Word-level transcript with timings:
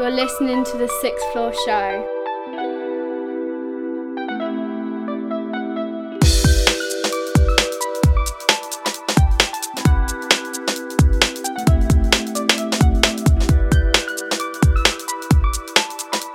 You're 0.00 0.08
listening 0.08 0.64
to 0.64 0.78
the 0.78 0.88
Sixth 1.02 1.30
Floor 1.30 1.52
Show. 1.66 2.06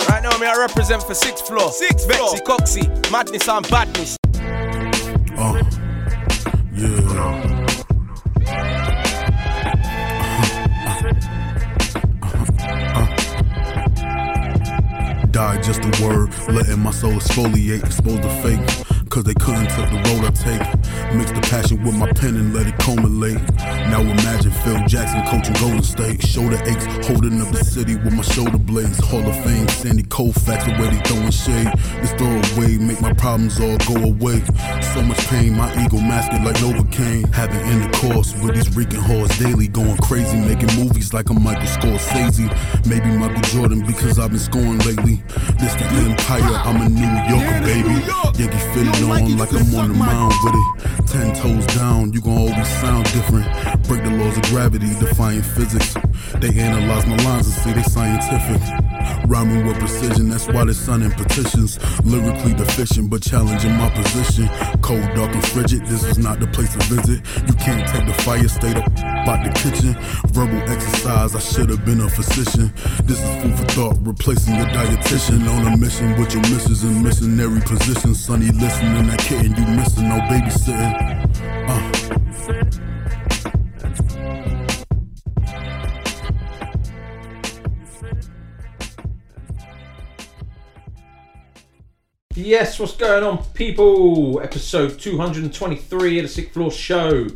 Right 0.07 0.21
now, 0.21 0.37
me 0.37 0.45
I 0.45 0.55
represent 0.59 1.01
for 1.01 1.15
sixth 1.15 1.47
floor. 1.47 1.71
Six 1.71 2.05
Vexy, 2.05 2.37
Coxie, 2.45 3.11
madness 3.11 3.49
and 3.49 3.67
badness. 3.69 4.15
My 16.85 16.91
soul 16.91 17.13
exfoliate, 17.13 17.83
expose 17.83 18.21
the 18.21 18.29
fake. 18.43 18.94
Cause 19.15 19.23
they 19.23 19.33
couldn't 19.35 19.69
take 19.69 19.89
the 19.89 20.01
road 20.11 20.27
I 20.27 20.31
take. 20.35 21.15
Mix 21.15 21.31
the 21.31 21.39
passion 21.47 21.81
with 21.85 21.95
my 21.95 22.11
pen 22.11 22.35
and 22.35 22.53
let 22.53 22.67
it 22.67 22.77
culminate. 22.79 23.39
Now 23.87 24.01
imagine 24.01 24.51
Phil 24.51 24.75
Jackson 24.91 25.23
coaching 25.31 25.55
Golden 25.55 25.83
State. 25.83 26.21
Shoulder 26.21 26.59
aches, 26.65 26.83
holding 27.07 27.39
up 27.39 27.47
the 27.47 27.63
city 27.63 27.95
with 27.95 28.11
my 28.11 28.23
shoulder 28.23 28.57
blades. 28.57 28.99
Hall 28.99 29.25
of 29.25 29.41
Fame, 29.45 29.69
Sandy 29.69 30.03
Koufax 30.03 30.67
already 30.67 30.97
throwing 31.07 31.31
shade. 31.31 31.71
This 32.03 32.11
throw 32.19 32.27
away, 32.27 32.75
make 32.77 32.99
my 32.99 33.13
problems 33.13 33.57
all 33.61 33.77
go 33.87 33.95
away. 34.03 34.43
So 34.91 35.01
much 35.01 35.23
pain, 35.31 35.55
my 35.55 35.71
ego 35.79 35.95
mask 35.95 36.33
it 36.33 36.43
like 36.43 36.59
Novocaine. 36.59 37.33
Having 37.33 37.63
intercourse 37.71 38.35
with 38.43 38.55
these 38.55 38.75
reeking 38.75 38.99
whores 38.99 39.31
daily, 39.39 39.69
going 39.69 39.95
crazy, 40.03 40.35
making 40.43 40.75
movies 40.75 41.13
like 41.13 41.29
I'm 41.29 41.41
Michael 41.41 41.71
Scorsese. 41.71 42.51
Maybe 42.85 43.15
Michael 43.15 43.47
Jordan 43.55 43.79
because 43.87 44.19
I've 44.19 44.31
been 44.31 44.39
scoring 44.39 44.79
lately. 44.79 45.23
This 45.55 45.71
the 45.79 45.85
empire, 46.03 46.59
I'm 46.67 46.83
a 46.83 46.89
New 46.89 47.15
Yorker, 47.31 47.61
baby. 47.63 47.95
Yankee 48.35 48.59
fitting 48.75 49.04
on 49.11 49.37
like 49.37 49.51
I'm 49.53 49.75
on 49.75 49.89
the 49.89 49.93
mound 49.93 50.33
with 50.43 50.53
it. 50.55 51.07
Ten 51.07 51.35
toes 51.35 51.65
down, 51.75 52.13
you 52.13 52.21
gon' 52.21 52.37
always 52.37 52.67
sound 52.79 53.05
different. 53.13 53.45
Break 53.87 54.03
the 54.03 54.11
laws 54.11 54.37
of 54.37 54.43
gravity, 54.43 54.87
defying 54.99 55.41
physics. 55.41 55.95
They 56.39 56.59
analyze 56.59 57.05
my 57.05 57.17
lines 57.23 57.47
and 57.47 57.55
see 57.55 57.73
they 57.73 57.83
scientific. 57.83 58.84
Rhyming 59.27 59.65
with 59.65 59.79
precision, 59.79 60.29
that's 60.29 60.47
why 60.47 60.65
they're 60.65 60.73
signing 60.73 61.11
petitions. 61.11 61.79
Lyrically 62.03 62.53
deficient, 62.53 63.09
but 63.09 63.21
challenging 63.21 63.73
my 63.73 63.89
position. 63.89 64.47
Cold, 64.81 65.03
dark, 65.15 65.33
and 65.33 65.45
frigid, 65.47 65.85
this 65.87 66.03
is 66.03 66.17
not 66.17 66.39
the 66.39 66.47
place 66.47 66.73
to 66.73 66.79
visit. 66.85 67.21
You 67.47 67.53
can't 67.55 67.87
take 67.87 68.05
the 68.05 68.13
fire, 68.23 68.47
stay 68.47 68.73
up 68.73 68.85
out 69.27 69.43
the 69.43 69.51
kitchen. 69.59 69.95
Verbal 70.31 70.61
exercise, 70.69 71.35
I 71.35 71.39
should 71.39 71.69
have 71.69 71.85
been 71.85 72.01
a 72.01 72.09
physician. 72.09 72.71
This 73.03 73.19
is 73.19 73.41
food 73.41 73.57
for 73.57 73.65
thought, 73.73 73.97
replacing 74.01 74.55
your 74.55 74.67
dietitian. 74.67 75.47
On 75.49 75.73
a 75.73 75.77
mission 75.77 76.17
with 76.19 76.33
your 76.33 76.43
missions 76.43 76.83
in 76.83 77.01
missionary 77.03 77.61
positions. 77.61 78.23
Sonny, 78.23 78.51
listening, 78.51 79.07
that 79.07 79.19
kitten 79.19 79.55
you 79.55 79.65
missing, 79.75 80.09
no 80.09 80.19
babysitting. 80.29 80.93
Uh. 81.67 83.04
Yes, 92.37 92.79
what's 92.79 92.97
going 92.97 93.23
on, 93.23 93.45
people? 93.53 94.41
Episode 94.41 94.99
223 94.99 96.19
of 96.19 96.23
the 96.23 96.27
Sixth 96.27 96.53
Floor 96.53 96.69
Show. 96.69 97.27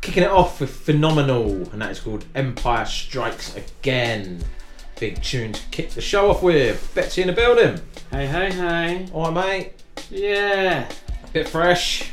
Kicking 0.00 0.22
it 0.22 0.30
off 0.30 0.62
with 0.62 0.70
Phenomeinal, 0.70 1.70
and 1.70 1.82
that 1.82 1.90
is 1.90 2.00
called 2.00 2.24
Empire 2.34 2.86
Strikes 2.86 3.54
Again. 3.56 4.42
Big 4.98 5.22
tune 5.22 5.52
to 5.52 5.60
kick 5.70 5.90
the 5.90 6.00
show 6.00 6.30
off 6.30 6.42
with. 6.42 6.90
Betsy 6.94 7.20
in 7.20 7.26
the 7.26 7.34
building. 7.34 7.78
Hey, 8.10 8.26
hey, 8.26 8.50
hey. 8.50 9.08
Alright, 9.12 9.34
mate. 9.34 9.72
Yeah. 10.10 10.88
Bit 11.34 11.46
fresh. 11.46 12.10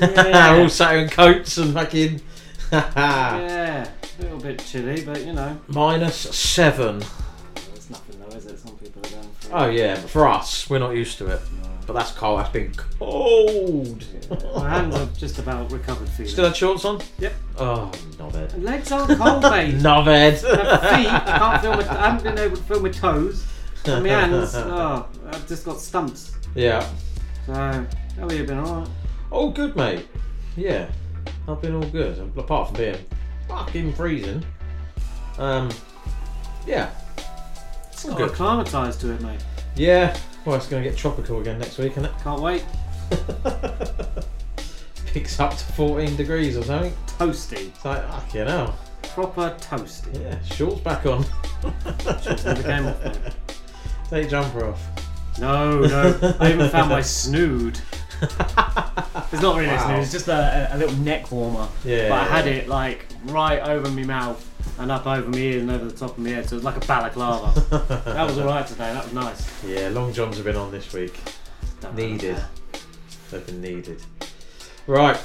Yeah. 0.00 0.56
All 0.58 0.70
sat 0.70 0.96
in 0.96 1.10
coats 1.10 1.58
and 1.58 1.74
fucking. 1.74 2.22
yeah. 2.72 3.90
A 4.18 4.22
little 4.22 4.38
bit 4.38 4.64
chilly, 4.64 5.04
but 5.04 5.22
you 5.22 5.34
know. 5.34 5.60
Minus 5.68 6.16
seven. 6.16 7.02
Oh, 9.52 9.68
yeah, 9.68 9.94
but 10.00 10.10
for 10.10 10.26
us, 10.28 10.68
we're 10.68 10.78
not 10.78 10.90
used 10.90 11.18
to 11.18 11.26
it. 11.26 11.40
But 11.86 11.94
that's 11.94 12.10
cold, 12.12 12.38
that's 12.40 12.50
been 12.50 12.72
cold. 12.74 14.04
My 14.54 14.68
hands 14.68 14.94
are 14.94 15.06
just 15.16 15.38
about 15.38 15.72
recovered 15.72 16.08
feeling. 16.10 16.30
Still 16.30 16.44
had 16.44 16.56
shorts 16.56 16.84
on? 16.84 17.00
Yep. 17.18 17.32
Oh, 17.56 17.90
knobhead. 18.18 18.62
Legs 18.62 18.92
aren't 18.92 19.18
cold, 19.18 19.42
mate. 19.50 19.74
Knobhead. 19.76 20.42
My 20.42 20.96
feet, 20.96 21.12
I 21.12 21.38
can't 21.38 21.62
feel 21.62 21.72
my, 21.72 21.98
I 21.98 22.10
haven't 22.10 22.24
been 22.24 22.38
able 22.38 22.56
to 22.58 22.62
feel 22.64 22.80
my 22.80 22.90
toes. 22.90 23.46
And 23.86 24.04
my 24.04 24.10
hands, 24.10 24.54
oh, 24.56 25.06
I've 25.28 25.48
just 25.48 25.64
got 25.64 25.80
stumps. 25.80 26.32
yeah. 26.54 26.86
So, 27.46 27.54
how 27.54 27.86
have 28.18 28.32
you 28.32 28.44
been? 28.44 28.58
Alright. 28.58 28.88
All 29.30 29.50
good, 29.50 29.74
mate. 29.74 30.06
Yeah, 30.56 30.90
I've 31.48 31.62
been 31.62 31.74
all 31.74 31.88
good. 31.88 32.18
Apart 32.36 32.68
from 32.68 32.76
being 32.76 32.96
fucking 33.48 33.94
freezing. 33.94 34.44
Um, 35.38 35.70
yeah. 36.66 36.90
All 38.04 38.10
Got 38.12 38.18
good. 38.18 38.30
acclimatised 38.30 39.00
to 39.02 39.12
it, 39.12 39.20
mate. 39.20 39.40
Yeah. 39.76 40.16
Well, 40.44 40.56
it's 40.56 40.66
going 40.68 40.82
to 40.82 40.88
get 40.88 40.98
tropical 40.98 41.40
again 41.40 41.58
next 41.58 41.78
week, 41.78 41.92
isn't 41.92 42.04
it? 42.06 42.12
Can't 42.22 42.40
wait. 42.40 42.64
Picks 45.06 45.40
up 45.40 45.50
to 45.56 45.64
14 45.72 46.16
degrees 46.16 46.56
or 46.56 46.62
something. 46.62 46.92
Toasty. 47.06 47.68
It's 47.68 47.84
like, 47.84 48.06
fucking 48.08 48.46
hell. 48.46 48.78
Proper 49.02 49.54
toasty. 49.60 50.20
Yeah, 50.22 50.40
shorts 50.54 50.80
back 50.80 51.06
on. 51.06 51.24
Shorts 52.22 52.44
never 52.44 52.62
came 52.62 52.86
off, 52.86 53.02
mate. 53.04 53.16
Take 54.10 54.22
your 54.22 54.42
jumper 54.42 54.64
off. 54.66 55.38
No, 55.38 55.80
no. 55.80 56.36
I 56.40 56.52
even 56.52 56.68
found 56.70 56.90
my 56.90 57.00
snood. 57.02 57.78
It's 59.30 59.42
not 59.42 59.56
really 59.56 59.68
Wow. 59.68 59.86
snood, 59.86 60.00
it's 60.00 60.12
just 60.12 60.28
a, 60.28 60.68
a, 60.72 60.78
little 60.78 60.96
neck 60.96 61.30
warmer. 61.30 61.68
Yeah. 61.84 62.08
But 62.08 62.20
I 62.20 62.24
had 62.24 62.46
it 62.46 62.66
like 62.66 63.04
right 63.24 63.60
over 63.60 63.90
my 63.90 64.02
mouth 64.02 64.42
and 64.78 64.90
up 64.90 65.06
over 65.06 65.28
my 65.28 65.36
ears 65.36 65.62
and 65.62 65.70
over 65.70 65.84
the 65.84 65.96
top 65.96 66.12
of 66.12 66.18
my 66.18 66.30
head, 66.30 66.48
so 66.48 66.54
it 66.54 66.58
was 66.58 66.64
like 66.64 66.82
a 66.82 66.86
balaclava. 66.86 67.60
that 68.06 68.26
was 68.26 68.38
alright 68.38 68.66
today, 68.66 68.92
that 68.92 69.04
was 69.04 69.12
nice. 69.12 69.64
Yeah, 69.64 69.90
long 69.90 70.14
johns 70.14 70.36
have 70.36 70.46
been 70.46 70.56
on 70.56 70.70
this 70.70 70.92
week. 70.94 71.20
Don't 71.80 71.94
Needed. 71.94 72.42
They've 73.30 73.44
been 73.44 73.60
needed. 73.60 74.02
Right, 74.86 75.22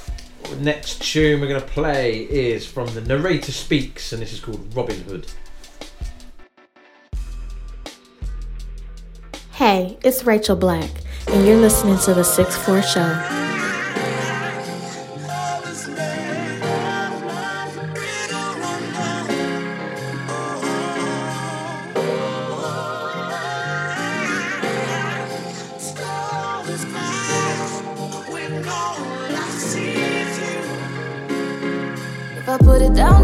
next 0.60 1.02
tune 1.02 1.40
we're 1.40 1.48
going 1.48 1.62
to 1.62 1.68
play 1.68 2.24
is 2.24 2.66
from 2.66 2.94
the 2.94 3.02
Narrator 3.02 3.54
Speaks, 3.54 4.12
and 4.12 4.22
this 4.22 4.34
is 4.34 4.42
called 4.42 4.76
Robin 4.76 5.00
Hood. 5.04 5.28
Hey, 9.58 10.00
it's 10.04 10.24
Rachel 10.24 10.56
Black, 10.56 10.90
and 11.28 11.46
you're 11.46 11.58
listening 11.58 12.00
to 12.00 12.16
the 12.16 12.24
6 12.24 12.58
Floor 12.58 12.82
Show. 12.82 13.02
If 32.36 32.50
I 32.50 32.58
put 32.58 32.82
it 32.82 32.96
down, 32.96 33.24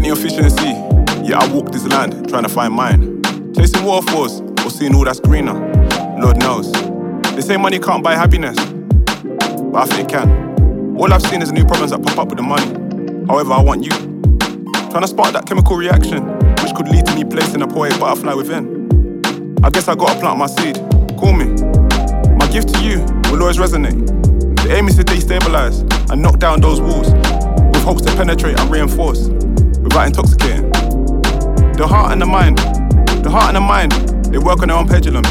Plenty 0.00 0.12
of 0.12 0.18
fish 0.18 0.38
in 0.38 0.44
the 0.44 0.50
sea. 0.50 1.28
Yeah, 1.28 1.40
I 1.40 1.52
walk 1.52 1.72
this 1.72 1.86
land 1.86 2.26
trying 2.26 2.44
to 2.44 2.48
find 2.48 2.72
mine. 2.72 3.22
Chasing 3.52 3.84
waterfalls 3.84 4.40
or 4.64 4.70
seeing 4.70 4.94
all 4.94 5.04
that's 5.04 5.20
greener. 5.20 5.52
Lord 6.18 6.38
knows. 6.38 6.72
They 7.34 7.42
say 7.42 7.58
money 7.58 7.78
can't 7.78 8.02
buy 8.02 8.14
happiness, 8.14 8.56
but 8.56 9.76
I 9.76 9.84
think 9.84 10.08
it 10.08 10.08
can. 10.08 10.96
All 10.96 11.12
I've 11.12 11.20
seen 11.20 11.42
is 11.42 11.52
new 11.52 11.66
problems 11.66 11.90
that 11.90 12.02
pop 12.02 12.16
up 12.16 12.28
with 12.28 12.38
the 12.38 12.42
money. 12.42 13.26
However, 13.26 13.52
I 13.52 13.60
want 13.60 13.84
you. 13.84 13.90
Trying 14.88 15.02
to 15.02 15.06
spark 15.06 15.34
that 15.34 15.44
chemical 15.44 15.76
reaction, 15.76 16.24
which 16.64 16.74
could 16.74 16.88
lead 16.88 17.04
to 17.04 17.14
me 17.14 17.24
placing 17.24 17.60
a 17.60 17.68
poetic 17.68 18.00
butterfly 18.00 18.32
within. 18.32 19.20
I 19.62 19.68
guess 19.68 19.86
I 19.86 19.96
gotta 19.96 20.18
plant 20.18 20.38
my 20.38 20.46
seed. 20.46 20.76
Call 21.18 21.34
me. 21.34 21.44
My 22.36 22.48
gift 22.50 22.72
to 22.72 22.80
you 22.82 23.00
will 23.30 23.42
always 23.42 23.58
resonate. 23.58 24.06
The 24.64 24.74
aim 24.74 24.88
is 24.88 24.96
to 24.96 25.04
destabilize 25.04 25.82
and 26.10 26.22
knock 26.22 26.38
down 26.38 26.62
those 26.62 26.80
walls 26.80 27.12
with 27.12 27.84
hopes 27.84 28.00
to 28.06 28.16
penetrate 28.16 28.58
and 28.58 28.70
reinforce 28.70 29.28
without 29.90 30.06
intoxicating. 30.06 30.70
The 31.74 31.86
heart 31.86 32.12
and 32.12 32.22
the 32.22 32.26
mind, 32.26 32.58
the 33.24 33.30
heart 33.30 33.54
and 33.54 33.56
the 33.56 33.60
mind, 33.60 33.92
they 34.32 34.38
work 34.38 34.62
on 34.62 34.68
their 34.68 34.76
own 34.76 34.86
pendulums. 34.86 35.28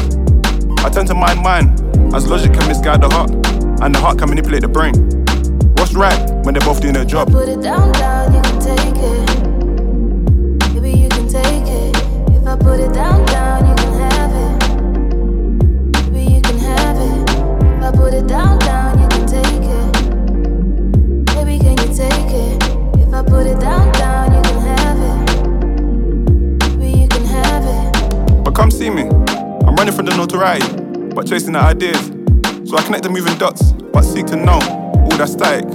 I 0.84 0.90
tend 0.90 1.08
to 1.08 1.14
mind 1.14 1.40
mine 1.40 1.74
as 2.14 2.26
logic 2.28 2.52
can 2.52 2.68
misguide 2.68 3.00
the 3.00 3.08
heart 3.08 3.30
and 3.82 3.94
the 3.94 3.98
heart 3.98 4.18
can 4.18 4.28
manipulate 4.28 4.62
the 4.62 4.68
brain. 4.68 4.94
What's 5.76 5.94
right 5.94 6.18
when 6.44 6.54
they're 6.54 6.66
both 6.66 6.80
doing 6.80 6.94
their 6.94 7.04
job? 7.04 7.30
Put 7.30 7.48
it 7.48 7.62
down, 7.62 7.92
down, 7.92 8.34
you 8.34 8.42
can 8.42 8.60
take 8.60 8.96
it. 8.96 10.74
Maybe 10.74 10.98
you 10.98 11.08
can 11.08 11.26
take 11.26 11.66
it. 11.66 11.96
If 12.34 12.46
I 12.46 12.56
put 12.56 12.80
it 12.80 12.92
down, 12.92 13.29
see 28.80 28.88
me. 28.88 29.02
I'm 29.02 29.74
running 29.76 29.92
from 29.92 30.06
the 30.06 30.16
notoriety, 30.16 30.66
but 31.14 31.26
chasing 31.26 31.52
the 31.52 31.58
ideas. 31.58 32.00
So 32.64 32.78
I 32.78 32.82
connect 32.82 33.02
the 33.02 33.10
moving 33.10 33.36
dots, 33.36 33.72
but 33.72 34.04
seek 34.04 34.24
to 34.28 34.36
know 34.36 34.58
all 34.58 35.16
that's 35.18 35.32
static. 35.32 35.68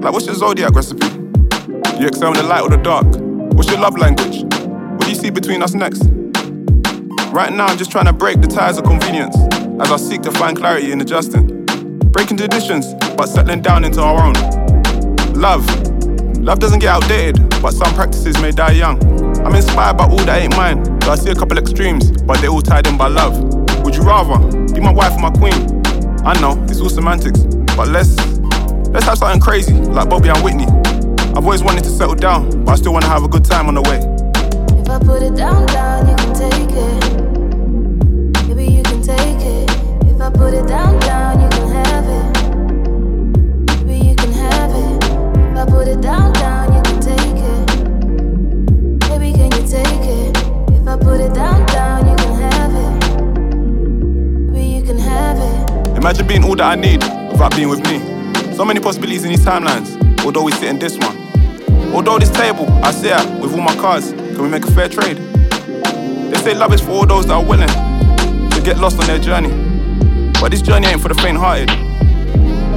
Like, 0.00 0.12
what's 0.12 0.26
your 0.26 0.36
zodiac 0.36 0.72
recipe? 0.72 1.08
Do 1.08 1.98
you 1.98 2.06
excel 2.06 2.28
in 2.28 2.34
the 2.34 2.44
light 2.44 2.62
or 2.62 2.70
the 2.70 2.76
dark? 2.76 3.06
What's 3.56 3.68
your 3.68 3.80
love 3.80 3.98
language? 3.98 4.44
What 4.44 5.00
do 5.00 5.08
you 5.08 5.16
see 5.16 5.30
between 5.30 5.64
us 5.64 5.74
next? 5.74 6.04
Right 7.34 7.52
now, 7.52 7.66
I'm 7.66 7.76
just 7.76 7.90
trying 7.90 8.06
to 8.06 8.12
break 8.12 8.40
the 8.40 8.46
ties 8.46 8.78
of 8.78 8.84
convenience 8.84 9.36
as 9.82 9.90
I 9.90 9.96
seek 9.96 10.22
to 10.22 10.30
find 10.30 10.56
clarity 10.56 10.92
in 10.92 11.00
adjusting. 11.00 11.66
Breaking 12.14 12.36
traditions, 12.36 12.94
but 13.16 13.26
settling 13.26 13.62
down 13.62 13.82
into 13.82 14.00
our 14.00 14.22
own. 14.22 14.34
Love. 15.34 15.66
Love 16.38 16.60
doesn't 16.60 16.78
get 16.78 16.90
outdated, 16.90 17.50
but 17.60 17.72
some 17.72 17.92
practices 17.94 18.40
may 18.40 18.52
die 18.52 18.78
young. 18.78 18.96
I'm 19.44 19.56
inspired 19.56 19.96
by 19.96 20.04
all 20.04 20.18
that 20.18 20.40
ain't 20.40 20.56
mine, 20.56 20.93
so 21.04 21.12
I 21.12 21.16
see 21.16 21.30
a 21.30 21.34
couple 21.34 21.58
extremes, 21.58 22.10
but 22.22 22.40
they're 22.40 22.48
all 22.48 22.62
tied 22.62 22.86
in 22.86 22.96
by 22.96 23.08
love. 23.08 23.36
Would 23.84 23.94
you 23.94 24.02
rather 24.02 24.38
be 24.72 24.80
my 24.80 24.90
wife 24.90 25.12
or 25.12 25.20
my 25.20 25.30
queen? 25.30 25.82
I 26.24 26.32
know, 26.40 26.56
it's 26.64 26.80
all 26.80 26.88
semantics, 26.88 27.40
but 27.76 27.88
let's 27.88 28.16
let's 28.88 29.04
have 29.04 29.18
something 29.18 29.40
crazy, 29.40 29.74
like 29.74 30.08
Bobby 30.08 30.30
and 30.30 30.42
Whitney. 30.42 30.64
I've 31.36 31.44
always 31.44 31.62
wanted 31.62 31.84
to 31.84 31.90
settle 31.90 32.14
down, 32.14 32.64
but 32.64 32.72
I 32.72 32.74
still 32.76 32.94
wanna 32.94 33.08
have 33.08 33.22
a 33.22 33.28
good 33.28 33.44
time 33.44 33.68
on 33.68 33.74
the 33.74 33.82
way. 33.82 33.98
If 34.80 34.88
I 34.88 34.98
put 34.98 35.22
it 35.22 35.36
down, 35.36 35.66
down, 35.66 36.08
you 36.08 36.16
can 36.16 36.32
take 36.32 36.70
it. 36.72 38.48
Maybe 38.48 38.72
you 38.72 38.82
can 38.82 39.02
take 39.02 39.40
it. 39.44 39.70
If 40.08 40.20
I 40.22 40.30
put 40.30 40.54
it 40.54 40.66
down, 40.66 40.98
Imagine 56.04 56.26
being 56.26 56.44
all 56.44 56.54
that 56.56 56.70
I 56.70 56.74
need 56.74 57.02
without 57.32 57.56
being 57.56 57.70
with 57.70 57.82
me. 57.84 57.98
So 58.54 58.62
many 58.66 58.78
possibilities 58.78 59.24
in 59.24 59.30
these 59.30 59.42
timelines, 59.42 59.96
although 60.22 60.42
we 60.42 60.52
sit 60.52 60.64
in 60.64 60.78
this 60.78 60.98
one. 60.98 61.16
Although 61.94 62.18
this 62.18 62.28
table 62.28 62.70
I 62.84 62.90
sit 62.90 63.12
at 63.12 63.40
with 63.40 63.54
all 63.54 63.62
my 63.62 63.74
cards, 63.76 64.12
can 64.12 64.42
we 64.42 64.50
make 64.50 64.64
a 64.66 64.70
fair 64.70 64.90
trade? 64.90 65.16
They 65.16 66.36
say 66.42 66.54
love 66.54 66.74
is 66.74 66.82
for 66.82 66.90
all 66.90 67.06
those 67.06 67.24
that 67.28 67.32
are 67.32 67.42
willing 67.42 67.70
to 68.50 68.60
get 68.62 68.76
lost 68.76 69.00
on 69.00 69.06
their 69.06 69.18
journey. 69.18 69.48
But 70.42 70.50
this 70.50 70.60
journey 70.60 70.88
ain't 70.88 71.00
for 71.00 71.08
the 71.08 71.14
faint 71.14 71.38
hearted. 71.38 71.70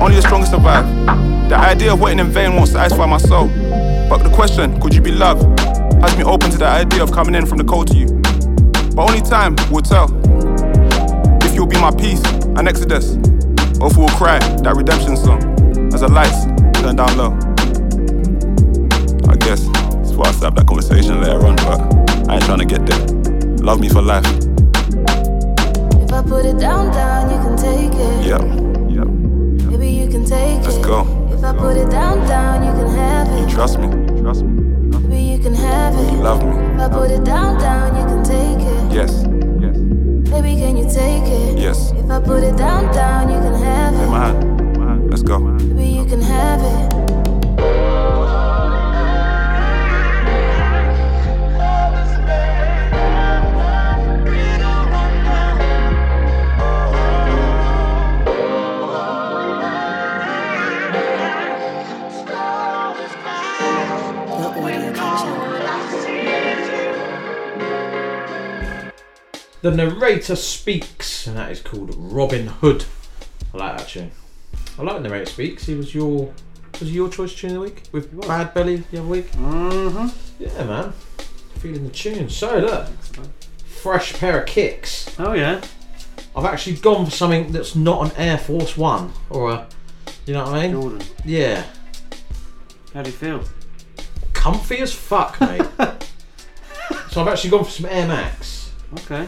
Only 0.02 0.16
the 0.16 0.22
strongest 0.22 0.54
survive. 0.54 0.86
The 1.50 1.58
idea 1.58 1.92
of 1.92 2.00
waiting 2.00 2.20
in 2.20 2.28
vain 2.28 2.56
won't 2.56 2.70
satisfy 2.70 3.08
my 3.08 3.18
soul. 3.18 3.50
But 4.08 4.20
the 4.20 4.32
question, 4.34 4.80
could 4.80 4.96
you 4.96 5.02
be 5.02 5.12
loved, 5.12 5.60
has 6.02 6.16
me 6.16 6.24
open 6.24 6.50
to 6.52 6.58
the 6.58 6.66
idea 6.66 7.04
of 7.04 7.12
coming 7.12 7.36
in 7.36 7.46
from 7.46 7.58
the 7.58 7.66
cold 7.66 7.90
to 7.90 7.94
you. 7.94 8.08
But 8.96 9.10
only 9.10 9.20
time 9.20 9.58
will 9.70 9.82
tell 9.82 10.08
if 11.44 11.54
you'll 11.54 11.68
be 11.68 11.82
my 11.82 11.92
peace, 11.92 12.24
an 12.58 12.68
exodus, 12.68 13.16
if 13.16 13.98
we'll 13.98 14.08
cry 14.10 14.40
that 14.40 14.74
redemption 14.76 15.16
song 15.16 15.42
as 15.94 16.02
the 16.02 16.08
lights 16.08 16.46
turn 16.82 16.96
down 16.96 17.16
low. 17.18 17.32
I 19.32 19.36
guess 19.38 19.62
it's 20.02 20.14
why 20.18 20.28
I 20.28 20.46
up 20.48 20.56
that 20.56 20.66
conversation 20.68 21.22
later 21.22 21.46
on, 21.46 21.56
but 21.58 22.30
I 22.30 22.36
ain't 22.36 22.44
trying 22.46 22.60
to 22.60 22.66
get 22.66 22.86
there. 22.86 23.00
Love 23.64 23.80
me 23.80 23.90
for 23.90 24.02
life. 24.02 24.26
If 26.02 26.12
I 26.14 26.24
put 26.24 26.46
it 26.46 26.58
down, 26.58 26.92
down, 26.92 27.30
you 27.30 27.38
can 27.46 27.58
take 27.58 27.94
it. 27.94 28.26
Yeah, 28.26 28.42
yeah. 28.90 29.04
Maybe 29.70 29.90
you 29.90 30.08
can 30.10 30.26
take 30.26 30.64
Let's 30.64 30.78
it. 30.78 30.84
go. 30.84 31.06
If 31.32 31.44
I 31.44 31.54
put 31.56 31.78
it 31.78 31.92
down, 31.92 32.28
down, 32.28 32.66
you 32.66 32.72
can 32.72 32.90
have 32.96 33.28
You 33.38 33.46
it. 33.46 33.50
trust 33.52 33.78
me? 33.78 33.88
Trust 34.22 34.44
me? 34.44 34.64
Maybe 35.08 35.22
you 35.22 35.38
can 35.40 35.54
have 35.54 35.94
it. 35.94 36.12
You 36.12 36.20
love 36.24 36.44
me? 36.44 36.50
If 36.76 36.82
I 36.82 36.90
put 36.90 37.12
it 37.12 37.24
down, 37.24 37.60
down, 37.60 37.96
you 37.96 38.06
can 38.06 38.24
take 38.24 38.60
it. 38.66 38.92
Yes, 38.94 39.12
yes, 39.62 39.78
Baby, 40.32 40.56
can 40.60 40.76
you 40.78 40.86
take 40.86 41.24
it? 41.24 41.60
yes. 41.60 41.92
If 42.08 42.12
I 42.12 42.22
put 42.22 42.42
it 42.42 42.56
down, 42.56 42.96
down, 42.96 43.30
you 43.30 43.38
can 43.38 43.54
have 43.62 43.94
it. 43.94 44.08
my 44.08 44.28
hand. 44.28 45.10
Let's 45.10 45.24
go. 45.24 45.40
Baby, 45.40 45.88
you 45.88 46.06
can 46.06 46.22
have 46.22 46.62
it. 46.62 46.97
The 69.62 69.72
narrator 69.72 70.36
speaks, 70.36 71.26
and 71.28 71.36
that 71.38 71.52
is 71.52 71.62
called 71.62 71.94
Robin 71.98 72.48
Hood. 72.48 72.86
I 73.54 73.58
like 73.58 73.78
that 73.78 73.88
tune. 73.90 74.12
I 74.78 74.84
like 74.84 75.02
the 75.02 75.10
narrator 75.10 75.26
speaks. 75.32 75.66
He 75.66 75.76
was 75.76 75.94
your 75.96 76.32
was 76.80 76.94
your 76.94 77.10
choice 77.10 77.34
tune 77.34 77.52
of 77.52 77.56
the 77.56 77.62
week 77.62 77.84
with 77.92 78.20
Bad 78.28 78.54
Belly 78.54 78.78
the 78.92 79.00
other 79.00 79.08
week. 79.08 79.32
Mm-hmm. 79.32 80.44
Yeah, 80.44 80.64
man. 80.66 80.94
Feeling 81.60 81.86
the 81.86 81.90
tune. 81.92 82.30
So 82.30 82.60
look, 82.60 82.88
fresh 83.66 84.14
pair 84.14 84.42
of 84.42 84.46
kicks. 84.48 85.10
Oh 85.20 85.34
yeah. 85.34 85.62
I've 86.36 86.46
actually 86.46 86.76
gone 86.76 87.06
for 87.06 87.12
something 87.12 87.52
that's 87.52 87.76
not 87.76 88.12
an 88.12 88.18
Air 88.18 88.38
Force 88.38 88.78
One 88.78 89.12
or 89.32 89.52
a, 89.52 89.68
you 90.28 90.34
know 90.36 90.44
what 90.44 90.54
I 90.54 90.62
mean? 90.68 90.72
Jordan. 90.80 91.02
Yeah, 91.26 91.64
How 92.94 93.02
do 93.02 93.10
you 93.10 93.16
feel? 93.16 93.44
comfy 94.34 94.78
as 94.78 94.94
fuck, 94.94 95.42
mate. 95.42 95.64
so 97.10 97.22
I've 97.22 97.28
actually 97.28 97.50
gone 97.50 97.64
for 97.66 97.72
some 97.72 97.88
Air 97.88 98.08
Max, 98.08 98.72
Okay. 99.00 99.28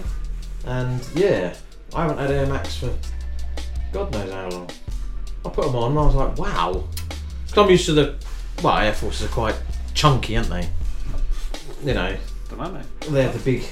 And 0.66 1.08
yeah, 1.16 1.56
I 1.94 2.04
haven't 2.04 2.18
had 2.18 2.32
Air 2.32 2.46
Max 2.46 2.78
for 2.78 2.94
God 3.92 4.12
knows 4.12 4.32
how 4.32 4.50
long. 4.50 4.70
I 5.46 5.50
put 5.50 5.66
them 5.66 5.76
on, 5.76 5.92
and 5.92 6.00
I 6.00 6.06
was 6.06 6.16
like, 6.16 6.38
wow. 6.38 6.84
Because 7.46 7.64
I'm 7.64 7.70
used 7.70 7.86
to 7.86 7.94
the, 7.94 8.16
well, 8.62 8.78
Air 8.78 8.94
Forces 8.94 9.28
are 9.28 9.34
quite 9.34 9.56
chunky, 9.94 10.38
aren't 10.38 10.50
they? 10.50 10.70
You 11.84 11.94
know, 11.94 12.16
Don't 12.50 12.60
know, 12.60 12.82
they 13.10 13.24
have 13.24 13.34
the 13.34 13.40
big, 13.52 13.66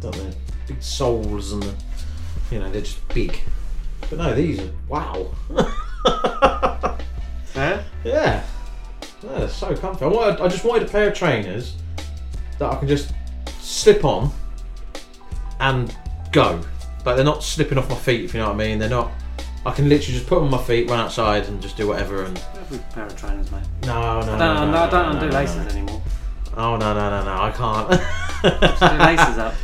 don't 0.00 0.14
they? 0.14 0.32
Big 0.68 0.82
soles 0.82 1.52
and 1.52 1.62
the, 1.62 1.74
you 2.50 2.60
know, 2.60 2.70
they're 2.70 2.82
just 2.82 3.06
big. 3.08 3.40
But 4.08 4.18
no, 4.18 4.34
these 4.34 4.60
are 4.60 4.70
wow. 4.88 5.30
Fair? 7.46 7.84
Yeah. 8.04 8.44
No, 9.22 9.38
they're 9.38 9.48
so 9.48 9.76
comfy. 9.76 10.04
I, 10.04 10.08
wanted, 10.08 10.40
I 10.40 10.48
just 10.48 10.64
wanted 10.64 10.88
a 10.88 10.90
pair 10.90 11.08
of 11.08 11.14
trainers 11.14 11.74
that 12.58 12.72
I 12.72 12.76
can 12.76 12.88
just 12.88 13.12
slip 13.60 14.04
on 14.04 14.30
and 15.60 15.96
go. 16.32 16.60
But 17.04 17.16
they're 17.16 17.24
not 17.24 17.42
slipping 17.42 17.78
off 17.78 17.88
my 17.90 17.96
feet, 17.96 18.24
if 18.24 18.34
you 18.34 18.40
know 18.40 18.46
what 18.48 18.54
I 18.54 18.58
mean. 18.58 18.78
They're 18.78 18.88
not. 18.88 19.10
I 19.64 19.70
can 19.72 19.88
literally 19.88 20.14
just 20.18 20.26
put 20.26 20.36
them 20.36 20.44
on 20.46 20.50
my 20.50 20.62
feet, 20.62 20.88
run 20.90 20.98
outside, 21.00 21.44
and 21.46 21.60
just 21.62 21.76
do 21.76 21.86
whatever. 21.88 22.24
And 22.24 22.36
Every 22.56 22.78
pair 22.92 23.06
of 23.06 23.16
trainers, 23.16 23.50
mate. 23.52 23.62
no, 23.86 24.20
no, 24.20 24.26
no, 24.26 24.32
I 24.34 24.38
don't, 24.38 24.70
no, 24.72 24.78
I 24.78 24.90
don't 24.90 24.92
no, 25.06 25.10
undo 25.12 25.26
no, 25.26 25.30
no, 25.32 25.38
laces 25.38 25.56
no. 25.56 25.62
anymore. 25.68 26.02
Oh 26.56 26.76
no, 26.76 26.92
no, 26.94 27.10
no, 27.10 27.24
no! 27.24 27.42
I 27.42 27.50
can't. 27.52 27.90
Do 27.90 29.04
laces 29.04 29.38
up. 29.38 29.54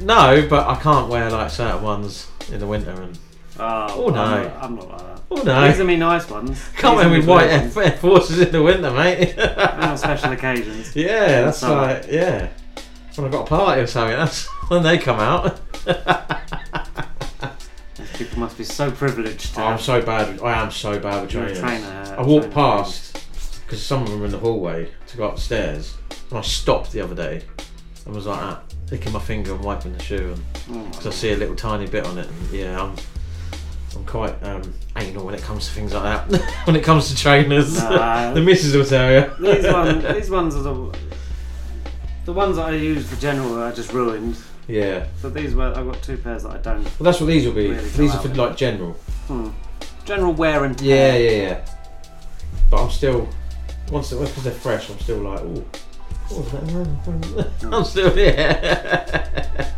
no, 0.00 0.46
but 0.50 0.66
I 0.68 0.74
can't 0.80 1.08
wear 1.08 1.30
like 1.30 1.50
certain 1.50 1.82
ones 1.82 2.28
in 2.52 2.58
the 2.60 2.66
winter. 2.66 2.90
And 2.90 3.18
Oh, 3.58 4.04
Oh, 4.06 4.08
no. 4.08 4.20
I'm 4.22 4.42
not, 4.44 4.62
I'm 4.64 4.74
not 4.76 4.88
like 4.90 4.98
that. 4.98 5.22
oh 5.30 5.42
no, 5.42 5.68
These 5.68 5.80
are 5.80 5.84
me 5.84 5.96
nice 5.96 6.28
ones. 6.28 6.62
can't 6.76 6.96
wear 6.96 7.08
with 7.08 7.20
me 7.20 7.26
white 7.26 7.48
Air 7.50 7.70
Forces 7.98 8.40
in 8.40 8.50
the 8.52 8.62
winter, 8.62 8.90
mate. 8.90 9.38
On 9.38 9.96
special 9.98 10.32
occasions. 10.32 10.94
Yeah, 10.96 11.42
that's 11.42 11.58
Summer. 11.58 11.82
like 11.82 12.06
yeah. 12.10 12.48
When 13.20 13.26
I've 13.26 13.32
got 13.32 13.46
a 13.46 13.50
party 13.50 13.82
or 13.82 13.86
something, 13.86 14.16
that's 14.16 14.46
when 14.70 14.82
they 14.82 14.96
come 14.96 15.20
out. 15.20 15.60
People 18.14 18.38
must 18.38 18.56
be 18.56 18.64
so 18.64 18.90
privileged 18.90 19.54
to 19.56 19.60
I'm 19.60 19.72
have 19.72 19.82
so 19.82 20.00
bad. 20.00 20.28
with- 20.32 20.42
I 20.42 20.54
am 20.62 20.70
so 20.70 20.98
bad 20.98 21.20
with 21.20 21.34
You're 21.34 21.42
a 21.44 21.54
trainers. 21.54 21.60
trainer, 21.60 22.14
I 22.18 22.22
walked 22.22 22.44
trainer. 22.44 22.54
past 22.54 23.18
because 23.66 23.82
some 23.84 24.02
of 24.04 24.08
them 24.08 24.20
were 24.20 24.24
in 24.26 24.32
the 24.32 24.38
hallway 24.38 24.88
to 25.08 25.16
go 25.18 25.24
upstairs, 25.28 25.98
and 26.30 26.38
I 26.38 26.40
stopped 26.40 26.92
the 26.92 27.02
other 27.02 27.14
day 27.14 27.42
and 28.06 28.14
was 28.14 28.24
like 28.24 28.40
that, 28.40 28.74
licking 28.90 29.12
my 29.12 29.18
finger 29.20 29.54
and 29.54 29.62
wiping 29.62 29.92
the 29.92 30.02
shoe, 30.02 30.34
Oh 30.70 30.72
my 30.72 30.88
because 30.88 31.06
I 31.06 31.10
see 31.10 31.32
a 31.32 31.36
little 31.36 31.56
tiny 31.56 31.86
bit 31.88 32.06
on 32.06 32.16
it, 32.16 32.26
and 32.26 32.50
yeah, 32.52 32.80
I'm. 32.82 32.96
I'm 33.96 34.06
quite 34.06 34.40
um, 34.44 34.72
anal 34.96 35.26
when 35.26 35.34
it 35.34 35.42
comes 35.42 35.66
to 35.66 35.72
things 35.74 35.92
like 35.92 36.04
that. 36.28 36.40
when 36.66 36.76
it 36.76 36.84
comes 36.84 37.08
to 37.10 37.16
trainers, 37.16 37.76
Nah. 37.76 38.32
the 38.34 38.40
missus 38.40 38.74
will 38.74 38.84
tell 38.84 39.10
you. 39.12 39.30
these 39.40 39.70
ones, 39.70 40.04
these 40.14 40.30
ones 40.30 40.54
are 40.54 40.62
the 40.62 40.96
the 42.24 42.32
ones 42.32 42.56
that 42.56 42.66
I 42.66 42.72
use 42.72 43.08
for 43.08 43.20
general. 43.20 43.62
I 43.62 43.72
just 43.72 43.92
ruined. 43.92 44.36
yeah, 44.68 45.06
But 45.22 45.34
these 45.34 45.54
were 45.54 45.72
I've 45.76 45.86
got 45.86 46.02
two 46.02 46.16
pairs 46.16 46.42
that 46.44 46.52
I 46.52 46.58
don't. 46.58 46.82
well, 46.84 46.92
that's 47.00 47.20
what 47.20 47.26
these 47.26 47.46
will 47.46 47.52
be. 47.54 47.68
Really 47.70 47.88
these 47.90 48.14
are 48.14 48.20
for 48.20 48.28
like 48.34 48.56
general. 48.56 48.92
Hmm. 49.26 49.48
General 50.04 50.32
wear 50.32 50.64
and 50.64 50.80
Yeah, 50.80 51.12
tear. 51.12 51.20
yeah, 51.20 51.30
yeah. 51.30 51.48
yeah. 51.48 51.74
but 52.70 52.82
I'm 52.84 52.90
still 52.90 53.28
once 53.90 54.10
they're, 54.10 54.18
because 54.20 54.44
they're 54.44 54.52
fresh. 54.52 54.90
I'm 54.90 54.98
still 55.00 55.18
like, 55.18 55.40
oh, 55.40 55.64
I'm 57.72 57.84
still 57.84 58.16
yeah. 58.16 59.28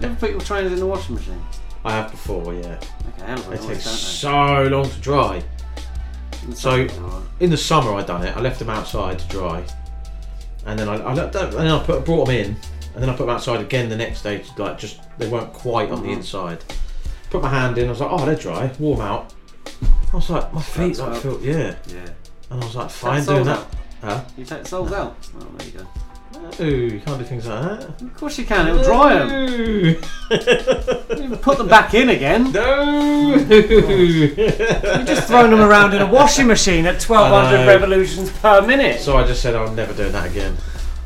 You 0.00 0.06
ever 0.08 0.14
put 0.16 0.30
your 0.30 0.40
trainers 0.40 0.72
in 0.72 0.78
the 0.80 0.86
washing 0.86 1.14
machine? 1.14 1.42
I 1.84 1.92
have 1.92 2.10
before, 2.10 2.52
yeah. 2.54 2.78
Okay, 3.18 3.26
hell 3.26 3.38
of 3.38 3.48
a 3.48 3.52
It 3.52 3.60
noise, 3.62 3.66
takes 3.66 3.84
so 3.84 4.64
long 4.70 4.88
to 4.88 5.00
dry. 5.00 5.42
they? 6.46 6.54
so- 6.54 6.86
In 7.40 7.50
the 7.50 7.56
summer, 7.56 7.94
I 7.94 8.02
done 8.02 8.22
it. 8.26 8.36
I 8.36 8.40
left 8.40 8.58
them 8.58 8.70
outside 8.70 9.18
to 9.18 9.28
dry, 9.28 9.64
and 10.66 10.78
then 10.78 10.88
I, 10.88 10.94
I 10.94 11.14
them, 11.14 11.28
and 11.34 11.52
then 11.52 11.68
I 11.68 11.82
put 11.82 12.04
brought 12.04 12.26
them 12.26 12.34
in, 12.36 12.56
and 12.94 13.02
then 13.02 13.08
I 13.08 13.12
put 13.12 13.26
them 13.26 13.30
outside 13.34 13.60
again 13.60 13.88
the 13.88 13.96
next 13.96 14.22
day. 14.22 14.44
Like 14.58 14.78
just 14.78 15.00
they 15.18 15.28
weren't 15.28 15.52
quite 15.52 15.90
on 15.90 16.02
the 16.02 16.08
Mhm. 16.08 16.16
inside. 16.18 16.62
Put 17.30 17.42
my 17.42 17.48
hand 17.48 17.78
in. 17.78 17.86
I 17.86 17.90
was 17.90 18.00
like, 18.00 18.10
oh, 18.12 18.24
they're 18.26 18.36
dry. 18.36 18.70
Warm 18.78 19.00
out. 19.00 19.32
I 20.12 20.16
was 20.16 20.28
like, 20.28 20.52
my 20.52 20.60
feet 20.60 20.88
That's 20.88 20.98
like 21.00 21.10
up. 21.12 21.16
feel 21.22 21.40
yeah, 21.42 21.74
Yeah. 21.86 22.08
and 22.50 22.62
I 22.62 22.64
was 22.66 22.76
like, 22.76 22.90
fine 22.90 23.24
doing 23.24 23.44
soles 23.44 23.46
that. 23.46 23.66
Huh? 24.02 24.20
You 24.36 24.44
take 24.44 24.62
the 24.64 24.68
soles 24.68 24.92
out. 24.92 25.16
Oh, 25.40 25.46
there 25.56 25.66
you 25.66 25.72
go. 25.78 25.86
Ooh, 26.60 26.64
you 26.66 27.00
can't 27.00 27.18
do 27.18 27.24
things 27.24 27.46
like 27.46 27.80
that. 27.80 28.02
Of 28.02 28.14
course 28.16 28.38
you 28.38 28.44
can. 28.44 28.68
It'll 28.68 28.82
dry 28.82 29.14
them. 29.26 29.96
Put 31.38 31.58
them 31.58 31.68
back 31.68 31.94
in 31.94 32.10
again. 32.10 32.52
no. 32.52 33.34
You're 33.36 35.04
just 35.04 35.28
throwing 35.28 35.50
them 35.50 35.60
around 35.60 35.94
in 35.94 36.02
a 36.02 36.06
washing 36.10 36.46
machine 36.46 36.86
at 36.86 36.96
I 37.10 37.14
1200 37.14 37.56
know. 37.58 37.66
revolutions 37.66 38.30
per 38.38 38.60
minute. 38.66 39.00
So 39.00 39.16
I 39.16 39.26
just 39.26 39.40
said 39.42 39.54
I'm 39.54 39.74
never 39.74 39.92
doing 39.94 40.12
that 40.12 40.30
again. 40.30 40.56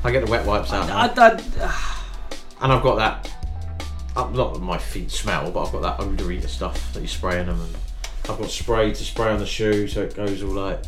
I 0.05 0.11
get 0.11 0.25
the 0.25 0.31
wet 0.31 0.45
wipes 0.47 0.73
out, 0.73 0.87
now. 0.89 0.99
I, 0.99 1.07
I, 1.17 1.31
and 2.63 2.73
I've 2.73 2.83
got 2.83 2.97
that. 2.97 3.33
uh, 4.17 4.29
Not 4.31 4.55
that 4.55 4.61
my 4.61 4.79
feet 4.79 5.11
smell, 5.11 5.51
but 5.51 5.65
I've 5.67 5.73
got 5.73 5.83
that 5.83 6.01
odour 6.05 6.31
eater 6.33 6.49
stuff 6.49 6.93
that 6.93 7.01
you 7.01 7.09
spray 7.09 7.41
in 7.41 7.47
them, 7.47 7.61
and 7.61 7.75
I've 8.29 8.39
got 8.39 8.51
spray 8.51 8.91
to 8.93 9.05
spray 9.05 9.29
on 9.33 9.39
the 9.39 9.47
shoe 9.47 9.89
so 9.89 10.03
it 10.03 10.15
goes 10.15 10.43
all 10.43 10.51
like 10.51 10.81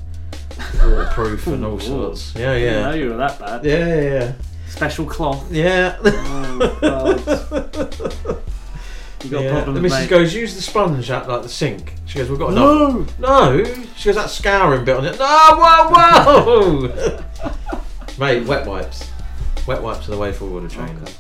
waterproof 0.83 1.47
and 1.49 1.65
all 1.65 1.79
sorts. 1.81 2.35
Yeah, 2.35 2.53
I 2.53 2.59
didn't 2.59 2.83
know 2.83 2.91
yeah, 2.91 2.95
you 2.97 3.11
were 3.11 3.17
that 3.17 3.39
bad. 3.39 3.65
yeah, 3.65 4.01
yeah, 4.01 4.33
Special 4.69 5.07
cloth. 5.07 5.51
yeah. 5.53 5.97
Oh, 6.03 6.79
God. 6.81 8.39
You 9.25 9.31
got 9.31 9.43
yeah. 9.43 9.49
a 9.49 9.53
problem 9.55 9.75
The 9.75 9.81
missus 9.81 10.01
mate. 10.01 10.11
goes, 10.11 10.33
use 10.35 10.55
the 10.55 10.63
sponge 10.63 11.11
at 11.11 11.29
like 11.29 11.43
the 11.43 11.49
sink. 11.49 11.95
She 12.07 12.19
goes, 12.19 12.31
we've 12.31 12.39
got 12.39 12.53
enough. 12.53 13.19
No! 13.19 13.59
No. 13.59 13.65
She 13.97 14.09
goes, 14.09 14.15
that 14.15 14.31
scouring 14.31 14.85
bit 14.85 14.97
on 14.97 15.05
it. 15.07 15.19
No, 15.19 15.27
whoa, 15.59 16.89
whoa. 16.89 17.25
Mate, 18.19 18.47
wet 18.47 18.65
wipes. 18.67 19.11
Wet 19.67 19.83
wipes 19.83 20.07
are 20.09 20.13
the 20.13 20.19
way 20.19 20.33
forward 20.33 20.65
of 20.65 20.73
training. 20.73 20.97
Okay. 21.03 21.13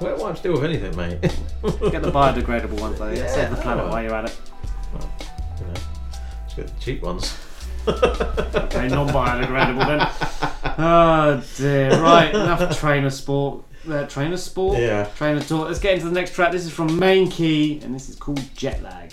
Wet 0.00 0.18
wipes 0.18 0.40
deal 0.40 0.52
with 0.52 0.64
anything, 0.64 0.94
mate. 0.96 1.20
Get 1.90 2.02
the 2.02 2.12
biodegradable 2.12 2.80
ones 2.80 2.98
though. 2.98 3.10
Yeah. 3.10 3.26
Save 3.28 3.50
the 3.50 3.56
planet 3.56 3.88
while 3.88 4.02
you're 4.02 4.14
at 4.14 4.26
it. 4.26 4.40
you 4.92 5.66
know, 5.66 5.74
just 6.44 6.56
get 6.56 6.66
the 6.68 6.80
cheap 6.80 7.02
ones. 7.02 7.36
Okay, 7.88 8.88
non-biodegradable 8.88 9.86
then. 9.86 10.00
Oh 10.78 11.42
dear. 11.56 11.90
Right, 12.00 12.30
enough 12.34 12.78
trainer 12.78 13.10
sport. 13.10 13.64
Uh, 13.88 14.04
trainer 14.06 14.36
sport. 14.36 14.78
Yeah. 14.78 15.04
Trainer 15.16 15.40
talk. 15.40 15.68
Let's 15.68 15.78
get 15.78 15.94
into 15.94 16.06
the 16.06 16.12
next 16.12 16.34
track. 16.34 16.52
This 16.52 16.64
is 16.64 16.72
from 16.72 16.98
Main 16.98 17.30
Kei, 17.30 17.80
and 17.80 17.94
this 17.94 18.08
is 18.08 18.16
called 18.16 18.42
Jet 18.56 18.82
Lag. 18.82 19.12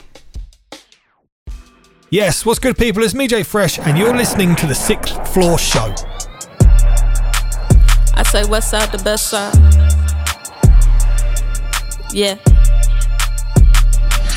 Yes, 2.10 2.46
what's 2.46 2.60
good, 2.60 2.78
people? 2.78 3.04
It's 3.04 3.16
me, 3.16 3.28
Jay 3.28 3.44
Fresh, 3.44 3.80
and 3.80 3.98
you're 3.98 4.16
listening 4.16 4.56
to 4.58 4.68
the 4.68 4.76
Sixth 4.76 5.34
Floor 5.34 5.58
Show. 5.58 5.94
I 8.16 8.24
say 8.24 8.46
west 8.46 8.70
side, 8.70 8.92
the 8.92 9.02
best 9.04 9.30
side. 9.30 9.54
Yeah. 12.14 12.38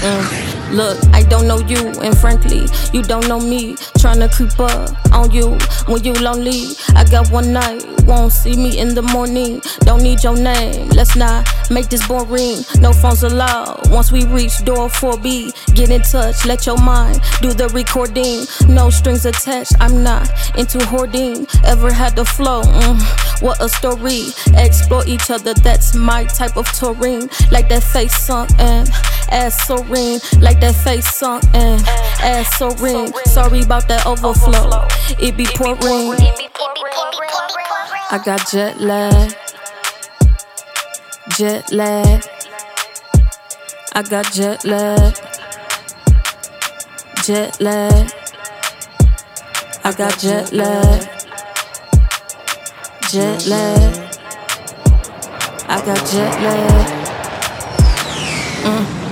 Mm. 0.00 0.56
Look, 0.72 0.98
I 1.14 1.22
don't 1.22 1.46
know 1.46 1.58
you, 1.60 1.78
and 2.02 2.16
frankly, 2.18 2.66
you 2.92 3.02
don't 3.02 3.28
know 3.28 3.38
me. 3.40 3.74
Tryna 3.98 4.32
creep 4.32 4.58
up 4.58 4.90
on 5.12 5.30
you 5.30 5.56
when 5.86 6.02
you 6.02 6.12
lonely. 6.14 6.74
I 6.94 7.04
got 7.04 7.30
one 7.30 7.52
night, 7.52 7.84
won't 8.04 8.32
see 8.32 8.56
me 8.56 8.78
in 8.78 8.94
the 8.94 9.02
morning. 9.02 9.62
Don't 9.80 10.02
need 10.02 10.22
your 10.24 10.36
name, 10.36 10.88
let's 10.90 11.16
not 11.16 11.48
make 11.70 11.88
this 11.88 12.06
boring. 12.06 12.58
No 12.80 12.92
phones 12.92 13.22
allowed. 13.22 13.88
Once 13.90 14.10
we 14.10 14.24
reach 14.26 14.64
door 14.64 14.88
4B, 14.88 15.74
get 15.74 15.90
in 15.90 16.02
touch, 16.02 16.44
let 16.44 16.66
your 16.66 16.78
mind 16.78 17.20
do 17.40 17.52
the 17.54 17.68
recording. 17.68 18.44
No 18.68 18.90
strings 18.90 19.24
attached, 19.24 19.72
I'm 19.80 20.02
not 20.02 20.28
into 20.58 20.84
hoarding. 20.86 21.46
Ever 21.64 21.92
had 21.92 22.16
the 22.16 22.24
flow? 22.24 22.62
Mm, 22.62 23.42
what 23.42 23.62
a 23.62 23.68
story. 23.68 24.26
Explore 24.56 25.04
each 25.06 25.30
other, 25.30 25.54
that's 25.54 25.94
my 25.94 26.24
type 26.24 26.56
of 26.56 26.66
touring. 26.72 27.30
Like 27.50 27.68
that 27.68 27.84
face 27.84 28.16
sunk 28.16 28.50
and 28.58 28.90
ass 29.30 29.66
serene. 29.66 30.20
Like 30.40 30.60
that 30.60 30.74
face 30.74 31.12
sunk 31.12 31.44
and 31.54 31.80
ass 32.20 32.58
serene. 32.58 33.12
Sorry 33.26 33.60
about 33.62 33.88
that 33.88 34.06
overflow. 34.06 34.86
It 35.18 35.36
be 35.36 35.46
pouring. 35.54 36.16
I 38.10 38.22
got 38.24 38.48
jet 38.50 38.80
lag. 38.80 39.34
Jet 41.36 41.72
lag. 41.72 42.24
I 43.94 44.02
got 44.02 44.32
jet 44.32 44.64
lag. 44.64 45.16
Jet 47.24 47.60
lag. 47.60 48.12
I 49.84 49.92
got 49.92 50.18
jet 50.18 50.52
lag. 50.52 51.08
Jet 53.10 53.46
lag. 53.46 54.06
I 55.68 55.84
got 55.84 56.06
jet 56.06 56.42
lag. 56.42 56.86
Mm. 58.64 59.05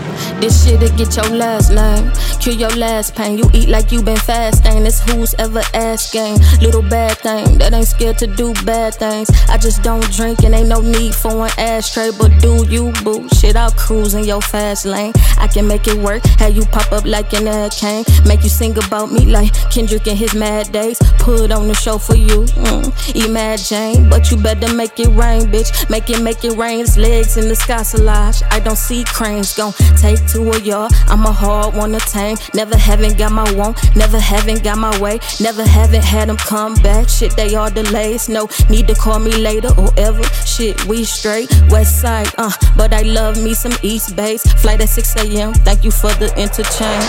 This 0.44 0.66
shit'll 0.66 0.94
get 0.98 1.16
your 1.16 1.38
last 1.38 1.70
name, 1.70 2.12
cure 2.44 2.54
your 2.54 2.76
last 2.76 3.14
pain. 3.14 3.38
You 3.38 3.48
eat 3.54 3.68
like 3.70 3.90
you 3.90 4.02
been 4.02 4.18
fasting. 4.18 4.84
It's 4.84 5.00
who's 5.00 5.34
ever 5.38 5.62
asking. 5.72 6.36
Little 6.60 6.82
bad 6.82 7.16
thing 7.18 7.56
that 7.58 7.72
ain't 7.72 7.86
scared 7.86 8.18
to 8.18 8.26
do 8.26 8.52
bad 8.66 8.94
things. 8.94 9.30
I 9.48 9.56
just 9.56 9.82
don't 9.82 10.04
drink 10.12 10.44
and 10.44 10.54
ain't 10.54 10.68
no 10.68 10.80
need 10.82 11.14
for 11.14 11.46
an 11.46 11.52
ashtray. 11.56 12.10
But 12.18 12.32
do 12.42 12.66
you 12.68 12.92
boo? 13.02 13.26
Shit, 13.30 13.56
I'll 13.56 13.70
cruise 13.70 14.12
in 14.12 14.24
your 14.24 14.42
fast 14.42 14.84
lane. 14.84 15.14
I 15.38 15.46
can 15.46 15.66
make 15.66 15.88
it 15.88 15.96
work. 15.96 16.22
Have 16.38 16.54
you 16.54 16.66
pop 16.66 16.92
up 16.92 17.06
like 17.06 17.32
an 17.32 17.46
hurricane. 17.46 18.04
Make 18.26 18.42
you 18.42 18.50
sing 18.50 18.76
about 18.76 19.10
me 19.10 19.24
like 19.24 19.50
Kendrick 19.72 20.06
and 20.06 20.18
his 20.18 20.34
mad 20.34 20.70
days. 20.70 20.98
Put 21.18 21.50
on 21.50 21.66
the 21.66 21.74
show 21.74 21.96
for 21.96 22.16
you. 22.16 22.44
Mm, 22.66 23.24
imagine, 23.24 24.10
but 24.10 24.30
you 24.30 24.36
better 24.36 24.72
make 24.74 25.00
it 25.00 25.08
rain, 25.08 25.42
bitch. 25.52 25.88
Make 25.88 26.10
it, 26.10 26.20
make 26.20 26.44
it 26.44 26.56
rain. 26.58 26.80
It's 26.80 26.98
legs 26.98 27.38
in 27.38 27.48
the 27.48 27.56
sky, 27.56 27.82
Solange. 27.82 28.42
I 28.50 28.60
don't 28.60 28.76
see 28.76 29.02
cranes. 29.04 29.56
Gon' 29.56 29.72
take 29.96 30.26
to 30.32 30.50
a 30.50 30.60
yard. 30.60 30.92
I'm 31.06 31.24
a 31.24 31.32
hard 31.32 31.74
one 31.74 31.92
to 31.92 32.00
tame. 32.00 32.33
Never 32.54 32.76
haven't 32.76 33.18
got 33.18 33.32
my 33.32 33.50
want. 33.54 33.78
Never 33.96 34.18
haven't 34.18 34.62
got 34.62 34.78
my 34.78 34.96
way. 35.00 35.18
Never 35.40 35.64
haven't 35.64 36.04
had 36.04 36.28
them 36.28 36.36
come 36.36 36.74
back. 36.76 37.08
Shit, 37.08 37.36
they 37.36 37.54
all 37.54 37.70
delays. 37.70 38.28
No 38.28 38.48
need 38.68 38.86
to 38.88 38.94
call 38.94 39.18
me 39.18 39.32
later 39.32 39.70
or 39.78 39.90
ever. 39.96 40.22
Shit, 40.46 40.84
we 40.86 41.04
straight. 41.04 41.50
West 41.70 42.00
side, 42.00 42.28
uh. 42.38 42.52
But 42.76 42.92
I 42.92 43.02
love 43.02 43.42
me 43.42 43.54
some 43.54 43.76
East 43.82 44.16
Base. 44.16 44.42
Flight 44.60 44.80
at 44.80 44.88
6 44.88 45.16
a.m. 45.16 45.52
Thank 45.52 45.84
you 45.84 45.90
for 45.90 46.12
the 46.14 46.32
interchange. 46.36 47.04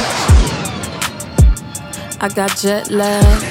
I 2.22 2.30
got 2.30 2.58
jet 2.58 2.90
lag. 2.90 3.42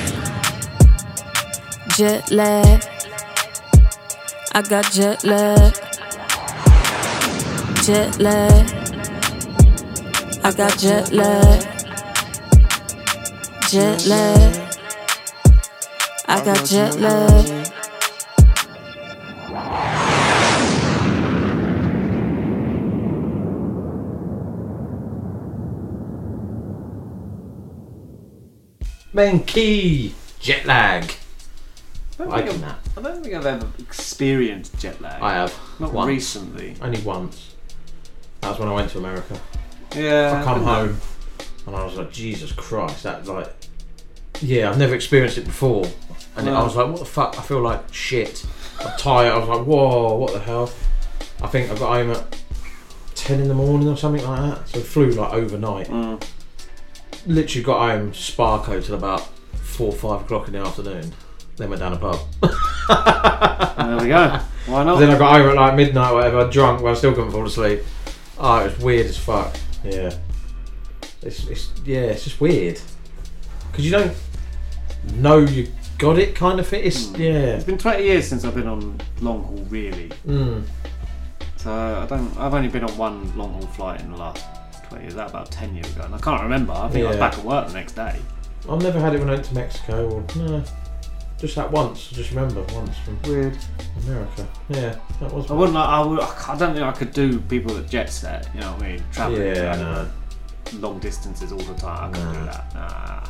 Jet 1.96 2.30
lag. 2.30 2.82
I 4.52 4.62
got 4.62 4.90
jet 4.90 5.22
lag. 5.24 5.74
Jet 7.84 8.18
lag. 8.18 8.93
I 10.46 10.52
got 10.52 10.78
jet 10.78 11.10
lag. 11.10 11.62
Jet 13.70 14.04
lag. 14.04 14.76
I 16.28 16.44
got 16.44 16.66
jet 16.66 17.00
lag. 17.00 17.66
Main 29.14 29.42
Kei 29.44 30.12
jet 30.40 30.66
lag. 30.66 31.04
I 31.04 31.10
don't, 32.18 32.28
Liking 32.28 32.50
think 32.50 32.60
that. 32.60 32.78
I've, 32.98 32.98
I 32.98 33.08
don't 33.08 33.22
think 33.22 33.34
I've 33.34 33.46
ever 33.46 33.66
experienced 33.78 34.78
jet 34.78 35.00
lag. 35.00 35.22
I 35.22 35.32
have. 35.32 35.58
Not 35.80 35.94
once. 35.94 36.08
recently. 36.08 36.76
Only 36.82 37.00
once. 37.00 37.54
That 38.42 38.50
was 38.50 38.58
when 38.58 38.68
I 38.68 38.72
went 38.72 38.90
to 38.90 38.98
America. 38.98 39.40
Yeah. 39.96 40.40
I 40.40 40.44
come 40.44 40.62
home 40.62 41.00
and 41.66 41.76
I 41.76 41.84
was 41.84 41.96
like, 41.96 42.12
Jesus 42.12 42.52
Christ, 42.52 43.02
that 43.04 43.26
like, 43.26 43.48
yeah, 44.40 44.68
I've 44.70 44.78
never 44.78 44.94
experienced 44.94 45.38
it 45.38 45.44
before, 45.44 45.86
and 46.36 46.46
No. 46.46 46.54
I 46.54 46.62
was 46.62 46.74
like, 46.76 46.88
what 46.88 46.98
the 46.98 47.04
fuck? 47.04 47.38
I 47.38 47.42
feel 47.42 47.60
like 47.60 47.92
shit. 47.92 48.44
I'm 48.80 48.96
tired. 48.98 49.32
I 49.32 49.38
was 49.38 49.48
like, 49.48 49.66
whoa, 49.66 50.16
what 50.16 50.32
the 50.32 50.40
hell? 50.40 50.70
I 51.42 51.46
think 51.46 51.70
I 51.70 51.74
got 51.78 51.88
home 51.92 52.10
at 52.10 52.36
ten 53.14 53.40
in 53.40 53.48
the 53.48 53.54
morning 53.54 53.88
or 53.88 53.96
something 53.96 54.24
like 54.26 54.40
that. 54.40 54.68
So 54.68 54.80
I 54.80 54.82
flew 54.82 55.10
like 55.12 55.32
overnight. 55.32 55.86
Mm. 55.88 56.22
Literally 57.26 57.64
got 57.64 57.90
home 57.92 58.12
Sparko 58.12 58.84
till 58.84 58.96
about 58.96 59.26
four, 59.56 59.92
five 59.92 60.22
o'clock 60.22 60.46
in 60.48 60.54
the 60.54 60.58
afternoon. 60.60 61.12
Then 61.56 61.70
went 61.70 61.80
down 61.80 61.92
a 61.92 61.96
pub. 61.96 62.18
There 63.84 63.98
we 63.98 64.08
go. 64.08 64.40
Why 64.66 64.84
not? 64.84 64.98
then 64.98 65.10
I 65.10 65.18
got 65.18 65.32
home 65.40 65.50
at 65.50 65.56
like 65.56 65.74
midnight, 65.76 66.10
or 66.10 66.14
whatever, 66.16 66.50
drunk, 66.50 66.82
but 66.82 66.88
I 66.88 66.94
still 66.94 67.12
couldn't 67.14 67.30
fall 67.32 67.46
asleep. 67.46 67.80
Oh, 68.38 68.60
it 68.60 68.64
was 68.74 68.78
weird 68.78 69.06
as 69.06 69.16
fuck. 69.16 69.54
Yeah. 69.84 70.14
It's, 71.22 71.46
it's 71.48 71.70
yeah, 71.84 72.00
it's 72.00 72.24
just 72.24 72.40
weird. 72.40 72.80
Because 73.70 73.84
you 73.84 73.90
don't 73.90 74.14
know 75.14 75.38
you 75.38 75.68
got 75.98 76.18
it 76.18 76.34
kind 76.34 76.60
of 76.60 76.66
thing. 76.66 76.84
It's 76.84 77.10
yeah. 77.12 77.56
It's 77.56 77.64
been 77.64 77.78
20 77.78 78.02
years 78.04 78.28
since 78.28 78.44
I've 78.44 78.54
been 78.54 78.66
on 78.68 79.00
long 79.20 79.42
haul, 79.44 79.66
really. 79.68 80.10
Mm. 80.26 80.62
So 81.56 81.72
I 81.72 82.06
don't. 82.06 82.36
I've 82.38 82.54
only 82.54 82.68
been 82.68 82.84
on 82.84 82.96
one 82.98 83.36
long 83.36 83.54
haul 83.54 83.66
flight 83.68 84.00
in 84.00 84.10
the 84.10 84.18
last 84.18 84.44
20 84.88 85.04
years. 85.04 85.14
That 85.14 85.30
about 85.30 85.50
10 85.50 85.74
years 85.74 85.90
ago, 85.94 86.04
and 86.04 86.14
I 86.14 86.18
can't 86.18 86.42
remember. 86.42 86.72
I 86.72 86.88
think 86.88 87.04
I 87.04 87.08
was 87.08 87.16
Yeah. 87.16 87.28
back 87.30 87.38
at 87.38 87.44
work 87.44 87.68
the 87.68 87.74
next 87.74 87.92
day. 87.94 88.16
I've 88.68 88.82
never 88.82 88.98
had 89.00 89.14
it 89.14 89.18
when 89.18 89.28
I 89.28 89.32
went 89.34 89.44
to 89.46 89.54
Mexico. 89.54 90.08
Or, 90.10 90.24
no, 90.38 90.64
just 91.44 91.56
that 91.56 91.70
once. 91.70 92.08
I 92.12 92.16
just 92.16 92.30
remember 92.30 92.62
once 92.74 92.96
from 92.98 93.20
Weird. 93.22 93.56
America. 94.06 94.48
Yeah, 94.68 94.98
that 95.20 95.32
was. 95.32 95.50
I 95.50 95.54
wouldn't. 95.54 95.76
I 95.76 96.00
would. 96.00 96.20
I 96.20 96.56
don't 96.58 96.72
think 96.74 96.84
I 96.86 96.92
could 96.92 97.12
do 97.12 97.38
people 97.40 97.74
that 97.74 97.88
jet 97.88 98.08
set. 98.10 98.48
You 98.54 98.60
know 98.60 98.72
what 98.72 98.82
I 98.82 98.88
mean? 98.88 99.04
Traveling 99.12 99.54
Yeah, 99.54 99.70
like, 99.76 100.72
no. 100.72 100.78
long 100.88 100.98
distances 101.00 101.52
all 101.52 101.58
the 101.58 101.74
time. 101.74 102.10
I 102.10 102.16
couldn't 102.16 102.32
do 102.32 102.38
Nah. 102.40 102.46
that. 102.46 102.74
Nah. 102.74 103.26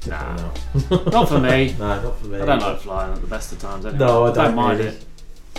Definitely 0.00 0.86
Nah. 0.90 1.10
Not 1.10 1.28
for 1.28 1.40
me. 1.40 1.74
no, 1.78 2.02
not 2.02 2.18
for 2.18 2.26
me. 2.26 2.40
I 2.40 2.44
don't 2.46 2.60
like 2.60 2.80
flying 2.80 3.12
at 3.12 3.20
the 3.20 3.26
best 3.26 3.52
of 3.52 3.58
times. 3.58 3.86
Anyway. 3.86 4.04
No, 4.06 4.26
I 4.26 4.32
don't, 4.32 4.54
mind 4.54 4.78
really. 4.78 4.90
it. 4.90 5.04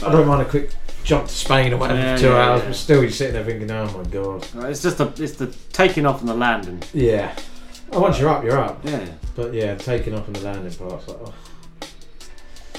I 0.05 0.11
don't 0.11 0.27
mind 0.27 0.41
a 0.41 0.45
quick 0.45 0.71
jump 1.03 1.27
to 1.27 1.33
Spain 1.33 1.73
or 1.73 1.77
whatever 1.77 1.99
Yeah, 1.99 2.15
for 2.15 2.21
two 2.21 2.27
yeah, 2.29 2.35
hours, 2.49 2.61
yeah. 2.61 2.67
but 2.67 2.75
still 2.75 3.01
you're 3.01 3.11
sitting 3.11 3.33
there 3.33 3.43
thinking, 3.43 3.69
oh 3.71 3.97
my 3.97 4.03
god. 4.09 4.47
Uh, 4.55 4.67
it's 4.67 4.81
just 4.83 4.97
the 4.99 5.07
it's 5.21 5.33
the 5.33 5.47
taking 5.73 6.05
off 6.05 6.19
and 6.21 6.29
the 6.29 6.33
landing. 6.33 6.81
Yeah. 6.93 7.35
Oh, 7.91 7.99
once 8.01 8.19
you're 8.19 8.29
up, 8.29 8.43
you're 8.43 8.57
up. 8.59 8.79
Yeah. 8.85 9.05
But 9.35 9.53
yeah, 9.53 9.75
taking 9.75 10.13
off 10.13 10.27
and 10.27 10.35
the 10.35 10.41
landing 10.41 10.73
part's 10.73 11.07
like, 11.09 11.17
oh. 11.21 11.33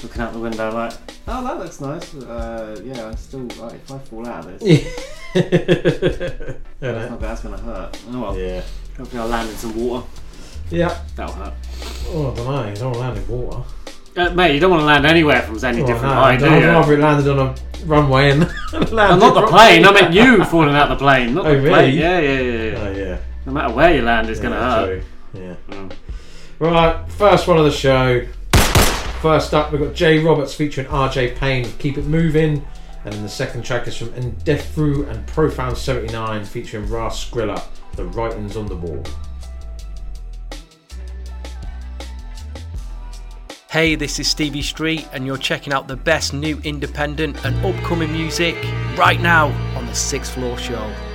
Looking 0.03 0.21
out 0.21 0.31
the 0.33 0.39
window 0.39 0.73
like, 0.73 0.93
oh 1.27 1.43
that 1.43 1.59
looks 1.59 1.81
nice. 1.81 2.13
Uh, 2.15 2.79
yeah, 2.83 3.05
I'm 3.07 3.17
still 3.17 3.41
like 3.59 3.73
if 3.75 3.91
I 3.91 3.97
fall 3.99 4.25
out 4.27 4.45
of 4.45 4.59
this, 4.59 4.83
Yeah. 5.33 5.39
that's, 6.79 7.09
not, 7.11 7.19
that's 7.19 7.41
gonna 7.41 7.57
hurt. 7.57 7.99
Oh 8.11 8.21
well. 8.21 8.37
yeah. 8.37 8.61
Hopefully 8.97 9.21
I'll 9.21 9.27
land 9.27 9.49
in 9.49 9.55
some 9.55 9.75
water. 9.75 10.05
Yeah. 10.71 10.97
That'll 11.15 11.33
hurt. 11.35 11.53
Oh, 12.09 12.31
I 12.31 12.35
don't 12.35 12.45
know. 12.45 12.69
You 12.69 12.75
don't 12.75 12.85
want 12.85 12.93
to 12.95 12.99
land 12.99 13.17
in 13.17 13.27
water. 13.27 13.63
Uh, 14.17 14.29
mate, 14.33 14.53
you 14.53 14.59
don't 14.59 14.71
want 14.71 14.81
to 14.81 14.85
land 14.85 15.05
anywhere 15.05 15.41
from 15.41 15.63
any 15.63 15.81
Oh, 15.81 15.85
different 15.85 16.13
no, 16.13 16.21
height, 16.21 16.39
do 16.39 16.45
I'd 16.47 16.61
you? 16.61 16.67
rather 16.67 16.93
it 16.93 16.99
landed 16.99 17.27
on 17.39 17.39
a 17.47 17.85
runway 17.85 18.31
and 18.31 18.39
landed 18.73 18.91
Well, 18.93 19.17
not 19.17 19.33
the 19.41 19.47
plane. 19.47 19.85
I 19.85 19.91
meant 19.91 20.13
you 20.13 20.43
falling 20.45 20.75
out 20.75 20.89
the 20.89 20.95
plane, 20.95 21.33
not 21.35 21.45
Oh, 21.45 21.49
the 21.51 21.57
really? 21.61 21.69
plane. 21.69 21.97
Yeah, 21.97 22.19
yeah, 22.19 22.39
yeah. 22.39 22.63
yeah. 22.71 22.77
Oh, 22.79 22.91
yeah. 22.97 23.17
No 23.45 23.51
matter 23.53 23.73
where 23.73 23.95
you 23.95 24.01
land, 24.01 24.29
it's 24.29 24.39
Yeah, 24.41 24.49
gonna 24.49 24.55
hurt. 24.61 24.85
true. 25.33 25.41
Yeah. 25.41 25.55
Mm. 25.69 25.91
Right, 26.59 27.11
first 27.11 27.47
one 27.47 27.57
of 27.57 27.65
the 27.65 27.71
show. 27.71 28.25
First 29.21 29.53
up, 29.53 29.73
we've 29.73 29.81
got 29.81 29.93
JRoberts 29.93 30.55
featuring 30.55 30.87
RJ 30.87 31.35
Payne, 31.35 31.69
Keep 31.77 31.97
It 31.97 32.05
Moving. 32.05 32.65
And 33.03 33.13
then 33.13 33.21
the 33.21 33.27
second 33.27 33.65
track 33.65 33.85
is 33.85 33.97
from 33.97 34.09
Ndefru 34.09 35.09
and 35.09 35.27
Profound 35.27 35.77
79 35.77 36.45
featuring 36.45 36.89
Rah 36.89 37.09
Scrilla, 37.09 37.61
The 37.97 38.05
Writings 38.05 38.55
on 38.55 38.67
the 38.67 38.77
Wall. 38.77 39.03
Hey, 43.69 43.95
this 43.95 44.19
is 44.19 44.29
Stevie 44.29 44.61
Street, 44.61 45.05
and 45.11 45.25
you're 45.25 45.37
checking 45.37 45.73
out 45.73 45.89
the 45.89 45.97
best 45.97 46.33
new 46.33 46.57
independent 46.63 47.43
and 47.45 47.65
upcoming 47.65 48.13
music 48.13 48.55
right 48.97 49.19
now 49.19 49.47
on 49.77 49.85
the 49.85 49.93
Sixth 49.93 50.33
Floor 50.33 50.57
Show. 50.57 51.08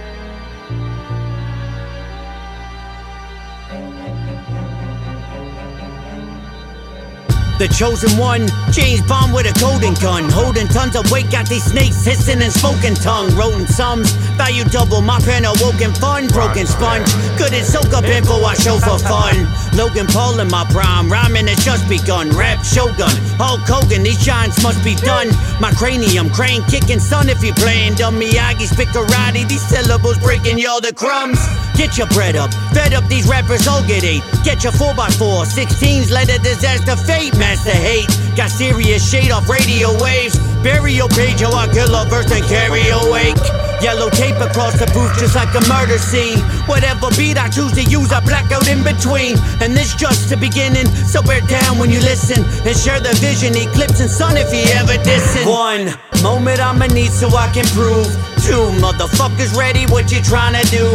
The 7.64 7.72
chosen 7.72 8.18
one, 8.18 8.44
James 8.72 9.00
Bond 9.08 9.32
with 9.32 9.48
a 9.48 9.58
golden 9.58 9.94
gun, 9.94 10.28
holding 10.28 10.68
tons 10.68 10.96
of 10.96 11.10
weight, 11.10 11.30
got 11.30 11.48
these 11.48 11.64
snakes 11.64 12.04
hissing 12.04 12.42
and 12.42 12.52
smoking 12.52 12.92
tongue, 12.92 13.34
rolling 13.34 13.64
sums, 13.64 14.12
value 14.36 14.64
double, 14.64 15.00
my 15.00 15.18
pen 15.20 15.46
awoken 15.46 15.88
fun, 15.96 16.28
broken 16.28 16.66
sponge, 16.66 17.08
couldn't 17.40 17.64
soak 17.64 17.88
up 17.96 18.04
info 18.04 18.44
I 18.44 18.52
show 18.52 18.76
for 18.76 19.00
fun. 19.00 19.48
Logan 19.74 20.06
Paul 20.06 20.38
in 20.38 20.48
my 20.48 20.64
prime, 20.70 21.10
rhyming 21.10 21.48
has 21.48 21.58
just 21.64 21.88
begun, 21.88 22.30
rap 22.30 22.64
shogun, 22.64 23.10
Hulk 23.42 23.60
Hogan, 23.66 24.04
these 24.04 24.22
giants 24.22 24.62
must 24.62 24.82
be 24.84 24.94
done. 24.94 25.28
My 25.60 25.72
cranium, 25.72 26.30
crane 26.30 26.62
kicking, 26.70 27.00
son, 27.00 27.28
if 27.28 27.42
you 27.42 27.52
playing 27.54 27.94
dumb 27.94 28.14
Miyagi, 28.14 28.70
spit 28.70 28.88
karate, 28.88 29.48
these 29.48 29.66
syllables 29.66 30.18
breaking 30.18 30.58
y'all 30.58 30.80
the 30.80 30.94
crumbs. 30.94 31.42
Get 31.74 31.98
your 31.98 32.06
bread 32.14 32.36
up, 32.36 32.54
fed 32.72 32.94
up 32.94 33.02
these 33.08 33.26
rappers 33.26 33.66
all 33.66 33.82
get 33.82 34.04
eight. 34.04 34.22
Get 34.44 34.62
your 34.62 34.72
4x4, 34.72 35.42
16s, 35.42 36.10
let 36.10 36.30
a 36.30 36.38
disaster 36.38 36.94
fate, 36.94 37.36
master 37.36 37.74
hate. 37.74 38.08
Got 38.36 38.50
serious 38.50 39.02
shade 39.02 39.32
off 39.32 39.48
radio 39.48 39.90
waves. 40.00 40.38
Burial 40.62 41.08
page, 41.08 41.40
how 41.40 41.52
I 41.52 41.66
kill 41.66 41.94
a 41.94 42.06
verse 42.06 42.30
and 42.30 42.44
carry 42.46 42.88
awake. 42.90 43.63
Yellow 43.84 44.08
tape 44.08 44.40
across 44.40 44.78
the 44.80 44.86
booth, 44.96 45.12
just 45.18 45.36
like 45.36 45.52
a 45.52 45.60
murder 45.68 45.98
scene. 45.98 46.38
Whatever 46.64 47.10
beat 47.18 47.36
I 47.36 47.50
choose 47.50 47.72
to 47.72 47.84
use, 47.84 48.12
I 48.12 48.20
black 48.20 48.50
out 48.50 48.66
in 48.66 48.82
between. 48.82 49.36
And 49.60 49.76
this 49.76 49.94
just 49.94 50.30
the 50.30 50.38
beginning, 50.38 50.86
so 51.04 51.20
bear 51.20 51.42
down 51.42 51.76
when 51.76 51.90
you 51.90 52.00
listen 52.00 52.42
and 52.64 52.74
share 52.74 52.98
the 52.98 53.12
vision. 53.20 53.52
Eclipsing 53.52 54.08
sun 54.08 54.38
if 54.38 54.50
he 54.50 54.62
ever 54.72 54.96
dissing. 55.04 55.44
One 55.44 55.92
moment 56.22 56.60
I'ma 56.60 56.86
need 56.96 57.12
so 57.12 57.28
I 57.36 57.52
can 57.52 57.66
prove. 57.76 58.08
Two 58.40 58.72
motherfuckers 58.80 59.54
ready, 59.54 59.84
what 59.92 60.10
you 60.10 60.20
tryna 60.20 60.64
do? 60.72 60.88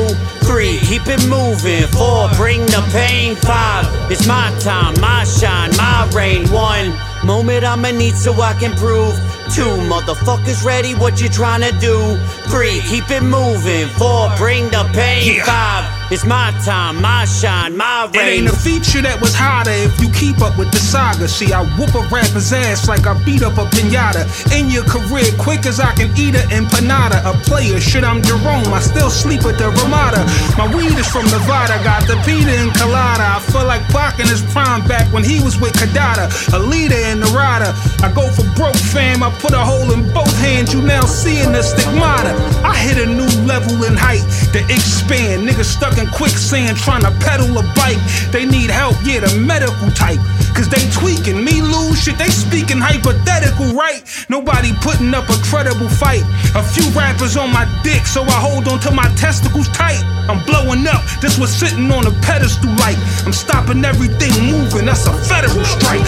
Three, 0.49 0.79
keep 0.79 1.05
it 1.05 1.21
moving. 1.29 1.85
Four, 1.93 2.27
bring 2.41 2.65
the 2.65 2.81
pain. 2.91 3.35
Five, 3.35 3.85
it's 4.09 4.25
my 4.25 4.49
time, 4.61 4.99
my 4.99 5.25
shine, 5.25 5.69
my 5.77 6.09
reign. 6.09 6.49
One 6.49 6.97
moment 7.23 7.63
I'ma 7.63 7.91
need 7.91 8.15
so 8.15 8.33
I 8.41 8.55
can 8.55 8.73
prove. 8.73 9.13
Two 9.49 9.63
motherfuckers 9.63 10.63
ready, 10.63 10.93
what 10.93 11.19
you 11.19 11.27
tryna 11.27 11.71
do? 11.81 12.17
Three, 12.51 12.81
keep 12.81 13.09
it 13.09 13.23
moving. 13.23 13.87
Four, 13.97 14.29
bring 14.37 14.69
the 14.69 14.87
pain. 14.93 15.41
Five, 15.43 15.98
it's 16.11 16.25
my 16.25 16.49
time, 16.65 17.01
my 17.01 17.25
shine, 17.25 17.77
my 17.77 18.09
reign. 18.13 18.15
It 18.15 18.29
ain't 18.41 18.49
a 18.49 18.55
feature 18.57 19.01
that 19.01 19.21
was 19.21 19.35
harder 19.35 19.69
if 19.69 19.93
you 20.01 20.09
keep 20.09 20.41
up 20.41 20.57
with 20.57 20.71
the 20.71 20.81
saga. 20.81 21.27
See, 21.27 21.53
I 21.53 21.61
whoop 21.77 21.93
a 21.93 22.01
rapper's 22.09 22.51
ass 22.51 22.89
like 22.89 23.05
I 23.05 23.13
beat 23.23 23.43
up 23.43 23.61
a 23.61 23.69
pinata. 23.69 24.25
In 24.49 24.73
your 24.73 24.83
career, 24.89 25.29
quick 25.37 25.69
as 25.69 25.79
I 25.79 25.93
can 25.93 26.09
eat 26.17 26.33
a 26.33 26.41
empanada. 26.49 27.21
A 27.29 27.37
player, 27.45 27.79
shit, 27.79 28.03
I'm 28.03 28.23
Jerome. 28.25 28.73
I 28.73 28.81
still 28.81 29.09
sleep 29.11 29.45
at 29.45 29.61
the 29.61 29.69
Ramada. 29.69 30.25
My 30.57 30.65
weed 30.73 30.97
is 30.97 31.05
from 31.05 31.29
Nevada, 31.29 31.77
got 31.85 32.01
the 32.09 32.17
Peter 32.25 32.57
and 32.57 32.73
Colada. 32.73 33.37
I 33.37 33.39
feel 33.53 33.65
like 33.69 33.85
Pac 33.93 34.17
in 34.17 34.25
his 34.25 34.41
prime 34.49 34.81
back 34.87 35.05
when 35.13 35.23
he 35.23 35.37
was 35.45 35.61
with 35.61 35.73
Kidada. 35.77 36.33
A 36.57 36.59
leader 36.59 36.97
in 37.13 37.19
the 37.21 37.29
rider. 37.37 37.69
I 38.01 38.09
go 38.09 38.25
for 38.33 38.49
broke 38.57 38.81
fam, 38.89 39.21
I 39.21 39.29
put 39.37 39.53
a 39.53 39.61
hole 39.61 39.93
in 39.93 40.09
both 40.09 40.33
hands. 40.41 40.73
You 40.73 40.81
now 40.81 41.05
seeing 41.05 41.53
the 41.53 41.61
stigmata. 41.61 42.33
I 42.65 42.73
hit 42.73 42.97
a 42.97 43.05
new 43.05 43.29
level 43.45 43.85
in 43.85 43.93
height 43.93 44.25
to 44.57 44.59
expand. 44.73 45.47
Niggas 45.47 45.69
stuck 45.69 45.98
in 45.99 46.07
quicksand 46.07 46.77
trying 46.77 47.01
to 47.03 47.11
pedal 47.19 47.51
a 47.57 47.63
bike. 47.75 47.99
They 48.31 48.45
need 48.45 48.71
help, 48.71 48.95
yeah, 49.03 49.19
the 49.19 49.35
medical 49.39 49.91
type. 49.91 50.19
Cause 50.55 50.67
they 50.67 50.81
tweaking, 50.91 51.43
me 51.43 51.61
lose 51.61 52.01
shit, 52.01 52.17
they 52.17 52.29
speaking 52.29 52.79
hypothetical, 52.79 53.73
right? 53.75 54.03
Nobody 54.29 54.73
putting 54.81 55.13
up 55.13 55.29
a 55.29 55.37
credible 55.43 55.89
fight. 55.89 56.23
A 56.55 56.63
few 56.63 56.87
rappers 56.91 57.37
on 57.37 57.51
my 57.51 57.67
dick, 57.83 58.07
so 58.07 58.23
I 58.23 58.39
hold 58.39 58.67
on 58.67 58.79
to 58.81 58.91
my 58.91 59.07
testicles 59.15 59.67
tight. 59.69 60.01
I'm 60.27 60.43
blowing 60.45 60.87
up, 60.87 61.03
this 61.21 61.37
was 61.37 61.51
sitting 61.51 61.91
on 61.91 62.07
a 62.07 62.11
pedestal 62.21 62.71
like 62.75 62.97
I'm 63.25 63.33
stopping 63.33 63.83
everything 63.83 64.31
moving, 64.45 64.85
that's 64.85 65.05
a 65.07 65.13
federal 65.13 65.63
strike. 65.65 66.03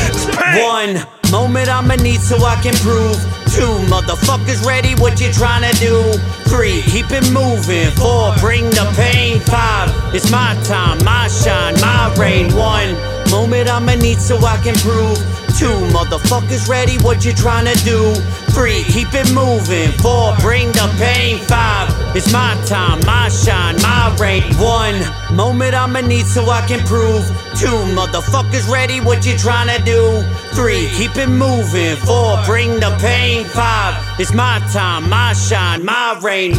One 0.63 1.20
moment 1.31 1.69
I'ma 1.69 1.95
need 1.95 2.21
so 2.21 2.37
I 2.43 2.55
can 2.61 2.75
prove. 2.75 3.15
Two 3.55 3.73
motherfuckers 3.87 4.65
ready, 4.65 4.93
what 4.95 5.19
you 5.19 5.29
tryna 5.29 5.71
do? 5.79 6.13
Three, 6.49 6.81
keep 6.83 7.07
it 7.09 7.31
moving. 7.31 7.89
Four, 7.91 8.35
bring 8.39 8.69
the 8.69 8.91
pain. 8.95 9.39
Five, 9.39 9.89
it's 10.13 10.29
my 10.31 10.55
time, 10.63 11.03
my 11.03 11.27
shine, 11.27 11.75
my 11.81 12.13
reign. 12.19 12.53
One 12.55 12.95
moment 13.31 13.69
I'ma 13.69 13.95
need 13.95 14.19
so 14.19 14.37
I 14.37 14.57
can 14.57 14.75
prove. 14.75 15.17
Two 15.61 15.85
motherfuckers 15.93 16.67
ready, 16.67 16.97
what 17.03 17.23
you 17.23 17.33
tryna 17.33 17.75
do? 17.85 18.15
Three, 18.51 18.83
keep 18.85 19.13
it 19.13 19.31
moving. 19.31 19.91
Four, 19.99 20.35
bring 20.37 20.71
the 20.71 20.91
pain. 20.97 21.37
Five, 21.37 21.87
it's 22.15 22.33
my 22.33 22.59
time, 22.65 22.99
my 23.05 23.29
shine, 23.29 23.75
my 23.75 24.11
reign. 24.19 24.41
One 24.55 24.97
moment 25.35 25.75
I'ma 25.75 26.01
need 26.01 26.25
so 26.25 26.49
I 26.49 26.65
can 26.65 26.83
prove. 26.87 27.27
Two 27.59 27.77
motherfuckers 27.93 28.67
ready, 28.71 29.01
what 29.01 29.23
you 29.23 29.33
tryna 29.33 29.85
do? 29.85 30.23
Three, 30.55 30.89
keep 30.97 31.15
it 31.17 31.29
moving. 31.29 31.95
Four, 31.97 32.43
bring 32.43 32.79
the 32.79 32.97
pain. 32.99 33.45
Five, 33.45 33.93
it's 34.19 34.33
my 34.33 34.57
time, 34.73 35.07
my 35.11 35.33
shine, 35.33 35.85
my 35.85 36.19
reign. 36.23 36.55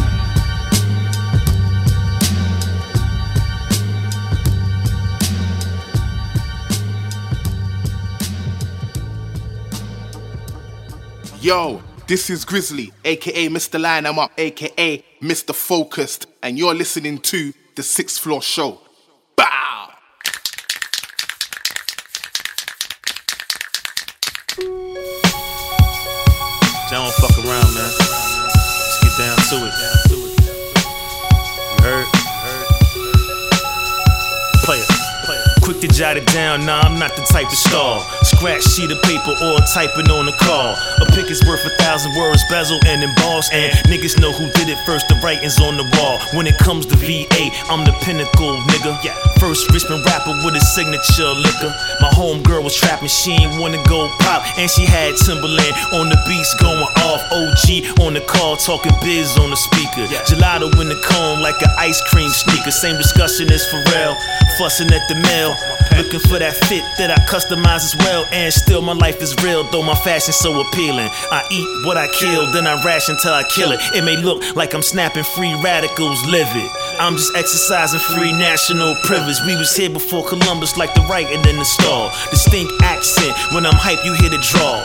Yo, 11.43 11.81
this 12.07 12.29
is 12.29 12.45
Grizzly, 12.45 12.93
aka 13.03 13.49
Mr. 13.49 13.77
Line 13.77 14.05
I'm 14.05 14.17
Up, 14.17 14.31
aka 14.37 15.03
Mr. 15.21 15.53
Focused, 15.53 16.25
and 16.41 16.57
you're 16.57 16.73
listening 16.73 17.17
to 17.17 17.51
the 17.75 17.83
Sixth 17.83 18.17
Floor 18.17 18.41
Show. 18.41 18.79
Bow! 19.35 19.89
Don't 26.89 27.13
fuck 27.15 27.37
around, 27.39 27.73
man. 27.73 27.91
Let's 27.99 28.99
get 29.01 29.17
down 29.17 29.37
to 29.49 29.67
it. 29.67 29.92
Quick 35.63 35.79
to 35.79 35.87
jot 35.87 36.17
it 36.17 36.27
down, 36.27 36.65
nah, 36.65 36.81
I'm 36.83 36.99
not 36.99 37.15
the 37.15 37.23
type 37.31 37.47
to 37.47 37.55
stall. 37.55 38.03
Scratch 38.27 38.63
sheet 38.75 38.91
of 38.91 39.01
paper 39.03 39.31
or 39.31 39.55
typing 39.71 40.11
on 40.11 40.27
the 40.27 40.35
call. 40.35 40.75
A 40.99 41.05
pic 41.15 41.31
is 41.31 41.39
worth 41.47 41.63
a 41.63 41.71
thousand 41.79 42.11
words, 42.19 42.43
bezel 42.49 42.79
and 42.85 43.01
emboss. 43.01 43.47
And 43.53 43.71
niggas 43.87 44.19
know 44.19 44.33
who 44.33 44.51
did 44.59 44.67
it 44.67 44.75
first, 44.85 45.07
the 45.07 45.15
writing's 45.23 45.55
on 45.63 45.77
the 45.79 45.87
wall. 45.95 46.19
When 46.35 46.47
it 46.47 46.57
comes 46.59 46.85
to 46.87 46.95
VA, 46.99 47.47
I'm 47.71 47.87
the 47.87 47.95
pinnacle, 48.03 48.59
nigga. 48.75 48.99
Yeah. 49.07 49.15
First 49.39 49.71
Richmond 49.71 50.03
rapper 50.03 50.35
with 50.43 50.55
a 50.55 50.63
signature 50.75 51.31
liquor. 51.31 51.71
My 52.03 52.11
homegirl 52.11 52.63
was 52.63 52.75
trapping, 52.75 53.07
she 53.07 53.31
ain't 53.31 53.55
wanna 53.55 53.79
go 53.87 54.11
pop. 54.19 54.43
And 54.59 54.69
she 54.69 54.83
had 54.83 55.15
Timberland 55.15 55.75
on 55.95 56.11
the 56.11 56.19
beats 56.27 56.51
going 56.59 56.91
off. 57.07 57.23
OG 57.31 58.03
on 58.03 58.13
the 58.13 58.23
call, 58.27 58.57
talking 58.57 58.91
biz 58.99 59.39
on 59.39 59.49
the 59.49 59.55
speaker. 59.55 60.11
Yeah. 60.11 60.27
Gelato 60.27 60.67
in 60.83 60.91
the 60.91 60.99
cone 61.07 61.39
like 61.39 61.55
an 61.63 61.71
ice 61.79 62.03
cream 62.11 62.29
sneaker. 62.29 62.71
Same 62.71 62.97
discussion 62.97 63.47
as 63.47 63.63
Pharrell. 63.71 64.19
Fussing 64.57 64.91
at 64.93 65.07
the 65.09 65.15
mail. 65.15 65.55
Looking 65.97 66.19
for 66.19 66.39
that 66.39 66.53
fit 66.69 66.83
that 66.97 67.11
I 67.11 67.17
customize 67.25 67.85
as 67.85 67.95
well. 67.99 68.25
And 68.31 68.53
still 68.53 68.81
my 68.81 68.93
life 68.93 69.21
is 69.21 69.35
real, 69.43 69.63
though 69.71 69.83
my 69.83 69.95
fashion's 69.95 70.37
so 70.37 70.59
appealing. 70.61 71.09
I 71.31 71.45
eat 71.51 71.85
what 71.85 71.97
I 71.97 72.07
kill, 72.07 72.51
then 72.51 72.65
I 72.67 72.81
ration 72.83 73.17
till 73.21 73.33
I 73.33 73.43
kill 73.43 73.71
it. 73.71 73.79
It 73.95 74.03
may 74.03 74.17
look 74.17 74.55
like 74.55 74.73
I'm 74.73 74.81
snapping 74.81 75.23
free 75.23 75.53
radicals, 75.61 76.23
live 76.25 76.49
it. 76.53 76.71
I'm 76.99 77.15
just 77.15 77.35
exercising 77.35 77.99
free 77.99 78.31
national 78.31 78.95
privilege. 79.03 79.37
We 79.45 79.55
was 79.55 79.75
here 79.75 79.89
before 79.89 80.23
Columbus, 80.25 80.77
like 80.77 80.93
the 80.93 81.01
writing 81.01 81.41
in 81.49 81.57
the 81.57 81.65
stall. 81.65 82.11
Distinct 82.29 82.71
accent, 82.83 83.33
when 83.53 83.65
I'm 83.65 83.75
hype, 83.75 84.03
you 84.05 84.13
hear 84.13 84.29
the 84.29 84.41
draw. 84.41 84.83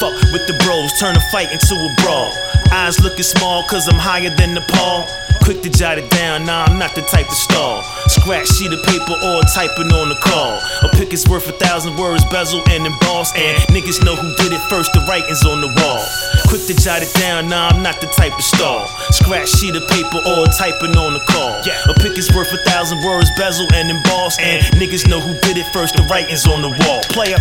Fuck 0.00 0.14
with 0.32 0.46
the 0.46 0.56
bros, 0.64 0.92
turn 0.98 1.16
a 1.16 1.22
fight 1.32 1.52
into 1.52 1.74
a 1.74 1.90
brawl. 2.02 2.30
Eyes 2.72 3.00
looking 3.00 3.24
small, 3.24 3.62
cause 3.68 3.88
I'm 3.88 3.98
higher 3.98 4.30
than 4.30 4.54
the 4.54 4.60
Nepal. 4.60 5.06
Quick 5.42 5.62
to 5.62 5.70
jot 5.70 5.98
it 5.98 6.08
down, 6.10 6.44
nah, 6.44 6.64
I'm 6.64 6.78
not 6.78 6.94
the 6.94 7.02
type 7.02 7.26
to 7.26 7.34
stall. 7.34 7.82
Scratch 8.06 8.46
sheet 8.46 8.72
of 8.72 8.82
paper 8.84 9.16
or 9.18 9.42
typing 9.50 9.90
on 9.90 10.08
the 10.08 10.18
call. 10.22 10.60
A 10.84 10.88
pic 10.94 11.12
is 11.12 11.26
worth 11.26 11.48
a 11.48 11.52
thousand 11.52 11.96
words, 11.96 12.24
bezel 12.30 12.62
and 12.68 12.86
emboss. 12.86 13.34
And 13.34 13.58
niggas 13.74 14.04
know 14.04 14.14
who 14.14 14.30
did 14.36 14.52
it 14.52 14.62
first, 14.68 14.92
the 14.92 15.00
writing's 15.08 15.44
on 15.44 15.60
the 15.60 15.66
wall. 15.66 16.04
Quick 16.46 16.62
to 16.70 16.74
jot 16.78 17.02
it 17.02 17.12
down, 17.18 17.48
nah, 17.48 17.68
I'm 17.68 17.82
not 17.82 18.00
the 18.00 18.06
type 18.08 18.36
to 18.36 18.42
stall. 18.42 18.86
Scratch 19.10 19.48
sheet 19.48 19.74
of 19.74 19.86
paper 19.88 20.22
or 20.22 20.46
typing 20.54 20.94
on 20.96 21.14
the 21.14 21.24
call. 21.26 21.49
A 21.88 21.94
pick 21.94 22.18
is 22.18 22.30
worth 22.32 22.52
a 22.52 22.58
thousand 22.58 23.02
words, 23.02 23.30
bezel 23.36 23.66
and 23.74 23.90
emboss. 23.90 24.38
And 24.38 24.62
niggas 24.76 25.08
know 25.08 25.20
who 25.20 25.38
did 25.40 25.56
it 25.56 25.66
first, 25.72 25.96
the 25.96 26.02
writing's 26.04 26.46
on 26.46 26.62
the 26.62 26.70
wall. 26.70 27.00
Play 27.10 27.32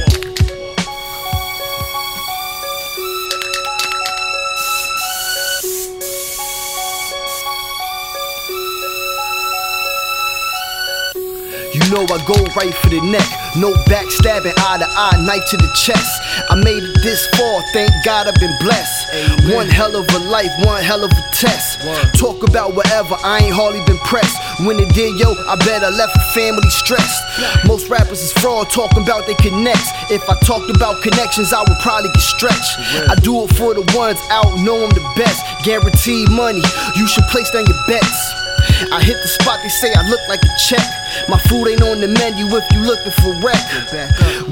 know 11.90 12.06
I 12.06 12.18
go 12.26 12.38
right 12.56 12.74
for 12.74 12.90
the 12.90 13.02
neck. 13.02 13.26
No 13.58 13.74
backstabbing, 13.90 14.54
eye 14.58 14.78
to 14.78 14.88
eye, 14.90 15.18
knife 15.26 15.46
to 15.52 15.58
the 15.58 15.70
chest. 15.74 16.10
I 16.50 16.56
made 16.56 16.84
it 16.84 17.02
this 17.02 17.28
far, 17.36 17.62
thank 17.74 17.90
God 18.06 18.28
I've 18.28 18.40
been 18.40 18.56
blessed. 18.62 19.54
One 19.54 19.68
hell 19.68 19.96
of 19.96 20.08
a 20.14 20.20
life, 20.30 20.52
one 20.64 20.82
hell 20.82 21.04
of 21.04 21.12
a 21.12 21.24
test. 21.34 21.82
Talk 22.18 22.48
about 22.48 22.76
whatever, 22.76 23.18
I 23.24 23.40
ain't 23.44 23.54
hardly 23.54 23.84
been 23.86 24.00
pressed. 24.06 24.38
When 24.62 24.80
it 24.80 24.94
did, 24.94 25.18
yo, 25.20 25.34
I 25.48 25.56
bet 25.66 25.84
I 25.84 25.90
left 25.90 26.14
the 26.14 26.26
family 26.38 26.70
stressed. 26.70 27.22
Most 27.66 27.90
rappers 27.90 28.22
is 28.22 28.34
fraud, 28.34 28.70
talking 28.70 29.04
about 29.04 29.26
they 29.26 29.36
connects. 29.36 29.90
If 30.12 30.22
I 30.30 30.38
talked 30.46 30.70
about 30.70 31.02
connections, 31.02 31.54
I 31.54 31.62
would 31.62 31.80
probably 31.82 32.10
get 32.14 32.22
stretched. 32.22 32.74
I 33.10 33.16
do 33.22 33.44
it 33.44 33.56
for 33.58 33.74
the 33.74 33.84
ones 33.98 34.20
out, 34.30 34.46
know 34.62 34.84
I'm 34.84 34.94
the 34.94 35.06
best. 35.18 35.42
Guaranteed 35.66 36.30
money, 36.30 36.62
you 36.96 37.08
should 37.08 37.26
place 37.34 37.50
down 37.52 37.66
your 37.66 37.82
bets. 37.88 38.49
I 38.92 39.04
hit 39.04 39.20
the 39.22 39.28
spot, 39.28 39.60
they 39.62 39.70
say 39.70 39.92
I 39.94 40.08
look 40.08 40.22
like 40.30 40.40
a 40.40 40.54
check. 40.68 40.86
My 41.28 41.38
food 41.52 41.68
ain't 41.68 41.82
on 41.84 42.00
the 42.00 42.08
menu 42.08 42.48
if 42.56 42.66
you 42.72 42.80
looking 42.80 43.12
for 43.20 43.36
wreck. 43.44 43.60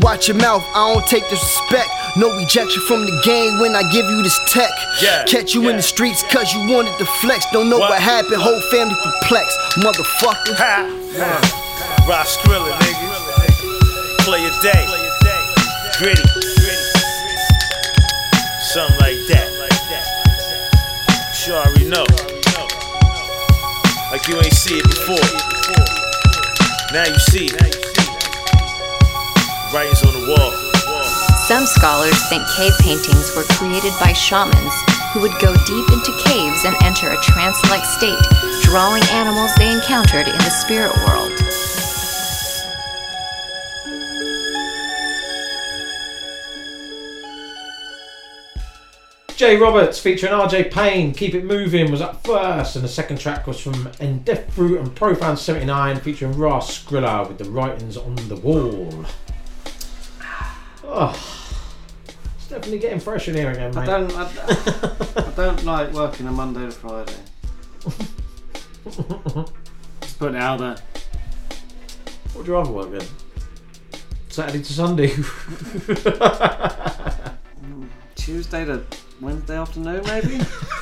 Watch 0.04 0.28
your 0.28 0.38
mouth, 0.38 0.64
I 0.76 0.94
don't 0.94 1.08
take 1.08 1.24
disrespect. 1.30 1.90
No 2.18 2.36
rejection 2.36 2.82
from 2.84 3.06
the 3.06 3.16
game 3.24 3.60
when 3.60 3.76
I 3.76 3.84
give 3.92 4.06
you 4.06 4.22
this 4.24 4.38
tech. 4.52 4.72
Yeah, 5.02 5.24
Catch 5.26 5.54
you 5.54 5.70
in 5.70 5.78
the 5.78 5.82
streets 5.82 6.24
cause 6.32 6.54
you 6.54 6.68
wanted 6.68 6.98
to 7.00 7.06
flex. 7.24 7.46
Don't 7.54 7.70
know 7.70 7.80
what, 7.80 8.02
happened, 8.02 8.42
whole 8.42 8.62
family 8.70 8.96
perplexed. 9.04 9.58
Motherfucker. 9.80 10.58
Rah 12.08 12.24
Scrilla, 12.24 12.72
nigga. 12.84 14.26
Play 14.28 14.44
a 14.46 14.52
day. 14.62 14.86
Gritty. 15.98 16.24
Something 18.74 18.98
like 19.00 19.18
that. 19.30 19.48
Sure, 21.34 21.56
already 21.56 21.86
know. 21.88 22.37
Like 24.18 24.30
you 24.30 24.42
ain't 24.42 24.52
see 24.52 24.74
it 24.74 24.90
before. 24.90 25.30
Now 26.90 27.06
you 27.06 27.20
see 27.30 27.46
it. 27.46 27.78
Writings 29.72 30.02
on 30.02 30.14
the 30.18 30.26
wall. 30.34 30.52
Some 31.46 31.68
scholars 31.68 32.18
think 32.28 32.42
cave 32.58 32.74
paintings 32.82 33.36
were 33.36 33.46
created 33.62 33.94
by 34.02 34.14
shamans 34.14 34.74
who 35.14 35.22
would 35.22 35.38
go 35.38 35.54
deep 35.70 35.86
into 35.94 36.18
caves 36.26 36.66
and 36.66 36.76
enter 36.82 37.14
a 37.14 37.22
trance 37.22 37.62
like 37.70 37.86
state, 37.86 38.18
drawing 38.64 39.04
animals 39.14 39.54
they 39.54 39.72
encountered 39.72 40.28
in 40.28 40.42
the 40.42 40.50
spirit 40.50 40.98
world. 41.06 41.38
JRoberts 49.38 50.02
featuring 50.02 50.34
RJ 50.34 50.72
Payne, 50.72 51.14
Keep 51.14 51.36
It 51.36 51.46
Moving 51.46 51.92
was 51.92 52.02
up 52.02 52.26
first, 52.26 52.76
and 52.76 52.84
the 52.84 52.90
second 52.90 53.20
track 53.20 53.46
was 53.46 53.60
from 53.60 53.76
Ndefru 53.76 54.80
and 54.80 54.96
Profound 54.96 55.38
79 55.38 56.00
featuring 56.00 56.36
Rah 56.36 56.60
Scrilla 56.60 57.28
with 57.28 57.38
the 57.38 57.48
writings 57.48 57.98
on 57.98 58.16
the 58.30 58.36
wall. 58.36 59.06
Oh, 60.84 61.46
it's 62.36 62.48
definitely 62.48 62.80
getting 62.80 63.00
fresh 63.00 63.28
in 63.28 63.36
here 63.36 63.52
again, 63.52 63.76
mate. 63.76 63.88
I 63.88 64.00
don't, 64.00 64.12
I, 64.16 64.28
I 65.18 65.32
don't 65.36 65.64
like 65.66 65.94
working 65.94 66.26
a 66.26 66.32
Monday 66.32 66.62
to 66.62 66.72
Friday. 66.72 67.14
Just 70.02 70.18
putting 70.18 70.38
it 70.38 70.42
out 70.42 70.58
there. 70.58 70.78
What 72.34 72.38
would 72.38 72.48
you 72.48 72.54
rather 72.54 72.72
work 72.72 72.90
then? 72.90 73.06
Saturday 74.30 74.64
to 74.64 74.74
Sunday. 74.74 75.10
Tuesday 78.16 78.66
to 78.66 78.84
Wednesday 79.22 79.58
afternoon, 79.58 80.04
maybe. 80.06 80.38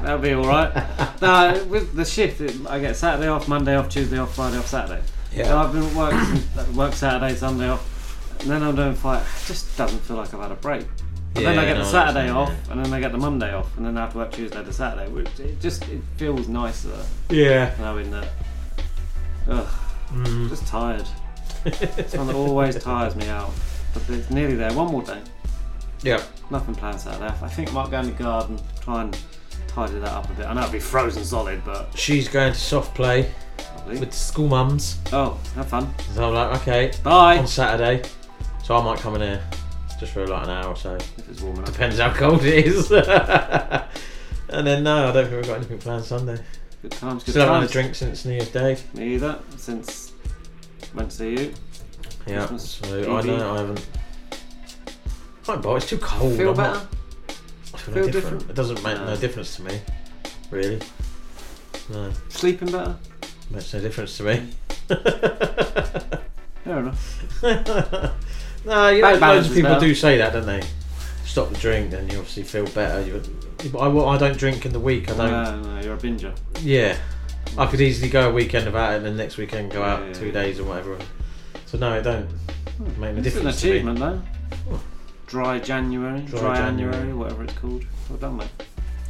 That'll 0.00 0.18
be 0.18 0.32
all 0.32 0.46
right. 0.46 0.72
No, 1.20 1.64
with 1.64 1.94
the 1.94 2.04
shift, 2.04 2.40
it, 2.40 2.56
I 2.66 2.78
get 2.78 2.96
Saturday 2.96 3.28
off, 3.28 3.48
Monday 3.48 3.76
off, 3.76 3.88
Tuesday 3.88 4.18
off, 4.18 4.34
Friday 4.34 4.56
off, 4.56 4.66
Saturday. 4.66 5.02
Yeah. 5.32 5.44
So 5.44 5.58
I've 5.58 5.72
been 5.72 5.94
working, 5.94 6.74
work 6.76 6.94
Saturday, 6.94 7.34
Sunday 7.34 7.68
off, 7.68 8.40
and 8.40 8.50
then 8.50 8.62
I'm 8.62 8.74
doing 8.74 8.94
fight. 8.94 9.20
It 9.20 9.46
just 9.46 9.76
doesn't 9.76 10.00
feel 10.00 10.16
like 10.16 10.32
I've 10.32 10.40
had 10.40 10.52
a 10.52 10.56
break. 10.56 10.86
But 11.34 11.44
then 11.44 11.58
I 11.58 11.64
get 11.64 11.76
no, 11.76 11.84
the 11.84 11.90
Saturday 11.90 12.26
yeah. 12.26 12.36
off, 12.36 12.70
and 12.70 12.84
then 12.84 12.92
I 12.92 12.98
get 12.98 13.12
the 13.12 13.18
Monday 13.18 13.52
off, 13.52 13.76
and 13.76 13.86
then 13.86 13.96
I 13.96 14.00
have 14.00 14.12
to 14.12 14.18
work 14.18 14.32
Tuesday 14.32 14.64
to 14.64 14.72
Saturday. 14.72 15.08
Which 15.10 15.28
it 15.38 15.60
just 15.60 15.86
it 15.88 16.00
feels 16.16 16.48
nicer. 16.48 17.04
Yeah. 17.28 17.74
Knowing 17.78 18.10
that. 18.10 18.28
Ugh. 19.48 19.68
Mm. 20.12 20.48
Just 20.48 20.66
tired. 20.66 21.06
it's 21.64 22.14
one 22.14 22.26
that 22.26 22.34
always 22.34 22.82
tires 22.82 23.14
me 23.14 23.28
out. 23.28 23.52
But 23.94 24.08
it's 24.08 24.30
nearly 24.30 24.56
there. 24.56 24.72
One 24.72 24.90
more 24.90 25.02
day. 25.02 25.20
Yeah. 26.02 26.20
Nothing 26.50 26.74
planned 26.74 27.00
Saturday. 27.00 27.32
I 27.42 27.48
think 27.48 27.70
I 27.70 27.72
might 27.72 27.90
go 27.90 28.00
in 28.00 28.06
the 28.06 28.12
garden, 28.12 28.58
try 28.80 29.02
and 29.02 29.16
tidy 29.68 29.98
that 30.00 30.08
up 30.12 30.28
a 30.28 30.32
bit. 30.32 30.46
I 30.46 30.52
know 30.52 30.62
it'll 30.62 30.72
be 30.72 30.80
frozen 30.80 31.24
solid, 31.24 31.64
but 31.64 31.96
She's 31.96 32.28
going 32.28 32.52
to 32.52 32.58
soft 32.58 32.94
play 32.94 33.30
with 33.86 34.10
the 34.10 34.16
school 34.16 34.48
mums. 34.48 34.98
Oh, 35.12 35.38
have 35.54 35.68
fun. 35.68 35.92
So 36.14 36.28
I'm 36.28 36.34
like, 36.34 36.60
okay, 36.62 36.92
Bye. 37.02 37.38
on 37.38 37.46
Saturday. 37.46 38.02
So 38.64 38.76
I 38.76 38.82
might 38.84 38.98
come 38.98 39.14
in 39.16 39.20
here 39.22 39.42
just 39.98 40.12
for 40.12 40.26
like 40.26 40.44
an 40.44 40.50
hour 40.50 40.68
or 40.68 40.76
so. 40.76 40.94
If 40.94 41.28
it's 41.30 41.40
warm 41.40 41.56
enough. 41.56 41.72
Depends 41.72 41.98
how 41.98 42.12
cold 42.12 42.44
it 42.44 42.66
is. 42.66 42.90
and 44.50 44.66
then 44.66 44.82
no, 44.82 45.08
I 45.08 45.12
don't 45.12 45.24
think 45.26 45.36
we've 45.36 45.46
got 45.46 45.56
anything 45.58 45.78
planned 45.78 46.04
Sunday. 46.04 46.38
Good 46.82 46.92
times, 46.92 47.22
good 47.24 47.32
Still 47.32 47.46
haven't 47.46 47.60
had 47.62 47.70
a 47.70 47.72
drink 47.72 47.94
since 47.94 48.24
New 48.24 48.32
Year's 48.32 48.50
Day. 48.50 48.76
me 48.94 49.14
either. 49.14 49.38
Since 49.56 50.12
went 50.94 51.10
to 51.10 51.16
see 51.16 51.30
you. 51.30 51.54
Yeah, 52.26 52.46
Christmas 52.46 52.70
so. 52.70 53.16
I 53.16 53.22
know 53.22 53.54
I 53.54 53.58
haven't. 53.58 53.86
I 55.50 55.76
it's 55.76 55.88
too 55.88 55.98
cold. 55.98 56.36
Feel 56.36 56.50
I'm 56.50 56.56
better? 56.56 56.72
Not, 56.74 56.86
I 57.74 57.78
feel, 57.78 57.94
Feel 57.94 57.94
no 57.94 58.02
different. 58.10 58.12
different? 58.12 58.50
It 58.50 58.54
doesn't 58.56 58.82
make 58.84 58.98
no 58.98 59.04
No. 59.06 59.16
difference 59.16 59.56
to 59.56 59.62
me, 59.62 59.80
really. 60.50 60.80
No, 61.88 62.10
Sleeping 62.28 62.70
better? 62.70 62.96
makes 63.50 63.74
no 63.74 63.80
difference 63.80 64.16
to 64.18 64.22
me. 64.22 64.48
Fair 66.64 66.78
enough. 66.78 67.42
no, 68.64 68.88
you 68.90 69.02
know, 69.02 69.14
loads 69.16 69.48
of 69.48 69.54
people 69.54 69.70
better. 69.70 69.86
do 69.86 69.94
say 69.94 70.18
that, 70.18 70.32
don't 70.32 70.46
they? 70.46 70.62
Stop 71.24 71.48
the 71.50 71.58
drink, 71.58 71.90
then 71.90 72.08
you 72.10 72.18
obviously 72.18 72.42
feel 72.44 72.66
better. 72.66 73.04
You, 73.04 73.22
but 73.72 73.78
I, 73.78 73.88
I 74.14 74.18
don't 74.18 74.36
drink 74.38 74.66
in 74.66 74.72
the 74.72 74.80
week. 74.80 75.10
I 75.10 75.16
don't. 75.16 75.30
No, 75.30 75.74
no, 75.74 75.80
you're 75.82 75.94
a 75.94 75.98
binger. 75.98 76.36
Yeah, 76.60 76.96
I 77.58 77.66
could 77.66 77.80
easily 77.80 78.08
go 78.10 78.28
a 78.30 78.32
weekend 78.32 78.66
without 78.66 78.92
it, 78.92 78.96
and 78.98 79.06
then 79.06 79.16
next 79.16 79.36
weekend 79.36 79.72
go 79.72 79.82
out 79.82 80.04
Yeah, 80.06 80.12
two 80.12 80.26
yeah. 80.26 80.32
days 80.32 80.60
or 80.60 80.64
whatever. 80.64 80.98
So 81.66 81.78
no, 81.78 81.94
it 81.94 82.02
don't 82.02 82.26
hmm. 82.26 83.00
make 83.00 83.14
no 83.14 83.18
It's 83.18 83.18
an 83.18 83.22
difference. 83.22 83.60
to 83.60 83.66
me. 83.66 83.72
achievement 83.72 83.98
though. 83.98 84.22
Dry 85.30 85.60
January, 85.60 86.22
Dry 86.22 86.40
dry, 86.40 86.56
January. 86.56 86.92
January, 86.92 87.14
whatever 87.14 87.44
it's 87.44 87.52
called. 87.54 87.84
Well 88.08 88.18
done, 88.18 88.38
mate. 88.38 88.48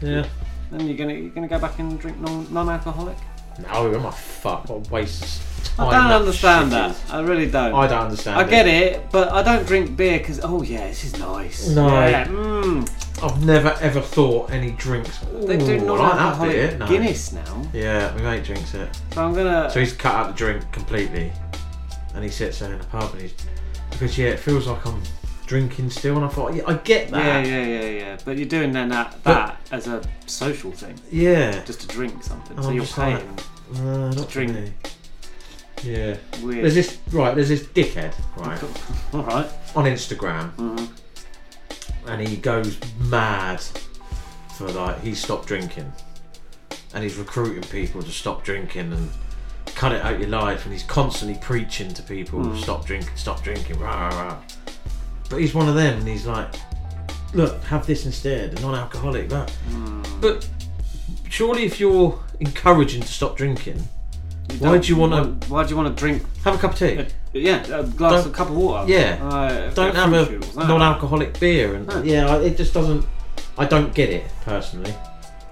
Yeah. 0.02 0.26
Then 0.70 0.86
you're 0.86 0.96
gonna 0.96 1.14
you're 1.14 1.30
gonna 1.30 1.48
go 1.48 1.58
back 1.58 1.78
and 1.78 1.98
drink 1.98 2.18
non 2.18 2.52
non-alcoholic. 2.52 3.16
No, 3.58 3.94
am 3.94 4.06
I 4.06 4.10
fuck? 4.10 4.68
What 4.68 4.86
a 4.86 4.90
waste 4.92 5.42
I 5.78 5.90
don't 5.90 6.20
understand 6.20 6.72
that. 6.72 6.96
I 7.10 7.20
really 7.20 7.50
don't. 7.50 7.74
I 7.74 7.86
don't 7.86 8.04
understand 8.04 8.38
I 8.38 8.48
get 8.48 8.66
it. 8.66 8.96
it, 8.96 9.10
but 9.10 9.32
I 9.32 9.42
don't 9.42 9.66
drink 9.66 9.96
beer 9.96 10.18
because 10.18 10.40
oh 10.42 10.62
yeah, 10.62 10.88
this 10.88 11.04
is 11.04 11.18
nice. 11.18 11.68
No. 11.68 11.88
Yeah, 11.88 12.26
mm. 12.26 13.22
I've 13.22 13.44
never 13.44 13.70
ever 13.80 14.00
thought 14.00 14.50
any 14.50 14.72
drinks. 14.72 15.18
They 15.18 15.56
do 15.56 15.72
"Ooh, 15.72 15.74
I 15.74 15.78
not 15.78 15.98
like 15.98 16.12
that 16.12 16.20
alcoholic 16.20 16.52
beer." 16.52 16.78
No. 16.78 16.86
Guinness 16.86 17.32
now. 17.32 17.62
Yeah, 17.72 18.12
my 18.16 18.22
mate 18.22 18.44
drinks 18.44 18.74
it. 18.74 19.00
So 19.14 19.24
I'm 19.24 19.34
gonna. 19.34 19.70
So 19.70 19.80
he's 19.80 19.94
cut 19.94 20.14
out 20.14 20.26
the 20.28 20.34
drink 20.34 20.70
completely, 20.70 21.32
and 22.14 22.22
he 22.22 22.30
sits 22.30 22.58
there 22.58 22.72
in 22.72 22.78
the 22.78 22.84
pub 22.86 23.12
and 23.12 23.22
he's 23.22 23.34
because 23.90 24.18
yeah, 24.18 24.28
it 24.28 24.38
feels 24.38 24.66
like 24.66 24.84
I'm 24.86 25.02
drinking 25.50 25.90
still, 25.90 26.14
and 26.16 26.24
I 26.24 26.28
thought 26.28 26.54
yeah, 26.54 26.62
I 26.66 26.74
get 26.74 27.10
that. 27.10 27.44
yeah, 27.44 27.62
yeah, 27.64 27.66
yeah. 27.80 27.90
Yeah. 27.98 28.16
But 28.24 28.38
you're 28.38 28.46
doing 28.48 28.70
then 28.72 28.88
that 28.90 29.16
But- 29.24 29.34
that 29.34 29.56
as 29.72 29.88
a 29.88 30.00
social 30.26 30.70
thing. 30.70 30.94
Yeah. 31.10 31.64
Just 31.64 31.80
to 31.82 31.88
drink 31.88 32.22
something. 32.22 32.54
And 32.56 32.64
so 32.64 32.70
I'm 32.70 32.76
you're 32.76 32.84
just 32.84 32.96
like, 32.96 33.22
"Uh, 33.76 34.12
to 34.12 34.24
drink. 34.30 34.52
me." 34.54 34.72
Yeah. 35.82 36.16
Weird. 36.42 36.62
There's 36.64 36.74
this 36.76 36.98
right. 37.10 37.34
There's 37.34 37.48
this 37.48 37.64
dickhead 37.64 38.14
right 38.36 38.62
All 39.12 39.22
right. 39.24 39.48
on 39.74 39.84
Instagram, 39.86 40.52
Mhm. 40.56 40.88
and 42.06 42.28
he 42.28 42.36
goes 42.36 42.78
mad 43.00 43.60
for 44.56 44.68
like 44.68 45.02
he 45.02 45.14
stopped 45.14 45.46
drinking, 45.48 45.92
and 46.94 47.02
he's 47.02 47.16
recruiting 47.16 47.64
people 47.64 48.02
to 48.04 48.10
stop 48.12 48.44
drinking 48.44 48.92
and 48.92 49.10
cut 49.74 49.90
it 49.92 50.02
out 50.02 50.20
your 50.20 50.28
life, 50.28 50.64
and 50.64 50.72
he's 50.72 50.82
constantly 50.84 51.38
preaching 51.40 51.92
to 51.94 52.02
people 52.02 52.38
Mm. 52.40 52.62
stop 52.62 52.84
drinking, 52.86 53.16
stop 53.16 53.42
drinking, 53.42 53.78
rah 53.80 53.96
rah 54.08 54.16
rah. 54.24 54.36
But 55.30 55.40
he's 55.40 55.54
one 55.54 55.68
of 55.68 55.74
them, 55.76 55.98
and 56.00 56.06
he's 56.08 56.26
like, 56.26 56.48
look, 57.32 57.62
have 57.64 57.86
this 57.86 58.04
instead, 58.04 58.58
a 58.58 58.62
non-alcoholic. 58.62 59.28
That. 59.30 59.52
Mm. 59.70 60.20
But 60.20 60.46
surely, 61.28 61.64
if 61.64 61.80
you're 61.80 62.18
encouraging 62.40 63.00
to 63.02 63.08
stop 63.08 63.36
drinking, 63.36 63.82
why 64.58 64.72
don't- 64.72 64.88
you 64.88 64.96
want 64.96 65.40
to? 65.42 65.48
Why 65.48 65.62
do 65.64 65.70
you 65.70 65.76
want 65.76 65.96
to 65.96 65.98
drink? 65.98 66.22
Have 66.44 66.56
a 66.56 66.58
cup 66.58 66.72
of 66.72 66.78
tea. 66.78 67.06
Yeah, 67.32 67.62
a 67.66 67.84
glass, 67.84 68.24
Don't- 68.24 68.32
a 68.32 68.36
cup 68.36 68.48
of 68.50 68.56
water. 68.56 68.90
Yeah. 68.90 69.18
Uh, 69.24 69.70
don't 69.72 69.94
have 69.94 70.12
a 70.12 70.32
no. 70.58 70.66
non-alcoholic 70.66 71.38
beer, 71.38 71.76
and 71.76 71.86
No. 71.86 72.02
yeah, 72.02 72.36
it 72.38 72.56
just 72.56 72.74
doesn't. 72.74 73.06
I 73.56 73.66
don't 73.66 73.94
get 73.94 74.10
it 74.10 74.24
personally. 74.44 74.92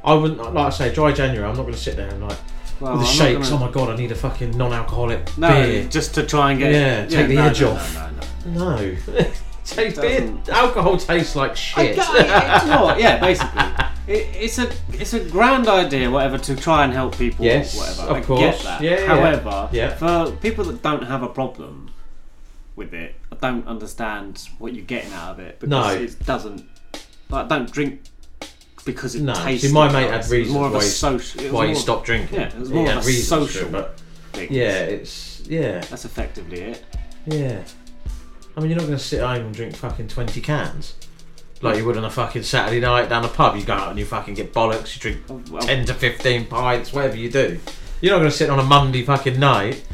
I 0.04 0.14
wouldn't 0.14 0.38
like 0.38 0.56
I 0.56 0.70
say 0.70 0.92
dry 0.92 1.12
January. 1.12 1.48
I'm 1.48 1.54
not 1.56 1.62
going 1.62 1.74
to 1.74 1.78
sit 1.80 1.96
there 1.96 2.08
and 2.08 2.26
like 2.26 2.38
Well, 2.80 2.94
with 2.96 3.02
the 3.02 3.08
I'm 3.08 3.14
shakes. 3.14 3.50
gonna- 3.50 3.62
Oh 3.62 3.66
my 3.66 3.72
god, 3.72 3.90
I 3.90 3.96
need 3.96 4.10
a 4.10 4.14
fucking 4.16 4.56
non-alcoholic 4.56 5.36
No, 5.38 5.48
beer. 5.48 5.84
just 5.84 6.14
to 6.14 6.24
try 6.24 6.50
and 6.52 6.58
get 6.60 6.72
yeah, 6.72 7.02
yeah, 7.02 7.06
take 7.08 7.28
the 7.28 7.34
no, 7.34 7.44
edge 7.46 7.60
no, 7.60 7.70
off. 7.72 7.98
No, 8.46 8.76
no, 8.76 8.96
No, 9.76 9.82
Taste 9.82 10.00
beer. 10.00 10.34
Alcohol 10.50 10.96
tastes 10.96 11.36
like 11.36 11.56
shit. 11.56 11.98
I- 11.98 12.62
you 12.64 12.70
know 12.70 12.84
what? 12.84 12.98
Yeah, 13.00 13.18
basically, 13.18 13.62
it, 14.06 14.26
it's 14.34 14.58
a 14.58 14.70
it's 14.92 15.12
a 15.14 15.20
grand 15.20 15.68
idea, 15.68 16.10
whatever, 16.10 16.38
to 16.38 16.56
try 16.56 16.84
and 16.84 16.92
help 16.92 17.16
people. 17.18 17.44
Yes, 17.44 17.76
whatever. 17.76 18.02
of 18.02 18.16
I 18.16 18.20
course. 18.22 18.40
get 18.40 18.60
that. 18.62 18.80
Yeah. 18.82 19.06
However, 19.06 19.68
Yeah. 19.72 19.94
for 19.94 20.32
people 20.36 20.64
that 20.64 20.82
don't 20.82 21.04
have 21.04 21.22
a 21.22 21.28
problem 21.28 21.90
with 22.76 22.94
it, 22.94 23.14
I 23.32 23.36
don't 23.36 23.66
understand 23.66 24.48
what 24.58 24.72
you're 24.74 24.84
getting 24.84 25.12
out 25.12 25.32
of 25.32 25.38
it 25.40 25.60
because 25.60 25.70
No. 25.70 26.02
it 26.02 26.24
doesn't. 26.24 26.64
Like, 27.28 27.48
don't 27.48 27.70
drink 27.70 28.00
because 28.86 29.14
it 29.14 29.22
No, 29.22 29.34
tastes. 29.34 29.66
see, 29.66 29.72
my 29.72 29.92
mate 29.92 30.04
It 30.06 30.10
had 30.12 30.28
reasons 30.30 30.54
more 30.54 30.66
of 30.68 30.72
why 30.72 30.78
a 30.78 30.82
he- 30.82 30.88
social. 30.88 31.40
it 31.42 31.52
why 31.52 31.66
he 31.66 31.74
stopped 31.74 32.06
drinking. 32.06 32.38
Yeah, 32.38 32.46
it 32.48 32.58
was 32.58 32.68
He 32.70 32.74
more 32.74 32.86
had 32.86 32.98
of 32.98 33.06
a 33.06 33.12
social. 33.12 33.68
but 33.68 34.00
thing. 34.32 34.48
yeah, 34.50 34.78
it's 34.78 35.42
yeah. 35.46 35.80
That's 35.90 36.04
effectively 36.06 36.60
it. 36.60 36.84
Yeah. 37.26 37.60
I 38.58 38.60
mean, 38.60 38.70
you're 38.70 38.78
not 38.80 38.86
going 38.86 38.98
to 38.98 39.04
sit 39.04 39.20
home 39.20 39.46
and 39.46 39.54
drink 39.54 39.76
fucking 39.76 40.08
20 40.08 40.40
cans. 40.40 40.94
Like 41.62 41.76
you 41.76 41.84
would 41.84 41.96
on 41.96 42.04
a 42.04 42.10
fucking 42.10 42.42
Saturday 42.42 42.80
night 42.80 43.08
down 43.08 43.22
the 43.22 43.28
pub. 43.28 43.54
You 43.56 43.62
go 43.62 43.74
out 43.74 43.90
and 43.90 43.98
you 44.00 44.04
fucking 44.04 44.34
get 44.34 44.52
bollocks, 44.52 44.96
you 44.96 45.00
drink 45.00 45.18
oh, 45.30 45.40
well- 45.52 45.62
10 45.62 45.86
to 45.86 45.94
15 45.94 46.46
pints, 46.46 46.92
whatever 46.92 47.14
you 47.16 47.30
do. 47.30 47.60
You're 48.00 48.14
not 48.14 48.18
going 48.18 48.30
to 48.32 48.36
sit 48.36 48.50
on 48.50 48.58
a 48.58 48.64
Monday 48.64 49.04
fucking 49.04 49.38
night. 49.38 49.84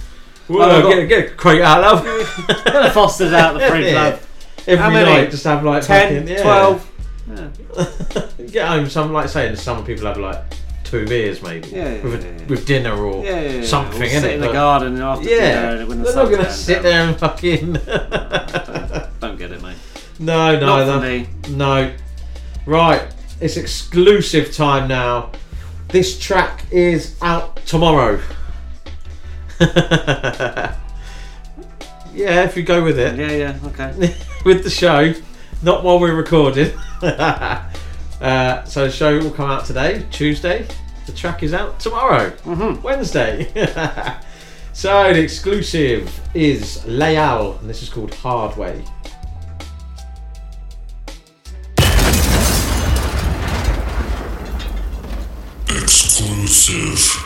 Whoa, 0.46 0.60
Well, 0.60 0.70
I've 0.76 0.82
got- 0.82 0.94
get, 0.94 1.08
get 1.10 1.32
a 1.32 1.34
crate 1.34 1.60
out, 1.60 1.82
love. 1.82 2.04
Get 2.48 2.64
the 2.64 2.90
Fosters 2.94 3.34
out 3.34 3.52
the 3.52 3.68
fridge, 3.68 3.92
Yeah. 3.92 4.02
love. 4.02 4.26
Every 4.66 4.76
How 4.82 4.90
many? 4.90 5.10
night, 5.10 5.30
just 5.30 5.44
have 5.44 5.62
like 5.62 5.82
10, 5.84 6.20
fucking, 6.24 6.28
yeah. 6.36 6.42
12. 6.42 6.90
Yeah. 7.26 8.46
Get 8.50 8.68
home, 8.68 8.88
some 8.88 9.12
like 9.12 9.28
saying 9.28 9.56
some 9.56 9.84
people 9.84 10.06
have 10.06 10.16
like 10.18 10.42
two 10.84 11.06
beers 11.06 11.42
maybe 11.42 11.68
Yeah, 11.70 11.94
yeah, 11.94 12.02
with, 12.02 12.24
a, 12.24 12.28
yeah, 12.28 12.46
with 12.46 12.66
dinner 12.66 12.94
or 12.94 13.24
something. 13.64 14.08
Sit 14.08 14.22
innit? 14.22 14.34
in 14.34 14.40
the 14.40 14.52
garden 14.52 15.00
after 15.00 15.28
yeah, 15.28 15.70
dinner 15.72 15.86
when 15.86 15.98
the 15.98 16.04
they're 16.04 16.16
not 16.16 16.30
going 16.30 16.44
to 16.44 16.52
sit 16.52 16.74
down. 16.74 16.82
there 16.82 17.08
and 17.08 17.18
fucking. 17.18 17.72
Don't 19.20 19.38
get 19.38 19.50
it, 19.52 19.62
mate. 19.62 19.76
No, 20.18 20.58
Not 20.58 20.86
neither. 20.86 20.92
for 20.92 21.00
me. 21.00 21.56
No. 21.56 21.92
Right, 22.66 23.02
it's 23.40 23.56
exclusive 23.56 24.52
time 24.54 24.86
now. 24.88 25.32
This 25.88 26.18
track 26.18 26.64
is 26.70 27.16
out 27.20 27.56
tomorrow. 27.66 28.20
yeah, 29.60 30.76
if 32.14 32.56
you 32.56 32.62
go 32.62 32.82
with 32.82 32.98
it. 32.98 33.16
Yeah, 33.18 33.32
yeah, 33.32 33.58
okay. 33.66 34.14
with 34.44 34.64
the 34.64 34.70
show, 34.70 35.14
not 35.62 35.84
while 35.84 35.98
we're 36.00 36.14
recording. 36.14 36.72
Uh, 38.20 38.64
so 38.64 38.86
the 38.86 38.90
show 38.92 39.18
will 39.18 39.30
come 39.30 39.50
out 39.50 39.64
today, 39.64 40.04
Tuesday. 40.10 40.66
The 41.06 41.12
track 41.12 41.42
is 41.42 41.52
out 41.52 41.78
tomorrow, 41.80 42.30
Mm-hmm. 42.30 42.82
Wednesday. 42.82 43.46
so 44.72 45.12
the 45.12 45.20
exclusive 45.20 46.20
is 46.34 46.78
Layal, 46.86 47.60
and 47.60 47.68
this 47.68 47.82
is 47.82 47.88
called 47.90 48.14
Hard 48.14 48.56
Way. 48.56 48.82
Exclusive. 55.68 57.23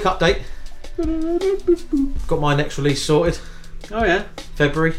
Quick, 0.00 0.42
update. 0.96 2.26
Got 2.26 2.40
my 2.40 2.54
next 2.54 2.78
release 2.78 3.02
sorted. 3.02 3.38
Oh 3.90 4.04
yeah. 4.04 4.24
February. 4.54 4.94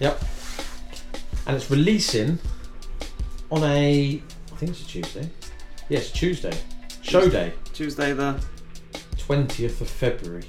Yep. 0.00 0.22
And 1.46 1.56
it's 1.56 1.70
releasing 1.70 2.38
on 3.50 3.62
a. 3.64 4.22
I 4.52 4.56
think 4.56 4.72
it's 4.72 4.82
a 4.82 4.86
Tuesday. 4.86 5.30
Yes, 5.88 6.10
Tuesday. 6.10 6.56
Show 7.02 7.28
day. 7.28 7.52
Tuesday 7.72 8.12
the 8.12 8.40
20th 9.16 9.80
of 9.80 9.88
February. 9.88 10.44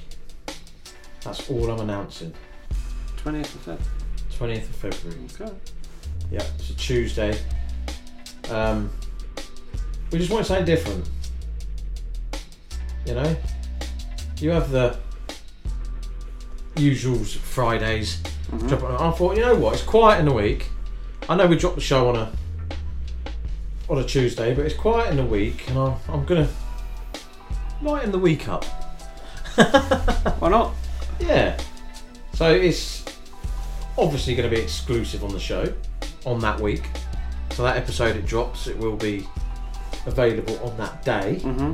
That's 1.21 1.49
all 1.49 1.69
I'm 1.69 1.81
announcing. 1.81 2.33
20th 3.17 3.55
of 3.55 3.65
Feb. 3.65 3.79
20th 4.37 4.69
of 4.69 4.75
February. 4.75 5.19
Okay. 5.39 5.53
Yeah, 6.31 6.43
it's 6.55 6.69
a 6.69 6.75
Tuesday. 6.75 7.37
Um, 8.49 8.89
we 10.11 10.19
just 10.19 10.31
want 10.31 10.45
something 10.45 10.65
different. 10.65 11.07
You 14.43 14.49
have 14.51 14.71
the 14.71 14.97
usuals 16.75 17.37
Fridays. 17.37 18.17
Mhm. 18.51 18.67
Drop 18.67 18.81
it 18.81 18.85
on- 18.85 19.13
I 19.13 19.15
thought, 19.15 19.37
you 19.37 19.41
know 19.41 19.55
what? 19.55 19.75
It's 19.75 19.83
quiet 19.83 20.19
in 20.19 20.25
the 20.25 20.33
week. 20.33 20.69
I 21.29 21.35
know 21.35 21.47
we 21.47 21.55
dropped 21.55 21.75
the 21.75 21.81
show 21.81 22.09
on 22.09 22.17
a 22.17 22.29
on 23.89 23.99
a 23.99 24.03
Tuesday, 24.03 24.53
but 24.53 24.65
it's 24.65 24.75
quiet 24.75 25.11
in 25.11 25.15
the 25.17 25.23
week, 25.23 25.69
and 25.69 25.77
I'm, 25.77 25.93
I'm 26.09 26.25
gonna 26.25 26.49
lighten 27.81 28.11
the 28.11 28.19
week 28.19 28.49
up. 28.49 28.65
Why 30.39 30.49
not? 30.49 30.73
Yeah. 31.21 31.57
So 32.33 32.51
it's 32.51 33.05
obviously 33.97 34.35
going 34.35 34.49
to 34.49 34.55
be 34.55 34.61
exclusive 34.61 35.23
on 35.23 35.31
the 35.31 35.39
show 35.39 35.71
on 36.25 36.39
that 36.39 36.59
week. 36.59 36.83
So 37.51 37.63
that 37.63 37.77
episode 37.77 38.15
it 38.17 38.25
drops, 38.25 38.67
it 38.67 38.77
will 38.77 38.95
be 38.97 39.25
available 40.05 40.59
on 40.65 40.75
that 40.77 41.05
day. 41.05 41.39
Mm-hmm. 41.43 41.73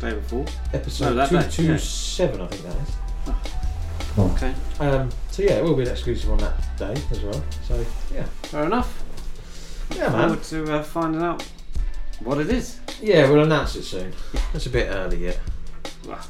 Day 0.00 0.14
before. 0.14 0.46
Episode 0.72 1.10
No, 1.10 1.14
that 1.14 1.28
two 1.28 1.38
day, 1.38 1.48
two 1.50 1.62
yeah. 1.64 1.76
Seven, 2.12 2.40
I 2.40 2.46
think 2.46 2.62
that 2.62 2.76
is. 2.76 4.18
Okay. 4.18 4.54
Um, 4.80 5.08
so 5.30 5.42
yeah, 5.42 5.52
it 5.52 5.64
will 5.64 5.74
be 5.74 5.82
an 5.84 5.88
exclusive 5.90 6.30
on 6.30 6.38
that 6.38 6.76
day 6.78 6.94
as 7.10 7.20
well. 7.20 7.42
So 7.66 7.84
yeah, 8.14 8.24
Fair 8.44 8.64
enough. 8.64 9.02
Yeah, 9.96 10.08
man. 10.10 10.28
Forward 10.28 10.42
to 10.44 10.74
uh, 10.74 10.82
finding 10.82 11.22
out 11.22 11.42
what 12.20 12.38
it 12.38 12.50
is. 12.50 12.78
yeah, 13.00 13.28
we'll 13.30 13.42
announce 13.44 13.74
it 13.76 13.82
soon. 13.84 14.12
It's 14.54 14.66
a 14.66 14.70
bit 14.70 14.88
early 14.90 15.24
yet, 15.24 15.40
Well, 16.06 16.20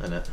isn't 0.00 0.12
it? 0.12 0.30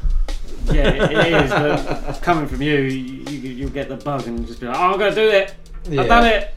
yeah, 0.72 0.90
it, 0.90 1.12
it 1.12 1.44
is. 1.46 1.50
But 1.52 2.20
coming 2.22 2.48
from 2.48 2.62
you, 2.62 2.78
you, 2.82 3.24
you 3.30 3.50
you'll 3.52 3.70
get 3.72 3.90
the 3.90 3.98
bug 3.98 4.28
and 4.28 4.46
just 4.46 4.60
be 4.60 4.68
like, 4.68 4.78
"Oh, 4.78 4.94
I'm 4.94 5.00
gonna 5.00 5.16
do 5.16 5.28
it. 5.30 5.54
Yeah. 5.90 6.02
I've 6.02 6.08
done 6.08 6.26
it. 6.28 6.54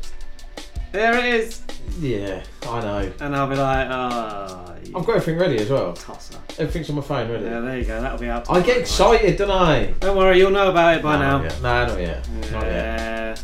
There 0.93 1.17
it 1.19 1.25
is." 1.25 1.63
Yeah, 1.99 2.43
I 2.65 2.81
know. 2.81 3.13
And 3.21 3.35
I'll 3.37 3.49
be 3.49 3.57
like, 3.57 3.89
"Oh, 3.91 4.75
you 4.85 4.97
I've 4.97 5.07
got 5.07 5.17
everything 5.17 5.39
ready 5.41 5.59
as 5.59 5.71
well. 5.71 5.93
tosser." 5.95 6.39
Everything's 6.59 6.91
on 6.91 6.97
my 6.97 7.03
phone 7.03 7.31
ready. 7.31 7.45
Yeah, 7.45 7.61
there 7.61 7.79
you 7.79 7.85
go. 7.85 8.01
That'll 8.01 8.19
be 8.19 8.29
out. 8.29 8.51
I 8.51 8.61
get 8.61 8.77
excited, 8.79 9.37
don't 9.39 9.51
I? 9.51 9.87
Don't 10.01 10.17
worry, 10.17 10.39
you'll 10.39 10.51
know 10.51 10.71
about 10.71 10.97
it 10.99 11.03
by 11.03 11.15
No, 11.17 11.39
now. 11.39 11.39
not. 11.39 11.63
No, 11.63 11.87
not 11.87 12.01
yet. 12.01 12.29
Not 12.53 12.63
yet. 12.65 12.73
Yeah. 12.73 13.35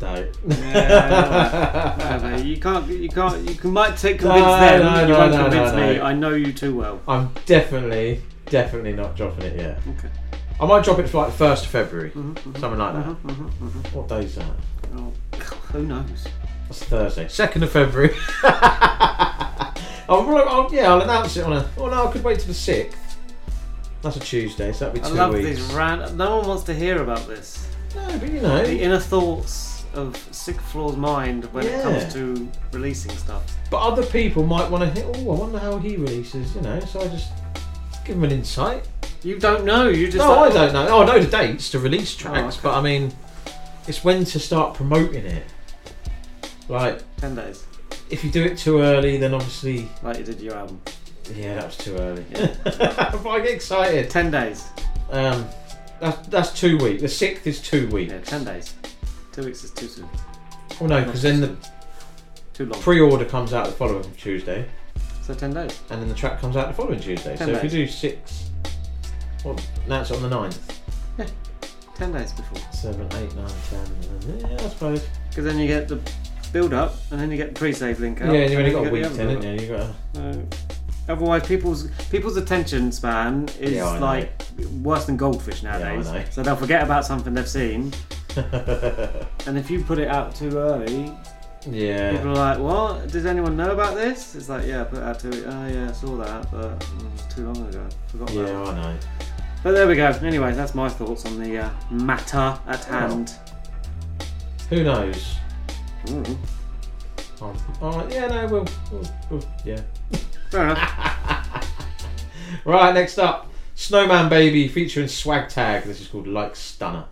No. 0.00 0.28
Yeah, 0.48 2.18
no, 2.20 2.30
no, 2.30 2.36
you 2.42 2.56
can't. 2.58 2.86
You 2.86 3.08
can't. 3.08 3.48
You 3.48 3.54
can 3.54 3.70
might 3.72 3.96
take 3.96 4.18
convince 4.18 4.44
them. 4.44 5.08
you 5.08 5.14
won't 5.14 5.32
convince 5.34 5.72
me. 5.74 6.00
I 6.00 6.12
know 6.12 6.30
you 6.34 6.52
too 6.52 6.76
well. 6.76 7.00
I'm 7.08 7.30
definitely, 7.46 8.20
definitely 8.46 8.92
not 8.92 9.16
dropping 9.16 9.44
it 9.46 9.56
yet. 9.58 9.78
Okay. 9.96 10.08
I 10.60 10.66
might 10.66 10.84
drop 10.84 10.98
it 10.98 11.08
for 11.08 11.18
like 11.22 11.32
the 11.32 11.38
first 11.38 11.64
of 11.66 11.70
February, 11.70 12.10
Mhm, 12.10 12.34
mhm, 12.34 12.58
something 12.60 12.78
like 12.78 12.94
that. 12.94 13.04
mhm, 13.06 13.16
mhm, 13.22 13.50
mhm. 13.50 13.92
What 13.94 14.08
day 14.08 14.20
is 14.24 14.34
that? 14.36 14.44
Oh, 14.96 15.12
who 15.72 15.82
knows? 15.86 16.26
That's 16.68 16.82
Thursday, 16.84 17.28
second 17.28 17.62
of 17.62 17.70
February. 17.70 18.14
I'll, 20.08 20.20
I'll, 20.36 20.72
yeah, 20.72 20.92
I'll 20.92 21.00
announce 21.02 21.36
it 21.36 21.44
on 21.44 21.52
a. 21.54 21.68
Oh 21.78 21.88
no, 21.88 22.06
I 22.08 22.12
could 22.12 22.22
wait 22.24 22.38
till 22.38 22.48
the 22.48 22.54
sixth. 22.54 22.98
That's 24.02 24.16
a 24.16 24.20
Tuesday, 24.20 24.72
so 24.72 24.86
that'd 24.86 25.00
be 25.00 25.06
I 25.06 25.10
two 25.10 25.16
love 25.16 25.34
weeks. 25.34 25.46
these 25.58 25.72
random. 25.74 26.16
No 26.16 26.38
one 26.38 26.48
wants 26.48 26.62
to 26.64 26.74
hear 26.74 27.02
about 27.02 27.26
this. 27.26 27.66
No, 27.94 28.18
but 28.18 28.30
you 28.30 28.40
know. 28.40 28.64
The 28.64 28.80
inner 28.80 28.98
thoughts 29.00 29.84
of 29.94 30.16
Sixth 30.30 30.64
Floor's 30.70 30.96
mind 30.96 31.44
when 31.52 31.66
it 31.66 31.70
Yeah. 31.70 31.82
comes 31.82 32.12
to 32.12 32.48
releasing 32.72 33.10
stuff. 33.16 33.42
But 33.70 33.78
other 33.78 34.04
people 34.04 34.44
might 34.44 34.70
want 34.70 34.84
to 34.94 35.00
hear. 35.00 35.10
Oh, 35.16 35.32
I 35.34 35.38
wonder 35.40 35.58
how 35.58 35.78
he 35.78 35.96
releases. 35.96 36.54
You 36.54 36.60
know, 36.60 36.78
so 36.80 37.00
I 37.00 37.08
just 37.08 37.32
give 38.04 38.16
them 38.16 38.24
an 38.24 38.32
insight. 38.32 38.86
You 39.22 39.38
don't 39.38 39.64
know. 39.64 39.88
You 39.88 40.06
just. 40.06 40.18
no, 40.18 40.34
like, 40.36 40.52
I 40.52 40.54
don't 40.54 40.72
know. 40.74 40.88
Oh, 40.88 41.02
I 41.02 41.06
know 41.06 41.18
the 41.18 41.30
dates 41.30 41.70
to 41.70 41.78
release 41.78 42.14
tracks, 42.14 42.38
oh, 42.38 42.46
okay. 42.48 42.58
but 42.62 42.74
I 42.78 42.82
mean, 42.82 43.12
it's 43.88 44.04
when 44.04 44.24
to 44.26 44.38
start 44.38 44.74
promoting 44.74 45.24
it. 45.24 45.44
Like, 46.68 47.02
Ten 47.18 47.34
days, 47.34 47.64
if 48.10 48.24
you 48.24 48.30
do 48.30 48.42
it 48.44 48.58
too 48.58 48.80
early, 48.80 49.16
then 49.18 49.34
obviously, 49.34 49.88
like 50.02 50.18
you 50.18 50.24
did 50.24 50.40
your 50.40 50.54
album. 50.54 50.80
yeah, 51.34 51.54
that 51.54 51.66
was 51.66 51.76
too 51.76 51.96
early. 51.96 52.24
but 52.32 53.26
I 53.26 53.40
get 53.40 53.50
excited. 53.50 54.10
Ten 54.10 54.30
days. 54.30 54.64
Um, 55.10 55.46
that's 56.00 56.26
that's 56.28 56.58
two 56.60 56.76
weeks. 56.78 57.02
The 57.02 57.08
sixth 57.08 57.46
is 57.46 57.60
two 57.60 57.88
weeks. 57.88 58.12
Yeah, 58.12 58.20
ten 58.20 58.44
days. 58.44 58.74
Two 59.32 59.44
weeks 59.44 59.62
is 59.64 59.70
too 59.70 59.86
soon. 59.86 60.08
Oh 60.80 60.86
no, 60.86 61.04
because 61.04 61.22
then 61.22 61.40
the 61.40 61.56
Too 62.52 62.66
long. 62.66 62.80
pre-order 62.82 63.24
comes 63.24 63.52
out 63.52 63.66
the 63.66 63.72
following 63.72 64.10
Tuesday, 64.14 64.66
So 65.22 65.32
ten 65.34 65.54
days. 65.54 65.78
and 65.90 66.00
then 66.02 66.08
the 66.08 66.14
track 66.14 66.40
comes 66.40 66.56
out 66.56 66.68
the 66.68 66.74
following 66.74 67.00
Tuesday. 67.00 67.36
Ten 67.36 67.48
so 67.48 67.54
if 67.54 67.62
you 67.64 67.70
do 67.70 67.86
six, 67.86 68.50
well, 69.44 69.56
that's 69.86 70.10
on 70.10 70.22
the 70.22 70.28
9th. 70.28 70.58
Yeah, 71.18 71.26
Ten 71.94 72.12
days 72.12 72.32
before. 72.32 72.58
Seven, 72.72 73.06
eight, 73.14 73.34
nine, 73.36 73.50
ten. 73.70 74.40
Yeah, 74.50 74.56
I 74.64 74.68
suppose. 74.68 75.06
Because 75.30 75.44
then 75.44 75.58
you 75.58 75.66
get 75.66 75.86
the 75.88 75.98
build 76.52 76.72
up, 76.72 76.94
and 77.10 77.20
then 77.20 77.30
you 77.30 77.36
get 77.36 77.54
the 77.54 77.58
pre-save 77.58 78.00
link 78.00 78.20
out. 78.22 78.32
Yeah, 78.34 78.46
you've 78.46 78.58
only 78.58 78.70
got 78.72 78.86
a 78.86 78.90
week 78.90 79.02
then, 79.04 79.16
the 79.16 79.22
haven't 79.34 79.60
you? 79.60 79.66
You 79.66 79.76
got. 79.76 80.12
build-up. 80.12 80.54
Otherwise, 81.08 81.46
people's 81.46 81.88
people's 82.10 82.36
attention 82.36 82.90
span 82.90 83.48
is 83.60 83.72
Yeah, 83.74 83.98
like 84.00 84.32
worse 84.82 85.04
than 85.04 85.16
goldfish 85.16 85.62
I 85.64 85.78
nowadays. 85.78 86.06
know. 86.10 86.24
so 86.30 86.42
they'll 86.42 86.56
forget 86.56 86.82
about 86.82 87.04
something 87.04 87.32
they've 87.32 87.48
seen, 87.48 87.92
and 88.36 89.56
if 89.56 89.70
you 89.70 89.84
put 89.84 89.98
it 89.98 90.08
out 90.08 90.34
too 90.34 90.58
early, 90.58 91.12
yeah. 91.70 92.10
people 92.10 92.30
are 92.30 92.34
like, 92.34 92.58
"What? 92.58 93.08
Does 93.12 93.24
anyone 93.24 93.56
know 93.56 93.70
about 93.70 93.94
this?" 93.94 94.34
It's 94.34 94.48
like, 94.48 94.66
"Yeah, 94.66 94.80
I 94.80 94.84
put 94.84 94.98
it 94.98 95.04
out 95.04 95.20
too. 95.20 95.44
Oh 95.46 95.66
yeah, 95.68 95.88
I 95.88 95.92
saw 95.92 96.16
that, 96.16 96.50
but 96.50 96.80
mm, 96.80 97.34
too 97.34 97.44
long 97.46 97.68
ago. 97.68 97.86
Forgot 98.08 98.30
about 98.32 98.46
Yeah, 98.48 98.62
it." 98.62 98.66
I 98.68 98.82
know. 98.92 98.98
But 99.62 99.72
there 99.72 99.86
we 99.86 99.94
go. 99.94 100.06
Anyway, 100.06 100.52
that's 100.54 100.74
my 100.74 100.88
thoughts 100.88 101.24
on 101.24 101.38
the 101.40 101.58
uh, 101.58 101.70
matter 101.90 102.58
at 102.66 102.84
hand. 102.84 103.32
Who 104.70 104.82
knows? 104.82 105.36
Mm-hmm. 106.04 107.44
Ooh. 107.44 107.54
Alright, 107.82 108.12
yeah, 108.12 108.28
no, 108.28 108.46
we'll, 108.46 108.66
we'll, 108.90 109.10
we'll 109.30 109.44
yeah. 109.64 109.80
Fair 110.50 110.64
enough. 110.64 111.62
Right, 112.64 112.94
next 112.94 113.18
up, 113.18 113.52
Snowman 113.74 114.28
Baby 114.28 114.68
featuring 114.68 115.06
Swagtagg. 115.06 115.84
This 115.84 116.00
is 116.00 116.08
called 116.08 116.26
Like 116.26 116.54
Stunna. 116.54 117.06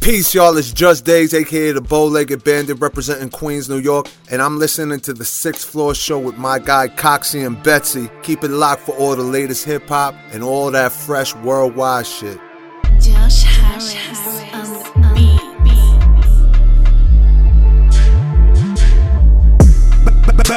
Peace, 0.00 0.34
y'all. 0.34 0.56
It's 0.56 0.72
Just 0.72 1.04
Days, 1.04 1.34
aka 1.34 1.72
the 1.72 1.80
Bow 1.80 2.06
Legged 2.06 2.42
Bandit, 2.42 2.80
representing 2.80 3.28
Queens, 3.28 3.68
New 3.68 3.78
York, 3.78 4.08
and 4.30 4.40
I'm 4.40 4.58
listening 4.58 5.00
to 5.00 5.12
the 5.12 5.24
Sixth 5.24 5.68
Floor 5.68 5.94
Show 5.94 6.18
with 6.18 6.38
my 6.38 6.58
guy 6.58 6.88
Coxie 6.88 7.46
and 7.46 7.62
Betsy. 7.62 8.08
Keep 8.22 8.44
it 8.44 8.50
locked 8.50 8.82
for 8.82 8.92
all 8.92 9.14
the 9.14 9.22
latest 9.22 9.64
hip 9.64 9.86
hop 9.88 10.14
and 10.32 10.42
all 10.42 10.70
that 10.70 10.92
fresh 10.92 11.34
worldwide 11.36 12.06
shit. 12.06 12.40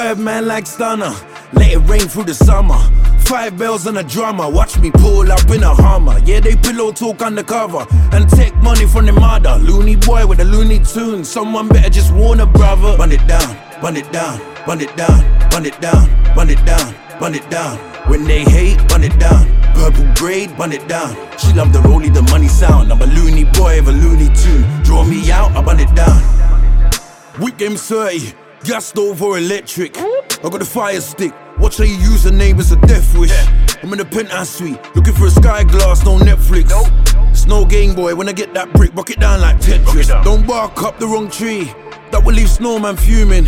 Birdman 0.01 0.47
like 0.47 0.65
stunner, 0.65 1.13
let 1.53 1.73
it 1.73 1.77
rain 1.87 2.07
through 2.07 2.23
the 2.23 2.33
summer. 2.33 2.79
Five 3.19 3.55
bells 3.55 3.85
and 3.85 3.99
a 3.99 4.03
drummer, 4.03 4.49
watch 4.49 4.79
me 4.79 4.89
pull 4.89 5.31
up 5.31 5.47
in 5.51 5.61
a 5.61 5.75
Hummer. 5.75 6.17
Yeah, 6.25 6.39
they 6.39 6.55
pillow 6.55 6.91
talk 6.91 7.21
undercover 7.21 7.85
and 8.11 8.27
take 8.27 8.55
money 8.57 8.87
from 8.87 9.05
the 9.05 9.11
mother. 9.11 9.57
Loony 9.61 9.95
boy 9.95 10.25
with 10.25 10.39
a 10.39 10.43
loony 10.43 10.79
tune, 10.79 11.23
someone 11.23 11.67
better 11.67 11.91
just 11.91 12.11
warn 12.15 12.39
a 12.39 12.47
brother. 12.47 12.97
Run 12.97 13.11
it 13.11 13.25
down, 13.27 13.55
run 13.83 13.95
it 13.95 14.11
down, 14.11 14.41
run 14.65 14.81
it 14.81 14.97
down, 14.97 15.21
run 15.51 15.67
it 15.67 15.79
down, 15.79 16.09
run 16.35 16.49
it 16.49 16.65
down, 16.65 16.95
run 17.21 17.35
it 17.35 17.47
down. 17.51 17.77
When 18.09 18.23
they 18.23 18.43
hate, 18.43 18.79
run 18.91 19.03
it 19.03 19.17
down. 19.19 19.45
Purple 19.75 20.11
braid, 20.15 20.49
run 20.57 20.71
it 20.71 20.87
down. 20.87 21.15
She 21.37 21.53
love 21.53 21.73
the 21.73 21.79
rollie, 21.79 22.11
the 22.11 22.23
money 22.23 22.47
sound. 22.47 22.91
I'm 22.91 23.01
a 23.03 23.05
loony 23.05 23.43
boy 23.43 23.77
of 23.77 23.87
a 23.87 23.91
loony 23.91 24.29
tune. 24.33 24.65
Draw 24.83 25.03
me 25.03 25.31
out, 25.31 25.51
I 25.51 25.61
run 25.61 25.79
it 25.79 25.93
down. 25.93 26.21
Week 27.39 27.57
game 27.57 27.77
30, 27.77 28.33
gas 28.63 28.85
stove 28.85 29.21
or 29.21 29.37
electric. 29.37 29.97
I 29.97 30.49
got 30.49 30.61
a 30.61 30.65
fire 30.65 31.01
stick. 31.01 31.33
Watch 31.59 31.77
how 31.77 31.83
you 31.83 31.95
use 31.95 32.23
the 32.23 32.31
name 32.31 32.59
as 32.59 32.71
a 32.71 32.75
death 32.87 33.17
wish. 33.17 33.31
I'm 33.83 33.93
in 33.93 33.99
a 33.99 34.05
penthouse 34.05 34.49
suite, 34.49 34.79
looking 34.95 35.13
for 35.13 35.27
a 35.27 35.31
sky 35.31 35.63
glass, 35.63 36.03
no 36.05 36.17
Netflix. 36.17 36.71
It's 37.31 37.45
no 37.45 37.65
Game 37.65 37.95
Boy 37.95 38.15
when 38.15 38.29
I 38.29 38.33
get 38.33 38.53
that 38.53 38.71
brick, 38.73 38.93
rock 38.95 39.09
it 39.09 39.19
down 39.19 39.41
like 39.41 39.57
Tetris. 39.57 40.23
Don't 40.23 40.45
bark 40.45 40.81
up 40.83 40.99
the 40.99 41.07
wrong 41.07 41.29
tree, 41.29 41.65
that 42.11 42.23
will 42.23 42.33
leave 42.33 42.49
Snowman 42.49 42.95
fuming. 42.97 43.45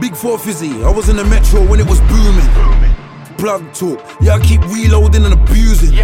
Big 0.00 0.16
4 0.16 0.38
fizzy, 0.38 0.82
I 0.84 0.90
was 0.90 1.08
in 1.08 1.16
the 1.16 1.24
metro 1.24 1.66
when 1.66 1.80
it 1.80 1.86
was 1.86 2.00
booming. 2.02 2.94
plug 3.44 3.72
talk. 3.74 4.00
Yeah, 4.20 4.34
I 4.34 4.40
keep 4.40 4.62
reloading 4.62 5.24
and 5.24 5.34
abusing. 5.34 5.96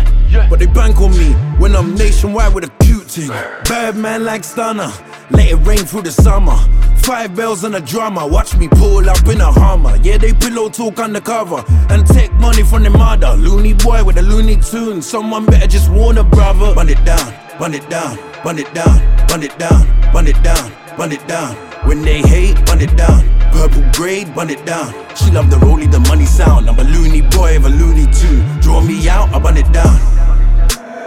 But 0.51 0.59
they 0.59 0.67
bank 0.67 1.01
on 1.01 1.13
me 1.13 1.33
when 1.59 1.75
I'm 1.75 1.95
nationwide 1.95 2.55
with 2.55 2.65
a 2.65 2.85
cute 2.85 3.07
thing. 3.07 3.29
Bad 3.29 3.97
man 3.97 4.25
like 4.25 4.45
stunner. 4.45 4.93
Let 5.31 5.49
it 5.51 5.57
rain 5.67 5.79
through 5.79 6.03
the 6.03 6.13
summer. 6.13 6.57
Five 6.99 7.35
bells 7.35 7.65
and 7.65 7.75
a 7.77 7.81
drummer. 7.81 8.27
Watch 8.27 8.57
me 8.57 8.69
pull 8.69 9.09
up 9.09 9.27
in 9.27 9.41
a 9.41 9.53
Hummer. 9.53 9.97
Yeah, 10.03 10.19
they 10.19 10.33
pillow 10.33 10.69
talk 10.69 10.99
undercover 10.99 11.65
and 11.89 12.07
take 12.07 12.33
money 12.35 12.63
from 12.63 12.83
the 12.83 12.91
mother. 12.91 13.35
Looney 13.37 13.75
boy 13.75 14.05
with 14.05 14.19
a 14.19 14.23
loony 14.23 14.57
tune. 14.57 15.03
Someone 15.03 15.47
better 15.47 15.67
just 15.67 15.91
warn 15.91 16.19
a 16.19 16.25
brother. 16.25 16.75
Run 16.75 16.89
it 16.89 17.03
down, 17.05 17.35
run 17.59 17.75
it 17.75 17.89
down, 17.89 18.19
run 18.45 18.59
it 18.59 18.73
down, 18.75 19.27
run 19.29 19.43
it 19.43 19.59
down, 19.59 20.13
run 20.13 20.27
it 20.27 20.43
down, 20.43 20.73
run 20.99 21.13
it 21.13 21.27
down. 21.27 21.55
When 21.87 22.03
they 22.03 22.21
hate, 22.21 22.59
run 22.69 22.81
it 22.81 22.95
down. 22.97 23.25
Purple 23.53 23.83
grade, 23.93 24.29
run 24.37 24.51
it 24.51 24.65
down. 24.67 24.93
She 25.17 25.31
love 25.31 25.51
the 25.51 25.59
rolly, 25.59 25.87
the 25.87 26.01
money 26.01 26.27
sound. 26.27 26.69
I'm 26.69 26.79
a 26.79 26.85
loony 26.85 27.23
boy 27.23 27.57
of 27.57 27.65
a 27.65 27.69
loony 27.69 28.07
tune. 28.13 28.45
Draw 28.61 28.83
me 28.83 29.09
out, 29.09 29.33
I 29.33 29.41
run 29.41 29.57
it 29.57 29.71
down. 29.73 29.99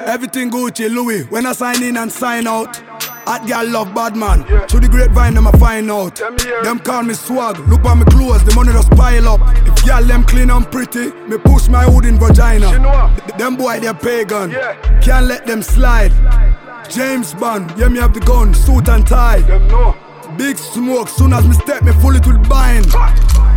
Everything 0.08 0.52
Gucci, 0.52 0.90
Louis. 0.90 1.24
When 1.30 1.46
I 1.46 1.54
sign 1.54 1.82
in 1.84 1.98
and 1.98 2.12
sign 2.12 2.48
out. 2.48 2.82
Hot 3.26 3.48
girl 3.48 3.66
love 3.70 3.94
bad 3.96 4.16
man. 4.16 4.44
Through 4.68 4.82
the 4.82 4.88
grapevine, 4.90 5.34
them 5.36 5.48
I 5.48 5.52
find 5.54 5.90
out. 5.92 6.16
Them 6.64 6.80
call 6.80 7.04
me 7.04 7.14
swag. 7.14 7.58
Look 7.70 7.86
at 7.86 7.96
me 7.98 8.06
clothes, 8.06 8.44
the 8.44 8.54
money 8.56 8.74
just 8.74 8.90
pile 8.92 9.28
up. 9.28 9.42
If 9.68 9.86
y'all 9.86 10.04
them 10.04 10.24
clean 10.24 10.50
and 10.50 10.70
pretty, 10.70 11.12
me 11.28 11.38
push 11.38 11.68
my 11.70 11.84
hood 11.84 12.06
in 12.06 12.20
vagina. 12.20 12.70
Th- 13.26 13.38
Them 13.38 13.56
boy 13.56 13.80
they 13.80 13.94
pagan. 13.94 14.52
Yeah. 14.52 14.76
Can't 15.02 15.26
let 15.28 15.46
them 15.46 15.62
slide. 15.62 16.12
James 16.90 17.34
Bond, 17.34 17.72
yeah 17.78 17.88
me 17.88 18.00
have 18.00 18.14
the 18.14 18.20
gun, 18.20 18.54
suit 18.54 18.90
and 18.90 19.08
tie. 19.08 19.42
Big 20.38 20.58
smoke, 20.58 21.08
soon 21.08 21.32
as 21.34 21.48
me 21.48 21.54
step, 21.54 21.82
me 21.84 21.92
full 21.94 22.16
it 22.16 22.26
will 22.28 22.38
bind. 22.50 22.86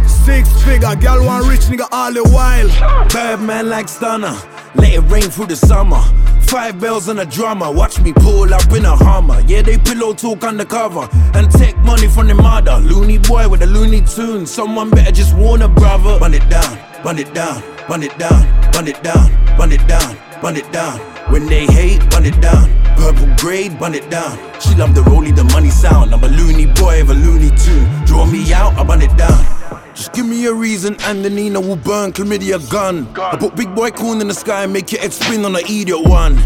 Six 0.07 0.49
figure, 0.63 0.95
girl 0.97 1.25
want 1.25 1.47
rich 1.47 1.63
nigga 1.63 1.87
all 1.91 2.13
the 2.13 2.23
while. 2.23 2.69
Bad 3.09 3.41
man 3.43 3.69
like 3.69 3.89
stunner. 3.89 4.37
Let 4.75 4.93
it 4.95 5.01
rain 5.11 5.23
through 5.31 5.47
the 5.47 5.57
summer. 5.57 6.03
Five 6.47 6.81
bells 6.81 7.09
and 7.09 7.21
a 7.21 7.27
drummer. 7.27 7.71
Watch 7.73 8.01
me 8.01 8.13
pull 8.13 8.53
up 8.55 8.73
in 8.73 8.85
a 8.85 8.97
Hummer. 8.97 9.41
Yeah, 9.47 9.63
they 9.63 9.79
pillow 9.79 10.15
talk 10.15 10.45
undercover 10.45 11.09
and 11.35 11.51
take 11.51 11.77
money 11.79 12.09
from 12.09 12.29
the 12.29 12.35
mother. 12.35 12.79
Loony 12.79 13.19
boy 13.19 13.49
with 13.49 13.63
a 13.63 13.67
loony 13.67 14.01
tune. 14.03 14.47
Someone 14.47 14.91
better 14.91 15.13
just 15.13 15.37
warn 15.37 15.63
a 15.63 15.69
brother. 15.69 16.19
Run 16.19 16.35
it 16.35 16.49
down, 16.49 16.79
run 17.05 17.19
it 17.19 17.33
down, 17.35 17.63
run 17.89 18.03
it 18.03 18.17
down, 18.19 18.73
run 18.73 18.89
it 18.89 19.03
down, 19.03 19.59
run 19.59 19.73
it 19.73 19.87
down, 19.87 20.17
run 20.43 20.57
it 20.57 20.71
down. 20.73 21.16
When 21.31 21.47
they 21.47 21.67
hate, 21.67 22.03
run 22.15 22.25
it 22.25 22.41
down. 22.41 22.71
Purple 22.97 23.29
grade, 23.37 23.79
run 23.81 23.95
it 23.95 24.09
down. 24.11 24.39
She 24.61 24.75
love 24.77 24.95
the 24.95 25.03
rollie, 25.03 25.35
the 25.35 25.45
money 25.45 25.71
sound. 25.71 26.15
I'm 26.15 26.23
a 26.23 26.29
loony 26.29 26.67
boy 26.67 27.01
of 27.01 27.11
a 27.11 27.15
loony 27.15 27.51
tune. 27.57 27.89
Draw 28.07 28.27
me 28.27 28.53
out, 28.53 28.75
I 28.75 28.85
run 28.85 29.03
it 29.03 29.15
down. 29.17 29.45
Just 29.95 30.13
give 30.13 30.27
me 30.27 30.47
a 30.47 30.53
reason 30.53 30.97
and 31.01 31.25
the 31.25 31.31
Nina 31.31 31.61
will 31.61 31.77
burn 31.77 32.13
chlamydia 32.13 32.59
gun. 32.71 33.09
I 33.17 33.37
put 33.37 33.57
big 33.57 33.75
boy 33.75 33.91
corn 33.91 34.21
in 34.21 34.29
the 34.29 34.35
sky 34.35 34.65
and 34.65 34.73
make 34.73 34.93
your 34.93 35.01
head 35.01 35.13
spin 35.13 35.45
on 35.45 35.57
an 35.57 35.63
idiot 35.63 36.07
one. 36.07 36.37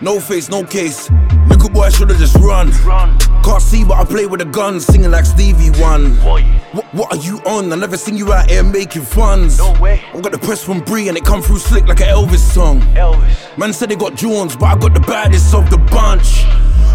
No 0.00 0.18
face, 0.18 0.48
no 0.48 0.64
case. 0.64 1.08
Boy 1.78 1.90
shoulda 1.90 2.14
just 2.16 2.34
run. 2.38 2.72
Can't 3.44 3.62
see 3.62 3.84
but 3.84 3.98
I 3.98 4.04
play 4.04 4.26
with 4.26 4.40
a 4.40 4.44
gun, 4.44 4.80
singing 4.80 5.12
like 5.12 5.24
Stevie 5.24 5.70
one. 5.80 6.16
What, 6.72 6.84
what 6.92 7.12
are 7.12 7.22
you 7.22 7.38
on? 7.46 7.72
I 7.72 7.76
never 7.76 7.96
seen 7.96 8.16
you 8.16 8.32
out 8.32 8.50
here 8.50 8.64
making 8.64 9.02
funds. 9.02 9.58
No 9.58 9.80
way. 9.80 10.02
I 10.12 10.20
got 10.20 10.32
the 10.32 10.38
press 10.38 10.60
from 10.60 10.80
Bree 10.80 11.06
and 11.06 11.16
it 11.16 11.24
come 11.24 11.40
through 11.40 11.58
slick 11.58 11.86
like 11.86 12.00
an 12.00 12.08
Elvis 12.08 12.40
song. 12.40 12.80
Elvis. 12.96 13.56
Man 13.56 13.72
said 13.72 13.90
they 13.90 13.94
got 13.94 14.16
Jones, 14.16 14.56
but 14.56 14.64
I 14.64 14.76
got 14.76 14.92
the 14.92 14.98
baddest 14.98 15.54
of 15.54 15.70
the 15.70 15.78
bunch. 15.78 16.42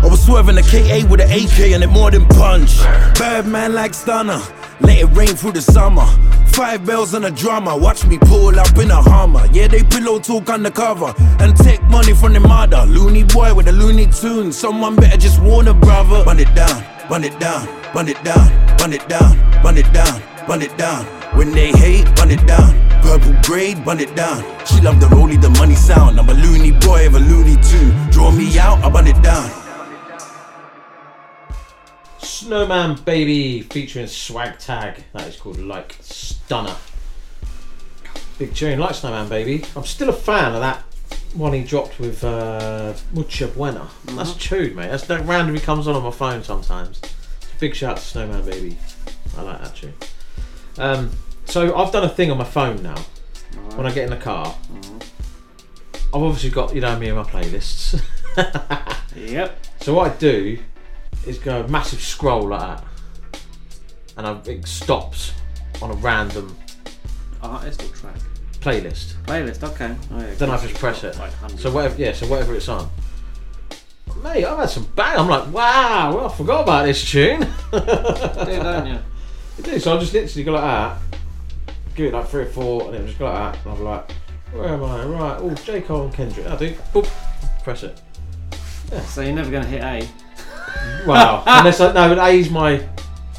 I 0.04 0.08
was 0.08 0.22
swerving 0.22 0.56
the 0.56 0.62
KA 0.62 1.08
with 1.10 1.22
an 1.22 1.32
AK 1.32 1.72
and 1.72 1.82
it 1.82 1.88
more 1.88 2.12
than 2.12 2.26
punch. 2.26 2.78
Bad 3.18 3.48
man 3.48 3.74
like 3.74 3.94
stunner. 3.94 4.42
Let 4.82 5.00
it 5.00 5.06
rain 5.16 5.30
through 5.30 5.54
the 5.54 5.62
summer. 5.62 6.06
Five 6.48 6.86
bells 6.86 7.14
and 7.14 7.24
a 7.24 7.32
drummer. 7.32 7.78
Watch 7.78 8.06
me 8.06 8.18
pull 8.18 8.60
up 8.60 8.78
in 8.78 8.92
a 8.92 9.02
Hummer. 9.02 9.48
Yeah, 9.54 9.68
they 9.68 9.82
pillow 9.82 10.20
talk 10.20 10.50
undercover 10.50 11.14
and 11.40 11.56
take 11.56 11.82
money 11.84 12.14
from 12.14 12.34
the 12.34 12.42
mother. 12.42 12.86
Loony 12.86 13.24
boy 13.24 13.54
with 13.54 13.70
a 13.70 13.72
loony 13.72 14.08
tune. 14.08 14.52
Someone 14.52 14.98
better 14.98 15.18
just 15.18 15.42
warn 15.42 15.70
a 15.70 15.74
brother. 15.74 16.22
Run 16.26 16.40
it 16.40 16.54
down, 16.54 16.84
run 17.10 17.24
it 17.24 17.40
down, 17.40 17.66
run 17.96 18.10
it 18.10 18.22
down, 18.26 18.78
run 18.80 18.92
it 18.92 19.08
down, 19.08 19.64
run 19.64 19.78
it 19.78 19.92
down, 19.94 20.22
run 20.50 20.62
it 20.62 20.78
down. 20.78 21.06
When 21.38 21.52
they 21.54 21.72
hate, 21.72 22.06
run 22.20 22.30
it 22.30 22.46
down. 22.46 22.76
Purple 23.02 23.34
grade, 23.42 23.78
run 23.86 24.02
it 24.02 24.14
down. 24.18 24.44
She 24.66 24.82
love 24.82 25.00
the 25.00 25.08
rolly, 25.08 25.38
the 25.38 25.50
money 25.52 25.76
sound. 25.76 26.20
I'm 26.20 26.28
a 26.28 26.34
loony 26.34 26.72
boy 26.72 27.08
of 27.08 27.16
a 27.16 27.20
loony 27.20 27.56
tune. 27.64 28.12
Draw 28.12 28.32
me 28.32 28.60
out, 28.60 28.84
I 28.84 28.90
run 28.90 29.08
it 29.08 29.22
down. 29.24 29.63
Snowman 32.24 32.96
Baby 33.04 33.62
featuring 33.62 34.06
Swagtagg. 34.06 35.04
That 35.14 35.28
is 35.28 35.36
called 35.36 35.60
Like 35.60 35.98
Stunna. 36.00 36.76
Big 38.40 38.56
tune, 38.56 38.80
like 38.80 38.96
Snowman 38.96 39.30
Baby. 39.30 39.66
I'm 39.76 39.86
still 39.86 40.10
a 40.10 40.14
fan 40.14 40.54
of 40.54 40.62
that 40.62 40.84
one 41.34 41.54
he 41.54 41.64
dropped 41.64 42.00
with 42.00 42.24
uh, 42.24 42.94
Mucha 43.14 43.48
Buena. 43.48 43.88
That's 44.06 44.36
a 44.36 44.40
tune, 44.40 44.76
mate. 44.76 44.90
That's 44.90 45.06
that 45.08 45.26
randomly 45.26 45.60
comes 45.60 45.88
on 45.88 45.96
on 45.96 46.04
my 46.04 46.12
phone 46.12 46.44
sometimes. 46.44 47.02
Big 47.60 47.76
shout 47.76 47.98
to 47.98 48.04
Snowman 48.04 48.46
Baby. 48.46 48.78
I 49.38 49.42
like 49.42 49.62
that 49.62 49.76
tune. 49.76 49.94
Um, 50.78 51.12
so 51.46 51.76
I've 51.76 51.92
done 51.92 52.04
a 52.04 52.10
thing 52.10 52.32
on 52.32 52.38
my 52.38 52.44
phone 52.44 52.82
now. 52.82 52.98
When 53.76 53.86
I 53.86 53.92
get 53.92 54.06
in 54.06 54.10
the 54.12 54.18
car, 54.18 54.56
I've 56.14 56.22
obviously 56.22 56.50
got 56.50 56.74
you 56.74 56.82
know 56.82 56.98
me 56.98 57.10
and 57.10 57.18
my 57.18 57.24
playlists. 57.24 58.02
Yep. 59.16 59.66
So 59.82 59.94
what 59.94 60.12
I 60.12 60.16
do 60.16 60.58
is 61.26 61.38
go 61.40 61.66
massive 61.68 62.02
scroll 62.02 62.50
like 62.50 62.62
that, 62.62 62.84
and 64.18 64.28
I, 64.28 64.40
it 64.46 64.68
stops 64.68 65.34
on 65.82 65.92
a 65.92 65.96
random 65.96 66.56
Artist 67.42 67.84
or 67.84 67.88
track? 67.88 68.16
playlist. 68.64 69.14
Playlist, 69.26 69.64
okay. 69.72 69.96
Oh, 70.12 70.20
yeah, 70.20 70.34
Then 70.36 70.50
I 70.50 70.58
just 70.58 70.76
press 70.76 71.04
it. 71.04 71.16
So 71.58 71.72
whatever, 71.72 71.96
yeah. 72.02 72.14
So 72.14 72.28
whatever 72.28 72.56
it's 72.56 72.70
on. 72.70 72.90
Mate, 74.24 74.46
I've 74.46 74.58
had 74.58 74.70
some 74.70 74.88
bang. 74.96 75.18
I'm 75.18 75.28
like, 75.28 75.52
wow. 75.52 76.16
Well, 76.16 76.30
I 76.30 76.34
forgot 76.34 76.62
about 76.62 76.86
this 76.86 77.04
tune. 77.04 77.42
do, 77.72 77.80
don't 77.80 78.88
you? 78.88 79.00
I 79.58 79.62
do. 79.62 79.80
So 79.80 79.96
I 79.96 80.00
just 80.00 80.14
literally 80.14 80.44
go 80.46 80.54
like 80.54 80.64
that, 80.64 80.98
give 81.96 82.06
it 82.06 82.14
like 82.14 82.28
three 82.30 82.44
or 82.44 82.46
four, 82.46 82.86
and 82.86 82.94
then 82.94 83.06
just 83.06 83.20
go 83.20 83.26
like 83.26 83.54
that. 83.54 83.66
And 83.66 83.78
I'm 83.78 83.84
like, 83.84 84.12
where 84.54 84.68
am 84.70 84.84
I? 84.84 85.06
Right. 85.06 85.38
Oh, 85.42 85.54
J 85.56 85.82
Cole 85.82 86.04
and 86.04 86.14
Kendrick. 86.14 86.48
I 86.48 86.56
do. 86.56 86.74
Boop. 86.94 87.10
Press 87.64 87.84
it. 87.84 88.02
Yeah. 88.92 89.02
So 89.02 89.22
you're 89.22 89.36
never 89.36 89.52
going 89.52 89.64
to 89.64 89.70
hit 89.70 89.82
A. 89.82 90.08
Wow. 91.06 91.44
Unless 91.48 91.80
I 91.82 91.94
no, 91.94 92.16
but 92.16 92.28
A's 92.28 92.50
my. 92.50 92.88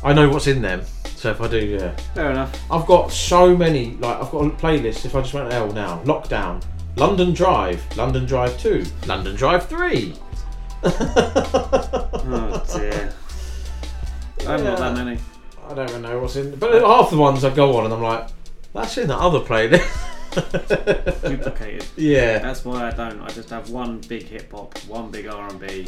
I 0.03 0.13
know 0.13 0.29
what's 0.29 0.47
in 0.47 0.61
them. 0.63 0.83
So 1.17 1.31
if 1.31 1.41
I 1.41 1.49
do, 1.49 1.59
yeah. 1.59 1.97
Fair 2.15 2.31
enough. 2.31 2.55
I've 2.71 2.87
got 2.87 3.11
so 3.11 3.57
many. 3.57 3.97
Like 3.97 4.21
I've 4.21 4.31
got 4.31 4.45
a 4.45 4.51
playlist. 4.51 5.07
If 5.07 5.15
I 5.15 5.23
just 5.23 5.33
went 5.33 5.53
L 5.53 5.73
now, 5.73 6.03
lockdown, 6.05 6.63
London 6.97 7.33
Drive, 7.33 7.83
London 7.97 8.27
Drive 8.27 8.59
Two, 8.59 8.85
London 9.07 9.35
Drive 9.35 9.67
Three. 9.67 10.15
Oh 12.27 12.65
dear. 12.77 13.15
I 14.47 14.53
haven't 14.53 14.77
that 14.77 14.95
many. 14.95 15.19
I 15.67 15.75
don't 15.75 15.89
even 15.89 16.03
know 16.03 16.19
what's 16.21 16.37
in. 16.37 16.55
But 16.57 16.83
half 16.83 17.11
the 17.11 17.17
ones 17.17 17.45
I 17.45 17.55
go 17.55 17.77
on 17.79 17.87
and 17.87 17.95
I'm 17.95 18.03
like, 18.03 18.29
that's 18.75 18.99
in 18.99 19.09
that 19.09 19.19
other 19.19 19.41
playlist. 19.41 19.89
Duplicated. 21.23 21.87
Yeah. 21.97 22.39
That's 22.39 22.65
why 22.65 22.89
I 22.89 22.91
don't. 22.91 23.21
I 23.21 23.29
just 23.29 23.49
have 23.51 23.71
one 23.71 24.01
big 24.09 24.25
hip 24.25 24.53
hop, 24.53 24.77
one 24.81 25.11
big 25.11 25.27
R 25.27 25.49
and 25.49 25.59
B, 25.59 25.87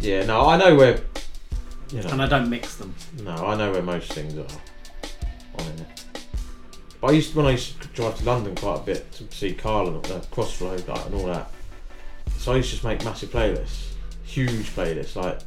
Yeah. 0.00 0.24
No, 0.26 0.46
I 0.48 0.56
know 0.56 0.74
where. 0.74 1.00
You 1.90 2.02
know. 2.02 2.08
and 2.10 2.22
I 2.22 2.28
don't 2.28 2.50
mix 2.50 2.76
them. 2.76 2.94
No, 3.22 3.32
I 3.32 3.56
know 3.56 3.70
where 3.70 3.82
most 3.82 4.12
things 4.12 4.36
are 4.36 4.46
on 5.58 5.66
it. 5.66 6.04
But 7.00 7.08
I 7.08 7.12
used 7.12 7.32
to, 7.32 7.36
when 7.36 7.46
I 7.46 7.50
used 7.52 7.80
to 7.80 7.88
drive 7.88 8.18
to 8.18 8.24
London 8.24 8.54
quite 8.56 8.80
a 8.80 8.82
bit 8.82 9.12
to 9.12 9.24
see 9.30 9.52
Carl 9.52 9.88
and 9.88 10.04
the 10.04 10.18
Crossroad 10.30 10.86
like, 10.88 11.06
and 11.06 11.14
all 11.14 11.26
that. 11.26 11.50
So 12.38 12.52
I 12.52 12.56
used 12.56 12.70
to 12.70 12.74
just 12.76 12.84
make 12.84 13.04
massive 13.04 13.30
playlists, 13.30 13.92
huge 14.24 14.74
playlists, 14.74 15.14
like 15.16 15.38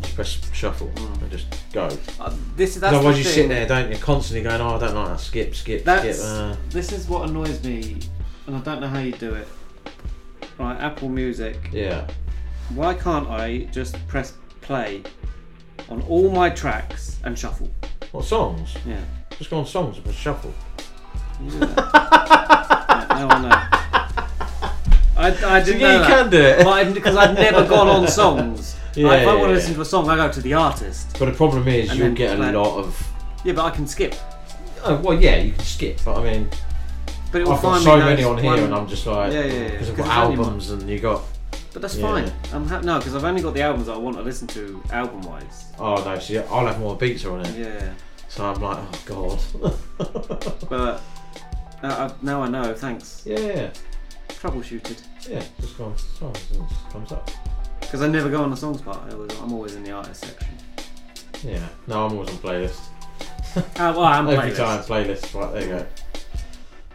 just 0.00 0.14
press 0.14 0.40
shuffle 0.52 0.90
and 0.96 1.30
just 1.30 1.46
go. 1.72 1.86
Uh, 2.18 2.34
this 2.56 2.74
that's 2.74 2.94
otherwise 2.94 3.14
the 3.16 3.22
you 3.22 3.24
sit 3.24 3.48
there, 3.48 3.66
don't 3.66 3.90
you? 3.90 3.98
Constantly 3.98 4.42
going, 4.42 4.60
oh, 4.60 4.76
I 4.76 4.78
don't 4.78 4.94
like 4.94 5.08
that. 5.08 5.20
Skip, 5.20 5.54
skip, 5.54 5.84
That's 5.84 6.18
skip. 6.18 6.30
Uh, 6.30 6.56
this 6.70 6.92
is 6.92 7.08
what 7.08 7.28
annoys 7.28 7.62
me, 7.62 7.98
and 8.46 8.56
I 8.56 8.60
don't 8.60 8.80
know 8.80 8.88
how 8.88 9.00
you 9.00 9.12
do 9.12 9.34
it. 9.34 9.48
Right, 10.58 10.78
Apple 10.80 11.08
Music. 11.08 11.58
yeah. 11.72 12.06
Why 12.70 12.94
can't 12.94 13.28
I 13.28 13.68
just 13.72 13.94
press 14.08 14.34
play 14.60 15.02
on 15.88 16.02
all 16.02 16.30
my 16.30 16.50
tracks 16.50 17.18
and 17.24 17.38
shuffle? 17.38 17.70
What 18.12 18.24
songs? 18.24 18.74
Yeah. 18.86 19.00
Just 19.38 19.50
go 19.50 19.58
on 19.58 19.66
songs 19.66 19.96
and 19.96 20.04
press 20.04 20.16
shuffle. 20.16 20.54
That. 21.40 21.68
yeah, 22.88 23.06
now 23.10 23.28
I 23.28 23.42
know. 23.42 24.70
I, 25.16 25.56
I 25.56 25.62
didn't 25.62 25.80
Yeah, 25.80 25.86
know 25.88 25.92
you 25.94 25.98
that. 26.00 26.08
can 26.22 26.30
do 26.30 26.40
it. 26.40 26.94
Because 26.94 27.16
I've 27.16 27.34
never 27.34 27.66
gone 27.68 27.88
on 27.88 28.08
songs. 28.08 28.76
Yeah, 28.96 29.08
Like, 29.08 29.22
if 29.22 29.26
I 29.28 29.34
want 29.34 29.42
to 29.42 29.48
yeah. 29.48 29.54
listen 29.56 29.74
to 29.74 29.80
a 29.80 29.84
song, 29.84 30.08
I 30.08 30.14
go 30.14 30.30
to 30.30 30.40
the 30.40 30.54
artist. 30.54 31.16
But 31.18 31.24
the 31.24 31.32
problem 31.32 31.66
is 31.66 31.90
And 31.90 31.98
you'll 31.98 32.12
get 32.14 32.38
a 32.38 32.52
lot 32.52 32.78
of. 32.78 33.08
Yeah, 33.44 33.54
but 33.54 33.64
I 33.64 33.70
can 33.70 33.88
skip. 33.88 34.14
Oh, 34.84 34.94
well, 35.00 35.20
yeah, 35.20 35.38
you 35.38 35.50
can 35.52 35.64
skip, 35.64 35.98
but 36.04 36.16
I 36.20 36.22
mean, 36.32 36.48
But 37.32 37.40
it 37.40 37.44
will 37.48 37.54
I've 37.54 37.62
got 37.62 37.72
find 37.72 37.82
so 37.82 37.96
many 37.98 38.22
on 38.22 38.38
here, 38.38 38.50
one- 38.52 38.60
and 38.60 38.72
I'm 38.72 38.86
just 38.86 39.04
like, 39.04 39.32
Yeah, 39.32 39.42
yeah, 39.46 39.52
yeah. 39.52 39.68
because 39.72 39.90
I've 39.90 39.96
'Cause 39.96 40.06
got 40.06 40.16
albums, 40.16 40.70
and 40.70 40.88
you 40.88 41.00
got. 41.00 41.22
But 41.74 41.82
that's 41.82 41.96
Yeah. 41.96 42.08
fine. 42.08 42.32
I'm 42.54 42.66
ha- 42.68 42.80
no, 42.80 42.98
because 42.98 43.14
I've 43.14 43.24
only 43.24 43.42
got 43.42 43.52
the 43.52 43.60
albums 43.62 43.86
that 43.88 43.94
I 43.94 43.98
want 43.98 44.16
to 44.16 44.22
listen 44.22 44.46
to 44.48 44.80
album 44.90 45.20
wise. 45.22 45.66
Oh 45.78 45.96
no, 46.02 46.18
see, 46.18 46.38
I'll 46.38 46.66
have 46.66 46.78
more 46.80 46.96
beats 46.96 47.24
on 47.26 47.44
it. 47.44 47.54
Yeah. 47.58 47.92
So 48.28 48.46
I'm 48.46 48.60
like, 48.62 48.78
oh 48.80 49.38
god. 49.58 50.58
But 50.70 51.00
Uh, 51.82 51.86
uh, 51.86 52.12
now 52.22 52.42
I 52.42 52.48
know. 52.48 52.72
Thanks. 52.74 53.22
Yeah. 53.26 53.70
Troubleshooted. 54.28 55.02
Yeah, 55.28 55.42
just 55.60 55.76
go 55.76 55.84
on 55.86 55.98
songs 55.98 56.38
and 56.54 56.64
comes 56.90 57.12
up. 57.12 57.30
Because 57.80 58.00
I 58.02 58.08
never 58.08 58.30
go 58.30 58.42
on 58.42 58.50
the 58.50 58.56
songs 58.56 58.80
part. 58.80 59.00
I 59.06 59.12
always, 59.12 59.38
I'm 59.40 59.52
always 59.52 59.74
in 59.74 59.82
the 59.84 59.90
artist 59.92 60.24
section. 60.24 60.48
Yeah. 61.42 61.66
No, 61.86 62.06
I'm 62.06 62.12
always 62.12 62.30
on 62.30 62.36
playlist. 62.38 62.80
Oh, 63.56 63.62
well, 63.76 64.00
I'm 64.04 64.28
Every 64.30 64.50
playlist. 64.50 64.56
time 64.56 64.82
playlist. 64.84 65.34
Right, 65.34 65.52
there 65.52 65.62
you 65.62 65.68
go. 65.68 65.86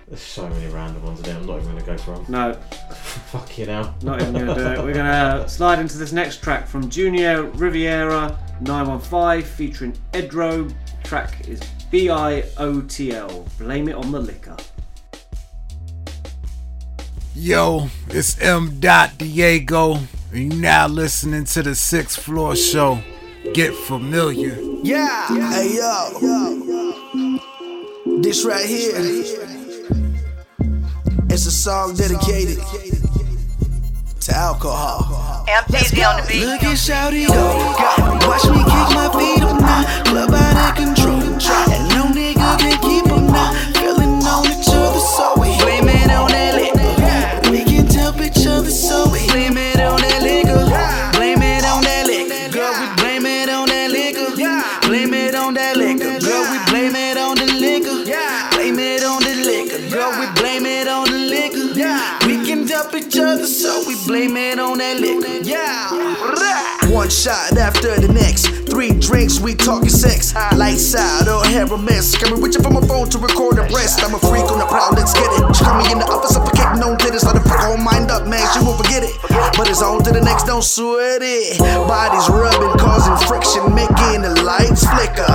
There's 0.10 0.22
so 0.22 0.50
many 0.50 0.66
random 0.74 1.04
ones 1.04 1.20
in 1.20 1.26
there. 1.26 1.36
I'm 1.36 1.46
not 1.46 1.58
even 1.58 1.72
going 1.72 1.78
to 1.78 1.86
go 1.86 1.98
for 2.00 2.16
them. 2.16 2.26
No. 2.30 2.54
Fuck 3.30 3.60
you 3.60 3.68
now. 3.68 3.94
Not 4.02 4.20
even 4.20 4.34
gonna 4.34 4.56
do 4.56 4.62
it. 4.62 4.84
We're 4.84 4.96
gonna 4.96 5.10
uh, 5.10 5.48
slide 5.48 5.78
into 5.78 6.00
this 6.00 6.12
next 6.12 6.42
track 6.42 6.68
from 6.68 6.90
Junior 6.90 7.44
Rivera 7.44 8.40
915 8.62 9.44
featuring 9.44 9.94
Edro. 10.14 10.74
Track 11.04 11.48
is 11.48 11.62
B 11.92 12.10
I 12.10 12.44
O 12.58 12.82
T 12.82 13.14
L. 13.14 13.46
Blame 13.60 13.88
it 13.88 13.94
on 13.94 14.12
the 14.12 14.20
liquor. 14.20 14.58
Yo, 17.36 17.90
it's 18.08 18.42
M. 18.42 18.80
Dot 18.80 19.16
Diego, 19.20 20.00
and 20.34 20.54
you 20.54 20.60
now 20.60 20.88
listening 20.88 21.44
to 21.46 21.62
the 21.62 21.76
Sixth 21.76 22.20
Floor 22.20 22.56
Show. 22.56 23.00
Get 23.54 23.76
familiar. 23.76 24.60
Yeah. 24.84 25.28
Hey 25.52 25.76
yo. 25.78 27.40
This 28.22 28.44
right 28.44 28.66
here. 28.66 29.59
It's 31.32 31.46
a 31.46 31.52
song 31.52 31.96
dedicated 31.96 32.58
to 34.22 34.36
alcohol. 34.36 35.46
MTZ 35.48 36.10
on 36.10 36.22
the 36.22 36.28
beat. 36.28 36.44
Look 36.44 36.64
at 36.64 36.76
Shouty 36.76 37.28
oh 37.30 37.34
go. 37.34 38.28
Watch 38.28 38.46
me 38.46 38.58
kick 38.64 38.90
my 38.96 39.10
feet 39.14 39.44
up 39.44 39.62
now. 39.62 40.04
Club 40.06 40.34
out 40.34 40.80
of 40.80 40.96
control. 40.96 41.69
So 64.20 64.26
we 64.26 64.34
on 64.60 64.78
that 64.80 65.00
liquor. 65.00 65.38
Yeah. 65.44 66.92
One 66.92 67.10
shot 67.10 67.58
after 67.58 68.00
the 68.00 68.12
next. 68.12 68.48
Three 68.70 68.99
drinks, 69.10 69.40
we 69.40 69.56
talking 69.56 69.90
sex. 69.90 70.36
Lights 70.56 70.94
out, 70.94 71.28
all 71.28 71.44
hair 71.44 71.66
a 71.66 71.78
mess. 71.78 72.16
Got 72.16 72.30
me 72.32 72.42
reaching 72.42 72.62
for 72.62 72.70
my 72.70 72.86
phone 72.86 73.10
to 73.10 73.18
record 73.18 73.58
the 73.58 73.66
rest. 73.74 74.04
I'm 74.06 74.14
a 74.14 74.20
freak 74.20 74.46
on 74.46 74.60
the 74.60 74.70
prowl, 74.70 74.94
let's 74.94 75.14
get 75.14 75.26
it. 75.26 75.42
She 75.56 75.66
call 75.66 75.82
me 75.82 75.92
in 75.92 75.98
the 75.98 76.06
office, 76.06 76.38
suffocating 76.38 76.84
on 76.86 76.96
glitters. 77.02 77.26
Let 77.26 77.34
the 77.34 77.42
fuck 77.42 77.66
on 77.66 77.84
mind 77.84 78.12
up, 78.12 78.28
man, 78.28 78.46
she 78.54 78.62
won't 78.62 78.78
forget 78.78 79.02
it. 79.02 79.14
But 79.58 79.68
it's 79.68 79.82
on 79.82 80.04
to 80.06 80.12
the 80.14 80.22
next, 80.22 80.46
don't 80.46 80.64
sweat 80.64 81.22
it. 81.26 81.58
Bodies 81.90 82.30
rubbing, 82.30 82.78
causing 82.78 83.18
friction, 83.26 83.74
making 83.74 84.22
the 84.22 84.38
lights 84.46 84.86
flicker. 84.86 85.34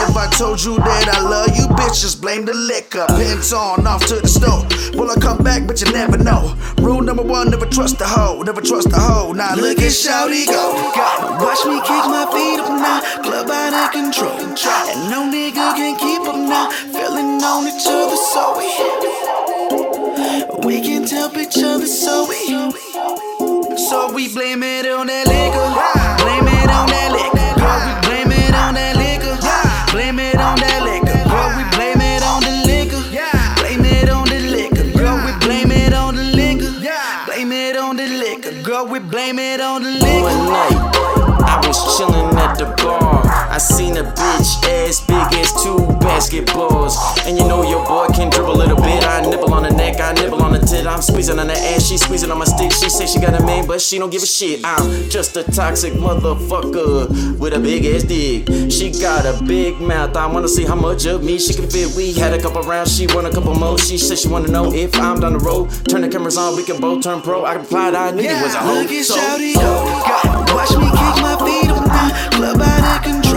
If 0.00 0.16
I 0.16 0.26
told 0.32 0.64
you 0.64 0.80
that 0.80 1.12
I 1.12 1.20
love 1.20 1.52
you, 1.52 1.68
bitches, 1.76 2.16
blame 2.16 2.46
the 2.46 2.54
liquor. 2.54 3.04
Pants 3.06 3.52
on, 3.52 3.86
off 3.86 4.06
to 4.06 4.16
the 4.16 4.28
store. 4.28 4.64
Will 4.96 5.10
I 5.10 5.16
come 5.20 5.44
back, 5.44 5.66
but 5.66 5.80
you 5.80 5.92
never 5.92 6.16
know. 6.16 6.56
Rule 6.80 7.02
number 7.02 7.22
one, 7.22 7.50
never 7.50 7.66
trust 7.66 8.00
a 8.00 8.06
hoe, 8.08 8.40
never 8.42 8.60
trust 8.60 8.88
a 8.88 8.98
hoe. 8.98 9.32
Now 9.32 9.54
look 9.54 9.78
at 9.78 9.92
Shouty 9.92 10.46
go. 10.46 10.72
Watch 11.44 11.62
me 11.68 11.76
kick 11.84 12.04
my 12.08 12.24
feet 12.32 12.58
up 12.58 12.72
now, 12.80 12.98
club 13.22 13.50
out 13.50 13.74
of 13.74 13.92
control. 13.92 14.38
And 14.38 15.10
no 15.10 15.22
nigga 15.30 15.74
can 15.76 15.96
keep 15.98 16.22
up 16.22 16.36
now, 16.36 16.70
feeling 16.92 17.42
on 17.42 17.66
each 17.66 17.86
other, 17.86 18.16
so 18.16 18.56
we. 18.58 18.68
We 20.66 20.80
can 20.80 21.06
tell 21.06 21.36
each 21.38 21.58
other, 21.58 21.86
so 21.86 22.26
we. 22.28 22.46
So 23.76 24.12
we 24.12 24.32
blame 24.32 24.62
it 24.62 24.86
on 24.86 25.06
that 25.06 25.26
liquor. 25.26 25.99
Bitch 44.14 44.64
as 44.66 45.00
big 45.00 45.40
as 45.40 45.52
two 45.62 45.76
basketballs. 46.00 46.94
And 47.26 47.38
you 47.38 47.46
know 47.46 47.62
your 47.62 47.84
boy 47.86 48.06
can 48.14 48.30
dribble 48.30 48.54
a 48.54 48.58
little 48.58 48.76
bit. 48.76 49.04
I 49.04 49.20
nibble 49.22 49.52
on 49.52 49.62
the 49.62 49.70
neck, 49.70 50.00
I 50.00 50.12
nibble 50.12 50.42
on 50.42 50.52
the 50.52 50.58
tit. 50.58 50.86
I'm 50.86 51.02
squeezing 51.02 51.38
on 51.38 51.46
the 51.46 51.54
ass, 51.58 51.86
she 51.86 51.96
squeezing 51.98 52.30
on 52.30 52.38
my 52.38 52.44
stick. 52.44 52.72
She 52.72 52.88
say 52.90 53.06
she 53.06 53.20
got 53.20 53.38
a 53.40 53.44
man, 53.44 53.66
but 53.66 53.80
she 53.80 53.98
don't 53.98 54.10
give 54.10 54.22
a 54.22 54.26
shit. 54.26 54.60
I'm 54.64 55.08
just 55.10 55.36
a 55.36 55.44
toxic 55.44 55.92
motherfucker 55.94 57.38
with 57.38 57.54
a 57.54 57.58
big 57.60 57.84
ass 57.86 58.02
dick. 58.04 58.48
She 58.70 58.90
got 58.90 59.24
a 59.26 59.42
big 59.44 59.80
mouth. 59.80 60.16
I 60.16 60.26
wanna 60.26 60.48
see 60.48 60.64
how 60.64 60.74
much 60.76 61.06
of 61.06 61.22
me 61.22 61.38
she 61.38 61.54
can 61.54 61.68
fit. 61.68 61.94
We 61.96 62.12
had 62.12 62.32
a 62.32 62.40
couple 62.40 62.62
rounds, 62.62 62.96
she 62.96 63.06
want 63.08 63.26
a 63.26 63.30
couple 63.30 63.54
more. 63.54 63.78
She 63.78 63.98
said 63.98 64.18
she 64.18 64.28
wanna 64.28 64.48
know 64.48 64.72
if 64.72 64.94
I'm 64.96 65.20
down 65.20 65.34
the 65.34 65.38
road. 65.38 65.70
Turn 65.88 66.02
the 66.02 66.08
cameras 66.08 66.36
on, 66.36 66.56
we 66.56 66.64
can 66.64 66.80
both 66.80 67.02
turn 67.02 67.20
pro. 67.20 67.44
I 67.44 67.54
replied 67.54 67.94
I 67.94 68.10
knew 68.10 68.22
it 68.22 68.42
was 68.42 68.54
a 68.54 68.58
hoe. 68.58 68.74
Look 68.80 68.90
at 68.90 69.04
So- 69.04 69.16
Shouty 69.16 69.52
oh, 69.56 70.44
go. 70.46 70.54
Watch 70.54 70.70
me 70.76 70.88
kick 70.90 71.22
my 71.22 71.36
feet 71.44 71.70
up 71.70 71.86
now, 71.86 72.30
club 72.30 72.60
out 72.60 72.96
of 72.98 73.02
control. 73.04 73.29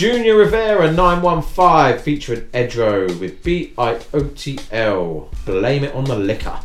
Junior 0.00 0.34
Rivera 0.34 0.90
915 0.90 1.98
featuring 2.02 2.40
Edro 2.52 3.20
with 3.20 3.42
B 3.42 3.74
I 3.76 4.00
O 4.14 4.24
T 4.28 4.58
L. 4.72 5.28
Blame 5.44 5.84
it 5.84 5.94
on 5.94 6.04
the 6.04 6.16
liquor. 6.16 6.58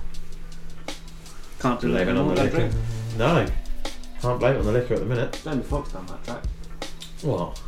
Can't 1.59 1.81
do 1.81 1.89
Blame 1.89 2.07
it 2.07 2.15
on 2.15 2.33
the 2.33 2.41
liquor. 2.41 2.69
that 2.69 3.17
No. 3.17 3.45
Can't 4.21 4.39
blame 4.39 4.55
it 4.55 4.59
on 4.59 4.65
the 4.67 4.71
liquor 4.71 4.93
at 4.93 5.01
the 5.01 5.05
minute. 5.05 5.38
Jamie 5.43 5.63
Foxx 5.63 5.91
done 5.91 6.05
that 6.05 6.23
track. 6.23 6.43
What? 7.23 7.61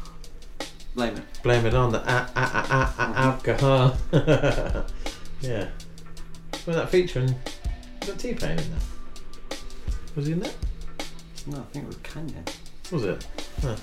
Blame 0.95 1.17
it. 1.17 1.23
Blame 1.43 1.65
it 1.65 1.73
on 1.73 1.91
the 1.91 1.99
a- 1.99 2.29
a- 2.33 2.39
a- 2.39 2.67
a- 2.69 2.93
a- 2.97 3.03
mm-hmm. 3.03 3.17
alcohol. 3.17 3.97
yeah. 5.41 5.67
Was 6.65 6.77
that 6.77 6.87
featuring? 6.89 7.35
Was 7.99 8.07
that 8.11 8.19
T 8.19 8.33
Pain 8.35 8.51
in 8.51 8.55
there? 8.55 9.59
Was 10.15 10.27
he 10.27 10.31
in 10.31 10.39
there? 10.39 10.53
No, 11.47 11.57
I 11.57 11.63
think 11.73 11.83
it 11.83 11.87
was 11.87 11.97
Kanye. 11.97 12.53
Was 12.89 13.03
it? 13.03 13.27
Huh. 13.61 13.75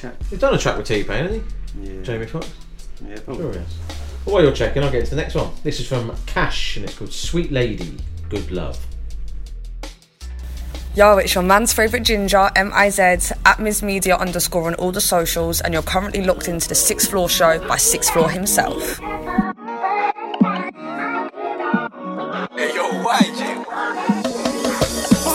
Check. 0.00 0.14
He's 0.30 0.38
done 0.38 0.54
a 0.54 0.58
track 0.58 0.76
with 0.76 0.86
T 0.86 1.02
Pain, 1.02 1.24
hasn't 1.26 1.44
he? 1.82 1.88
Yeah. 1.96 2.02
Jamie 2.02 2.26
Foxx? 2.26 2.48
Yeah, 3.04 3.14
Sure 3.16 3.24
probably. 3.24 3.52
he 3.52 3.58
has. 3.58 3.76
Well, 4.24 4.34
while 4.34 4.42
you're 4.44 4.52
checking, 4.52 4.82
I'll 4.84 4.90
get 4.92 5.04
to 5.06 5.10
the 5.10 5.16
next 5.16 5.34
one. 5.34 5.50
This 5.64 5.80
is 5.80 5.88
from 5.88 6.14
Cash 6.26 6.76
and 6.76 6.84
it's 6.84 6.96
called 6.96 7.12
Sweet 7.12 7.50
Lady, 7.50 7.96
Good 8.28 8.50
Love. 8.50 8.78
Yo, 10.94 11.16
it's 11.18 11.34
your 11.34 11.42
man's 11.44 11.72
favourite 11.72 12.04
ginger, 12.04 12.50
M-I-Z, 12.56 13.02
at 13.46 13.60
Ms 13.60 13.82
Media 13.82 14.16
underscore 14.16 14.66
on 14.66 14.74
all 14.76 14.90
the 14.92 15.00
socials, 15.00 15.60
and 15.60 15.72
you're 15.72 15.82
currently 15.82 16.24
locked 16.24 16.48
into 16.48 16.68
the 16.68 16.74
Sixth 16.74 17.10
Floor 17.10 17.28
Show 17.28 17.58
by 17.68 17.76
Sixth 17.76 18.12
Floor 18.12 18.28
himself. 18.30 18.98
Hey 18.98 19.04
yo, 22.74 22.90
YG. 23.04 23.64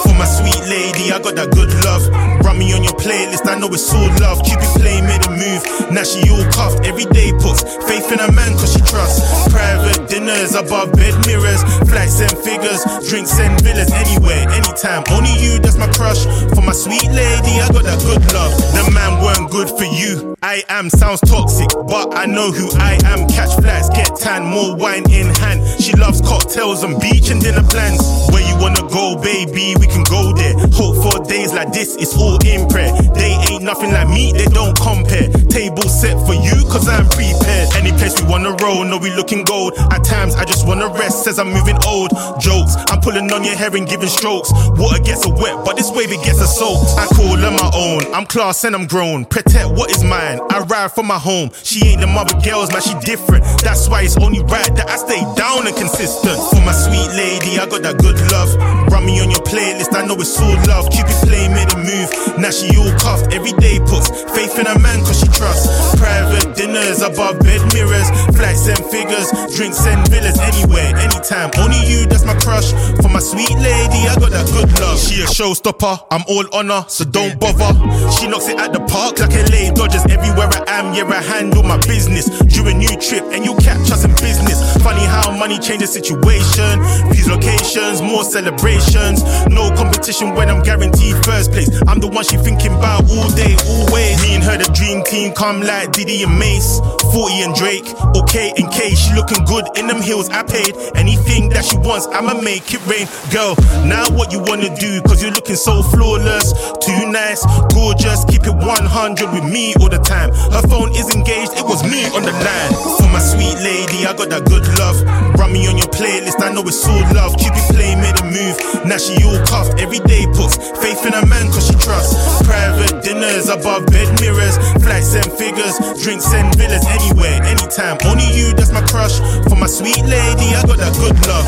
For 0.04 0.14
my 0.16 0.26
sweet 0.26 0.64
lady, 0.70 1.12
I 1.14 1.20
got 1.24 1.36
that 1.36 1.50
good 1.52 1.74
love. 1.86 2.43
Me 2.64 2.72
on 2.72 2.82
your 2.82 2.96
playlist, 2.96 3.44
I 3.46 3.60
know 3.60 3.68
it's 3.76 3.94
all 3.94 4.08
love. 4.24 4.40
Cupid 4.46 4.72
play 4.80 5.02
made 5.02 5.20
a 5.28 5.32
move. 5.36 5.92
Now 5.92 6.04
she 6.04 6.24
all 6.32 6.48
cuffed. 6.56 6.88
Every 6.88 7.04
day 7.12 7.34
puts 7.34 7.60
faith 7.84 8.10
in 8.10 8.20
a 8.24 8.32
man 8.32 8.56
cause 8.56 8.72
she 8.72 8.80
trusts. 8.88 9.20
Private 9.52 10.08
dinners 10.08 10.56
above 10.56 10.94
bed 10.94 11.12
mirrors. 11.28 11.62
Flights 11.92 12.22
and 12.22 12.32
figures. 12.40 12.80
Drinks 13.10 13.38
and 13.38 13.60
villas. 13.60 13.92
Anywhere, 13.92 14.48
anytime. 14.56 15.04
Only 15.12 15.36
you, 15.44 15.60
that's 15.60 15.78
my 15.78 15.92
crush. 15.92 16.24
For 16.56 16.62
my 16.62 16.72
sweet 16.72 17.12
lady, 17.12 17.60
I 17.60 17.68
got 17.68 17.84
that 17.84 18.00
good 18.08 18.24
love. 18.32 18.56
The 18.72 18.90
man 18.96 19.20
weren't 19.22 19.52
good 19.52 19.68
for 19.68 19.84
you. 19.84 20.34
I 20.44 20.64
am 20.68 20.90
sounds 20.90 21.22
toxic, 21.22 21.70
but 21.88 22.16
I 22.16 22.26
know 22.26 22.52
who 22.52 22.68
I 22.76 23.00
am. 23.06 23.28
Catch 23.30 23.56
flights, 23.64 23.90
get 23.90 24.12
tan, 24.20 24.44
more 24.44 24.76
wine 24.76 25.10
in 25.10 25.28
hand. 25.40 25.64
She 25.82 25.94
loves 25.96 26.20
cocktails 26.20 26.84
and 26.84 27.00
beach 27.00 27.30
and 27.30 27.42
dinner 27.42 27.64
plans. 27.64 28.04
Where 28.32 28.44
you 28.44 28.56
wanna 28.60 28.84
go, 28.90 29.16
baby, 29.16 29.74
we 29.80 29.88
can 29.88 30.04
go 30.04 30.34
there. 30.34 30.54
Hope 30.76 31.00
for 31.00 31.24
days 31.24 31.54
like 31.54 31.72
this, 31.72 31.96
it's 31.96 32.18
all 32.18 32.36
in 32.46 32.53
They 32.54 33.34
ain't 33.50 33.64
nothing 33.64 33.92
like 33.92 34.10
me, 34.10 34.32
they 34.32 34.46
don't 34.46 34.78
compare. 34.78 35.30
Table 35.50 35.84
set 35.84 36.18
for 36.26 36.34
you, 36.34 36.54
cause 36.70 36.88
I'm 36.88 37.06
prepared. 37.08 37.74
Any 37.76 37.92
place 37.92 38.22
we 38.22 38.28
wanna 38.30 38.56
roll, 38.62 38.84
no, 38.84 38.98
we 38.98 39.10
looking 39.12 39.44
gold. 39.44 39.74
At 39.92 40.04
times, 40.04 40.36
I 40.36 40.46
just 40.46 40.68
wanna 40.68 40.88
rest, 40.88 41.24
says 41.24 41.40
I'm 41.40 41.52
moving 41.52 41.78
old. 41.88 42.12
Jokes, 42.40 42.76
I'm 42.90 43.02
pulling 43.02 43.32
on 43.32 43.44
your 43.44 43.56
hair 43.56 43.76
and 43.76 43.88
giving 43.88 44.10
strokes. 44.10 44.52
Water 44.78 45.02
gets 45.02 45.26
a 45.26 45.30
wet, 45.30 45.66
but 45.66 45.78
this 45.78 45.90
wave 45.92 46.12
it 46.12 46.24
gets 46.24 46.42
a 46.42 46.48
soaked. 46.48 47.00
I 47.00 47.08
call 47.08 47.38
her 47.38 47.52
my 47.52 47.72
own, 47.74 48.14
I'm 48.14 48.26
class 48.26 48.64
and 48.64 48.76
I'm 48.76 48.86
grown. 48.86 49.26
Protect 49.26 49.70
what 49.70 49.90
is 49.90 50.04
mine, 50.04 50.40
I 50.52 50.60
ride 50.60 50.92
for 50.92 51.04
my 51.04 51.18
home. 51.18 51.50
She 51.64 51.86
ain't 51.88 52.02
the 52.02 52.08
mother 52.08 52.40
girls, 52.42 52.72
man, 52.72 52.82
she 52.82 52.94
different. 53.06 53.44
That's 53.64 53.90
why 53.90 54.04
it's 54.04 54.18
only 54.18 54.42
right 54.42 54.76
that 54.76 54.90
I 54.90 54.98
stay 54.98 55.22
down 55.36 55.66
and 55.66 55.76
consistent. 55.76 56.38
For 56.52 56.62
my 56.62 56.74
sweet 56.74 57.10
lady, 57.18 57.58
I 57.58 57.66
got 57.66 57.82
that 57.82 57.98
good 57.98 58.20
love. 58.32 58.54
Run 58.92 59.06
me 59.06 59.22
on 59.22 59.32
your 59.32 59.42
playlist, 59.42 59.94
I 59.94 60.06
know 60.06 60.16
it's 60.16 60.40
all 60.40 60.54
love. 60.68 60.92
Cupid 60.92 61.16
play 61.26 61.48
made 61.50 61.72
a 61.74 61.78
move, 61.78 62.10
now 62.38 62.52
she 62.52 62.70
all 62.78 62.92
cuffed. 62.98 63.34
Every 63.34 63.54
day 63.54 63.80
puts 63.80 64.10
faith 64.34 64.58
in 64.60 64.68
a 64.68 64.78
man 64.80 65.00
cause 65.06 65.20
she 65.20 65.28
trusts. 65.28 65.96
Private 66.00 66.56
dinners 66.56 67.02
above 67.02 67.40
bed 67.40 67.62
mirrors, 67.74 68.10
flights 68.36 68.68
and 68.68 68.82
figures, 68.90 69.30
drinks 69.56 69.86
and 69.86 70.02
villas. 70.10 70.40
Anywhere, 70.40 70.96
anytime. 70.98 71.52
Only 71.58 71.80
you, 71.86 72.06
that's 72.06 72.26
my 72.26 72.36
crush. 72.40 72.72
For 73.02 73.10
my 73.10 73.20
sweet 73.20 73.54
lady, 73.62 74.10
I 74.10 74.16
got 74.20 74.32
that 74.32 74.48
good 74.52 74.72
love. 74.80 75.00
She 75.00 75.22
a 75.22 75.26
showstopper, 75.26 76.00
I'm 76.12 76.24
all 76.28 76.48
on 76.54 76.70
her, 76.70 76.86
so 76.88 77.06
don't 77.06 77.40
bother. 77.40 77.72
She 78.18 78.28
knocks 78.28 78.48
it 78.48 78.60
at 78.60 78.74
the 78.74 78.82
park 78.90 79.20
like 79.20 79.34
LA 79.34 79.72
Dodgers. 79.74 80.04
Everywhere 80.10 80.50
I 80.50 80.80
am, 80.80 80.94
yeah, 80.94 81.08
I 81.08 81.22
handle 81.22 81.64
my 81.64 81.78
business. 81.86 82.30
Do 82.50 82.68
a 82.68 82.74
new 82.74 82.96
trip 82.98 83.24
and 83.32 83.46
you 83.46 83.56
catch 83.58 83.92
us 83.92 84.06
in 84.06 84.12
business. 84.18 84.58
Funny 84.82 85.06
how 85.06 85.32
money 85.38 85.60
changes 85.60 85.94
situation. 85.94 86.82
These 87.12 87.30
locations, 87.30 88.02
more 88.02 88.24
celebrations. 88.24 89.24
No 89.48 89.70
competition 89.76 90.36
when 90.36 90.50
I'm 90.50 90.64
guaranteed 90.64 91.24
first 91.26 91.52
place. 91.52 91.70
I'm 91.88 92.00
the 92.00 92.08
one 92.08 92.23
she 92.24 92.38
thinking 92.38 92.74
about 92.74 93.04
all 93.12 93.30
day, 93.36 93.56
always. 93.68 94.22
Me 94.22 94.36
and 94.36 94.44
her, 94.44 94.58
the 94.58 94.70
dream 94.74 95.04
team, 95.04 95.34
come 95.34 95.62
like 95.62 95.92
Diddy 95.92 96.24
and 96.24 96.38
Mace, 96.40 96.80
40 97.12 97.44
and 97.44 97.56
Drake, 97.56 97.88
okay 98.16 98.54
and 98.58 98.72
K. 98.72 98.96
She 98.96 99.14
looking 99.14 99.44
good 99.46 99.66
in 99.78 99.88
them 99.88 100.02
heels. 100.02 100.30
I 100.30 100.44
paid 100.44 100.76
anything 100.96 101.50
that 101.50 101.66
she 101.66 101.78
wants. 101.78 102.08
I'ma 102.08 102.40
make 102.42 102.74
it 102.74 102.82
rain, 102.88 103.08
girl. 103.32 103.56
Now 103.86 104.10
what 104.12 104.32
you 104.32 104.40
wanna 104.40 104.74
do? 104.78 105.02
Cause 105.04 105.22
you're 105.22 105.34
looking 105.34 105.56
so 105.56 105.84
flawless, 105.84 106.54
too 106.80 107.12
nice, 107.12 107.44
gorgeous. 107.74 108.26
Keep 108.26 108.48
it 108.48 108.56
100 108.56 109.32
with 109.34 109.46
me 109.46 109.74
all 109.82 109.90
the 109.90 110.00
time. 110.00 110.32
Her 110.52 110.64
phone 110.68 110.92
is 110.96 111.14
engaged, 111.14 111.54
it 111.60 111.66
was 111.66 111.84
me 111.84 112.06
on 112.16 112.24
the 112.24 112.34
line. 112.34 112.74
For 112.98 113.10
my 113.12 113.20
sweet 113.20 113.58
lady, 113.62 114.06
I 114.06 114.14
got 114.14 114.30
that 114.30 114.46
good 114.46 114.66
love. 114.80 115.02
Run 115.40 115.52
me 115.52 115.68
on 115.68 115.78
your 115.78 115.92
playlist, 115.92 116.42
I 116.42 116.54
know 116.54 116.64
it's 116.64 116.86
all 116.88 117.04
love. 117.14 117.38
Cupid 117.38 117.64
play 117.74 117.96
made 117.96 118.18
a 118.22 118.26
move, 118.26 118.56
now 118.86 118.98
she 118.98 119.18
all 119.24 119.40
cuffed. 119.46 119.80
Every 119.80 120.00
day 120.06 120.26
puts 120.34 120.58
faith 120.80 121.06
in 121.06 121.14
a 121.14 121.26
man 121.26 121.52
cause 121.52 121.68
she 121.68 121.76
trusts. 121.76 122.13
Private 122.44 123.04
dinners 123.04 123.50
above 123.50 123.86
bed 123.88 124.10
mirrors, 124.22 124.58
flights 124.84 125.16
and 125.16 125.32
figures, 125.34 125.78
drinks 126.04 126.34
and 126.34 126.54
villas. 126.56 126.86
Anywhere, 126.88 127.42
anytime. 127.44 127.98
Only 128.06 128.30
you, 128.36 128.54
that's 128.54 128.72
my 128.72 128.82
crush. 128.88 129.20
For 129.50 129.56
my 129.56 129.68
sweet 129.68 130.02
lady, 130.04 130.56
I 130.56 130.64
got 130.66 130.78
that 130.78 130.94
good 130.98 131.18
love. 131.28 131.48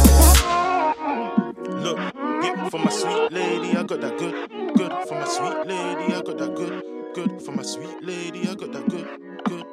Look, 1.84 1.98
yeah, 1.98 2.70
for 2.70 2.80
my 2.80 2.90
sweet 2.90 3.32
lady, 3.32 3.78
I 3.78 3.84
got 3.84 4.02
that 4.02 4.18
good, 4.18 4.50
good. 4.76 4.92
For 5.08 5.16
my 5.16 5.28
sweet 5.28 5.68
lady, 5.68 6.14
I 6.14 6.22
got 6.22 6.38
that 6.38 6.56
good, 6.56 6.84
good. 7.14 7.42
For 7.42 7.52
my 7.52 7.64
sweet 7.64 8.04
lady, 8.04 8.48
I 8.48 8.56
got 8.56 8.72
that 8.72 8.90
good, 8.90 9.08
good. 9.44 9.66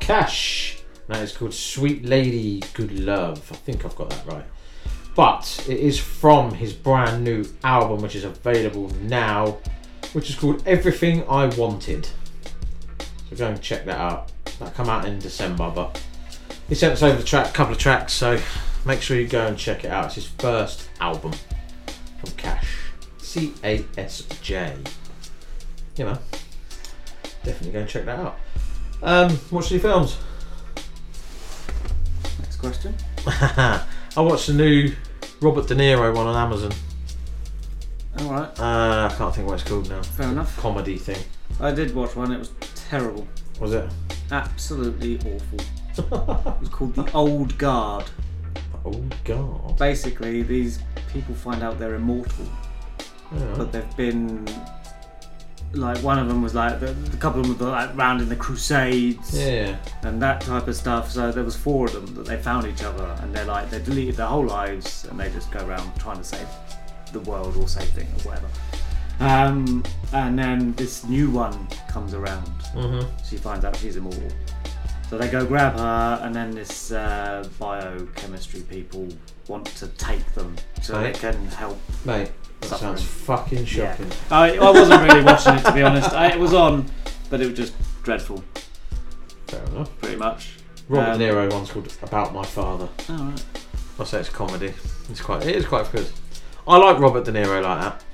Cash. 0.00 0.78
That 1.06 1.22
is 1.22 1.36
called 1.36 1.52
Sweet 1.52 2.04
Lady 2.04 2.62
Good 2.72 2.98
Love. 2.98 3.52
I 3.52 3.56
think 3.56 3.84
I've 3.84 3.94
got 3.94 4.08
that 4.08 4.26
right. 4.26 4.44
But 5.14 5.64
it 5.68 5.78
is 5.78 5.98
from 5.98 6.52
his 6.52 6.72
brand 6.72 7.22
new 7.22 7.44
album, 7.62 8.02
which 8.02 8.16
is 8.16 8.24
available 8.24 8.88
now, 9.02 9.58
which 10.12 10.28
is 10.28 10.36
called 10.36 10.62
Everything 10.66 11.24
I 11.28 11.46
Wanted. 11.56 12.08
So 13.30 13.36
go 13.36 13.48
and 13.48 13.62
check 13.62 13.84
that 13.84 13.98
out. 13.98 14.32
That 14.58 14.74
come 14.74 14.88
out 14.88 15.04
in 15.04 15.18
December, 15.18 15.70
but 15.74 16.00
he 16.68 16.74
sent 16.74 16.92
us 16.92 17.02
over 17.02 17.16
the 17.16 17.24
track, 17.24 17.48
a 17.48 17.52
couple 17.52 17.72
of 17.74 17.78
tracks, 17.78 18.12
so 18.12 18.40
make 18.84 19.02
sure 19.02 19.18
you 19.18 19.26
go 19.26 19.46
and 19.46 19.58
check 19.58 19.84
it 19.84 19.90
out. 19.90 20.06
It's 20.06 20.14
his 20.16 20.26
first 20.26 20.88
album 21.00 21.32
from 22.18 22.30
Cash. 22.36 22.66
C 23.18 23.52
A 23.64 23.84
S 23.98 24.22
J. 24.42 24.76
You 25.96 26.04
know, 26.06 26.18
definitely 27.42 27.72
go 27.72 27.80
and 27.80 27.88
check 27.88 28.04
that 28.04 28.18
out. 28.18 28.36
Um, 29.02 29.38
watch 29.50 29.70
any 29.70 29.80
films? 29.80 30.16
Next 32.40 32.56
question. 32.56 32.94
I 34.16 34.20
watched 34.20 34.46
the 34.46 34.52
new 34.54 34.92
Robert 35.40 35.66
De 35.66 35.74
Niro 35.74 36.14
one 36.14 36.26
on 36.26 36.36
Amazon. 36.36 36.72
Alright. 38.20 38.60
Uh, 38.60 39.08
I 39.10 39.14
can't 39.16 39.34
think 39.34 39.48
what 39.48 39.54
it's 39.60 39.68
called 39.68 39.88
now. 39.88 40.02
Fair 40.02 40.28
enough. 40.28 40.56
Comedy 40.56 40.96
thing. 40.96 41.18
I 41.60 41.72
did 41.72 41.94
watch 41.94 42.14
one, 42.14 42.32
it 42.32 42.38
was 42.38 42.52
terrible. 42.74 43.26
Was 43.60 43.72
it? 43.72 43.90
Absolutely 44.30 45.16
awful. 45.18 45.58
it 46.54 46.60
was 46.60 46.68
called 46.68 46.94
The 46.94 47.10
Old 47.12 47.58
Guard. 47.58 48.04
Old 48.84 49.14
Guard? 49.24 49.76
Basically, 49.78 50.42
these 50.42 50.78
people 51.12 51.34
find 51.34 51.62
out 51.62 51.78
they're 51.78 51.94
immortal, 51.96 52.46
Yeah. 53.32 53.54
but 53.56 53.72
they've 53.72 53.96
been. 53.96 54.46
Like, 55.74 55.98
one 55.98 56.18
of 56.18 56.28
them 56.28 56.42
was 56.42 56.54
like, 56.54 56.80
the, 56.80 56.86
the 56.92 57.16
couple 57.16 57.40
of 57.40 57.46
them 57.48 57.58
were 57.58 57.72
like 57.72 57.96
round 57.96 58.20
in 58.20 58.28
the 58.28 58.36
Crusades. 58.36 59.36
Yeah. 59.36 59.76
And 60.02 60.20
that 60.22 60.40
type 60.40 60.68
of 60.68 60.76
stuff. 60.76 61.10
So 61.10 61.32
there 61.32 61.44
was 61.44 61.56
four 61.56 61.86
of 61.86 61.92
them 61.92 62.14
that 62.14 62.26
they 62.26 62.36
found 62.40 62.66
each 62.66 62.82
other, 62.82 63.04
and 63.20 63.34
they're 63.34 63.44
like, 63.44 63.70
they 63.70 63.80
deleted 63.82 64.16
their 64.16 64.26
whole 64.26 64.46
lives, 64.46 65.04
and 65.10 65.18
they 65.18 65.30
just 65.30 65.50
go 65.50 65.64
around 65.66 65.94
trying 65.98 66.18
to 66.18 66.24
save 66.24 66.48
the 67.12 67.20
world 67.20 67.56
or 67.56 67.68
save 67.68 67.88
things 67.90 68.24
or 68.26 68.30
whatever. 68.30 68.48
Um, 69.20 69.84
and 70.12 70.38
then 70.38 70.72
this 70.74 71.04
new 71.04 71.30
one 71.30 71.68
comes 71.88 72.14
around. 72.14 72.48
Mhm. 72.74 73.06
She 73.28 73.36
finds 73.36 73.64
out 73.64 73.76
she's 73.76 73.96
immortal. 73.96 74.28
So 75.08 75.18
they 75.18 75.28
go 75.28 75.44
grab 75.46 75.78
her, 75.78 76.20
and 76.22 76.34
then 76.34 76.50
this 76.52 76.90
uh, 76.90 77.46
biochemistry 77.58 78.62
people 78.62 79.06
want 79.46 79.66
to 79.66 79.86
take 79.88 80.26
them 80.34 80.56
so 80.82 80.94
Mate. 81.00 81.14
they 81.14 81.20
can 81.20 81.46
help. 81.48 81.78
Mate, 82.04 82.32
that 82.70 82.78
sounds 82.80 83.02
fucking 83.02 83.64
shocking. 83.64 84.06
Yeah. 84.08 84.14
I, 84.38 84.56
I 84.56 84.70
wasn't 84.70 85.02
really 85.02 85.22
watching 85.24 85.54
it 85.54 85.64
to 85.64 85.72
be 85.72 85.82
honest. 85.82 86.12
I, 86.12 86.32
it 86.32 86.38
was 86.38 86.52
on, 86.54 86.86
but 87.30 87.40
it 87.40 87.46
was 87.46 87.56
just 87.56 87.74
dreadful. 88.02 88.42
Fair 89.48 89.62
enough. 89.66 89.96
Pretty 90.00 90.16
much. 90.16 90.56
Robert 90.88 91.12
Um, 91.12 91.18
De 91.18 91.28
Niro 91.28 91.52
one's 91.52 91.70
called 91.70 91.92
About 92.02 92.34
My 92.34 92.44
Father. 92.44 92.88
Oh, 93.08 93.24
right. 93.30 93.44
I 93.98 94.04
say 94.04 94.20
it's 94.20 94.28
comedy. 94.28 94.74
It's 95.10 95.20
quite. 95.20 95.46
It 95.46 95.56
is 95.56 95.66
quite 95.66 95.90
good. 95.92 96.06
I 96.66 96.76
like 96.78 96.98
Robert 96.98 97.24
De 97.24 97.32
Niro 97.32 97.62
like 97.62 97.80
that. 97.80 98.04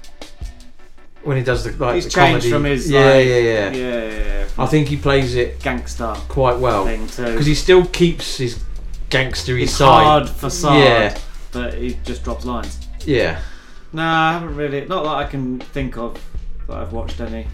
When 1.22 1.36
he 1.36 1.42
does 1.42 1.64
the 1.64 1.72
like 1.84 1.96
He's 1.96 2.05
the 2.05 2.11
changed 2.11 2.44
comedy. 2.46 2.51
from 2.51 2.64
his, 2.64 2.90
yeah, 2.90 3.01
like- 3.01 3.26
yeah, 3.26 3.36
yeah, 3.38 3.70
yeah, 3.70 3.70
yeah, 3.76 4.09
yeah, 4.40 4.46
I 4.59 4.66
think 4.66 4.88
he 4.88 4.96
plays 4.96 5.34
it 5.34 5.61
gangster 5.62 6.14
quite 6.28 6.59
well 6.59 6.86
thing 6.86 7.07
too. 7.09 7.24
because 7.24 7.44
he 7.46 7.55
still 7.55 7.84
keeps 7.86 8.38
his 8.38 8.62
gangstery 9.11 9.61
His 9.61 9.76
side. 9.76 10.05
hard 10.05 10.28
facade, 10.30 10.78
Yeah, 10.82 11.18
but 11.53 11.74
he 11.74 11.98
just 12.05 12.24
drops 12.24 12.46
lines. 12.46 12.78
yeah. 13.05 13.40
No, 13.93 14.03
I 14.03 14.32
haven't 14.32 14.57
really. 14.57 14.86
Not 14.86 15.03
that 15.05 15.14
I 15.14 15.24
can 15.24 15.59
think 15.59 15.97
of 15.97 16.22
that 16.68 16.76
I've 16.76 16.93
watched 16.93 17.20
any. 17.20 17.47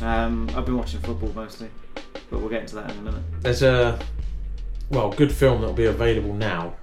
Um, 0.00 0.48
I've 0.54 0.64
been 0.64 0.78
watching 0.78 1.00
football 1.00 1.32
mostly, 1.34 1.68
but 2.30 2.40
we'll 2.40 2.48
get 2.48 2.62
into 2.62 2.76
that 2.76 2.90
in 2.90 2.98
a 2.98 3.02
minute. 3.02 3.22
There's 3.40 3.62
a 3.62 3.98
well, 4.90 5.10
good 5.10 5.32
film 5.32 5.60
that'll 5.60 5.74
be 5.74 5.86
available 5.86 6.34
now 6.34 6.74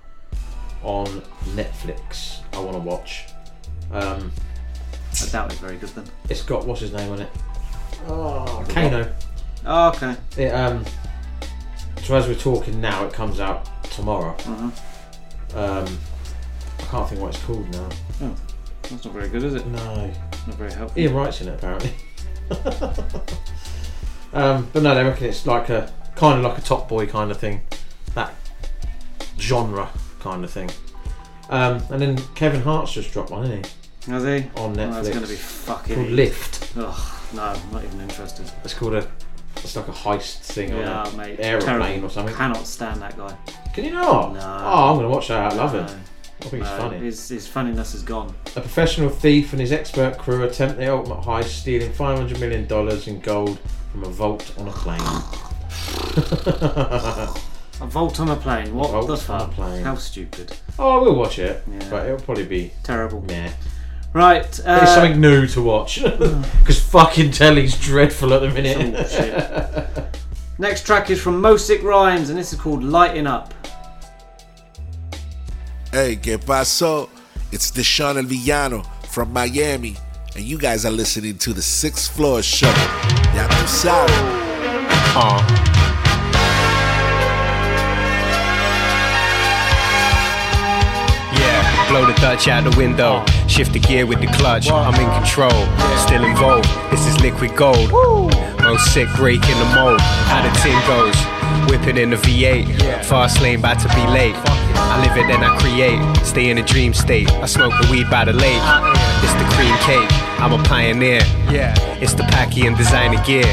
on 0.83 1.07
Netflix. 1.55 2.41
I 2.53 2.59
want 2.59 2.73
to 2.73 2.79
watch. 2.79 3.25
Um, 3.91 4.31
I 5.21 5.25
doubt 5.29 5.51
it's 5.51 5.59
very 5.59 5.77
good 5.77 5.89
then. 5.89 6.05
it's 6.29 6.43
got 6.43 6.65
what's 6.65 6.81
his 6.81 6.93
name 6.93 7.11
on 7.11 7.21
it? 7.21 7.29
Oh, 8.07 8.63
The 8.63 8.73
Kano. 8.73 9.15
Oh, 9.65 9.89
okay. 9.89 10.15
It 10.37 10.49
um. 10.49 10.85
So 12.03 12.15
as 12.15 12.27
we're 12.27 12.35
talking 12.35 12.81
now, 12.81 13.05
it 13.05 13.13
comes 13.13 13.39
out 13.39 13.69
tomorrow. 13.91 14.35
Uh-huh. 14.39 15.59
Um, 15.59 15.97
I 16.79 16.83
can't 16.83 17.09
think 17.09 17.21
what 17.21 17.35
it's 17.35 17.43
called 17.43 17.69
now. 17.71 17.89
Oh, 18.21 18.35
that's 18.89 19.05
not 19.05 19.13
very 19.13 19.29
good, 19.29 19.43
is 19.43 19.55
it? 19.55 19.65
No. 19.67 20.11
Not 20.47 20.55
very 20.55 20.71
helpful. 20.73 20.99
Ian 21.01 21.13
Wright's 21.13 21.41
in 21.41 21.47
it 21.49 21.55
apparently. 21.55 21.93
um, 24.33 24.67
but 24.73 24.83
no, 24.83 24.95
they 24.95 25.03
reckon 25.03 25.27
it's 25.27 25.45
like 25.45 25.69
a 25.69 25.91
kind 26.15 26.37
of 26.39 26.43
like 26.43 26.57
a 26.57 26.61
Top 26.61 26.87
Boy 26.89 27.05
kind 27.07 27.31
of 27.31 27.37
thing, 27.39 27.61
that 28.15 28.33
genre 29.39 29.89
kind 30.19 30.43
of 30.43 30.51
thing. 30.51 30.69
Um, 31.49 31.81
and 31.89 32.01
then 32.01 32.17
Kevin 32.35 32.61
Hart's 32.61 32.91
just 32.93 33.11
dropped 33.11 33.31
one, 33.31 33.43
isn't 33.45 33.65
he? 34.05 34.11
Has 34.11 34.23
he? 34.23 34.49
On 34.55 34.71
Oh, 34.71 34.75
Netflix. 34.75 34.93
that's 34.93 35.09
going 35.09 35.21
to 35.23 35.27
be 35.27 35.35
fucking. 35.35 35.95
Called 35.95 36.09
Lift. 36.09 36.77
Ugh, 36.77 37.11
no, 37.33 37.41
I'm 37.43 37.71
not 37.71 37.83
even 37.83 38.01
interested. 38.01 38.49
It's 38.63 38.73
called 38.73 38.93
a. 38.95 39.07
It's 39.57 39.75
like 39.75 39.87
a 39.87 39.91
heist 39.91 40.37
thing 40.39 40.69
Yeah, 40.69 41.01
on 41.03 41.07
an 41.11 41.17
mate. 41.17 41.39
aeroplane 41.39 41.79
terrible. 41.79 42.05
or 42.05 42.09
something. 42.09 42.33
I 42.33 42.37
cannot 42.37 42.65
stand 42.67 43.01
that 43.01 43.17
guy. 43.17 43.35
Can 43.73 43.83
you 43.85 43.91
not? 43.91 44.33
No. 44.33 44.39
Oh, 44.39 44.91
I'm 44.91 44.95
gonna 44.97 45.09
watch 45.09 45.27
that. 45.27 45.51
I 45.51 45.55
love 45.55 45.75
it. 45.75 45.91
I 46.41 46.43
think 46.45 46.61
it's 46.63 46.71
No, 46.71 46.77
funny. 46.77 46.97
His, 46.99 47.27
his 47.29 47.47
funniness 47.47 47.93
is 47.93 48.01
gone. 48.03 48.33
A 48.55 48.61
professional 48.61 49.09
thief 49.09 49.51
and 49.51 49.59
his 49.59 49.71
expert 49.71 50.17
crew 50.17 50.43
attempt 50.43 50.77
the 50.77 50.91
ultimate 50.91 51.21
heist, 51.21 51.49
stealing 51.49 51.91
$500 51.91 52.39
million 52.39 52.65
in 53.07 53.19
gold 53.19 53.59
from 53.91 54.03
a 54.03 54.09
vault 54.09 54.53
on 54.57 54.67
a 54.67 54.71
plane. 54.71 55.01
A 57.81 57.85
vault 57.87 58.19
on 58.19 58.29
a 58.29 58.35
plane. 58.35 58.73
What 58.75 58.91
Vault 58.91 59.07
the 59.07 59.13
on 59.13 59.17
a 59.17 59.21
fuck? 59.45 59.51
plane. 59.51 59.83
How 59.83 59.95
stupid. 59.95 60.55
oh, 60.77 61.01
we'll 61.01 61.15
watch 61.15 61.39
it, 61.39 61.63
Yeah. 61.71 61.87
but 61.89 62.05
it'll 62.07 62.19
probably 62.19 62.45
be 62.45 62.71
Terrible. 62.83 63.21
meh. 63.21 63.51
Right. 64.11 64.43
Uh, 64.65 64.79
it's 64.81 64.93
something 64.95 65.21
new 65.21 65.45
to 65.47 65.61
watch 65.61 66.01
because 66.03 66.81
fucking 66.83 67.31
telly's 67.31 67.79
dreadful 67.79 68.33
at 68.33 68.41
the 68.41 68.49
minute. 68.49 68.95
Oh, 68.97 69.03
shit. 69.07 70.19
Next 70.57 70.85
track 70.85 71.09
is 71.09 71.21
from 71.21 71.41
Mosik 71.41 71.83
Rhymes, 71.83 72.29
and 72.29 72.37
this 72.37 72.51
is 72.51 72.59
called 72.59 72.83
Lighting 72.83 73.27
Up. 73.27 73.53
Hey, 75.91 76.17
que 76.17 76.37
paso? 76.37 77.09
It's 77.51 77.71
D'shon 77.71 78.17
El 78.17 78.25
Villano 78.25 78.83
from 79.09 79.33
Miami, 79.33 79.95
and 80.35 80.45
you 80.45 80.59
guys 80.59 80.85
are 80.85 80.91
listening 80.91 81.39
to 81.39 81.51
the 81.51 81.63
Sixth 81.63 82.11
Floor 82.15 82.43
Show. 82.43 82.67
Ya 83.33 83.47
tú 83.47 83.67
sabes. 83.67 84.11
Uh. 85.15 85.41
Yeah, 91.33 91.89
blow 91.89 92.05
the 92.05 92.13
Dutch 92.21 92.47
out 92.47 92.69
the 92.69 92.77
window. 92.77 93.25
Shift 93.47 93.73
the 93.73 93.79
gear 93.79 94.05
with 94.05 94.21
the 94.21 94.27
clutch. 94.27 94.69
I'm 94.69 94.93
in 94.93 95.09
control. 95.19 95.65
Still 95.97 96.23
involved. 96.23 96.69
This 96.91 97.07
is 97.07 97.19
liquid 97.19 97.55
gold. 97.55 97.89
Most 98.61 98.93
sick 98.93 99.07
break 99.15 99.41
in 99.41 99.57
the 99.57 99.71
mold. 99.73 99.99
How 100.01 100.43
the 100.43 100.55
tin 100.61 100.77
goes. 100.85 101.17
Whipping 101.67 101.97
in 101.97 102.11
the 102.11 102.17
V8. 102.17 103.03
Fast 103.05 103.41
lane, 103.41 103.57
about 103.57 103.79
to 103.79 103.87
be 103.95 104.05
late. 104.13 104.35
I 104.89 104.99
live 105.05 105.17
it, 105.17 105.29
and 105.29 105.43
I 105.45 105.57
create. 105.59 105.99
Stay 106.25 106.49
in 106.49 106.57
a 106.57 106.63
dream 106.63 106.93
state. 106.93 107.29
I 107.33 107.45
smoke 107.45 107.73
the 107.81 107.87
weed 107.91 108.09
by 108.09 108.25
the 108.25 108.33
lake. 108.33 108.61
It's 109.23 109.33
the 109.33 109.47
cream 109.55 109.75
cake. 109.85 110.09
I'm 110.39 110.53
a 110.53 110.63
pioneer. 110.63 111.21
Yeah. 111.51 111.75
It's 112.01 112.13
the 112.13 112.23
Packy 112.23 112.65
and 112.65 112.75
designer 112.75 113.21
gear. 113.23 113.45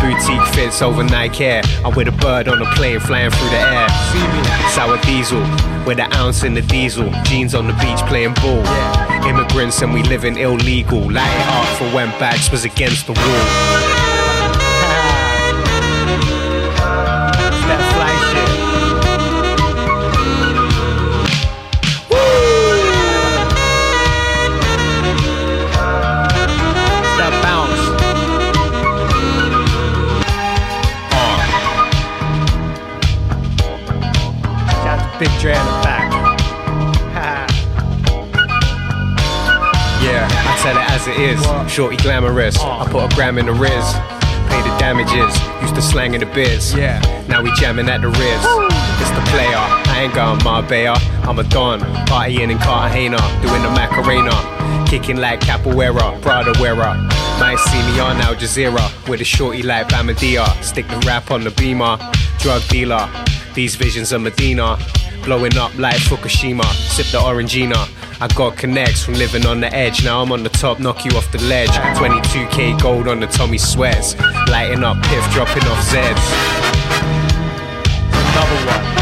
Boutique 0.00 0.46
fits 0.54 0.82
overnight 0.82 1.32
care. 1.32 1.62
I'm 1.84 1.94
with 1.94 2.08
a 2.08 2.12
bird 2.12 2.46
on 2.46 2.60
a 2.60 2.66
plane 2.74 3.00
flying 3.00 3.30
through 3.30 3.48
the 3.48 3.58
air. 3.58 3.88
See 4.12 4.26
me. 4.28 4.42
Sour 4.70 4.98
diesel. 5.02 5.40
With 5.86 5.98
an 5.98 6.12
ounce 6.12 6.44
in 6.44 6.54
the 6.54 6.62
diesel. 6.62 7.10
Jeans 7.24 7.54
on 7.54 7.66
the 7.66 7.72
beach 7.74 8.00
playing 8.06 8.34
ball. 8.34 8.64
Immigrants 9.26 9.82
and 9.82 9.92
we 9.92 10.02
living 10.02 10.36
illegal. 10.36 11.00
Light 11.10 11.34
it 11.34 11.48
up 11.48 11.78
for 11.78 11.96
when 11.96 12.10
backs 12.20 12.50
was 12.50 12.64
against 12.64 13.06
the 13.06 13.12
wall. 13.12 13.95
As 41.06 41.16
it 41.16 41.20
is. 41.20 41.70
Shorty 41.72 41.96
glamorous. 41.96 42.58
I 42.58 42.86
put 42.90 43.12
a 43.12 43.14
gram 43.14 43.38
in 43.38 43.46
the 43.46 43.52
riz. 43.52 43.92
Pay 44.48 44.62
the 44.62 44.76
damages. 44.78 45.34
Used 45.62 45.74
to 45.74 45.82
slang 45.82 46.14
in 46.14 46.20
the 46.20 46.26
biz. 46.26 46.74
Yeah. 46.74 47.00
Now 47.28 47.42
we 47.42 47.52
jamming 47.54 47.88
at 47.88 48.00
the 48.00 48.08
Riz. 48.08 48.44
It's 49.00 49.10
the 49.10 49.24
player. 49.30 49.56
I 49.56 50.02
ain't 50.04 50.14
going 50.14 50.42
Marbella. 50.44 50.98
I'm 51.22 51.38
a 51.38 51.44
Don. 51.44 51.80
Partying 52.06 52.50
in 52.50 52.58
Cartagena. 52.58 53.18
Doing 53.42 53.62
the 53.62 53.70
Macarena. 53.70 54.86
Kicking 54.86 55.16
like 55.16 55.40
Capoeira. 55.40 56.20
Prada 56.22 56.52
wearer. 56.60 56.94
Might 57.38 57.58
see 57.58 57.82
me 57.92 58.00
on 58.00 58.16
Al 58.20 58.34
Jazeera. 58.34 59.08
With 59.08 59.20
a 59.20 59.24
shorty 59.24 59.62
like 59.62 59.88
Bamadia. 59.88 60.46
Stick 60.62 60.88
the 60.88 60.98
rap 61.06 61.30
on 61.30 61.44
the 61.44 61.50
beamer. 61.50 61.98
Drug 62.38 62.62
dealer. 62.68 63.08
These 63.54 63.74
visions 63.74 64.12
of 64.12 64.22
Medina. 64.22 64.78
Blowing 65.26 65.56
up 65.58 65.76
like 65.76 65.96
Fukushima. 65.96 66.64
Sip 66.88 67.06
the 67.08 67.18
Orangina. 67.18 67.90
I 68.20 68.28
got 68.28 68.56
connects 68.56 69.02
from 69.02 69.14
living 69.14 69.44
on 69.44 69.58
the 69.58 69.74
edge. 69.74 70.04
Now 70.04 70.22
I'm 70.22 70.30
on 70.30 70.44
the 70.44 70.48
top, 70.48 70.78
knock 70.78 71.04
you 71.04 71.10
off 71.16 71.32
the 71.32 71.42
ledge. 71.42 71.70
22k 71.98 72.80
gold 72.80 73.08
on 73.08 73.18
the 73.18 73.26
Tommy 73.26 73.58
sweats. 73.58 74.16
Lighting 74.48 74.84
up, 74.84 75.02
piff 75.02 75.28
dropping 75.32 75.64
off 75.64 75.84
Zeds. 75.90 76.22
Another 78.12 78.90
one. 78.90 78.95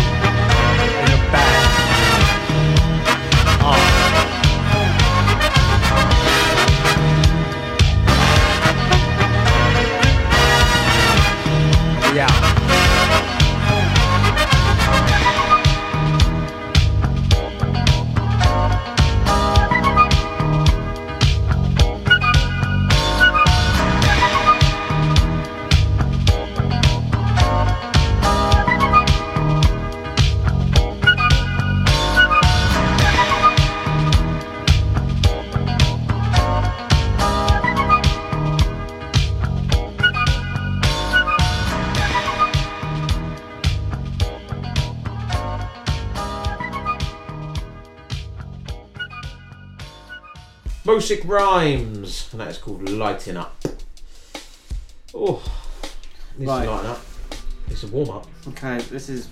Mosik 50.95 51.27
Rhymes, 51.27 52.29
and 52.31 52.41
that 52.41 52.49
is 52.49 52.59
called 52.59 52.89
Lighting 52.89 53.37
Up. 53.37 53.57
Oh, 55.13 55.43
needs 56.39 56.49
Right. 56.49 56.65
to 56.67 56.71
lighten 56.71 56.91
up. 56.91 57.01
It's 57.69 57.83
a 57.83 57.89
warm 57.89 58.11
up. 58.11 58.29
Okay, 58.51 58.79
this 58.79 59.09
is. 59.09 59.27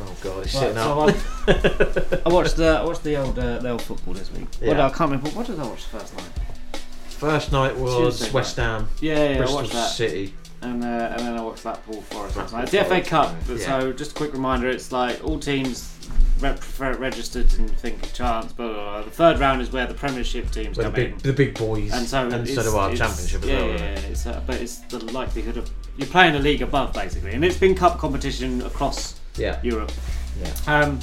Oh 0.00 0.16
god, 0.22 0.46
he's 0.46 0.54
Right, 0.54 0.60
sitting 0.62 0.76
so 0.76 1.00
up. 1.00 2.22
I, 2.26 2.32
watched 2.32 2.56
the 2.56 2.78
I 2.80 2.84
watched 2.86 3.04
the 3.04 3.16
old 3.16 3.38
uh, 3.38 3.58
the 3.58 3.68
old 3.68 3.82
football 3.82 4.14
this 4.14 4.32
week. 4.32 4.48
Yeah. 4.62 4.72
No, 4.72 4.86
I 4.86 4.88
can't 4.88 5.10
remember 5.10 5.28
what 5.30 5.46
did 5.46 5.60
I 5.60 5.66
watch 5.66 5.84
first 5.84 6.16
night. 6.16 6.80
First 7.10 7.52
night 7.52 7.76
was 7.76 8.16
Tuesday 8.18 8.32
West. 8.32 8.56
Ham. 8.56 8.88
Yeah, 9.02 9.32
yeah, 9.32 9.36
Bristol 9.36 9.58
I 9.58 9.60
watched 9.60 9.72
that. 9.74 9.90
City. 9.90 10.34
And, 10.62 10.82
uh, 10.82 10.86
and 10.86 11.20
then 11.20 11.36
I 11.38 11.42
watched 11.42 11.62
Blackpool 11.62 12.00
Forest 12.02 12.36
last 12.38 12.52
night. 12.54 12.62
It's 12.62 12.72
the 12.72 12.84
FA 12.84 13.02
Cup, 13.02 13.42
Forest, 13.42 13.64
so 13.66 13.92
just 13.92 14.12
a 14.12 14.14
quick 14.14 14.32
reminder: 14.32 14.70
it's 14.70 14.92
like 14.92 15.22
all 15.22 15.38
teams 15.38 15.94
registered 16.40 17.52
and 17.58 17.70
think 17.78 18.02
a 18.02 18.10
chance. 18.10 18.52
But 18.52 19.02
the 19.02 19.10
third 19.10 19.38
round 19.38 19.60
is 19.62 19.70
where 19.70 19.86
the 19.86 19.94
Premiership 19.94 20.50
teams 20.50 20.76
the 20.76 20.84
come 20.84 20.92
big, 20.92 21.12
in. 21.12 21.18
the 21.18 21.32
big 21.32 21.58
boys, 21.58 21.92
and 21.92 22.06
so, 22.06 22.28
and 22.28 22.48
so 22.48 22.62
do 22.62 22.76
our 22.76 22.90
it's- 22.92 22.98
championship 22.98 23.42
as 23.42 23.48
yeah, 23.48 23.58
well. 23.58 23.68
Yeah, 23.68 23.76
yeah, 23.76 24.06
it's, 24.08 24.26
uh, 24.26 24.42
but 24.46 24.60
it's 24.60 24.78
the 24.78 24.98
likelihood 25.12 25.56
of 25.56 25.70
you're 25.96 26.08
playing 26.08 26.34
a 26.34 26.38
league 26.38 26.62
above 26.62 26.92
basically, 26.92 27.32
and 27.32 27.44
it's 27.44 27.56
been 27.58 27.74
cup 27.74 27.98
competition 27.98 28.62
across 28.62 29.20
Yeah. 29.36 29.58
Europe. 29.62 29.92
Yeah. 30.40 30.52
Um, 30.66 31.00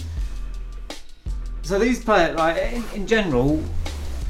so 1.62 1.78
these 1.78 2.04
players, 2.04 2.36
like 2.38 2.58
in, 2.74 2.84
in 2.96 3.08
general, 3.08 3.62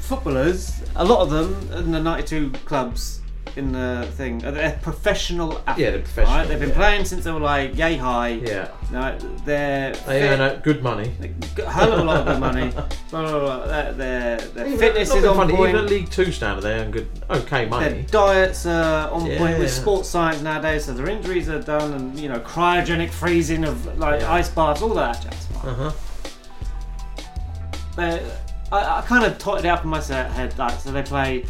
footballers, 0.00 0.82
a 0.96 1.04
lot 1.04 1.20
of 1.22 1.30
them 1.30 1.78
in 1.78 1.92
the 1.92 2.00
92 2.00 2.50
clubs 2.64 3.20
in 3.56 3.72
the 3.72 4.06
thing, 4.12 4.38
they're 4.38 4.78
professional 4.82 5.58
athletes. 5.66 5.78
Yeah, 5.80 5.90
they're 5.90 6.00
professional, 6.02 6.36
Right? 6.36 6.48
They've 6.48 6.60
been 6.60 6.68
yeah. 6.70 6.74
playing 6.74 7.04
since 7.04 7.24
they 7.24 7.30
were 7.32 7.40
like 7.40 7.76
yay 7.76 7.96
high. 7.96 8.28
Yeah. 8.28 8.68
No, 8.90 9.18
they're 9.44 9.92
They 9.92 10.20
fit- 10.20 10.30
earn 10.32 10.40
uh, 10.40 10.60
good 10.62 10.82
money. 10.82 11.12
a 11.58 11.70
hell 11.70 11.92
of 11.92 12.00
a 12.00 12.04
lot 12.04 12.16
of 12.18 12.26
good 12.26 12.40
money. 12.40 12.70
Blah, 13.10 13.22
blah, 13.22 13.40
blah. 13.40 13.66
Their, 13.66 13.92
their, 13.92 14.36
their 14.38 14.66
Even- 14.66 14.78
fitness 14.78 15.14
is 15.14 15.24
on 15.24 15.36
funny, 15.36 15.54
point. 15.54 15.74
Even 15.74 15.86
League 15.86 16.10
Two 16.10 16.30
standard, 16.30 16.62
they 16.62 16.72
earn 16.78 16.90
good, 16.90 17.08
okay 17.30 17.60
Their 17.62 17.68
money. 17.70 18.06
diets 18.10 18.66
are 18.66 19.10
on 19.10 19.22
point 19.38 19.58
with 19.58 19.70
sports 19.70 20.08
science 20.08 20.42
nowadays, 20.42 20.84
so 20.84 20.92
their 20.94 21.08
injuries 21.08 21.48
are 21.48 21.60
done, 21.62 21.92
and 21.94 22.18
you 22.18 22.28
know 22.28 22.38
cryogenic 22.40 23.10
freezing 23.10 23.64
of 23.64 23.98
like 23.98 24.20
Yeah. 24.20 24.32
ice 24.32 24.48
baths, 24.50 24.82
all 24.82 24.94
that 24.94 25.22
jazz. 25.22 25.46
Uh 25.64 25.74
huh. 25.74 25.92
They, 27.96 28.22
I, 28.70 28.98
I 28.98 29.02
kind 29.02 29.24
of 29.24 29.38
totted 29.38 29.64
it 29.64 29.68
up 29.68 29.82
in 29.84 29.90
my 29.90 30.00
head 30.02 30.56
like 30.58 30.78
so 30.78 30.92
they 30.92 31.02
play 31.02 31.44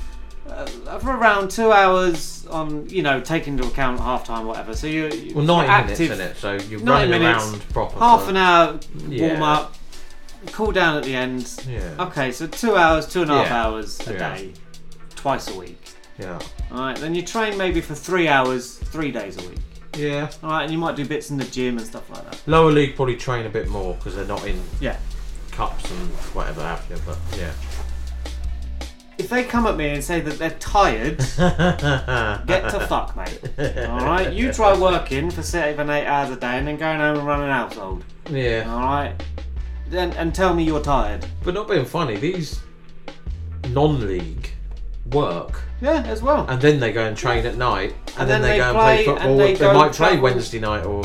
uh, 0.49 0.99
for 0.99 1.11
around 1.17 1.51
two 1.51 1.71
hours 1.73 2.47
on 2.51 2.89
you 2.89 3.03
know 3.03 3.21
taking 3.21 3.55
into 3.55 3.67
account 3.69 4.01
half 4.01 4.25
time 4.25 4.47
whatever. 4.47 4.75
So 4.75 4.87
you 4.87 5.09
you- 5.09 5.35
Well, 5.35 5.45
90 5.45 5.63
you're 5.67 5.71
active, 5.71 5.99
minutes, 5.99 6.01
isn't 6.01 6.21
it? 6.21 6.37
So 6.37 6.53
you're 6.69 6.81
90 6.81 6.91
running 6.91 7.11
minutes, 7.11 7.45
around 7.51 7.69
proper 7.71 7.99
Half 7.99 8.29
an 8.29 8.37
hour 8.37 8.81
Yeah. 9.09 9.29
warm 9.29 9.43
up. 9.43 9.75
cool 10.53 10.71
down 10.71 10.97
at 10.97 11.03
the 11.03 11.15
end. 11.15 11.53
Yeah. 11.69 11.81
Okay, 12.07 12.31
so 12.31 12.47
two 12.47 12.77
hours, 12.77 13.07
two 13.09 13.23
and 13.23 13.31
a 13.31 13.35
half 13.39 13.47
Yeah. 13.49 13.65
hours 13.67 14.01
a 14.07 14.13
Yeah. 14.13 14.19
day, 14.37 14.53
twice 15.17 15.49
a 15.49 15.55
week. 15.59 15.81
Yeah. 16.17 16.39
All 16.73 16.79
right, 16.81 16.97
then 16.97 17.15
you 17.15 17.23
train 17.23 17.59
maybe 17.59 17.81
for 17.81 17.95
three 17.97 18.29
hours, 18.29 18.75
three 18.77 19.11
days 19.11 19.37
a 19.37 19.49
week. 19.49 19.59
Yeah. 19.97 20.31
All 20.45 20.51
right, 20.51 20.63
and 20.63 20.71
you 20.73 20.79
might 20.79 20.95
do 20.95 21.05
bits 21.05 21.31
in 21.31 21.39
the 21.39 21.45
gym 21.45 21.77
and 21.77 21.85
stuff 21.87 22.09
like 22.09 22.25
that. 22.31 22.41
Lower 22.47 22.71
league 22.71 22.95
probably 22.95 23.17
train 23.17 23.47
a 23.47 23.49
bit 23.49 23.69
more 23.69 23.95
because 23.95 24.15
they're 24.15 24.25
not 24.27 24.47
in 24.47 24.63
Yeah. 24.81 24.97
cups 25.51 25.91
and 25.91 26.09
whatever 26.35 26.63
have 26.63 26.83
you. 26.89 26.97
But 27.05 27.19
yeah. 27.37 27.51
If 29.19 29.29
they 29.31 29.45
come 29.45 29.67
at 29.67 29.77
me 29.77 29.91
and 29.91 30.03
say 30.03 30.21
that 30.21 30.39
they're 30.39 30.51
tired, 30.59 31.19
get 32.47 32.71
to 32.71 32.87
fuck, 32.89 33.17
mate. 33.17 33.41
All 33.89 34.01
right, 34.01 34.33
you 34.33 34.53
try 34.53 34.79
working 34.79 35.31
for 35.31 35.43
seven, 35.43 35.91
eight 35.91 36.07
hours 36.07 36.31
a 36.31 36.37
day 36.37 36.59
and 36.59 36.69
then 36.69 36.77
going 36.77 37.01
home 37.01 37.19
and 37.19 37.27
running 37.27 37.49
a 37.49 37.53
household. 37.53 38.05
Yeah. 38.31 38.65
All 38.73 38.81
right, 38.81 39.15
then 39.89 40.13
and 40.13 40.35
tell 40.35 40.55
me 40.55 40.63
you're 40.63 40.81
tired. 40.81 41.27
But 41.43 41.55
not 41.55 41.69
being 41.69 41.85
funny, 41.85 42.17
these 42.17 42.61
non-league 43.71 44.51
work. 45.13 45.63
Yeah, 45.81 46.03
as 46.07 46.23
well. 46.23 46.45
And 46.49 46.61
then 46.61 46.81
they 46.81 46.93
go 46.93 47.05
and 47.05 47.17
train 47.17 47.47
at 47.47 47.57
night, 47.57 47.95
and, 48.19 48.21
And 48.23 48.31
then, 48.31 48.43
then 48.43 48.51
they, 48.51 48.57
go 48.59 48.65
and 48.71 48.77
play, 48.77 49.05
play 49.05 49.17
and 49.17 49.41
they 49.41 49.55
They, 49.55 49.73
might 49.73 49.93
play 49.93 50.09
travel. 50.09 50.23
Wednesday 50.25 50.59
night, 50.61 50.85
or 50.85 51.05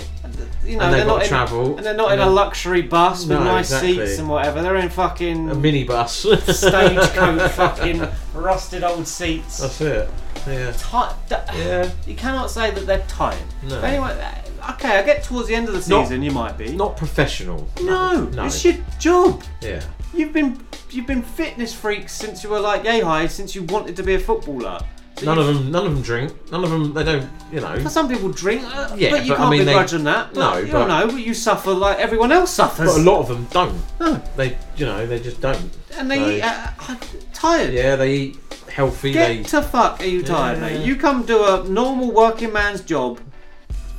You 0.66 0.78
know, 0.78 0.84
and 0.86 0.94
they're 0.94 1.00
they've 1.02 1.08
got 1.08 1.14
not 1.14 1.18
to 1.20 1.24
in, 1.24 1.30
travel, 1.30 1.78
and 1.78 1.86
they're 1.86 1.94
not 1.96 2.12
in 2.14 2.20
a 2.20 2.30
luxury 2.30 2.82
bus 2.82 3.22
with 3.22 3.38
No, 3.38 3.44
nice 3.44 3.66
exactly. 3.72 3.96
seats 4.08 4.18
and 4.20 4.28
whatever. 4.30 4.62
They're 4.64 4.78
in 4.78 4.90
fucking 4.90 5.50
a 5.52 5.56
minibus. 5.56 6.54
stagecoach, 6.54 7.52
fucking 7.54 8.08
rusted 8.34 8.84
old 8.84 9.08
seats. 9.08 9.60
That's 9.60 9.80
it. 9.82 10.10
Yeah. 10.48 10.72
Ti- 10.72 11.16
d- 11.30 11.36
Yeah. 11.60 11.92
You 12.08 12.16
cannot 12.16 12.50
say 12.50 12.72
that 12.72 12.86
they're 12.88 13.06
tired. 13.08 13.38
No. 13.64 13.80
But 13.80 13.84
anyway, 13.86 14.20
uh, 14.62 14.72
okay, 14.74 14.98
I 14.98 15.04
get 15.04 15.24
towards 15.24 15.48
the 15.50 15.56
end 15.56 15.68
of 15.70 15.74
the 15.74 15.90
Not- 15.90 16.06
season, 16.08 16.24
you 16.24 16.32
might 16.32 16.58
be. 16.58 16.74
Not 16.76 16.98
professional. 16.98 17.68
No, 17.82 18.24
No. 18.26 18.46
it's 18.46 18.66
your 18.66 18.76
job. 19.00 19.44
Yeah. 19.62 19.82
You've 20.14 20.34
been 20.34 20.60
you've 20.92 21.08
been 21.08 21.22
fitness 21.24 21.74
freaks 21.74 22.14
since 22.14 22.44
you 22.44 22.50
were 22.50 22.60
like 22.60 22.84
yay 22.84 23.02
high, 23.02 23.28
since 23.28 23.56
you 23.56 23.64
wanted 23.64 23.96
to 23.96 24.04
be 24.04 24.14
a 24.16 24.20
footballer. 24.20 24.80
So 25.18 25.26
None 25.28 25.38
of 25.38 25.46
them. 25.46 25.72
None 25.72 25.86
of 25.86 25.94
them 25.94 26.02
drink. 26.02 26.52
None 26.52 26.64
of 26.64 26.70
them. 26.72 26.94
They 26.94 27.04
don't. 27.04 27.30
You 27.52 27.62
know. 27.62 27.80
But 27.82 27.92
some 27.92 28.10
people 28.10 28.30
drink, 28.30 28.64
uh, 28.66 28.96
Yeah, 28.98 29.12
but 29.12 29.24
you 29.26 29.30
but 29.34 29.38
can't 29.38 29.50
mean, 29.52 29.60
they- 29.60 29.66
begrudge 29.74 29.92
them 29.92 30.04
that. 30.06 30.34
No, 30.34 30.58
you 30.58 30.72
but- 30.72 30.88
don't 30.88 31.10
know, 31.10 31.16
you 31.18 31.34
suffer 31.36 31.72
like 31.72 32.00
everyone 32.00 32.32
else 32.32 32.52
suffers. 32.52 32.94
But 32.94 33.00
a 33.00 33.04
lot 33.04 33.20
of 33.22 33.28
them 33.28 33.48
don't. 33.52 33.80
No. 34.00 34.22
They. 34.38 34.58
You 34.76 34.86
know. 34.88 35.06
They 35.06 35.20
just 35.20 35.40
don't. 35.42 35.70
and 35.98 36.10
they 36.10 36.38
eat 36.38 36.42
uh, 36.42 36.68
uh, 36.90 36.96
tired. 37.34 37.74
Yeah. 37.74 37.96
They 37.96 38.14
eat 38.16 38.38
healthy. 38.72 39.14
Get 39.14 39.28
they. 39.28 39.44
to 39.44 39.62
fuck 39.62 40.00
are 40.02 40.06
you 40.06 40.24
tired, 40.24 40.58
Yeah. 40.60 40.78
mate? 40.80 40.86
You 40.86 40.96
come 40.96 41.24
do 41.26 41.44
a 41.44 41.64
normal 41.70 42.12
working 42.12 42.52
man's 42.52 42.82
job, 42.82 43.20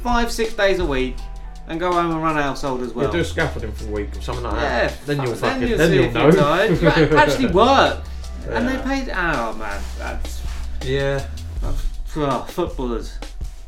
five, 0.03 0.33
six 0.33 0.53
days 0.55 0.81
a 0.81 0.85
week, 0.87 1.15
and 1.69 1.81
go 1.81 1.93
home 1.93 2.11
and 2.13 2.23
run 2.23 2.37
a 2.37 2.43
household 2.43 2.83
as 2.83 2.93
well. 2.93 3.07
Yeah, 3.07 3.13
do 3.13 3.19
a 3.21 3.25
scaffolding 3.25 3.73
for 3.73 3.87
a 3.89 3.91
week 3.91 4.17
or 4.17 4.21
something 4.21 4.45
like 4.45 4.55
that. 4.55 4.63
Yeah, 4.63 4.89
that. 4.89 5.07
Then 5.07 5.17
you'll 5.23 5.35
fuck, 5.35 5.51
fucking. 5.53 5.69
you'll 5.69 5.79
Then 5.79 5.91
see 5.91 6.03
you'll, 6.03 6.13
know. 6.13 6.23
you're 6.25 6.33
tired. 6.33 6.81
You 6.83 7.17
a- 7.17 7.21
actually 7.21 7.47
work, 7.49 8.05
and 8.51 8.69
they 8.69 8.77
paid. 8.83 9.09
Oh 9.11 9.55
man, 9.55 9.83
that's 9.99 10.43
Yeah. 10.85 11.27
oh, 11.63 12.47
footballers. 12.49 13.19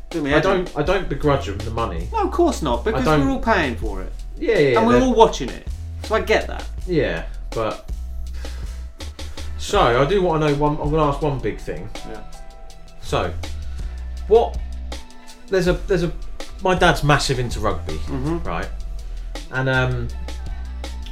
Do 0.09 0.21
me 0.21 0.33
I 0.33 0.39
don't. 0.39 0.71
I 0.77 0.83
don't 0.83 1.09
begrudge 1.09 1.47
them 1.47 1.57
the 1.57 1.71
money. 1.71 2.07
No, 2.13 2.23
of 2.23 2.31
course 2.31 2.61
not, 2.61 2.85
because 2.85 3.05
we're 3.05 3.29
all 3.29 3.39
paying 3.41 3.75
for 3.75 4.01
it, 4.01 4.13
Yeah. 4.37 4.57
Yeah. 4.57 4.79
and 4.79 4.87
we're 4.87 5.01
all 5.01 5.13
watching 5.13 5.49
it. 5.49 5.67
So 6.03 6.15
I 6.15 6.21
get 6.21 6.47
that. 6.47 6.63
Yeah, 6.85 7.25
but 7.49 7.89
so 9.57 10.01
I 10.01 10.05
do 10.07 10.21
want 10.21 10.41
to 10.41 10.47
know 10.47 10.55
one. 10.55 10.73
I'm 10.73 10.89
going 10.91 10.93
to 10.93 10.99
ask 11.13 11.21
one 11.21 11.39
big 11.39 11.59
thing. 11.59 11.89
Yeah. 12.07 12.23
So, 13.01 13.33
what? 14.27 14.57
There's 15.49 15.67
a 15.67 15.73
there's 15.73 16.03
a. 16.03 16.11
My 16.61 16.75
dad's 16.75 17.03
massive 17.03 17.39
into 17.39 17.59
rugby, 17.59 17.97
Mhm. 18.07 18.43
right? 18.45 18.67
And 19.51 19.69
um, 19.69 20.07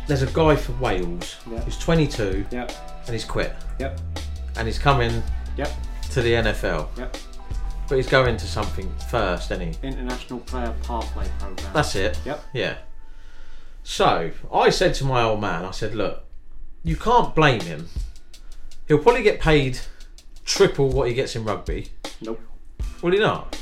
there's 0.07 0.21
a 0.23 0.27
guy 0.27 0.55
for 0.55 0.71
Wales 0.73 1.35
Yeah. 1.49 1.59
who's 1.61 1.77
22 1.77 2.45
Yep. 2.51 2.71
and 3.05 3.13
he's 3.13 3.25
quit 3.25 3.55
Yep. 3.79 3.99
and 4.57 4.67
he's 4.67 4.79
coming 4.79 5.21
Yep. 5.57 5.71
to 6.11 6.21
the 6.21 6.33
NFL, 6.35 6.89
Yep. 6.97 7.17
but 7.87 7.95
he's 7.95 8.07
going 8.07 8.37
to 8.37 8.47
something 8.47 8.91
first, 9.09 9.51
isn't 9.51 9.73
he? 9.73 9.87
International 9.87 10.39
Player 10.39 10.73
Pathway 10.83 11.27
Program. 11.39 11.71
That's 11.73 11.95
it. 11.95 12.19
Yep. 12.25 12.43
Yeah. 12.53 12.75
So 13.83 14.31
I 14.51 14.69
said 14.71 14.95
to 14.95 15.05
my 15.05 15.21
old 15.21 15.41
man, 15.41 15.63
I 15.63 15.71
said, 15.71 15.93
look, 15.93 16.23
you 16.83 16.95
can't 16.95 17.35
blame 17.35 17.61
him. 17.61 17.87
He'll 18.87 18.97
probably 18.99 19.21
get 19.23 19.39
paid 19.39 19.79
triple 20.43 20.89
what 20.89 21.07
he 21.07 21.13
gets 21.13 21.35
in 21.35 21.43
rugby. 21.43 21.89
Nope. 22.21 22.39
Will 23.01 23.11
he 23.11 23.19
not? 23.19 23.55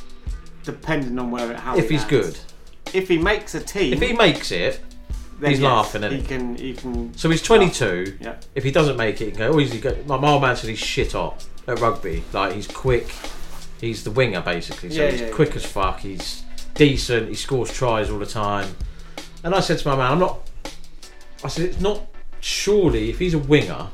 Depending 0.63 1.17
on 1.19 1.31
where 1.31 1.51
it 1.51 1.57
how 1.59 1.77
if 1.77 1.89
he 1.89 1.95
he's 1.97 2.11
lands. 2.11 2.39
good. 2.85 2.95
If 2.95 3.07
he 3.07 3.17
makes 3.17 3.55
a 3.55 3.59
team, 3.59 3.93
If 3.93 4.01
he 4.01 4.13
makes 4.13 4.51
it, 4.51 4.79
then 5.39 5.49
he's 5.51 5.59
yes, 5.59 5.65
laughing, 5.71 6.03
isn't 6.03 6.15
he 6.17 6.21
he? 6.21 6.27
can. 6.27 6.55
He 6.55 6.73
can. 6.73 7.13
So 7.17 7.29
he's 7.29 7.41
22. 7.41 8.17
Yeah. 8.21 8.35
If 8.55 8.63
he 8.63 8.71
doesn't 8.71 8.95
make 8.97 9.19
it, 9.21 9.25
he 9.25 9.31
can 9.31 9.39
go. 9.39 9.47
Oh, 9.53 9.57
he's 9.57 9.73
go. 9.79 9.95
My, 10.05 10.15
old 10.31 10.41
man 10.41 10.55
said 10.55 10.69
he's 10.69 10.79
shit 10.79 11.11
hot 11.13 11.45
at 11.67 11.79
rugby. 11.79 12.23
Like 12.33 12.53
he's 12.53 12.67
quick. 12.67 13.07
He's 13.81 14.03
the 14.03 14.11
winger 14.11 14.41
basically. 14.41 14.89
So 14.91 15.03
Yeah, 15.03 15.11
he's 15.11 15.21
yeah, 15.21 15.29
quick 15.31 15.49
yeah. 15.49 15.55
as 15.55 15.65
fuck. 15.65 15.99
He's 15.99 16.43
decent. 16.75 17.29
He 17.29 17.35
scores 17.35 17.73
tries 17.73 18.09
all 18.09 18.19
the 18.19 18.25
time. 18.25 18.73
And 19.43 19.53
I 19.53 19.59
said 19.59 19.79
to 19.79 19.87
my 19.89 19.95
man, 19.97 20.11
I'm 20.13 20.19
not. 20.19 20.49
I 21.43 21.47
said 21.49 21.65
it's 21.65 21.81
not. 21.81 22.01
Surely, 22.39 23.09
if 23.09 23.19
he's 23.19 23.33
a 23.33 23.39
winger, 23.39 23.87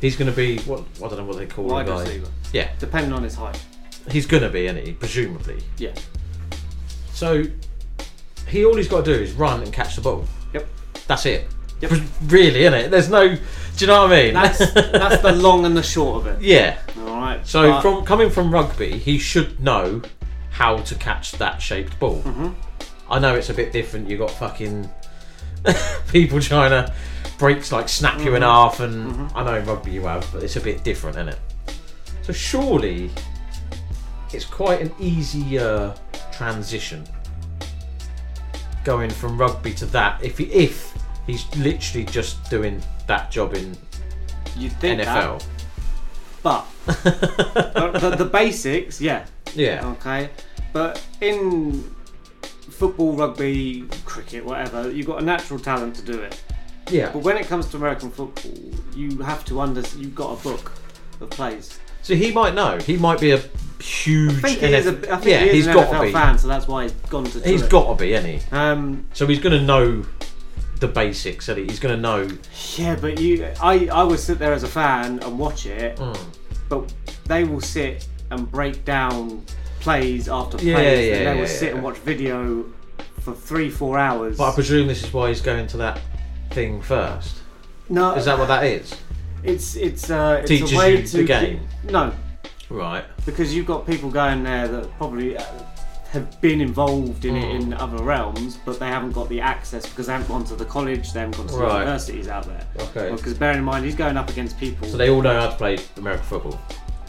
he's 0.00 0.16
going 0.16 0.30
to 0.30 0.36
be 0.36 0.58
what 0.60 0.82
I 0.96 1.08
don't 1.08 1.18
know 1.18 1.24
what 1.24 1.36
they 1.38 1.46
call 1.46 1.64
Wide 1.64 1.86
the 1.86 1.92
guy. 1.92 2.00
receiver. 2.00 2.28
Yeah, 2.52 2.68
Depending 2.78 3.12
on 3.12 3.22
his 3.22 3.34
height. 3.34 3.58
He's 4.10 4.26
to 4.42 4.48
be, 4.50 4.66
isn't 4.66 4.84
he? 4.86 4.92
Presumably. 4.92 5.62
Yeah. 5.78 5.94
So 7.12 7.44
he 8.48 8.64
all 8.64 8.76
he's 8.76 8.88
got 8.88 9.04
to 9.04 9.14
do 9.16 9.20
is 9.22 9.32
run 9.32 9.62
and 9.62 9.72
catch 9.72 9.96
the 9.96 10.02
ball. 10.02 10.24
Yep. 10.52 10.66
That's 11.06 11.26
it. 11.26 11.48
Really, 12.26 12.60
isn't 12.62 12.74
it? 12.74 12.90
There's 12.90 13.08
no. 13.08 13.28
Do 13.34 13.40
you 13.78 13.86
know 13.86 14.02
what 14.02 14.12
I 14.12 14.22
mean? 14.24 14.34
That's 14.34 14.58
that's 14.72 15.22
the 15.22 15.32
long 15.46 15.64
and 15.66 15.76
the 15.76 15.82
short 15.82 16.20
of 16.20 16.26
it. 16.28 16.42
Yeah. 16.42 16.78
All 16.98 17.04
right. 17.16 17.46
So 17.46 17.70
but- 17.72 17.82
from 17.82 18.04
coming 18.04 18.30
from 18.30 18.52
rugby, 18.52 18.98
he 18.98 19.18
should 19.18 19.58
know 19.60 20.00
how 20.50 20.76
to 20.78 20.94
catch 20.94 21.32
that 21.32 21.60
shaped 21.60 21.98
ball. 21.98 22.22
Mhm. 22.22 22.54
I 23.10 23.18
know 23.18 23.34
it's 23.34 23.50
a 23.50 23.54
bit 23.54 23.72
different. 23.72 24.08
You 24.08 24.16
got 24.18 24.30
fucking 24.30 24.88
people 26.08 26.40
trying 26.40 26.70
to 26.70 26.92
breaks 27.38 27.72
like 27.72 27.88
snap 27.88 28.20
you 28.20 28.34
in 28.36 28.42
Mhm. 28.42 28.46
half, 28.46 28.78
and 28.80 29.12
Mhm. 29.12 29.32
I 29.34 29.42
know 29.44 29.54
in 29.56 29.64
rugby 29.66 29.90
you 29.90 30.02
have, 30.02 30.26
but 30.32 30.42
it's 30.44 30.56
a 30.56 30.60
bit 30.60 30.84
different, 30.84 31.16
isn't 31.16 31.30
it? 31.30 31.38
So 32.22 32.32
surely 32.32 33.10
it's 34.34 34.44
quite 34.44 34.80
an 34.80 34.92
easier 34.98 35.62
uh, 35.62 35.96
transition 36.32 37.04
going 38.84 39.10
from 39.10 39.38
rugby 39.38 39.72
to 39.74 39.86
that. 39.86 40.22
If 40.22 40.38
he, 40.38 40.44
if 40.46 40.94
he's 41.26 41.54
literally 41.56 42.04
just 42.04 42.48
doing 42.50 42.82
that 43.06 43.30
job 43.30 43.54
in 43.54 43.76
You'd 44.56 44.72
think 44.74 45.00
NFL. 45.00 45.40
that, 45.40 45.46
but 46.42 46.66
the, 46.86 47.98
the, 48.00 48.16
the 48.16 48.24
basics, 48.24 49.00
yeah. 49.00 49.24
Yeah. 49.54 49.86
Okay. 49.92 50.30
But 50.72 51.04
in 51.20 51.82
football, 52.70 53.14
rugby, 53.14 53.84
cricket, 54.04 54.44
whatever, 54.44 54.90
you've 54.90 55.06
got 55.06 55.22
a 55.22 55.24
natural 55.24 55.58
talent 55.58 55.94
to 55.96 56.02
do 56.02 56.20
it. 56.20 56.42
Yeah. 56.90 57.10
But 57.12 57.22
when 57.22 57.36
it 57.36 57.46
comes 57.46 57.68
to 57.68 57.76
American 57.76 58.10
football, 58.10 58.58
you 58.94 59.18
have 59.18 59.44
to 59.46 59.60
under. 59.60 59.82
You've 59.96 60.14
got 60.14 60.38
a 60.38 60.42
book 60.42 60.72
of 61.20 61.30
plays. 61.30 61.78
So 62.02 62.14
he 62.14 62.32
might 62.32 62.54
know. 62.54 62.78
He 62.78 62.96
might 62.96 63.20
be 63.20 63.30
a 63.32 63.40
huge. 63.80 64.32
I 64.32 64.40
think 64.40 64.58
he 64.60 64.74
is 64.74 64.86
a. 64.86 64.90
I 64.90 65.16
think 65.16 65.24
yeah, 65.26 65.38
he 65.40 65.46
is 65.48 65.52
he's 65.54 65.66
an 65.68 65.74
got 65.74 65.88
NFL 65.88 65.98
to 66.00 66.06
be. 66.06 66.12
fan, 66.12 66.38
so 66.38 66.48
that's 66.48 66.66
why 66.68 66.82
he's 66.84 66.92
gone 66.92 67.24
to. 67.24 67.40
He's 67.40 67.62
got 67.62 67.88
to 67.96 68.02
be, 68.02 68.12
isn't 68.14 68.28
he? 68.40 68.40
Um, 68.50 69.06
so 69.12 69.26
he's 69.26 69.38
going 69.40 69.58
to 69.58 69.64
know 69.64 70.04
the 70.80 70.88
basics. 70.88 71.48
And 71.48 71.68
he's 71.70 71.78
going 71.80 71.94
to 71.94 72.00
know. 72.00 72.28
Yeah, 72.76 72.96
but 73.00 73.20
you, 73.20 73.48
I, 73.60 73.86
I 73.88 74.02
would 74.02 74.18
sit 74.18 74.38
there 74.38 74.52
as 74.52 74.62
a 74.64 74.68
fan 74.68 75.20
and 75.20 75.38
watch 75.38 75.66
it, 75.66 75.96
Mm. 75.96 76.18
but 76.68 76.92
they 77.26 77.44
will 77.44 77.60
sit 77.60 78.06
and 78.30 78.50
break 78.50 78.84
down 78.84 79.44
plays 79.80 80.28
after 80.28 80.56
plays. 80.58 80.66
Yeah, 80.66 80.76
and 80.78 80.86
they 80.86 81.22
yeah, 81.24 81.34
will 81.40 81.46
sit 81.46 81.68
yeah. 81.68 81.74
and 81.74 81.82
watch 81.84 81.98
video 81.98 82.64
for 83.20 83.32
three, 83.32 83.70
four 83.70 83.98
hours. 83.98 84.38
But 84.38 84.50
I 84.50 84.54
presume 84.54 84.88
this 84.88 85.04
is 85.04 85.12
why 85.12 85.28
he's 85.28 85.40
going 85.40 85.68
to 85.68 85.76
that 85.78 86.00
thing 86.50 86.82
first. 86.82 87.36
No, 87.88 88.14
Is 88.14 88.24
that 88.24 88.38
what 88.38 88.48
that 88.48 88.64
is? 88.64 88.96
It's 89.42 89.76
it's 89.76 90.10
uh, 90.10 90.38
it's 90.40 90.48
Teaches 90.48 90.72
a 90.72 90.76
way 90.78 90.96
you 90.98 91.06
to 91.06 91.16
the 91.18 91.24
game. 91.24 91.60
no, 91.90 92.12
Right. 92.68 93.04
because 93.26 93.54
you've 93.54 93.66
got 93.66 93.86
people 93.86 94.10
going 94.10 94.42
there 94.44 94.68
that 94.68 94.96
probably 94.98 95.36
uh, 95.36 95.42
have 96.10 96.40
been 96.40 96.60
involved 96.60 97.24
in 97.24 97.36
it 97.36 97.44
Mm. 97.44 97.60
in 97.62 97.74
other 97.74 98.02
realms, 98.04 98.58
but 98.64 98.78
they 98.78 98.86
haven't 98.86 99.12
got 99.12 99.28
the 99.28 99.40
access 99.40 99.84
because 99.86 100.06
they 100.06 100.12
haven't 100.12 100.28
gone 100.28 100.44
to 100.44 100.54
the 100.54 100.64
college, 100.64 101.12
they 101.12 101.20
haven't 101.20 101.36
gone 101.38 101.46
to 101.48 101.54
the 101.54 101.58
Right. 101.60 101.78
universities 101.80 102.28
out 102.28 102.44
there. 102.44 102.64
Okay. 102.78 103.10
Because 103.14 103.34
bearing 103.34 103.58
in 103.58 103.64
mind, 103.64 103.84
he's 103.84 103.94
going 103.94 104.16
up 104.16 104.28
against 104.30 104.58
people. 104.60 104.86
So 104.88 104.96
they 104.96 105.10
all 105.10 105.22
know 105.22 105.38
how 105.40 105.48
to 105.48 105.56
play 105.56 105.78
American 105.96 106.24
football. 106.26 106.60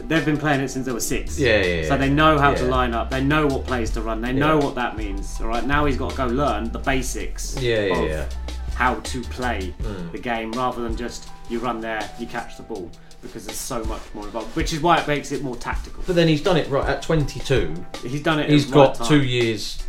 They've 0.06 0.26
been 0.26 0.38
playing 0.38 0.60
it 0.62 0.70
since 0.70 0.86
they 0.86 0.92
were 0.92 1.00
six. 1.00 1.40
Yeah, 1.40 1.62
yeah, 1.64 1.88
So 1.88 1.98
they 1.98 2.10
know 2.10 2.38
how 2.38 2.54
to 2.54 2.64
Yeah. 2.64 2.70
line 2.70 2.94
up. 2.94 3.10
They 3.10 3.24
know 3.24 3.46
what 3.48 3.66
plays 3.66 3.90
to 3.92 4.02
run. 4.02 4.22
They 4.22 4.34
know 4.34 4.58
Yeah. 4.58 4.66
what 4.66 4.76
that 4.76 4.98
means. 4.98 5.38
All 5.40 5.48
right. 5.48 5.66
Now 5.66 5.86
he's 5.86 5.96
got 5.98 6.10
to 6.12 6.18
go 6.18 6.26
learn 6.28 6.72
the 6.72 6.80
basics. 6.80 7.56
Yeah, 7.60 7.86
yeah, 7.86 7.96
of 7.98 8.10
yeah. 8.10 8.26
How 8.76 8.96
to 8.96 9.22
play 9.24 9.74
Mm. 9.84 10.12
the 10.12 10.18
game 10.18 10.52
rather 10.54 10.82
than 10.82 10.96
just 10.96 11.28
you 11.50 11.60
run 11.60 11.80
there, 11.82 12.10
you 12.20 12.26
catch 12.26 12.58
the 12.58 12.64
ball, 12.64 12.90
because 13.22 13.46
there's 13.46 13.58
so 13.58 13.84
much 13.86 14.02
more 14.14 14.26
involved. 14.26 14.56
Which 14.56 14.74
is 14.74 14.82
why 14.82 14.98
it 15.00 15.08
makes 15.08 15.32
it 15.32 15.44
more 15.44 15.56
tactical. 15.56 16.04
But 16.08 16.16
then 16.16 16.28
he's 16.28 16.42
done 16.42 16.58
it 16.58 16.68
right 16.70 16.88
at 16.90 17.02
22. 17.02 17.74
He's 18.04 18.22
done 18.24 18.40
it. 18.40 18.50
He's 18.50 18.66
right 18.68 18.74
got 18.74 18.96
time. 18.96 19.08
two 19.08 19.24
years 19.24 19.80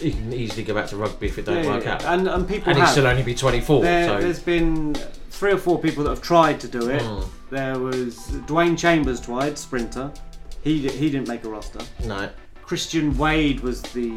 he 0.00 0.10
can 0.10 0.32
easily 0.32 0.64
go 0.64 0.74
back 0.74 0.88
to 0.88 0.96
rugby 0.96 1.28
if 1.28 1.38
it 1.38 1.44
don't 1.44 1.62
Yeah, 1.62 1.70
work 1.70 1.84
yeah. 1.84 1.94
out. 1.94 2.02
And, 2.04 2.26
and 2.26 2.48
people 2.48 2.70
and 2.70 2.78
he'll 2.78 2.88
still 2.88 3.06
only 3.06 3.22
be 3.22 3.32
24. 3.34 3.82
There, 3.82 4.08
so 4.08 4.20
There's 4.20 4.40
been 4.40 4.94
three 5.30 5.52
or 5.52 5.56
four 5.58 5.78
people 5.78 6.02
that 6.04 6.10
have 6.10 6.20
tried 6.22 6.58
to 6.60 6.68
do 6.68 6.90
it. 6.90 7.00
Mm. 7.00 7.28
There 7.50 7.78
was 7.78 8.16
Dwain 8.48 8.76
Chambers 8.76 9.20
tried, 9.20 9.56
sprinter. 9.56 10.10
He 10.62 10.88
he 10.88 11.10
didn't 11.10 11.28
make 11.28 11.44
a 11.44 11.48
roster. 11.48 11.78
no. 12.04 12.28
Christian 12.64 13.16
Wade 13.18 13.60
was 13.60 13.82
the 13.82 14.12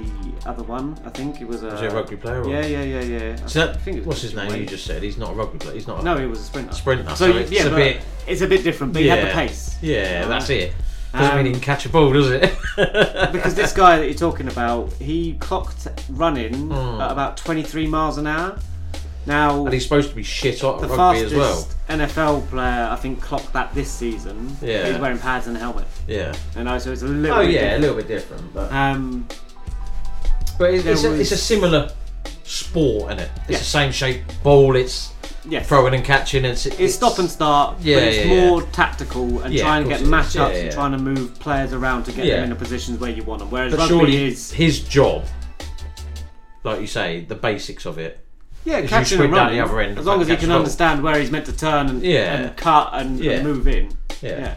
other 0.46 0.64
one. 0.64 0.98
I 1.06 1.10
think 1.10 1.42
it 1.42 1.48
was 1.48 1.64
a. 1.64 1.68
Was 1.68 1.80
he 1.82 1.86
a 1.88 1.92
rugby 1.94 2.16
player? 2.16 2.42
Or? 2.44 2.50
Yeah, 2.50 2.66
yeah, 2.66 2.82
yeah, 2.84 3.02
yeah. 3.02 3.46
So 3.46 3.66
that, 3.68 3.82
think 3.82 3.98
it 3.98 4.00
was 4.02 4.08
what's 4.08 4.22
his 4.22 4.32
Christian 4.32 4.52
name? 4.54 4.62
You 4.62 4.68
just 4.68 4.86
said 4.86 5.04
he's 5.04 5.18
not 5.18 5.32
a 5.32 5.34
rugby 5.34 5.58
player. 5.60 5.74
He's 5.76 5.88
not. 5.88 6.00
A 6.00 6.04
No, 6.04 6.18
he 6.18 6.26
was 6.26 6.40
a 6.40 6.44
sprinter. 6.44 6.74
Sprinter. 6.74 7.10
So, 7.10 7.32
So, 7.32 7.38
it's 7.38 7.52
yeah, 7.52 7.66
a 7.66 7.76
bit. 7.76 8.02
it's 8.26 8.42
a 8.42 8.48
bit 8.48 8.64
different, 8.64 8.94
but 8.94 9.02
he 9.02 9.10
had 9.10 9.28
the 9.28 9.34
pace. 9.34 9.78
Yeah, 9.82 10.22
Alright. 10.24 10.30
that's 10.30 10.50
it. 10.50 10.74
Doesn't 11.14 11.32
Um, 11.32 11.38
mean 11.38 11.46
he 11.48 11.52
can 11.54 11.62
catch 11.62 11.86
a 11.86 11.90
ball, 11.90 12.12
does 12.14 12.30
it? 12.32 12.42
because 13.32 13.56
this 13.56 13.74
guy 13.74 13.98
that 13.98 14.06
you're 14.06 14.14
talking 14.14 14.48
about, 14.48 14.92
he 14.94 15.34
clocked 15.40 15.88
running 16.10 16.54
Hmm. 16.70 17.02
at 17.02 17.12
about 17.12 17.38
23 17.38 17.88
miles 17.88 18.18
an 18.18 18.28
hour. 18.28 18.58
Now, 19.28 19.66
and 19.66 19.74
he's 19.74 19.84
supposed 19.84 20.10
to 20.10 20.16
be 20.16 20.24
shit 20.24 20.64
at 20.64 20.80
the 20.80 20.88
rugby 20.88 21.22
as 21.26 21.34
well. 21.34 21.68
NFL 21.90 22.48
player, 22.50 22.88
I 22.90 22.96
think, 22.96 23.22
clocked 23.22 23.52
that 23.54 23.74
this 23.74 23.92
season. 23.92 24.56
Yeah. 24.62 24.88
He's 24.90 24.98
wearing 25.00 25.20
pads 25.20 25.48
and 25.48 25.56
a 25.58 25.60
helmet. 25.60 25.86
Yeah. 26.08 26.34
You 26.56 26.64
know, 26.64 26.80
so 26.80 26.94
it's 26.94 27.02
a 27.02 27.08
little 27.08 27.38
Oh 27.38 27.42
bit 27.46 27.52
yeah, 27.52 27.62
different. 27.62 27.78
a 27.78 27.88
little 27.88 27.96
bit 27.98 28.08
different, 28.08 28.54
but 28.54 28.72
Um, 28.72 29.28
but 30.58 30.74
it's, 30.74 30.86
it's, 30.86 31.04
a, 31.04 31.14
it's 31.20 31.32
a 31.34 31.38
similar 31.38 31.92
sport, 32.46 33.12
isn't 33.12 33.20
it? 33.20 33.32
It's 33.42 33.50
Yeah. 33.52 33.58
the 33.60 33.64
same 33.66 33.92
shape 33.92 34.22
ball. 34.44 34.76
It's 34.78 35.12
Yes. 35.50 35.68
throwing 35.68 35.94
and 35.94 36.04
catching. 36.06 36.44
And 36.46 36.54
it's, 36.54 36.66
it's 36.66 36.96
stop 36.96 37.20
and 37.20 37.30
start, 37.30 37.78
Yeah, 37.82 37.96
but 37.98 38.04
it's 38.04 38.18
yeah, 38.18 38.24
yeah. 38.34 38.50
more 38.50 38.62
tactical 38.64 39.42
and 39.42 39.54
Yeah, 39.54 39.64
trying 39.64 39.84
to 39.84 39.90
get 39.90 40.00
course 40.00 40.02
it 40.02 40.06
is. 40.06 40.36
matchups 40.36 40.36
Yeah, 40.36 40.48
yeah. 40.58 40.64
and 40.64 40.72
trying 40.72 40.92
to 40.94 40.98
move 40.98 41.40
players 41.40 41.74
around 41.74 42.04
to 42.06 42.12
get 42.14 42.26
Yeah. 42.26 42.36
them 42.36 42.44
in 42.46 42.50
the 42.52 42.56
positions 42.56 43.00
where 43.00 43.12
you 43.12 43.24
want 43.24 43.40
them. 43.40 43.50
Whereas 43.52 43.72
But 43.72 43.80
rugby 43.80 43.94
surely 43.96 44.28
is 44.28 44.52
his 44.52 44.80
job, 44.80 45.26
like 46.64 46.80
you 46.82 46.88
say, 46.88 47.26
the 47.28 47.36
basics 47.36 47.86
of 47.86 47.98
it. 47.98 48.24
Yeah, 48.68 48.78
is 48.78 48.84
you 48.84 48.90
catching 48.90 49.18
sprint 49.18 49.24
and 49.26 49.34
down 49.36 49.46
running. 49.48 49.58
the 49.60 49.64
other 49.66 49.80
end. 49.82 49.98
as 49.98 50.06
long 50.06 50.22
as 50.22 50.28
he 50.28 50.36
can 50.36 50.52
understand 50.52 51.02
where 51.02 51.18
he's 51.20 51.32
meant 51.32 51.46
to 51.46 51.56
turn 51.56 51.88
and, 51.90 52.02
Yeah. 52.04 52.36
and 52.36 52.58
cut 52.58 52.90
and, 52.94 53.20
Yeah. 53.20 53.32
and 53.34 53.44
move 53.44 53.68
in. 53.68 53.90
Yeah. 54.22 54.56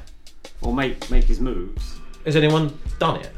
or 0.62 0.74
make 0.74 1.10
make 1.10 1.24
his 1.24 1.40
moves. 1.40 1.98
Has 2.26 2.36
anyone 2.36 2.78
done 2.98 3.16
it? 3.20 3.30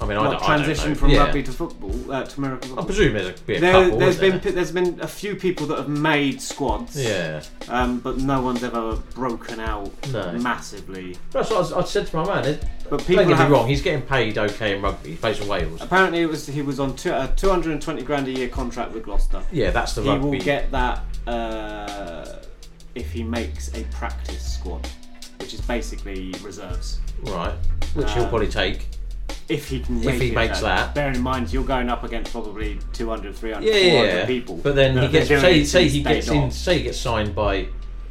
I 0.00 0.06
mean, 0.06 0.16
I 0.16 0.28
What, 0.28 0.42
I 0.42 0.46
transition 0.46 0.94
from 0.94 1.10
Yeah. 1.10 1.24
rugby 1.24 1.42
to 1.42 1.52
football 1.52 2.12
uh, 2.12 2.24
to 2.24 2.38
American 2.38 2.68
football. 2.70 2.84
I 2.84 2.86
presume 2.86 3.12
there's 3.12 3.28
a, 3.28 3.32
be 3.42 3.56
a 3.56 3.60
There, 3.60 3.72
couple. 3.84 3.98
there's 3.98 4.14
isn't 4.16 4.20
been 4.20 4.30
there? 4.40 4.40
pi- 4.40 4.50
there's 4.54 4.72
been 4.72 5.00
a 5.00 5.06
few 5.06 5.36
people 5.36 5.66
that 5.66 5.76
have 5.78 5.88
made 5.90 6.40
squads. 6.40 6.96
Yeah. 7.00 7.42
Um, 7.68 8.00
but 8.00 8.16
no 8.16 8.40
one's 8.40 8.64
ever 8.64 8.96
broken 9.14 9.60
out 9.60 9.90
No. 10.10 10.32
massively. 10.38 11.16
That's 11.32 11.50
what 11.50 11.56
I, 11.56 11.60
was, 11.60 11.72
I 11.74 11.84
said 11.84 12.06
to 12.06 12.16
my 12.16 12.24
man. 12.26 12.44
It, 12.46 12.64
But 12.84 12.90
don't 12.98 13.06
people 13.06 13.24
get 13.26 13.38
me 13.38 13.54
wrong. 13.54 13.68
He's 13.68 13.82
getting 13.82 14.02
paid 14.02 14.38
okay 14.38 14.74
in 14.76 14.82
rugby. 14.82 15.10
He 15.10 15.16
plays 15.16 15.36
for 15.38 15.44
Wales. 15.46 15.82
Apparently, 15.82 16.20
it 16.22 16.26
was 16.26 16.46
he 16.46 16.62
was 16.62 16.80
on 16.80 16.96
two, 16.96 17.10
a 17.12 17.30
220 17.36 18.02
grand 18.02 18.26
a 18.26 18.30
year 18.30 18.48
contract 18.48 18.92
with 18.92 19.04
Gloucester. 19.04 19.42
Yeah, 19.52 19.70
that's 19.70 19.92
the 19.94 20.02
he 20.02 20.08
rugby. 20.08 20.24
He 20.24 20.30
will 20.38 20.44
get 20.44 20.70
that 20.72 21.02
uh, 21.26 22.36
if 22.94 23.12
he 23.12 23.22
makes 23.22 23.72
a 23.74 23.84
practice 23.92 24.54
squad, 24.54 24.88
which 25.38 25.52
is 25.54 25.60
basically 25.60 26.34
reserves. 26.42 27.00
Right. 27.24 27.52
Which 27.94 28.10
he'll 28.12 28.22
Um, 28.24 28.28
probably 28.30 28.48
take. 28.48 28.88
If 29.50 29.68
he 29.68 29.80
can 29.80 30.02
If 30.02 30.20
he 30.20 30.30
makes 30.30 30.60
that. 30.60 30.94
Bearing 30.94 31.16
in 31.16 31.22
mind, 31.22 31.52
you're 31.52 31.64
going 31.64 31.88
up 31.88 32.04
against 32.04 32.30
probably 32.30 32.78
200, 32.92 33.34
300, 33.34 33.66
Yeah, 33.66 33.90
400 33.90 34.06
yeah, 34.06 34.26
people. 34.26 34.56
But 34.56 34.76
then 34.76 34.96
he 34.96 35.08
gets 35.08 35.28
say 35.28 35.64
say 35.64 35.88
he 35.88 36.02
gets 36.02 36.28
in 36.28 36.50
say 36.52 36.78
he 36.78 36.84
gets 36.84 36.98
signed 36.98 37.34
by 37.34 37.66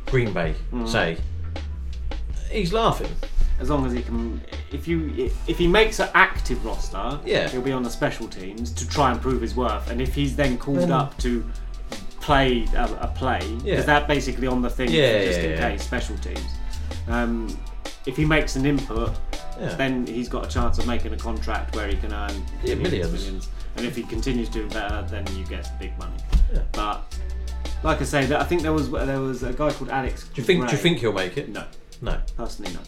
Green 0.07 0.33
Bay. 0.33 0.53
Mm. 0.73 0.87
Say 0.87 1.17
he's 2.51 2.73
laughing. 2.73 3.11
As 3.59 3.69
long 3.69 3.85
as 3.85 3.93
he 3.93 4.01
can, 4.01 4.41
if 4.71 4.87
you 4.87 5.31
if 5.47 5.57
he 5.57 5.67
makes 5.67 5.99
an 5.99 6.09
active 6.13 6.63
roster, 6.65 7.19
Yeah. 7.25 7.47
he'll 7.49 7.61
be 7.61 7.71
on 7.71 7.83
the 7.83 7.89
special 7.89 8.27
teams 8.27 8.71
to 8.73 8.87
try 8.87 9.11
and 9.11 9.21
prove 9.21 9.41
his 9.41 9.55
worth. 9.55 9.89
And 9.89 10.01
if 10.01 10.13
he's 10.13 10.35
then 10.35 10.57
called 10.57 10.79
Then- 10.79 10.91
up 10.91 11.17
to 11.19 11.45
play 12.19 12.67
a, 12.75 12.83
a 13.01 13.07
play, 13.15 13.39
because 13.39 13.63
Yeah. 13.65 13.81
that 13.81 14.07
basically 14.09 14.47
on 14.47 14.61
the 14.61 14.69
thing, 14.69 14.89
Yeah, 14.91 15.23
just 15.25 15.39
yeah, 15.39 15.45
in 15.45 15.51
yeah. 15.51 15.69
case 15.71 15.83
special 15.83 16.17
teams. 16.17 16.45
Um, 17.07 17.57
if 18.05 18.15
he 18.17 18.25
makes 18.25 18.55
an 18.55 18.65
input, 18.65 19.11
Yeah. 19.59 19.75
then 19.75 20.07
he's 20.07 20.29
got 20.29 20.45
a 20.45 20.49
chance 20.49 20.77
of 20.79 20.87
making 20.87 21.13
a 21.13 21.17
contract 21.17 21.75
where 21.75 21.87
he 21.87 21.95
can 21.97 22.13
earn 22.13 22.31
Yeah, 22.63 22.75
millions, 22.75 22.83
millions. 22.91 23.13
millions. 23.13 23.49
And 23.75 23.85
if 23.85 23.95
he 23.95 24.03
continues 24.03 24.49
doing 24.49 24.69
better, 24.69 25.05
then 25.09 25.25
you 25.37 25.45
get 25.45 25.69
big 25.79 25.97
money. 25.99 26.15
Yeah. 26.53 26.61
But 26.71 27.03
like 27.83 28.01
I 28.01 28.03
say, 28.05 28.25
that 28.25 28.41
I 28.41 28.43
think 28.43 28.61
there 28.61 28.73
was 28.73 28.89
there 28.89 29.21
was 29.21 29.43
a 29.43 29.53
guy 29.53 29.71
called 29.71 29.89
Alex. 29.89 30.23
Do 30.33 30.41
you 30.41 30.45
think? 30.45 30.65
Do 30.67 30.71
you 30.75 30.81
think 30.81 30.99
he'll 30.99 31.13
make 31.13 31.37
it? 31.37 31.49
No. 31.49 31.63
No. 32.01 32.17
Personally, 32.37 32.71
no. 32.73 32.79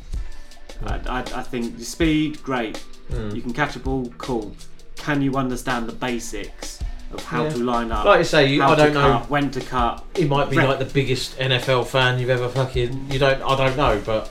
I, 0.88 0.96
I, 1.08 1.20
I 1.20 1.44
think 1.44 1.78
the 1.78 1.86
speed, 1.86 2.42
great. 2.44 2.84
Mm. 3.12 3.36
You 3.36 3.42
can 3.42 3.54
catch 3.54 3.76
a 3.76 3.80
ball, 3.80 4.12
cool. 4.18 4.56
Can 4.96 5.22
you 5.22 5.36
understand 5.36 5.88
the 5.88 5.94
basics 5.94 6.80
of 7.14 7.24
how 7.26 7.44
Yeah. 7.44 7.50
to 7.52 7.58
line 7.60 7.92
up? 7.92 8.06
Like 8.06 8.20
you 8.20 8.24
say, 8.24 8.48
you- 8.48 8.64
I 8.64 8.74
don't 8.76 8.94
know. 8.94 9.20
cut, 9.20 9.30
when 9.30 9.52
to 9.52 9.62
cut. 9.62 10.04
He 10.16 10.26
might 10.26 10.50
be 10.50 10.58
Rep- 10.58 10.68
like 10.70 10.80
the 10.80 10.86
biggest 10.86 11.38
NFL 11.38 11.86
fan 11.86 12.18
you've 12.20 12.30
ever 12.30 12.50
fucking. 12.50 13.08
You 13.12 13.20
don't. 13.20 13.42
I 13.44 13.56
don't 13.56 13.78
know, 13.78 14.02
but 14.06 14.30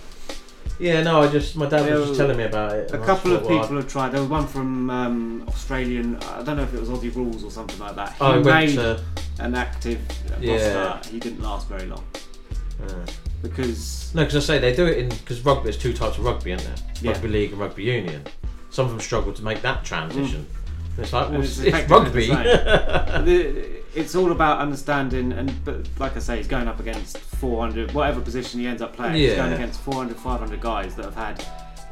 yeah, 0.81 1.03
no. 1.03 1.21
I 1.23 1.29
just 1.29 1.57
my 1.57 1.67
dad 1.69 1.89
was 1.93 2.09
just 2.09 2.19
telling 2.21 2.37
me 2.37 2.45
about 2.45 2.73
it. 2.75 2.93
A 2.93 2.99
couple 2.99 3.33
of 3.33 3.43
people 3.43 3.77
have 3.77 3.89
tried. 3.89 4.11
There 4.13 4.21
was 4.21 4.31
one 4.31 4.47
from 4.47 4.91
um, 4.91 5.45
Australian. 5.49 6.17
I 6.17 6.43
don't 6.43 6.57
know 6.57 6.63
if 6.65 6.73
it 6.75 6.81
was 6.81 6.89
Aussie 6.89 7.15
Rules 7.15 7.45
or 7.45 7.51
something 7.51 7.79
like 7.79 7.95
that. 7.97 8.11
He 8.13 8.17
Oh, 8.21 8.43
made 8.43 8.75
to- 8.75 9.01
an 9.39 9.55
active 9.55 10.01
Yeah. 10.41 10.75
roster. 10.95 11.11
He 11.11 11.21
didn't 11.21 11.43
last 11.43 11.69
very 11.69 11.87
long 11.87 12.05
uh, 12.83 12.93
because 13.43 14.11
No, 14.15 14.23
because 14.23 14.37
I 14.37 14.41
say 14.55 14.59
they 14.59 14.75
do 14.75 14.87
it 14.87 14.99
in 14.99 15.09
because 15.11 15.41
rugby. 15.45 15.65
There's 15.65 15.79
two 15.79 15.93
types 15.93 16.19
of 16.19 16.25
rugby, 16.25 16.53
isn't 16.53 16.67
there? 16.67 16.85
Yeah. 17.03 17.13
Rugby 17.13 17.29
league 17.29 17.53
and 17.53 17.61
rugby 17.61 17.85
union. 17.85 18.23
Some 18.71 18.87
of 18.87 18.91
them 18.93 19.01
struggle 19.01 19.33
to 19.33 19.43
make 19.43 19.63
that 19.63 19.85
transition. 19.85 20.47
And 20.97 20.99
It's 21.05 21.13
like 21.13 21.31
well, 21.31 21.41
it's, 21.43 21.59
it's 21.59 21.89
rugby. 21.91 22.27
The- 23.25 23.80
it's 23.95 24.15
all 24.15 24.33
about 24.33 24.59
understanding, 24.59 25.33
and 25.33 25.53
but 25.65 25.87
like 25.99 26.17
I 26.17 26.21
say, 26.21 26.37
he's 26.37 26.47
going 26.47 26.69
up 26.69 26.81
against 26.81 27.19
400, 27.19 27.93
whatever 27.93 28.21
position 28.21 28.61
he 28.61 28.67
ends 28.67 28.83
up 28.83 28.95
playing. 28.95 29.15
He's 29.15 29.35
going 29.35 29.53
against 29.53 29.81
400, 29.81 30.17
500 30.17 30.61
guys 30.61 30.95
that 30.97 31.05
have 31.05 31.15
had 31.15 31.45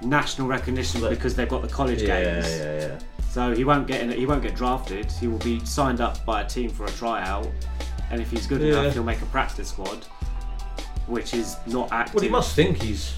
national 0.03 0.47
recognition 0.47 1.01
because 1.09 1.35
they've 1.35 1.49
got 1.49 1.63
the 1.63 1.69
college 1.69 2.03
yeah, 2.03 2.23
games. 2.23 2.49
yeah, 2.57 2.81
yeah. 2.81 2.99
So 3.31 3.55
he 3.55 3.65
won't 3.65 3.87
get 3.87 4.01
in, 4.01 4.11
he 4.11 4.27
won't 4.27 4.43
get 4.43 4.55
drafted. 4.55 5.11
He 5.13 5.27
will 5.29 5.39
be 5.39 5.65
signed 5.65 6.01
up 6.01 6.25
by 6.25 6.43
a 6.43 6.47
team 6.49 6.71
for 6.71 6.85
a 6.85 6.91
tryout, 6.91 7.49
and 8.11 8.21
if 8.23 8.31
he's 8.31 8.47
good 8.47 8.61
Yeah. 8.61 8.81
enough, 8.81 8.95
he'll 8.95 9.05
make 9.05 9.21
a 9.23 9.27
practice 9.27 9.69
squad, 9.69 10.05
which 11.07 11.35
is 11.35 11.57
not 11.67 11.91
active. 11.93 12.15
Well, 12.17 12.25
he 12.25 12.31
must 12.31 12.55
think 12.55 12.81
he's. 12.83 13.13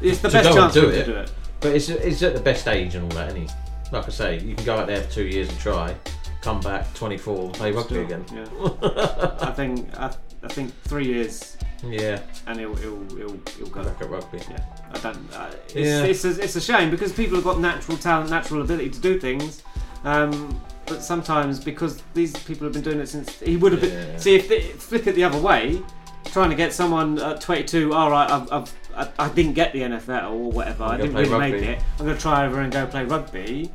It's 0.00 0.18
the 0.20 0.28
to 0.28 0.32
best 0.34 0.44
go 0.48 0.50
and 0.50 0.60
chance 0.60 0.74
do 0.74 0.80
for 0.82 0.86
him 0.88 0.94
it. 0.94 1.04
to 1.04 1.12
do 1.12 1.16
it. 1.18 1.32
But 1.60 1.76
it's, 1.76 1.88
it's 1.88 2.22
at 2.22 2.34
the 2.34 2.40
best 2.40 2.66
age 2.66 2.94
and 2.96 3.04
all 3.04 3.18
that, 3.18 3.30
any. 3.30 3.46
Like 3.92 4.06
I 4.06 4.10
say, 4.10 4.38
you 4.40 4.54
can 4.56 4.64
go 4.64 4.76
out 4.78 4.86
there 4.86 5.02
for 5.02 5.10
two 5.12 5.26
years 5.26 5.48
and 5.48 5.58
try, 5.60 5.94
come 6.42 6.60
back 6.60 6.92
24 6.94 7.44
and 7.44 7.54
play 7.54 7.72
rugby 7.72 7.94
Still, 7.94 8.04
again. 8.04 8.24
Yeah. 8.32 9.36
I 9.40 9.52
think 9.52 9.88
I, 9.98 10.14
I 10.42 10.48
think 10.48 10.74
three 10.82 11.06
years. 11.06 11.56
Yeah. 11.84 12.20
And 12.46 12.60
it'll 12.60 12.76
he'll 12.76 13.04
he'll, 13.16 13.40
he'll 13.56 13.68
go 13.68 13.82
back 13.84 14.00
at 14.00 14.10
rugby. 14.10 14.38
Yeah. 14.50 14.64
I 14.92 14.98
don't. 14.98 15.32
Uh, 15.32 15.50
it's, 15.66 15.74
Yeah. 15.74 16.02
it's, 16.04 16.24
a, 16.24 16.42
it's 16.42 16.56
a 16.56 16.60
shame 16.60 16.90
because 16.90 17.12
people 17.12 17.36
have 17.36 17.44
got 17.44 17.58
natural 17.60 17.96
talent, 17.96 18.30
natural 18.30 18.62
ability 18.62 18.90
to 18.90 19.00
do 19.00 19.18
things. 19.18 19.62
Um, 20.04 20.60
but 20.86 21.02
sometimes 21.02 21.62
because 21.62 22.02
these 22.12 22.32
people 22.44 22.64
have 22.66 22.72
been 22.74 22.82
doing 22.82 22.98
it 23.00 23.06
since 23.08 23.38
he 23.40 23.56
would 23.56 23.72
have 23.72 23.80
been. 23.80 24.18
See 24.18 24.34
if 24.34 24.48
they 24.48 24.60
flip 24.60 25.06
it 25.06 25.14
the 25.14 25.24
other 25.24 25.40
way, 25.40 25.80
trying 26.26 26.50
to 26.50 26.56
get 26.56 26.72
someone 26.72 27.18
at 27.20 27.40
22. 27.40 27.94
All 27.94 28.10
right, 28.10 28.28
I've, 28.30 28.52
I've 28.52 28.72
I, 28.94 29.08
I 29.18 29.28
didn't 29.30 29.54
get 29.54 29.72
the 29.72 29.80
NFL 29.82 30.32
or 30.32 30.50
whatever. 30.50 30.84
I 30.84 30.94
I'm 30.94 30.98
gonna 30.98 31.12
didn't 31.12 31.14
play 31.14 31.50
really 31.50 31.60
make 31.60 31.78
it. 31.78 31.82
I'm 31.98 32.04
going 32.04 32.16
to 32.16 32.20
try 32.22 32.46
over 32.46 32.60
and 32.60 32.72
go 32.72 32.86
play 32.86 33.04
rugby. 33.04 33.70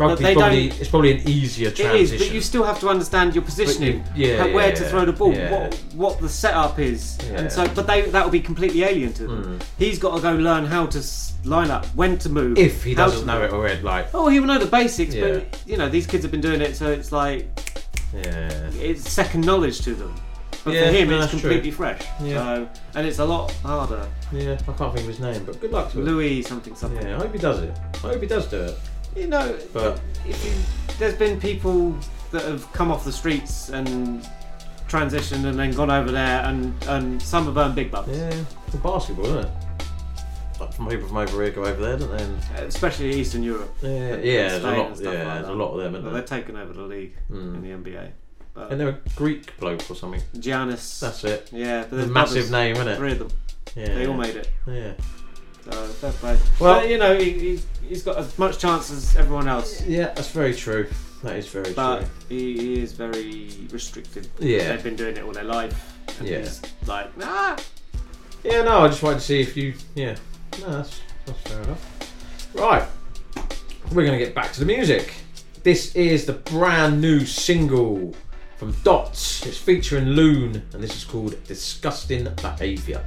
Rugby's 0.00 0.18
they 0.26 0.34
probably, 0.34 0.68
don't- 0.68 0.80
it's 0.80 0.90
probably 0.90 1.12
an 1.12 1.28
easier 1.28 1.68
it 1.68 1.76
transition. 1.76 2.14
is, 2.16 2.22
but 2.22 2.34
you 2.34 2.40
still 2.40 2.64
have 2.64 2.80
to 2.80 2.88
understand 2.88 3.34
your 3.34 3.44
positioning, 3.44 4.02
yeah, 4.16 4.38
how- 4.38 4.52
where 4.52 4.68
yeah, 4.68 4.74
to 4.74 4.84
throw 4.88 5.04
the 5.04 5.12
ball, 5.12 5.32
yeah. 5.34 5.50
what 5.52 5.74
what 5.94 6.20
the 6.20 6.28
setup 6.28 6.78
is, 6.78 7.18
Yeah. 7.30 7.38
and 7.40 7.52
so. 7.52 7.68
But 7.74 7.86
they 7.86 8.02
that 8.02 8.24
will 8.24 8.30
be 8.32 8.40
completely 8.40 8.82
alien 8.84 9.12
to 9.14 9.26
them. 9.26 9.58
Mm. 9.58 9.62
He's 9.78 9.98
got 9.98 10.16
to 10.16 10.22
go 10.22 10.32
learn 10.34 10.64
how 10.66 10.86
to 10.86 11.02
line 11.44 11.70
up, 11.70 11.86
when 11.94 12.18
to 12.18 12.28
move, 12.28 12.58
if 12.58 12.82
he 12.84 12.94
doesn't 12.94 13.26
know 13.26 13.40
move. 13.40 13.44
it 13.50 13.52
already, 13.52 13.82
like. 13.82 14.08
Oh, 14.14 14.28
he 14.28 14.40
will 14.40 14.46
know 14.46 14.58
the 14.58 14.66
basics, 14.66 15.14
Yeah. 15.14 15.28
but 15.38 15.62
you 15.66 15.76
know 15.76 15.88
these 15.88 16.06
kids 16.06 16.22
have 16.24 16.30
been 16.32 16.40
doing 16.40 16.60
it, 16.60 16.76
so 16.76 16.90
it's 16.90 17.12
like 17.12 17.46
Yeah. 18.14 18.50
it's 18.80 19.10
second 19.10 19.44
knowledge 19.46 19.80
to 19.82 19.94
them. 19.94 20.14
But 20.62 20.74
Yeah, 20.74 20.88
for 20.90 20.96
him, 20.96 21.08
no, 21.08 21.20
it's 21.22 21.30
completely 21.30 21.70
true. 21.70 21.78
fresh. 21.78 22.02
Yeah. 22.22 22.34
So, 22.56 22.68
and 22.96 23.06
it's 23.06 23.18
a 23.18 23.24
lot 23.24 23.50
harder. 23.62 24.06
Yeah, 24.30 24.52
I 24.68 24.72
can't 24.72 24.92
think 24.94 24.96
of 24.98 25.06
his 25.06 25.18
name, 25.20 25.42
but 25.46 25.58
good 25.58 25.72
luck 25.72 25.90
to 25.92 25.98
him. 25.98 26.04
Louis 26.04 26.42
something 26.42 26.74
something. 26.74 27.06
Yeah, 27.06 27.16
I 27.16 27.20
hope 27.20 27.32
he 27.32 27.38
does 27.38 27.60
it. 27.60 27.74
I 27.94 28.08
hope 28.08 28.20
he 28.20 28.26
does 28.26 28.46
do 28.46 28.60
it. 28.64 28.78
You 29.16 29.26
know, 29.26 29.58
But 29.72 30.00
if 30.26 30.44
you, 30.44 30.52
there's 30.98 31.14
been 31.14 31.40
people 31.40 31.96
that 32.30 32.42
have 32.42 32.70
come 32.72 32.90
off 32.90 33.04
the 33.04 33.12
streets 33.12 33.68
and 33.70 34.26
transitioned 34.88 35.44
and 35.46 35.58
then 35.58 35.72
gone 35.72 35.90
over 35.90 36.10
there, 36.10 36.44
and 36.44 36.74
and 36.84 37.20
some 37.20 37.46
have 37.46 37.56
earned 37.56 37.74
big 37.74 37.90
bucks. 37.90 38.08
yeah, 38.08 38.30
well, 38.72 38.94
basketball, 38.94 39.26
isn't 39.26 39.44
it? 39.44 39.50
Like 40.60 40.72
from 40.74 40.88
people 40.88 41.08
from 41.08 41.16
over 41.16 41.42
here 41.42 41.50
go 41.52 41.64
over 41.64 41.80
there, 41.80 41.96
don't 41.96 42.16
they? 42.16 42.22
And, 42.22 42.68
Especially 42.68 43.10
Eastern 43.14 43.42
Europe. 43.42 43.74
yeah, 43.82 43.88
and 43.88 44.24
yeah, 44.24 44.48
there's 44.48 44.52
a 44.52 44.60
Spain 44.60 44.78
lot. 44.78 44.86
and 44.88 44.96
Yeah, 44.96 45.02
stuff 45.02 45.06
like 45.14 45.14
there's 45.34 45.46
that. 45.46 45.52
a 45.52 45.54
lot 45.54 45.70
of 45.72 45.78
them, 45.82 45.92
But 45.92 45.98
isn't 46.00 46.12
they've 46.14 46.28
there? 46.28 46.38
taken 46.40 46.56
over 46.56 46.72
the 46.74 46.82
league 46.82 47.12
in 47.30 47.36
hmm. 47.36 47.62
the 47.82 47.90
NBA. 47.90 48.10
But 48.52 48.70
And 48.72 48.80
they're 48.80 48.88
a 48.90 48.98
Greek 49.16 49.58
bloke 49.58 49.90
or 49.90 49.94
something. 49.94 50.20
Giannis. 50.36 51.00
That's 51.00 51.24
it. 51.24 51.48
Yeah, 51.52 51.82
but 51.82 51.90
The 51.90 51.96
there's 51.96 52.10
massive 52.10 52.50
name, 52.50 52.74
isn't 52.76 52.88
it? 52.88 52.96
Three 52.98 53.12
of 53.12 53.18
them. 53.20 53.28
Yeah. 53.74 53.94
They 53.94 54.06
all 54.06 54.14
made 54.14 54.36
it. 54.36 54.50
Yeah. 54.66 54.92
So 55.64 55.70
fair 55.72 56.12
play. 56.12 56.38
Well- 56.58 56.86
you 56.86 56.98
know, 56.98 57.16
he, 57.18 57.60
he's 57.86 58.02
got 58.02 58.16
as 58.18 58.38
much 58.38 58.58
chance 58.58 58.90
as 58.90 59.16
everyone 59.16 59.48
else. 59.48 59.82
Yeah, 59.86 60.06
that's 60.14 60.30
very 60.30 60.54
true. 60.54 60.88
That 61.22 61.36
is 61.36 61.46
very 61.48 61.72
But 61.74 61.98
true. 62.00 62.08
he, 62.30 62.56
he 62.58 62.82
is 62.82 62.92
very 62.92 63.50
restricted. 63.70 64.28
Yeah. 64.38 64.68
They've 64.68 64.82
been 64.84 64.96
doing 64.96 65.16
it 65.16 65.22
all 65.22 65.32
their 65.32 65.44
life. 65.44 65.96
And 66.18 66.26
Yeah. 66.28 66.38
He's 66.38 66.62
like, 66.86 67.14
nah. 67.18 67.58
Yeah, 68.42 68.62
no, 68.62 68.80
I 68.80 68.88
just 68.88 69.02
wanted 69.02 69.16
to 69.18 69.24
see 69.24 69.40
if 69.42 69.54
you. 69.56 69.74
Yeah, 69.94 70.16
no, 70.62 70.70
that's, 70.78 71.00
that's 71.26 71.40
fair 71.42 71.60
enough. 71.62 72.50
Right, 72.54 72.88
we're 73.92 74.06
going 74.06 74.18
to 74.18 74.24
get 74.24 74.34
back 74.34 74.52
to 74.54 74.60
the 74.60 74.66
music. 74.66 75.12
This 75.62 75.94
is 75.94 76.24
the 76.24 76.32
brand 76.32 77.02
new 77.02 77.26
single 77.26 78.14
from 78.56 78.72
Dotz. 78.76 79.44
It's 79.46 79.58
featuring 79.58 80.06
Loon, 80.06 80.62
and 80.72 80.82
this 80.82 80.96
is 80.96 81.04
called 81.04 81.36
Disgusting 81.44 82.24
Behaviour. 82.36 83.04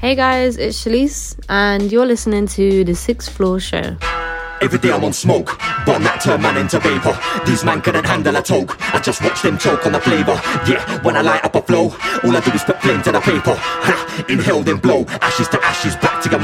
Hey 0.00 0.14
guys, 0.14 0.56
it's 0.56 0.84
Shalise, 0.84 1.36
and 1.48 1.90
you're 1.90 2.06
listening 2.06 2.46
to 2.54 2.84
the 2.84 2.94
Sixth 2.94 3.32
Floor 3.32 3.58
Show. 3.58 3.96
Every 4.62 4.78
day 4.78 4.92
I'm 4.92 5.02
on 5.02 5.12
smoke, 5.12 5.58
but 5.84 5.98
that 6.06 6.20
turn 6.22 6.40
man 6.40 6.56
into 6.56 6.78
vapor. 6.78 7.18
These 7.44 7.64
man 7.64 7.80
couldn't 7.80 8.06
handle 8.06 8.36
a 8.36 8.40
toke. 8.40 8.78
I 8.94 9.00
just 9.00 9.20
watch 9.24 9.42
them 9.42 9.58
choke 9.58 9.86
on 9.86 9.92
the 9.92 10.00
flavor. 10.00 10.38
Yeah, 10.70 11.02
when 11.02 11.16
I 11.16 11.22
light 11.22 11.44
up 11.44 11.56
a 11.56 11.62
flow, 11.62 11.90
all 12.22 12.36
I 12.36 12.40
do 12.46 12.52
is 12.52 12.62
put 12.62 12.80
flame 12.80 13.02
to 13.02 13.10
the 13.10 13.20
paper. 13.20 13.58
Ha, 13.58 14.24
inhale 14.28 14.62
then 14.62 14.76
blow, 14.76 15.04
ashes 15.20 15.48
to 15.48 15.58
ashes, 15.64 15.96
back 15.96 16.22
to 16.22 16.30
your. 16.30 16.38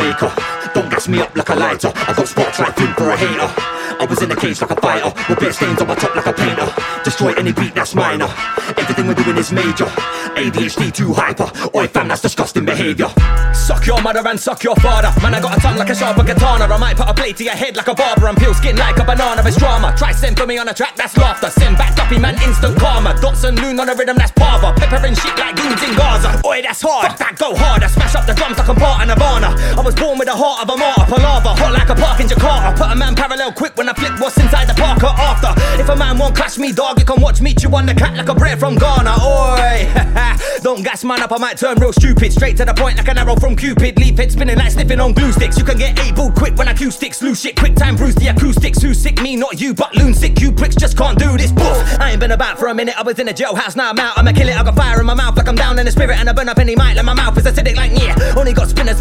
Don't 0.74 0.90
gas 0.90 1.06
me 1.06 1.20
up 1.20 1.36
like 1.36 1.48
a 1.50 1.54
lighter. 1.54 1.92
I 1.94 2.12
got 2.12 2.26
sparks 2.26 2.58
like 2.58 2.74
flame 2.74 2.94
for 2.94 3.10
a 3.10 3.16
hater. 3.16 3.93
I 4.04 4.06
was 4.06 4.20
in 4.20 4.28
the 4.28 4.36
cage 4.36 4.60
like 4.60 4.70
a 4.70 4.76
fighter, 4.76 5.08
with 5.30 5.40
bare 5.40 5.50
stains 5.50 5.80
on 5.80 5.88
my 5.88 5.94
top 5.94 6.14
like 6.14 6.26
a 6.26 6.32
painter. 6.34 6.68
Destroy 7.04 7.32
any 7.40 7.54
beat 7.54 7.74
that's 7.74 7.94
minor. 7.94 8.28
Everything 8.76 9.08
we're 9.08 9.16
doing 9.16 9.38
is 9.38 9.50
major. 9.50 9.88
ADHD 10.36 10.92
too 10.92 11.14
hyper. 11.14 11.48
Oi 11.74 11.86
fam, 11.88 12.08
that's 12.08 12.20
disgusting 12.20 12.66
behaviour. 12.66 13.08
Suck 13.54 13.86
your 13.86 14.02
mother 14.02 14.20
and 14.28 14.38
suck 14.38 14.62
your 14.62 14.76
father. 14.76 15.08
Man, 15.22 15.32
I 15.32 15.40
got 15.40 15.56
a 15.56 15.60
tongue 15.60 15.78
like 15.78 15.88
a 15.88 15.94
sharper 15.94 16.22
katana. 16.22 16.68
I 16.68 16.76
might 16.76 16.98
put 16.98 17.08
a 17.08 17.14
blade 17.14 17.38
to 17.38 17.44
your 17.44 17.54
head 17.56 17.76
like 17.76 17.88
a 17.88 17.94
barber 17.94 18.28
and 18.28 18.36
peel 18.36 18.52
skin 18.52 18.76
like 18.76 18.98
a 18.98 19.04
banana. 19.04 19.40
It's 19.46 19.56
drama. 19.56 19.94
Try 19.96 20.12
send 20.12 20.36
for 20.36 20.44
me 20.44 20.58
on 20.58 20.68
a 20.68 20.74
track, 20.74 20.96
that's 20.96 21.16
laughter. 21.16 21.48
Send 21.48 21.78
back 21.78 21.96
duppy 21.96 22.18
man, 22.18 22.36
instant 22.44 22.78
karma. 22.78 23.14
Dotz 23.24 23.48
and 23.48 23.58
Loon 23.58 23.80
on 23.80 23.88
a 23.88 23.94
rhythm, 23.94 24.18
that's 24.18 24.32
pava. 24.32 24.76
Pepper 24.76 25.00
and 25.00 25.16
shit 25.16 25.32
like 25.38 25.56
goons 25.56 25.82
in 25.82 25.96
Gaza. 25.96 26.42
Oi, 26.44 26.60
that's 26.60 26.82
hard. 26.82 27.08
Fuck 27.08 27.18
that, 27.24 27.38
go 27.38 27.56
harder. 27.56 27.88
Smash 27.88 28.14
up 28.14 28.26
the 28.26 28.34
drums 28.34 28.58
like 28.58 28.68
I'm 28.68 28.76
part 28.76 29.00
of 29.00 29.08
Nirvana. 29.08 29.56
I 29.56 29.80
was 29.80 29.94
born 29.94 30.18
with 30.18 30.28
the 30.28 30.36
heart 30.36 30.60
of 30.60 30.68
a 30.68 30.76
martyr. 30.76 31.08
Palava, 31.08 31.56
hot 31.56 31.72
like 31.72 31.88
a 31.88 31.94
park 31.94 32.20
in 32.20 32.28
Jakarta. 32.28 32.76
Put 32.76 32.92
a 32.92 32.96
man 32.96 33.14
parallel 33.14 33.52
quick 33.52 33.72
when 33.78 33.88
I 33.88 33.93
flip 33.96 34.20
what's 34.20 34.36
inside 34.38 34.68
the 34.68 34.74
parker 34.74 35.06
after. 35.06 35.52
If 35.80 35.88
a 35.88 35.96
man 35.96 36.18
won't 36.18 36.36
catch 36.36 36.58
me, 36.58 36.72
dog, 36.72 36.98
you 36.98 37.04
can 37.04 37.20
watch 37.20 37.40
me 37.40 37.54
chew 37.54 37.74
on 37.74 37.86
the 37.86 37.94
cat 37.94 38.16
like 38.16 38.28
a 38.28 38.34
bread 38.34 38.58
from 38.58 38.76
Ghana. 38.76 39.16
Oi, 39.20 40.58
don't 40.62 40.82
gas 40.82 41.04
man 41.04 41.22
up, 41.22 41.32
I 41.32 41.38
might 41.38 41.56
turn 41.58 41.78
real 41.78 41.92
stupid. 41.92 42.32
Straight 42.32 42.56
to 42.58 42.64
the 42.64 42.74
point 42.74 42.96
like 42.96 43.08
an 43.08 43.18
arrow 43.18 43.36
from 43.36 43.56
Cupid. 43.56 43.98
Leave 43.98 44.18
it 44.20 44.32
spinning 44.32 44.58
like 44.58 44.72
sniffing 44.72 45.00
on 45.00 45.12
glue 45.12 45.32
sticks. 45.32 45.58
You 45.58 45.64
can 45.64 45.78
get 45.78 45.98
able 46.00 46.30
quick 46.32 46.56
when 46.56 46.68
acoustics 46.68 47.22
lose 47.22 47.40
shit. 47.40 47.56
Quick 47.56 47.74
time 47.74 47.96
bruise 47.96 48.14
the 48.14 48.28
acoustics. 48.28 48.80
Who's 48.82 49.00
sick? 49.00 49.20
Me, 49.20 49.36
not 49.36 49.60
you, 49.60 49.74
but 49.74 49.94
Loon 49.94 50.14
sick. 50.14 50.40
You 50.40 50.52
pricks 50.52 50.74
just 50.74 50.96
can't 50.96 51.18
do 51.18 51.36
this. 51.36 51.52
Boof. 51.52 52.00
I 52.00 52.12
ain't 52.12 52.20
been 52.20 52.32
about 52.32 52.58
for 52.58 52.68
a 52.68 52.74
minute. 52.74 52.98
I 52.98 53.02
was 53.02 53.18
in 53.18 53.28
a 53.28 53.32
jailhouse, 53.32 53.76
now 53.76 53.90
I'm 53.90 53.98
out. 53.98 54.18
I'ma 54.18 54.32
kill 54.32 54.48
it. 54.48 54.56
I 54.56 54.62
got 54.64 54.76
fire 54.76 55.00
in 55.00 55.06
my 55.06 55.14
mouth 55.14 55.36
like 55.36 55.48
I'm 55.48 55.54
down 55.54 55.78
in 55.78 55.86
the 55.86 55.92
spirit, 55.92 56.18
and 56.18 56.28
I 56.28 56.32
burn 56.32 56.48
up 56.48 56.58
any 56.58 56.74
mic 56.74 56.96
like 56.96 57.04
my 57.04 57.14
mouth 57.14 57.36
is 57.38 57.44
acidic 57.44 57.76
like. 57.76 57.83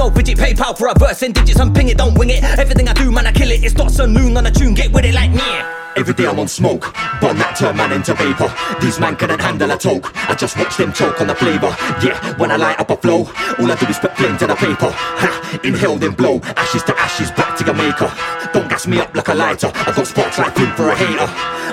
No 0.03 0.11
fidget. 0.11 0.37
PayPal 0.37 0.77
for 0.77 0.89
a 0.89 0.93
verse 0.99 1.23
in 1.23 1.31
digits 1.31 1.61
and 1.61 1.73
ping 1.73 1.87
it, 1.87 1.97
don't 1.97 2.13
wing 2.15 2.29
it. 2.29 2.43
Everything 2.43 2.89
I 2.89 2.93
do, 2.93 3.09
man, 3.09 3.25
I 3.25 3.31
kill 3.31 3.49
it. 3.51 3.63
It's 3.63 3.73
Dotz 3.73 4.03
and 4.03 4.13
Loon 4.13 4.35
on 4.35 4.45
a 4.45 4.51
tune. 4.51 4.73
Get 4.73 4.91
with 4.91 5.05
it 5.05 5.13
like 5.13 5.31
yeah. 5.31 5.82
Every 6.03 6.15
day 6.15 6.27
I'm 6.27 6.37
on 6.37 6.49
smoke, 6.49 6.91
but 7.21 7.31
that 7.39 7.55
turn 7.55 7.77
man 7.77 7.93
into 7.93 8.13
vapor. 8.13 8.51
These 8.81 8.99
man 8.99 9.15
couldn't 9.15 9.39
handle 9.39 9.71
a 9.71 9.77
toke. 9.77 10.11
I 10.27 10.35
just 10.35 10.57
watch 10.57 10.75
them 10.75 10.91
choke 10.91 11.21
on 11.21 11.27
the 11.27 11.35
flavor. 11.35 11.73
Yeah, 12.03 12.19
when 12.35 12.51
I 12.51 12.57
light 12.57 12.77
up 12.77 12.89
a 12.89 12.97
flow, 12.97 13.19
all 13.57 13.71
I 13.71 13.75
do 13.79 13.87
is 13.87 13.99
put 13.99 14.11
flame 14.17 14.37
to 14.39 14.47
the 14.47 14.55
paper. 14.55 14.91
Ha, 14.91 15.61
inhale 15.63 15.95
then 15.95 16.11
blow, 16.11 16.41
ashes 16.57 16.83
to 16.91 16.99
ashes, 16.99 17.31
back 17.31 17.55
to 17.55 17.63
your 17.63 17.75
maker. 17.75 18.11
Don't 18.51 18.67
gas 18.67 18.85
me 18.85 18.99
up 18.99 19.15
like 19.15 19.29
a 19.29 19.33
lighter. 19.33 19.71
I 19.73 19.95
got 19.95 20.05
sparks 20.05 20.37
like 20.37 20.53
flame 20.55 20.75
for 20.75 20.89
a 20.89 20.95
hater. 20.95 21.29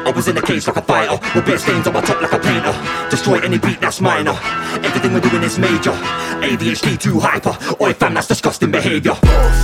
I 0.06 0.12
was 0.14 0.28
in 0.28 0.36
the 0.36 0.42
cage 0.42 0.64
like 0.66 0.76
a 0.76 0.82
fighter, 0.82 1.18
with 1.34 1.44
bare 1.44 1.58
stains 1.58 1.88
on 1.88 1.94
my 1.94 2.00
top 2.00 2.22
like 2.22 2.32
a 2.32 2.38
painter. 2.38 2.72
Destroy 3.10 3.40
any 3.40 3.58
beat 3.58 3.80
that's 3.80 4.00
minor. 4.00 4.38
Everything 4.86 5.12
we're 5.12 5.26
doing 5.26 5.42
is 5.42 5.58
major. 5.58 5.92
ADHD 6.40 6.98
too 6.98 7.18
hyper. 7.18 7.52
Oi 7.82 7.92
fam, 7.92 8.14
that's 8.14 8.28
disgusting 8.28 8.70
behaviour. 8.70 9.12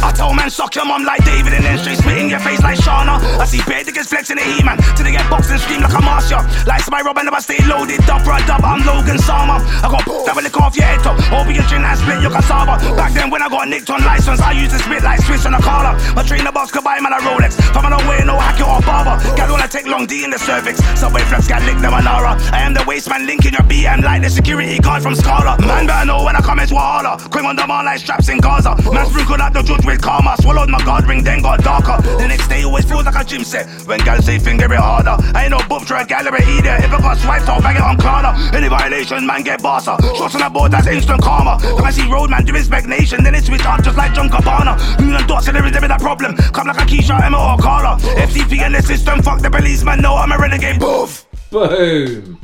I 0.03 0.13
told 0.15 0.37
man 0.37 0.51
suck 0.51 0.75
your 0.75 0.85
mum 0.85 1.05
like 1.05 1.25
David 1.25 1.55
and 1.55 1.65
then 1.65 1.79
straight 1.79 1.99
spit 1.99 2.19
in 2.19 2.29
your 2.29 2.41
face 2.41 2.63
like 2.63 2.79
Shauna. 2.79 3.23
I 3.39 3.47
see 3.47 3.63
bare 3.65 3.85
niggas 3.85 4.09
flexing 4.09 4.37
the 4.37 4.43
man 4.63 4.79
till 4.97 5.05
they 5.05 5.13
get 5.13 5.29
boxed 5.29 5.51
and 5.51 5.61
scream 5.61 5.83
like 5.83 5.93
a 5.93 6.03
master. 6.03 6.41
Like 6.69 6.83
somebody 6.83 7.05
robbing 7.05 7.27
never 7.27 7.41
stay 7.41 7.59
loaded, 7.67 8.01
for 8.05 8.33
a 8.33 8.41
dub. 8.47 8.63
I'm 8.65 8.85
Logan 8.87 9.19
Sama. 9.19 9.61
I 9.83 9.89
got 9.91 10.05
that 10.07 10.35
will 10.35 10.43
lick 10.43 10.57
off 10.57 10.77
your 10.77 10.87
head 10.87 11.01
top. 11.03 11.19
Hope 11.29 11.49
you 11.49 11.63
drink 11.67 11.85
and 11.85 11.99
split 11.99 12.23
your 12.23 12.31
cassava. 12.31 12.79
Back 12.97 13.13
then 13.13 13.31
when 13.31 13.43
I 13.43 13.49
got 13.49 13.69
nicked 13.69 13.91
on 13.91 14.03
license, 14.05 14.41
I 14.41 14.53
used 14.53 14.73
to 14.73 14.79
spit 14.79 15.03
like 15.03 15.21
Swiss 15.23 15.47
on 15.47 15.55
a 15.55 15.61
collar. 15.61 15.95
My 16.15 16.23
trainer 16.23 16.53
boss 16.53 16.71
could 16.71 16.85
buy 16.85 17.01
man 17.01 17.13
a 17.13 17.21
Rolex. 17.23 17.59
From 17.75 17.87
I 17.87 17.91
don't 17.91 18.07
wear 18.07 18.25
no 18.25 18.39
hack 18.39 18.59
it 18.59 18.67
or 18.67 18.81
barber. 18.83 19.17
Gal 19.37 19.51
wanna 19.51 19.69
take 19.69 19.87
long 19.87 20.07
D 20.07 20.25
in 20.25 20.31
the 20.31 20.39
cervix. 20.39 20.83
Subway 20.99 21.23
flex 21.27 21.49
got 21.49 21.63
lick 21.63 21.79
the 21.79 21.91
Manara. 21.91 22.39
I 22.53 22.63
am 22.63 22.75
the 22.75 22.85
waste 22.87 23.09
man 23.09 23.27
linking 23.27 23.53
your 23.53 23.63
BM 23.63 24.03
like 24.03 24.23
the 24.23 24.31
security 24.31 24.79
guard 24.79 25.03
from 25.03 25.15
Scala. 25.15 25.59
Man 25.61 25.87
better 25.87 26.07
know 26.07 26.25
when 26.25 26.37
I 26.37 26.41
come 26.41 26.59
it's 26.61 26.73
Wahala. 26.73 27.19
Quick 27.31 27.45
on 27.45 27.57
the 27.57 27.67
man 27.67 27.85
like 27.85 28.01
straps 28.01 28.29
in 28.29 28.39
Gaza. 28.39 28.75
Man 28.93 29.07
sprinkled 29.07 29.41
out 29.41 29.53
the 29.53 29.63
judge 29.63 29.85
with 29.85 30.03
karma. 30.03 30.37
Swallowed 30.41 30.69
my 30.69 30.83
guard 30.85 31.07
ring, 31.07 31.23
then 31.23 31.43
got 31.43 31.63
darker. 31.63 32.01
The 32.19 32.27
next 32.27 32.49
day 32.49 32.65
always 32.65 32.85
feels 32.85 33.05
like 33.05 33.17
a 33.17 33.25
gym 33.25 33.45
set. 33.45 33.67
When 33.87 34.01
gal 34.01 34.21
say 34.23 34.39
finger 34.47 34.73
it 34.73 34.79
harder. 34.79 35.19
I 35.35 35.45
ain't 35.45 35.51
no 35.51 35.59
book 35.67 35.83
try 35.83 36.05
gallery 36.05 36.47
either. 36.47 36.79
If 36.79 36.93
I 36.95 37.01
got 37.03 37.19
swipes, 37.19 37.49
I'll 37.49 37.61
bang 37.61 37.75
it 37.75 37.83
on 37.83 37.97
Klarna. 37.99 38.31
Any 38.55 38.69
violation, 38.69 39.27
man 39.27 39.43
get 39.43 39.59
bossa. 39.61 39.99
Shots 40.17 40.37
on 40.37 40.43
the 40.43 40.51
board, 40.51 40.71
that's 40.71 40.87
instant 40.87 41.21
karma. 41.21 41.59
Come 41.61 41.83
I 41.85 41.91
see 41.91 42.09
road 42.09 42.31
man 42.31 42.45
do 42.45 42.53
respect 42.53 42.87
nation, 42.87 43.25
then 43.25 43.35
it's 43.35 43.47
switch 43.47 43.67
up 43.67 43.83
just 43.83 43.97
like 43.97 44.15
John 44.15 44.31
Cabana. 44.31 44.79
Loon 45.01 45.17
and 45.17 45.27
Dotz, 45.27 45.49
and 45.49 45.57
there 45.57 45.67
is 45.67 45.73
never 45.73 45.89
that 45.89 46.01
problem. 46.01 46.37
Come 46.37 46.69
like 46.69 46.79
a 46.79 46.87
Keisha, 46.87 47.21
Emma 47.21 47.39
or 47.39 47.59
Carla. 47.59 47.99
FCP 47.99 48.65
in 48.65 48.73
the 48.73 48.83
system, 48.83 49.21
fuck 49.21 49.41
the 49.41 49.51
policeman, 49.51 50.01
no, 50.01 50.15
I'm 50.15 50.31
a 50.31 50.39
renegade. 50.39 50.79
Boof. 50.79 51.27
Boom! 51.51 52.39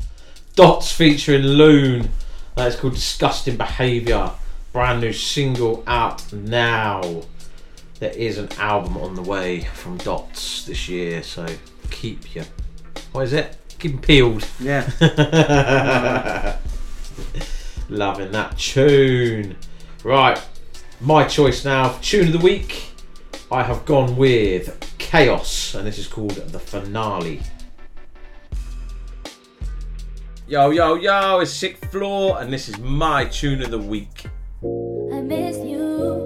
Dotz 0.56 0.92
featuring 0.92 1.44
Loon. 1.44 2.10
That 2.56 2.68
is 2.68 2.76
called 2.76 2.94
Disgusting 2.94 3.56
Behaviour. 3.56 4.32
Brand 4.72 5.00
new 5.00 5.12
single 5.12 5.84
out 5.86 6.32
now. 6.32 7.22
There 8.00 8.10
is 8.10 8.38
an 8.38 8.48
album 8.58 8.96
on 8.96 9.14
the 9.14 9.22
way 9.22 9.60
from 9.74 9.98
Dotz 9.98 10.66
this 10.66 10.88
year, 10.88 11.22
so 11.22 11.46
keep 11.90 12.34
you. 12.34 12.44
What 13.12 13.24
is 13.24 13.32
it? 13.32 13.56
Keep 13.78 13.92
'em 13.92 13.98
peeled. 14.00 14.46
Yeah. 14.60 14.88
Loving 17.88 18.32
that 18.32 18.56
tune. 18.58 19.56
Right, 20.04 20.40
my 21.00 21.24
choice 21.24 21.64
now 21.64 21.90
for 21.90 22.02
tune 22.02 22.26
of 22.28 22.32
the 22.32 22.38
week. 22.38 22.86
I 23.50 23.62
have 23.62 23.84
gone 23.84 24.16
with 24.16 24.78
Chaos, 24.98 25.74
and 25.74 25.86
this 25.86 25.98
is 25.98 26.06
called 26.06 26.30
The 26.30 26.58
Finale. 26.58 27.42
Yo, 30.48 30.70
yo, 30.70 30.94
yo, 30.94 31.40
it's 31.40 31.52
Sick 31.52 31.76
Floor, 31.86 32.40
and 32.40 32.52
this 32.52 32.68
is 32.68 32.78
my 32.78 33.24
tune 33.26 33.62
of 33.62 33.70
the 33.70 33.78
week. 33.78 34.26
I 35.12 35.20
miss 35.20 35.56
you. 35.58 36.22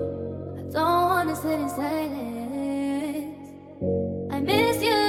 I 0.56 0.62
don't 0.72 1.08
wanna 1.10 1.36
sit 1.36 1.58
in 1.60 1.68
silence. 1.68 3.36
I 4.32 4.40
miss 4.40 4.82
you. 4.82 5.05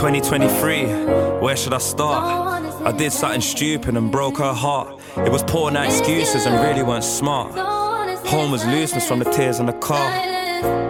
2023, 0.00 1.40
where 1.42 1.54
should 1.54 1.74
I 1.74 1.78
start? 1.78 2.24
I 2.86 2.90
did 2.90 3.12
something 3.12 3.42
stupid 3.42 3.98
and 3.98 4.10
broke 4.10 4.38
her 4.38 4.54
heart. 4.54 4.98
It 5.18 5.30
was 5.30 5.42
poor 5.42 5.70
night 5.70 5.90
excuses 5.90 6.46
and 6.46 6.54
really 6.58 6.82
weren't 6.82 7.04
smart. 7.04 7.52
Home 8.28 8.50
was 8.50 8.64
looseness 8.64 9.06
from 9.06 9.18
the 9.18 9.26
tears 9.26 9.60
in 9.60 9.66
the 9.66 9.74
car. 9.74 10.10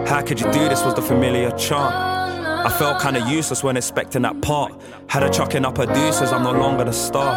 How 0.07 0.21
could 0.21 0.39
you 0.39 0.49
do 0.53 0.69
this? 0.69 0.85
Was 0.85 0.93
the 0.95 1.01
familiar 1.01 1.51
chant. 1.57 1.93
I 1.93 2.69
felt 2.69 3.01
kinda 3.01 3.19
useless 3.29 3.61
when 3.65 3.75
expecting 3.75 4.21
that 4.21 4.41
part. 4.41 4.71
Had 5.07 5.23
her 5.23 5.29
chucking 5.29 5.65
up 5.65 5.77
her 5.77 5.87
deuces, 5.87 6.31
I'm 6.31 6.43
no 6.43 6.53
longer 6.53 6.85
the 6.85 6.93
star. 6.93 7.35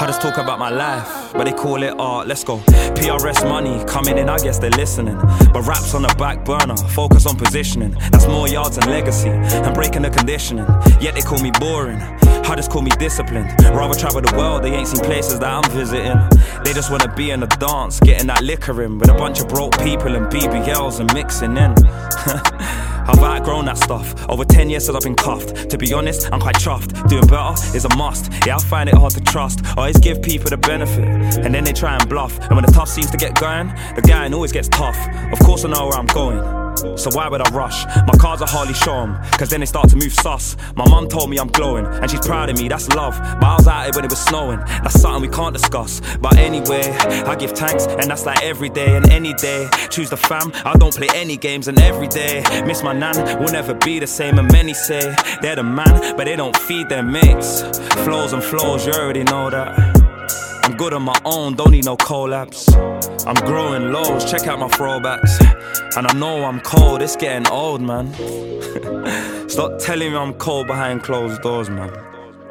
I 0.00 0.06
just 0.06 0.20
talk 0.20 0.38
about 0.38 0.60
my 0.60 0.70
life, 0.70 1.27
but 1.32 1.44
they 1.44 1.52
call 1.52 1.82
it 1.82 1.94
art. 1.98 2.26
Let's 2.26 2.44
go. 2.44 2.58
PRS 2.98 3.48
money 3.48 3.84
coming 3.86 4.18
in, 4.18 4.28
I 4.28 4.38
guess 4.38 4.58
they're 4.58 4.70
listening. 4.70 5.16
But 5.52 5.66
raps 5.66 5.94
on 5.94 6.02
the 6.02 6.14
back 6.18 6.44
burner, 6.44 6.76
focus 6.76 7.26
on 7.26 7.36
positioning. 7.36 7.92
That's 8.10 8.26
more 8.26 8.48
yards 8.48 8.76
and 8.76 8.86
legacy, 8.86 9.28
and 9.28 9.74
breaking 9.74 10.02
the 10.02 10.10
conditioning. 10.10 10.66
Yet 11.00 11.14
they 11.14 11.22
call 11.22 11.40
me 11.40 11.50
boring. 11.58 12.00
Just 12.58 12.72
call 12.72 12.82
me 12.82 12.90
disciplined. 12.98 13.54
Rather 13.62 13.96
travel 13.96 14.20
the 14.20 14.36
world, 14.36 14.64
they 14.64 14.74
ain't 14.74 14.88
seen 14.88 15.04
places 15.04 15.38
that 15.38 15.48
I'm 15.48 15.70
visiting. 15.70 16.18
They 16.64 16.72
just 16.72 16.90
wanna 16.90 17.06
be 17.14 17.30
in 17.30 17.38
the 17.38 17.46
dance, 17.46 18.00
getting 18.00 18.26
that 18.26 18.42
liquor 18.42 18.82
in 18.82 18.98
with 18.98 19.08
a 19.08 19.14
bunch 19.14 19.40
of 19.40 19.46
broke 19.46 19.78
people 19.78 20.16
and 20.16 20.26
BBLs 20.26 20.98
and 20.98 21.14
mixing 21.14 21.56
in. 21.56 21.74
I've 23.08 23.20
outgrown 23.20 23.64
that 23.66 23.78
stuff. 23.78 24.28
Over 24.28 24.44
10 24.44 24.68
years 24.68 24.84
since 24.84 24.96
I've 24.96 25.02
been 25.02 25.14
cuffed. 25.14 25.70
To 25.70 25.78
be 25.78 25.94
honest, 25.94 26.28
I'm 26.30 26.40
quite 26.40 26.56
chuffed. 26.56 27.08
Doing 27.08 27.26
better 27.26 27.54
is 27.74 27.86
a 27.86 27.96
must. 27.96 28.30
Yeah, 28.44 28.56
I 28.56 28.58
find 28.58 28.88
it 28.88 28.94
hard 28.96 29.14
to 29.14 29.20
trust. 29.20 29.60
Always 29.78 29.96
give 29.98 30.20
people 30.20 30.50
the 30.50 30.58
benefit, 30.58 31.06
and 31.44 31.54
then 31.54 31.64
they 31.64 31.72
try 31.72 31.96
and 31.96 32.08
bluff. 32.08 32.38
And 32.38 32.56
when 32.56 32.64
the 32.64 32.72
tough 32.72 32.88
seems 32.88 33.10
to 33.10 33.16
get 33.16 33.34
going, 33.38 33.68
the 33.94 34.02
going 34.06 34.32
always 34.34 34.52
gets 34.52 34.68
tough. 34.68 34.98
Of 35.32 35.38
course, 35.40 35.64
I 35.64 35.68
know 35.70 35.86
where 35.86 35.98
I'm 35.98 36.06
going. 36.06 36.68
So 36.96 37.10
why 37.10 37.28
would 37.28 37.40
I 37.40 37.50
rush? 37.50 37.84
My 37.86 38.14
car's 38.18 38.40
are 38.40 38.48
Harley 38.48 38.72
Show'em, 38.72 39.20
cause 39.32 39.50
then 39.50 39.60
they 39.60 39.66
start 39.66 39.88
to 39.90 39.96
move 39.96 40.12
sus. 40.12 40.56
My 40.76 40.88
mum 40.88 41.08
told 41.08 41.28
me 41.28 41.38
I'm 41.38 41.48
glowing, 41.48 41.86
and 41.86 42.10
she's 42.10 42.20
proud 42.20 42.50
of 42.50 42.58
me, 42.58 42.68
that's 42.68 42.88
love. 42.90 43.18
But 43.18 43.44
I 43.44 43.56
was 43.56 43.66
out 43.66 43.84
here 43.84 43.92
when 43.94 44.04
it 44.04 44.10
was 44.10 44.20
snowing, 44.20 44.60
that's 44.60 45.00
something 45.00 45.28
we 45.28 45.34
can't 45.34 45.52
discuss. 45.52 46.00
But 46.20 46.36
anyway, 46.36 46.88
I 47.26 47.34
give 47.34 47.52
thanks, 47.52 47.86
and 47.86 48.04
that's 48.04 48.26
like 48.26 48.42
every 48.44 48.68
day 48.68 48.96
and 48.96 49.10
any 49.10 49.34
day. 49.34 49.68
Choose 49.90 50.10
the 50.10 50.16
fam, 50.16 50.52
I 50.64 50.74
don't 50.74 50.94
play 50.94 51.08
any 51.14 51.36
games, 51.36 51.66
and 51.66 51.80
every 51.80 52.08
day. 52.08 52.44
Miss 52.64 52.82
my 52.82 52.92
nan, 52.92 53.40
will 53.40 53.52
never 53.52 53.74
be 53.74 53.98
the 53.98 54.06
same, 54.06 54.38
and 54.38 54.50
many 54.52 54.74
say 54.74 55.14
they're 55.42 55.56
the 55.56 55.64
man, 55.64 56.16
but 56.16 56.24
they 56.24 56.36
don't 56.36 56.56
feed 56.56 56.88
their 56.88 57.02
mates. 57.02 57.62
Flows 58.04 58.32
and 58.32 58.42
flows, 58.42 58.86
you 58.86 58.92
already 58.92 59.24
know 59.24 59.50
that. 59.50 59.97
I'm 60.68 60.76
good 60.76 60.92
on 60.92 61.02
my 61.02 61.18
own, 61.24 61.54
don't 61.54 61.70
need 61.70 61.86
no 61.86 61.96
collabs. 61.96 62.68
I'm 63.26 63.34
growing 63.46 63.90
lows, 63.90 64.30
check 64.30 64.46
out 64.46 64.58
my 64.58 64.68
throwbacks. 64.68 65.40
And 65.96 66.06
I 66.06 66.12
know 66.12 66.44
I'm 66.44 66.60
cold, 66.60 67.00
it's 67.00 67.16
getting 67.16 67.50
old, 67.50 67.80
man. 67.80 68.12
Stop 69.48 69.78
telling 69.78 70.12
me 70.12 70.18
I'm 70.18 70.34
cold 70.34 70.66
behind 70.66 71.02
closed 71.02 71.40
doors, 71.40 71.70
man. 71.70 71.90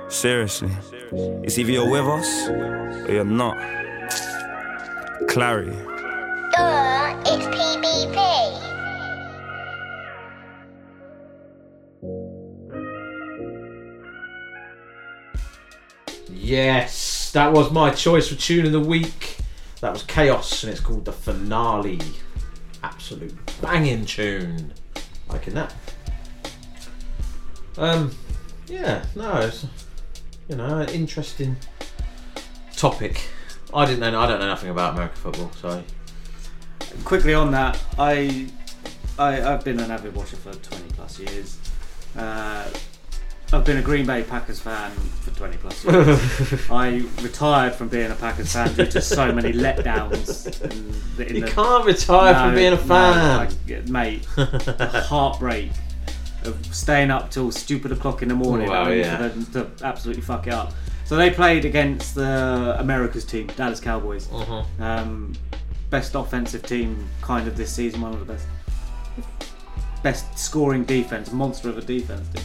Seriously. 0.10 0.72
It's 1.44 1.60
either 1.60 1.72
you're 1.72 1.92
with 1.92 2.08
us 2.08 2.48
or 3.08 3.12
you're 3.12 3.24
not. 3.24 3.56
Clary. 5.30 5.70
Duh, 6.56 7.22
it's 7.24 7.46
PBP. 7.46 8.77
Yes, 16.40 17.32
that 17.32 17.52
was 17.52 17.72
my 17.72 17.90
choice 17.90 18.30
for 18.30 18.36
tune 18.36 18.66
of 18.66 18.72
the 18.72 18.80
week. 18.80 19.38
That 19.82 19.92
was 19.92 20.04
Chaos, 20.04 20.64
and 20.64 20.72
it's 20.72 20.82
called 20.82 21.06
the 21.06 21.12
finale. 21.12 22.00
Absolute 22.84 23.36
banging 23.62 24.06
tune. 24.06 24.74
Liking 25.30 25.56
that. 25.56 25.74
Um, 27.78 28.12
yeah, 28.68 29.06
no, 29.16 29.38
it's 29.38 29.66
you 30.48 30.56
know 30.56 30.84
interesting 30.84 31.58
topic. 32.76 33.22
I 33.74 33.86
didn't 33.86 34.00
know. 34.00 34.20
I 34.20 34.28
don't 34.28 34.40
know 34.40 34.48
nothing 34.48 34.70
about 34.70 34.94
American 34.94 35.18
football, 35.18 35.52
so 35.60 35.84
quickly 37.04 37.34
on 37.34 37.52
that, 37.52 37.82
I, 37.98 38.48
I 39.20 39.54
I've 39.54 39.64
been 39.64 39.80
an 39.80 39.92
avid 39.92 40.16
watcher 40.16 40.38
for 40.38 40.54
20 40.54 40.84
plus 40.94 41.20
years. 41.20 41.58
Uh, 42.16 42.70
I've 43.54 43.64
been 43.64 43.78
a 43.78 43.82
Green 43.82 44.06
Bay 44.06 44.24
Packers 44.24 44.60
fan 44.60 44.92
for 44.92 45.32
20 45.32 45.58
plus 45.58 45.86
years. 45.86 46.62
I 46.72 47.06
retired 47.22 47.76
from 47.76 47.88
being 47.88 48.12
a 48.12 48.16
Packers 48.16 48.52
fan 48.52 48.74
due 48.74 48.86
to 48.88 49.02
so 49.02 49.32
many 49.32 49.54
letdowns. 49.54 50.62
In 50.70 50.94
the, 51.16 51.28
in 51.30 51.36
You 51.36 51.42
the- 51.46 51.52
can't 51.52 51.86
retire 51.86 52.34
from 52.34 52.56
being 52.56 52.74
a 52.74 52.76
no, 52.76 52.78
fan. 52.78 53.38
like, 53.38 53.88
mate, 53.90 54.24
the 54.36 55.06
heartbreak 55.08 55.72
of 56.44 56.76
staying 56.76 57.10
up 57.10 57.32
till 57.32 57.52
stupid 57.52 57.92
o'clock 57.94 58.22
in 58.22 58.28
the 58.30 58.36
morning 58.36 58.70
Wow, 58.70 58.90
yeah. 58.90 59.18
for 59.18 59.30
them 59.30 59.46
to 59.78 59.86
absolutely 59.86 60.22
fuck 60.24 60.48
it 60.48 60.54
up. 60.54 60.74
So 61.06 61.16
they 61.16 61.30
played 61.30 61.64
against 61.64 62.16
the 62.16 62.76
America's 62.80 63.24
team, 63.24 63.48
Dallas 63.56 63.80
Cowboys. 63.80 64.28
Uh-huh. 64.32 64.64
Um, 64.84 65.34
best 65.90 66.16
offensive 66.16 66.64
team 66.64 67.08
kind 67.22 67.48
of 67.48 67.56
this 67.56 67.72
season, 67.72 68.02
one 68.02 68.12
of 68.14 68.20
the 68.20 68.34
best. 68.34 68.46
Best 70.04 70.38
scoring 70.38 70.84
defense, 70.84 71.32
monster 71.32 71.70
of 71.70 71.78
a 71.78 71.82
defense. 71.82 72.28
Dude. 72.28 72.44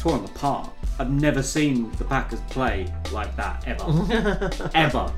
Torn 0.00 0.22
them 0.22 0.34
apart. 0.34 0.70
I've 0.98 1.10
never 1.10 1.42
seen 1.42 1.90
the 1.92 2.04
Packers 2.04 2.40
play 2.50 2.92
like 3.12 3.36
that 3.36 3.62
ever, 3.68 4.50
ever. 4.74 5.12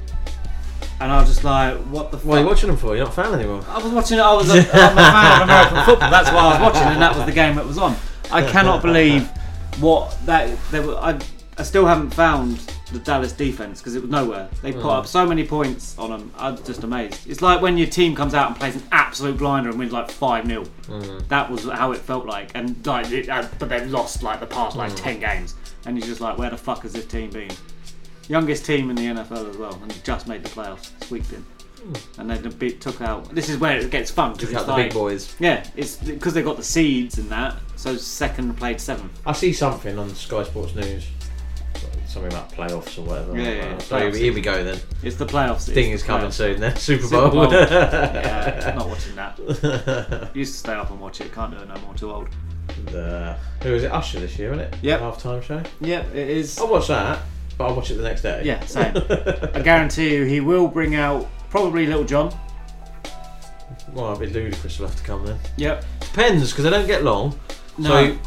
And 1.00 1.10
I 1.10 1.20
was 1.20 1.28
just 1.28 1.44
like, 1.44 1.76
what 1.86 2.10
the 2.10 2.18
fuck? 2.18 2.26
what 2.26 2.38
are 2.38 2.42
you 2.42 2.46
watching 2.46 2.68
them 2.68 2.76
for? 2.76 2.94
You're 2.96 3.04
not 3.04 3.16
a 3.16 3.22
fan 3.22 3.34
anymore. 3.34 3.64
I 3.68 3.78
was 3.82 3.92
watching 3.92 4.18
it. 4.18 4.22
I 4.22 4.34
was 4.34 4.50
a, 4.50 4.58
I'm 4.58 4.98
a 4.98 5.10
fan 5.10 5.42
of 5.42 5.48
American 5.48 5.84
football. 5.84 6.10
That's 6.10 6.30
why 6.30 6.38
I 6.38 6.48
was 6.50 6.60
watching, 6.60 6.88
and 6.88 7.02
that 7.02 7.16
was 7.16 7.26
the 7.26 7.32
game 7.32 7.56
that 7.56 7.66
was 7.66 7.78
on. 7.78 7.96
I 8.30 8.48
cannot 8.48 8.82
believe 8.82 9.28
what 9.80 10.16
that. 10.26 10.56
They 10.70 10.80
were, 10.80 10.96
I, 10.96 11.18
I 11.58 11.62
still 11.62 11.86
haven't 11.86 12.10
found 12.10 12.60
the 12.92 12.98
Dallas 13.00 13.32
defense 13.32 13.80
because 13.80 13.94
it 13.96 14.02
was 14.02 14.10
nowhere. 14.10 14.48
They 14.62 14.72
put 14.72 14.82
Mm. 14.82 14.98
up 14.98 15.06
so 15.06 15.26
many 15.26 15.44
points 15.44 15.96
on 15.98 16.10
them. 16.10 16.30
I'm 16.38 16.56
just 16.64 16.82
amazed. 16.84 17.28
It's 17.28 17.42
like 17.42 17.60
when 17.62 17.78
your 17.78 17.88
team 17.88 18.14
comes 18.14 18.34
out 18.34 18.48
and 18.48 18.56
plays 18.58 18.76
an 18.76 18.82
absolute 18.92 19.38
blinder 19.38 19.70
and 19.70 19.78
wins 19.78 19.92
like 19.92 20.10
five 20.10 20.46
0 20.46 20.64
Mm. 20.88 21.26
That 21.28 21.50
was 21.50 21.64
how 21.64 21.92
it 21.92 21.98
felt 21.98 22.26
like, 22.26 22.50
and 22.54 22.76
like, 22.86 23.10
it, 23.10 23.28
uh, 23.28 23.44
but 23.58 23.68
they've 23.68 23.90
lost 23.90 24.22
like 24.22 24.40
the 24.40 24.46
past 24.46 24.76
like 24.76 24.92
Mm. 24.92 24.96
ten 24.96 25.20
games, 25.20 25.54
and 25.86 25.96
you're 25.98 26.06
just 26.06 26.20
like, 26.20 26.38
where 26.38 26.50
the 26.50 26.56
fuck 26.58 26.82
has 26.82 26.92
this 26.92 27.06
team 27.06 27.30
been? 27.30 27.50
Youngest 28.28 28.64
team 28.64 28.88
in 28.90 28.96
the 28.96 29.06
NFL 29.06 29.50
as 29.50 29.56
well, 29.56 29.78
and 29.82 30.04
just 30.04 30.26
made 30.28 30.42
the 30.44 30.48
playoffs, 30.48 30.90
squeaked 31.04 31.32
in. 31.32 31.44
And 32.16 32.30
then 32.30 32.40
the 32.42 32.70
took 32.70 33.00
out. 33.00 33.34
This 33.34 33.48
is 33.48 33.58
where 33.58 33.76
it 33.76 33.90
gets 33.90 34.08
fun. 34.08 34.30
'cause 34.30 34.38
Took 34.42 34.50
it's 34.50 34.58
out 34.60 34.66
the 34.66 34.72
like- 34.72 34.84
big 34.90 34.92
boys. 34.94 35.34
Yeah, 35.40 35.64
it's 35.76 35.96
because 35.96 36.32
they 36.32 36.42
got 36.42 36.56
the 36.56 36.62
seeds 36.62 37.18
and 37.18 37.28
that. 37.30 37.56
So 37.74 37.96
second 37.96 38.56
played 38.56 38.80
seventh. 38.80 39.10
I 39.26 39.32
see 39.32 39.52
something 39.52 39.98
on 39.98 40.14
Sky 40.14 40.44
Sports 40.44 40.76
News, 40.76 41.04
something 42.12 42.32
about 42.32 42.50
playoffs 42.52 42.98
or 42.98 43.02
whatever. 43.02 43.36
Yeah, 43.36 43.48
yeah, 43.48 43.54
yeah. 43.70 43.78
So 43.78 43.98
here 43.98 44.10
we- 44.10 44.18
here 44.20 44.34
we 44.34 44.40
go 44.40 44.62
then. 44.62 44.78
It's 45.02 45.16
the 45.16 45.26
playoffs. 45.26 45.72
Thing 45.72 45.90
is 45.92 46.02
coming 46.02 46.26
playoffs. 46.28 46.32
soon 46.34 46.60
then. 46.60 46.76
Super 46.76 47.08
Bowl. 47.08 47.52
yeah, 47.52 48.74
not 48.76 48.88
watching 48.88 49.16
that. 49.16 50.30
Used 50.34 50.52
to 50.52 50.58
stay 50.58 50.74
up 50.74 50.90
and 50.90 51.00
watch 51.00 51.20
it. 51.20 51.32
Can't 51.32 51.50
do 51.56 51.58
it 51.62 51.68
no 51.68 51.74
more. 51.80 51.94
Too 51.94 52.10
old. 52.12 52.28
The, 52.86 53.04
uh, 53.04 53.38
who 53.62 53.72
was 53.72 53.82
it? 53.84 53.90
Usher 53.92 54.20
this 54.20 54.38
year, 54.38 54.52
isn't 54.52 54.60
it? 54.64 54.74
Yep. 54.82 55.00
Half 55.00 55.18
time 55.22 55.42
show. 55.42 55.62
Yep, 55.80 56.14
it 56.14 56.28
is. 56.30 56.58
I'll 56.58 56.68
watch 56.68 56.86
that, 56.88 57.20
but 57.58 57.66
I'll 57.66 57.74
watch 57.74 57.90
it 57.90 57.94
the 57.94 58.02
next 58.02 58.22
day. 58.22 58.42
Yeah, 58.44 58.60
same. 58.66 58.94
I 59.54 59.60
guarantee 59.62 60.14
you, 60.14 60.24
he 60.24 60.40
will 60.40 60.68
bring 60.68 60.94
out 60.94 61.28
probably 61.50 61.86
Lil 61.86 62.04
Jon. 62.04 62.34
Well, 63.92 64.12
it'll 64.12 64.20
be 64.20 64.28
Ludacris. 64.30 64.78
Will 64.78 64.86
have 64.88 64.96
to 64.96 65.02
come 65.02 65.26
then. 65.26 65.38
Yep. 65.56 65.84
Depends 66.00 66.50
because 66.50 66.64
they 66.64 66.70
don't 66.70 66.86
get 66.86 67.02
long. 67.04 67.38
No. 67.78 67.88
So 68.14 68.18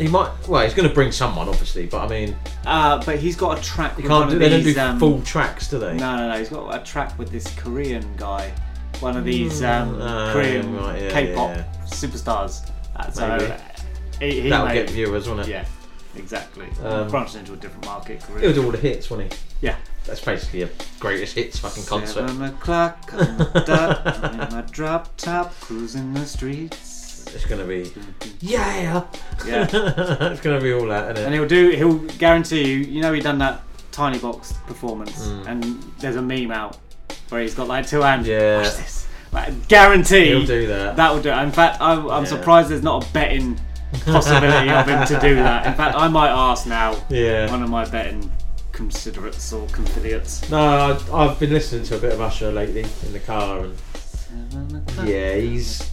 he 0.00 0.08
might. 0.08 0.30
Well, 0.48 0.64
he's 0.64 0.74
going 0.74 0.88
to 0.88 0.94
bring 0.94 1.12
someone, 1.12 1.48
obviously. 1.48 1.86
But 1.86 2.02
I 2.04 2.08
mean, 2.08 2.36
Uh, 2.66 3.02
but 3.04 3.18
he's 3.18 3.36
got 3.36 3.58
a 3.58 3.62
track. 3.62 3.92
You 3.96 4.02
with 4.04 4.10
can't 4.10 4.20
one 4.22 4.28
do- 4.30 4.34
of 4.34 4.40
they 4.40 4.48
don't 4.48 4.62
these, 4.64 4.74
do 4.74 4.80
um, 4.80 4.98
full 4.98 5.22
tracks, 5.22 5.68
do 5.68 5.78
they? 5.78 5.94
No, 5.94 6.16
no, 6.16 6.28
no. 6.28 6.38
He's 6.38 6.48
got 6.48 6.74
a 6.74 6.84
track 6.84 7.18
with 7.18 7.30
this 7.30 7.46
Korean 7.56 8.04
guy, 8.16 8.52
one 9.00 9.16
of 9.16 9.24
these 9.24 9.62
um, 9.62 9.94
Mm, 9.96 10.00
ah, 10.02 10.32
Korean 10.32 10.76
right, 10.76 11.02
yeah, 11.02 11.10
K-pop 11.10 11.56
yeah. 11.56 11.64
superstars. 11.86 12.68
Uh, 12.96 13.10
So 13.10 13.28
Maybe. 14.18 14.34
he, 14.34 14.40
he 14.42 14.48
That'll 14.48 14.66
may- 14.66 14.74
get 14.74 14.90
viewers, 14.90 15.28
won't 15.28 15.40
it? 15.40 15.48
Yeah, 15.48 15.64
exactly. 16.16 16.66
Um, 16.84 17.08
Branches 17.08 17.36
into 17.36 17.52
a 17.52 17.56
different 17.56 17.84
market. 17.86 18.20
Korea. 18.22 18.40
he'll 18.40 18.52
do 18.54 18.64
all 18.64 18.72
the 18.72 18.78
hits, 18.78 19.10
won't 19.10 19.32
he? 19.32 19.38
Yeah. 19.60 19.76
That's 20.06 20.20
basically 20.24 20.62
a 20.62 20.68
greatest 20.98 21.34
hits 21.34 21.58
fucking 21.58 21.84
concert. 21.84 22.26
Seven 22.26 22.42
o'clock 22.42 23.10
the 23.10 23.62
dot, 23.66 24.24
I'm 24.24 24.40
in 24.40 24.48
my 24.54 24.62
drop 24.70 25.14
top, 25.18 25.52
cruising 25.60 26.14
the 26.14 26.24
streets. 26.24 26.99
It's 27.34 27.44
gonna 27.46 27.64
be 27.64 27.92
yeah, 28.40 29.04
Yeah. 29.46 29.66
it's 30.32 30.40
gonna 30.40 30.60
be 30.60 30.72
all 30.72 30.86
that, 30.86 31.12
isn't 31.12 31.16
it? 31.18 31.26
And 31.26 31.34
he'll 31.34 31.46
do. 31.46 31.70
He'll 31.70 31.98
guarantee 32.18 32.68
you. 32.68 32.76
You 32.78 33.00
know, 33.02 33.12
he 33.12 33.20
done 33.20 33.38
that 33.38 33.62
tiny 33.92 34.18
box 34.18 34.52
performance, 34.66 35.26
Mm. 35.26 35.46
and 35.46 35.82
there's 35.98 36.16
a 36.16 36.22
meme 36.22 36.50
out 36.50 36.76
where 37.28 37.42
he's 37.42 37.54
got 37.54 37.68
like 37.68 37.86
two 37.86 38.00
hands. 38.00 38.26
Yeah. 38.26 38.58
Watch 38.62 38.76
this. 38.76 39.06
Like, 39.32 39.68
guarantee 39.68 40.26
He'll 40.26 40.44
do 40.46 40.66
that. 40.66 40.96
That 40.96 41.14
will 41.14 41.22
do. 41.22 41.30
it. 41.30 41.38
In 41.38 41.52
fact, 41.52 41.80
I, 41.80 41.92
I'm 41.94 42.24
Yeah. 42.24 42.28
surprised 42.28 42.68
there's 42.68 42.82
not 42.82 43.04
a 43.08 43.12
betting 43.12 43.58
possibility 44.04 44.68
of 44.70 44.86
him 44.88 45.06
to 45.06 45.20
do 45.20 45.36
that. 45.36 45.66
In 45.66 45.74
fact, 45.74 45.96
I 45.96 46.08
might 46.08 46.30
ask 46.30 46.66
now. 46.66 46.96
Yeah. 47.08 47.48
One 47.50 47.62
of 47.62 47.70
my 47.70 47.84
betting 47.84 48.30
considerates 48.72 49.52
or 49.52 49.66
confiderates. 49.68 50.48
No, 50.50 50.58
I, 50.58 50.98
I've 51.24 51.38
been 51.38 51.50
listening 51.50 51.84
to 51.84 51.96
a 51.96 51.98
bit 52.00 52.12
of 52.12 52.20
Usher 52.20 52.50
lately 52.50 52.84
in 53.06 53.12
the 53.12 53.20
car, 53.20 53.60
and 54.32 54.82
yeah, 55.04 55.34
he's 55.34 55.90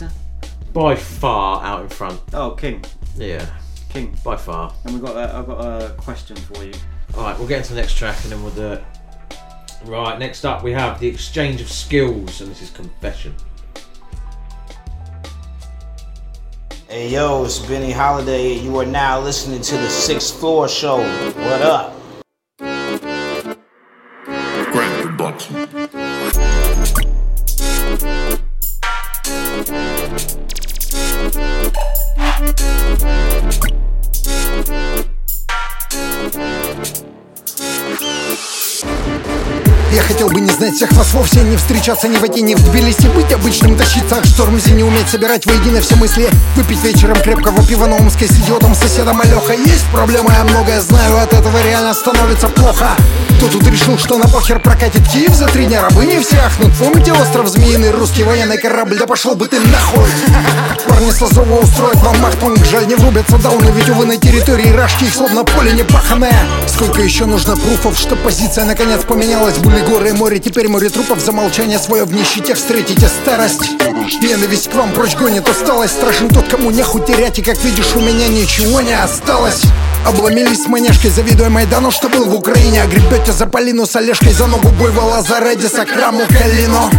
by 0.74 0.96
far 0.96 1.64
out 1.64 1.82
in 1.82 1.90
front. 1.90 2.20
Oh, 2.34 2.52
King. 2.52 2.84
Yeah, 3.16 3.46
King. 3.90 4.18
by 4.24 4.36
far. 4.36 4.74
And 4.86 4.94
we 4.94 5.00
got. 5.00 5.16
A, 5.16 5.38
I've 5.38 5.48
got 5.48 5.60
a 5.60 5.90
question 5.96 6.36
for 6.36 6.64
you. 6.64 6.74
All 7.16 7.24
right, 7.24 7.38
we'll 7.40 7.48
get 7.48 7.60
into 7.60 7.74
the 7.74 7.82
next 7.82 7.98
track 7.98 8.22
and 8.24 8.32
then 8.32 8.44
we'll 8.44 8.54
do 8.54 8.74
it. 8.74 8.84
Right, 9.86 10.18
next 10.20 10.44
up 10.46 10.64
we 10.64 10.72
have 10.72 11.00
the 11.00 11.08
exchange 11.08 11.62
of 11.62 11.72
skills, 11.72 12.42
and 12.42 12.52
this 12.52 12.62
is 12.62 12.70
confession. 12.70 13.34
Hey 16.90 17.10
yo, 17.10 17.44
it's 17.44 17.60
Benny 17.60 17.92
Holiday. 17.92 18.54
You 18.54 18.78
are 18.78 18.86
now 18.86 19.20
listening 19.20 19.62
to 19.62 19.78
the 19.78 19.90
Sixth 19.90 20.40
Floor 20.40 20.68
Show. 20.70 20.98
What 20.98 21.62
up? 21.62 21.94
Thank 31.30 31.78
you. 39.28 39.37
Я 39.92 40.02
хотел 40.02 40.28
бы 40.28 40.42
не 40.42 40.52
знать 40.52 40.76
всех 40.76 40.92
вас 40.94 41.14
вовсе 41.14 41.42
Не 41.42 41.56
встречаться 41.56 42.08
ни 42.10 42.18
в 42.18 42.24
Аке, 42.24 42.42
ни 42.42 42.56
в 42.56 42.64
Тбилиси 42.64 43.08
Быть 43.08 43.32
обычным, 43.32 43.78
тащиться. 43.78 44.16
К 44.16 44.26
штормзе 44.26 44.72
Не 44.72 44.84
уметь 44.84 45.08
собирать 45.08 45.46
воедино 45.46 45.80
все 45.80 45.96
мысли. 45.96 46.30
Выпить 46.56 46.84
вечером 46.84 47.16
крепкого 47.22 47.66
пива 47.66 47.86
на 47.86 47.96
Омской 47.96 48.28
С 48.28 48.32
идиотом, 48.32 48.76
соседом 48.76 49.22
Алёха. 49.22 49.54
Есть 49.54 49.86
проблема, 49.92 50.34
я 50.34 50.44
многое 50.44 50.82
знаю 50.82 51.18
От 51.18 51.34
этого 51.34 51.58
реально 51.64 51.94
становится 51.94 52.50
плохо. 52.50 52.90
Кто 53.38 53.48
тут 53.48 53.68
решил, 53.68 53.98
что 53.98 54.18
на 54.18 54.28
похер 54.28 54.60
прокатит 54.60 55.08
Киев 55.08 55.34
За 55.34 55.48
три 55.48 55.66
дня. 55.66 55.82
Рабы 55.82 56.06
не 56.06 56.20
все 56.20 56.38
ахнут. 56.38 56.74
Помните 56.74 57.14
остров 57.14 57.48
Змеиный, 57.48 57.92
русский 57.92 58.24
военный 58.24 58.58
корабль? 58.58 58.98
Да 58.98 59.08
пошел 59.08 59.36
бы 59.36 59.48
ты 59.48 59.60
нахуй! 59.60 60.10
Парни 60.88 61.12
с 61.12 61.22
Азова 61.22 61.60
устроят 61.60 61.98
вам 61.98 62.20
махтунг 62.20 62.66
Жаль 62.66 62.88
не 62.88 62.96
врубятся 62.96 63.38
дауны, 63.38 63.70
ведь 63.72 63.90
увы 63.90 64.06
на 64.06 64.18
территории 64.18 64.70
Рашки 64.72 65.06
словно 65.06 65.44
поле 65.44 65.72
не 65.72 65.84
паханое. 65.84 66.34
Сколько 66.68 67.02
еще 67.02 67.26
нужно 67.26 67.56
пруфов, 67.56 67.98
что 67.98 68.16
позиция 68.16 68.66
наконец 68.66 69.04
поменялась? 69.04 69.58
Были 69.58 69.82
горы 69.88 70.14
море, 70.14 70.40
теперь 70.40 70.68
море 70.68 70.90
трупов. 70.90 71.20
За 71.20 71.32
молчание 71.32 71.80
свое 71.80 72.04
в 72.04 72.14
нищете 72.14 72.54
встретите 72.54 73.08
старость. 73.08 73.72
Ненависть 74.22 74.70
к 74.70 74.76
вам 74.76 74.92
прочь 74.92 75.16
гонит 75.16 75.48
усталость. 75.48 75.94
Страшен 75.94 76.30
тот, 76.30 76.48
кому 76.48 76.72
нехуй 76.72 77.04
терять. 77.06 77.40
И 77.40 77.42
как 77.42 77.64
видишь, 77.64 77.96
у 77.96 78.00
меня 78.00 78.28
ничего 78.28 78.82
не 78.82 78.94
осталось. 78.94 79.64
Обломились 80.06 80.64
с 80.64 80.68
маняшкой, 80.68 81.12
завидуя 81.12 81.50
Майдану, 81.50 81.92
что 81.92 82.10
был 82.10 82.26
в 82.26 82.36
Украине. 82.36 82.82
А 82.84 82.88
гребете 82.88 83.32
за 83.32 83.48
Полину 83.48 83.86
с 83.86 83.96
Олежкой. 83.96 84.34
За 84.34 84.48
ногу 84.48 84.70
буйвола, 84.70 85.22
за 85.22 85.40
Редиса, 85.40 85.86
Краму, 85.86 86.22
Калину 86.28 86.90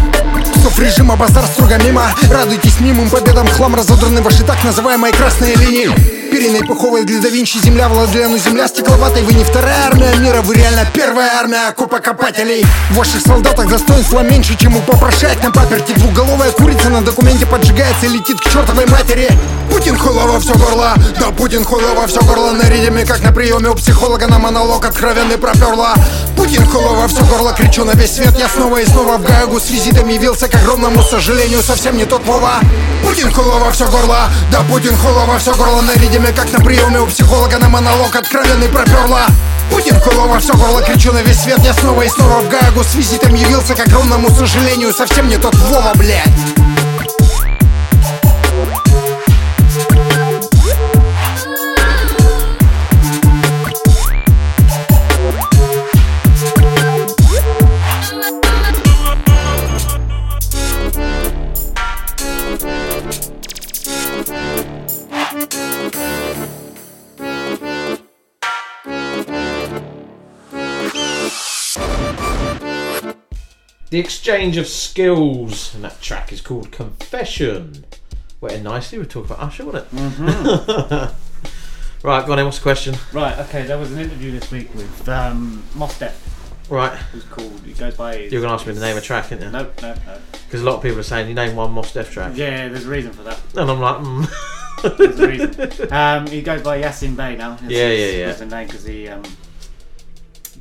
Псов 0.69 0.81
режима, 0.81 1.17
базар 1.17 1.45
строго 1.47 1.79
мимо. 1.79 2.03
Радуйтесь 2.31 2.81
мимым 2.81 3.09
победам, 3.09 3.47
хлам. 3.49 3.75
Разодраны 3.75 4.21
Ваши 4.21 4.43
так 4.43 4.63
называемые 4.65 5.15
красные 5.15 5.55
линии 5.55 5.89
Периной 6.31 6.63
пуховой 6.63 7.05
для 7.05 7.21
да 7.23 7.31
Винчи 7.31 7.59
Земля, 7.59 7.89
Владлену 7.89 8.37
земля 8.37 8.69
стекловатой. 8.69 9.23
Вы 9.23 9.33
не 9.33 9.45
вторая 9.45 9.87
армия 9.87 10.15
мира, 10.17 10.43
вы 10.43 10.57
реально 10.57 10.87
первая 10.93 11.31
армия 11.39 11.73
копателей. 11.73 12.67
В 12.91 12.97
ваших 12.97 13.23
солдатах 13.23 13.67
достоинства 13.69 14.21
меньше, 14.21 14.57
чем 14.59 14.77
у 14.77 14.81
попрошаек 14.81 15.43
на 15.43 15.51
паперти 15.51 15.93
Двуголовая 15.93 16.51
курица 16.51 16.91
на 16.91 17.01
документе 17.01 17.47
поджигается 17.47 18.07
и 18.07 18.11
летит 18.11 18.39
к 18.39 18.45
чертовой 18.45 18.87
матери. 18.87 19.29
Путин 19.71 19.97
хуйло 19.97 20.39
все 20.39 20.53
горло, 20.55 20.95
да 21.19 21.31
Путин 21.31 21.65
хуйло 21.65 22.07
все 22.07 22.21
горло. 22.21 22.53
На 22.53 22.69
ритме, 22.69 23.07
как 23.07 23.23
на 23.23 23.33
приеме 23.33 23.71
у 23.71 23.75
психолога 23.75 24.27
на 24.27 24.39
монолог 24.39 24.85
откровенный 24.85 25.39
проперла 25.39 25.95
Путин 26.37 26.65
хуйло 26.67 27.07
все 27.09 27.25
горло, 27.25 27.53
кричу 27.53 27.85
на 27.85 27.93
весь 27.93 28.17
свет 28.17 28.35
Я 28.39 28.49
снова 28.49 28.79
и 28.79 28.87
снова 28.87 29.19
в 29.19 29.23
Гаагу 29.23 29.61
с 29.61 29.71
визитом 29.71 30.09
явился 30.09 30.49
К 30.49 30.55
огромному 30.61 31.03
сожалению, 31.03 31.63
совсем 31.63 31.97
не 31.97 32.05
тот 32.05 32.25
Вова. 32.25 32.61
Путин 33.03 33.33
хуйло 33.33 33.71
все 33.73 33.87
горло, 33.89 34.29
да 34.51 34.61
Путин 34.63 34.97
хуйло 34.97 35.39
все 35.39 35.55
горло. 35.55 35.81
На 35.83 35.95
ритме, 35.95 36.33
как 36.33 36.53
на 36.53 36.65
приеме 36.65 37.01
у 37.01 37.07
психолога 37.07 37.59
на 37.59 37.69
монолог 37.69 38.15
откровенный 38.15 38.69
проперла 38.69 39.27
Путин 39.71 40.01
хуйло 40.01 40.39
все 40.39 40.55
горло, 40.55 40.83
кричу 40.83 41.13
на 41.13 41.23
весь 41.23 41.41
свет 41.41 41.59
Я 41.63 41.75
снова 41.75 42.03
и 42.03 42.09
снова 42.09 42.41
в 42.41 42.49
Гаагу 42.49 42.83
с 42.83 42.95
визитом 42.95 43.35
явился 43.35 43.75
К 43.75 43.81
огромному 43.81 44.29
сожалению, 44.31 44.93
совсем 44.93 45.29
не 45.29 45.37
тот 45.37 45.55
Вова, 45.55 45.93
блядь 45.95 46.68
The 73.91 73.99
exchange 73.99 74.57
of 74.59 74.67
skills, 74.67 75.75
and 75.75 75.83
that 75.85 76.01
track 76.03 76.33
is 76.33 76.41
called 76.41 76.71
Confession. 76.71 77.85
In 78.43 78.63
nicely. 78.63 78.99
We're 78.99 79.05
talking 79.07 79.33
about 79.33 79.45
Usher, 79.47 79.65
wasn't 79.65 79.87
it? 79.93 79.97
Mhm. 79.97 81.15
right, 82.05 82.25
go 82.25 82.33
on. 82.33 82.37
Then, 82.37 82.45
what's 82.45 82.59
the 82.59 82.63
question? 82.63 82.95
Right, 83.13 83.37
okay, 83.41 83.65
there 83.65 83.79
was 83.79 83.91
an 83.91 83.99
interview 83.99 84.31
this 84.31 84.51
week 84.53 84.73
with 84.75 85.09
um, 85.09 85.65
Mos 85.75 85.99
Def. 85.99 86.69
Right. 86.71 86.93
Who's 87.13 87.25
called, 87.25 87.61
he 87.65 87.73
goes 87.73 87.97
by. 87.97 88.17
You're 88.17 88.43
going 88.43 88.45
to 88.45 88.51
ask 88.51 88.67
me 88.67 88.75
to 88.75 88.81
name 88.81 88.97
a 88.97 89.01
track, 89.01 89.33
aren't 89.33 89.43
you? 89.43 89.51
No, 89.51 89.71
no, 89.83 89.95
no. 89.95 90.19
Because 90.47 90.61
a 90.61 90.65
lot 90.65 90.77
of 90.77 90.83
people 90.83 91.01
are 91.01 91.03
saying 91.03 91.29
you 91.29 91.35
name 91.35 91.57
one 91.57 91.73
Mos 91.73 91.93
Def 91.93 92.13
track. 92.13 92.37
Yeah, 92.37 92.69
there's 92.69 92.87
a 92.87 92.91
reason 92.91 93.13
for 93.13 93.23
that. 93.25 93.41
And 93.57 93.71
I'm 93.71 93.81
like, 93.81 93.97
mm. 93.97 94.97
There's 94.99 95.19
a 95.19 95.27
reason. 95.29 95.93
Um, 95.93 96.27
he 96.29 96.43
goes 96.43 96.63
by 96.63 96.81
Yassin 96.81 97.17
Bey 97.17 97.35
now. 97.37 97.57
That's 97.57 97.73
Yeah, 97.73 97.89
his, 97.89 97.99
yeah, 97.99 98.19
yeah. 98.19 98.27
That's 98.27 98.39
the 98.39 98.47
name 98.47 98.67
because 98.69 98.85
he 98.85 99.09
um, 99.09 99.25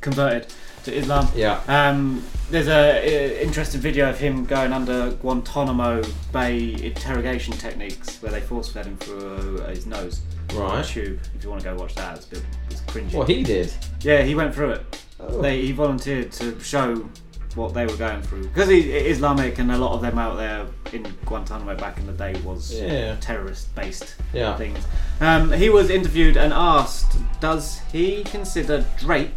converted 0.00 0.52
to 0.88 0.96
Islam. 0.96 1.28
Yeah. 1.34 1.60
Um, 1.68 2.24
there's 2.50 2.68
a, 2.68 2.98
uh, 2.98 3.42
interesting 3.42 3.80
video 3.80 4.08
of 4.08 4.18
him 4.18 4.44
going 4.44 4.72
under 4.72 5.10
Guantanamo 5.12 6.02
Bay 6.32 6.82
interrogation 6.82 7.52
techniques 7.54 8.20
where 8.22 8.32
they 8.32 8.40
force 8.40 8.72
fed 8.72 8.86
him 8.86 8.96
through 8.96 9.60
uh, 9.62 9.68
his 9.68 9.86
nose. 9.86 10.22
Right. 10.54 10.60
On 10.72 10.78
a 10.78 10.84
tube. 10.84 11.20
If 11.36 11.44
you 11.44 11.50
want 11.50 11.62
to 11.62 11.68
go 11.68 11.76
watch 11.76 11.94
that, 11.96 12.16
it's 12.16 12.26
a 12.26 12.30
bit 12.30 12.42
it's 12.70 12.80
cringy. 12.82 13.12
What 13.12 13.28
he 13.28 13.42
did? 13.42 13.72
Yeah, 14.00 14.22
he 14.22 14.34
went 14.34 14.54
through 14.54 14.70
it. 14.72 15.04
Oh. 15.20 15.42
They, 15.42 15.60
he 15.62 15.72
volunteered 15.72 16.32
to 16.32 16.58
show 16.60 17.08
what 17.54 17.74
they 17.74 17.84
were 17.86 17.96
going 17.96 18.22
through 18.22 18.44
because 18.44 18.68
he 18.68 18.80
Islamic 18.80 19.58
and 19.58 19.72
a 19.72 19.78
lot 19.78 19.92
of 19.92 20.00
them 20.00 20.16
out 20.18 20.36
there 20.36 20.66
in 20.92 21.02
Guantanamo 21.26 21.74
back 21.76 21.98
in 21.98 22.06
the 22.06 22.12
day 22.12 22.34
was 22.42 22.72
Yeah. 22.72 23.16
terrorist-based 23.20 24.14
Yeah. 24.32 24.56
things. 24.56 24.78
Um, 25.20 25.50
he 25.52 25.68
was 25.68 25.90
interviewed 25.90 26.36
and 26.36 26.52
asked, 26.52 27.16
"Does 27.40 27.80
he 27.90 28.22
consider 28.24 28.84
Drake 28.98 29.32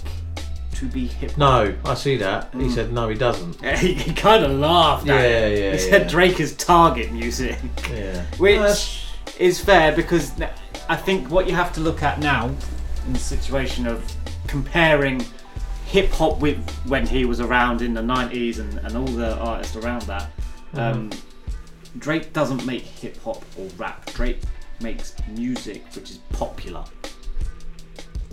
to 0.81 0.85
be 0.85 1.07
hip?" 1.07 1.37
No, 1.37 1.73
I 1.85 1.93
see 1.95 2.17
that. 2.17 2.49
He 2.53 2.59
Mm. 2.67 2.73
said 2.75 2.91
no, 2.93 3.07
he 3.09 3.15
doesn't. 3.15 3.63
he, 3.77 3.93
he 3.93 4.13
kind 4.13 4.43
of 4.43 4.51
laughed. 4.51 5.07
at 5.07 5.15
Yeah, 5.21 5.45
it. 5.47 5.59
yeah, 5.59 5.71
He 5.73 5.77
said 5.79 6.01
yeah. 6.03 6.07
Drake 6.09 6.39
is 6.39 6.55
target 6.55 7.11
music. 7.11 7.57
Yeah. 7.93 8.23
Which 8.37 9.05
is 9.39 9.59
fair 9.59 9.95
because 9.95 10.39
n- 10.39 10.49
I 10.89 10.95
think 10.95 11.29
what 11.29 11.47
you 11.47 11.55
have 11.55 11.71
to 11.73 11.79
look 11.81 12.03
at 12.03 12.19
now 12.19 12.47
in 13.07 13.13
the 13.13 13.19
situation 13.19 13.87
of 13.87 14.03
comparing 14.47 15.25
hip 15.85 16.11
hop 16.11 16.39
with 16.39 16.57
when 16.87 17.05
he 17.05 17.25
was 17.25 17.39
around 17.41 17.81
in 17.81 17.93
the 17.93 18.01
90s 18.01 18.59
and, 18.59 18.77
and 18.79 18.95
all 18.95 19.05
the 19.07 19.35
artists 19.37 19.75
around 19.75 20.01
that. 20.03 20.29
Um, 20.73 21.09
Drake 21.97 22.31
doesn't 22.33 22.65
make 22.65 22.83
hip 22.83 23.21
hop 23.23 23.43
or 23.57 23.67
rap. 23.77 24.05
Drake 24.13 24.39
makes 24.81 25.13
music 25.35 25.83
which 25.95 26.09
is 26.09 26.17
popular. 26.33 26.83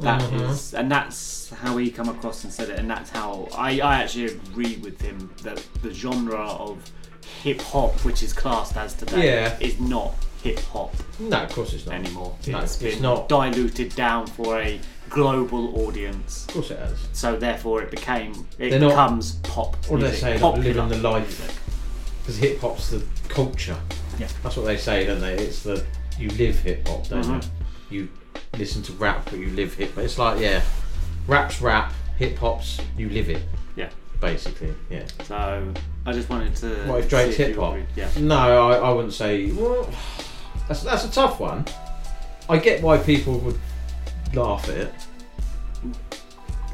That 0.01 0.23
is, 0.33 0.73
Mhm. 0.73 0.79
and 0.79 0.91
that's 0.93 1.51
how 1.63 1.77
he 1.77 1.91
come 1.91 2.09
across 2.09 2.45
and 2.45 2.53
said 2.53 2.69
it, 2.71 2.79
and 2.79 2.89
that's 2.91 3.11
how 3.11 3.49
I, 3.57 3.81
I 3.81 4.03
actually 4.03 4.27
agree 4.27 4.77
with 4.77 5.01
him 5.01 5.31
that 5.43 5.63
the 5.83 5.93
genre 5.93 6.39
of 6.47 6.79
hip 7.43 7.61
hop, 7.61 7.95
which 8.05 8.23
is 8.23 8.33
classed 8.33 8.77
as 8.77 8.95
today, 8.95 9.35
Yeah. 9.35 9.57
is 9.61 9.79
not 9.81 10.15
hip 10.43 10.61
hop. 10.73 10.95
No, 11.19 11.39
of 11.43 11.51
course 11.53 11.73
it's 11.73 11.87
not 11.87 11.97
anymore. 11.97 12.35
No, 12.47 12.59
it's 12.61 12.81
it's 12.81 12.95
been 12.95 13.03
not. 13.03 13.29
diluted 13.29 13.95
down 13.97 14.27
for 14.29 14.61
a 14.61 14.79
global 15.11 15.87
audience. 15.87 16.45
Of 16.49 16.55
course 16.55 16.71
it 16.71 16.79
has. 16.79 16.97
So 17.13 17.37
therefore, 17.37 17.83
it 17.83 17.91
became 17.91 18.47
it 18.59 18.71
They're 18.71 18.79
not- 18.79 18.91
becomes 18.91 19.33
pop. 19.43 19.77
What 19.89 20.01
do 20.01 20.07
they 20.09 20.15
say? 20.17 20.39
Like 20.39 20.63
living 20.63 20.89
the 20.89 20.99
life. 20.99 21.61
Because 22.21 22.37
hip 22.39 22.61
hop's 22.61 22.91
the 22.91 23.03
culture. 23.29 23.77
Yeah. 24.19 24.29
That's 24.43 24.57
what 24.57 24.67
they 24.67 24.77
say, 24.77 25.07
don't 25.07 25.21
they? 25.21 25.35
It's 25.35 25.63
the 25.63 25.85
you 26.19 26.29
live 26.31 26.59
hip 26.61 26.87
hop, 26.87 27.09
don't 27.09 27.25
Mhm. 27.25 27.45
you? 27.91 28.01
You 28.01 28.09
listen 28.57 28.83
to 28.85 28.93
rap, 28.93 29.25
but 29.27 29.39
you 29.39 29.49
live 29.51 29.75
hip. 29.75 29.95
Hop. 29.95 30.05
It's 30.05 30.19
like 30.19 30.41
yeah, 30.41 30.63
rap's 31.27 31.61
rap, 31.61 31.93
hip 32.19 32.37
hop's 32.39 32.81
you 32.97 33.09
live 33.11 33.29
it. 33.31 33.43
Yeah. 33.77 33.91
Basically, 34.21 34.75
yeah. 34.91 35.05
So 35.25 35.73
I 36.05 36.13
just 36.13 36.29
wanted 36.29 36.57
to. 36.57 36.69
What 36.87 37.01
if 37.01 37.09
Drake's 37.09 37.37
hip 37.37 37.57
hop? 37.57 37.77
Yeah. 37.95 38.11
No, 38.19 38.71
I, 38.71 38.77
I 38.77 38.91
wouldn't 38.91 39.15
say. 39.15 39.53
Well, 39.53 39.89
that's 40.67 40.83
that's 40.83 41.05
a 41.05 41.11
tough 41.13 41.39
one. 41.39 41.65
I 42.49 42.59
get 42.59 42.83
why 42.83 42.99
people 42.99 43.39
would 43.41 43.59
laugh 44.35 44.69
at 44.69 44.77
it. 44.77 44.95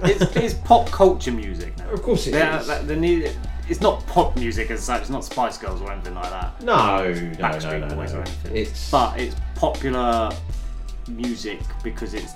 it's, 0.03 0.37
it's 0.37 0.55
pop 0.55 0.89
culture 0.91 1.33
music 1.33 1.77
now. 1.79 1.91
Of 1.91 2.03
course 2.03 2.27
it 2.27 2.33
They're- 2.33 2.59
is. 2.61 2.67
that- 2.67 2.87
they 2.89 2.97
need- 2.99 3.31
it's 3.69 3.81
not 3.81 4.07
pop 4.07 4.37
music 4.37 4.71
as 4.71 4.83
such. 4.83 5.01
It's 5.03 5.11
not 5.11 5.25
Spice 5.25 5.57
Girls 5.57 5.81
or 5.81 5.91
anything 5.91 6.15
like 6.15 6.29
that. 6.31 6.63
No, 6.63 6.75
no, 7.13 7.15
Backstreet 7.37 7.81
no, 7.81 7.89
no, 7.89 7.95
Boys 7.97 8.13
no. 8.13 8.19
or 8.19 8.23
anything. 8.23 8.57
It's 8.57 8.91
but 8.91 9.19
it's 9.19 9.35
popular 9.55 10.31
music 11.09 11.61
because 11.83 12.15
it's 12.15 12.33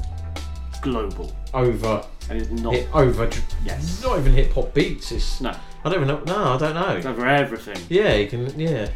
global. 0.81 1.35
over. 1.55 2.05
And 2.31 2.41
it's 2.41 2.51
not 2.51 2.75
hip, 2.75 2.95
over. 2.95 3.31
Yes. 3.65 4.03
Not 4.03 4.19
even 4.19 4.33
hip 4.33 4.53
hop 4.53 4.75
beats. 4.75 5.13
It's 5.13 5.41
no. 5.41 5.51
I 5.51 5.91
don't 5.91 5.95
even 6.03 6.09
know. 6.09 6.23
No, 6.25 6.55
I 6.55 6.59
don't 6.59 6.75
know. 6.75 6.97
It's 6.97 7.07
over 7.07 7.27
everything. 7.27 7.79
Yeah, 7.89 8.15
you 8.15 8.27
can. 8.29 8.59
Yeah. 8.59 8.91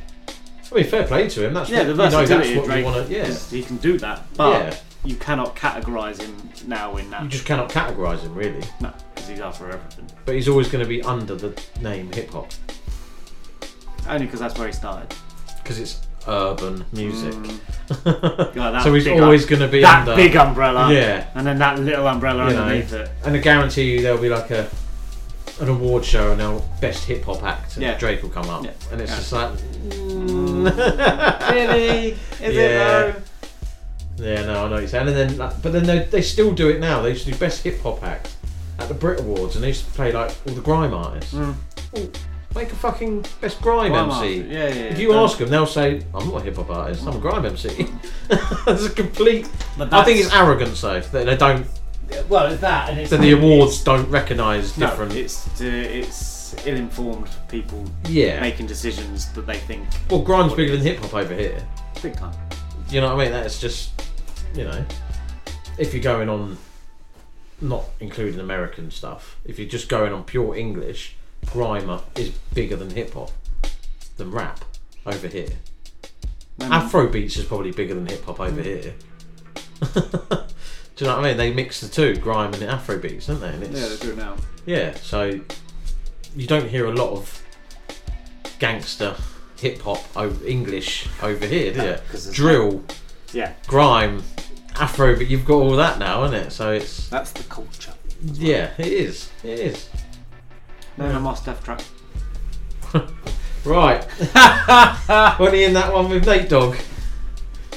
I 0.70 0.74
mean, 0.74 0.84
fair 0.84 1.06
play 1.06 1.28
to 1.28 1.46
him. 1.46 1.54
That's 1.54 1.68
yeah, 1.70 1.78
what, 1.78 1.84
the 1.84 1.90
you 1.90 1.96
know, 1.96 2.10
versatility 2.10 2.48
that's 2.54 2.56
what 2.58 2.66
Drake. 2.66 2.78
you 2.86 2.92
want 2.92 3.06
to. 3.06 3.12
Yeah. 3.12 3.34
he 3.34 3.62
can 3.62 3.76
do 3.78 3.98
that, 3.98 4.22
but 4.36 4.52
Yeah. 4.64 4.76
you 5.04 5.16
cannot 5.16 5.54
categorize 5.54 6.20
him 6.20 6.34
now 6.66 6.96
in 6.96 7.10
that. 7.10 7.22
You 7.24 7.28
just 7.28 7.44
cannot 7.44 7.68
categorise 7.68 8.20
him 8.20 8.34
really. 8.34 8.62
No, 8.80 8.90
because 9.14 9.28
he's 9.28 9.40
after 9.40 9.70
everything. 9.70 10.06
But 10.24 10.34
he's 10.34 10.48
always 10.48 10.68
going 10.68 10.82
to 10.82 10.88
be 10.88 11.02
under 11.02 11.34
the 11.34 11.60
name 11.82 12.10
hip 12.12 12.30
hop 12.30 12.50
Only 14.08 14.26
because 14.26 14.40
that's 14.40 14.58
where 14.58 14.66
he 14.66 14.72
started. 14.72 15.14
because 15.62 15.78
it's 15.78 16.06
urban 16.28 16.84
music. 16.92 17.34
Like 18.04 18.54
that 18.54 18.82
so 18.84 18.94
he's 18.94 19.06
always 19.08 19.42
um- 19.42 19.48
going 19.50 19.60
to 19.62 19.68
be 19.68 19.80
that 19.82 20.08
under 20.08 20.16
big 20.16 20.34
umbrella. 20.34 20.92
Yeah. 20.92 21.26
and 21.34 21.46
then 21.46 21.58
that 21.58 21.78
little 21.78 22.06
umbrella 22.06 22.48
you 22.48 22.54
know, 22.54 22.62
underneath 22.62 22.92
it. 22.92 23.10
And 23.24 23.36
I 23.36 23.40
guarantee 23.40 23.92
you 23.92 24.02
there'll 24.02 24.20
be 24.20 24.30
like 24.30 24.50
a 24.50 24.68
an 25.60 25.68
award 25.68 26.04
show 26.04 26.30
and 26.30 26.38
now 26.38 26.62
best 26.80 27.04
hip 27.04 27.24
hop 27.24 27.42
act, 27.42 27.74
and 27.74 27.82
Yeah. 27.82 27.98
Drake 27.98 28.22
will 28.22 28.30
come 28.30 28.48
up, 28.48 28.64
Yeah. 28.64 28.70
and 28.90 29.00
it's 29.00 29.10
Yeah. 29.10 29.16
just 29.16 29.32
like, 29.32 29.50
Really? 31.52 32.12
Is 32.12 32.18
it 32.40 32.54
yeah. 32.54 32.78
though? 32.78 33.14
Yeah, 34.16 34.42
no, 34.46 34.52
I 34.52 34.64
know 34.66 34.70
what 34.72 34.78
you're 34.80 34.88
saying. 34.88 35.08
And 35.08 35.16
then, 35.16 35.38
like, 35.38 35.60
but 35.62 35.72
then 35.72 35.84
they, 35.84 36.00
they 36.04 36.22
still 36.22 36.52
do 36.52 36.68
it 36.68 36.80
now. 36.80 37.02
They 37.02 37.10
used 37.10 37.24
to 37.26 37.32
do 37.32 37.38
best 37.38 37.62
hip 37.62 37.80
hop 37.82 38.02
act 38.02 38.34
at 38.78 38.88
the 38.88 38.94
Brit 38.94 39.20
Awards, 39.20 39.54
and 39.56 39.64
they 39.64 39.68
used 39.68 39.84
to 39.84 39.90
play 39.92 40.12
like 40.12 40.34
all 40.46 40.54
the 40.54 40.60
grime 40.60 40.94
artists. 40.94 41.34
Mm. 41.34 41.54
Make 42.54 42.70
a 42.72 42.76
fucking 42.76 43.24
best 43.40 43.60
grime, 43.62 43.92
Grime 43.92 44.10
MC. 44.10 44.16
artist. 44.40 44.50
Yeah, 44.50 44.68
yeah, 44.68 44.90
If 44.92 44.98
you 44.98 45.14
ask 45.14 45.38
them, 45.38 45.48
they'll 45.48 45.66
say, 45.66 46.02
"I'm 46.14 46.28
not 46.28 46.42
a 46.42 46.44
hip 46.44 46.56
hop 46.56 46.70
artist. 46.70 47.06
I'm 47.06 47.16
a 47.16 47.20
grime 47.20 47.46
MC." 47.46 47.88
It's 48.30 48.84
a 48.86 48.90
complete. 48.90 49.48
But 49.78 49.92
I 49.92 50.04
think 50.04 50.18
that's- 50.18 50.26
it's 50.26 50.34
arrogance 50.34 50.80
though 50.80 51.00
that 51.00 51.24
they 51.26 51.36
don't. 51.36 51.66
Well, 52.28 52.52
it's 52.52 52.60
that, 52.60 52.90
and 52.90 52.98
it's 52.98 53.10
that 53.10 53.20
the 53.22 53.32
awards 53.32 53.82
don't 53.82 54.08
recognise 54.10 54.76
No, 54.76 54.88
different. 54.90 55.12
it's 55.14 55.48
to, 55.58 55.66
it's 55.66 56.54
ill-informed 56.66 57.30
people 57.48 57.82
Yeah. 58.06 58.38
making 58.40 58.66
decisions 58.66 59.32
that 59.32 59.46
they 59.46 59.56
think. 59.56 59.88
well, 60.10 60.20
grime's 60.20 60.52
bigger 60.52 60.72
than 60.76 60.82
hip 60.84 60.98
hop 60.98 61.14
over 61.14 61.34
here. 61.34 61.66
Big 62.02 62.14
time. 62.14 62.34
You 62.90 63.00
know 63.00 63.14
what 63.16 63.20
I 63.22 63.24
mean? 63.24 63.32
That's 63.32 63.58
just, 63.58 63.92
you 64.54 64.64
know, 64.64 64.84
if 65.78 65.94
you're 65.94 66.02
going 66.02 66.28
on, 66.28 66.58
not 67.62 67.84
including 68.00 68.40
American 68.40 68.90
stuff, 68.90 69.36
if 69.46 69.58
you're 69.58 69.68
just 69.68 69.88
going 69.88 70.12
on 70.12 70.24
pure 70.24 70.54
English, 70.54 71.16
grime 71.50 72.00
is 72.16 72.30
bigger 72.54 72.76
than 72.76 72.90
hip 72.90 73.14
hop, 73.14 73.30
than 74.16 74.30
rap 74.30 74.64
over 75.06 75.26
here. 75.28 75.48
Mm. 76.58 76.70
Afro 76.70 77.08
beats 77.08 77.36
is 77.36 77.44
probably 77.44 77.72
bigger 77.72 77.94
than 77.94 78.06
hip 78.06 78.24
hop 78.24 78.40
over 78.40 78.62
here. 78.62 78.94
Do 80.94 81.04
you 81.06 81.10
know 81.10 81.16
what 81.16 81.24
I 81.24 81.28
mean? 81.28 81.36
They 81.38 81.52
mix 81.52 81.80
the 81.80 81.88
two, 81.88 82.16
grime 82.16 82.52
and 82.54 82.62
Afro 82.64 82.98
beats, 82.98 83.26
don't 83.26 83.40
they? 83.40 83.48
And 83.48 83.62
it's, 83.64 83.80
Yeah, 83.80 83.88
they 83.88 83.96
do 83.96 84.14
now. 84.16 84.36
Yeah, 84.66 84.94
so 84.94 85.40
you 86.36 86.46
don't 86.46 86.68
hear 86.68 86.86
a 86.86 86.92
lot 86.94 87.10
of 87.12 87.42
gangster 88.58 89.16
hip 89.58 89.80
hop 89.80 90.04
over 90.16 90.46
English 90.46 91.08
over 91.22 91.46
here, 91.46 91.72
do 91.72 91.82
you? 91.82 92.30
Drill, 92.32 92.84
Yeah. 93.32 93.52
grime, 93.66 94.22
Afro, 94.78 95.16
but 95.16 95.28
you've 95.28 95.44
got 95.46 95.54
all 95.54 95.76
that 95.76 95.98
now, 95.98 96.24
isn't 96.24 96.36
it? 96.36 96.50
So 96.52 96.72
it's 96.72 97.08
That's 97.08 97.32
the 97.32 97.42
culture. 97.44 97.92
yeah, 98.22 98.70
it 98.78 98.86
is, 98.86 99.30
it 99.42 99.58
is. 99.58 99.88
No, 101.02 101.12
no 101.12 101.20
more 101.20 101.36
stuff 101.36 101.62
track. 101.64 101.82
Right, 103.64 104.02
when 105.38 105.54
he 105.54 105.64
in 105.64 105.74
that 105.74 105.92
one 105.92 106.10
with 106.10 106.26
Nate 106.26 106.48
Dogg. 106.48 106.76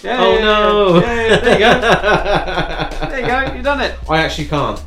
Yeah, 0.01 0.17
oh 0.19 0.33
yeah, 0.33 0.39
no! 0.39 0.99
yeah, 0.99 1.27
yeah, 1.27 1.39
there 1.39 1.53
you 1.53 1.59
go. 1.59 3.09
There 3.09 3.19
you 3.19 3.27
go. 3.27 3.53
You've 3.53 3.63
done 3.63 3.81
it. 3.81 3.95
I 4.09 4.17
actually 4.17 4.47
can't. 4.47 4.83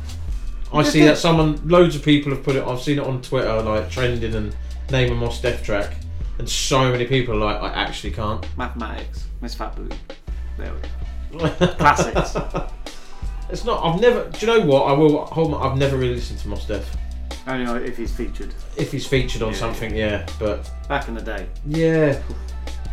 I 0.73 0.83
see 0.83 1.03
that 1.05 1.17
someone, 1.17 1.67
loads 1.67 1.95
of 1.95 2.03
people 2.03 2.33
have 2.33 2.43
put 2.43 2.55
it. 2.55 2.63
I've 2.63 2.81
seen 2.81 2.99
it 2.99 3.05
on 3.05 3.21
Twitter, 3.21 3.61
like 3.61 3.89
trending 3.89 4.35
and 4.35 4.55
name 4.91 5.11
a 5.11 5.15
Mos 5.15 5.41
Def 5.41 5.63
track, 5.63 5.95
and 6.37 6.47
so 6.47 6.91
many 6.91 7.05
people 7.05 7.35
are 7.35 7.53
like, 7.53 7.61
I 7.61 7.73
actually 7.73 8.11
can't. 8.11 8.45
Mathematics. 8.57 9.25
Miss 9.41 9.55
Fat 9.55 9.75
Booty. 9.75 9.95
There 10.57 10.73
we 11.31 11.39
go. 11.39 11.47
Classics. 11.77 12.35
It's 13.49 13.63
not. 13.63 13.83
I've 13.83 14.01
never. 14.01 14.29
Do 14.29 14.45
you 14.45 14.47
know 14.47 14.65
what? 14.65 14.83
I 14.83 14.91
will 14.91 15.25
hold. 15.25 15.51
My, 15.51 15.59
I've 15.59 15.77
never 15.77 15.95
really 15.97 16.15
listened 16.15 16.39
to 16.39 16.49
Mos 16.49 16.65
Def. 16.65 16.97
Only 17.49 17.85
if 17.87 17.97
he's 17.97 18.11
featured. 18.15 18.53
If 18.77 18.91
he's 18.91 19.07
featured 19.07 19.41
on 19.41 19.55
something, 19.55 19.95
yeah. 19.95 20.27
But 20.39 20.69
Back 20.87 21.07
in 21.07 21.15
the 21.15 21.21
day. 21.21 21.47
yeah. 21.65 22.21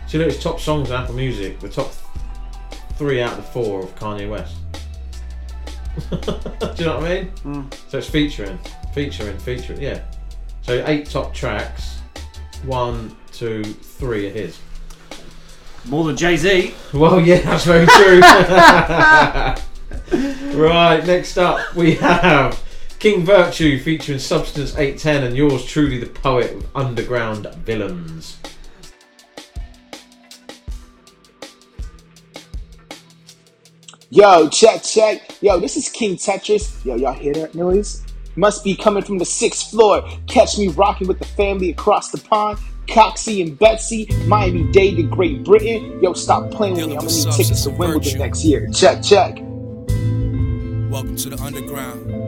So 0.08 0.18
look, 0.18 0.28
at 0.28 0.34
his 0.34 0.42
top 0.42 0.60
songs 0.60 0.90
on 0.90 1.02
Apple 1.02 1.16
Music, 1.16 1.58
the 1.60 1.68
top 1.68 1.92
three 2.96 3.20
out 3.20 3.32
of 3.32 3.36
the 3.38 3.42
four 3.42 3.82
of 3.82 3.94
Kanye 3.96 4.30
West. 4.30 4.56
Do 6.10 6.16
you 6.82 6.86
know 6.86 6.98
what 6.98 7.10
I 7.10 7.14
mean? 7.14 7.26
Hmm. 7.42 7.62
So 7.88 7.98
it's 7.98 8.08
featuring, 8.08 8.58
featuring, 8.94 9.36
featuring. 9.38 9.80
Yeah. 9.82 10.02
So 10.62 10.82
eight 10.86 11.10
top 11.10 11.34
tracks. 11.34 11.98
One, 12.64 13.14
two, 13.32 13.64
three 13.64 14.28
are 14.28 14.32
his. 14.32 14.58
More 15.84 16.04
than 16.04 16.16
Jay 16.16 16.36
Z. 16.36 16.74
Well, 16.94 17.20
yeah, 17.20 17.40
that's 17.42 17.64
very 17.64 17.86
true. 17.86 18.20
right, 20.58 21.04
next 21.06 21.36
up 21.36 21.74
we 21.74 21.94
have 21.96 22.62
King 22.98 23.26
Vir2ue 23.26 23.82
featuring 23.82 24.18
Substance 24.18 24.74
810 24.74 25.24
and 25.24 25.36
yours 25.36 25.66
truly, 25.66 25.98
the 25.98 26.06
poet 26.06 26.54
with 26.54 26.66
Underground 26.74 27.46
Villains. 27.56 28.38
Yo, 34.08 34.48
check, 34.48 34.82
check. 34.82 35.42
Yo, 35.42 35.60
this 35.60 35.76
is 35.76 35.90
King 35.90 36.16
Tetris. 36.16 36.82
Yo, 36.86 36.96
y'all 36.96 37.12
hear 37.12 37.34
that 37.34 37.54
noise? 37.54 38.02
Must 38.34 38.64
be 38.64 38.74
coming 38.74 39.02
from 39.02 39.18
the 39.18 39.26
sixth 39.26 39.70
floor. 39.70 40.02
Catch 40.26 40.56
me 40.56 40.68
rocking 40.68 41.06
with 41.06 41.18
the 41.18 41.26
family 41.26 41.70
across 41.70 42.10
the 42.10 42.18
pond. 42.18 42.58
Coxie 42.86 43.42
and 43.42 43.58
Betsy, 43.58 44.08
Miami 44.26 44.70
Dade 44.72 44.96
to 44.96 45.02
Great 45.02 45.44
Britain. 45.44 46.02
Yo, 46.02 46.14
stop 46.14 46.50
playing 46.50 46.76
with 46.76 46.86
me. 46.86 46.96
I'm 46.96 47.04
gonna 47.06 47.14
need 47.14 47.32
tickets 47.32 47.64
to 47.64 47.70
Wimbledon 47.70 48.18
next 48.18 48.44
year. 48.44 48.68
Check, 48.72 49.02
check. 49.02 49.36
Welcome 50.88 51.16
to 51.16 51.30
the 51.30 51.38
underground. 51.42 52.25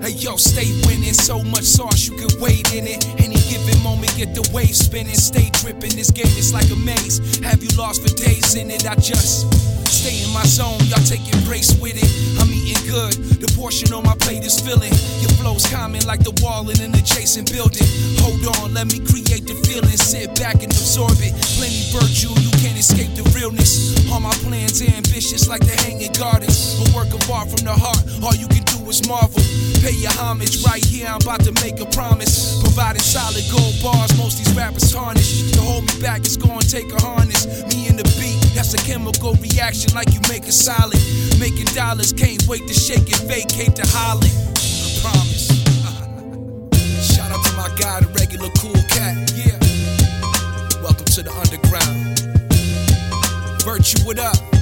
Hey 0.00 0.12
yo, 0.12 0.36
stay 0.36 0.68
winning. 0.86 1.14
So 1.14 1.42
much 1.42 1.64
sauce 1.64 2.06
you 2.06 2.16
can 2.16 2.28
wade 2.40 2.68
in 2.72 2.86
it. 2.86 3.04
Any 3.18 3.36
given 3.48 3.82
moment, 3.82 4.14
get 4.16 4.34
the 4.34 4.48
wave 4.52 4.76
spinning. 4.76 5.16
Stay 5.16 5.50
dripping. 5.60 5.96
This 5.96 6.10
game 6.10 6.32
is 6.36 6.52
like 6.52 6.70
a 6.70 6.76
maze. 6.76 7.18
Have 7.40 7.62
you 7.62 7.70
lost 7.76 8.02
for 8.02 8.12
days 8.14 8.54
in 8.54 8.70
it? 8.70 8.86
I 8.86 8.94
just 8.96 9.48
stay 9.88 10.22
in 10.22 10.30
my 10.32 10.44
zone. 10.44 10.78
Y'all 10.92 11.02
take 11.08 11.24
your 11.24 11.40
grace 11.48 11.72
with 11.80 11.96
it. 11.96 12.10
I'm 12.38 12.52
eating 12.52 12.78
good. 12.86 13.40
The 13.40 13.48
portion 13.56 13.92
on 13.92 14.04
my 14.04 14.14
plate 14.20 14.44
is 14.44 14.60
filling. 14.60 14.92
Your 15.24 15.32
flow's 15.40 15.66
common 15.72 16.04
like 16.06 16.22
the 16.22 16.36
wall 16.44 16.68
in 16.68 16.78
an 16.80 16.94
adjacent 16.94 17.50
building. 17.50 17.88
Hold 18.20 18.44
on, 18.60 18.74
let 18.74 18.92
me 18.92 19.00
create 19.00 19.48
the 19.48 19.56
feeling. 19.64 19.96
Sit 19.96 20.36
back 20.36 20.62
and 20.62 20.70
absorb 20.70 21.16
it. 21.24 21.32
Plenty 21.56 21.82
virtue, 21.90 22.30
you 22.44 22.52
can't 22.60 22.78
escape 22.78 23.16
the 23.16 23.24
realness. 23.32 23.96
All 24.12 24.20
my 24.20 24.34
plans 24.44 24.82
ambitious 24.82 25.48
like 25.48 25.64
the 25.64 25.74
hanging 25.88 26.12
gardens. 26.12 26.78
A 26.84 26.84
work 26.94 27.08
of 27.12 27.24
art 27.30 27.48
from 27.48 27.64
the 27.64 27.72
heart. 27.72 28.04
All 28.22 28.36
you 28.36 28.46
can 28.46 28.62
do 28.64 28.78
is 28.88 29.06
marvel. 29.08 29.42
Pay 29.86 30.02
your 30.02 30.10
homage 30.18 30.64
right 30.64 30.84
here. 30.84 31.06
I'm 31.06 31.22
about 31.22 31.44
to 31.44 31.52
make 31.62 31.78
a 31.78 31.86
promise. 31.86 32.60
Providing 32.60 33.02
solid 33.02 33.44
gold 33.54 33.76
bars. 33.80 34.10
Most 34.18 34.38
these 34.38 34.52
rappers 34.52 34.90
tarnish. 34.90 35.52
To 35.52 35.60
hold 35.60 35.86
me 35.86 36.02
back, 36.02 36.22
it's 36.22 36.36
gonna 36.36 36.58
take 36.58 36.90
a 36.90 37.00
harness. 37.00 37.46
Me 37.70 37.86
and 37.86 37.96
the 37.96 38.02
beat, 38.18 38.34
that's 38.50 38.74
a 38.74 38.78
chemical 38.78 39.34
reaction 39.34 39.94
like 39.94 40.12
you 40.12 40.18
make 40.28 40.42
a 40.42 40.50
solid. 40.50 40.98
Making 41.38 41.66
dollars, 41.66 42.12
can't 42.12 42.42
wait 42.48 42.66
to 42.66 42.74
shake 42.74 43.06
and 43.14 43.30
vacate 43.30 43.76
the 43.76 43.86
Holland. 43.86 44.34
I 44.58 44.90
promise. 45.06 45.54
Shout 47.14 47.30
out 47.30 47.44
to 47.46 47.52
my 47.54 47.70
guy, 47.78 48.00
the 48.00 48.10
regular 48.18 48.50
cool 48.58 48.82
cat. 48.90 49.14
Yeah. 49.38 49.54
Welcome 50.82 51.06
to 51.14 51.22
the 51.22 51.30
underground. 51.30 52.18
Virtue, 53.62 54.02
what 54.04 54.18
up? 54.18 54.55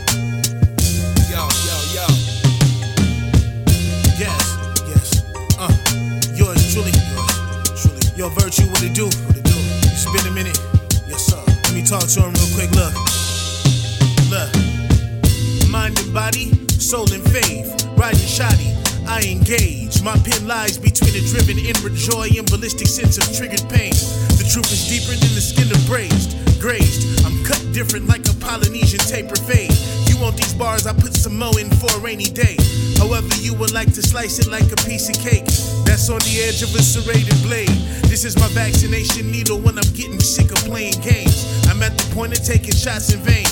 Yo, 8.24 8.30
virtue, 8.30 8.64
what 8.72 8.82
it 8.82 8.94
do? 8.94 9.04
What 9.04 9.36
it 9.36 9.44
do? 9.44 9.52
It's 9.84 10.08
been 10.08 10.24
a 10.24 10.32
minute. 10.32 10.56
Yes, 11.04 11.28
sir. 11.28 11.36
Let 11.44 11.74
me 11.76 11.84
talk 11.84 12.08
to 12.08 12.24
him 12.24 12.32
real 12.32 12.50
quick. 12.56 12.72
Look, 12.72 12.96
look. 14.32 14.48
Mind 15.68 16.00
and 16.00 16.08
body, 16.08 16.48
soul 16.80 17.04
and 17.12 17.20
faith. 17.20 17.68
Riding 18.00 18.24
shoddy, 18.24 18.72
I 19.04 19.20
engage. 19.28 20.00
My 20.00 20.16
pen 20.24 20.48
lies 20.48 20.78
between 20.78 21.12
a 21.12 21.20
driven 21.28 21.58
inward 21.60 22.00
joy 22.00 22.32
and 22.32 22.48
ballistic 22.48 22.88
sense 22.88 23.20
of 23.20 23.28
triggered 23.36 23.68
pain. 23.68 23.92
The 24.40 24.48
truth 24.48 24.72
is 24.72 24.88
deeper 24.88 25.12
than 25.12 25.36
the 25.36 25.44
skin 25.44 25.68
abrased, 25.84 26.32
grazed. 26.58 27.20
I'm 27.28 27.44
cut 27.44 27.60
different 27.76 28.08
like 28.08 28.24
a 28.24 28.34
Polynesian 28.40 29.00
taper 29.00 29.36
fade. 29.36 29.76
You 30.14 30.20
want 30.20 30.36
these 30.36 30.54
bars, 30.54 30.86
I 30.86 30.92
put 30.92 31.12
some 31.12 31.36
mo 31.36 31.50
in 31.58 31.68
for 31.70 31.90
a 31.96 31.98
rainy 31.98 32.30
day. 32.30 32.56
However, 32.98 33.34
you 33.40 33.52
would 33.54 33.72
like 33.72 33.92
to 33.94 34.02
slice 34.02 34.38
it 34.38 34.46
like 34.46 34.70
a 34.70 34.76
piece 34.86 35.08
of 35.08 35.16
cake. 35.18 35.44
That's 35.84 36.08
on 36.08 36.20
the 36.20 36.38
edge 36.46 36.62
of 36.62 36.72
a 36.72 36.82
serrated 36.82 37.42
blade. 37.42 37.74
This 38.06 38.24
is 38.24 38.38
my 38.38 38.46
vaccination 38.54 39.28
needle 39.32 39.58
when 39.58 39.76
I'm 39.76 39.90
getting 39.92 40.20
sick 40.20 40.52
of 40.52 40.58
playing 40.70 41.00
games. 41.00 41.66
I'm 41.66 41.82
at 41.82 41.98
the 41.98 42.14
point 42.14 42.38
of 42.38 42.44
taking 42.44 42.74
shots 42.74 43.12
in 43.12 43.18
vain. 43.26 43.46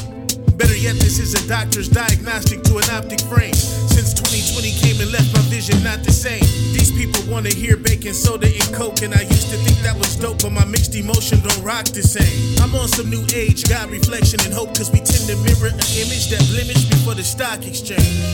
Better 0.57 0.77
yet, 0.77 0.95
this 1.03 1.19
is 1.19 1.35
a 1.35 1.49
doctor's 1.49 1.89
diagnostic 1.89 2.63
to 2.63 2.79
an 2.79 2.89
optic 2.91 3.21
frame. 3.23 3.82
Since 3.93 4.17
2020 4.17 4.73
came 4.81 5.01
and 5.05 5.13
left 5.13 5.29
my 5.37 5.45
vision 5.53 5.77
not 5.85 6.03
the 6.03 6.13
same. 6.13 6.41
These 6.73 6.93
people 6.97 7.21
wanna 7.31 7.53
hear 7.53 7.77
baking 7.77 8.15
soda 8.15 8.49
and 8.49 8.69
coke, 8.73 9.03
and 9.03 9.13
I 9.13 9.21
used 9.21 9.53
to 9.53 9.59
think 9.61 9.77
that 9.85 9.95
was 9.97 10.17
dope, 10.17 10.41
but 10.41 10.51
my 10.51 10.65
mixed 10.65 10.97
emotion 10.97 11.41
don't 11.45 11.61
rock 11.63 11.85
the 11.93 12.03
same. 12.03 12.57
I'm 12.65 12.75
on 12.75 12.89
some 12.89 13.11
new 13.11 13.21
age, 13.37 13.69
God 13.69 13.91
reflection 13.91 14.41
and 14.49 14.53
hope, 14.53 14.73
cause 14.73 14.91
we 14.91 15.05
tend 15.05 15.29
to 15.29 15.37
mirror 15.45 15.69
an 15.69 15.93
image 16.01 16.33
that 16.33 16.41
blemished 16.49 16.89
before 16.89 17.15
the 17.15 17.23
stock 17.23 17.67
exchange. 17.69 18.33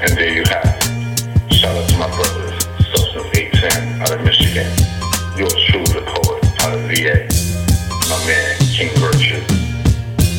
And 0.00 0.16
there 0.16 0.32
you 0.32 0.44
have 0.48 0.64
it. 0.64 1.52
Shout 1.52 1.76
out 1.76 1.88
to 1.92 1.96
my 2.00 2.08
brothers, 2.16 2.56
Substance 2.96 3.28
810 3.36 4.00
out 4.00 4.10
of 4.16 4.24
Michigan. 4.24 4.68
Yours 5.36 5.52
truly, 5.68 6.00
the 6.00 6.04
poet 6.16 6.40
out 6.64 6.72
of 6.72 6.80
VA. 6.88 7.28
My 8.08 8.18
man, 8.24 8.56
King 8.72 8.88
Vir2ue. 9.04 9.44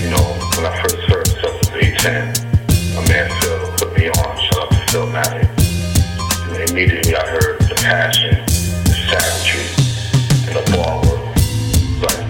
You 0.01 0.09
know, 0.09 0.25
when 0.57 0.65
I 0.65 0.73
first 0.81 1.05
heard 1.05 1.27
Substance 1.37 2.01
810, 2.01 2.97
my 2.97 3.07
man 3.09 3.29
Phil 3.41 3.66
me 3.97 4.09
on. 4.09 4.37
Phil 4.89 5.07
Matic. 5.07 5.49
And 6.47 6.69
immediately 6.69 7.15
I 7.15 7.27
heard 7.27 7.59
the 7.59 7.75
passion, 7.75 8.35
the 8.85 8.95
savagery, 9.09 9.67
and 10.47 10.55
the 10.55 10.77
work. 10.79 11.27
Like 12.01 12.21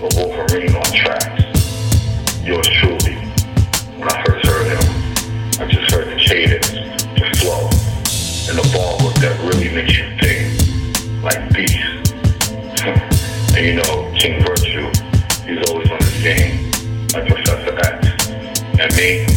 a 0.00 0.08
Wolverine 0.16 0.74
on 0.74 0.84
tracks. 0.96 1.44
Yours 2.42 2.66
truly. 2.80 3.16
When 3.98 4.08
I 4.08 4.24
first 4.24 4.46
heard 4.46 4.66
him, 4.66 4.84
I 5.60 5.66
just 5.70 5.92
heard 5.92 6.08
the 6.08 6.16
cadence, 6.16 6.70
the 6.70 7.28
flow, 7.36 7.68
and 8.48 8.56
the 8.56 8.66
work 8.72 9.14
that 9.20 9.38
really 9.44 9.68
makes 9.74 9.98
you 9.98 10.08
think 10.18 11.22
like 11.22 11.52
beast. 11.52 12.14
and 13.56 13.66
you 13.66 13.74
know, 13.74 14.10
King 14.16 14.42
Vir2ue, 14.42 14.88
he's 15.44 15.70
always 15.70 15.90
on 15.90 15.98
the 15.98 16.12
scene, 16.22 16.70
like 17.12 17.28
Professor 17.28 17.76
X. 17.78 18.30
And 18.78 18.94
me, 18.96 19.35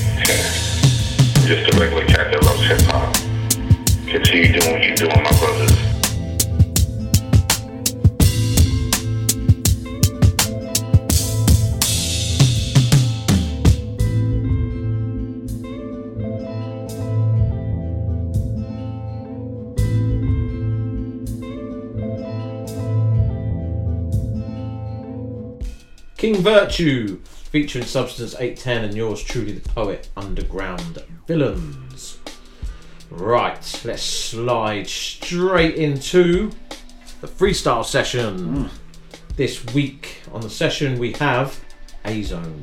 regular 1.80 2.06
cat 2.08 2.30
that 2.30 2.44
loves 2.44 2.62
hip 2.68 2.82
hop. 2.82 3.14
Continue 4.06 4.60
doing 4.60 4.74
what 4.74 4.84
you're 4.84 4.96
doing, 4.96 5.24
my 5.24 5.40
brothers. 5.40 5.72
King 26.18 26.36
Vir2ue, 26.36 27.22
featuring 27.52 27.86
Substance 27.86 28.34
810 28.36 28.84
and 28.86 28.96
yours 28.96 29.24
truly, 29.24 29.54
the 29.54 29.70
poet, 29.70 30.10
Underground 30.16 31.04
Villains. 31.28 32.20
Right, 33.10 33.82
let's 33.86 34.04
slide 34.04 34.88
straight 34.88 35.76
into 35.76 36.52
the 37.22 37.28
freestyle 37.28 37.84
session. 37.84 38.40
Mm. 38.40 38.70
This 39.36 39.66
week 39.74 40.22
on 40.32 40.42
the 40.42 40.50
session 40.50 41.00
we 41.00 41.14
have 41.14 41.60
A 42.06 42.22
Zone. 42.22 42.62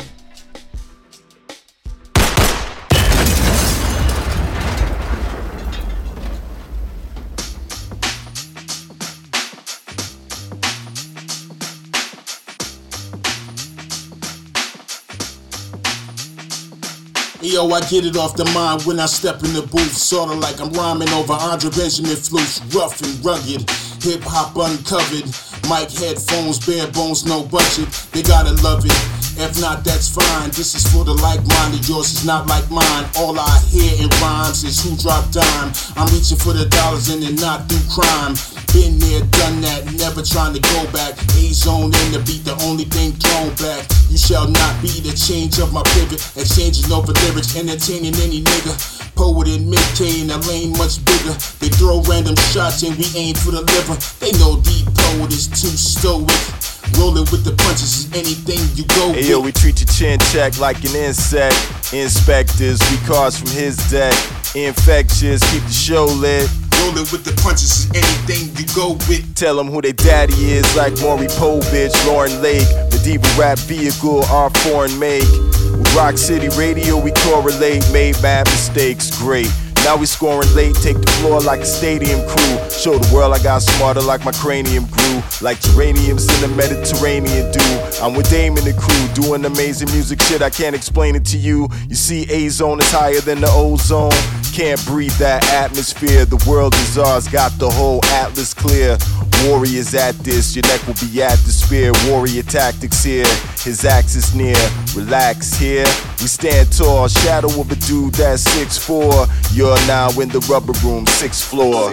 Yo, 17.57 17.66
I 17.70 17.81
get 17.89 18.05
it 18.05 18.19
off 18.19 18.37
the 18.37 18.45
mind 18.53 18.83
when 18.83 19.01
I 19.01 19.07
step 19.07 19.43
in 19.43 19.55
the 19.55 19.62
booth. 19.62 19.97
Sorta 19.97 20.35
like 20.35 20.61
I'm 20.61 20.70
rhyming 20.74 21.09
over 21.09 21.33
Andre 21.33 21.70
Benjamin 21.70 22.15
flutes, 22.15 22.61
rough 22.77 23.01
and 23.01 23.24
rugged. 23.24 23.65
Hip 24.05 24.20
hop 24.28 24.53
uncovered. 24.61 25.24
Mic 25.65 25.89
headphones, 25.89 26.61
bare 26.61 26.87
bones, 26.93 27.24
no 27.24 27.45
budget. 27.45 27.89
They 28.12 28.20
gotta 28.20 28.53
love 28.61 28.85
it. 28.85 29.16
If 29.39 29.61
not, 29.61 29.85
that's 29.85 30.09
fine. 30.09 30.49
This 30.51 30.75
is 30.75 30.89
for 30.89 31.05
the 31.05 31.13
like-minded. 31.13 31.87
Yours 31.89 32.13
is 32.13 32.25
not 32.25 32.47
like 32.49 32.71
mine. 32.71 33.05
All 33.21 33.39
I 33.39 33.61
hear 33.69 33.93
in 34.01 34.09
rhymes 34.25 34.65
is 34.65 34.81
who 34.81 34.97
dropped 34.97 35.37
dime. 35.37 35.73
I'm 35.97 36.09
reaching 36.09 36.41
for 36.41 36.57
the 36.57 36.65
dollars 36.65 37.13
and 37.13 37.23
then 37.23 37.37
not 37.37 37.69
do 37.69 37.77
crime. 37.93 38.33
Been 38.73 38.99
there, 38.99 39.21
done 39.37 39.61
that, 39.61 39.85
never 40.01 40.25
trying 40.25 40.57
to 40.57 40.61
go 40.61 40.89
back. 40.93 41.21
A 41.37 41.53
zone 41.53 41.93
in 41.93 42.09
the 42.17 42.21
beat, 42.25 42.49
the 42.49 42.57
only 42.65 42.85
thing 42.89 43.13
thrown 43.21 43.53
back. 43.61 43.85
You 44.09 44.17
shall 44.17 44.49
not 44.49 44.73
be 44.81 45.05
the 45.05 45.13
change 45.13 45.61
of 45.61 45.73
my 45.73 45.85
pivot. 45.93 46.25
Exchanging 46.37 46.89
over 46.93 47.13
lyrics, 47.29 47.57
entertaining 47.57 48.17
any 48.25 48.41
nigga. 48.41 48.73
Poet 49.17 49.49
and 49.49 49.69
mid-K 49.69 50.25
in 50.25 50.31
a 50.33 50.37
lane 50.49 50.73
much 50.77 51.05
bigger. 51.05 51.37
They 51.61 51.69
throw 51.77 52.01
random 52.09 52.37
shots 52.53 52.85
and 52.85 52.97
we 52.97 53.09
aim 53.17 53.37
for 53.37 53.53
the 53.53 53.65
liver. 53.65 53.97
They 54.21 54.33
know 54.41 54.61
deep 54.61 54.89
poet 54.93 55.33
is 55.33 55.49
too 55.49 55.73
stoic. 55.77 56.56
Rolling 56.99 57.27
with 57.31 57.45
the 57.45 57.53
punches 57.65 58.07
is 58.07 58.13
anything 58.15 58.59
you 58.75 58.85
go 58.95 59.13
Hey 59.13 59.29
yo, 59.29 59.41
we 59.41 59.53
treat 59.53 59.81
your 59.81 59.89
chin 59.89 60.19
check 60.33 60.59
like 60.59 60.83
an 60.85 60.95
insect. 60.97 61.57
Inspectors, 61.93 62.81
we 62.91 62.97
cards 63.07 63.39
from 63.39 63.51
his 63.51 63.77
deck. 63.91 64.15
Infectious, 64.55 65.43
keep 65.53 65.63
the 65.63 65.73
show 65.73 66.07
lit. 66.07 66.49
Rolling 66.81 67.07
with 67.11 67.25
the 67.25 67.33
punches 67.43 67.85
is 67.85 67.91
anything 67.95 68.55
you 68.57 68.67
go 68.75 68.95
with. 69.09 69.35
Tell 69.35 69.57
them 69.57 69.69
who 69.69 69.81
they 69.83 69.93
daddy 69.93 70.35
is, 70.53 70.77
like 70.77 70.93
Maury 71.01 71.27
Povich, 71.27 71.95
Lauren 72.07 72.41
Lake. 72.43 72.67
The 72.91 72.99
Medieval 72.99 73.31
rap 73.41 73.59
vehicle, 73.59 74.25
our 74.27 74.51
foreign 74.51 74.97
make. 74.99 75.29
With 75.77 75.95
Rock 75.95 76.17
City 76.17 76.49
Radio, 76.57 76.99
we 76.99 77.13
correlate. 77.13 77.85
Made 77.93 78.21
bad 78.23 78.47
mistakes, 78.47 79.17
great. 79.19 79.51
Now 79.87 79.97
we 79.97 80.07
scoring 80.07 80.53
late, 80.57 80.75
take 80.75 81.01
the 81.01 81.07
floor 81.21 81.41
like 81.41 81.61
a 81.61 81.65
stadium 81.65 82.19
crew. 82.27 82.59
Show 82.71 82.99
the 82.99 83.09
world 83.15 83.33
I 83.33 83.41
got 83.41 83.63
smarter 83.63 84.03
like 84.03 84.25
my 84.25 84.33
cranium 84.33 84.85
grew. 84.87 85.23
Like 85.41 85.61
geraniums 85.61 86.27
in 86.35 86.51
the 86.51 86.57
Mediterranean 86.57 87.53
do. 87.53 87.63
I'm 88.03 88.17
with 88.17 88.29
Dame 88.29 88.57
and 88.57 88.67
the 88.67 88.75
crew, 88.75 89.23
doing 89.23 89.45
amazing 89.45 89.89
music 89.93 90.21
shit. 90.23 90.43
I 90.43 90.51
can't 90.51 90.75
explain 90.75 91.15
it 91.15 91.25
to 91.27 91.39
you. 91.39 91.69
You 91.89 91.95
see, 91.95 92.27
A 92.31 92.49
zone 92.49 92.81
is 92.81 92.91
higher 92.91 93.21
than 93.21 93.41
the 93.41 93.49
ozone. 93.53 94.11
Can't 94.53 94.85
breathe 94.87 95.13
that 95.19 95.47
atmosphere. 95.53 96.25
The 96.25 96.43
world 96.51 96.75
is 96.75 96.99
ours, 96.99 97.29
got 97.29 97.53
the 97.61 97.71
whole 97.71 98.05
atlas 98.07 98.55
clear. 98.55 98.99
Warriors 99.45 99.95
at 99.95 100.15
this, 100.21 100.57
your 100.57 100.63
neck 100.63 100.85
will 100.87 100.95
be 100.95 101.23
at 101.23 101.39
the 101.41 101.53
spear. 101.53 101.93
Warrior 102.09 102.43
tactics 102.43 103.05
here, 103.05 103.27
his 103.63 103.85
axe 103.85 104.17
is 104.17 104.35
near. 104.35 104.57
Relax 104.95 105.55
here, 105.59 105.85
we 106.21 106.27
stand 106.27 106.73
tall. 106.73 107.07
Shadow 107.07 107.61
of 107.61 107.71
a 107.71 107.77
dude 107.77 108.15
that's 108.15 108.45
6'4. 108.57 109.29
You're 109.55 109.76
now 109.86 110.09
in 110.20 110.28
the 110.28 110.40
rubber 110.51 110.73
room, 110.85 111.07
sixth 111.07 111.44
floor. 111.44 111.93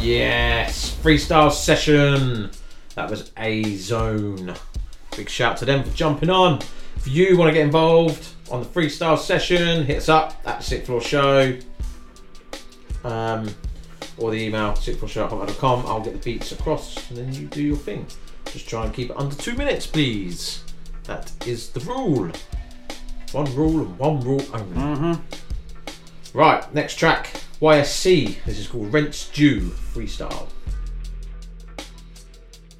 Yes, 0.00 0.96
freestyle 1.02 1.52
session. 1.52 2.50
That 2.94 3.10
was 3.10 3.32
A 3.36 3.76
Zone. 3.76 4.54
Big 5.16 5.28
shout 5.28 5.56
to 5.58 5.64
them 5.64 5.84
for 5.84 5.94
jumping 5.94 6.30
on. 6.30 6.60
If 6.96 7.06
you 7.06 7.36
want 7.36 7.48
to 7.48 7.54
get 7.54 7.64
involved 7.64 8.28
on 8.50 8.62
the 8.62 8.68
freestyle 8.68 9.18
session, 9.18 9.84
hit 9.84 9.98
us 9.98 10.08
up 10.08 10.40
at 10.44 10.58
the 10.58 10.64
Sixth 10.64 10.86
Floor 10.86 11.00
Show. 11.00 11.58
Um, 13.04 13.48
or 14.20 14.30
the 14.30 14.36
email 14.36 14.72
sixthfloorshow.com. 14.72 15.86
I'll 15.86 16.00
get 16.00 16.12
the 16.12 16.18
beats 16.18 16.52
across 16.52 17.08
and 17.10 17.18
then 17.18 17.32
you 17.32 17.46
do 17.46 17.62
your 17.62 17.76
thing. 17.76 18.06
Just 18.46 18.68
try 18.68 18.84
and 18.84 18.94
keep 18.94 19.10
it 19.10 19.16
under 19.16 19.34
two 19.34 19.54
minutes, 19.54 19.86
please. 19.86 20.64
That 21.04 21.32
is 21.46 21.70
the 21.70 21.80
rule. 21.80 22.30
One 23.32 23.54
rule 23.54 23.80
and 23.80 23.98
one 23.98 24.20
rule 24.20 24.42
only. 24.52 24.76
Mm-hmm. 24.76 26.38
Right, 26.38 26.74
next 26.74 26.96
track. 26.96 27.40
YSC. 27.60 28.42
This 28.44 28.58
is 28.58 28.66
called 28.68 28.92
Rent's 28.92 29.28
Due 29.28 29.60
Freestyle. 29.60 30.48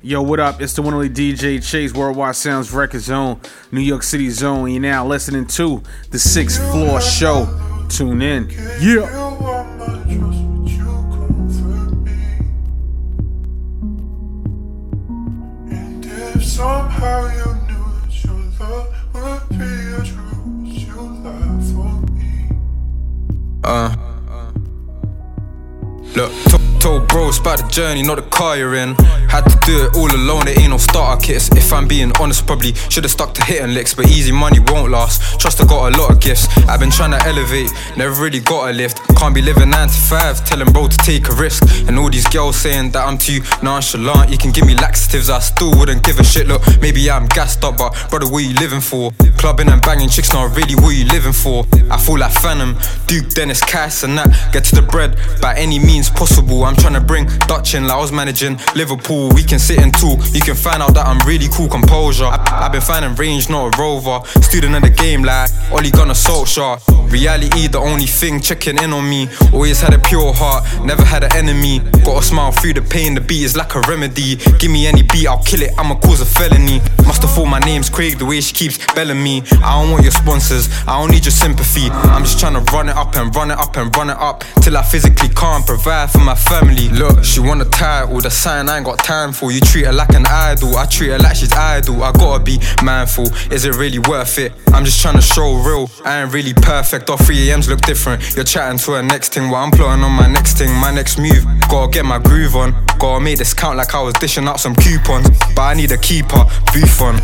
Yo, 0.02 0.22
what 0.22 0.40
up? 0.40 0.62
It's 0.62 0.72
the 0.72 0.80
one 0.80 0.94
only 0.94 1.10
DJ 1.10 1.62
Chase, 1.62 1.92
Worldwide 1.92 2.34
Sounds 2.34 2.72
Record 2.72 3.02
Zone, 3.02 3.38
New 3.70 3.82
York 3.82 4.02
City 4.02 4.30
Zone. 4.30 4.70
You're 4.70 4.80
now 4.80 5.06
listening 5.06 5.46
to 5.48 5.82
the 6.10 6.18
Sixth 6.18 6.58
Floor 6.70 7.02
Show. 7.02 7.86
Tune 7.90 8.22
in. 8.22 8.48
Yeah. 8.80 10.39
Somehow 17.00 17.22
you 17.28 17.48
knew 17.66 17.86
that 18.02 18.24
your 18.24 18.42
love 18.60 18.88
would 19.14 19.44
be 19.58 19.70
a 19.94 20.00
truth, 20.04 20.82
you 20.82 21.00
for 21.72 21.92
me. 22.12 22.30
Uh. 23.64 23.68
uh, 23.68 24.00
uh, 24.28 24.32
uh. 24.32 24.52
Look, 26.14 26.32
t- 26.44 26.59
told 26.80 27.06
bros 27.08 27.38
about 27.38 27.58
the 27.58 27.68
journey, 27.68 28.02
not 28.02 28.16
the 28.16 28.22
car 28.22 28.56
you're 28.56 28.74
in. 28.74 28.94
Had 29.28 29.44
to 29.44 29.56
do 29.66 29.84
it 29.84 29.96
all 29.96 30.10
alone, 30.10 30.48
it 30.48 30.58
ain't 30.58 30.70
no 30.70 30.78
starter 30.78 31.20
kits. 31.20 31.50
If 31.52 31.72
I'm 31.72 31.86
being 31.86 32.10
honest, 32.18 32.46
probably 32.46 32.74
should've 32.74 33.10
stuck 33.10 33.34
to 33.34 33.44
hitting 33.44 33.74
licks, 33.74 33.94
but 33.94 34.08
easy 34.08 34.32
money 34.32 34.58
won't 34.58 34.90
last. 34.90 35.38
Trust 35.38 35.60
I 35.60 35.66
got 35.66 35.94
a 35.94 35.98
lot 36.00 36.10
of 36.10 36.20
gifts. 36.20 36.48
I've 36.66 36.80
been 36.80 36.90
trying 36.90 37.12
to 37.12 37.22
elevate, 37.26 37.70
never 37.96 38.20
really 38.20 38.40
got 38.40 38.70
a 38.70 38.72
lift. 38.72 38.98
Can't 39.16 39.34
be 39.34 39.42
living 39.42 39.70
9 39.70 39.88
to 39.88 39.94
5, 39.94 40.44
telling 40.44 40.72
bro 40.72 40.88
to 40.88 40.96
take 40.96 41.28
a 41.28 41.34
risk. 41.34 41.62
And 41.86 41.98
all 41.98 42.08
these 42.08 42.26
girls 42.28 42.56
saying 42.56 42.92
that 42.92 43.06
I'm 43.06 43.18
too 43.18 43.40
nonchalant. 43.62 44.30
You 44.30 44.38
can 44.38 44.50
give 44.50 44.66
me 44.66 44.74
laxatives, 44.74 45.28
I 45.28 45.40
still 45.40 45.70
wouldn't 45.78 46.02
give 46.02 46.18
a 46.18 46.24
shit. 46.24 46.48
Look, 46.48 46.62
maybe 46.80 47.10
I'm 47.10 47.26
gassed 47.26 47.62
up, 47.62 47.76
but 47.76 47.92
brother, 48.08 48.28
what 48.28 48.38
you 48.38 48.54
living 48.54 48.80
for? 48.80 49.12
Clubbing 49.36 49.68
and 49.68 49.82
banging 49.82 50.08
chicks, 50.08 50.32
not 50.32 50.56
really 50.56 50.74
what 50.76 50.96
you 50.96 51.04
living 51.06 51.34
for. 51.34 51.64
I 51.90 51.98
feel 51.98 52.18
like 52.18 52.32
Phantom, 52.32 52.76
Duke, 53.06 53.28
Dennis, 53.30 53.60
Cass, 53.62 54.02
and 54.02 54.16
that. 54.16 54.30
Get 54.52 54.64
to 54.64 54.76
the 54.76 54.82
bread 54.82 55.18
by 55.42 55.54
any 55.56 55.78
means 55.78 56.08
possible. 56.08 56.64
I'm 56.64 56.69
tryna 56.74 57.06
bring 57.06 57.26
Dutch 57.46 57.74
in 57.74 57.86
like 57.86 57.96
I 57.96 58.00
was 58.00 58.12
managing 58.12 58.58
Liverpool. 58.74 59.30
We 59.34 59.42
can 59.42 59.58
sit 59.58 59.78
and 59.78 59.92
talk. 59.92 60.18
You 60.32 60.40
can 60.40 60.56
find 60.56 60.82
out 60.82 60.94
that 60.94 61.06
I'm 61.06 61.18
really 61.26 61.48
cool, 61.48 61.68
composure. 61.68 62.26
I, 62.26 62.62
have 62.62 62.72
been 62.72 62.80
finding 62.80 63.14
range, 63.14 63.48
not 63.48 63.74
a 63.74 63.80
rover. 63.80 64.20
Student 64.40 64.74
of 64.76 64.82
the 64.82 64.90
game, 64.90 65.22
like 65.22 65.50
Ollie 65.72 65.90
assault 66.10 66.48
shot. 66.48 66.82
Reality, 67.10 67.66
the 67.66 67.78
only 67.78 68.06
thing 68.06 68.40
checking 68.40 68.78
in 68.78 68.92
on 68.92 69.08
me. 69.08 69.28
Always 69.52 69.80
had 69.80 69.94
a 69.94 69.98
pure 69.98 70.32
heart, 70.32 70.64
never 70.84 71.04
had 71.04 71.24
an 71.24 71.34
enemy. 71.34 71.80
Got 72.04 72.22
a 72.22 72.22
smile 72.22 72.52
through 72.52 72.74
the 72.74 72.82
pain, 72.82 73.14
the 73.14 73.20
beat 73.20 73.42
is 73.42 73.56
like 73.56 73.74
a 73.74 73.80
remedy. 73.88 74.36
Give 74.58 74.70
me 74.70 74.86
any 74.86 75.02
beat, 75.02 75.26
I'll 75.26 75.42
kill 75.42 75.62
it, 75.62 75.72
I'ma 75.78 75.96
cause 75.96 76.20
a 76.20 76.26
felony. 76.26 76.80
Must 77.06 77.22
have 77.22 77.32
thought 77.32 77.46
my 77.46 77.58
name's 77.60 77.90
Craig, 77.90 78.18
the 78.18 78.26
way 78.26 78.40
she 78.40 78.54
keeps 78.54 78.78
belling 78.94 79.22
me. 79.22 79.42
I 79.62 79.80
don't 79.80 79.90
want 79.90 80.02
your 80.02 80.12
sponsors, 80.12 80.68
I 80.86 81.00
don't 81.00 81.10
need 81.10 81.24
your 81.24 81.32
sympathy. 81.32 81.90
I'm 81.90 82.22
just 82.22 82.38
trying 82.38 82.54
to 82.54 82.72
run 82.72 82.88
it 82.88 82.96
up 82.96 83.16
and 83.16 83.34
run 83.34 83.50
it 83.50 83.58
up 83.58 83.76
and 83.76 83.94
run 83.96 84.10
it 84.10 84.18
up 84.18 84.44
till 84.62 84.76
I 84.76 84.82
physically 84.82 85.30
can't 85.30 85.66
provide 85.66 86.10
for 86.10 86.18
my 86.18 86.34
family. 86.34 86.59
Look, 87.00 87.24
she 87.24 87.40
want 87.40 87.62
a 87.62 87.64
title, 87.64 88.20
the 88.20 88.30
sign 88.30 88.68
I 88.68 88.76
ain't 88.76 88.84
got 88.84 88.98
time 88.98 89.32
for. 89.32 89.50
You 89.50 89.60
treat 89.60 89.86
her 89.86 89.92
like 89.92 90.10
an 90.10 90.26
idol, 90.26 90.76
I 90.76 90.84
treat 90.84 91.08
her 91.08 91.18
like 91.18 91.36
she's 91.36 91.52
idle. 91.52 92.02
I 92.02 92.12
gotta 92.12 92.42
be 92.44 92.58
mindful, 92.82 93.24
is 93.50 93.64
it 93.64 93.74
really 93.76 93.98
worth 94.00 94.38
it? 94.38 94.52
I'm 94.74 94.84
just 94.84 95.00
trying 95.00 95.14
to 95.14 95.22
show 95.22 95.54
real, 95.54 95.90
I 96.04 96.20
ain't 96.20 96.32
really 96.32 96.52
perfect. 96.52 97.08
All 97.08 97.16
3 97.16 97.52
AMs 97.52 97.70
look 97.70 97.80
different. 97.80 98.36
You're 98.36 98.44
chatting 98.44 98.78
to 98.80 98.92
her 98.92 99.02
next 99.02 99.32
thing, 99.32 99.48
while 99.48 99.64
I'm 99.64 99.70
plotting 99.70 100.04
on 100.04 100.12
my 100.12 100.26
next 100.26 100.58
thing, 100.58 100.74
my 100.74 100.92
next 100.92 101.18
move. 101.18 101.46
Gotta 101.70 101.90
get 101.90 102.04
my 102.04 102.18
groove 102.18 102.54
on, 102.54 102.74
gotta 102.98 103.24
make 103.24 103.38
this 103.38 103.54
count 103.54 103.78
like 103.78 103.94
I 103.94 104.02
was 104.02 104.12
dishing 104.14 104.46
out 104.46 104.60
some 104.60 104.74
coupons. 104.74 105.30
But 105.54 105.62
I 105.62 105.74
need 105.74 105.92
a 105.92 105.98
keeper, 105.98 106.44
booth 106.74 107.00
on. 107.00 107.16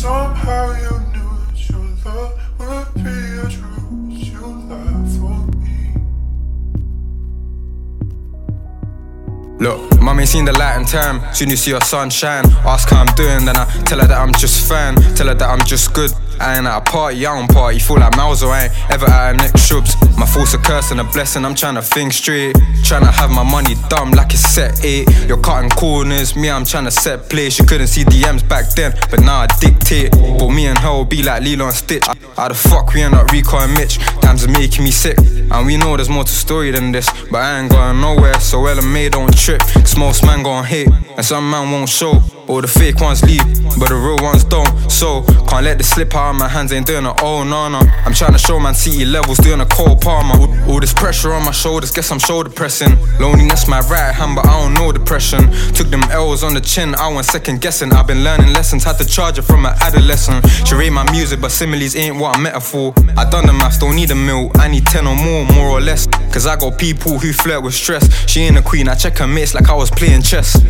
Somehow 0.00 0.72
you 0.84 0.96
knew 1.12 1.32
that 1.44 1.68
your 1.68 1.86
love 2.06 2.32
would 2.58 2.88
be 3.04 3.16
a 3.36 3.48
truth, 3.52 4.32
you 4.32 4.48
for 5.16 5.38
me. 5.60 5.76
Look, 9.58 10.00
ain't 10.20 10.28
seen 10.28 10.46
the 10.46 10.52
light 10.52 10.78
in 10.78 10.86
time. 10.86 11.20
Soon 11.34 11.50
you 11.50 11.56
see 11.56 11.72
her 11.72 11.80
sunshine. 11.80 12.46
Ask 12.64 12.88
how 12.88 13.02
I'm 13.02 13.14
doing, 13.14 13.44
then 13.44 13.56
I 13.56 13.64
tell 13.84 13.98
her 14.00 14.06
that 14.06 14.18
I'm 14.18 14.32
just 14.32 14.66
fine. 14.66 14.96
Tell 15.16 15.26
her 15.26 15.34
that 15.34 15.48
I'm 15.48 15.64
just 15.66 15.92
good. 15.92 16.12
I 16.40 16.56
ain't 16.56 16.66
at 16.66 16.78
a 16.78 16.80
party, 16.80 17.26
I 17.26 17.38
don't 17.38 17.50
party. 17.50 17.78
Feel 17.78 17.98
like 17.98 18.12
Malzo, 18.14 18.50
I 18.50 18.64
ain't 18.64 18.90
ever 18.90 19.06
at 19.06 19.34
a 19.34 19.36
next. 19.36 19.70
My 20.18 20.26
fault's 20.26 20.54
a 20.54 20.58
curse 20.58 20.90
and 20.90 21.00
a 21.00 21.04
blessing, 21.04 21.44
I'm 21.44 21.54
trying 21.54 21.76
to 21.76 21.82
think 21.82 22.12
straight. 22.12 22.56
Trying 22.82 23.02
to 23.02 23.10
have 23.10 23.30
my 23.30 23.42
money 23.42 23.74
dumb 23.88 24.10
like 24.12 24.32
it's 24.32 24.42
set 24.42 24.84
eight. 24.84 25.08
You're 25.28 25.40
cutting 25.40 25.70
corners, 25.70 26.34
me, 26.34 26.50
I'm 26.50 26.64
trying 26.64 26.84
to 26.84 26.90
set 26.90 27.28
place. 27.28 27.58
You 27.58 27.66
couldn't 27.66 27.88
see 27.88 28.04
DMs 28.04 28.46
back 28.48 28.70
then, 28.70 28.94
but 29.10 29.20
now 29.20 29.40
I 29.40 29.46
dictate. 29.60 30.12
But 30.12 30.50
me 30.50 30.66
and 30.66 30.78
her 30.78 30.90
will 30.90 31.04
be 31.04 31.22
like 31.22 31.42
Lilo 31.42 31.66
and 31.66 31.74
Stitch. 31.74 32.06
How 32.36 32.48
the 32.48 32.54
fuck 32.54 32.94
we 32.94 33.02
end 33.02 33.14
up 33.14 33.30
and 33.30 33.74
Mitch? 33.74 33.98
Times 34.20 34.44
are 34.44 34.50
making 34.50 34.84
me 34.84 34.90
sick. 34.90 35.18
And 35.18 35.66
we 35.66 35.76
know 35.76 35.96
there's 35.96 36.08
more 36.08 36.24
to 36.24 36.32
story 36.32 36.70
than 36.70 36.92
this. 36.92 37.08
But 37.30 37.38
I 37.38 37.60
ain't 37.60 37.70
going 37.70 38.00
nowhere, 38.00 38.38
so 38.40 38.60
May 38.82 39.08
don't 39.08 39.36
trip. 39.36 39.62
Most 40.00 40.24
man 40.24 40.42
gon' 40.42 40.64
hate, 40.64 40.88
and 41.16 41.26
some 41.26 41.50
man 41.50 41.70
won't 41.70 41.90
show. 41.90 42.22
All 42.48 42.62
the 42.62 42.66
fake 42.66 43.00
ones 43.00 43.22
leave, 43.22 43.44
but 43.78 43.90
the 43.90 43.94
real 43.94 44.16
ones 44.22 44.44
don't. 44.44 44.90
So, 44.90 45.22
can't 45.46 45.62
let 45.62 45.76
this 45.76 45.90
slip 45.90 46.14
out 46.16 46.29
my 46.36 46.48
hands, 46.48 46.72
ain't 46.72 46.86
doing 46.86 47.06
it, 47.06 47.14
oh 47.22 47.44
no, 47.44 47.68
no. 47.68 47.80
I'm 48.04 48.12
trying 48.12 48.32
to 48.32 48.38
show 48.38 48.58
man 48.58 48.74
city 48.74 49.04
levels, 49.04 49.38
doing 49.38 49.60
a 49.60 49.66
Cole 49.66 49.96
Palmer. 49.96 50.34
All, 50.34 50.70
all 50.70 50.80
this 50.80 50.92
pressure 50.92 51.32
on 51.32 51.44
my 51.44 51.52
shoulders, 51.52 51.90
guess 51.90 52.10
I'm 52.10 52.18
shoulder 52.18 52.50
pressing. 52.50 52.96
Loneliness, 53.18 53.68
my 53.68 53.80
right 53.80 54.14
hand, 54.14 54.36
but 54.36 54.46
I 54.46 54.60
don't 54.60 54.74
know 54.74 54.92
depression. 54.92 55.50
Took 55.72 55.88
them 55.88 56.02
L's 56.10 56.42
on 56.42 56.54
the 56.54 56.60
chin, 56.60 56.94
I 56.94 57.08
went 57.12 57.26
second 57.26 57.60
guessing. 57.60 57.92
I've 57.92 58.06
been 58.06 58.24
learning 58.24 58.52
lessons, 58.52 58.84
had 58.84 58.98
to 58.98 59.06
charge 59.06 59.38
it 59.38 59.42
from 59.42 59.66
an 59.66 59.74
adolescent. 59.80 60.46
She 60.66 60.74
read 60.74 60.90
my 60.90 61.10
music, 61.10 61.40
but 61.40 61.50
similes 61.50 61.96
ain't 61.96 62.16
what 62.16 62.36
I'm 62.36 62.42
metaphor. 62.42 62.92
I 63.16 63.28
done 63.28 63.46
the 63.46 63.52
maths, 63.52 63.78
don't 63.78 63.96
need 63.96 64.10
a 64.10 64.14
meal, 64.14 64.50
I 64.56 64.68
need 64.68 64.86
10 64.86 65.06
or 65.06 65.16
more, 65.16 65.44
more 65.46 65.68
or 65.68 65.80
less. 65.80 66.06
Cause 66.32 66.46
I 66.46 66.56
got 66.56 66.78
people 66.78 67.18
who 67.18 67.32
flirt 67.32 67.62
with 67.62 67.74
stress. 67.74 68.04
She 68.28 68.40
ain't 68.40 68.56
a 68.56 68.62
queen, 68.62 68.88
I 68.88 68.94
check 68.94 69.18
her 69.18 69.26
mates 69.26 69.54
like 69.54 69.68
I 69.68 69.74
was 69.74 69.90
playing 69.90 70.22
chess. 70.22 70.60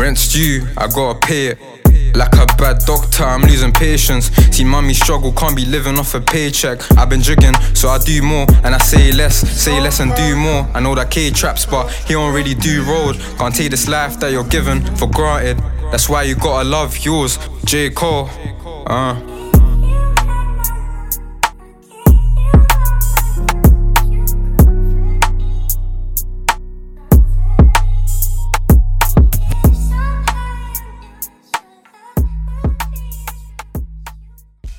Rent's 0.00 0.32
due, 0.32 0.66
I 0.76 0.86
gotta 0.88 1.18
pay 1.18 1.48
it. 1.48 1.77
Like 2.14 2.34
a 2.34 2.46
bad 2.56 2.78
doctor, 2.86 3.24
I'm 3.24 3.42
losing 3.42 3.72
patience. 3.72 4.30
See 4.50 4.64
mommy 4.64 4.94
struggle, 4.94 5.32
can't 5.32 5.56
be 5.56 5.64
living 5.64 5.98
off 5.98 6.14
a 6.14 6.20
paycheck. 6.20 6.80
I've 6.98 7.08
been 7.08 7.22
jigging, 7.22 7.54
so 7.74 7.88
I 7.88 7.98
do 7.98 8.22
more, 8.22 8.46
and 8.64 8.74
I 8.74 8.78
say 8.78 9.12
less, 9.12 9.36
say 9.36 9.80
less 9.80 10.00
and 10.00 10.14
do 10.14 10.36
more. 10.36 10.68
I 10.74 10.80
know 10.80 10.94
that 10.94 11.10
K 11.10 11.30
traps, 11.30 11.66
but 11.66 11.90
he 11.90 12.14
don't 12.14 12.34
really 12.34 12.54
do 12.54 12.82
road. 12.84 13.16
Can't 13.38 13.54
take 13.54 13.70
this 13.70 13.88
life 13.88 14.18
that 14.20 14.32
you're 14.32 14.44
given 14.44 14.84
for 14.96 15.08
granted. 15.08 15.58
That's 15.90 16.08
why 16.08 16.24
you 16.24 16.34
gotta 16.34 16.68
love 16.68 16.98
yours, 16.98 17.38
J. 17.64 17.90
Cole. 17.90 18.28
Uh. 18.86 19.37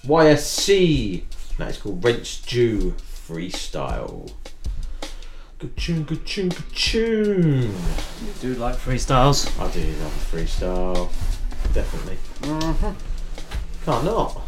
YSC. 0.10 1.24
That 1.60 1.70
is 1.70 1.78
called 1.78 2.04
Rents 2.04 2.42
Due 2.42 2.96
Freestyle. 3.00 4.32
Good 5.60 5.78
tune, 5.78 6.04
good 6.04 6.26
tune, 6.26 6.50
good 6.50 6.74
tune. 6.74 7.62
You 7.62 8.34
do 8.42 8.56
like 8.56 8.76
freestyles? 8.76 9.48
I 9.60 9.72
do 9.72 9.82
love 10.02 10.34
a 10.34 10.36
freestyle. 10.36 11.12
Definitely. 11.76 12.18
Mm-hmm. 12.42 13.86
Can't 13.86 14.04
not. 14.04 14.42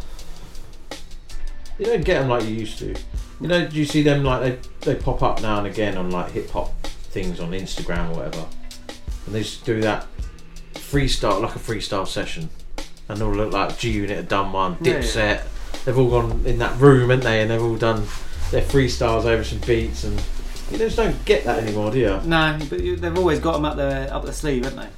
You 1.78 1.86
don't 1.86 2.04
get 2.04 2.20
them 2.20 2.28
like 2.28 2.42
you 2.42 2.56
used 2.56 2.78
to. 2.78 2.96
You 3.40 3.46
know, 3.46 3.68
do 3.68 3.76
you 3.76 3.84
see 3.84 4.02
them 4.02 4.24
like 4.24 4.40
they, 4.80 4.94
they 4.94 5.00
pop 5.00 5.22
up 5.22 5.42
now 5.42 5.58
and 5.58 5.68
again 5.68 5.96
on 5.96 6.10
like 6.10 6.32
hip 6.32 6.50
hop 6.50 6.72
things 6.86 7.38
on 7.38 7.52
Instagram 7.52 8.10
or 8.10 8.16
whatever? 8.16 8.46
And 9.26 9.34
they 9.34 9.42
just 9.42 9.64
do 9.64 9.80
that 9.82 10.06
freestyle, 10.74 11.40
like 11.40 11.54
a 11.54 11.60
freestyle 11.60 12.08
session. 12.08 12.50
And 13.12 13.20
they 13.20 13.24
all 13.26 13.34
look 13.34 13.52
like 13.52 13.78
G 13.78 13.90
Unit 13.90 14.16
have 14.16 14.28
done 14.28 14.52
one, 14.52 14.78
Yeah, 14.80 15.02
yeah. 15.14 15.42
They've 15.84 15.98
all 15.98 16.08
gone 16.10 16.42
in 16.46 16.58
that 16.58 16.78
room, 16.80 17.10
haven't 17.10 17.24
they? 17.24 17.42
And 17.42 17.50
they've 17.50 17.62
all 17.62 17.76
done 17.76 18.06
their 18.50 18.62
freestyles 18.62 19.24
over 19.24 19.44
some 19.44 19.58
beats. 19.60 20.04
And 20.04 20.20
you 20.70 20.78
just 20.78 20.96
don't 20.96 21.22
get 21.26 21.44
that 21.44 21.58
anymore, 21.62 21.90
do 21.90 21.98
you? 21.98 22.20
No, 22.24 22.58
but 22.70 22.80
you, 22.80 22.96
they've 22.96 23.16
always 23.16 23.38
got 23.38 23.52
them 23.52 23.66
up 23.66 23.76
their 23.76 24.12
up 24.12 24.24
their 24.24 24.32
sleeve, 24.32 24.64
haven't 24.64 24.88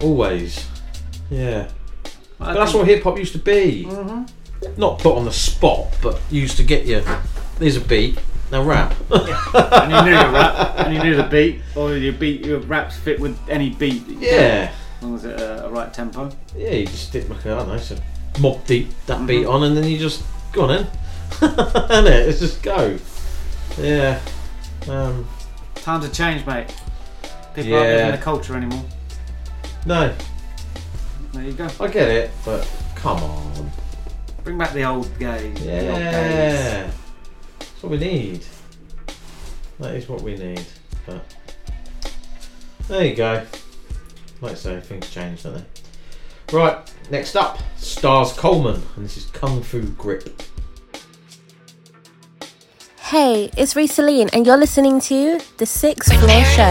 they? 0.00 0.06
Always. 0.06 0.68
Yeah. 1.30 1.68
But 2.38 2.54
that's 2.54 2.72
what 2.74 2.86
hip 2.86 3.02
hop 3.02 3.18
used 3.18 3.32
to 3.32 3.38
be. 3.40 3.86
Mhm. 3.88 4.28
Not 4.76 5.00
put 5.00 5.16
on 5.16 5.24
the 5.24 5.32
spot, 5.32 5.88
but 6.00 6.20
used 6.30 6.56
to 6.58 6.62
get 6.62 6.84
you. 6.86 7.02
There's 7.58 7.76
a 7.76 7.80
beat. 7.80 8.18
Now 8.52 8.62
rap. 8.62 8.94
and 9.10 9.92
you 9.92 10.02
knew 10.02 10.16
the 10.16 10.30
rap, 10.32 10.78
and 10.78 10.94
you 10.94 11.02
knew 11.02 11.16
the 11.16 11.24
beat, 11.24 11.60
or 11.74 11.96
your 11.96 12.12
beat, 12.12 12.46
your 12.46 12.60
raps 12.60 12.96
fit 12.96 13.18
with 13.18 13.36
any 13.48 13.70
beat. 13.70 14.04
Yeah. 14.06 14.72
As 14.98 15.02
long 15.02 15.14
as 15.14 15.24
it's 15.24 15.40
a, 15.42 15.64
a 15.66 15.70
right 15.70 15.92
tempo. 15.94 16.30
Yeah, 16.56 16.70
you 16.72 16.86
just 16.86 17.08
stick 17.08 17.28
like 17.28 17.44
a, 17.44 17.52
I 17.54 17.56
don't 17.64 17.68
know, 17.68 17.96
Mobb 18.34 18.66
Deep 18.66 18.88
that 19.06 19.26
beat 19.26 19.44
Mhm. 19.46 19.52
on, 19.54 19.62
and 19.64 19.76
then 19.76 19.84
you 19.88 19.98
just 19.98 20.22
go 20.52 20.62
on 20.64 20.70
in, 20.70 20.86
and 21.40 22.06
it, 22.06 22.26
let's 22.26 22.40
just 22.40 22.62
go. 22.62 22.98
Yeah. 23.78 24.20
Um, 24.88 25.26
Times 25.76 26.04
have 26.04 26.12
changed, 26.12 26.46
mate. 26.46 26.66
People 27.54 27.74
aren't 27.74 27.88
living 27.88 28.10
the 28.12 28.18
culture 28.18 28.56
anymore. 28.56 28.84
no, 29.86 30.12
There 31.32 31.44
you 31.44 31.52
go. 31.52 31.68
I 31.80 31.88
get 31.88 32.08
it, 32.08 32.30
but 32.44 32.68
come 32.94 33.18
on. 33.22 33.70
Bring 34.44 34.58
back 34.58 34.72
the 34.72 34.84
old. 34.84 35.04
The 35.18 35.26
old 35.26 35.54
days. 35.56 35.64
Yeah. 35.64 36.90
That's 37.58 37.82
what 37.82 37.90
we 37.92 37.98
need. 37.98 38.44
That 39.78 39.94
is 39.94 40.08
what 40.08 40.22
we 40.22 40.36
need. 40.36 40.64
But 41.06 41.22
there 42.88 43.04
you 43.06 43.14
go. 43.14 43.44
Like 44.40 44.52
I 44.52 44.54
say, 44.54 44.80
things 44.80 45.10
change, 45.10 45.42
don't 45.42 45.54
they? 45.54 45.64
Right, 46.56 46.78
next 47.10 47.34
up, 47.34 47.58
Starz 47.76 48.36
Coleman, 48.36 48.80
and 48.94 49.04
this 49.04 49.16
is 49.16 49.26
Kung 49.26 49.62
Fu 49.62 49.82
Grip. 49.82 50.42
Hey, 53.00 53.50
it's 53.56 53.74
Risaline, 53.74 54.30
and 54.32 54.46
you're 54.46 54.56
listening 54.56 55.00
to 55.00 55.40
The 55.56 55.66
Sixth 55.66 56.12
Floor 56.12 56.44
Show. 56.44 56.62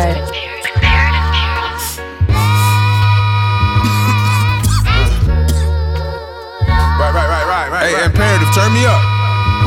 Right, 6.98 7.14
right, 7.14 7.28
right, 7.28 7.46
right, 7.48 7.70
right. 7.70 7.96
Hey, 7.96 8.06
imperative, 8.06 8.54
turn 8.56 8.72
me 8.74 8.86
up. 8.86 9.04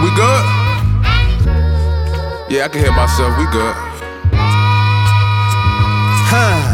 We 0.03 0.11
good? 0.17 0.45
Yeah, 2.51 2.65
I 2.65 2.69
can 2.69 2.81
hear 2.81 2.93
myself. 2.93 3.37
We 3.37 3.45
good. 3.53 3.75
Huh. 6.33 6.70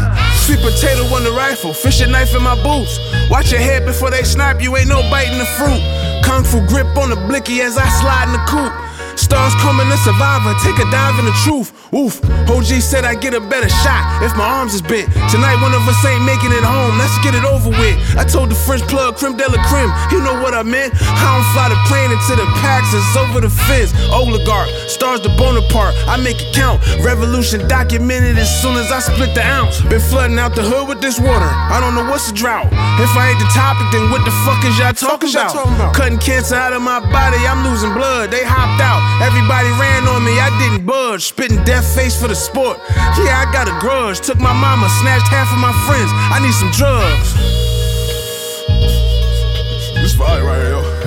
Sweet 0.47 0.61
potato 0.61 1.03
on 1.13 1.25
the 1.25 1.31
rifle, 1.31 1.73
fishing 1.73 2.09
knife 2.09 2.33
in 2.33 2.41
my 2.41 2.55
boots. 2.63 2.99
Watch 3.29 3.51
your 3.51 3.59
head 3.59 3.83
before 3.83 4.09
they 4.09 4.23
snap, 4.23 4.61
you 4.61 4.77
ain't 4.77 4.87
no 4.87 5.01
biting 5.11 5.37
the 5.37 5.45
fruit. 5.59 5.83
Kung 6.23 6.45
fu 6.45 6.65
grip 6.65 6.87
on 6.95 7.09
the 7.09 7.17
blicky 7.27 7.59
as 7.59 7.77
I 7.77 7.83
slide 7.99 8.27
in 8.27 8.31
the 8.31 8.45
coupe. 8.47 8.86
Stars 9.17 9.53
coming 9.65 9.89
to 9.89 9.97
survivor, 10.05 10.53
take 10.61 10.77
a 10.77 10.85
dive 10.93 11.17
in 11.17 11.25
the 11.25 11.35
truth. 11.43 11.73
Oof. 11.93 12.21
OG 12.47 12.79
said 12.85 13.03
I 13.03 13.15
get 13.15 13.33
a 13.33 13.41
better 13.41 13.67
shot 13.67 14.23
if 14.23 14.35
my 14.37 14.45
arms 14.45 14.73
is 14.73 14.81
bent. 14.81 15.09
Tonight 15.33 15.57
one 15.59 15.73
of 15.73 15.81
us 15.89 15.97
ain't 16.05 16.23
making 16.23 16.53
it 16.53 16.61
home. 16.61 16.97
Let's 17.01 17.17
get 17.25 17.33
it 17.33 17.43
over 17.43 17.69
with. 17.69 17.97
I 18.15 18.23
told 18.23 18.49
the 18.49 18.55
French 18.55 18.85
plug, 18.87 19.17
creme 19.17 19.35
de 19.35 19.49
la 19.49 19.57
creme. 19.65 19.89
You 20.13 20.21
know 20.21 20.37
what 20.39 20.53
I 20.53 20.63
meant? 20.63 20.93
I 21.01 21.25
don't 21.33 21.47
fly 21.51 21.67
the 21.73 21.79
plane 21.89 22.13
into 22.13 22.37
the 22.37 22.45
packs, 22.61 22.93
it's 22.93 23.17
over 23.17 23.41
the 23.41 23.49
fence. 23.49 23.91
Oligarch, 24.13 24.69
stars 24.87 25.21
the 25.21 25.29
Bonaparte. 25.33 25.95
I 26.05 26.21
make 26.21 26.37
it 26.37 26.53
count. 26.53 26.79
Revolution 27.01 27.67
documented 27.67 28.37
as 28.37 28.49
soon 28.61 28.77
as 28.77 28.91
I 28.91 28.99
split 28.99 29.33
the 29.33 29.41
ounce. 29.41 29.81
Been 29.89 29.99
flooding 29.99 30.37
out 30.37 30.53
the 30.53 30.63
hood 30.63 30.87
with 30.87 31.01
this 31.01 31.19
water. 31.19 31.49
I 31.49 31.81
don't 31.81 31.95
know 31.95 32.05
what's 32.05 32.29
a 32.29 32.33
drought. 32.33 32.67
If 33.01 33.11
I 33.17 33.33
ain't 33.33 33.39
the 33.39 33.49
topic, 33.55 33.87
then 33.91 34.11
what 34.11 34.23
the 34.25 34.31
fuck 34.45 34.61
is 34.63 34.77
y'all 34.77 34.93
talking 34.93 35.29
y'all 35.33 35.49
about? 35.49 35.53
talking 35.53 35.75
about? 35.75 35.95
Cutting 35.95 36.19
cancer 36.19 36.55
out 36.55 36.73
of 36.73 36.81
my 36.81 36.99
body, 37.11 37.41
I'm 37.47 37.65
losing 37.65 37.93
blood. 37.93 38.29
They 38.29 38.43
hopped 38.45 38.81
out. 38.81 39.06
Everybody 39.21 39.69
ran 39.81 40.07
on 40.07 40.23
me, 40.23 40.39
I 40.39 40.49
didn't 40.59 40.85
budge. 40.85 41.25
Spitting 41.25 41.63
death 41.63 41.85
face 41.95 42.19
for 42.19 42.27
the 42.27 42.35
sport. 42.35 42.79
Yeah, 43.17 43.43
I 43.43 43.49
got 43.51 43.67
a 43.67 43.75
grudge. 43.79 44.21
Took 44.21 44.39
my 44.39 44.53
mama, 44.53 44.89
snatched 45.01 45.27
half 45.27 45.51
of 45.51 45.59
my 45.59 45.73
friends. 45.85 46.11
I 46.31 46.39
need 46.39 46.53
some 46.53 46.71
drugs. 46.71 47.33
This 49.95 50.15
fire 50.15 50.43
right 50.45 50.61
here, 50.61 50.69
yo. 50.69 50.97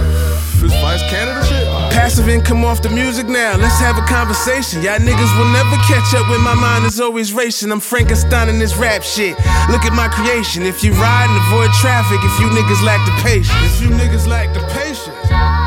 This 0.60 0.74
fire's 0.82 1.02
Canada 1.04 1.42
shit? 1.46 1.66
Passive 1.90 2.28
income 2.28 2.64
off 2.64 2.82
the 2.82 2.90
music 2.90 3.26
now. 3.26 3.56
Let's 3.56 3.78
have 3.78 3.96
a 3.96 4.06
conversation. 4.06 4.82
Y'all 4.82 4.98
niggas 4.98 5.38
will 5.38 5.50
never 5.52 5.76
catch 5.88 6.12
up 6.14 6.28
when 6.28 6.42
my 6.42 6.54
mind 6.54 6.84
is 6.84 7.00
always 7.00 7.32
racing. 7.32 7.72
I'm 7.72 7.80
Frankenstein 7.80 8.50
in 8.50 8.58
this 8.58 8.76
rap 8.76 9.02
shit. 9.02 9.38
Look 9.70 9.86
at 9.86 9.94
my 9.94 10.08
creation. 10.08 10.64
If 10.64 10.84
you 10.84 10.92
ride 10.92 11.28
and 11.30 11.38
avoid 11.48 11.72
traffic, 11.80 12.18
if 12.22 12.40
you 12.40 12.48
niggas 12.48 12.84
lack 12.84 13.00
the 13.06 13.22
patience. 13.22 13.56
If 13.72 13.80
you 13.80 13.88
niggas 13.88 14.26
lack 14.26 14.52
the 14.52 14.60
patience. 14.74 15.59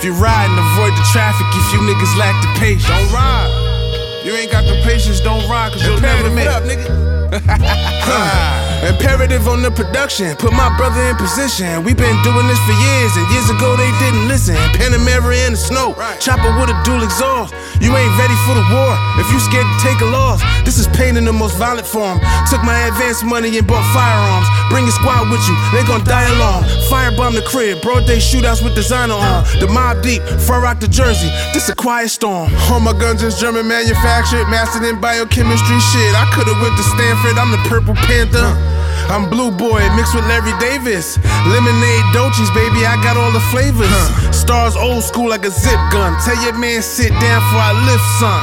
If 0.00 0.06
you 0.06 0.14
ride 0.14 0.48
and 0.48 0.58
avoid 0.58 0.96
the 0.96 1.06
traffic, 1.12 1.46
if 1.50 1.72
you 1.74 1.80
niggas 1.80 2.16
lack 2.16 2.40
the 2.40 2.48
patience. 2.58 2.88
Don't 2.88 3.12
ride. 3.12 4.22
You 4.24 4.32
ain't 4.32 4.50
got 4.50 4.64
the 4.64 4.80
patience, 4.82 5.20
don't 5.20 5.46
ride, 5.46 5.72
cause 5.72 5.84
you'll 5.84 6.00
never 6.00 6.30
make 6.30 6.46
what 6.46 6.54
up, 6.54 6.62
nigga? 6.62 8.64
Imperative 8.80 9.46
on 9.46 9.60
the 9.60 9.70
production, 9.70 10.34
put 10.36 10.52
my 10.56 10.72
brother 10.80 11.04
in 11.04 11.16
position. 11.16 11.84
we 11.84 11.92
been 11.92 12.16
doing 12.24 12.46
this 12.48 12.60
for 12.64 12.72
years, 12.72 13.12
and 13.12 13.28
years 13.28 13.48
ago 13.52 13.76
they 13.76 13.92
didn't 14.00 14.24
listen. 14.26 14.56
Panamera 14.72 15.36
in 15.44 15.52
the 15.52 15.60
snow, 15.60 15.92
chopper 16.16 16.48
with 16.56 16.72
a 16.72 16.76
dual 16.80 17.04
exhaust. 17.04 17.52
You 17.84 17.92
ain't 17.92 18.14
ready 18.16 18.36
for 18.48 18.56
the 18.56 18.64
war 18.72 18.92
if 19.20 19.28
you 19.28 19.38
scared 19.40 19.68
to 19.68 19.76
take 19.84 20.00
a 20.00 20.08
loss. 20.08 20.40
This 20.64 20.78
is 20.78 20.88
pain 20.96 21.16
in 21.16 21.24
the 21.24 21.32
most 21.32 21.56
violent 21.56 21.86
form. 21.86 22.20
Took 22.48 22.64
my 22.64 22.88
advance 22.88 23.22
money 23.22 23.52
and 23.58 23.66
bought 23.66 23.84
firearms. 23.92 24.48
Bring 24.72 24.88
a 24.88 24.92
squad 24.92 25.28
with 25.28 25.44
you, 25.44 25.56
they 25.76 25.84
gon' 25.84 26.04
die 26.04 26.24
alone. 26.32 26.64
Firebomb 26.88 27.36
the 27.36 27.44
crib, 27.44 27.82
broad 27.82 28.06
day 28.06 28.16
shootouts 28.16 28.64
with 28.64 28.74
designer 28.74 29.12
on. 29.12 29.44
The 29.60 29.68
Mobb 29.68 30.02
Deep, 30.02 30.22
fur 30.40 30.60
rock 30.60 30.80
the 30.80 30.88
jersey. 30.88 31.28
This 31.52 31.68
a 31.68 31.74
quiet 31.74 32.08
storm. 32.08 32.48
All 32.72 32.80
my 32.80 32.92
guns 32.96 33.22
is 33.22 33.38
German 33.38 33.68
manufactured, 33.68 34.48
mastered 34.48 34.88
in 34.88 35.00
biochemistry 35.00 35.80
shit. 35.92 36.12
I 36.16 36.24
could've 36.32 36.56
went 36.64 36.76
to 36.80 36.84
Stanford, 36.96 37.36
I'm 37.36 37.50
the 37.52 37.60
Purple 37.68 37.94
Panther. 38.08 38.69
I'm 39.10 39.28
Blue 39.28 39.50
Boy 39.50 39.82
mixed 39.96 40.14
with 40.14 40.26
Larry 40.26 40.54
Davis. 40.58 41.18
Lemonade 41.50 42.06
Dolces, 42.14 42.50
baby, 42.54 42.86
I 42.86 42.94
got 43.02 43.16
all 43.16 43.32
the 43.32 43.42
flavors. 43.50 43.90
Stars 44.34 44.76
old 44.76 45.02
school 45.02 45.28
like 45.28 45.44
a 45.44 45.50
zip 45.50 45.80
gun. 45.90 46.14
Tell 46.22 46.38
your 46.42 46.56
man 46.58 46.82
sit 46.82 47.10
down 47.18 47.40
before 47.42 47.64
I 47.64 47.72
lift 47.86 48.06
son. 48.22 48.42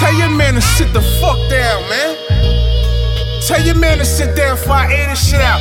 Tell 0.00 0.14
your 0.14 0.36
man 0.36 0.54
to 0.54 0.60
sit 0.60 0.92
the 0.92 1.00
fuck 1.20 1.38
down, 1.48 1.80
man. 1.88 2.16
Tell 3.46 3.60
your 3.60 3.76
man 3.76 3.98
to 3.98 4.04
sit 4.06 4.34
down 4.36 4.56
before 4.56 4.72
I 4.72 4.92
air 4.92 5.08
this 5.10 5.28
shit 5.28 5.40
out. 5.40 5.60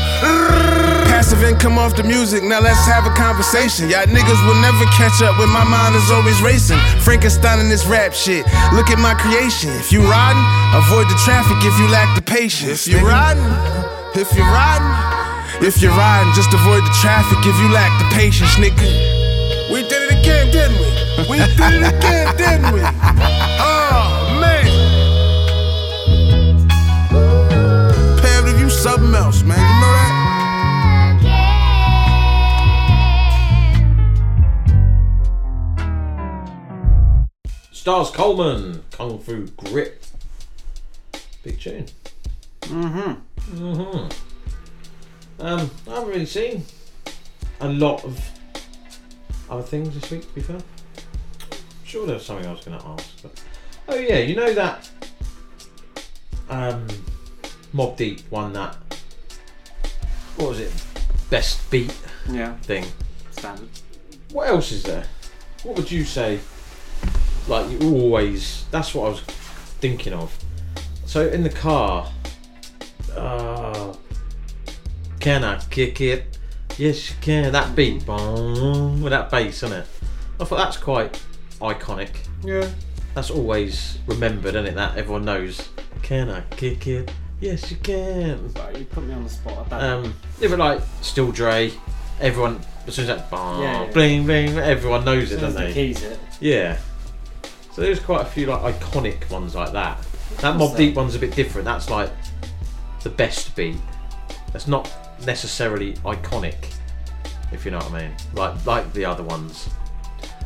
Passive 1.08 1.44
income 1.44 1.78
off 1.78 1.96
the 1.96 2.04
music, 2.04 2.44
now 2.44 2.62
let's 2.62 2.86
have 2.86 3.06
a 3.06 3.14
conversation. 3.14 3.90
Y'all 3.90 4.08
niggas 4.08 4.42
will 4.48 4.60
never 4.62 4.86
catch 4.96 5.22
up 5.22 5.38
when 5.38 5.50
my 5.50 5.64
mind 5.64 5.96
is 5.96 6.10
always 6.12 6.42
racing. 6.42 6.80
Frankenstein 7.04 7.60
in 7.60 7.68
this 7.68 7.86
rap 7.86 8.14
shit. 8.14 8.46
Look 8.72 8.90
at 8.90 9.00
my 9.00 9.14
creation. 9.16 9.70
If 9.80 9.92
you 9.92 10.00
riding, 10.00 10.44
avoid 10.76 11.08
the 11.12 11.20
traffic 11.24 11.58
if 11.60 11.78
you 11.80 11.88
lack 11.92 12.16
the 12.16 12.22
patience. 12.22 12.88
If 12.88 12.94
you 12.94 13.08
riding, 13.08 13.44
if 14.16 14.36
you're 14.36 14.46
riding, 14.46 15.66
if 15.66 15.82
you're 15.82 15.92
riding, 15.92 16.32
just 16.34 16.54
avoid 16.54 16.84
the 16.84 16.96
traffic 17.02 17.40
if 17.40 17.60
you 17.60 17.70
lack 17.72 17.92
the 18.00 18.16
patience, 18.16 18.56
nigga. 18.56 18.84
We 19.72 19.82
did 19.84 20.12
it 20.12 20.20
again, 20.20 20.52
didn't 20.52 20.78
we? 20.78 20.88
We 21.30 21.38
did 21.38 21.82
it 21.82 21.94
again, 21.94 22.36
didn't 22.38 22.74
we? 22.74 22.82
Oh, 23.66 24.40
man. 24.42 24.66
Imperative, 28.14 28.60
you 28.60 28.70
something 28.70 29.16
else, 29.16 29.42
man. 29.44 29.58
You 29.58 29.64
know 29.82 29.94
that? 29.94 30.14
Starz 37.72 38.14
Coleman, 38.14 38.84
Kung 38.92 39.20
Fu 39.20 39.48
Grip. 39.58 40.04
Big 41.44 41.60
tune. 41.60 41.88
Mm-hmm. 42.62 43.14
Mm-hmm. 43.52 45.42
Um, 45.42 45.72
I 45.88 45.90
haven't 45.90 46.10
really 46.10 46.26
seen 46.26 46.66
a 47.60 47.68
lot 47.68 48.04
of 48.04 48.20
other 49.50 49.64
things 49.64 49.94
this 49.94 50.10
week, 50.12 50.22
to 50.22 50.36
be 50.36 50.42
fair. 50.42 50.58
I'm 50.58 51.58
sure 51.84 52.06
there 52.06 52.16
was 52.16 52.26
something 52.26 52.46
I 52.46 52.52
was 52.52 52.64
going 52.64 52.80
to 52.80 52.86
ask. 52.86 53.22
But... 53.22 53.42
Oh, 53.88 53.96
yeah, 53.96 54.20
you 54.20 54.36
know 54.36 54.54
that 54.54 54.90
um, 56.50 56.88
Mobb 57.74 57.98
Deep 57.98 58.22
won 58.30 58.54
that. 58.54 58.76
What 60.38 60.50
was 60.50 60.60
it? 60.60 60.72
Best 61.30 61.70
beat 61.72 61.96
Yeah. 62.30 62.56
thing. 62.58 62.86
Standard. 63.32 63.70
What 64.32 64.48
else 64.50 64.72
is 64.72 64.84
there? 64.84 65.06
What 65.64 65.76
would 65.78 65.92
you 65.92 66.04
say? 66.04 66.40
Like 67.48 67.70
you 67.70 67.80
always. 67.92 68.66
That's 68.72 68.94
what 68.94 69.08
I 69.08 69.10
was 69.10 69.22
thinking 69.80 70.14
of. 70.14 70.38
So 71.06 71.28
in 71.28 71.44
the 71.44 71.50
car, 71.50 72.12
uh, 73.18 73.94
can 75.20 75.44
I 75.44 75.60
kick 75.70 76.02
it? 76.02 76.38
Yes, 76.78 77.10
you 77.12 77.16
can. 77.22 77.52
That 77.52 77.76
beat, 77.76 78.06
boom, 78.06 79.02
with 79.02 79.12
that 79.12 79.30
bass 79.30 79.64
on 79.64 79.74
it. 79.74 79.86
I 80.40 80.46
thought 80.46 80.58
that's 80.58 80.78
quite 80.78 81.22
iconic. 81.62 82.10
Yeah. 82.44 82.68
That's 83.14 83.30
always 83.30 84.00
remembered, 84.08 84.56
isn't 84.56 84.66
it? 84.68 84.76
That 84.76 84.98
everyone 84.98 85.24
knows. 85.26 85.70
Can 86.02 86.30
I 86.30 86.42
kick 86.58 86.88
it? 86.88 87.12
Yes, 87.40 87.70
you 87.70 87.78
can. 87.78 88.50
Sorry, 88.56 88.80
you 88.80 88.86
put 88.86 89.04
me 89.04 89.14
on 89.14 89.24
the 89.24 89.30
spot. 89.30 89.68
I 89.72 89.80
don't 89.82 90.06
Um, 90.06 90.16
but 90.40 90.60
like 90.60 90.82
Still 91.02 91.32
Dre, 91.32 91.72
everyone 92.20 92.60
as 92.88 92.96
soon 92.96 93.04
as 93.10 93.16
that 93.18 93.30
bang, 93.32 93.62
Yeah, 93.62 93.84
yeah. 93.86 93.92
bling 93.92 94.26
bling, 94.26 94.58
everyone 94.58 95.06
knows 95.06 95.32
it, 95.32 95.36
As 95.36 95.40
soon 95.40 95.50
as 95.50 95.54
doesn't 95.54 95.62
the 95.68 95.68
they? 95.68 95.74
keys 95.74 96.04
it. 96.04 96.20
Yeah. 96.42 96.78
So 97.72 97.82
there's 97.82 98.00
quite 98.00 98.22
a 98.22 98.26
few 98.26 98.48
like 98.48 98.76
iconic 98.76 99.30
ones 99.30 99.56
like 99.56 99.72
that. 99.74 100.00
That 100.42 100.58
Mobb 100.58 100.76
Deep 100.76 100.96
one's 100.96 101.16
a 101.16 101.20
bit 101.20 101.36
different. 101.36 101.66
That's 101.66 101.90
like 101.90 102.10
the 103.04 103.10
best 103.10 103.56
beat. 103.56 103.78
That's 104.52 104.68
not 104.68 104.92
necessarily 105.26 105.94
iconic, 106.06 106.56
if 107.52 107.66
you 107.66 107.72
know 107.72 107.78
what 107.80 107.92
I 107.94 108.02
mean. 108.08 108.12
Like 108.34 108.66
like 108.66 108.94
the 108.94 109.06
other 109.06 109.24
ones. 109.24 109.70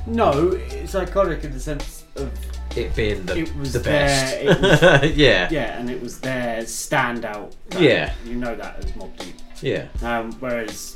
No, 0.06 0.52
it's 0.52 0.94
iconic 0.94 1.44
in 1.44 1.52
the 1.52 1.60
sense 1.60 2.06
of 2.16 2.32
It 2.78 2.96
being 2.96 3.26
the 3.26 3.40
it 3.40 3.56
was 3.58 3.74
the 3.74 3.80
their, 3.80 4.08
best. 4.08 4.36
It 4.36 4.62
was, 4.62 5.12
yeah. 5.18 5.50
yeah, 5.52 5.80
and 5.80 5.90
it 5.90 6.02
was 6.02 6.20
their 6.22 6.62
standout. 6.62 7.54
band. 7.70 7.84
Yeah. 7.84 8.14
you 8.24 8.36
know 8.36 8.56
that 8.56 8.78
as 8.78 8.92
Mobb 8.94 9.18
Deep. 9.18 9.36
Yeah. 9.62 9.88
Um, 10.02 10.32
whereas 10.40 10.96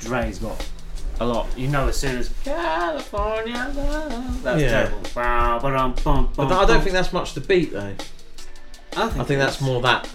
Dre's 0.00 0.38
got 0.40 0.66
a 1.20 1.26
lot. 1.26 1.46
You 1.56 1.68
know, 1.68 1.86
as 1.88 1.96
soon 1.98 2.16
as 2.16 2.30
California, 2.44 3.70
love, 3.76 4.42
that's 4.42 4.62
Yeah. 4.62 4.70
terrible. 4.70 5.02
Bah, 5.14 5.58
ba-dum, 5.60 5.94
bum, 6.02 6.32
But 6.34 6.50
I 6.50 6.64
don't 6.64 6.80
think 6.80 6.94
that's 6.94 7.12
much 7.12 7.34
the 7.34 7.40
beat 7.42 7.72
though. 7.72 7.94
I 8.96 9.08
think, 9.08 9.20
I 9.20 9.24
think 9.24 9.38
that's 9.38 9.60
more 9.60 9.80
that 9.82 10.08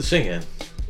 the 0.00 0.06
singing. 0.06 0.42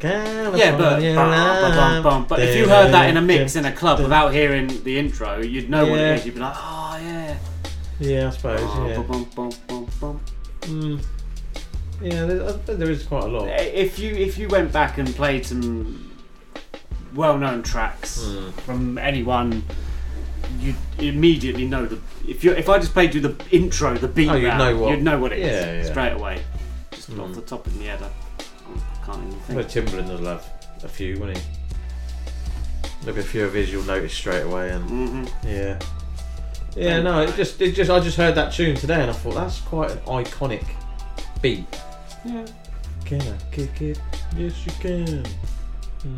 Yeah, 0.03 0.77
but 0.79 1.01
bah, 1.15 1.75
bum, 1.75 2.03
bum. 2.03 2.27
but 2.27 2.41
if 2.41 2.57
you 2.57 2.67
heard 2.69 2.93
that 2.93 3.11
in 3.11 3.17
a 3.19 3.21
mix 3.23 3.57
in 3.57 3.65
a 3.67 3.73
club 3.73 4.01
without 4.01 4.33
hearing 4.33 4.83
the 4.85 4.99
intro, 4.99 5.39
you'd 5.43 5.69
know 5.69 5.85
what 5.87 5.99
it 5.99 6.19
is. 6.19 6.25
You'd 6.27 6.35
be 6.37 6.41
like, 6.41 6.55
oh 6.57 6.99
yeah. 7.03 7.37
Yeah, 7.99 8.29
I 8.29 8.31
suppose. 8.31 8.61
Bah, 8.63 8.87
yeah. 8.87 8.97
Mm. 10.63 11.01
Yeah, 12.03 12.25
there, 12.25 12.53
there 12.77 12.91
is 12.91 13.03
quite 13.03 13.25
a 13.25 13.27
lot. 13.27 13.49
If 13.49 13.99
you 13.99 14.15
if 14.15 14.39
you 14.39 14.49
went 14.49 14.73
back 14.73 14.97
and 14.97 15.15
played 15.15 15.45
some 15.45 16.11
well-known 17.15 17.63
tracks 17.63 18.23
Hmm. 18.25 18.51
from 18.65 18.97
anyone, 18.97 19.63
you'd 20.61 20.77
immediately 20.99 21.67
know 21.67 21.85
the. 21.85 21.99
If 22.27 22.43
you 22.43 22.53
if 22.53 22.69
I 22.71 22.79
just 22.79 22.93
played 22.95 23.15
you 23.15 23.21
the 23.21 23.35
intro, 23.51 23.95
the 23.99 24.09
beat, 24.09 24.31
Oh, 24.31 24.35
you'd 24.35 24.49
round, 24.49 24.59
know 24.61 24.77
what- 24.81 24.91
you'd 24.93 25.03
know 25.03 25.19
what 25.19 25.33
it 25.33 25.41
is 25.41 25.47
Yeah, 25.67 25.73
yeah. 25.83 25.91
straight 25.91 26.13
away, 26.13 26.41
just 26.93 27.11
Mm. 27.11 27.21
off 27.23 27.35
the 27.35 27.43
top 27.43 27.67
of 27.67 27.77
my 27.79 27.85
head. 27.85 28.01
Can't 29.13 29.35
even 29.51 29.55
But. 29.57 29.69
Timbaland 29.69 30.09
will 30.09 30.27
have 30.27 30.47
a 30.85 30.89
few, 30.89 31.19
won't 31.19 31.37
he? 31.37 31.43
Maybe 33.07 33.21
a 33.21 33.25
few 33.25 33.45
of 33.45 33.55
his 33.55 33.73
you'll 33.73 33.83
notice 33.85 34.13
straight 34.13 34.43
away, 34.43 34.71
and 34.71 34.89
Mhm. 34.89 35.33
yeah, 35.45 35.79
yeah. 36.77 37.01
No, 37.01 37.23
it 37.23 37.35
just, 37.35 37.61
it 37.61 37.73
just, 37.75 37.91
I 37.91 37.99
just 38.01 38.17
heard 38.17 38.35
that 38.35 38.53
tune 38.53 38.77
today, 38.77 39.01
and 39.01 39.11
I 39.11 39.15
thought 39.15 39.35
that's 39.35 39.61
quite 39.61 39.91
an 39.91 39.99
iconic 40.01 40.65
beat. 41.41 41.65
Yeah. 42.25 42.45
Can 43.07 43.23
I 43.23 43.37
kick 43.55 43.81
it? 43.81 44.01
Yes, 44.37 44.65
you 44.67 44.73
can. 44.81 45.25
Hmm. 46.03 46.17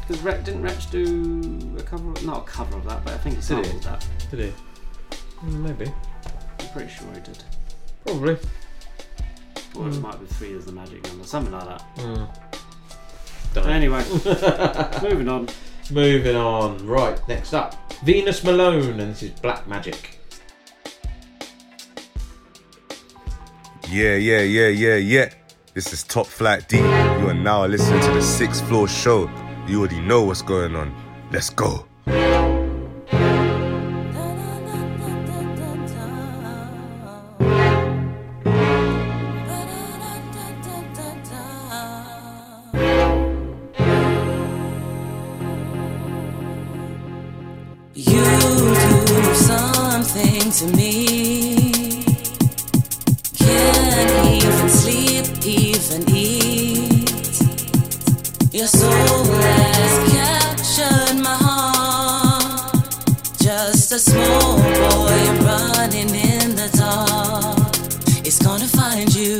Because 0.00 0.22
Re- 0.22 0.40
didn't 0.42 0.62
Rex 0.62 0.86
do 0.86 1.76
a 1.78 1.82
cover? 1.82 2.10
Of, 2.10 2.24
not 2.26 2.38
a 2.38 2.44
cover 2.44 2.76
of 2.76 2.84
that, 2.86 3.04
but 3.04 3.14
I 3.14 3.18
think 3.18 3.36
he 3.36 3.40
Did 3.40 3.64
he? 3.64 3.70
sampled 3.70 3.82
that. 3.84 4.06
Did 4.32 4.40
he? 4.40 4.52
Maybe. 5.46 5.86
I'm 6.58 6.68
pretty 6.72 6.90
sure 6.90 7.06
he 7.14 7.20
did. 7.20 7.42
Probably. 8.04 8.36
Or 9.74 9.88
it 9.88 9.92
Mm. 9.94 10.00
might 10.02 10.20
be 10.20 10.26
three 10.26 10.54
as 10.54 10.66
the 10.66 10.72
magic 10.72 11.02
number, 11.06 11.24
something 11.24 11.52
like 11.52 11.64
that. 11.66 11.82
Mm. 11.96 12.28
Don't. 13.54 13.66
Anyway, 13.66 14.04
moving 15.02 15.28
on. 15.28 15.48
Moving 15.90 16.36
on. 16.36 16.86
Right, 16.86 17.18
next 17.28 17.52
up. 17.54 17.74
Venus 18.02 18.42
Milone, 18.44 19.00
and 19.00 19.12
this 19.12 19.22
is 19.22 19.30
Black 19.30 19.66
Magic. 19.68 20.18
Yeah, 23.88 24.14
yeah, 24.16 24.40
yeah, 24.40 24.68
yeah, 24.68 24.94
yeah. 24.96 25.30
This 25.74 25.92
is 25.92 26.02
Top 26.02 26.26
Flight 26.26 26.68
D. 26.68 26.78
You 26.78 26.84
are 26.84 27.34
now 27.34 27.66
listening 27.66 28.00
to 28.02 28.10
the 28.12 28.22
Sixth 28.22 28.66
Floor 28.68 28.88
Show. 28.88 29.30
You 29.66 29.80
already 29.80 30.00
know 30.00 30.22
what's 30.24 30.42
going 30.42 30.74
on. 30.76 30.94
Let's 31.30 31.50
go. 31.50 31.86
A 63.92 63.98
small 63.98 64.56
boy 64.56 65.20
running 65.44 66.14
in 66.14 66.56
the 66.56 66.68
dark. 66.78 67.76
It's 68.24 68.38
gonna 68.38 68.66
find 68.66 69.14
you. 69.14 69.38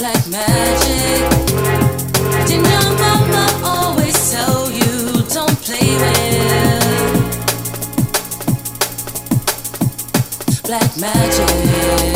Like 0.00 0.24
magic. 0.28 1.30
Didn't 2.46 2.70
your 2.70 2.90
mama 3.02 3.44
always 3.64 4.30
tell 4.30 4.70
you 4.70 5.24
don't 5.34 5.58
play 5.62 5.96
with 5.98 6.22
black 10.62 10.96
magic? 10.96 12.15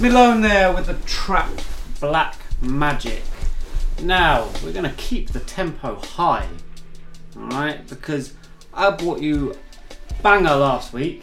Venus 0.00 0.14
Milone 0.14 0.40
there 0.40 0.72
with 0.72 0.86
the 0.86 0.94
track 1.06 1.50
Black 2.00 2.34
Magic. 2.62 3.22
Now, 4.02 4.48
we're 4.64 4.72
going 4.72 4.88
to 4.88 4.96
keep 4.96 5.30
the 5.30 5.40
tempo 5.40 5.96
high, 5.96 6.48
alright? 7.36 7.86
Because 7.86 8.32
I 8.72 8.90
brought 8.92 9.20
you 9.20 9.54
banger 10.22 10.56
last 10.56 10.94
week, 10.94 11.22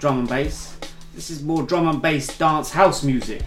drum 0.00 0.20
and 0.20 0.28
bass. 0.28 0.76
This 1.14 1.30
is 1.30 1.44
more 1.44 1.62
drum 1.62 1.86
and 1.86 2.02
bass 2.02 2.36
dance 2.36 2.72
house 2.72 3.04
music, 3.04 3.44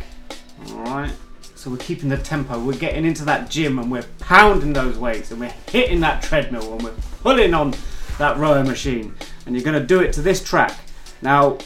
alright? 0.69 1.11
So 1.55 1.69
we're 1.69 1.77
keeping 1.77 2.07
the 2.07 2.18
tempo. 2.18 2.63
We're 2.63 2.80
getting 2.80 3.05
into 3.05 3.26
that 3.26 3.49
gym 3.49 3.77
and 3.77 3.91
we're 3.91 4.05
pounding 4.19 4.72
those 4.72 4.97
weights 4.97 5.31
and 5.31 5.39
we're 5.41 5.53
hitting 5.69 5.99
that 5.99 6.23
treadmill 6.23 6.73
and 6.73 6.84
we're 6.84 6.95
pulling 7.22 7.53
on 7.53 7.73
that 8.18 8.38
rower 8.38 8.63
machine. 8.63 9.15
And 9.45 9.53
you're 9.53 9.65
going 9.65 9.80
to 9.80 9.85
do 9.85 9.99
it 9.99 10.13
to 10.13 10.22
this 10.22 10.41
track. 10.41 10.77
Now, 11.22 11.57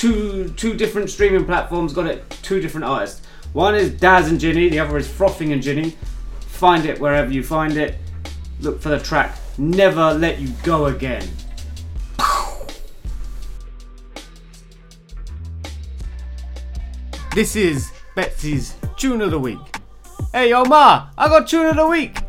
two 0.00 0.48
two 0.56 0.72
different 0.72 1.10
streaming 1.10 1.44
platforms 1.44 1.92
got 1.92 2.06
it 2.06 2.24
two 2.42 2.58
different 2.58 2.84
artists. 2.84 3.20
One 3.52 3.74
is 3.74 3.90
Daz 3.90 4.30
and 4.30 4.40
Ginny, 4.40 4.70
the 4.70 4.78
other 4.78 4.96
is 4.96 5.06
Frothing 5.06 5.52
and 5.52 5.62
Ginny. 5.62 5.94
Find 6.46 6.86
it 6.86 6.98
wherever 6.98 7.30
you 7.30 7.42
find 7.42 7.76
it. 7.76 7.98
Look 8.60 8.80
for 8.80 8.88
the 8.88 8.98
track 8.98 9.36
Never 9.58 10.14
Let 10.14 10.40
You 10.40 10.48
Go 10.62 10.86
Again. 10.86 11.28
This 17.34 17.54
is 17.54 17.92
Betsy's 18.14 18.76
Tune 18.96 19.20
of 19.20 19.30
the 19.30 19.38
Week. 19.38 19.58
Hey, 20.32 20.54
Omar, 20.54 21.10
I 21.18 21.28
got 21.28 21.46
Tune 21.46 21.66
of 21.66 21.76
the 21.76 21.86
Week! 21.86 22.19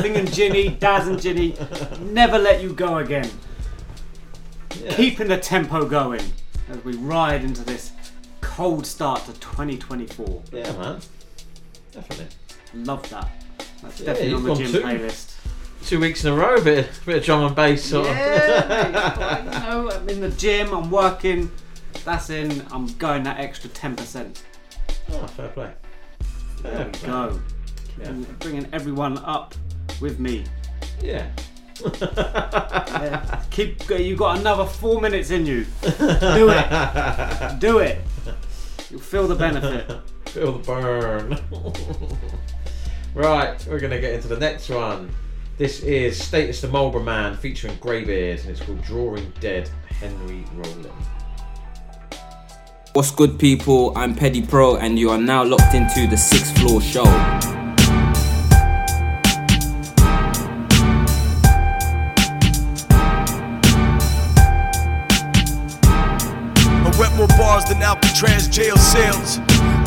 Frothing 0.00 0.16
and 0.16 0.32
Ginny, 0.32 0.68
Daz 0.70 1.08
and 1.08 1.20
Ginny, 1.20 1.54
never 2.00 2.38
let 2.38 2.62
you 2.62 2.72
go 2.72 2.98
again. 2.98 3.30
Yeah. 4.82 4.94
Keeping 4.94 5.28
the 5.28 5.36
tempo 5.36 5.84
going 5.84 6.22
as 6.70 6.82
we 6.84 6.96
ride 6.96 7.44
into 7.44 7.62
this 7.64 7.92
cold 8.40 8.86
start 8.86 9.26
to 9.26 9.32
2024. 9.34 10.42
Yeah, 10.52 10.72
man. 10.72 11.00
Definitely. 11.92 12.28
Love 12.72 13.10
that. 13.10 13.28
That's 13.82 14.00
yeah, 14.00 14.06
definitely 14.06 14.32
on 14.32 14.44
the 14.44 14.54
gym 14.54 14.82
playlist. 14.82 15.34
Two 15.84 16.00
weeks 16.00 16.24
in 16.24 16.32
a 16.32 16.36
row, 16.36 16.54
a 16.54 16.62
bit, 16.62 16.88
of, 16.88 17.02
a 17.02 17.04
bit 17.04 17.16
of 17.18 17.24
drum 17.24 17.44
and 17.44 17.54
bass. 17.54 17.84
Sort 17.84 18.06
yeah, 18.06 19.38
you 19.44 19.50
know, 19.50 19.90
I'm 19.90 20.08
in 20.08 20.20
the 20.20 20.30
gym, 20.30 20.72
I'm 20.72 20.90
working, 20.90 21.50
that's 22.06 22.30
in, 22.30 22.64
I'm 22.70 22.86
going 22.94 23.22
that 23.24 23.38
extra 23.38 23.68
10%. 23.68 24.42
Oh, 25.10 25.26
fair 25.26 25.48
play. 25.48 25.72
Fair 26.62 26.72
there 26.72 26.86
we 26.86 26.92
play. 26.92 27.06
go. 27.06 27.40
Yeah. 28.00 28.12
Bringing 28.38 28.66
everyone 28.72 29.18
up 29.18 29.54
with 30.00 30.18
me. 30.18 30.44
Yeah. 31.02 31.30
yeah. 32.00 33.42
Keep. 33.50 33.88
You 33.90 34.16
got 34.16 34.38
another 34.38 34.64
four 34.66 35.00
minutes 35.00 35.30
in 35.30 35.46
you. 35.46 35.66
Do 35.82 36.50
it. 36.50 37.60
Do 37.60 37.78
it. 37.78 37.98
You'll 38.90 39.00
feel 39.00 39.28
the 39.28 39.34
benefit. 39.34 40.00
feel 40.26 40.58
the 40.58 40.64
burn. 40.64 41.38
right, 43.14 43.66
we're 43.66 43.80
gonna 43.80 44.00
get 44.00 44.14
into 44.14 44.28
the 44.28 44.38
next 44.38 44.68
one. 44.68 45.10
This 45.58 45.82
is 45.82 46.22
Status 46.22 46.60
the 46.60 46.68
Marlboro 46.68 47.02
Man 47.02 47.36
featuring 47.36 47.76
Greybeard, 47.76 48.40
and 48.40 48.50
it's 48.50 48.60
called 48.60 48.82
Drawing 48.82 49.32
Dead. 49.40 49.70
Henry 50.00 50.44
Rollin. 50.54 50.90
What's 52.94 53.10
good, 53.10 53.38
people? 53.38 53.92
I'm 53.96 54.14
Petty 54.14 54.40
Pro, 54.42 54.76
and 54.76 54.98
you 54.98 55.10
are 55.10 55.18
now 55.18 55.44
locked 55.44 55.74
into 55.74 56.06
the 56.08 56.16
sixth 56.16 56.58
floor 56.58 56.80
show. 56.80 57.04
Cells. 68.90 69.38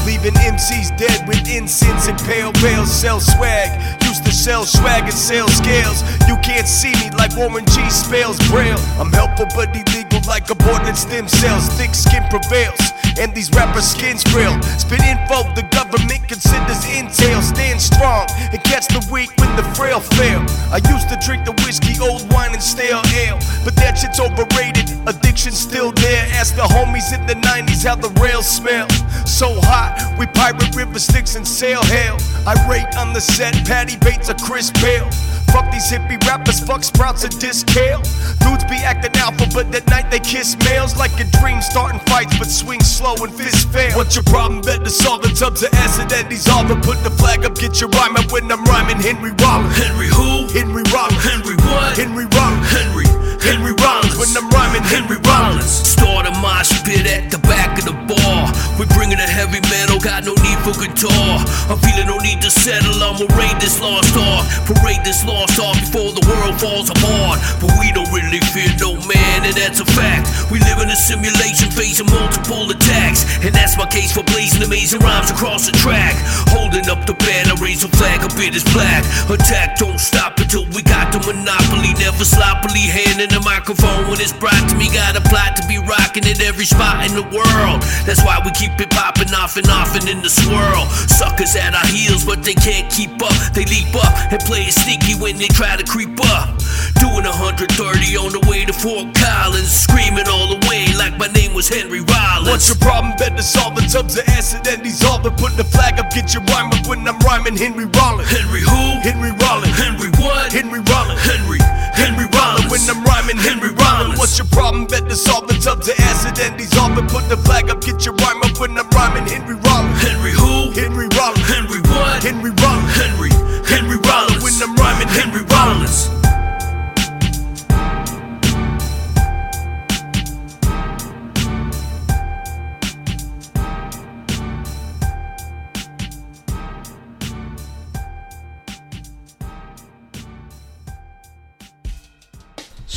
Leaving 0.07 0.31
MCs 0.39 0.95
dead 0.95 1.27
with 1.27 1.43
incense 1.49 2.07
and 2.07 2.17
pale 2.19 2.53
veils. 2.63 2.89
Sell 2.89 3.19
swag, 3.19 3.67
used 4.03 4.23
to 4.23 4.31
sell 4.31 4.63
swag 4.63 5.03
and 5.03 5.13
sell 5.13 5.49
scales. 5.49 6.03
You 6.27 6.38
can't 6.38 6.67
see 6.67 6.91
me 7.03 7.09
like 7.17 7.35
Warren 7.35 7.65
G 7.65 7.89
spells 7.89 8.39
braille. 8.47 8.80
I'm 8.97 9.11
helpful 9.11 9.47
but 9.55 9.75
illegal 9.75 10.21
like 10.25 10.49
aborted 10.49 10.95
stem 10.95 11.27
cells. 11.27 11.67
Thick 11.75 11.93
skin 11.93 12.23
prevails, 12.30 12.80
and 13.19 13.34
these 13.35 13.49
rappers' 13.52 13.90
skins 13.90 14.23
frail. 14.23 14.56
Spit 14.77 15.02
info 15.03 15.44
the 15.56 15.64
government 15.72 16.27
considers 16.27 16.84
intel. 16.85 17.41
Stand 17.41 17.81
strong 17.81 18.27
and 18.52 18.64
catch 18.64 18.88
the 18.88 19.02
weak 19.11 19.30
when 19.38 19.56
the 19.56 19.64
frail 19.76 19.99
fail. 19.99 20.41
I 20.72 20.80
used 20.90 21.10
to 21.10 21.18
drink 21.26 21.45
the 21.45 21.53
whiskey, 21.64 21.99
old 22.02 22.31
wine, 22.31 22.53
and 22.53 22.64
stale 22.64 23.02
ale, 23.14 23.40
but 23.64 23.76
that 23.76 23.98
shit's 23.98 24.19
overrated. 24.19 24.90
Addiction's 25.07 25.60
still 25.60 25.91
there. 25.91 26.26
Ask 26.34 26.56
the 26.56 26.64
homies 26.64 27.14
in 27.14 27.26
the 27.27 27.35
90s 27.35 27.85
how 27.85 27.95
the 27.95 28.10
rails 28.22 28.48
smell. 28.48 28.90
So 29.26 29.60
hot, 29.61 30.15
we 30.18 30.26
pirate 30.27 30.76
River 30.76 30.99
Styx 30.99 31.35
and 31.35 31.48
sail 31.48 31.84
hell. 31.84 32.18
I 32.48 32.53
rate 32.69 32.95
on 32.98 33.14
the 33.14 33.22
set, 33.22 33.53
Patty 33.65 33.98
Bates 33.98 34.30
or 34.30 34.35
Chris 34.35 34.72
Bale. 34.81 35.10
Fuck 35.53 35.72
these 35.72 35.91
hippie 35.91 36.18
rappers, 36.26 36.60
fuck 36.60 36.84
sprouts 36.84 37.23
and 37.23 37.40
disc 37.40 37.68
kale. 37.68 38.02
Dudes 38.41 38.64
be 38.65 38.81
acting 38.81 39.15
alpha, 39.22 39.45
but 39.53 39.73
at 39.76 39.85
night 39.88 40.10
they 40.10 40.19
kiss 40.19 40.57
males 40.65 40.98
like 40.98 41.14
a 41.19 41.26
dream, 41.38 41.61
starting 41.61 41.99
fights, 42.07 42.35
but 42.40 42.48
swing 42.48 42.81
slow 42.81 43.02
and 43.03 43.34
fist 43.34 43.67
fail. 43.69 43.97
What's 43.97 44.15
your 44.15 44.23
problem? 44.23 44.61
Better 44.61 44.89
solve 44.89 45.21
the 45.23 45.30
tubs 45.30 45.61
of 45.61 45.73
acid 45.73 46.11
and 46.13 46.30
dissolve 46.30 46.71
it. 46.71 46.81
Put 46.84 47.03
the 47.03 47.11
flag 47.11 47.45
up, 47.45 47.55
get 47.55 47.81
your 47.81 47.89
rhyme 47.89 48.15
up 48.15 48.31
when 48.31 48.49
I'm 48.51 48.63
rhyming. 48.63 48.97
Henry 48.97 49.31
Rollins. 49.31 49.75
Henry 49.77 50.07
who? 50.07 50.47
Henry 50.47 50.84
Rollins. 50.93 51.23
Henry 51.23 51.55
what? 51.55 51.97
Henry 51.97 52.25
Rollins. 52.25 52.71
Henry. 52.71 53.12
Henry 53.44 53.76
Rollins. 53.76 54.15
When 54.15 54.32
I'm 54.40 54.48
rhyming, 54.56 54.88
Henry 54.88 55.20
Rollins. 55.28 55.68
Start 55.68 56.26
a 56.28 56.32
mosh 56.40 56.72
pit 56.88 57.03
at 57.03 57.28
the 57.28 57.44
back 57.44 57.76
of 57.76 57.84
the 57.84 57.98
bar. 58.07 58.48
We're 58.80 58.88
bringing 58.95 59.20
a 59.20 59.28
heavy 59.28 59.60
metal, 59.68 59.99
got 59.99 60.24
no 60.24 60.32
need 60.40 60.60
for 60.64 60.72
guitar. 60.72 61.44
I'm 61.68 61.76
feeling 61.84 62.07
no 62.07 62.18
need 62.24 62.40
to 62.40 62.49
settle, 62.49 62.95
I'ma 63.03 63.28
raid 63.36 63.60
this 63.60 63.84
lost 63.84 64.15
art. 64.15 64.48
Parade 64.64 65.03
this 65.03 65.28
lost 65.28 65.60
art 65.60 65.76
before 65.76 66.15
the 66.15 66.24
world 66.24 66.56
falls 66.56 66.88
apart. 66.88 67.44
But 67.60 67.76
we 67.84 67.91
don't 67.91 68.07
really 68.15 68.40
fear 68.56 68.72
no 68.80 68.95
man, 69.11 69.44
and 69.44 69.56
that's 69.60 69.84
a 69.84 69.88
fact. 69.91 70.32
We 70.48 70.64
live 70.64 70.80
in 70.80 70.88
a 70.88 70.95
simulation 70.95 71.68
facing 71.68 72.07
multiple 72.07 72.72
attacks. 72.72 73.28
And 73.44 73.52
that's 73.52 73.76
my 73.76 73.86
case 73.91 74.15
for 74.15 74.24
blazing 74.24 74.64
amazing 74.64 75.03
rhymes 75.03 75.36
across 75.36 75.68
the 75.68 75.76
track. 75.84 76.15
Holding 76.56 76.88
up 76.88 77.03
the 77.03 77.14
banner, 77.20 77.60
raise 77.60 77.84
a 77.84 77.91
flag, 77.99 78.24
a 78.24 78.32
bit 78.40 78.56
is 78.56 78.64
black. 78.72 79.03
Attack 79.28 79.84
don't 79.84 79.99
stop 79.99 80.40
until 80.40 80.64
we 80.72 80.80
got 80.80 81.11
the 81.11 81.20
monopoly. 81.28 81.91
Never 81.99 82.24
sloppily 82.24 82.88
handing 82.88 83.32
the 83.34 83.41
microphone 83.41 84.05
when 84.05 84.22
it's 84.22 84.31
brought 84.31 84.69
to 84.69 84.76
me. 84.77 84.88
Got 84.93 85.18
a 85.18 85.23
plot 85.26 85.57
to 85.57 85.65
be 85.65 85.81
rocking 85.81 86.23
at 86.30 86.39
every 86.41 86.65
spot 86.65 87.01
in 87.10 87.18
the 87.18 87.26
world. 87.34 87.81
That's 88.05 88.22
why 88.22 88.38
we 88.45 88.53
keep 88.53 88.77
it 88.77 88.93
popping 88.93 89.34
off 89.34 89.57
and 89.57 89.68
off 89.68 89.97
and 89.97 90.07
in 90.07 90.22
the 90.22 90.30
swirl. 90.30 90.85
Suckers 91.10 91.55
at 91.57 91.73
our 91.73 91.88
heels, 91.89 92.23
but 92.23 92.45
they 92.45 92.53
can't 92.53 92.85
keep 92.93 93.18
up. 93.18 93.34
They 93.57 93.65
leap 93.65 93.89
up 93.97 94.14
and 94.30 94.39
play 94.45 94.69
it 94.69 94.77
sneaky 94.77 95.18
when 95.18 95.38
they 95.38 95.49
try 95.49 95.76
to 95.76 95.84
creep 95.84 96.14
up. 96.30 96.53
Doing 97.01 97.26
130 97.26 97.73
on 98.22 98.31
the 98.31 98.43
way 98.45 98.65
to 98.65 98.73
Fort 98.73 99.10
Collins, 99.18 99.72
screaming 99.72 100.30
all 100.30 100.53
the 100.53 100.61
way 100.69 100.85
like 100.93 101.18
my 101.18 101.27
name 101.34 101.53
was 101.57 101.68
Henry 101.68 102.05
Rollins. 102.05 102.49
What's 102.49 102.69
your 102.69 102.77
problem? 102.77 103.18
Better 103.18 103.41
solve 103.41 103.76
the 103.76 103.81
tubs 103.89 104.18
of 104.18 104.27
acid 104.30 104.68
and 104.69 104.84
dissolve 104.84 105.26
it. 105.26 105.34
Put 105.38 105.57
the 105.57 105.65
flag 105.65 105.97
up, 105.99 106.14
get 106.14 106.34
your 106.34 106.43
rhyme 106.53 106.69
up 106.69 106.85
when 106.85 107.07
I'm 107.07 107.18
rhyming. 107.26 107.57
Henry 107.57 107.85
Rollins. 107.85 108.30
Henry 108.30 108.61
who? 108.61 109.01
Henry 109.01 109.34
Rollins. 109.41 109.73
Henry 109.73 110.11
what? 110.22 110.53
Henry 110.53 110.81
Rollins. 110.85 111.22
Henry. 111.26 111.60
Henry 111.93 112.26
Rollins. 112.26 112.68
When 112.68 112.81
I'm 112.89 113.03
rhyming, 113.05 113.22
Henry 113.31 113.71
Rollins. 113.71 114.19
What's 114.19 114.37
your 114.37 114.47
problem? 114.47 114.85
Better 114.85 115.15
solve 115.15 115.47
the 115.47 115.55
tubs 115.55 115.87
of 115.87 115.99
acid 115.99 116.39
and 116.39 116.57
dissolve 116.57 116.97
it. 116.97 117.09
Put 117.09 117.29
the 117.29 117.37
flag 117.37 117.69
up, 117.69 117.81
get 117.81 118.05
your 118.05 118.15
rhyme 118.15 118.41
up 118.43 118.59
when 118.59 118.77
I'm 118.77 118.89
rhyming. 118.89 119.27
Henry 119.27 119.55
Rollins. 119.55 120.01
Henry 120.01 120.31
who? 120.31 120.71
Henry 120.71 121.07
Rollins. 121.15 121.47
Henry 121.47 121.81
what? 121.81 122.23
Henry 122.23 122.51
Rollins. 122.51 122.95
Henry. 122.95 123.31
Henry 123.65 123.97
Rollins. 123.97 124.43
When 124.43 124.53
I'm 124.61 124.75
rhyming, 124.75 125.07
Henry 125.07 125.43
Rollins. 125.43 126.22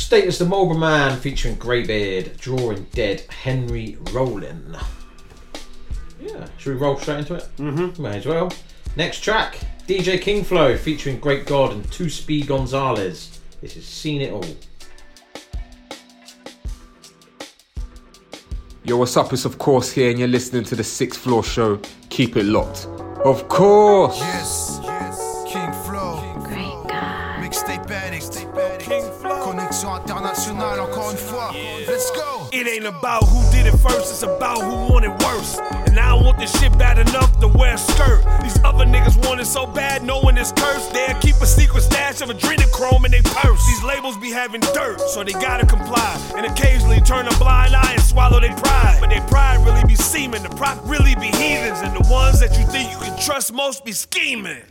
Status 0.07 0.37
the 0.37 0.45
Marlboro 0.45 0.77
Man 0.77 1.19
featuring 1.19 1.55
Greybeard, 1.55 2.37
Drawing 2.37 2.83
Dead 2.93 3.25
Henry 3.29 3.97
Rollin. 4.13 4.81
Yeah, 6.17 6.47
should 6.57 6.75
we 6.75 6.79
roll 6.79 6.95
straight 6.95 7.19
into 7.19 7.33
it? 7.33 7.49
Mm-hmm. 7.57 8.01
May 8.01 8.19
as 8.19 8.25
well. 8.25 8.49
Next 8.95 9.19
track, 9.19 9.59
DJ 9.85 10.21
King 10.21 10.45
Flow 10.45 10.77
featuring 10.77 11.19
Great 11.19 11.45
God 11.45 11.73
and 11.73 11.91
Two 11.91 12.09
Speed 12.09 12.47
Gonzalez. 12.47 13.41
This 13.59 13.75
is 13.75 13.85
Seen 13.85 14.21
It 14.21 14.31
All. 14.31 14.45
Yo, 18.85 18.95
what's 18.95 19.17
up? 19.17 19.33
It's 19.33 19.43
of 19.43 19.57
course 19.57 19.91
here, 19.91 20.09
and 20.09 20.17
you're 20.17 20.29
listening 20.29 20.63
to 20.63 20.77
the 20.77 20.85
Sixth 20.85 21.19
Floor 21.19 21.43
Show. 21.43 21.81
Keep 22.09 22.37
it 22.37 22.45
locked. 22.45 22.85
Of 23.25 23.49
course. 23.49 24.17
Yes, 24.19 24.79
yes. 24.83 25.43
King 25.45 25.73
Flow. 25.83 26.33
Great 26.45 26.89
God. 26.89 27.43
Mixtape 27.43 27.91
Addict. 27.91 28.36
Internationale, 29.83 30.79
encore 30.79 31.11
une 31.11 31.17
fois. 31.17 31.51
Let's 31.87 32.09
go. 32.11 32.49
It 32.51 32.67
ain't 32.67 32.85
about 32.87 33.23
who 33.25 33.39
did 33.51 33.67
it 33.67 33.77
first, 33.77 34.09
it's 34.09 34.23
about 34.23 34.63
who 34.63 34.91
wanted 34.91 35.11
worse. 35.21 35.59
And 35.85 35.99
I 35.99 36.15
don't 36.15 36.25
want 36.25 36.39
this 36.39 36.51
shit 36.59 36.75
bad 36.79 36.97
enough 36.97 37.39
to 37.41 37.47
wear 37.47 37.75
a 37.75 37.77
skirt. 37.77 38.25
These 38.41 38.57
other 38.63 38.85
niggas 38.85 39.23
want 39.27 39.39
it 39.39 39.45
so 39.45 39.67
bad, 39.67 40.03
knowing 40.03 40.35
it's 40.37 40.51
cursed. 40.51 40.93
They'll 40.93 41.19
keep 41.19 41.35
a 41.35 41.45
secret 41.45 41.81
stash 41.81 42.21
of 42.21 42.29
adrenochrome 42.29 43.05
in 43.05 43.11
their 43.11 43.21
purse. 43.21 43.63
These 43.67 43.83
labels 43.83 44.17
be 44.17 44.31
having 44.31 44.61
dirt, 44.61 44.99
so 44.99 45.23
they 45.23 45.33
gotta 45.33 45.67
comply. 45.67 46.19
And 46.35 46.47
occasionally 46.47 46.99
turn 47.01 47.27
a 47.27 47.37
blind 47.37 47.75
eye 47.75 47.93
and 47.93 48.01
swallow 48.01 48.39
their 48.39 48.55
pride. 48.55 48.97
But 48.99 49.11
their 49.11 49.21
pride 49.27 49.63
really 49.63 49.85
be 49.85 49.95
seeming, 49.95 50.41
the 50.41 50.49
prop 50.49 50.79
really 50.85 51.13
be 51.15 51.27
heathens. 51.27 51.81
And 51.81 51.93
the 51.95 52.09
ones 52.09 52.39
that 52.39 52.57
you 52.57 52.65
think 52.65 52.89
you 52.91 52.97
can 52.97 53.15
trust 53.19 53.53
most 53.53 53.85
be 53.85 53.91
scheming. 53.91 54.63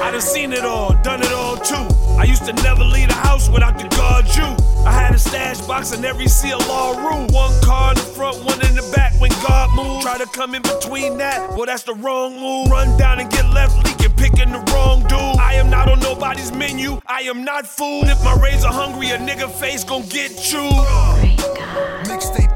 I 0.00 0.10
done 0.10 0.20
seen 0.20 0.52
it 0.52 0.64
all, 0.64 0.94
done 1.02 1.22
it 1.22 1.32
all 1.32 1.56
too. 1.56 1.86
I 2.16 2.24
used 2.24 2.44
to 2.46 2.52
never 2.52 2.84
leave 2.84 3.08
the 3.08 3.14
house 3.14 3.48
without 3.48 3.78
the 3.78 3.88
guard 3.96 4.26
you. 4.36 4.44
I 4.86 4.92
had 4.92 5.14
a 5.14 5.18
stash 5.18 5.60
box 5.62 5.92
in 5.92 6.04
every 6.04 6.26
CLR 6.26 6.96
room. 6.96 7.26
One 7.28 7.52
car 7.62 7.90
in 7.90 7.96
the 7.96 8.02
front, 8.02 8.44
one 8.44 8.64
in 8.64 8.74
the 8.74 8.90
back 8.94 9.12
when 9.20 9.30
God 9.46 9.74
moved. 9.74 10.02
Try 10.02 10.18
to 10.18 10.26
come 10.26 10.54
in 10.54 10.62
between 10.62 11.18
that, 11.18 11.50
well, 11.50 11.66
that's 11.66 11.82
the 11.82 11.94
wrong 11.94 12.38
move. 12.38 12.70
Run 12.70 12.96
down 12.96 13.18
and 13.20 13.30
get 13.30 13.46
left 13.50 13.76
leaking, 13.84 14.16
picking 14.16 14.52
the 14.52 14.60
wrong 14.72 15.02
dude. 15.02 15.18
I 15.40 15.54
am 15.54 15.68
not 15.68 15.88
on 15.88 16.00
nobody's 16.00 16.52
menu, 16.52 17.00
I 17.06 17.22
am 17.22 17.44
not 17.44 17.66
food. 17.66 18.04
If 18.04 18.22
my 18.22 18.34
razor 18.34 18.68
hungry, 18.68 19.10
a 19.10 19.18
nigga 19.18 19.50
face 19.50 19.84
gon' 19.84 20.06
get 20.08 20.30
chewed. 20.38 20.72
Mixtape 22.06 22.47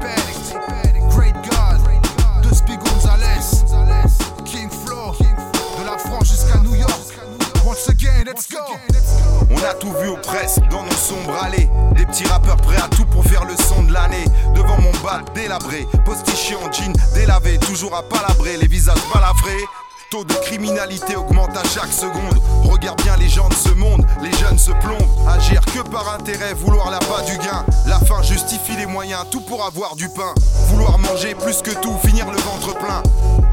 On 9.49 9.63
a 9.63 9.73
tout 9.73 9.91
vu 9.93 10.07
aux 10.09 10.17
presses, 10.17 10.59
dans 10.69 10.83
nos 10.83 10.91
sombres 10.91 11.35
allées. 11.41 11.69
Des 11.95 12.05
petits 12.05 12.25
rappeurs 12.25 12.57
prêts 12.57 12.77
à 12.77 12.87
tout 12.87 13.05
pour 13.05 13.23
faire 13.25 13.45
le 13.45 13.55
son 13.57 13.83
de 13.83 13.91
l'année. 13.91 14.25
Devant 14.53 14.79
mon 14.79 14.91
bat 15.03 15.21
délabré, 15.33 15.87
postiché 16.05 16.55
en 16.55 16.71
jean 16.71 16.93
délavé, 17.15 17.57
toujours 17.57 17.95
à 17.95 18.03
palabrer, 18.03 18.57
les 18.57 18.67
visages 18.67 19.01
balafrés. 19.11 19.65
taux 20.11 20.23
de 20.23 20.33
criminalité 20.45 21.15
augmente 21.15 21.57
à 21.57 21.63
chaque 21.63 21.91
seconde. 21.91 22.39
Regarde 22.63 23.01
bien 23.01 23.15
les 23.17 23.29
gens 23.29 23.49
de 23.49 23.55
ce 23.55 23.69
monde, 23.69 24.05
les 24.21 24.33
jeunes 24.33 24.59
se 24.59 24.71
plombent. 24.71 25.27
Agir 25.27 25.61
que 25.65 25.79
par 25.89 26.13
intérêt, 26.13 26.53
vouloir 26.53 26.91
la 26.91 26.99
bas 26.99 27.23
du 27.25 27.37
gain. 27.39 27.65
La 27.87 27.99
fin 27.99 28.21
justifie 28.21 28.75
les 28.77 28.85
moyens, 28.85 29.25
tout 29.31 29.41
pour 29.41 29.65
avoir 29.65 29.95
du 29.95 30.09
pain. 30.09 30.33
Vouloir 30.67 30.99
manger 30.99 31.33
plus 31.33 31.63
que 31.63 31.71
tout, 31.71 31.97
finir 32.05 32.29
le 32.29 32.37
ventre 32.37 32.77
plein. 32.77 33.01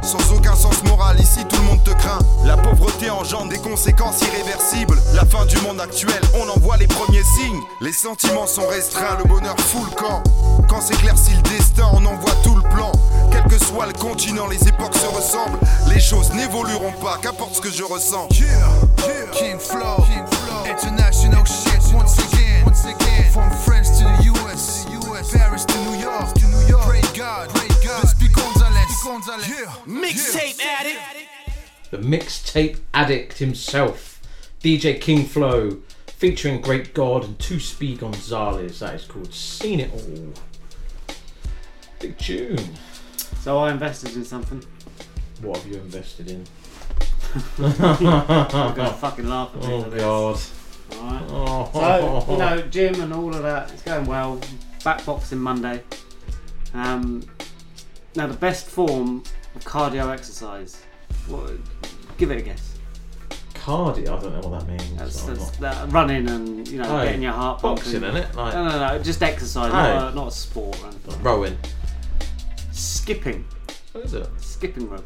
Sans 0.03 0.33
aucun 0.33 0.55
sens 0.55 0.83
moral, 0.85 1.21
ici 1.21 1.45
tout 1.49 1.57
le 1.57 1.63
monde 1.63 1.83
te 1.85 1.91
craint. 1.91 2.19
La 2.45 2.57
pauvreté 2.57 3.11
engendre 3.11 3.51
des 3.51 3.59
conséquences 3.59 4.21
irréversibles. 4.23 4.99
La 5.15 5.25
fin 5.25 5.45
du 5.47 5.57
monde 5.59 5.81
actuel, 5.81 6.21
on 6.35 6.49
en 6.49 6.59
voit 6.59 6.77
les 6.77 6.87
premiers 6.87 7.23
signes. 7.23 7.61
Les 7.81 7.93
sentiments 7.93 8.47
sont 8.47 8.67
restreints, 8.67 9.19
le 9.19 9.25
bonheur 9.25 9.57
fout 9.59 9.83
le 9.91 9.97
camp. 9.97 10.23
Quand 10.69 10.81
s'éclaircit 10.81 11.35
le 11.37 11.43
destin, 11.51 11.89
on 11.93 12.05
en 12.07 12.17
voit 12.17 12.35
tout 12.43 12.57
le 12.57 12.63
plan. 12.63 12.93
Quel 13.31 13.45
que 13.45 13.59
soit 13.59 13.87
le 13.87 13.93
continent, 13.93 14.47
les 14.47 14.69
époques 14.69 14.95
se 14.95 15.07
ressemblent. 15.07 15.59
Les 15.89 16.01
choses 16.01 16.33
n'évolueront 16.33 16.93
pas, 17.03 17.19
qu'importe 17.21 17.55
ce 17.55 17.61
que 17.61 17.71
je 17.71 17.85
ressens. 17.85 18.29
King 19.33 19.59
Flow, 19.59 20.05
international 20.69 21.45
shit 21.47 21.81
once 21.95 22.19
again, 22.19 22.65
once 22.67 22.85
again. 22.85 23.31
From 23.33 23.51
France 23.51 23.99
to 23.99 24.05
the 24.05 24.31
US, 24.33 24.87
Paris 25.33 25.65
to 25.67 25.79
New 25.85 26.01
York, 26.01 26.35
to 26.35 26.47
New 26.49 26.69
York. 26.69 26.87
Great 26.87 27.15
God, 27.17 27.49
yeah. 29.05 29.75
Mixtape 29.87 30.61
addict. 30.65 31.01
The 31.91 31.99
mixtape 31.99 32.79
addict 32.95 33.39
himself, 33.39 34.21
DJ 34.63 35.01
King 35.01 35.25
Flow, 35.25 35.79
featuring 36.07 36.61
Great 36.61 36.95
God 36.95 37.25
and 37.25 37.39
Two 37.39 37.59
Speed 37.59 38.01
Gonzalez. 38.01 38.81
That 38.81 38.95
is 38.95 39.05
called 39.05 39.33
Seen 39.35 39.81
It 39.81 39.93
All. 39.93 40.33
Big 41.99 42.17
tune. 42.19 42.77
So 43.41 43.59
I 43.59 43.71
invested 43.73 44.15
in 44.17 44.25
something. 44.25 44.63
What 45.43 45.59
have 45.59 45.67
you 45.67 45.79
invested 45.79 46.31
in? 46.31 46.47
I'm 47.59 48.75
gonna 48.75 48.93
fucking 48.93 49.29
laugh 49.29 49.51
at 49.55 49.63
me 49.63 49.73
Oh 49.73 49.83
for 49.83 49.91
this. 49.91 50.01
God. 50.03 50.99
Alright. 50.99 51.23
Oh. 51.29 51.71
So, 51.73 52.33
you 52.33 52.39
know, 52.39 52.63
gym 52.69 53.01
and 53.01 53.13
all 53.13 53.35
of 53.35 53.43
that, 53.43 53.71
it's 53.73 53.83
going 53.83 54.05
well. 54.07 54.41
Back 54.85 55.05
boxing 55.05 55.39
Monday. 55.39 55.83
Um, 56.75 57.23
now, 58.17 58.27
the 58.27 58.37
best 58.37 58.67
form 58.67 59.23
of 59.55 59.65
cardio 59.65 60.13
exercise. 60.13 60.83
What, 61.29 61.53
give 62.19 62.31
it 62.31 62.39
a 62.39 62.43
guess. 62.43 62.75
Cardio. 63.55 64.19
I 64.19 64.21
don't 64.23 64.41
know 64.41 64.49
what 64.49 64.61
that 64.61 64.69
means. 64.69 64.97
That's, 64.97 65.23
that's, 65.23 65.51
that 65.59 65.93
running 65.93 66.29
and 66.29 66.67
you 66.67 66.79
know 66.79 66.99
Oh, 66.99 67.05
getting 67.05 67.23
your 67.23 67.33
heart 67.33 67.61
boxing, 67.63 68.01
pumping. 68.01 68.23
innit? 68.23 68.35
Like- 68.35 68.55
no, 68.55 68.69
no, 68.69 68.79
no, 68.97 69.03
just 69.03 69.23
exercise, 69.23 69.73
not, 69.73 70.13
a, 70.13 70.15
not 70.15 70.29
a 70.29 70.31
sport. 70.31 70.81
Or 70.83 70.87
anything. 70.89 71.23
Rowing. 71.23 71.59
Skipping. 72.73 73.45
What 73.93 74.05
is 74.05 74.15
it? 74.15 74.29
Skipping 74.39 74.89
rope. 74.89 75.05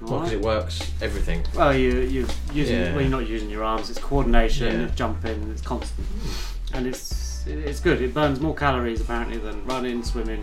Well, 0.00 0.14
Alright. 0.14 0.30
because 0.30 0.40
it 0.40 0.44
works 0.44 0.92
everything. 1.00 1.44
Well, 1.54 1.74
you 1.74 1.90
you're 2.00 2.28
using 2.52 2.76
Yeah. 2.76 2.92
well, 2.92 3.00
you're 3.02 3.10
not 3.10 3.26
using 3.28 3.50
your 3.50 3.64
arms. 3.64 3.88
It's 3.90 3.98
coordination, 3.98 4.80
Yeah. 4.82 4.94
jumping, 4.94 5.50
it's 5.50 5.62
constant, 5.62 6.06
hmm. 6.06 6.76
and 6.76 6.86
it's 6.86 7.46
it's 7.46 7.80
good. 7.80 8.02
It 8.02 8.12
burns 8.12 8.40
more 8.40 8.54
calories 8.54 9.00
apparently 9.00 9.38
than 9.38 9.64
running, 9.66 10.02
swimming, 10.02 10.42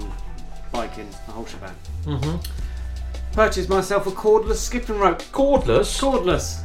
biking, 0.73 1.07
the 1.27 1.31
whole 1.31 1.45
shebang. 1.45 1.75
Mm-hmm. 2.05 3.31
Purchased 3.33 3.69
myself 3.69 4.05
a 4.07 4.11
cordless 4.11 4.57
skipping 4.57 4.97
rope. 4.99 5.21
Cordless. 5.31 5.97
Cordless. 5.99 6.59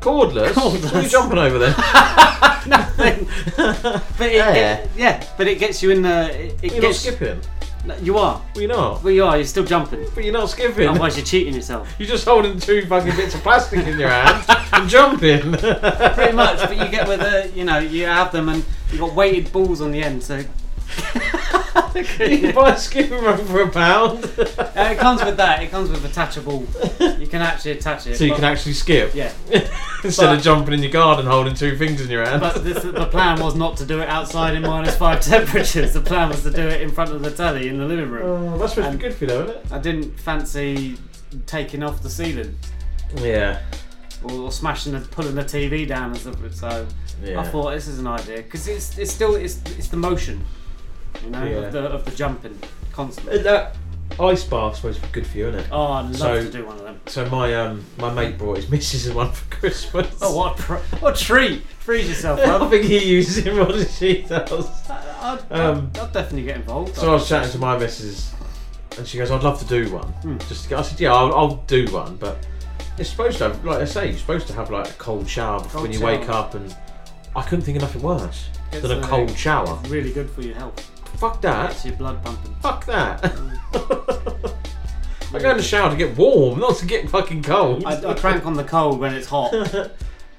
Cordless. 0.00 0.52
Cordless. 0.52 0.84
What 0.84 0.94
are 0.94 1.02
you 1.02 1.08
jumping 1.08 1.38
over 1.38 1.58
there? 1.58 1.74
Nothing. 2.66 3.26
but 3.56 4.26
it, 4.28 4.34
Yeah. 4.36 4.54
it- 4.54 4.90
yeah, 4.96 5.26
but 5.36 5.46
it 5.48 5.58
gets 5.58 5.82
you 5.82 5.90
in 5.90 6.02
the. 6.02 6.30
It, 6.30 6.54
it 6.62 6.72
You're 6.72 6.82
not 6.82 6.88
gets 6.88 7.00
skipping. 7.00 7.40
No, 7.86 7.94
you 7.98 8.16
are. 8.16 8.40
Well, 8.54 8.62
you're 8.62 8.72
not. 8.74 9.02
Well, 9.04 9.12
you 9.12 9.24
are. 9.24 9.36
You're 9.36 9.44
still 9.44 9.64
jumping. 9.64 10.06
But 10.14 10.24
you're 10.24 10.32
not 10.32 10.48
skipping. 10.48 10.88
Otherwise, 10.88 11.18
you're 11.18 11.26
cheating 11.26 11.52
yourself. 11.54 11.94
You're 11.98 12.08
just 12.08 12.24
holding 12.24 12.58
two 12.58 12.86
fucking 12.86 13.14
bits 13.14 13.34
of 13.34 13.42
plastic 13.42 13.86
in 13.86 13.98
your 13.98 14.08
hand 14.08 14.42
and 14.72 14.88
jumping. 14.88 15.52
Pretty 15.52 16.32
much, 16.32 16.60
but 16.60 16.78
you 16.78 16.88
get 16.88 17.06
with 17.06 17.20
the, 17.20 17.50
you 17.54 17.64
know, 17.64 17.78
you 17.78 18.06
have 18.06 18.32
them 18.32 18.48
and 18.48 18.64
you've 18.90 19.00
got 19.02 19.14
weighted 19.14 19.52
balls 19.52 19.82
on 19.82 19.92
the 19.92 20.02
end, 20.02 20.22
so. 20.22 20.42
You 21.94 22.02
can 22.04 22.54
buy 22.54 22.70
a 22.74 22.78
skipping 22.78 23.22
rope 23.22 23.40
for 23.42 23.62
a 23.62 23.70
pound. 23.70 24.24
Uh, 24.24 24.88
it 24.90 24.98
comes 24.98 25.22
with 25.24 25.36
that. 25.36 25.62
It 25.62 25.70
comes 25.70 25.90
with 25.90 26.04
attachable. 26.04 26.66
You 27.20 27.26
can 27.28 27.40
actually 27.40 27.72
attach 27.72 28.06
it. 28.08 28.16
So 28.16 28.24
you 28.24 28.30
but- 28.30 28.36
can 28.36 28.44
actually 28.44 28.72
skip. 28.72 29.14
Yeah. 29.14 29.32
Instead 30.04 30.34
of 30.36 30.42
jumping 30.42 30.74
in 30.74 30.82
your 30.82 30.90
garden 30.92 31.26
holding 31.26 31.54
two 31.54 31.76
things 31.76 32.00
in 32.00 32.10
your 32.10 32.24
hand. 32.24 32.40
But 32.40 32.64
this, 32.64 32.82
the 32.82 33.06
plan 33.06 33.40
was 33.40 33.54
not 33.54 33.76
to 33.78 33.86
do 33.86 34.00
it 34.00 34.08
outside 34.08 34.54
in 34.54 34.62
minus 34.62 34.96
five 34.96 35.20
temperatures. 35.34 35.92
The 35.94 36.00
plan 36.00 36.28
was 36.30 36.42
to 36.42 36.50
do 36.50 36.66
it 36.66 36.80
in 36.82 36.90
front 36.90 37.12
of 37.12 37.22
the 37.22 37.30
telly 37.30 37.68
in 37.68 37.78
the 37.78 37.86
living 37.86 38.10
room. 38.10 38.24
Oh, 38.54 38.58
that's 38.58 38.74
supposed 38.74 38.92
to 38.92 38.98
be 38.98 39.02
good 39.02 39.14
for 39.14 39.24
you, 39.24 39.28
though, 39.28 39.44
isn't 39.44 39.56
it? 39.56 39.72
I 39.72 39.78
didn't 39.78 40.18
fancy 40.18 40.96
taking 41.46 41.82
off 41.82 42.02
the 42.02 42.10
ceiling 42.10 42.56
Yeah. 43.16 43.60
or, 44.24 44.32
or 44.32 44.52
smashing 44.52 44.94
and 44.94 45.08
pulling 45.10 45.36
the 45.36 45.44
TV 45.44 45.86
down 45.86 46.10
and 46.10 46.18
stuff. 46.18 46.36
So 46.54 46.86
Yeah. 47.22 47.40
I 47.40 47.44
thought 47.44 47.70
this 47.70 47.86
is 47.88 47.98
an 48.00 48.06
idea 48.08 48.38
because 48.38 48.66
it's 48.68 48.98
it's 48.98 49.12
still 49.12 49.36
it's 49.36 49.60
it's 49.78 49.88
the 49.88 49.96
motion, 49.96 50.44
you 51.22 51.30
know, 51.30 51.44
Yeah. 51.44 51.56
of 51.58 51.72
the 51.72 51.80
of 51.80 52.04
the 52.04 52.10
jumping 52.12 52.58
constantly. 52.92 53.38
That 53.42 53.76
ice 54.20 54.44
bath's 54.44 54.76
supposed 54.78 55.00
to 55.00 55.06
be 55.06 55.12
good 55.12 55.26
for 55.26 55.38
you, 55.38 55.48
isn't 55.48 55.60
it? 55.60 55.66
Oh, 55.72 55.92
I'd 55.92 56.02
love 56.06 56.16
So- 56.16 56.44
to 56.44 56.50
do 56.50 56.66
one 56.66 56.76
of 56.76 56.82
them. 56.84 57.00
So 57.06 57.28
my 57.28 57.54
um 57.54 57.84
my 57.98 58.12
mate 58.12 58.38
brought 58.38 58.56
his 58.56 58.68
missus 58.70 59.12
one 59.12 59.32
for 59.32 59.54
Christmas. 59.56 60.08
Oh, 60.22 60.36
what 60.36 60.58
a 60.58 60.62
pr- 60.62 60.96
what 61.00 61.20
a 61.20 61.24
treat! 61.24 61.62
Freeze 61.80 62.08
yourself, 62.08 62.38
brother. 62.44 62.64
I 62.64 62.68
think 62.70 62.84
he 62.84 63.04
uses 63.04 63.46
it 63.46 63.54
more 63.54 63.66
than 63.66 63.86
she 63.86 64.22
does. 64.22 64.68
I'd, 64.90 65.40
Um, 65.50 65.90
I'd 66.00 66.12
definitely 66.12 66.44
get 66.44 66.56
involved. 66.56 66.94
So 66.96 67.10
I 67.10 67.14
was 67.14 67.28
chatting 67.28 67.50
to 67.52 67.58
my 67.58 67.76
missus, 67.78 68.32
and 68.98 69.06
she 69.06 69.18
goes, 69.18 69.30
"I'd 69.30 69.42
love 69.42 69.58
to 69.60 69.64
do 69.66 69.92
one." 69.94 70.06
Hmm. 70.08 70.38
Just 70.48 70.64
to 70.64 70.70
go. 70.70 70.78
I 70.78 70.82
said, 70.82 71.00
"Yeah, 71.00 71.12
I'll, 71.14 71.34
I'll 71.34 71.56
do 71.66 71.86
one, 71.92 72.16
but 72.16 72.38
it's 72.98 73.10
supposed 73.10 73.38
to 73.38 73.44
have, 73.48 73.64
like 73.64 73.78
I 73.80 73.84
say, 73.86 74.08
you're 74.10 74.18
supposed 74.18 74.46
to 74.48 74.52
have 74.54 74.70
like 74.70 74.88
a 74.88 74.92
cold 74.94 75.28
shower 75.28 75.58
before 75.58 75.72
Cold 75.80 75.82
when 75.84 75.92
you 75.92 75.98
shower. 75.98 76.18
wake 76.18 76.28
up." 76.28 76.54
And 76.54 76.74
I 77.34 77.42
couldn't 77.42 77.64
think 77.64 77.76
of 77.76 77.82
nothing 77.82 78.02
worse 78.02 78.48
It's, 78.72 78.82
than 78.82 78.92
a 78.98 79.00
uh, 79.00 79.06
cold 79.08 79.30
shower. 79.36 79.78
Really 79.88 80.12
good 80.12 80.30
for 80.30 80.42
your 80.42 80.54
health. 80.54 80.90
Fuck 81.16 81.40
that. 81.42 81.70
Gets 81.70 81.84
your 81.86 81.96
blood 81.96 82.22
pumping. 82.24 82.54
Fuck 82.56 82.86
that. 82.86 83.24
I 85.34 85.38
go 85.40 85.50
in 85.50 85.56
the 85.56 85.62
shower 85.62 85.90
to 85.90 85.96
get 85.96 86.16
warm, 86.16 86.60
not 86.60 86.76
to 86.76 86.86
get 86.86 87.08
fucking 87.10 87.42
cold. 87.42 87.84
I, 87.84 88.10
I 88.10 88.14
crank 88.14 88.46
on 88.46 88.54
the 88.54 88.64
cold 88.64 89.00
when 89.00 89.14
it's 89.14 89.28
hot. 89.28 89.52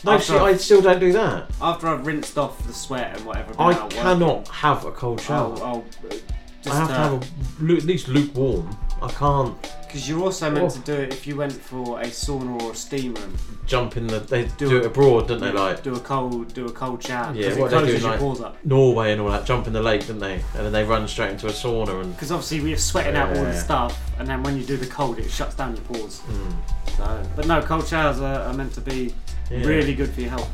No, 0.06 0.20
shit, 0.20 0.40
I 0.40 0.56
still 0.56 0.84
don't 0.84 1.00
do 1.00 1.12
that. 1.14 1.50
After 1.60 1.88
I've 1.88 2.06
rinsed 2.06 2.38
off 2.38 2.66
the 2.68 2.74
sweat 2.74 3.18
and 3.18 3.26
whatever. 3.26 3.56
I 3.58 3.74
out 3.74 3.84
working, 3.84 3.98
cannot 3.98 4.48
have 4.50 4.86
a 4.86 4.92
cold 4.92 5.20
shower. 5.20 5.56
I'll, 5.56 5.64
I'll, 5.64 5.86
uh, 6.12 6.16
just, 6.62 6.76
I 6.76 6.80
have 6.80 6.88
to 6.90 6.94
uh, 6.94 6.98
have 6.98 7.70
a, 7.70 7.74
at 7.76 7.84
least 7.86 8.08
lukewarm. 8.08 8.78
I 9.02 9.10
can't 9.10 9.56
Because 9.96 10.10
you're 10.10 10.24
also 10.24 10.52
meant 10.52 10.66
Oh. 10.66 10.70
to 10.76 10.80
do 10.80 10.92
it 10.94 11.14
if 11.14 11.26
you 11.26 11.38
went 11.38 11.54
for 11.54 12.02
a 12.02 12.08
sauna 12.08 12.62
or 12.62 12.74
a 12.74 12.76
steam 12.76 13.14
room. 13.14 13.34
jump 13.66 13.96
in 13.96 14.08
the. 14.08 14.20
They 14.20 14.44
do, 14.58 14.76
it 14.80 14.86
abroad, 14.86 15.30
don't 15.30 15.40
they? 15.40 15.54
Like 15.54 15.84
do 15.84 15.96
a 15.96 16.00
cold, 16.02 16.54
do 16.54 16.66
a 16.66 16.72
cold 16.74 17.02
shower. 17.02 17.34
yeah, 17.34 17.48
'cause 17.48 17.58
what 17.58 17.68
it 17.68 17.70
they 17.70 17.78
do 17.78 17.84
closes 17.86 18.02
your 18.02 18.12
like 18.12 18.20
pores 18.20 18.42
up. 18.42 18.58
Norway 18.66 19.14
and 19.14 19.22
all 19.22 19.30
that, 19.30 19.46
jump 19.46 19.68
in 19.68 19.72
the 19.74 19.82
lake, 19.82 20.06
don't 20.06 20.20
they? 20.20 20.34
And 20.34 20.66
then 20.66 20.74
they 20.74 20.84
run 20.84 21.08
straight 21.08 21.30
into 21.32 21.48
a 21.48 21.52
sauna 21.52 22.02
and. 22.02 22.14
Because 22.14 22.30
obviously 22.34 22.60
we're 22.60 22.76
sweating 22.78 23.16
out 23.16 23.30
all 23.30 23.36
the 23.46 23.52
Yeah. 23.52 23.64
stuff, 23.64 23.98
and 24.20 24.28
then 24.28 24.44
when 24.44 24.58
you 24.58 24.66
do 24.66 24.76
the 24.76 24.86
cold, 24.86 25.18
it 25.18 25.32
shuts 25.32 25.56
down 25.56 25.74
your 25.78 25.86
pores. 25.86 26.20
Mm. 26.30 26.98
So, 26.98 27.22
but 27.38 27.48
no, 27.48 27.62
cold 27.62 27.88
showers 27.88 28.20
are, 28.20 28.42
are 28.42 28.54
meant 28.54 28.74
to 28.74 28.82
be 28.82 29.16
Yeah. 29.50 29.60
really 29.66 29.96
good 29.96 30.14
for 30.14 30.20
your 30.20 30.32
health. 30.32 30.50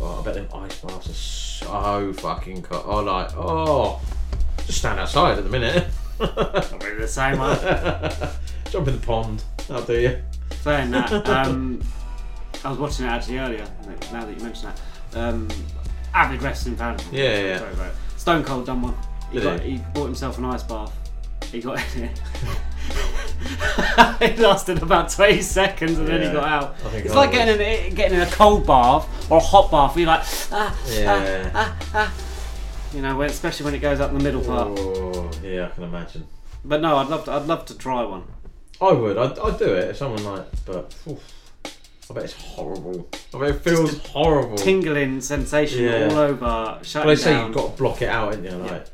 Oh, 0.00 0.20
I 0.20 0.22
bet 0.24 0.34
them 0.34 0.46
ice 0.54 0.76
baths 0.78 1.08
are 1.10 1.12
so 1.66 2.12
fucking 2.12 2.62
cold. 2.62 2.84
Oh, 2.86 3.00
like 3.02 3.36
oh, 3.36 3.98
just 4.66 4.78
stand 4.78 5.00
outside 5.00 5.36
at 5.36 5.42
the 5.42 5.50
minute. 5.50 5.84
Not 6.20 6.80
really 6.84 7.00
the 7.00 7.08
same. 7.08 7.40
I- 7.40 8.28
Jump 8.70 8.88
in 8.88 9.00
the 9.00 9.06
pond. 9.06 9.44
I'll 9.70 9.82
do 9.82 9.98
you. 10.00 10.18
Saying 10.60 10.90
that, 10.92 11.28
um, 11.28 11.80
I 12.64 12.70
was 12.70 12.78
watching 12.78 13.06
it 13.06 13.08
actually 13.08 13.38
earlier. 13.38 13.66
Now 14.12 14.24
that 14.24 14.36
you 14.36 14.42
mention 14.42 14.68
that, 14.68 15.18
um, 15.18 15.48
avid 16.14 16.42
wrestling 16.42 16.76
fan. 16.76 16.98
Yeah, 17.12 17.40
yeah. 17.40 17.58
Sorry. 17.58 17.90
Stone 18.16 18.44
Cold 18.44 18.66
done 18.66 18.82
one. 18.82 18.94
He, 19.30 19.40
got, 19.40 19.60
he? 19.60 19.72
he 19.72 19.78
bought 19.94 20.06
himself 20.06 20.38
an 20.38 20.44
ice 20.46 20.62
bath. 20.62 20.92
He 21.50 21.60
got 21.60 21.80
in 21.96 22.04
it. 22.04 22.20
it 24.20 24.38
lasted 24.38 24.82
about 24.82 25.10
20 25.10 25.40
seconds 25.40 25.98
and 25.98 26.08
then 26.08 26.22
he 26.22 26.32
got 26.32 26.44
out. 26.44 26.76
It's 26.94 27.14
like 27.14 27.32
getting 27.32 27.60
in, 27.60 27.94
getting 27.94 28.16
in 28.20 28.26
a 28.26 28.30
cold 28.30 28.66
bath 28.66 29.30
or 29.30 29.38
a 29.38 29.40
hot 29.40 29.70
bath. 29.70 29.96
You're 29.96 30.06
like, 30.08 30.24
ah, 30.52 30.78
Yeah. 30.88 31.50
ah, 31.54 31.76
ah, 31.80 31.88
ah. 31.94 32.14
You 32.94 33.02
know, 33.02 33.20
especially 33.22 33.64
when 33.64 33.74
it 33.74 33.80
goes 33.80 34.00
up 34.00 34.10
in 34.10 34.18
the 34.18 34.24
middle 34.24 34.42
part. 34.42 34.78
Oh, 34.78 35.30
yeah, 35.42 35.66
I 35.66 35.68
can 35.70 35.84
imagine. 35.84 36.26
But 36.64 36.80
no, 36.80 36.96
I'd 36.96 37.08
love 37.08 37.24
to. 37.26 37.32
I'd 37.32 37.46
love 37.46 37.64
to 37.66 37.76
try 37.76 38.02
one. 38.04 38.24
I 38.80 38.92
would. 38.92 39.18
I'd, 39.18 39.38
I'd 39.38 39.58
do 39.58 39.74
it 39.74 39.90
if 39.90 39.96
someone 39.96 40.24
like, 40.24 40.46
but 40.64 40.94
oof, 41.08 41.20
I 42.10 42.14
bet 42.14 42.24
it's 42.24 42.32
horrible. 42.34 43.08
I 43.34 43.38
bet 43.38 43.50
it 43.50 43.60
feels 43.60 43.98
horrible. 44.06 44.56
Tingling 44.56 45.20
sensation 45.20 45.84
Yeah. 45.84 46.08
all 46.10 46.18
over, 46.18 46.36
But 46.36 46.86
shutting 46.86 47.08
they 47.08 47.16
say 47.16 47.32
down. 47.32 47.46
you've 47.46 47.56
got 47.56 47.72
to 47.72 47.76
block 47.76 48.02
it 48.02 48.08
out, 48.08 48.34
ain't 48.34 48.44
you? 48.44 48.50
Like, 48.50 48.86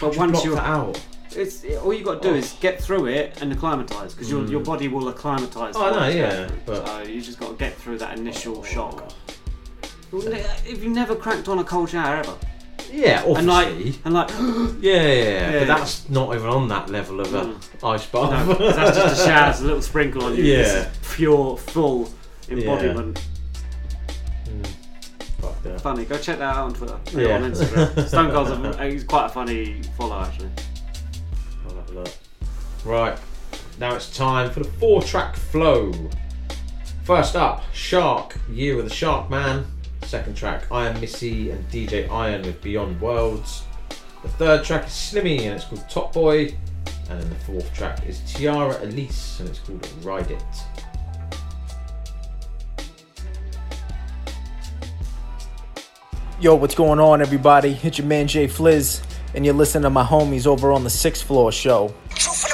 But 0.00 0.16
once 0.16 0.32
block 0.32 0.44
you're 0.44 0.54
that 0.54 0.66
out, 0.66 1.04
it's 1.36 1.64
all 1.82 1.92
you 1.92 2.04
got 2.04 2.22
to 2.22 2.28
do 2.28 2.34
oh. 2.34 2.38
is 2.38 2.56
get 2.60 2.80
through 2.80 3.06
it 3.06 3.42
and 3.42 3.52
acclimatise 3.52 4.14
because 4.14 4.30
your 4.30 4.46
your 4.46 4.60
hmm. 4.60 4.66
body 4.66 4.88
will 4.88 5.08
acclimatise. 5.08 5.74
Oh, 5.76 5.84
I 5.84 5.90
know, 5.90 6.16
yeah, 6.16 6.46
going 6.46 6.60
but- 6.64 6.86
so 6.86 7.02
you 7.02 7.20
just 7.20 7.38
got 7.38 7.50
to 7.50 7.54
get 7.56 7.74
through 7.74 7.98
that 7.98 8.18
initial 8.18 8.58
oh. 8.58 8.64
shock. 8.64 9.12
If 10.10 10.82
you've 10.82 10.94
never 10.94 11.14
cranked 11.14 11.48
on 11.48 11.58
a 11.58 11.64
cold 11.64 11.90
shower 11.90 12.16
ever, 12.16 12.34
Yeah, 12.90 13.22
obviously. 13.26 13.94
And 14.04 14.14
like, 14.14 14.34
and 14.34 14.38
like, 14.70 14.82
yeah, 14.82 14.92
yeah, 14.92 15.02
yeah, 15.02 15.50
Yeah. 15.50 15.58
but 15.60 15.66
that's 15.66 16.08
not 16.08 16.34
even 16.34 16.48
on 16.48 16.68
that 16.68 16.90
level 16.90 17.20
of 17.20 17.34
a 17.34 17.44
mm. 17.44 17.88
ice 17.88 18.06
bath. 18.06 18.48
No, 18.48 18.72
that's 18.72 18.96
just 18.96 19.22
a 19.22 19.26
shower, 19.26 19.50
it's 19.50 19.60
a 19.60 19.64
little 19.64 19.82
sprinkle 19.82 20.24
on 20.24 20.36
you. 20.36 20.44
Yeah. 20.44 20.56
This 20.56 20.72
is 20.72 21.14
pure, 21.16 21.56
full 21.56 22.10
embodiment. 22.48 23.16
Mm. 23.16 24.66
Fuck 25.40 25.56
yeah. 25.64 25.78
Funny. 25.78 26.04
Go 26.04 26.18
check 26.18 26.38
that 26.38 26.56
out 26.56 26.64
on 26.64 26.74
Twitter. 26.74 26.98
Yeah. 27.12 27.36
On 27.36 27.52
Instagram. 27.52 28.08
Stone 28.08 28.30
Cold's 28.30 28.50
a, 28.50 28.90
he's 28.90 29.04
quite 29.04 29.26
a 29.26 29.28
funny 29.28 29.82
follow 29.96 30.20
actually. 30.20 30.50
I'll 31.68 31.76
have 31.76 31.90
a 31.90 31.92
look. 31.92 32.10
Right, 32.84 33.18
now 33.78 33.94
it's 33.94 34.16
time 34.16 34.50
for 34.50 34.60
the 34.60 34.70
four 34.72 35.02
track 35.02 35.36
flow. 35.36 35.92
First 37.04 37.36
up, 37.36 37.62
Shark, 37.72 38.36
Year 38.50 38.78
of 38.78 38.88
the 38.88 38.94
Shark 38.94 39.30
Man. 39.30 39.66
Second 40.08 40.34
track, 40.38 40.64
Iron 40.72 40.98
Missy 41.02 41.50
and 41.50 41.68
DJ 41.68 42.10
Iron 42.10 42.40
with 42.40 42.62
Beyond 42.62 42.98
Worlds. 42.98 43.64
The 44.22 44.28
third 44.30 44.64
track 44.64 44.86
is 44.86 44.92
Slimmy 44.92 45.40
and 45.40 45.56
it's 45.56 45.66
called 45.66 45.86
Top 45.90 46.14
Boy. 46.14 46.56
And 47.10 47.20
then 47.20 47.28
the 47.28 47.36
fourth 47.36 47.70
track 47.74 48.06
is 48.06 48.20
Tiara 48.20 48.76
Elyse 48.76 49.40
and 49.40 49.50
it's 49.50 49.58
called 49.58 49.86
Ride 50.02 50.30
It. 50.30 50.42
Yo, 56.40 56.54
what's 56.54 56.74
going 56.74 57.00
on, 57.00 57.20
everybody? 57.20 57.78
It's 57.82 57.98
your 57.98 58.06
man 58.06 58.28
Jay 58.28 58.46
Fliz, 58.46 59.02
and 59.34 59.44
you're 59.44 59.52
listening 59.52 59.82
to 59.82 59.90
my 59.90 60.04
homies 60.04 60.46
over 60.46 60.72
on 60.72 60.84
the 60.84 60.90
Sixth 60.90 61.22
Floor 61.22 61.52
Show. 61.52 61.92
It's 62.12 62.46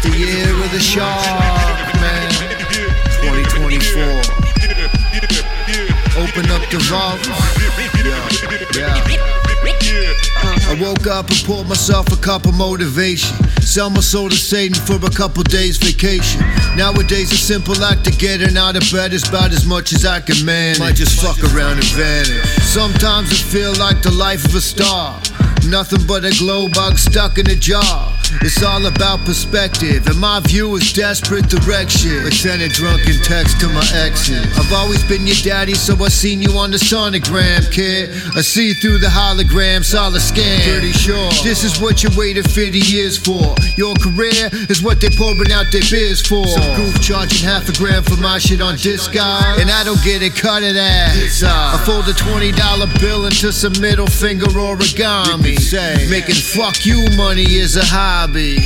the 0.00 0.16
year 0.16 0.64
of 0.64 0.70
the 0.70 0.78
shark, 0.78 1.24
man. 1.96 2.30
2024. 3.20 4.51
Open 6.14 6.44
up 6.50 6.60
the. 6.68 6.78
Yeah, 8.76 8.94
yeah. 9.82 10.12
I 10.68 10.78
woke 10.80 11.06
up 11.06 11.28
and 11.30 11.38
poured 11.44 11.68
myself 11.68 12.12
a 12.12 12.16
cup 12.16 12.44
of 12.44 12.54
motivation. 12.54 13.34
Sell 13.62 13.88
my 13.88 14.00
soul 14.00 14.28
to 14.28 14.36
Satan 14.36 14.74
for 14.74 14.96
a 15.06 15.10
couple 15.10 15.42
days 15.42 15.78
vacation. 15.78 16.40
Nowadays, 16.76 17.32
a 17.32 17.36
simple 17.36 17.82
act 17.82 18.06
of 18.08 18.18
getting 18.18 18.56
out 18.58 18.76
of 18.76 18.82
bed 18.92 19.12
is 19.12 19.26
about 19.28 19.52
as 19.52 19.64
much 19.64 19.92
as 19.92 20.04
I 20.04 20.20
can 20.20 20.44
manage. 20.44 20.80
Might 20.80 20.96
just 20.96 21.20
fuck 21.20 21.38
around 21.54 21.78
and 21.78 21.84
vanish. 21.96 22.28
Sometimes 22.62 23.30
I 23.30 23.36
feel 23.36 23.74
like 23.76 24.02
the 24.02 24.10
life 24.10 24.44
of 24.44 24.54
a 24.54 24.60
star. 24.60 25.18
Nothing 25.68 26.06
but 26.06 26.24
a 26.24 26.30
glow 26.38 26.68
bug 26.68 26.98
stuck 26.98 27.38
in 27.38 27.48
a 27.48 27.54
jar. 27.54 28.12
It's 28.40 28.62
all 28.62 28.86
about 28.86 29.20
perspective, 29.24 30.06
and 30.06 30.18
my 30.18 30.40
view 30.40 30.74
is 30.76 30.92
desperate 30.92 31.48
direction. 31.48 32.24
Like 32.24 32.32
sending 32.32 32.70
drunken 32.70 33.20
text 33.22 33.60
to 33.60 33.68
my 33.68 33.84
exes. 33.94 34.46
I've 34.58 34.72
always 34.72 35.04
been 35.04 35.26
your 35.26 35.36
daddy, 35.36 35.74
so 35.74 35.94
I 36.02 36.08
seen 36.08 36.40
you 36.40 36.50
on 36.56 36.70
the 36.70 36.78
sonogram, 36.78 37.70
kid. 37.70 38.10
I 38.34 38.40
see 38.40 38.72
through 38.72 38.98
the 38.98 39.08
holograms, 39.08 39.94
all 39.98 40.14
a 40.14 40.18
scam. 40.18 40.62
Pretty 40.64 40.92
sure 40.92 41.30
this 41.44 41.62
is 41.62 41.80
what 41.80 42.02
you 42.02 42.10
waited 42.16 42.50
50 42.50 42.78
years 42.78 43.18
for. 43.18 43.54
Your 43.76 43.94
career 43.96 44.48
is 44.68 44.82
what 44.82 45.00
they 45.00 45.10
pouring 45.10 45.52
out 45.52 45.66
their 45.70 45.84
beers 45.90 46.24
for. 46.24 46.46
Some 46.46 46.76
goof 46.76 47.00
charging 47.02 47.46
half 47.46 47.68
a 47.68 47.72
gram 47.72 48.02
for 48.02 48.16
my 48.16 48.38
shit 48.38 48.60
on 48.60 48.74
Discog, 48.74 49.60
and 49.60 49.70
I 49.70 49.84
don't 49.84 50.02
get 50.02 50.22
it, 50.22 50.34
cut 50.34 50.62
it 50.62 50.76
out. 50.76 51.12
Uh, 51.44 51.76
I 51.76 51.84
fold 51.84 52.08
a 52.08 52.12
$20 52.12 53.00
bill 53.00 53.26
into 53.26 53.52
some 53.52 53.72
middle 53.80 54.06
finger 54.06 54.46
origami. 54.46 55.51
Making 56.08 56.34
fuck 56.34 56.86
you 56.86 57.04
money 57.16 57.56
is 57.56 57.76
a 57.76 57.84
hobby. 57.84 58.56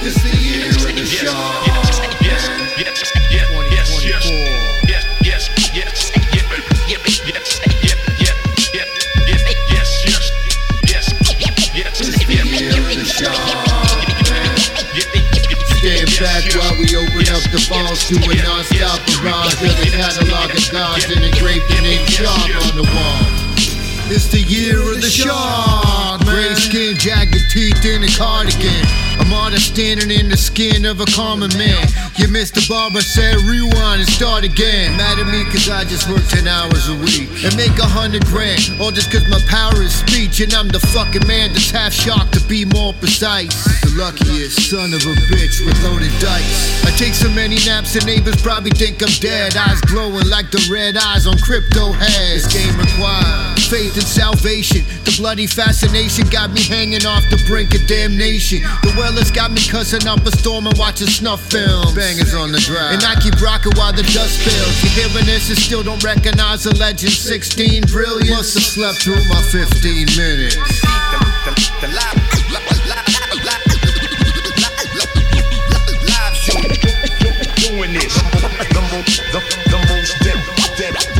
It's 0.00 0.22
the 0.22 0.36
year 0.38 0.70
of 0.70 0.96
the 0.96 1.04
shark. 1.04 1.64
Stand 15.78 16.10
back 16.18 16.42
while 16.54 16.74
we 16.78 16.90
open 16.96 17.26
up 17.30 17.42
the 17.50 17.66
balls 17.70 18.08
to 18.08 18.16
a 18.18 18.34
non-stop 18.42 18.98
barrage 19.06 19.62
of 19.62 19.76
the 19.78 19.90
catalog 19.94 20.50
of 20.50 20.72
gods 20.72 21.04
and 21.04 21.24
engrave 21.24 21.62
the 21.68 21.80
name 21.82 22.04
shark 22.06 22.50
on 22.66 22.76
the 22.76 22.82
wall. 22.82 23.47
It's 24.10 24.32
the 24.32 24.40
year 24.40 24.80
of 24.80 25.04
the 25.04 25.10
shark, 25.10 26.24
Gray 26.24 26.54
skin, 26.56 26.96
jagged 26.96 27.36
teeth 27.52 27.84
in 27.84 28.02
a 28.02 28.08
cardigan. 28.16 28.80
I'm 29.20 29.28
artist 29.36 29.76
standing 29.76 30.08
in 30.08 30.32
the 30.32 30.36
skin 30.36 30.88
of 30.88 31.00
a 31.00 31.04
common 31.12 31.52
man. 31.60 31.84
You 32.16 32.28
missed 32.32 32.54
the 32.56 32.64
bar, 32.64 32.88
but 32.88 33.04
said 33.04 33.36
rewind 33.44 34.00
and 34.00 34.08
start 34.08 34.44
again. 34.48 34.96
Mad 34.96 35.20
at 35.20 35.28
me 35.28 35.44
cause 35.52 35.68
I 35.68 35.84
just 35.84 36.08
work 36.08 36.24
10 36.24 36.48
hours 36.48 36.88
a 36.88 36.96
week 37.04 37.28
and 37.44 37.52
make 37.60 37.76
a 37.76 37.84
hundred 37.84 38.24
grand. 38.24 38.64
All 38.80 38.88
just 38.90 39.12
cause 39.12 39.28
my 39.28 39.44
power 39.44 39.76
is 39.84 39.92
speech 39.92 40.40
and 40.40 40.54
I'm 40.56 40.72
the 40.72 40.80
fucking 40.80 41.28
man 41.28 41.52
that's 41.52 41.68
half 41.68 41.92
shocked 41.92 42.32
to 42.32 42.42
be 42.48 42.64
more 42.64 42.96
precise. 42.96 43.52
The 43.84 43.92
luckiest 44.00 44.72
son 44.72 44.96
of 44.96 45.04
a 45.04 45.14
bitch 45.28 45.60
with 45.60 45.76
loaded 45.84 46.16
dice. 46.16 46.80
I 46.88 46.96
take 46.96 47.12
so 47.12 47.28
many 47.28 47.60
naps 47.68 47.92
and 47.92 48.06
neighbors 48.08 48.40
probably 48.40 48.72
think 48.72 49.04
I'm 49.04 49.12
dead. 49.20 49.52
Eyes 49.52 49.84
glowing 49.84 50.32
like 50.32 50.48
the 50.48 50.64
red 50.72 50.96
eyes 50.96 51.26
on 51.26 51.36
crypto 51.44 51.92
heads. 51.92 52.48
This 52.48 52.52
game 52.56 52.72
requires 52.80 53.57
faith 53.68 53.94
and 53.94 54.02
salvation. 54.08 54.80
The 55.04 55.14
bloody 55.20 55.46
fascination 55.46 56.26
got 56.28 56.50
me 56.50 56.62
hanging 56.64 57.04
off 57.04 57.22
the 57.28 57.36
brink 57.46 57.74
of 57.74 57.86
damnation. 57.86 58.62
The 58.82 58.94
well 58.96 59.12
has 59.12 59.30
got 59.30 59.52
me 59.52 59.60
cussing 59.60 60.08
up 60.08 60.24
a 60.24 60.32
storm 60.32 60.66
and 60.66 60.76
watching 60.78 61.06
snuff 61.06 61.44
films. 61.52 61.92
Bangers 61.94 62.32
on 62.34 62.50
the 62.50 62.58
drive. 62.58 62.96
And 62.96 63.04
I 63.04 63.14
keep 63.20 63.36
rocking 63.40 63.72
while 63.76 63.92
the 63.92 64.08
dust 64.08 64.40
fails. 64.40 64.72
You're 64.82 65.08
hearing 65.08 65.26
this 65.26 65.48
and 65.52 65.58
still 65.58 65.82
don't 65.82 66.02
recognize 66.02 66.64
the 66.64 66.74
legend 66.76 67.12
16 67.12 67.82
brilliant. 67.92 68.30
Must 68.30 68.54
have 68.56 68.64
slept 68.64 69.04
through 69.04 69.20
my 69.28 69.42
15 69.52 70.16
minutes. 70.16 70.56
doing 77.68 77.92
this. 77.92 78.14
The 78.72 78.82
most, 78.92 79.20
the, 79.32 79.40
the 79.68 79.78
most 79.92 80.16
de- 80.24 81.12
de- 81.12 81.17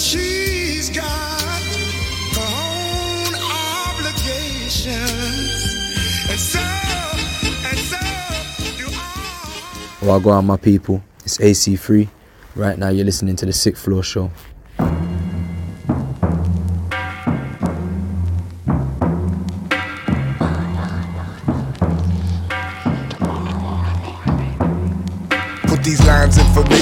she's 0.00 0.88
got 0.90 1.42
her 1.42 2.40
own 2.40 3.34
obligations. 3.94 4.96
And 6.30 6.40
so, 6.40 6.60
and 7.68 7.78
so, 7.78 7.98
do 8.78 8.86
all. 8.86 10.08
Well, 10.08 10.16
I... 10.16 10.20
Wagwan, 10.20 10.44
my 10.46 10.56
people. 10.56 11.02
It's 11.24 11.38
AC3. 11.38 12.08
Right 12.56 12.78
now, 12.78 12.88
you're 12.88 13.04
listening 13.04 13.36
to 13.36 13.46
the 13.46 13.52
Sixth 13.52 13.84
Floor 13.84 14.02
Show. 14.02 14.30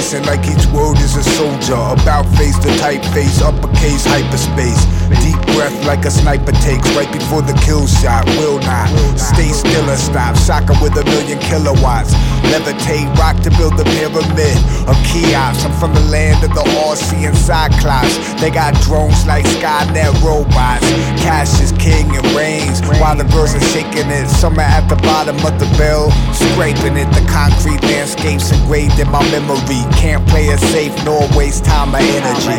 Information 0.09 0.27
like 0.27 0.47
each 0.49 0.67
word 0.73 0.97
is 0.99 1.17
a 1.17 1.23
soldier. 1.23 1.75
About 1.75 2.25
face 2.37 2.57
to 2.59 2.69
typeface, 2.81 3.43
uppercase, 3.43 4.05
hyperspace. 4.07 4.85
Deep 5.25 5.41
breath 5.57 5.75
like 5.87 6.05
a 6.05 6.11
sniper 6.11 6.53
takes 6.65 6.89
right 6.97 7.11
before 7.13 7.43
the 7.43 7.53
kill 7.65 7.87
shot. 7.87 8.25
Will 8.39 8.59
not 8.61 8.89
stay 9.19 9.49
still 9.49 9.89
or 9.89 9.97
stop. 9.97 10.37
Shaka 10.37 10.75
with 10.83 10.97
a 10.97 11.05
million 11.05 11.39
kilowatts. 11.39 12.15
Levitate, 12.49 13.09
rock 13.19 13.37
to 13.43 13.51
build 13.57 13.79
a 13.81 13.85
pyramid 13.85 14.57
of 14.89 14.97
Cheops. 15.05 15.65
I'm 15.65 15.73
from 15.81 15.93
the 15.95 16.05
land 16.09 16.45
of 16.45 16.55
the 16.55 16.65
all-seeing 16.81 17.35
Cyclops. 17.35 18.17
They 18.41 18.51
got 18.51 18.75
drones 18.83 19.27
like 19.27 19.45
Skynet 19.45 20.23
robots. 20.23 20.87
Cash 21.21 21.61
is 21.61 21.73
king 21.73 22.09
and 22.17 22.25
reigns 22.37 22.81
while 23.01 23.17
the 23.17 23.25
girls 23.25 23.55
are 23.55 23.69
shaking 23.73 24.09
it. 24.09 24.29
Summer 24.29 24.63
at 24.63 24.89
the 24.89 24.97
bottom 24.97 25.37
of 25.37 25.59
the 25.59 25.69
bell, 25.77 26.11
scraping 26.33 26.97
it. 26.97 27.09
The 27.13 27.25
concrete 27.29 27.83
landscapes 27.83 28.53
engraved 28.53 28.99
in 28.99 29.11
my 29.11 29.23
memory. 29.31 29.85
Can't 29.99 30.25
play 30.29 30.47
it 30.47 30.61
safe 30.61 30.95
nor 31.05 31.29
waste 31.37 31.65
time 31.65 31.93
or 31.93 31.99
energy. 31.99 32.59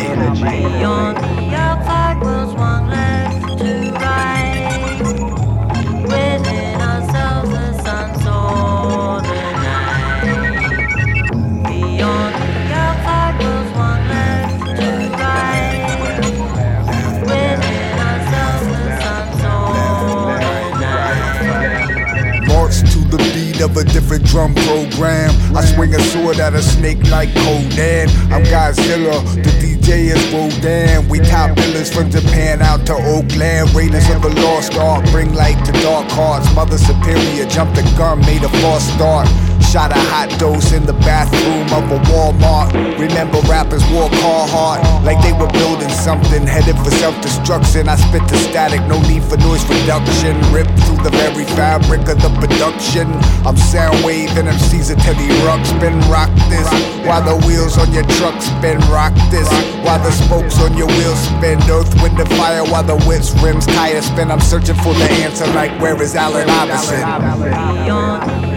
Of 23.60 23.76
a 23.76 23.84
different 23.84 24.24
drum 24.24 24.54
program. 24.54 25.30
I 25.56 25.64
swing 25.64 25.94
a 25.94 26.00
sword 26.00 26.38
at 26.38 26.54
a 26.54 26.62
snake 26.62 27.02
like 27.10 27.34
Conan. 27.34 28.08
I'm 28.32 28.44
Godzilla, 28.44 29.22
the 29.34 29.50
DJ 29.60 30.14
is 30.14 30.22
Rodan. 30.32 31.08
We 31.08 31.18
top 31.20 31.50
billers 31.56 31.92
from 31.92 32.10
Japan 32.10 32.62
out 32.62 32.86
to 32.86 32.94
Oakland. 32.94 33.74
Raiders 33.74 34.08
of 34.10 34.22
the 34.22 34.30
Lost 34.42 34.74
Ark, 34.76 35.04
bring 35.10 35.34
light 35.34 35.62
to 35.66 35.72
dark 35.82 36.10
hearts. 36.10 36.52
Mother 36.54 36.78
Superior 36.78 37.46
jumped 37.46 37.76
the 37.76 37.82
gun, 37.96 38.20
made 38.20 38.42
a 38.42 38.48
false 38.60 38.84
start. 38.94 39.28
Shot 39.70 39.92
a 39.92 40.00
hot 40.10 40.30
dose 40.38 40.72
in 40.72 40.84
the 40.84 40.94
bathroom 41.06 41.68
of 41.70 41.86
a 41.92 41.98
Walmart. 42.10 42.72
Remember 42.98 43.38
rappers 43.46 43.84
wore 43.92 44.08
Carhartt 44.18 44.82
like 45.04 45.22
they 45.22 45.32
were 45.32 45.50
building 45.52 45.88
something, 45.90 46.46
headed 46.46 46.76
for 46.82 46.90
self-destruction. 46.90 47.88
I 47.88 47.96
spit 47.96 48.26
the 48.26 48.36
static, 48.36 48.82
no 48.88 49.00
need 49.06 49.22
for 49.22 49.36
noise 49.38 49.62
reduction. 49.70 50.34
Ripped 50.50 50.74
through 50.84 51.02
the 51.06 51.14
very 51.14 51.44
fabric 51.54 52.08
of 52.08 52.18
the 52.18 52.30
production. 52.40 53.06
I'm 53.46 53.56
sound 53.56 54.04
waving 54.04 54.46
MCs 54.46 54.90
until 54.90 55.14
they 55.14 55.30
rock, 55.46 55.64
spin 55.64 55.98
rock 56.10 56.30
this. 56.50 56.66
While 57.06 57.22
the 57.22 57.38
wheels 57.46 57.78
on 57.78 57.92
your 57.92 58.04
truck 58.18 58.40
spin 58.42 58.78
rock 58.90 59.14
this. 59.30 59.48
While 59.86 60.02
the 60.02 60.10
spokes 60.10 60.60
on 60.60 60.76
your 60.76 60.88
wheels 60.98 61.18
spin. 61.30 61.62
Earth, 61.70 61.94
wind, 62.02 62.18
and 62.18 62.28
fire. 62.34 62.64
While 62.64 62.84
the 62.84 62.98
whips, 63.06 63.30
rims, 63.42 63.66
tires 63.66 64.06
spin. 64.06 64.30
I'm 64.30 64.40
searching 64.40 64.76
for 64.76 64.94
the 64.94 65.08
answer 65.22 65.46
like 65.54 65.70
where 65.80 66.00
is 66.02 66.14
Allen 66.16 66.50
Iverson? 66.50 67.00
The 67.00 68.49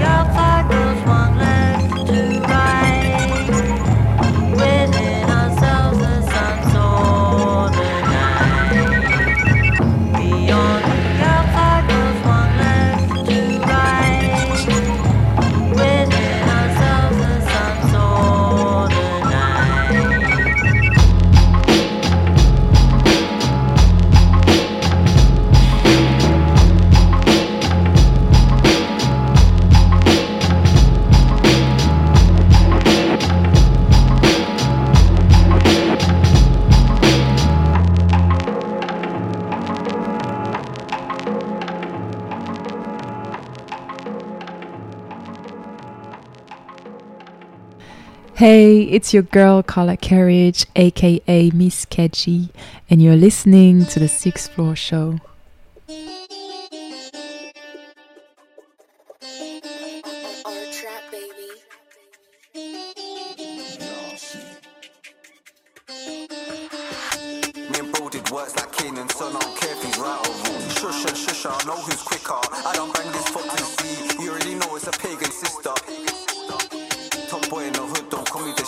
Hey, 48.43 48.81
it's 48.81 49.13
your 49.13 49.23
girl 49.23 49.63
Carla 49.63 49.95
Carriage, 49.95 50.65
aka 50.75 51.49
Miss 51.51 51.85
Kedgy, 51.85 52.49
and 52.89 53.01
you're 53.01 53.15
listening 53.15 53.85
to 53.85 54.01
the 54.01 54.09
Sixth 54.09 54.51
Floor 54.51 54.75
Show. 54.75 55.21
I 72.65 72.73
don't 72.75 72.93
bang 72.93 73.09
this 73.13 73.27
fuck 73.29 73.55
to 73.55 73.63
see. 73.63 74.21
You 74.21 74.31
already 74.31 74.55
know 74.55 74.75
it's 74.75 74.87
a 74.87 74.91
pagan 74.91 75.31
sister. 75.31 76.12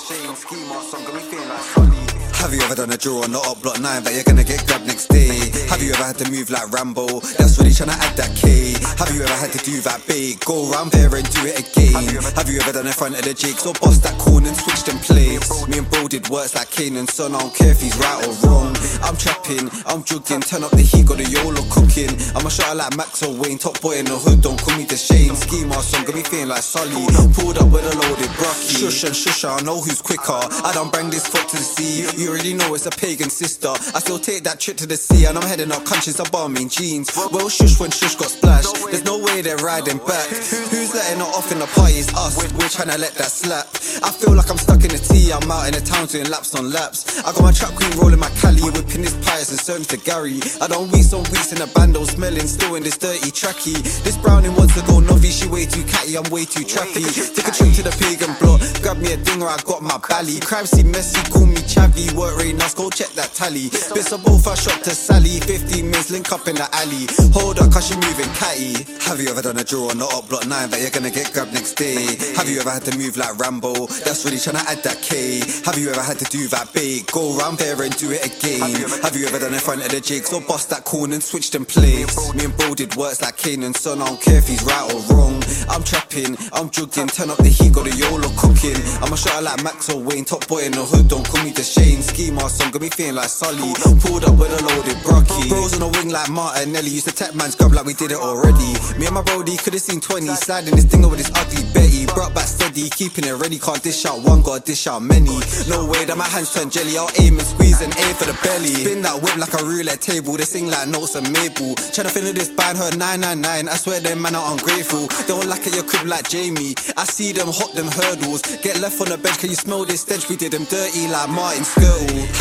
Shame. 0.06 0.36
Schema 0.36 0.82
song, 0.82 1.04
got 1.04 1.16
me 1.16 1.22
feeling 1.22 1.50
like 1.50 1.60
Sully. 1.62 2.15
Have 2.46 2.54
you 2.54 2.62
ever 2.62 2.76
done 2.76 2.92
a 2.92 2.98
draw 2.98 3.24
on 3.24 3.32
the 3.32 3.42
up 3.42 3.60
block 3.64 3.82
9 3.82 4.04
that 4.06 4.14
you're 4.14 4.22
gonna 4.22 4.44
get 4.44 4.62
grabbed 4.70 4.86
next 4.86 5.10
day? 5.10 5.34
Have 5.66 5.82
you 5.82 5.90
ever 5.98 6.14
had 6.14 6.22
to 6.22 6.30
move 6.30 6.54
like 6.54 6.70
Rambo? 6.70 7.18
That's 7.42 7.58
really 7.58 7.74
tryna 7.74 7.98
add 7.98 8.14
that 8.22 8.38
key. 8.38 8.78
Have 9.02 9.10
you 9.18 9.26
ever 9.26 9.34
had 9.34 9.50
to 9.58 9.62
do 9.66 9.82
that 9.82 10.06
big? 10.06 10.46
Go 10.46 10.70
round 10.70 10.94
there 10.94 11.10
and 11.10 11.26
do 11.34 11.42
it 11.42 11.58
again. 11.58 12.22
Have 12.38 12.46
you 12.46 12.62
ever 12.62 12.70
done 12.70 12.86
in 12.86 12.94
front 12.94 13.18
of 13.18 13.26
the 13.26 13.34
jigs 13.34 13.66
or 13.66 13.74
bust 13.82 14.06
that 14.06 14.14
corn 14.22 14.46
and 14.46 14.54
switched 14.54 14.86
in 14.94 15.02
place? 15.02 15.42
Me 15.66 15.82
and 15.82 15.90
bro 15.90 16.06
did 16.06 16.30
works 16.30 16.54
like 16.54 16.70
Kane 16.70 17.02
and 17.02 17.10
Son, 17.10 17.34
I 17.34 17.42
don't 17.42 17.50
care 17.50 17.74
if 17.74 17.82
he's 17.82 17.98
right 17.98 18.22
or 18.22 18.38
wrong. 18.46 18.78
I'm 19.02 19.18
trapping, 19.18 19.66
I'm 19.90 20.06
jugging, 20.06 20.46
turn 20.46 20.62
up 20.62 20.70
the 20.70 20.86
heat, 20.86 21.10
got 21.10 21.18
a 21.18 21.26
YOLO 21.26 21.66
cooking. 21.74 22.14
I'm 22.38 22.46
a 22.46 22.54
shot 22.54 22.78
like 22.78 22.94
Max 22.94 23.26
or 23.26 23.34
Wayne, 23.34 23.58
top 23.58 23.82
boy 23.82 23.98
in 23.98 24.06
the 24.06 24.22
hood, 24.22 24.46
don't 24.46 24.62
call 24.62 24.78
me 24.78 24.86
the 24.86 25.02
shame. 25.02 25.34
Ski 25.34 25.66
mask 25.66 25.98
on, 25.98 26.06
got 26.06 26.14
me 26.14 26.22
feeling 26.22 26.54
like 26.54 26.62
Sully. 26.62 27.10
Pulled 27.34 27.58
up 27.58 27.74
with 27.74 27.90
a 27.90 27.94
loaded 28.06 28.30
brocky. 28.38 28.86
Shush 28.86 29.02
and 29.02 29.18
shush, 29.18 29.50
I 29.50 29.58
know 29.66 29.82
who's 29.82 29.98
quicker. 29.98 30.38
I 30.62 30.70
don't 30.78 30.94
bang 30.94 31.10
this 31.10 31.26
foot 31.26 31.50
to 31.50 31.58
the 31.58 31.66
sea. 31.66 32.06
You 32.22 32.35
already 32.36 32.54
know 32.54 32.76
it's 32.76 32.86
a 32.86 32.92
pagan 32.92 33.30
sister. 33.30 33.72
I 33.96 34.00
still 34.04 34.20
take 34.20 34.44
that 34.44 34.60
trip 34.60 34.76
to 34.84 34.86
the 34.86 34.98
sea, 34.98 35.24
and 35.26 35.38
I'm 35.38 35.48
heading 35.48 35.72
up 35.72 35.86
countries 35.86 36.20
of 36.20 36.30
bombing 36.32 36.68
jeans. 36.68 37.08
Well, 37.32 37.48
shush 37.48 37.80
when 37.80 37.92
shush 37.92 38.16
got 38.16 38.28
splashed. 38.28 38.76
There's 38.92 39.06
no 39.06 39.24
way 39.24 39.42
they're 39.42 39.64
riding 39.64 40.00
back. 40.04 40.28
Who's 40.28 40.92
letting 40.92 41.24
her 41.24 41.32
off 41.32 41.52
in 41.52 41.60
the 41.60 41.70
party? 41.72 41.96
It's 41.96 42.12
us. 42.12 42.36
We're 42.36 42.68
trying 42.68 42.92
to 42.92 43.00
let 43.00 43.16
that 43.16 43.32
slap. 43.32 43.72
I 44.04 44.12
feel 44.12 44.36
like 44.36 44.52
I'm 44.52 44.60
stuck 44.60 44.84
in 44.84 44.92
the 44.92 45.00
tea. 45.00 45.32
I'm 45.32 45.48
out 45.48 45.72
in 45.72 45.80
the 45.80 45.80
town 45.80 46.12
doing 46.12 46.28
laps 46.28 46.56
on 46.60 46.72
laps. 46.76 47.24
I 47.24 47.32
got 47.32 47.42
my 47.42 47.56
trap 47.56 47.72
queen 47.80 47.96
rolling 47.96 48.20
my 48.20 48.30
Cali, 48.44 48.68
whipping 48.68 49.08
this 49.08 49.16
pies 49.24 49.50
and 49.56 49.60
serving 49.60 49.88
to 49.96 49.98
Gary. 50.04 50.44
I 50.60 50.68
don't 50.68 50.92
weeks 50.92 51.16
on 51.16 51.24
weeks 51.32 51.56
in 51.56 51.64
a 51.64 51.68
bando, 51.72 52.04
smelling 52.04 52.48
still 52.52 52.76
in 52.76 52.84
this 52.84 52.98
dirty 52.98 53.32
tracky. 53.32 53.80
This 54.04 54.18
brownie 54.20 54.52
wants 54.52 54.76
to 54.76 54.84
go 54.84 55.00
novi, 55.00 55.32
she 55.32 55.48
way 55.48 55.66
too 55.66 55.88
catty, 55.88 56.20
I'm 56.20 56.28
way 56.28 56.44
too 56.44 56.68
trappy. 56.68 57.08
Take 57.08 57.48
a 57.48 57.54
trip 57.56 57.72
to 57.80 57.84
the 57.88 57.96
pagan 57.96 58.36
block, 58.44 58.60
grab 58.84 59.00
me 59.00 59.16
a 59.16 59.18
dinger, 59.24 59.48
I 59.48 59.56
got 59.64 59.80
my 59.82 59.96
bally. 60.04 60.44
Crime 60.44 60.66
see 60.68 60.84
messy, 60.84 61.24
call 61.32 61.48
me 61.48 61.64
chavvy, 61.64 62.12
work 62.16 62.38
rate 62.38 62.56
nuts, 62.56 62.74
go 62.74 62.90
check 62.90 63.10
that 63.20 63.34
tally. 63.34 63.70
Bits 63.70 64.12
of 64.12 64.24
both, 64.24 64.48
I 64.48 64.56
shot 64.56 64.84
to 64.84 64.92
Sally, 64.92 65.40
15 65.40 65.90
mins, 65.92 66.10
link 66.10 66.32
up 66.32 66.48
in 66.48 66.56
the 66.56 66.68
alley. 66.72 67.06
Hold 67.36 67.60
up, 67.60 67.72
cause 67.72 67.88
she 67.88 67.96
moving 67.96 68.32
catty. 68.40 68.88
Have 69.04 69.20
you 69.20 69.30
ever 69.30 69.42
done 69.42 69.58
a 69.58 69.64
draw 69.64 69.92
on 69.92 70.00
the 70.00 70.08
up 70.08 70.30
block 70.30 70.48
9 70.48 70.70
that 70.72 70.80
you're 70.80 70.96
gonna 70.96 71.12
get 71.12 71.32
grabbed 71.34 71.54
next 71.54 71.76
day? 71.76 72.16
Have 72.40 72.50
you 72.50 72.60
ever 72.60 72.72
had 72.72 72.84
to 72.88 72.98
move 72.98 73.18
like 73.18 73.38
Rambo? 73.38 73.88
That's 74.08 74.24
really 74.26 74.40
trying 74.40 74.64
to 74.64 74.66
add 74.66 74.82
that 74.88 75.02
K. 75.04 75.44
Have 75.68 75.78
you 75.78 75.92
ever 75.92 76.02
had 76.02 76.18
to 76.20 76.28
do 76.32 76.48
that 76.50 76.72
big? 76.74 77.06
Go 77.12 77.38
round 77.38 77.60
there 77.60 77.76
and 77.82 77.96
do 77.98 78.12
it 78.12 78.24
again. 78.24 78.88
Have 79.04 79.16
you 79.16 79.28
ever 79.28 79.40
done 79.40 79.54
in 79.54 79.60
front 79.60 79.84
of 79.84 79.92
the 79.92 80.00
jigs 80.00 80.32
or 80.32 80.42
bust 80.42 80.70
that 80.72 80.86
corn 80.86 81.12
and 81.12 81.22
switched 81.22 81.54
them 81.54 81.66
plates? 81.66 82.16
Me 82.34 82.46
and 82.46 82.56
bro 82.58 82.74
did 82.74 82.96
works 82.96 83.22
like 83.22 83.38
Kane 83.38 83.64
and 83.64 83.76
Son, 83.76 84.02
I 84.02 84.08
don't 84.08 84.22
care 84.22 84.40
if 84.40 84.48
he's 84.48 84.64
right 84.64 84.88
or 84.94 85.02
wrong. 85.14 85.44
I'm 85.68 85.84
trapping, 85.84 86.38
I'm 86.54 86.72
jugging, 86.72 87.12
turn 87.12 87.30
up 87.30 87.38
the 87.38 87.50
heat, 87.50 87.74
got 87.74 87.88
a 87.88 87.94
YOLO 87.96 88.30
cooking. 88.38 88.78
I'm 89.02 89.12
a 89.12 89.18
shot 89.18 89.44
like 89.44 89.64
Max 89.64 89.90
or 89.90 90.02
Wayne, 90.02 90.26
top 90.26 90.48
boy 90.48 90.64
in 90.64 90.72
the 90.72 90.86
hood, 90.86 91.10
don't 91.10 91.28
call 91.28 91.44
me 91.44 91.52
the 91.52 91.64
Shane. 91.64 92.05
Ski 92.06 92.32
mask 92.32 92.64
on, 92.64 92.72
got 92.72 92.82
me 92.82 92.90
feeling 92.90 93.16
like 93.16 93.30
Sully. 93.30 93.74
Pulled 94.02 94.24
up 94.26 94.38
with 94.38 94.54
a 94.54 94.62
loaded 94.70 95.02
brocky. 95.04 95.50
Bros 95.50 95.74
on 95.74 95.80
the 95.82 95.90
wing 95.98 96.10
like 96.10 96.30
Martinelli, 96.30 96.90
used 96.90 97.08
to 97.08 97.16
tap 97.16 97.34
man's 97.34 97.56
grub 97.56 97.74
like 97.74 97.86
we 97.86 97.94
did 97.94 98.12
it 98.12 98.18
already. 98.18 98.72
Me 99.00 99.06
and 99.06 99.16
my 99.16 99.22
brody 99.22 99.58
could've 99.58 99.82
seen 99.82 100.00
20, 100.00 100.28
sliding 100.36 100.76
this 100.76 100.86
thing 100.86 101.04
over 101.04 101.16
this 101.16 101.32
ugly 101.36 101.64
Betty. 101.74 102.06
Brought 102.14 102.34
back 102.34 102.46
steady, 102.48 102.90
keeping 102.90 103.26
it 103.26 103.34
ready, 103.34 103.58
can't 103.60 103.82
dish 103.82 104.06
out 104.06 104.22
one, 104.22 104.42
gotta 104.42 104.64
dish 104.64 104.88
out 104.88 105.02
many. 105.02 105.36
No 105.68 105.86
way 105.90 106.06
that 106.06 106.16
my 106.18 106.28
hands 106.28 106.54
turn 106.54 106.70
jelly, 106.70 106.98
I'll 106.98 107.10
aim 107.20 107.40
and 107.40 107.48
squeeze 107.48 107.82
and 107.82 107.92
aim 107.98 108.14
for 108.16 108.26
the 108.30 108.38
belly. 108.46 108.86
Spin 108.86 109.02
that 109.02 109.22
whip 109.22 109.36
like 109.38 109.54
a 109.58 109.64
roulette 109.66 110.02
table, 110.02 110.38
they 110.38 110.46
sing 110.46 110.68
like 110.68 110.88
notes 110.88 111.16
and 111.16 111.28
Mabel. 111.34 111.76
Tryna 111.92 112.12
finish 112.12 112.34
this 112.34 112.50
band, 112.50 112.78
her 112.78 112.92
999, 112.96 113.68
I 113.68 113.76
swear 113.76 114.00
them 114.00 114.22
man 114.22 114.36
are 114.36 114.52
ungrateful. 114.54 115.08
Don't 115.28 115.48
like 115.48 115.66
at 115.68 115.74
your 115.74 115.84
crib 115.84 116.08
like 116.08 116.30
Jamie. 116.30 116.76
I 116.96 117.04
see 117.04 117.32
them 117.32 117.50
hot, 117.50 117.74
them 117.74 117.88
hurdles. 117.88 118.42
Get 118.62 118.80
left 118.80 119.02
on 119.02 119.10
the 119.10 119.18
bench, 119.18 119.40
can 119.40 119.50
you 119.50 119.60
smell 119.60 119.84
this 119.86 120.02
stench? 120.02 120.30
We 120.30 120.36
did 120.36 120.54
them 120.54 120.66
dirty 120.66 121.08
like 121.08 121.30
Martin 121.30 121.64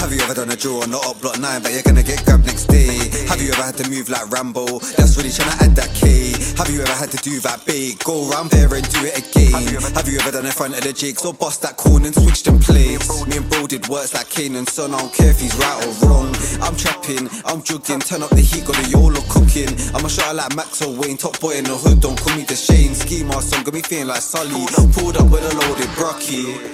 Have 0.02 0.12
you 0.12 0.20
ever 0.22 0.34
done 0.34 0.50
a 0.50 0.56
draw 0.56 0.82
on 0.82 0.90
the 0.90 0.98
up 0.98 1.20
block 1.22 1.38
9 1.38 1.62
but 1.62 1.72
you're 1.72 1.86
gonna 1.86 2.02
get 2.02 2.24
grabbed 2.24 2.44
next 2.44 2.66
day? 2.66 2.90
Have 3.30 3.40
you 3.40 3.52
ever 3.54 3.62
had 3.62 3.76
to 3.78 3.88
move 3.88 4.08
like 4.08 4.26
Rambo? 4.30 4.82
That's 4.98 5.16
really 5.16 5.30
tryna 5.30 5.62
add 5.62 5.76
that 5.78 5.94
K. 5.94 6.34
Have 6.58 6.68
you 6.74 6.82
ever 6.82 6.92
had 6.92 7.10
to 7.14 7.20
do 7.22 7.38
that 7.46 7.64
big? 7.64 8.02
Go 8.02 8.28
round 8.28 8.50
there 8.50 8.66
and 8.74 8.82
do 8.90 9.00
it 9.06 9.14
again. 9.14 9.78
Have 9.94 10.10
you 10.10 10.18
ever 10.18 10.30
done 10.34 10.46
in 10.46 10.52
front 10.52 10.74
of 10.74 10.82
the 10.82 10.92
jigs 10.92 11.24
or 11.24 11.32
bust 11.32 11.62
that 11.62 11.76
corn 11.76 12.04
and 12.04 12.14
switched 12.14 12.46
them 12.46 12.58
plates? 12.58 13.06
Me 13.26 13.38
and 13.38 13.48
bro 13.48 13.66
did 13.66 13.86
works 13.86 14.12
like 14.12 14.28
Kane 14.28 14.56
and 14.56 14.68
Son, 14.68 14.92
I 14.92 14.98
don't 14.98 15.14
care 15.14 15.30
if 15.30 15.38
he's 15.38 15.54
right 15.54 15.78
or 15.86 15.92
wrong. 16.02 16.34
I'm 16.58 16.74
trapping, 16.74 17.30
I'm 17.46 17.62
jugging, 17.62 18.02
turn 18.02 18.26
up 18.26 18.30
the 18.30 18.42
heat, 18.42 18.66
got 18.66 18.74
a 18.74 18.84
YOLO 18.90 19.22
cooking. 19.30 19.70
I'm 19.94 20.04
a 20.04 20.10
shot 20.10 20.34
like 20.34 20.50
Max 20.56 20.82
or 20.82 20.90
Wayne, 20.90 21.16
top 21.16 21.38
boy 21.38 21.54
in 21.54 21.64
the 21.64 21.78
hood, 21.78 22.02
don't 22.02 22.18
call 22.18 22.34
me 22.34 22.42
the 22.42 22.58
Shane. 22.58 22.94
Ski 22.94 23.22
mask 23.22 23.54
on, 23.56 23.62
got 23.62 23.72
me 23.72 23.82
feeling 23.82 24.08
like 24.08 24.20
Sully. 24.20 24.66
Pulled 24.98 25.16
up 25.16 25.30
with 25.30 25.46
a 25.46 25.52
loaded 25.62 25.90
brocky. 25.94 26.73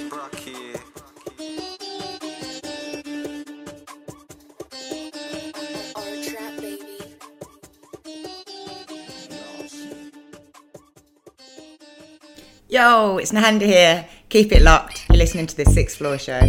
Yo, 12.80 13.18
it's 13.18 13.30
Nahanda 13.30 13.66
here. 13.66 14.06
Keep 14.30 14.52
it 14.52 14.62
locked. 14.62 15.04
You're 15.10 15.18
listening 15.18 15.46
to 15.48 15.54
the 15.54 15.66
Sixth 15.66 15.98
Floor 15.98 16.16
Show. 16.16 16.40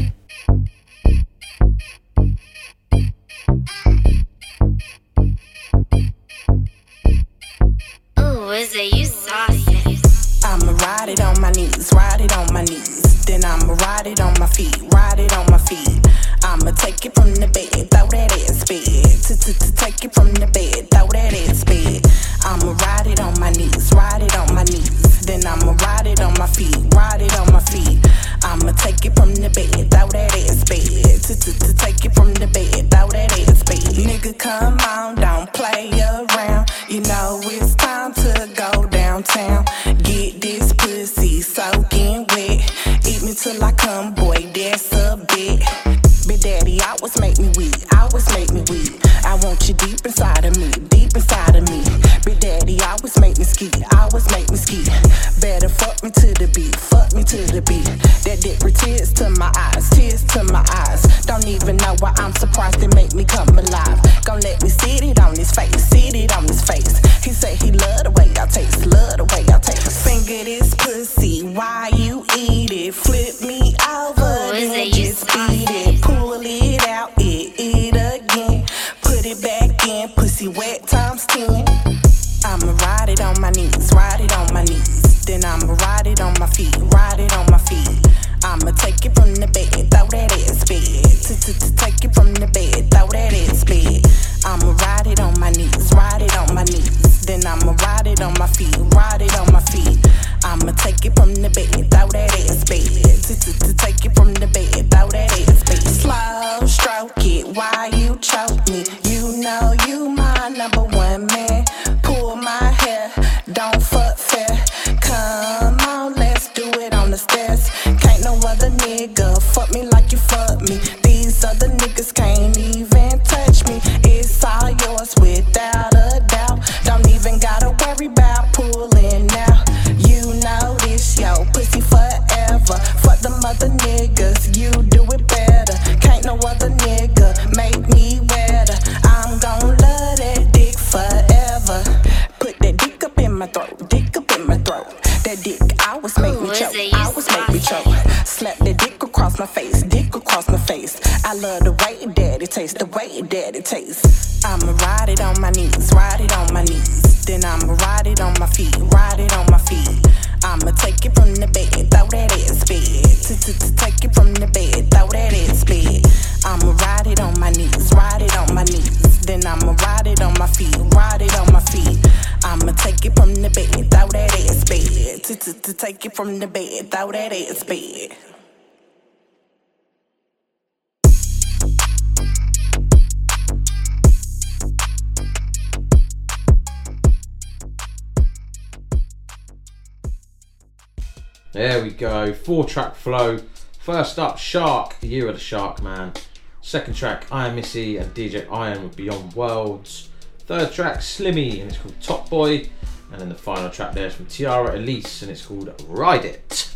Iamisee 197.32 198.00
and 198.00 198.14
DJ 198.14 198.46
Iron 198.52 198.84
with 198.84 198.96
Beyond 198.96 199.34
Worlds. 199.34 200.10
Third 200.40 200.72
track, 200.74 201.00
Slimmy, 201.00 201.62
and 201.62 201.72
it's 201.72 201.78
called 201.78 202.00
Top 202.02 202.30
Boy. 202.30 202.70
And 203.12 203.20
then 203.20 203.30
the 203.30 203.36
final 203.36 203.70
track 203.70 203.94
there 203.94 204.08
is 204.08 204.14
from 204.14 204.26
Tiara 204.28 204.78
Elyse, 204.78 205.22
and 205.22 205.32
it's 205.32 205.46
called 205.46 205.74
Ride 205.88 206.26
It. 206.26 206.76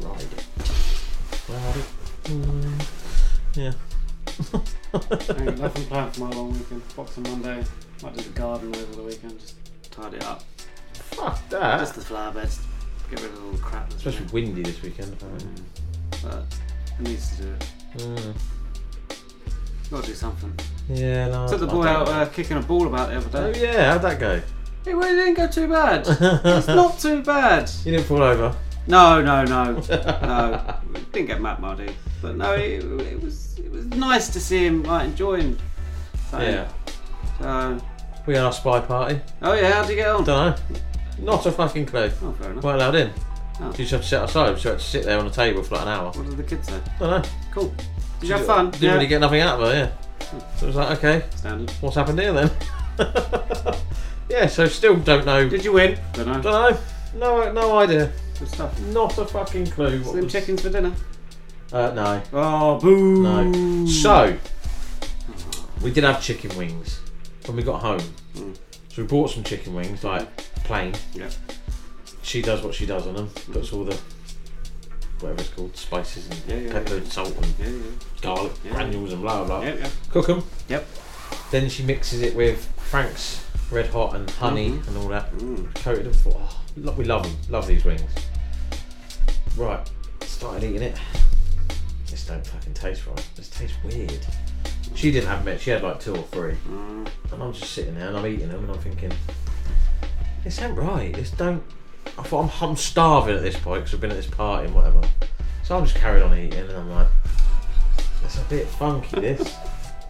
Ride 0.00 0.20
it. 0.20 0.44
Ride 1.48 1.76
it. 1.76 1.86
Mm. 2.24 2.86
Yeah. 3.54 3.72
Ain't 4.94 5.58
nothing 5.58 5.84
planned 5.86 6.14
for 6.14 6.20
my 6.20 6.30
long 6.30 6.52
weekend. 6.52 6.82
Boxing 6.96 7.22
Monday. 7.24 7.64
Might 8.02 8.16
do 8.16 8.22
the 8.22 8.30
garden 8.30 8.74
over 8.74 8.96
the 8.96 9.02
weekend. 9.02 9.38
Just 9.40 9.54
tidy 9.90 10.16
it 10.16 10.24
up. 10.24 10.42
Fuck 10.94 11.48
that. 11.50 11.80
Just 11.80 11.94
the 11.94 12.00
flower 12.00 12.32
beds. 12.32 12.60
Get 13.10 13.20
rid 13.20 13.32
of 13.32 13.44
all 13.44 13.52
the 13.52 13.58
crap. 13.58 13.90
That's 13.90 14.06
Especially 14.06 14.26
windy 14.32 14.62
this 14.62 14.82
weekend, 14.82 15.12
apparently. 15.12 15.62
But 16.22 16.44
it 16.98 17.08
needs 17.08 17.36
to 17.36 17.42
do 17.42 17.52
it. 17.52 17.66
Mm. 17.98 18.34
Gotta 19.94 20.08
do 20.08 20.14
something. 20.14 20.52
Yeah, 20.88 21.28
no. 21.28 21.46
Took 21.46 21.60
the 21.60 21.68
boy 21.68 21.84
out 21.84 22.08
uh, 22.08 22.26
kicking 22.26 22.56
a 22.56 22.60
ball 22.60 22.88
about 22.88 23.10
the 23.10 23.16
other 23.16 23.52
day. 23.52 23.60
Oh 23.60 23.64
yeah, 23.64 23.92
how'd 23.92 24.02
that 24.02 24.18
go? 24.18 24.42
It, 24.84 24.92
well, 24.92 25.04
it 25.04 25.14
didn't 25.14 25.34
go 25.34 25.46
too 25.46 25.68
bad. 25.68 26.04
it's 26.44 26.66
not 26.66 26.98
too 26.98 27.22
bad. 27.22 27.70
You 27.84 27.92
didn't 27.92 28.06
fall 28.06 28.24
over. 28.24 28.56
No, 28.88 29.22
no, 29.22 29.44
no, 29.44 29.74
no. 29.74 30.74
Didn't 31.12 31.26
get 31.28 31.40
mad 31.40 31.60
muddy, 31.60 31.94
but 32.20 32.34
no, 32.34 32.54
it, 32.54 32.82
it 32.82 33.22
was 33.22 33.56
it 33.56 33.70
was 33.70 33.86
nice 33.86 34.28
to 34.30 34.40
see 34.40 34.66
him 34.66 34.82
like 34.82 35.04
enjoying. 35.04 35.56
something. 36.28 36.54
Yeah. 36.54 36.68
So. 37.38 37.80
We 38.26 38.34
had 38.34 38.42
our 38.42 38.52
spy 38.52 38.80
party. 38.80 39.20
Oh 39.42 39.52
yeah, 39.52 39.74
how'd 39.74 39.88
you 39.88 39.94
get 39.94 40.08
on? 40.08 40.24
Don't 40.24 40.56
know. 40.56 40.76
Not 41.20 41.46
a 41.46 41.52
fucking 41.52 41.86
clue. 41.86 42.10
Oh, 42.20 42.32
fair 42.32 42.50
enough. 42.50 42.64
Weren't 42.64 42.82
allowed 42.82 42.96
in. 42.96 43.12
Oh. 43.60 43.70
You 43.70 43.76
just 43.76 43.92
have 43.92 44.02
to 44.02 44.08
sit 44.08 44.18
outside. 44.18 44.58
So 44.58 44.70
you 44.70 44.70
had 44.72 44.80
to 44.80 44.84
sit 44.84 45.04
there 45.04 45.20
on 45.20 45.26
the 45.26 45.30
table 45.30 45.62
for 45.62 45.76
like 45.76 45.82
an 45.82 45.88
hour. 45.88 46.06
What 46.06 46.26
did 46.26 46.36
the 46.36 46.42
kids 46.42 46.66
say? 46.66 46.80
Don't 46.98 47.22
know. 47.22 47.30
Cool. 47.52 47.72
Did 48.24 48.30
you 48.30 48.36
have 48.38 48.46
fun? 48.46 48.70
Didn't 48.70 48.82
Yeah. 48.82 48.94
really 48.94 49.06
get 49.06 49.20
nothing 49.20 49.40
out 49.42 49.60
of 49.60 49.68
her, 49.68 49.74
yeah. 49.74 50.38
So 50.56 50.64
it 50.64 50.66
was 50.68 50.76
like, 50.76 50.96
okay, 50.98 51.24
Standard. 51.36 51.70
what's 51.82 51.94
happened 51.96 52.18
here 52.18 52.32
then? 52.32 52.50
yeah, 54.30 54.46
so 54.46 54.66
still 54.66 54.96
don't 54.96 55.26
know. 55.26 55.46
Did 55.46 55.62
you 55.62 55.72
win? 55.72 55.98
Don't 56.14 56.26
know. 56.28 56.40
Don't 56.40 56.72
know. 56.72 56.78
No, 57.16 57.52
no 57.52 57.78
idea. 57.78 58.10
Good 58.38 58.48
stuff. 58.48 58.80
Not 58.80 59.18
a 59.18 59.26
fucking 59.26 59.66
clue. 59.66 60.02
Slim 60.02 60.24
was- 60.24 60.32
chickens 60.32 60.62
for 60.62 60.70
dinner. 60.70 60.92
Uh, 61.70 61.90
no. 61.94 62.22
Oh, 62.32 62.78
boo. 62.80 63.22
No. 63.22 63.86
So, 63.86 64.36
we 65.82 65.90
did 65.90 66.04
have 66.04 66.22
chicken 66.22 66.56
wings 66.56 67.00
when 67.44 67.56
we 67.58 67.62
got 67.62 67.82
home. 67.82 68.00
So 68.88 69.02
we 69.02 69.04
bought 69.04 69.30
some 69.32 69.44
chicken 69.44 69.74
wings, 69.74 70.02
like 70.02 70.34
plain. 70.64 70.94
Yeah. 71.12 71.28
She 72.22 72.40
does 72.40 72.62
what 72.62 72.74
she 72.74 72.86
does 72.86 73.06
on 73.06 73.16
them. 73.16 73.28
Puts 73.52 73.70
all 73.72 73.84
the 73.84 73.98
whatever 75.20 75.40
it's 75.40 75.50
called, 75.50 75.76
spices 75.76 76.28
and 76.28 76.40
Yeah, 76.48 76.56
yeah, 76.66 76.72
pepper 76.72 76.96
and 76.96 77.06
salt 77.12 77.34
and 77.40 77.98
garlic 78.20 78.52
granules 78.62 79.12
and 79.12 79.22
blah 79.22 79.38
blah. 79.44 79.60
blah. 79.60 79.62
Yeah, 79.68 79.74
yeah. 79.74 79.88
Cook 80.10 80.26
them. 80.26 80.42
Yep. 80.68 80.86
Then 81.50 81.68
she 81.68 81.82
mixes 81.82 82.22
it 82.22 82.34
with 82.34 82.64
Frank's 82.78 83.44
Red 83.70 83.86
Hot 83.88 84.14
and 84.16 84.28
honey 84.30 84.70
Mhm. 84.70 84.88
and 84.88 84.96
all 84.98 85.08
that. 85.08 85.32
Mm. 85.38 85.74
Coated 85.76 86.04
them. 86.06 86.12
Thought, 86.12 86.36
oh, 86.38 86.92
we 86.96 87.04
love 87.04 87.22
them. 87.24 87.36
Love 87.48 87.66
these 87.66 87.84
wings. 87.84 88.02
Right. 89.56 89.88
Started 90.22 90.64
eating 90.64 90.82
it. 90.82 90.96
This 92.10 92.26
don't 92.26 92.46
fucking 92.46 92.74
taste 92.74 93.06
right. 93.06 93.26
This 93.36 93.48
tastes 93.48 93.76
weird. 93.84 94.26
She 94.94 95.10
didn't 95.10 95.28
have 95.28 95.44
much. 95.44 95.60
She 95.62 95.70
had 95.70 95.82
like 95.82 96.00
two 96.00 96.14
or 96.14 96.22
three. 96.24 96.54
Mm. 96.68 97.06
And 97.32 97.42
I'm 97.42 97.52
just 97.52 97.72
sitting 97.72 97.94
there 97.94 98.08
and 98.08 98.16
I'm 98.16 98.26
eating 98.26 98.48
them 98.48 98.60
and 98.64 98.70
I'm 98.72 98.78
thinking, 98.78 99.12
this 100.44 100.60
ain't 100.60 100.76
right. 100.76 101.12
This 101.14 101.30
don't. 101.30 101.62
I 102.18 102.22
thought 102.22 102.62
I'm, 102.62 102.70
I'm 102.70 102.76
starving 102.76 103.36
at 103.36 103.42
this 103.42 103.58
point 103.58 103.82
because 103.82 103.94
I've 103.94 104.00
been 104.00 104.10
at 104.10 104.16
this 104.16 104.26
party 104.26 104.66
and 104.66 104.74
whatever. 104.74 105.00
So 105.62 105.76
I'm 105.76 105.84
just 105.84 105.96
carried 105.96 106.22
on 106.22 106.36
eating 106.38 106.60
and 106.60 106.72
I'm 106.72 106.90
like, 106.90 107.08
it's 108.24 108.38
a 108.38 108.44
bit 108.44 108.66
funky 108.66 109.20
this. 109.20 109.56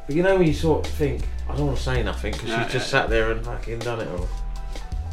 But 0.06 0.14
you 0.16 0.22
know 0.22 0.36
when 0.36 0.46
you 0.46 0.52
sort 0.52 0.86
of 0.86 0.92
think, 0.94 1.22
I 1.48 1.56
don't 1.56 1.66
want 1.66 1.78
to 1.78 1.82
say 1.84 2.02
nothing 2.02 2.32
because 2.32 2.48
No, 2.48 2.62
she's 2.62 2.72
just 2.72 2.90
sat 2.90 3.08
there 3.08 3.30
and 3.32 3.44
fucking 3.44 3.78
done 3.80 4.00
it 4.00 4.08
all. 4.08 4.28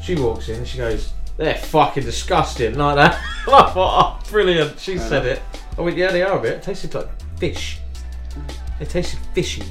She 0.01 0.15
walks 0.15 0.49
in 0.49 0.55
and 0.57 0.67
she 0.67 0.77
goes, 0.77 1.13
"They're 1.37 1.55
fucking 1.55 2.03
disgusting," 2.03 2.75
like 2.75 2.95
that. 2.95 3.13
I 3.47 3.71
thought, 3.71 3.75
oh, 4.25 4.29
brilliant. 4.31 4.79
She 4.79 4.97
Fair 4.97 5.07
said 5.09 5.25
enough. 5.25 5.37
it. 5.55 5.61
I 5.77 5.81
went, 5.81 5.95
yeah, 5.97 6.11
they 6.11 6.23
are 6.23 6.37
a 6.37 6.41
bit. 6.41 6.53
It 6.53 6.63
tasted 6.63 6.93
like 6.93 7.07
fish. 7.37 7.79
It 8.79 8.89
tasted 8.89 9.19
fishy, 9.33 9.63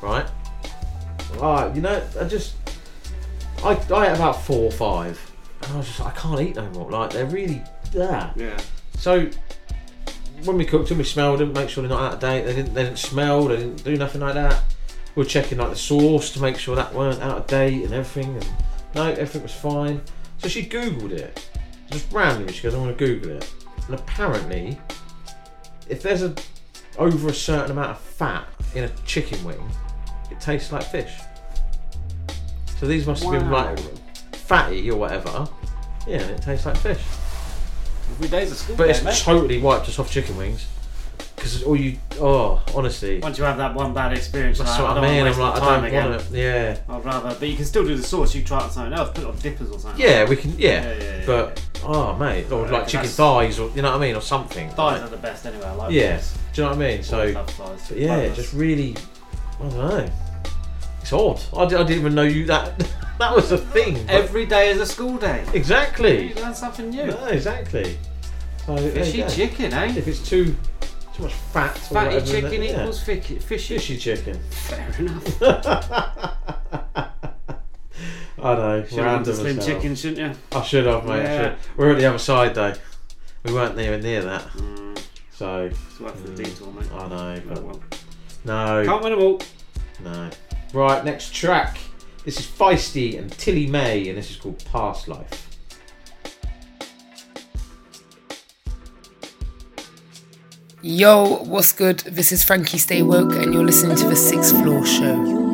right? 0.00 0.26
Ah, 1.40 1.72
you 1.74 1.80
know, 1.80 2.02
I 2.18 2.24
just, 2.24 2.54
I, 3.64 3.70
I 3.92 4.06
ate 4.10 4.16
about 4.16 4.40
four 4.42 4.64
or 4.64 4.70
five, 4.72 5.27
and 5.68 5.74
I 5.74 5.78
was 5.78 5.86
just, 5.86 6.00
like, 6.00 6.16
I 6.16 6.18
can't 6.18 6.40
eat 6.40 6.56
no 6.56 6.68
more. 6.70 6.90
Like 6.90 7.10
they're 7.10 7.26
really, 7.26 7.62
yeah. 7.92 8.32
Yeah. 8.36 8.58
So 8.96 9.28
when 10.44 10.56
we 10.56 10.64
cooked 10.64 10.88
them, 10.88 10.98
we 10.98 11.04
smelled 11.04 11.40
them, 11.40 11.52
make 11.52 11.68
sure 11.68 11.82
they're 11.82 11.90
not 11.90 12.02
out 12.02 12.14
of 12.14 12.20
date. 12.20 12.42
They 12.44 12.54
didn't, 12.54 12.74
they 12.74 12.84
didn't 12.84 12.98
smell. 12.98 13.44
They 13.46 13.56
didn't 13.56 13.84
do 13.84 13.96
nothing 13.96 14.20
like 14.20 14.34
that. 14.34 14.62
We 15.14 15.22
were 15.24 15.28
checking 15.28 15.58
like 15.58 15.70
the 15.70 15.76
sauce 15.76 16.30
to 16.32 16.40
make 16.40 16.56
sure 16.58 16.76
that 16.76 16.94
weren't 16.94 17.20
out 17.22 17.38
of 17.38 17.46
date 17.46 17.84
and 17.84 17.92
everything. 17.92 18.34
And 18.36 18.46
no, 18.94 19.10
everything 19.10 19.42
was 19.42 19.52
fine. 19.54 20.00
So 20.38 20.48
she 20.48 20.62
googled 20.64 21.10
it, 21.12 21.48
just 21.90 22.10
randomly. 22.12 22.52
She 22.52 22.62
goes, 22.62 22.74
"I 22.74 22.78
want 22.78 22.96
to 22.96 23.04
Google 23.04 23.32
it," 23.36 23.52
and 23.86 23.94
apparently, 23.96 24.78
if 25.88 26.00
there's 26.02 26.22
a 26.22 26.34
over 26.96 27.28
a 27.28 27.34
certain 27.34 27.72
amount 27.72 27.90
of 27.90 27.98
fat 28.00 28.46
in 28.76 28.84
a 28.84 28.88
chicken 29.04 29.42
wing, 29.44 29.60
it 30.30 30.40
tastes 30.40 30.70
like 30.70 30.84
fish. 30.84 31.12
So 32.78 32.86
these 32.86 33.06
must 33.08 33.24
have 33.24 33.32
been 33.32 33.50
Wow. 33.50 33.74
like 33.74 33.80
fatty 34.36 34.88
or 34.90 34.96
whatever. 34.96 35.48
Yeah, 36.08 36.20
and 36.22 36.30
it 36.32 36.42
tastes 36.42 36.66
like 36.66 36.76
fish. 36.78 37.00
Every 38.10 38.28
day's 38.28 38.50
a 38.52 38.54
school 38.54 38.76
But 38.76 38.84
day, 38.84 38.90
it's 38.90 39.02
mate. 39.04 39.16
totally 39.16 39.58
wiped 39.60 39.88
us 39.88 39.98
off 39.98 40.10
chicken 40.10 40.36
wings. 40.36 40.66
Because 41.36 41.62
all 41.62 41.76
you, 41.76 41.98
oh, 42.20 42.60
honestly. 42.74 43.20
Once 43.20 43.38
you 43.38 43.44
have 43.44 43.58
that 43.58 43.72
one 43.74 43.94
bad 43.94 44.12
experience, 44.12 44.58
That's 44.58 44.70
like, 44.70 44.80
what 44.80 44.88
I 44.88 44.90
I 44.90 44.94
don't 44.94 45.02
mean. 45.02 45.32
I'm 45.32 45.38
like, 45.38 45.54
waste 45.54 45.62
I 45.62 45.74
don't 45.76 45.84
again. 45.84 46.10
want 46.10 46.22
it. 46.22 46.30
Yeah. 46.32 46.78
I'd 46.88 47.04
rather, 47.04 47.36
but 47.38 47.48
you 47.48 47.54
can 47.54 47.64
still 47.64 47.84
do 47.84 47.94
the 47.94 48.02
sauce. 48.02 48.34
You 48.34 48.42
try 48.42 48.58
it 48.58 48.62
on 48.64 48.70
something 48.72 48.92
else, 48.98 49.10
put 49.10 49.18
it 49.22 49.26
on 49.28 49.36
dippers 49.36 49.70
or 49.70 49.78
something. 49.78 50.00
Yeah, 50.04 50.24
we 50.28 50.34
can. 50.36 50.58
Yeah. 50.58 50.82
Yeah, 50.82 50.92
yeah, 50.94 51.16
yeah. 51.20 51.26
But 51.26 51.68
oh, 51.84 52.16
mate, 52.16 52.50
or 52.50 52.64
Yeah, 52.64 52.72
like 52.72 52.82
'cause 52.82 52.90
chicken 52.92 53.06
that's- 53.06 53.14
thighs, 53.16 53.58
or 53.60 53.70
you 53.76 53.82
know 53.82 53.90
what 53.92 53.98
I 53.98 54.06
mean, 54.06 54.16
or 54.16 54.20
something. 54.20 54.68
Thighs 54.70 55.00
are 55.02 55.08
the 55.08 55.16
best 55.16 55.46
anyway. 55.46 55.66
I 55.66 55.72
like 55.74 55.92
yeah. 55.92 56.20
Do 56.54 56.62
you 56.62 56.68
know 56.68 56.74
what 56.76 56.84
I 56.84 56.88
mean? 56.90 57.02
So, 57.04 57.24
love 57.26 57.50
thighs. 57.50 57.88
but 57.88 57.98
yeah, 57.98 58.16
it 58.16 58.34
just 58.34 58.52
really, 58.52 58.96
I 59.60 59.62
don't 59.68 59.76
know. 59.78 60.10
It's 61.08 61.12
odd. 61.14 61.40
I, 61.56 61.62
I 61.62 61.66
didn't 61.84 61.92
even 61.92 62.14
know 62.14 62.22
you 62.22 62.44
that 62.46 62.78
that 63.18 63.34
was 63.34 63.50
a 63.50 63.56
thing. 63.56 63.94
but- 64.04 64.14
Every 64.14 64.44
day 64.44 64.68
is 64.68 64.78
a 64.78 64.84
school 64.84 65.16
day. 65.16 65.42
exactly. 65.54 66.28
You 66.28 66.34
learn 66.34 66.54
something 66.54 66.90
new. 66.90 67.06
No, 67.06 67.24
exactly. 67.28 67.96
So, 68.66 68.76
Fishy 68.76 69.24
chicken, 69.26 69.72
eh? 69.72 69.94
If 69.96 70.06
it's 70.06 70.28
too 70.28 70.54
too 71.14 71.22
much 71.22 71.32
fat, 71.32 71.78
Fatty 71.78 72.16
whatever 72.16 72.26
chicken 72.26 72.62
equals 72.62 73.02
fishy. 73.02 73.38
Fishy. 73.38 73.78
fishy 73.78 73.96
chicken. 73.96 74.38
Fair 74.50 74.94
enough. 74.98 75.42
I 78.40 78.54
know. 78.54 78.84
Should 78.84 78.98
have 78.98 79.06
random 79.06 79.24
to 79.24 79.34
slim 79.34 79.58
chicken, 79.60 79.94
shouldn't 79.96 80.18
you? 80.18 80.58
I 80.58 80.62
should 80.62 80.84
have, 80.84 81.06
mate. 81.06 81.22
Yeah. 81.22 81.42
should. 81.56 81.56
We're 81.78 81.92
at 81.92 81.98
the 81.98 82.04
other 82.04 82.18
side 82.18 82.54
though. 82.54 82.74
We 83.44 83.54
weren't 83.54 83.76
near 83.78 83.98
near 83.98 84.20
that. 84.24 84.42
So 85.32 85.70
It's 85.72 86.00
worth 86.00 86.22
the 86.22 86.44
detour, 86.44 86.70
mate. 86.72 86.92
I 86.92 87.08
know, 87.08 87.42
but 87.48 87.58
Oh, 87.60 87.80
no, 88.44 88.84
Can't 88.84 89.02
win 89.02 89.12
them 89.12 89.22
all. 89.22 89.40
no. 90.04 90.30
Right, 90.74 91.02
next 91.04 91.34
track. 91.34 91.78
This 92.24 92.38
is 92.40 92.46
Feisty 92.46 93.18
and 93.18 93.30
Tilliee 93.30 93.70
Mae, 93.70 94.08
and 94.08 94.18
this 94.18 94.30
is 94.30 94.36
called 94.36 94.62
Past 94.66 95.08
Life. 95.08 95.46
Yo, 100.82 101.42
what's 101.44 101.72
good? 101.72 102.00
This 102.00 102.32
is 102.32 102.44
Frankie 102.44 102.78
Stay 102.78 103.02
Woke, 103.02 103.32
and 103.32 103.54
you're 103.54 103.64
listening 103.64 103.96
to 103.96 104.08
the 104.08 104.16
Sixth 104.16 104.54
Floor 104.62 104.84
Show. 104.84 105.47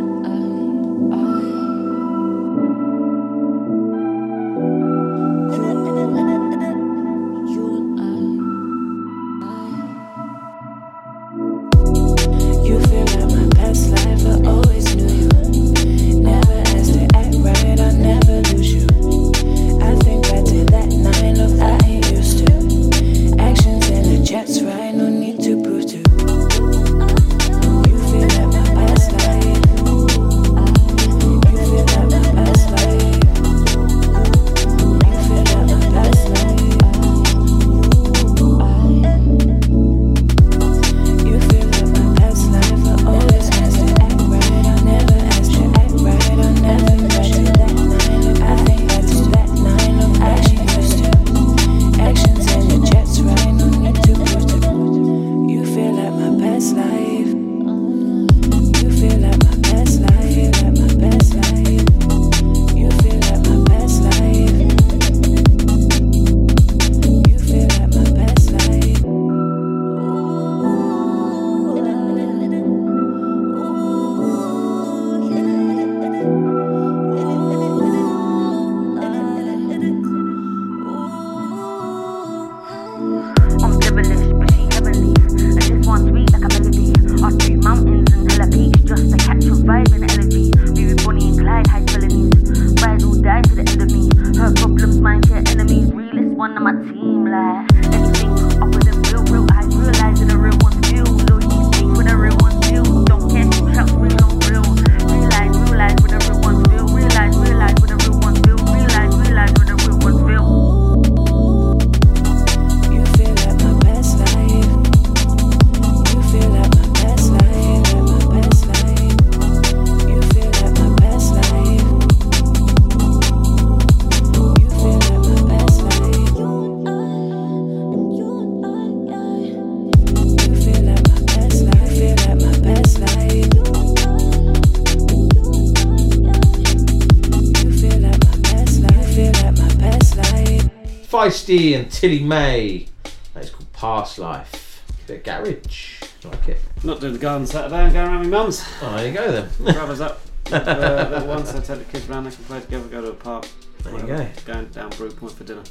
And 141.48 141.87
Tilliee 141.89 142.24
Mae. 142.24 142.89
That 143.35 143.45
is 143.45 143.51
called 143.51 143.71
Past 143.73 144.19
Life. 144.19 144.82
Bit 145.06 145.19
of 145.19 145.24
garage. 145.24 146.03
Like 146.24 146.48
it. 146.48 146.61
Not 146.82 147.01
doing 147.01 147.13
the 147.13 147.19
garden 147.19 147.47
Saturday. 147.47 147.77
I'm 147.77 147.93
going 147.93 148.06
around 148.09 148.31
my 148.31 148.39
mum's. 148.39 148.64
Oh, 148.81 148.97
there 148.97 149.09
you 149.09 149.13
go 149.14 149.31
then. 149.31 149.74
Brothers 149.74 150.01
up. 150.01 150.21
uh, 150.51 151.09
little 151.11 151.29
ones, 151.29 151.51
so 151.51 151.61
take 151.61 151.79
the 151.87 151.93
kids 151.93 152.09
round, 152.09 152.27
they 152.27 152.31
can 152.35 152.45
play 152.45 152.61
together, 152.61 152.89
go 152.89 153.01
to 153.03 153.09
a 153.09 153.14
park. 153.14 153.47
There 153.82 153.93
you 153.95 154.01
whatever. 154.01 154.31
go. 154.47 154.53
Going 154.53 154.66
down 154.69 154.90
Brew 154.90 155.11
Point 155.11 155.32
for 155.32 155.45
dinner. 155.45 155.63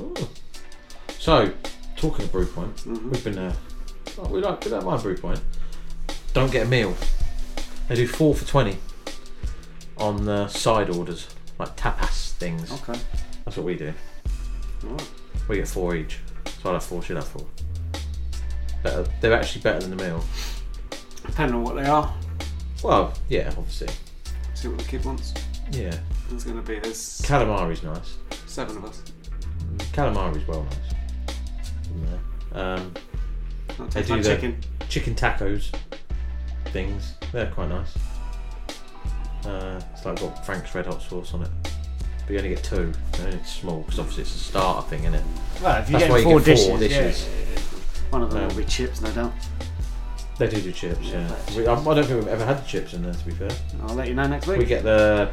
Ooh. 0.00 0.14
So, 1.18 1.52
talking 1.96 2.24
of 2.24 2.32
Brew 2.32 2.46
Point, 2.46 2.74
Mm-hmm. 2.78 3.10
we've 3.10 3.22
been 3.24 3.34
there. 3.34 3.52
Oh, 4.18 4.28
we 4.28 4.40
like 4.40 4.64
we 4.64 4.70
don't 4.70 4.84
mind 4.84 5.02
Brew 5.02 5.16
Point. 5.16 5.40
Don't 6.34 6.50
get 6.50 6.66
a 6.66 6.68
meal. 6.68 6.96
They 7.88 7.94
do 7.96 8.06
four 8.08 8.34
for 8.34 8.44
twenty 8.46 8.78
on 9.98 10.24
the 10.24 10.48
side 10.48 10.90
orders, 10.90 11.28
like 11.58 11.76
tapas 11.76 12.32
things. 12.32 12.72
Okay. 12.72 12.98
That's 13.44 13.56
what 13.56 13.66
we 13.66 13.74
do. 13.76 13.92
We 15.48 15.56
get 15.56 15.68
four 15.68 15.94
each. 15.96 16.18
So 16.62 16.68
I'll 16.68 16.74
have 16.74 16.84
four. 16.84 17.02
Should 17.02 17.16
have 17.16 17.28
four. 17.28 17.46
Better. 18.82 19.06
They're 19.20 19.34
actually 19.34 19.62
better 19.62 19.80
than 19.80 19.96
the 19.96 20.02
meal. 20.02 20.24
Depending 21.26 21.56
on 21.56 21.64
what 21.64 21.76
they 21.76 21.86
are. 21.86 22.12
Well, 22.82 23.14
yeah, 23.28 23.52
obviously. 23.56 23.88
See 24.54 24.68
what 24.68 24.78
the 24.78 24.84
kid 24.84 25.04
wants. 25.04 25.34
Yeah. 25.70 25.96
There's 26.28 26.44
going 26.44 26.56
to 26.56 26.62
be 26.62 26.78
there's 26.78 27.20
Calamari's 27.22 27.82
nice. 27.82 28.16
seven 28.46 28.76
of 28.76 28.84
us. 28.84 29.02
Calamari's 29.92 30.46
well 30.46 30.64
nice. 30.64 31.36
Yeah. 32.52 32.60
Um, 32.60 32.94
they 33.90 34.02
do 34.02 34.22
the 34.22 34.22
chicken. 34.22 34.60
chicken 34.88 35.14
tacos 35.14 35.72
things. 36.72 37.14
They're 37.32 37.50
quite 37.50 37.68
nice. 37.68 37.94
Uh, 39.44 39.80
it's 39.92 40.04
like 40.04 40.20
got 40.20 40.44
Frank's 40.44 40.74
Red 40.74 40.86
Hot 40.86 41.02
sauce 41.02 41.34
on 41.34 41.42
it. 41.42 41.50
But 42.32 42.44
you 42.44 42.44
only 42.48 42.54
get 42.54 42.64
two. 42.64 42.92
They're 43.12 43.26
only 43.26 43.44
small 43.44 43.80
because 43.82 43.98
obviously 43.98 44.22
it's 44.22 44.34
a 44.34 44.38
starter 44.38 44.88
thing, 44.88 45.00
isn't 45.00 45.16
it? 45.16 45.24
Well, 45.62 45.82
if 45.82 45.90
you 45.90 45.92
That's 45.98 46.04
get 46.04 46.10
why 46.10 46.16
you 46.16 46.24
four 46.24 46.38
get 46.38 46.44
dishes, 46.46 46.66
four 46.66 46.78
yeah, 46.78 46.88
dishes. 46.88 47.28
yeah, 47.28 47.54
yeah. 47.54 47.60
one 48.08 48.22
of 48.22 48.30
them 48.30 48.42
Um, 48.44 48.48
will 48.48 48.56
be 48.56 48.64
chips, 48.64 49.02
no 49.02 49.10
doubt. 49.12 49.32
They 50.38 50.48
do 50.48 50.62
do 50.62 50.72
chips, 50.72 51.00
yeah. 51.08 51.30
We, 51.54 51.66
I, 51.66 51.74
I 51.74 51.84
don't 51.94 52.04
think 52.06 52.20
we've 52.24 52.28
ever 52.28 52.46
had 52.46 52.56
the 52.64 52.66
chips 52.66 52.94
in 52.94 53.02
there, 53.02 53.12
to 53.12 53.24
be 53.26 53.32
fair. 53.32 53.50
I'll 53.82 53.94
let 53.94 54.08
you 54.08 54.14
know 54.14 54.26
next 54.26 54.46
week. 54.46 54.56
We 54.60 54.64
get 54.64 54.82
the 54.82 55.28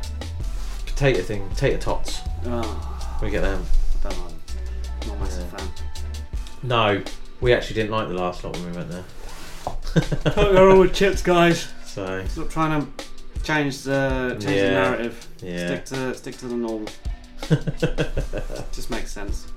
potato 0.86 1.22
thing, 1.22 1.48
potato 1.48 1.78
tots. 1.78 2.20
Oh, 2.48 3.18
We 3.24 3.30
get 3.30 3.44
them. 3.44 3.64
I 4.04 4.10
don't 4.10 4.18
know. 4.20 4.34
Not 5.08 5.16
a 5.16 5.20
massive 5.22 5.50
fan. 5.52 5.70
No, 6.64 7.02
we 7.40 7.54
actually 7.54 7.76
didn't 7.76 7.92
like 7.92 8.10
the 8.10 8.14
last 8.16 8.44
lot 8.44 8.58
when 8.58 8.72
we 8.72 8.78
went 8.78 8.90
there. 8.90 9.06
Can't 10.34 10.36
go 10.36 10.66
wrong 10.68 10.80
with 10.80 10.94
chips, 10.94 11.22
guys. 11.22 11.70
So 11.90 12.24
Stop 12.28 12.50
trying 12.50 12.82
to 12.82 13.04
change 13.50 13.82
the 13.82 14.38
change 14.40 14.62
the 14.62 14.72
narrative. 14.72 15.28
yeah. 15.42 15.68
Stick 15.68 15.86
to 15.86 16.14
stick 16.16 16.38
to 16.38 16.48
the 16.48 16.56
normal. 16.56 16.88
Just 18.72 18.90
makes 18.92 19.12
sense. 19.12 19.48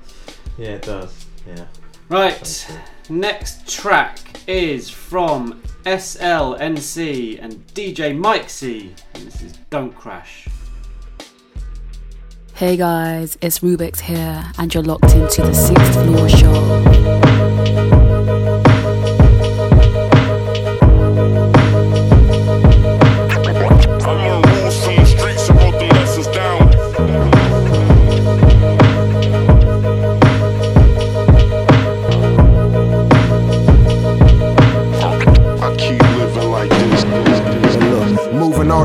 yeah, 0.57 0.71
it 0.71 0.83
does. 0.83 1.27
Yeah. 1.47 1.67
Right. 2.09 2.79
Next 3.11 3.69
track 3.69 4.19
is 4.47 4.89
from 4.89 5.61
SLNC 5.85 7.39
and 7.43 7.67
DJ 7.69 8.17
Mike 8.17 8.49
C. 8.49 8.95
And 9.15 9.27
this 9.27 9.43
is 9.43 9.53
Don't 9.71 9.95
Crash. 9.95 10.49
Hey 12.55 12.77
guys, 12.77 13.37
it's 13.41 13.59
Rubik's 13.59 14.01
here, 14.01 14.53
and 14.59 14.73
you're 14.73 14.85
locked 14.85 15.15
into 15.15 15.43
the 15.43 15.55
sixth 15.55 15.95
floor 15.95 16.29
show. 16.29 16.62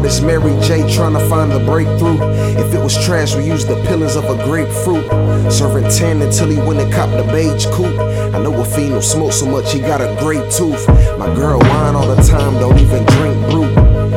This 0.08 0.22
Mary 0.22 0.56
J, 0.62 0.88
trying 0.96 1.12
to 1.20 1.20
find 1.28 1.52
the 1.52 1.60
breakthrough. 1.60 2.18
If 2.56 2.74
it 2.74 2.80
was 2.80 2.96
trash, 3.04 3.36
we 3.36 3.44
used 3.46 3.68
the 3.68 3.76
peelings 3.88 4.16
of 4.16 4.24
a 4.24 4.42
grapefruit. 4.46 5.04
Serving 5.52 5.92
10 5.92 6.22
until 6.22 6.48
he 6.48 6.58
went 6.60 6.80
and 6.80 6.94
copped 6.94 7.12
the 7.12 7.26
beige 7.26 7.66
coupe. 7.76 8.00
I 8.34 8.40
know 8.42 8.54
a 8.56 8.64
fiend 8.64 8.94
will 8.94 9.02
smoke 9.02 9.34
so 9.34 9.46
much 9.46 9.74
he 9.74 9.82
got 9.82 10.00
a 10.00 10.16
great 10.22 10.50
tooth. 10.50 10.88
My 11.20 11.28
girl 11.36 11.60
whine 11.60 11.96
all 11.96 12.08
the 12.08 12.22
time, 12.24 12.54
don't 12.54 12.80
even 12.80 13.04
drink 13.16 13.36
brew. 13.52 13.68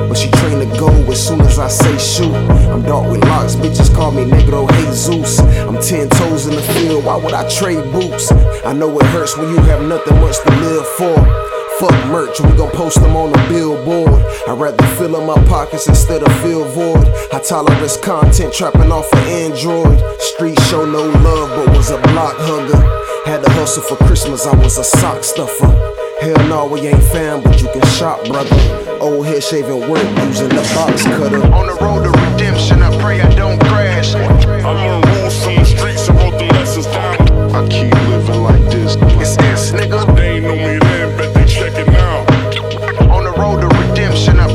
But 0.07 0.17
she 0.17 0.31
trained 0.31 0.63
to 0.63 0.79
go 0.79 0.91
as 1.11 1.27
soon 1.27 1.41
as 1.41 1.59
I 1.59 1.67
say 1.67 1.99
shoot. 1.99 2.35
I'm 2.71 2.83
dark 2.83 3.11
with 3.11 3.25
locks, 3.25 3.57
bitches 3.57 3.93
call 3.93 4.13
me 4.13 4.23
Negro 4.23 4.71
Jesus. 4.79 5.41
I'm 5.41 5.81
10 5.83 6.09
toes 6.11 6.47
in 6.47 6.55
the 6.55 6.63
field, 6.63 7.05
why 7.05 7.17
would 7.17 7.35
I 7.35 7.49
trade 7.51 7.83
boots? 7.91 8.31
I 8.65 8.73
know 8.73 8.97
it 9.01 9.07
hurts 9.07 9.37
when 9.37 9.49
you 9.51 9.57
have 9.63 9.83
nothing 9.83 10.21
much 10.21 10.37
to 10.45 10.51
live 10.51 10.87
for. 10.87 11.40
Fuck 11.81 11.97
merch, 12.09 12.39
we 12.41 12.53
gon' 12.59 12.71
post 12.73 13.01
them 13.01 13.17
on 13.17 13.33
the 13.33 13.39
billboard. 13.49 14.23
I'd 14.47 14.61
rather 14.61 14.87
fill 14.97 15.17
up 15.17 15.25
my 15.25 15.43
pockets 15.49 15.89
instead 15.89 16.23
of 16.23 16.31
feel 16.43 16.63
void. 16.77 17.09
High 17.33 17.41
tolerance 17.41 17.97
content 17.97 18.53
trapping 18.53 18.93
off 18.93 19.11
of 19.11 19.19
Android. 19.21 19.99
Street 20.21 20.61
show 20.69 20.85
no 20.85 21.09
love, 21.09 21.49
but 21.57 21.75
was 21.75 21.89
a 21.89 21.97
block 22.13 22.37
hugger. 22.37 22.77
Had 23.25 23.43
to 23.45 23.51
hustle 23.53 23.83
for 23.83 23.97
Christmas, 24.05 24.47
I 24.47 24.55
was 24.57 24.77
a 24.77 24.85
sock 24.85 25.25
stuffer. 25.25 25.73
Hell 26.21 26.37
no, 26.49 26.67
we 26.67 26.81
ain't 26.81 27.03
fam, 27.03 27.43
but 27.43 27.59
you 27.63 27.69
can 27.73 27.87
shop, 27.97 28.27
brother. 28.27 28.55
Old 29.01 29.25
head 29.25 29.43
shaving 29.43 29.89
work 29.89 30.05
using 30.29 30.51
the 30.51 30.61
box 30.77 31.05
cutter. 31.05 31.43
On 31.55 31.67
the 31.67 31.79
road 31.81 32.05
to 32.05 32.11
redemption, 32.11 32.83
I 32.83 32.95
pray 33.01 33.23
I 33.23 33.35
don't 33.35 33.59
crash. 33.59 34.15
I 34.15 34.29
learned 34.69 35.07
rules 35.17 35.43
from 35.43 35.57
the 35.57 35.65
streets 35.65 36.11
and 36.11 36.19
wrote 36.19 36.39
the 36.39 36.45
lessons 36.45 36.85
down. 36.93 37.17
I 37.57 37.67
keep 37.69 37.95
living 38.11 38.43
like 38.43 38.61
this. 38.69 38.97
It's 39.17 39.39
S, 39.39 39.71
nigga. 39.73 40.15
They 40.15 40.37
ain't 40.37 40.45
know 40.45 40.57
me 40.57 40.80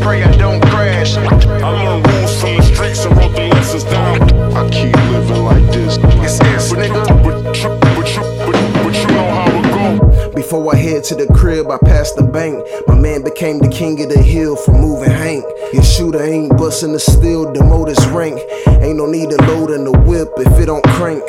pray 0.06 0.22
I 0.22 0.32
don't 0.38 0.62
crash. 0.62 1.18
I 1.18 1.70
learned 1.84 2.08
rules 2.08 2.40
from 2.40 2.58
the 2.58 2.62
streets 2.62 3.06
and 3.06 3.18
wrote 3.18 3.36
the 3.36 3.48
lessons 3.48 3.84
down. 3.86 4.22
I 4.56 4.70
keep 4.70 4.96
living 5.10 5.44
like 5.44 5.66
this. 5.74 5.98
It's 6.24 6.40
S, 6.42 6.74
nigga. 6.74 7.15
Before 10.46 10.76
I 10.76 10.78
head 10.78 11.04
to 11.06 11.16
the 11.16 11.26
crib, 11.34 11.72
I 11.72 11.80
passed 11.80 12.18
the 12.18 12.22
bank. 12.22 12.64
My 12.86 12.94
man 12.94 13.24
became 13.24 13.58
the 13.58 13.68
king 13.68 14.00
of 14.04 14.10
the 14.10 14.22
hill 14.22 14.56
from 14.56 14.76
moving 14.76 15.10
Hank. 15.10 15.44
Your 15.74 15.82
shooter 15.82 16.22
ain't 16.22 16.56
busting 16.56 16.94
the 16.94 17.00
steel, 17.00 17.52
the 17.52 17.64
motor's 17.64 18.06
rank. 18.10 18.40
Ain't 18.68 18.98
no 18.98 19.08
need 19.08 19.32
to 19.32 19.38
load 19.50 19.72
in 19.72 19.86
the 19.86 19.92
whip 19.92 20.30
if 20.38 20.60
it 20.60 20.68
don't 20.68 20.86
crank. 20.86 21.24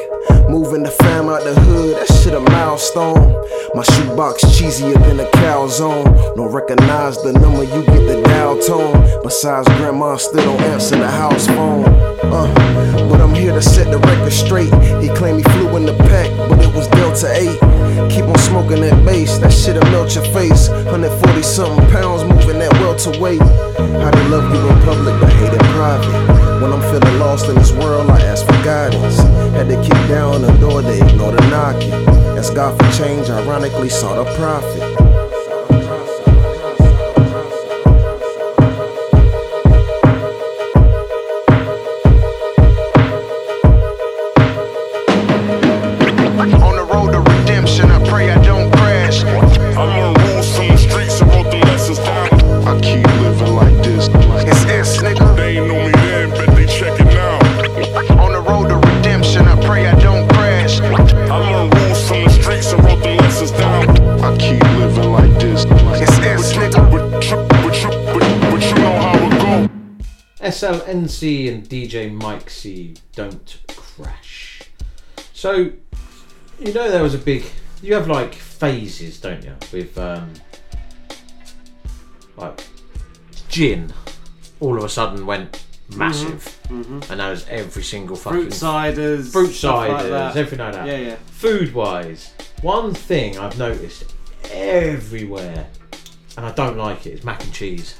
Moving 0.50 0.82
the 0.82 0.90
fam 0.90 1.30
out 1.30 1.44
the 1.44 1.54
hood, 1.54 1.96
that 1.96 2.12
shit 2.20 2.34
a 2.34 2.40
milestone. 2.40 3.32
My 3.74 3.84
shoebox 3.84 4.44
cheesier 4.44 5.00
than 5.00 5.18
a 5.20 5.28
calzone. 5.40 6.36
Don't 6.36 6.52
recognize 6.52 7.16
the 7.22 7.32
number, 7.32 7.64
you 7.64 7.86
get 7.86 8.04
the 8.06 8.20
dial 8.22 8.58
tone. 8.60 9.22
Besides, 9.22 9.66
grandma 9.78 10.16
still 10.16 10.44
don't 10.44 10.60
answer 10.60 10.96
the 10.96 11.10
house 11.10 11.46
phone. 11.46 11.86
Uh, 11.86 12.52
but 13.08 13.20
I'm 13.20 13.34
here 13.34 13.52
to 13.52 13.62
set 13.62 13.90
the 13.90 13.98
record 13.98 14.32
straight. 14.32 14.72
He 15.02 15.08
claimed 15.16 15.38
he 15.38 15.52
flew 15.52 15.74
in 15.76 15.86
the 15.86 15.96
pack, 15.96 16.30
but 16.48 16.60
it 16.62 16.74
was 16.74 16.86
Delta 16.88 17.32
8. 17.32 18.10
Keep 18.10 18.24
on 18.24 18.38
smoking 18.38 18.80
that 18.82 19.04
that 19.06 19.52
shit'll 19.52 19.84
melt 19.92 20.14
your 20.14 20.24
face. 20.34 20.68
140 20.68 21.42
something 21.42 21.90
pounds 21.90 22.24
moving 22.24 22.58
that 22.58 22.72
welterweight. 22.80 23.40
How 23.40 24.10
they 24.10 24.28
love 24.28 24.52
you 24.52 24.68
in 24.68 24.82
public, 24.82 25.20
but 25.20 25.32
hate 25.32 25.52
in 25.52 25.64
private. 25.78 26.60
When 26.60 26.72
I'm 26.72 26.82
feeling 26.82 27.18
lost 27.18 27.48
in 27.48 27.54
this 27.54 27.72
world, 27.72 28.10
I 28.10 28.20
ask 28.22 28.44
for 28.44 28.58
guidance. 28.64 29.18
Had 29.54 29.68
to 29.68 29.80
kick 29.80 30.08
down 30.08 30.42
the 30.42 30.52
door, 30.58 30.82
they 30.82 31.00
ignore 31.00 31.30
the 31.30 31.48
knocking. 31.48 31.92
Ask 32.36 32.54
God 32.54 32.76
for 32.76 32.98
change, 32.98 33.30
ironically 33.30 33.88
sought 33.88 34.18
a 34.18 34.34
prophet. 34.34 35.05
SLNC 70.60 71.52
and 71.52 71.68
DJ 71.68 72.10
Mike 72.12 72.48
C 72.48 72.94
don't 73.14 73.58
crash. 73.68 74.62
So, 75.34 75.52
you 75.52 76.72
know, 76.72 76.90
there 76.90 77.02
was 77.02 77.14
a 77.14 77.18
big. 77.18 77.44
You 77.82 77.92
have 77.94 78.08
like 78.08 78.34
phases, 78.34 79.20
don't 79.20 79.44
you? 79.44 79.54
With 79.72 79.98
um, 79.98 80.32
like 82.36 82.64
gin, 83.48 83.92
all 84.60 84.78
of 84.78 84.84
a 84.84 84.88
sudden 84.88 85.26
went 85.26 85.62
massive, 85.94 86.58
Mhm. 86.68 87.10
and 87.10 87.20
that 87.20 87.30
was 87.30 87.46
every 87.48 87.82
single 87.82 88.16
fucking 88.16 88.40
Fruit 88.40 88.52
ciders, 88.52 89.30
fruit 89.32 89.62
like 89.62 89.90
ciders, 90.04 90.08
that. 90.10 90.36
everything 90.36 90.58
like 90.64 90.72
that. 90.74 90.86
Yeah, 90.86 90.96
yeah. 90.98 91.16
Food 91.32 91.74
wise, 91.74 92.32
one 92.62 92.94
thing 92.94 93.38
I've 93.38 93.58
noticed 93.58 94.04
everywhere, 94.50 95.66
and 96.36 96.46
I 96.46 96.52
don't 96.52 96.78
like 96.78 97.06
it, 97.06 97.10
is 97.12 97.24
mac 97.24 97.44
and 97.44 97.52
cheese. 97.52 97.96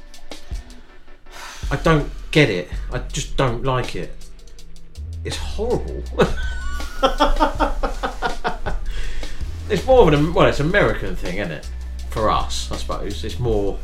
I 1.71 1.77
don't 1.77 2.11
get 2.31 2.51
it. 2.51 2.69
I 2.93 2.99
just 2.99 3.37
don't 3.37 3.65
like 3.65 3.97
it. 3.97 4.15
It's 5.25 5.37
horrible. 5.37 6.05
it's 9.69 9.85
more 9.85 10.03
of 10.03 10.15
an 10.15 10.33
well, 10.33 10.47
it's 10.47 10.61
an 10.61 10.67
American 10.67 11.17
thing, 11.17 11.39
isn't 11.39 11.53
it? 11.53 11.69
For 12.11 12.31
us, 12.31 12.71
I 12.71 12.77
suppose 12.77 13.25
it's 13.25 13.39
more 13.39 13.79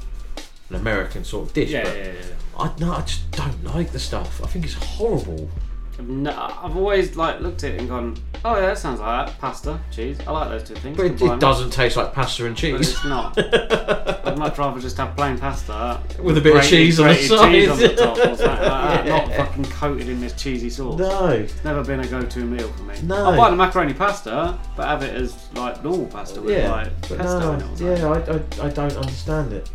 an 0.70 0.76
American 0.76 1.24
sort 1.24 1.48
of 1.48 1.54
dish. 1.54 1.70
Yeah, 1.70 1.84
but 1.84 1.96
yeah, 1.96 2.12
yeah. 2.12 2.22
I 2.58 2.72
no, 2.78 2.92
I 2.92 3.00
just 3.02 3.30
don't 3.32 3.64
like 3.64 3.90
the 3.90 3.98
stuff. 3.98 4.42
I 4.42 4.46
think 4.46 4.64
it's 4.64 4.74
horrible. 4.74 5.50
I've, 5.98 6.08
no, 6.08 6.30
I've 6.62 6.76
always 6.76 7.16
like 7.16 7.40
looked 7.40 7.64
at 7.64 7.72
it 7.74 7.80
and 7.80 7.88
gone, 7.88 8.16
Oh 8.44 8.54
yeah, 8.56 8.66
that 8.66 8.78
sounds 8.78 8.98
like 8.98 9.26
that. 9.28 9.38
Pasta, 9.38 9.78
cheese. 9.92 10.18
I 10.26 10.32
like 10.32 10.48
those 10.48 10.64
two 10.64 10.74
things. 10.74 10.96
But 10.96 11.06
it, 11.06 11.22
it 11.22 11.38
doesn't 11.40 11.70
taste 11.70 11.96
like 11.96 12.12
pasta 12.12 12.44
and 12.46 12.54
But 12.54 12.60
cheese. 12.60 12.90
it's 12.90 13.04
not. 13.04 13.38
I'd 14.26 14.36
much 14.38 14.58
rather 14.58 14.80
just 14.80 14.96
have 14.96 15.14
plain 15.16 15.38
pasta 15.38 16.00
With 16.20 16.38
a 16.38 16.40
bit 16.40 16.54
of 16.56 16.60
grated- 16.62 16.70
cheese 16.70 16.98
on 16.98 17.08
the 17.08 17.14
grated 17.14 17.28
cheese 17.52 17.68
on 17.68 17.78
the 17.78 17.88
top 17.94 18.16
or 18.18 18.20
something 18.22 18.46
like 18.46 18.60
that, 18.60 19.06
Yeah. 19.06 19.16
not 19.18 19.32
fucking 19.34 19.64
coated 19.66 20.08
in 20.08 20.20
this 20.20 20.32
cheesy 20.32 20.70
sauce. 20.70 20.98
No. 20.98 21.28
It's 21.28 21.62
never 21.62 21.84
been 21.84 22.00
a 22.00 22.06
go-to 22.08 22.40
meal 22.44 22.72
for 22.72 22.82
me. 22.84 22.94
No. 23.02 23.30
I'll 23.30 23.36
buy 23.36 23.50
the 23.50 23.56
macaroni 23.56 23.94
pasta, 23.94 24.58
but 24.76 24.86
have 24.86 25.02
it 25.02 25.14
as 25.14 25.48
like 25.54 25.84
normal 25.84 26.06
pasta 26.06 26.40
with 26.40 26.56
yeah, 26.58 26.70
like 26.72 27.00
pesto 27.02 27.38
no, 27.38 27.52
in 27.52 27.60
it. 27.60 27.80
Yeah, 28.00 28.08
I, 28.08 28.64
I, 28.64 28.66
I 28.66 28.70
don't 28.70 28.96
understand 28.96 29.52
it. 29.52 29.70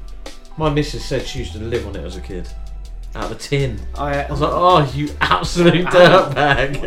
My 0.57 0.69
missus 0.69 1.05
said 1.05 1.25
she 1.25 1.39
used 1.39 1.53
to 1.53 1.59
live 1.59 1.85
on 1.87 1.95
it 1.95 2.03
as 2.03 2.17
a 2.17 2.21
kid. 2.21 2.49
Out 3.16 3.26
of 3.26 3.32
a 3.32 3.36
tin. 3.36 3.80
I, 3.95 4.24
I 4.24 4.30
was 4.32 4.42
like, 4.42 4.52
oh, 4.53 4.92
you 4.94 5.10
absolute 5.22 5.86
dirtbag. 5.88 6.84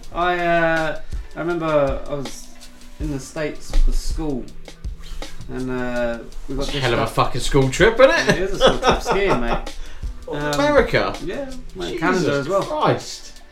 I 0.14 0.38
uh, 0.38 1.00
I 1.36 1.38
remember 1.38 2.02
I 2.08 2.14
was 2.14 2.48
in 2.98 3.10
the 3.10 3.20
states 3.20 3.76
for 3.78 3.92
school, 3.92 4.44
and 5.50 5.70
uh, 5.70 6.18
we 6.48 6.56
got 6.56 6.66
It's 6.68 6.74
a 6.76 6.80
hell 6.80 6.94
of 6.94 7.00
a 7.00 7.06
fucking 7.06 7.40
school 7.40 7.68
trip, 7.70 7.98
isn't 8.00 8.10
it? 8.10 8.28
It 8.36 8.42
is 8.42 8.52
a 8.54 8.58
school 8.58 8.78
trip 8.78 9.02
skiing, 9.02 9.40
mate. 9.40 9.76
Um, 10.30 10.36
America? 10.54 11.12
Yeah, 11.24 11.50
Jesus 11.74 11.98
Canada 11.98 12.32
as 12.34 12.48
well. 12.48 12.62
Christ. 12.62 13.42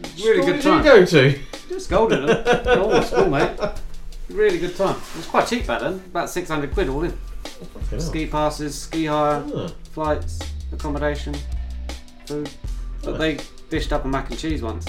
Really 0.00 0.16
School 0.40 0.46
good 0.46 0.52
did 0.54 0.62
time. 0.62 0.78
you 0.78 0.84
go 0.84 1.04
to? 1.04 1.38
Just 1.68 1.90
Golden. 1.90 2.24
oh, 2.30 3.00
school, 3.04 3.26
mate. 3.28 3.50
Really 4.30 4.58
good 4.58 4.74
time. 4.74 4.96
It 4.96 5.16
was 5.18 5.26
quite 5.26 5.46
cheap 5.46 5.66
back 5.66 5.82
then. 5.82 5.96
About 6.06 6.30
600 6.30 6.72
quid 6.72 6.88
all 6.88 7.04
in. 7.04 7.18
Ski 7.98 8.26
passes, 8.26 8.74
ski 8.74 9.04
hire, 9.04 9.44
Oh. 9.54 9.68
flights, 9.90 10.38
accommodation, 10.74 11.34
food. 12.26 12.50
But 13.02 13.18
they 13.18 13.38
dished 13.70 13.92
up 13.92 14.04
a 14.04 14.08
mac 14.08 14.30
and 14.30 14.38
cheese 14.38 14.62
once. 14.62 14.86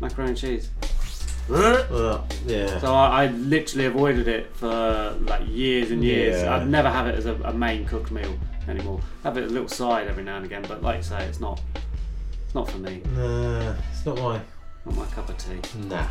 Macaroni 0.00 0.30
and 0.30 0.38
cheese. 0.38 0.70
Well, 1.48 2.26
yeah. 2.46 2.78
So 2.80 2.94
I, 2.94 3.24
I 3.24 3.26
literally 3.28 3.86
avoided 3.86 4.28
it 4.28 4.54
for 4.56 5.16
like 5.22 5.42
years 5.48 5.90
and 5.90 6.02
years. 6.02 6.42
Yeah. 6.42 6.56
I'd 6.56 6.68
never 6.68 6.90
have 6.90 7.06
it 7.06 7.14
as 7.14 7.26
a, 7.26 7.34
a 7.42 7.52
main 7.52 7.84
cooked 7.84 8.10
meal 8.10 8.38
anymore. 8.68 9.00
Have 9.24 9.36
it 9.36 9.44
as 9.44 9.50
a 9.50 9.54
little 9.54 9.68
side 9.68 10.08
every 10.08 10.22
now 10.22 10.36
and 10.36 10.44
again, 10.44 10.64
but 10.68 10.82
like 10.82 10.98
you 10.98 11.02
say, 11.02 11.24
it's 11.24 11.40
not 11.40 11.60
it's 12.44 12.54
not 12.54 12.70
for 12.70 12.78
me. 12.78 13.02
Nah, 13.14 13.74
it's 13.90 14.04
not 14.04 14.18
my. 14.18 14.40
Not 14.84 14.96
my 14.96 15.06
cup 15.06 15.28
of 15.28 15.38
tea. 15.38 15.58
Nah. 15.88 16.06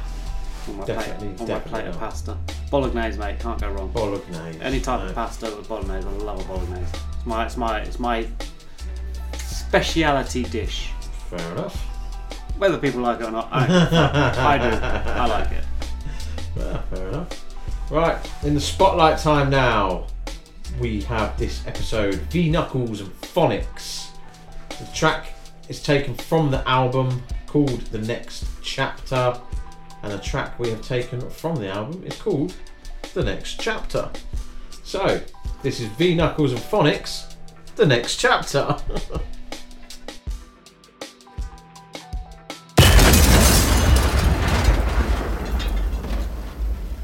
On 0.68 0.78
my 0.78 0.86
Definitely, 0.86 1.28
plate, 1.28 1.42
on 1.42 1.48
my 1.48 1.54
definitely 1.54 1.70
plate 1.70 1.88
of 1.88 1.94
not. 1.96 2.00
pasta. 2.00 2.38
Bolognese, 2.70 3.20
mate, 3.20 3.40
can't 3.40 3.62
go 3.62 3.72
wrong. 3.72 3.92
Bolognese. 3.92 4.60
Any 4.62 4.80
type 4.80 5.02
no. 5.02 5.08
of 5.08 5.16
pasta 5.16 5.56
with 5.56 5.68
bolognese, 5.68 6.08
I 6.08 6.12
love 6.12 6.40
a 6.40 6.48
bolognese. 6.48 6.82
It's 7.14 7.26
my 7.26 7.46
it's 7.46 7.58
my 7.58 7.80
it's 7.82 8.00
my 8.00 8.28
speciality 9.72 10.44
dish. 10.44 10.92
Fair 11.30 11.52
enough. 11.54 11.78
Whether 12.58 12.78
people 12.78 13.00
like 13.00 13.22
it 13.22 13.24
or 13.24 13.32
not, 13.32 13.48
I, 13.54 13.64
I 13.64 14.58
do. 14.58 14.76
I 14.76 15.26
like 15.28 15.52
it. 15.54 15.64
Well, 16.58 16.84
fair 16.94 17.08
enough. 17.08 17.90
Right, 17.90 18.32
in 18.44 18.54
the 18.54 18.60
spotlight 18.60 19.20
time 19.20 19.50
now, 19.50 20.08
we 20.82 21.04
have 21.04 21.38
this 21.40 21.66
episode 21.66 22.16
V 22.16 22.50
Knuckles 22.50 23.00
and 23.00 23.10
Phoniks. 23.22 24.10
The 24.78 24.94
track 24.94 25.36
is 25.70 25.82
taken 25.82 26.16
from 26.16 26.52
the 26.52 26.68
album 26.68 27.24
called 27.48 27.80
The 27.94 28.00
Next 28.00 28.46
Chapter, 28.62 29.40
and 30.04 30.12
the 30.12 30.20
track 30.20 30.60
we 30.60 30.70
have 30.70 30.82
taken 30.82 31.22
from 31.30 31.56
the 31.56 31.70
album 31.70 32.04
is 32.06 32.22
called 32.22 32.54
The 33.14 33.24
Next 33.24 33.58
Chapter. 33.62 34.10
So, 34.84 35.22
this 35.64 35.80
is 35.80 35.88
V 35.92 36.14
Knuckles 36.14 36.52
and 36.52 36.60
Phoniks, 36.60 37.36
The 37.78 37.86
Next 37.86 38.18
Chapter. 38.18 38.76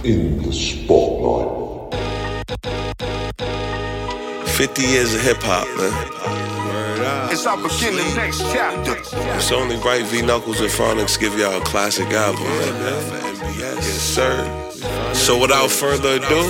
In 0.04 0.42
the 0.44 0.54
spotlight. 0.54 1.94
50 4.48 4.82
years 4.84 5.14
of 5.16 5.22
hip 5.22 5.38
hop, 5.42 5.68
man. 5.78 7.32
As 7.32 7.46
I 7.46 7.56
begin 7.56 7.96
the 7.96 8.14
next 8.16 8.42
chapter. 8.54 8.96
It's 9.36 9.52
only 9.52 9.76
right 9.78 10.06
V 10.06 10.22
Knuckles 10.22 10.60
and 10.62 10.70
Phoniks 10.70 11.20
give 11.20 11.38
y'all 11.38 11.62
a 11.62 11.66
classic 11.66 12.08
album, 12.12 12.44
man. 12.44 13.24
Yes, 13.58 13.86
sir. 13.86 15.14
So 15.14 15.40
without 15.40 15.72
further 15.72 16.16
ado, 16.18 16.42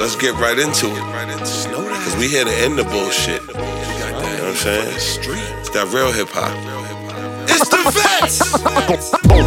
let's 0.00 0.16
get 0.16 0.34
right 0.34 0.58
into 0.58 0.86
it. 0.86 1.38
Cause 1.38 2.16
we 2.16 2.28
here 2.28 2.44
to 2.44 2.50
end 2.50 2.78
the 2.78 2.84
bullshit. 2.84 3.42
You 3.42 3.54
know 3.54 3.62
what 3.62 4.44
I'm 4.44 4.54
saying? 4.54 4.94
It's 5.60 5.70
that 5.70 5.92
real 5.92 6.12
hip 6.12 6.28
hop. 6.30 6.75
It's 7.56 7.70
the 7.72 7.80
vets! 7.88 8.44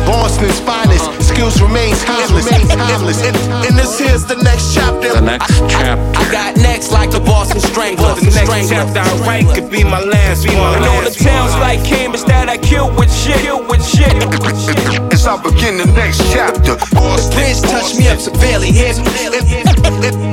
Boston's 0.09 0.59
finest, 0.61 1.05
skills 1.21 1.61
remain 1.61 1.93
timeless. 1.95 2.49
timeless. 2.49 3.21
And, 3.21 3.37
and 3.65 3.77
this 3.77 3.99
here's 3.99 4.25
the 4.25 4.35
next 4.41 4.73
chapter. 4.73 5.13
The 5.13 5.21
next 5.21 5.59
chapter. 5.69 6.17
I 6.17 6.31
got 6.31 6.57
next 6.57 6.91
like 6.91 7.11
the 7.11 7.19
Boston 7.19 7.59
Strangler. 7.59 8.15
The 8.15 8.33
next 8.33 8.69
chapter 8.69 8.99
I 8.99 9.13
write 9.27 9.45
could 9.53 9.69
be 9.69 9.83
my 9.83 10.01
last 10.01 10.47
one. 10.47 10.81
And 10.81 10.85
all 10.85 11.01
the 11.01 11.13
towns 11.13 11.53
like 11.61 11.85
Cambridge 11.85 12.23
that 12.23 12.49
I 12.49 12.57
kill 12.57 12.89
with 12.97 13.13
shit, 13.13 13.37
kill 13.41 13.61
with 13.69 13.85
shit. 13.85 14.09
As 15.13 15.27
I 15.27 15.37
begin 15.43 15.77
the 15.77 15.85
next 15.93 16.19
chapter. 16.33 16.77
Bitch 17.37 17.61
touch 17.61 17.95
me 17.95 18.07
up 18.07 18.19
severely, 18.19 18.71
hit 18.71 18.97
me. 18.97 20.28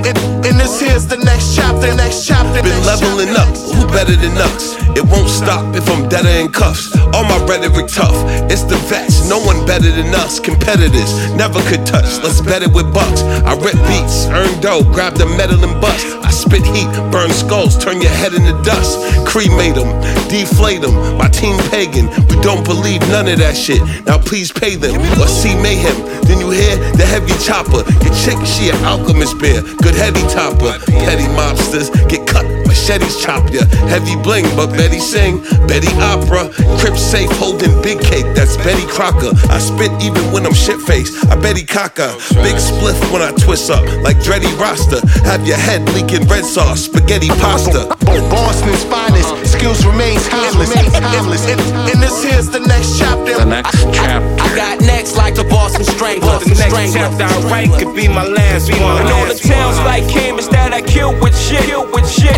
This 0.66 0.80
here's 0.80 1.06
the 1.06 1.16
next 1.18 1.54
chapter. 1.54 1.94
Next 1.94 2.26
chapter. 2.26 2.62
Been 2.62 2.84
leveling 2.84 3.30
up, 3.36 3.54
who 3.74 3.86
better 3.86 4.16
than 4.16 4.36
us? 4.36 4.74
It 4.96 5.04
won't 5.04 5.28
stop 5.28 5.76
if 5.76 5.86
I'm 5.88 6.08
deader 6.08 6.28
in 6.28 6.50
cuffs. 6.50 6.96
All 7.14 7.24
my 7.24 7.38
rhetoric 7.46 7.86
tough, 7.86 8.16
it's 8.50 8.64
the 8.64 8.76
vets, 8.88 9.28
no 9.28 9.38
one 9.38 9.64
better 9.66 9.90
than 9.90 10.14
us. 10.14 10.40
Competitors 10.40 11.12
never 11.36 11.60
could 11.68 11.86
touch, 11.86 12.18
let's 12.24 12.40
bet 12.40 12.62
it 12.62 12.72
with 12.72 12.92
bucks. 12.92 13.22
I 13.44 13.54
rip 13.54 13.78
beats, 13.86 14.26
earn 14.32 14.50
dough, 14.60 14.82
grab 14.82 15.14
the 15.14 15.26
metal 15.36 15.62
and 15.62 15.80
bust. 15.80 16.06
I 16.24 16.30
spit 16.30 16.64
heat, 16.64 16.88
burn 17.12 17.30
skulls, 17.30 17.78
turn 17.78 18.00
your 18.00 18.10
head 18.10 18.34
into 18.34 18.56
dust. 18.64 18.98
Cremate 19.28 19.74
them, 19.74 19.92
deflate 20.28 20.80
them. 20.80 20.94
My 21.18 21.28
team 21.28 21.58
pagan, 21.70 22.08
we 22.28 22.40
don't 22.40 22.64
believe 22.64 23.00
none 23.12 23.28
of 23.28 23.38
that 23.38 23.56
shit. 23.56 23.82
Now 24.06 24.18
please 24.18 24.50
pay 24.50 24.74
them 24.76 24.96
or 25.20 25.28
see 25.28 25.54
mayhem. 25.54 25.96
Then 26.24 26.40
you 26.40 26.50
hear 26.50 26.76
the 26.96 27.04
heavy 27.04 27.36
chopper. 27.44 27.84
Your 28.02 28.14
chick, 28.16 28.40
she 28.48 28.70
an 28.70 28.82
alchemist 28.82 29.38
bear, 29.38 29.60
good 29.84 29.94
heady 29.94 30.24
topper. 30.56 30.78
Petty 31.04 31.24
mobsters 31.34 31.90
get 32.08 32.26
cut, 32.26 32.44
machetes 32.66 33.22
chop 33.22 33.50
ya. 33.52 33.64
Heavy 33.88 34.16
bling, 34.22 34.44
but 34.56 34.68
Betty 34.70 34.98
sing, 34.98 35.42
Betty 35.66 35.92
opera. 36.00 36.50
Crip 36.78 36.96
safe 36.96 37.30
holding 37.38 37.70
big 37.82 38.00
cake, 38.00 38.26
that's 38.34 38.56
Betty 38.58 38.86
Crocker. 38.86 39.32
I 39.50 39.58
spit 39.58 39.90
even 40.02 40.22
when 40.32 40.46
I'm 40.46 40.54
shit 40.54 40.80
faced. 40.80 41.26
I 41.30 41.36
Betty 41.36 41.64
Cocker. 41.64 42.12
Big 42.42 42.56
spliff 42.56 42.98
when 43.12 43.22
I 43.22 43.32
twist 43.32 43.70
up, 43.70 43.84
like 44.02 44.22
Dreddy 44.22 44.52
Rasta. 44.56 45.06
Have 45.24 45.46
your 45.46 45.58
head 45.58 45.82
leaking 45.94 46.26
red 46.28 46.44
sauce, 46.44 46.84
spaghetti 46.84 47.28
pasta. 47.28 47.86
Boston's 48.30 48.84
finest, 48.84 49.30
skills 49.52 49.84
remain 49.84 50.18
timeless. 50.20 50.72
timeless. 50.72 51.46
And, 51.48 51.60
and 51.60 52.02
this 52.02 52.22
here's 52.24 52.48
the 52.48 52.60
next 52.60 52.98
chapter. 52.98 53.36
The 53.36 53.44
next 53.44 53.72
chapter. 53.92 54.42
I 54.42 54.56
got 54.56 54.80
next 54.80 55.16
like 55.16 55.34
the 55.34 55.44
Boston 55.44 55.84
Strangler. 55.84 56.38
The 56.40 56.54
next 56.54 56.94
chapter 56.94 57.24
I 57.24 57.38
write 57.50 57.70
could 57.78 57.94
be 57.94 58.08
my 58.08 58.24
last 58.24 58.70
one. 58.70 59.02
And 59.02 59.08
all 59.08 59.26
the 59.26 59.38
towns 59.38 59.78
like 59.80 60.08
Cambridge 60.08 60.45
that 60.48 60.72
I 60.72 60.82
kill 60.82 61.12
with 61.20 61.36
shit, 61.36 61.64
kill 61.64 61.86
with 61.92 62.08
shit. 62.10 62.36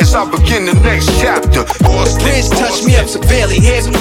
As 0.00 0.14
I 0.14 0.24
begin 0.30 0.66
the 0.66 0.74
next 0.82 1.08
chapter. 1.20 1.64
Bitch 2.24 2.50
touch 2.50 2.84
me 2.84 2.96
up 2.96 3.06
severely, 3.06 3.60
hit 3.60 3.86
me. 3.86 3.98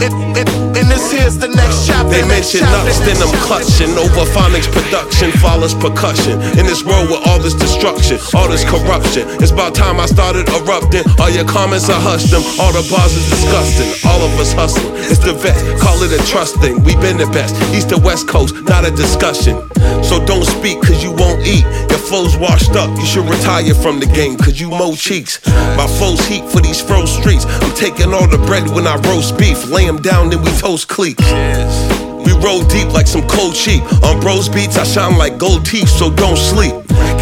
And, 0.00 0.88
this 0.90 1.12
here's 1.12 1.38
the 1.38 1.48
next 1.48 1.86
chapter. 1.86 2.10
They 2.10 2.26
mention 2.26 2.60
chapter. 2.60 2.84
nuts, 2.84 2.98
then 3.04 3.16
I'm 3.20 3.30
clutching 3.44 3.92
over 3.94 4.24
Phoniks 4.32 4.70
production, 4.70 5.30
follows 5.38 5.74
percussion. 5.74 6.40
In 6.58 6.66
this 6.66 6.82
world 6.82 7.10
with 7.10 7.22
all 7.28 7.38
this 7.38 7.54
destruction, 7.54 8.18
all 8.34 8.48
this 8.48 8.64
corruption. 8.64 9.28
It's 9.42 9.52
about 9.52 9.74
time 9.74 10.00
I 10.00 10.06
started 10.06 10.48
erupting. 10.48 11.04
All 11.20 11.30
your 11.30 11.44
comments, 11.44 11.88
I 11.88 12.00
hushed 12.00 12.30
them. 12.30 12.42
All 12.58 12.72
the 12.72 12.82
bars 12.90 13.12
is 13.14 13.28
disgusting. 13.28 13.92
All 14.08 14.20
of 14.24 14.32
us 14.40 14.52
hustling. 14.52 14.94
It's 15.10 15.18
the 15.18 15.32
vet, 15.32 15.56
call 15.80 16.02
it 16.02 16.12
a 16.12 16.20
trust 16.26 16.56
thing. 16.60 16.82
We've 16.82 17.00
been 17.00 17.18
the 17.18 17.28
best, 17.30 17.54
east 17.74 17.90
to 17.90 17.98
west 17.98 18.28
coast, 18.28 18.54
not 18.64 18.86
a 18.86 18.90
discussion. 18.90 19.60
So 20.02 20.24
don't 20.24 20.44
speak, 20.44 20.80
cause 20.82 21.02
you 21.02 21.12
won't 21.12 21.46
eat. 21.46 21.64
Your 21.90 22.02
flow's 22.10 22.36
washed 22.36 22.72
up, 22.72 22.90
you 22.98 23.06
should 23.06 23.28
retire 23.30 23.72
from 23.72 24.00
the 24.00 24.06
game, 24.06 24.36
cause 24.36 24.60
you 24.60 24.68
mo 24.68 24.96
cheeks. 24.96 25.38
My 25.76 25.86
flow's 25.86 26.26
heat 26.26 26.44
for 26.50 26.60
these 26.60 26.80
froze 26.80 27.16
streets. 27.16 27.44
I'm 27.46 27.72
taking 27.76 28.12
all 28.12 28.26
the 28.26 28.38
bread 28.48 28.68
when 28.70 28.84
I 28.88 28.96
roast 29.08 29.38
beef. 29.38 29.68
Lay 29.70 29.86
'em 29.86 30.02
down, 30.02 30.28
then 30.30 30.42
we 30.42 30.50
toast 30.58 30.88
cliques. 30.88 31.30
We 32.24 32.32
roll 32.44 32.62
deep 32.64 32.88
like 32.92 33.06
some 33.06 33.26
cold 33.28 33.54
sheep. 33.54 33.82
On 34.02 34.20
bros 34.20 34.48
beats, 34.48 34.76
I 34.76 34.84
shine 34.84 35.16
like 35.18 35.38
gold 35.38 35.64
teeth, 35.64 35.88
so 35.88 36.10
don't 36.10 36.36
sleep. 36.36 36.74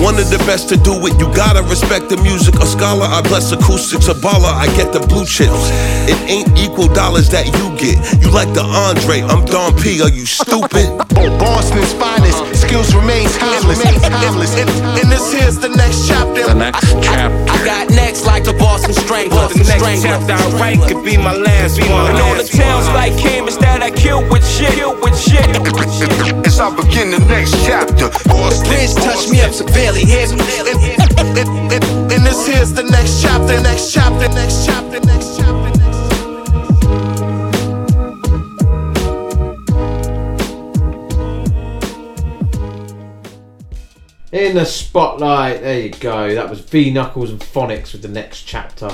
One 0.03 0.15
of 0.19 0.31
the 0.31 0.39
best 0.47 0.69
to 0.71 0.77
do 0.77 0.95
it, 1.07 1.19
you 1.19 1.27
gotta 1.35 1.63
respect 1.63 2.09
the 2.09 2.17
music. 2.19 2.55
A 2.57 2.67
scholar, 2.67 3.07
I 3.07 3.23
bless 3.23 3.51
acoustics. 3.53 4.09
A 4.09 4.15
baller, 4.15 4.53
I 4.53 4.67
get 4.77 4.93
the 4.93 5.01
blue 5.01 5.27
chips. 5.27 5.71
It 6.07 6.19
ain't 6.31 6.57
equal 6.59 6.89
dollars 6.89 7.29
that 7.31 7.47
you 7.47 7.67
get. 7.75 7.99
You 8.23 8.31
like 8.31 8.53
the 8.55 8.63
Andre, 8.63 9.23
I'm 9.23 9.45
Dom 9.45 9.75
P. 9.77 10.01
Are 10.03 10.11
you 10.11 10.27
stupid? 10.27 10.87
Boston's 11.39 11.93
finest, 11.95 12.39
skills 12.55 12.95
remain 12.95 13.29
timeless. 13.29 13.83
timeless. 13.83 14.55
And, 14.57 14.71
and 14.99 15.11
this 15.11 15.33
here's 15.33 15.59
the 15.59 15.69
next 15.69 16.07
chapter. 16.07 16.47
The 16.47 16.55
next 16.55 16.95
chapter. 17.03 17.51
I 17.51 17.65
got 17.65 17.91
next 17.91 18.25
like 18.25 18.45
the 18.45 18.55
Boston 18.55 18.95
Strangler. 18.95 19.49
The 19.49 19.65
next 19.65 19.83
Next 19.83 20.03
chapter 20.03 20.35
I 20.35 20.51
write 20.59 20.81
could 20.89 21.05
be 21.05 21.17
my 21.17 21.35
last 21.35 21.81
one. 21.81 22.11
And 22.11 22.19
all 22.19 22.35
the 22.35 22.45
towns 22.45 22.87
like 22.89 23.15
him 23.15 23.49
is 23.49 23.59
that 23.59 23.83
I 23.83 23.91
kill 23.91 24.23
with 24.29 24.47
shit. 24.47 24.88
Kill 24.89 25.01
with 25.03 25.21
shit. 25.21 26.47
As 26.47 26.61
I 26.61 26.75
begin 26.75 27.11
the 27.11 27.19
next 27.29 27.53
chapter, 27.65 28.09
Bridge 28.65 28.95
touch 28.95 29.29
me 29.29 29.41
up 29.43 29.53
severely, 29.53 30.05
hear 30.05 30.29
me? 30.29 30.41
and, 30.61 31.39
and, 31.39 31.73
and, 31.73 31.85
and 32.13 32.27
this 32.27 32.47
here's 32.47 32.73
the 32.73 32.85
next 32.85 33.21
chapter, 33.21 33.61
next 33.61 33.93
chapter, 33.93 34.29
next 34.29 34.65
chapter, 34.65 35.01
next 35.01 35.37
chapter. 35.37 35.69
In 44.31 44.55
the 44.55 44.65
spotlight, 44.65 45.61
there 45.63 45.81
you 45.81 45.91
go. 45.91 46.35
That 46.35 46.49
was 46.49 46.61
V 46.61 46.91
Knuckles 46.91 47.31
and 47.31 47.41
Phoniks 47.41 47.93
with 47.93 48.03
the 48.03 48.09
next 48.09 48.45
chapter, 48.45 48.91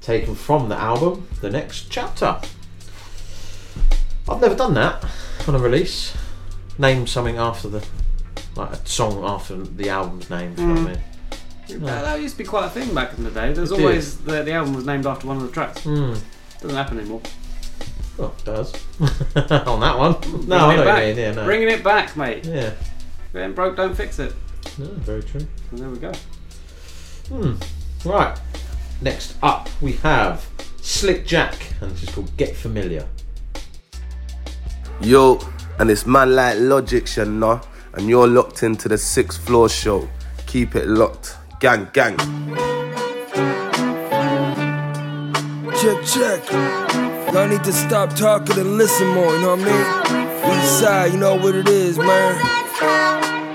taken 0.00 0.34
from 0.34 0.68
the 0.68 0.76
album, 0.76 1.28
The 1.40 1.50
Next 1.50 1.90
Chapter. 1.90 2.40
I've 4.28 4.40
never 4.40 4.56
done 4.56 4.74
that 4.74 5.04
on 5.48 5.54
a 5.54 5.58
release. 5.58 6.16
Name 6.78 7.06
something 7.06 7.36
after 7.38 7.68
the, 7.68 7.86
like 8.54 8.72
a 8.72 8.86
song 8.86 9.24
after 9.24 9.56
the 9.56 9.88
album's 9.88 10.28
name. 10.30 10.52
if 10.52 10.58
You 10.58 10.66
know 10.66 10.74
what 10.74 10.80
I 10.80 10.92
mean? 10.92 11.80
That, 11.84 12.02
that 12.04 12.20
used 12.20 12.34
to 12.36 12.38
be 12.42 12.48
quite 12.48 12.66
a 12.66 12.70
thing 12.70 12.94
back 12.94 13.16
in 13.18 13.24
the 13.24 13.30
day. 13.30 13.52
There's 13.52 13.72
It 13.72 13.76
did. 13.76 13.82
always 13.84 14.18
the, 14.18 14.42
the 14.42 14.52
album 14.52 14.74
was 14.74 14.84
named 14.86 15.06
after 15.06 15.26
one 15.26 15.36
of 15.38 15.42
the 15.42 15.50
tracks. 15.50 15.82
Hmm. 15.82 16.14
Doesn't 16.60 16.76
happen 16.76 16.98
anymore. 17.00 17.22
Well, 18.16 18.34
it 18.38 18.44
does. 18.44 18.72
on 19.00 19.80
that 19.80 19.98
one. 19.98 20.12
No, 20.12 20.18
Bringing 20.20 20.52
I 20.52 20.72
it 20.72 20.76
know 20.76 20.76
what 20.76 20.84
back. 20.84 21.00
you 21.02 21.06
mean. 21.08 21.16
Yeah, 21.18 21.32
no. 21.32 21.44
Bringing 21.44 21.68
it 21.68 21.84
back, 21.84 22.16
mate. 22.16 22.44
Yeah. 22.46 22.52
If 23.28 23.34
it 23.34 23.40
ain't 23.40 23.54
broke, 23.54 23.76
don't 23.76 23.94
fix 23.94 24.18
it. 24.18 24.32
No, 24.78 24.86
very 24.86 25.22
true. 25.22 25.46
And 25.70 25.78
there 25.80 25.88
we 25.90 25.98
go. 25.98 26.12
Hmm. 27.28 27.54
Right. 28.08 28.38
Next 29.02 29.36
up, 29.42 29.68
we 29.82 29.92
have 29.94 30.46
Slik 30.78 31.26
Jack, 31.26 31.54
and 31.80 31.90
this 31.90 32.04
is 32.04 32.10
called 32.14 32.34
Get 32.36 32.54
Familiar. 32.56 33.06
Yo, 35.00 35.38
and 35.78 35.90
it's 35.90 36.06
man 36.06 36.34
like 36.34 36.56
Logic, 36.58 37.16
you 37.16 37.24
know, 37.26 37.60
and 37.94 38.08
you're 38.08 38.26
locked 38.26 38.62
into 38.62 38.88
the 38.88 38.96
sixth 38.96 39.44
floor 39.44 39.68
show. 39.68 40.08
Keep 40.46 40.74
it 40.74 40.88
locked. 40.88 41.36
Gang, 41.60 41.88
gang. 41.92 42.16
Check, 45.76 46.04
check. 46.04 46.52
Y'all 47.32 47.46
need 47.46 47.62
to 47.64 47.72
stop 47.72 48.14
talking 48.16 48.58
and 48.58 48.78
listen 48.78 49.06
more, 49.08 49.34
you 49.34 49.40
know 49.42 49.56
what 49.56 49.68
I 49.68 50.52
mean? 50.52 50.58
East 50.58 50.80
side, 50.80 51.12
you 51.12 51.18
know 51.18 51.36
what 51.36 51.54
it 51.54 51.68
is, 51.68 51.98
man. 51.98 52.40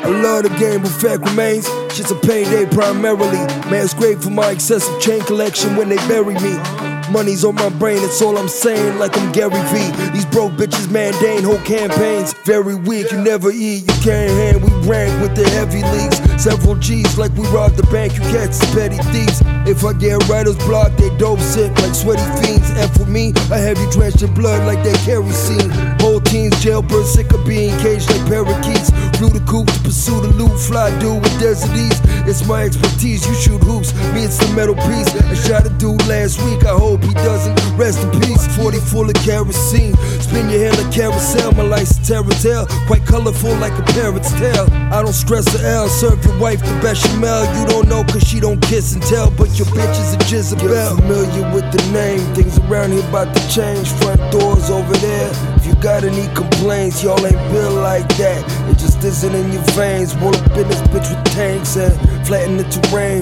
I 0.03 0.09
love 0.21 0.43
the 0.43 0.49
game, 0.59 0.81
but 0.83 0.91
fact 0.91 1.27
remains. 1.27 1.67
Shit's 1.93 2.11
a 2.11 2.15
payday 2.15 2.65
primarily. 2.67 3.39
Man's 3.71 3.93
great 3.95 4.21
for 4.21 4.29
my 4.29 4.51
excessive 4.51 5.01
chain 5.01 5.21
collection 5.21 5.75
when 5.75 5.89
they 5.89 5.97
bury 6.07 6.35
me. 6.35 6.90
Money's 7.11 7.43
on 7.43 7.55
my 7.55 7.69
brain, 7.69 8.01
that's 8.01 8.21
all 8.21 8.37
I'm 8.37 8.47
saying, 8.47 8.97
like 8.97 9.17
I'm 9.17 9.31
Gary 9.33 9.49
V. 9.49 10.11
These 10.11 10.25
broke 10.27 10.53
bitches 10.53 10.89
mandate 10.89 11.43
whole 11.43 11.59
campaigns. 11.59 12.33
Very 12.45 12.75
weak, 12.75 13.11
you 13.11 13.17
never 13.17 13.51
eat, 13.51 13.81
you 13.81 14.01
can't 14.01 14.31
hang. 14.31 14.61
We 14.61 14.87
rank 14.87 15.21
with 15.21 15.35
the 15.35 15.47
heavy 15.49 15.83
leagues. 15.83 16.30
Several 16.41 16.73
G's, 16.73 17.19
like 17.19 17.31
we 17.37 17.45
robbed 17.49 17.77
the 17.77 17.85
bank, 17.93 18.17
you 18.17 18.23
is 18.23 18.57
petty 18.73 18.97
thieves. 19.13 19.43
If 19.69 19.85
I 19.85 19.93
get 19.93 20.27
writer's 20.27 20.57
block, 20.65 20.89
they 20.97 21.15
dope 21.17 21.39
sick 21.39 21.69
like 21.85 21.93
sweaty 21.93 22.25
fiends. 22.41 22.71
And 22.71 22.89
for 22.97 23.05
me, 23.05 23.31
I 23.53 23.61
have 23.61 23.77
you 23.77 23.85
drenched 23.91 24.23
in 24.23 24.33
blood 24.33 24.65
like 24.65 24.81
that 24.81 24.97
kerosene. 25.05 25.69
Whole 26.01 26.19
teens, 26.19 26.59
jailbird 26.63 27.05
sick 27.05 27.31
of 27.31 27.45
being 27.45 27.77
caged 27.77 28.09
like 28.09 28.25
parakeets. 28.25 28.89
Flew 29.21 29.29
the 29.29 29.43
coop 29.45 29.69
to 29.69 29.79
pursue 29.85 30.19
the 30.19 30.33
loot, 30.33 30.57
fly 30.57 30.89
dude 30.97 31.21
with 31.21 31.39
desert 31.39 31.77
ease. 31.77 32.01
It's 32.25 32.41
my 32.47 32.63
expertise, 32.63 33.21
you 33.29 33.35
shoot 33.35 33.61
hoops, 33.61 33.93
me 34.09 34.25
it's 34.25 34.41
the 34.41 34.49
metal 34.57 34.73
piece. 34.89 35.13
I 35.13 35.35
shot 35.37 35.67
a 35.67 35.69
dude 35.77 36.01
last 36.07 36.41
week, 36.41 36.65
I 36.65 36.73
hope 36.73 37.03
he 37.03 37.13
doesn't 37.13 37.53
rest 37.77 38.01
in 38.01 38.09
peace. 38.17 38.49
40 38.57 38.79
full 38.79 39.05
of 39.05 39.15
kerosene, 39.21 39.93
spin 40.17 40.49
your 40.49 40.57
hair 40.57 40.73
like 40.73 40.91
carousel. 40.91 41.51
My 41.53 41.69
life's 41.69 42.01
a 42.01 42.17
terror 42.17 42.37
tale, 42.41 42.65
quite 42.89 43.05
colorful 43.05 43.53
like 43.61 43.77
a 43.77 43.85
parrot's 43.93 44.33
tail. 44.41 44.65
I 44.89 45.03
don't 45.05 45.13
stress 45.13 45.45
the 45.45 45.61
L, 45.69 45.87
serve 45.87 46.30
your 46.31 46.41
wife 46.41 46.59
the 46.61 46.73
bechamel. 46.81 47.43
You 47.59 47.65
don't 47.67 47.87
know 47.87 48.03
cause 48.03 48.23
she 48.23 48.39
don't 48.39 48.61
kiss 48.61 48.93
and 48.93 49.03
tell, 49.03 49.29
but 49.31 49.57
your 49.57 49.67
bitch 49.67 49.97
is 49.99 50.13
a 50.13 50.17
Jezebel. 50.29 50.67
Get 50.67 50.95
familiar 50.95 51.53
with 51.53 51.71
the 51.71 51.81
name, 51.91 52.19
things 52.35 52.57
around 52.59 52.91
here 52.91 53.07
about 53.09 53.35
to 53.35 53.41
change. 53.49 53.91
Front 54.01 54.19
doors 54.31 54.69
over 54.69 54.93
there. 54.97 55.31
If 55.55 55.65
you 55.65 55.75
got 55.75 56.03
any 56.03 56.27
complaints, 56.33 57.03
y'all 57.03 57.25
ain't 57.25 57.51
built 57.51 57.73
like 57.75 58.07
that. 58.17 58.41
It 58.69 58.77
just 58.77 59.03
isn't 59.03 59.33
in 59.33 59.51
your 59.51 59.63
veins. 59.73 60.15
Roll 60.17 60.35
up 60.35 60.57
in 60.57 60.67
this 60.67 60.81
bitch 60.89 61.09
with 61.09 61.23
tanks 61.33 61.75
and 61.75 61.93
flatten 62.27 62.57
the 62.57 62.63
terrain. 62.63 63.21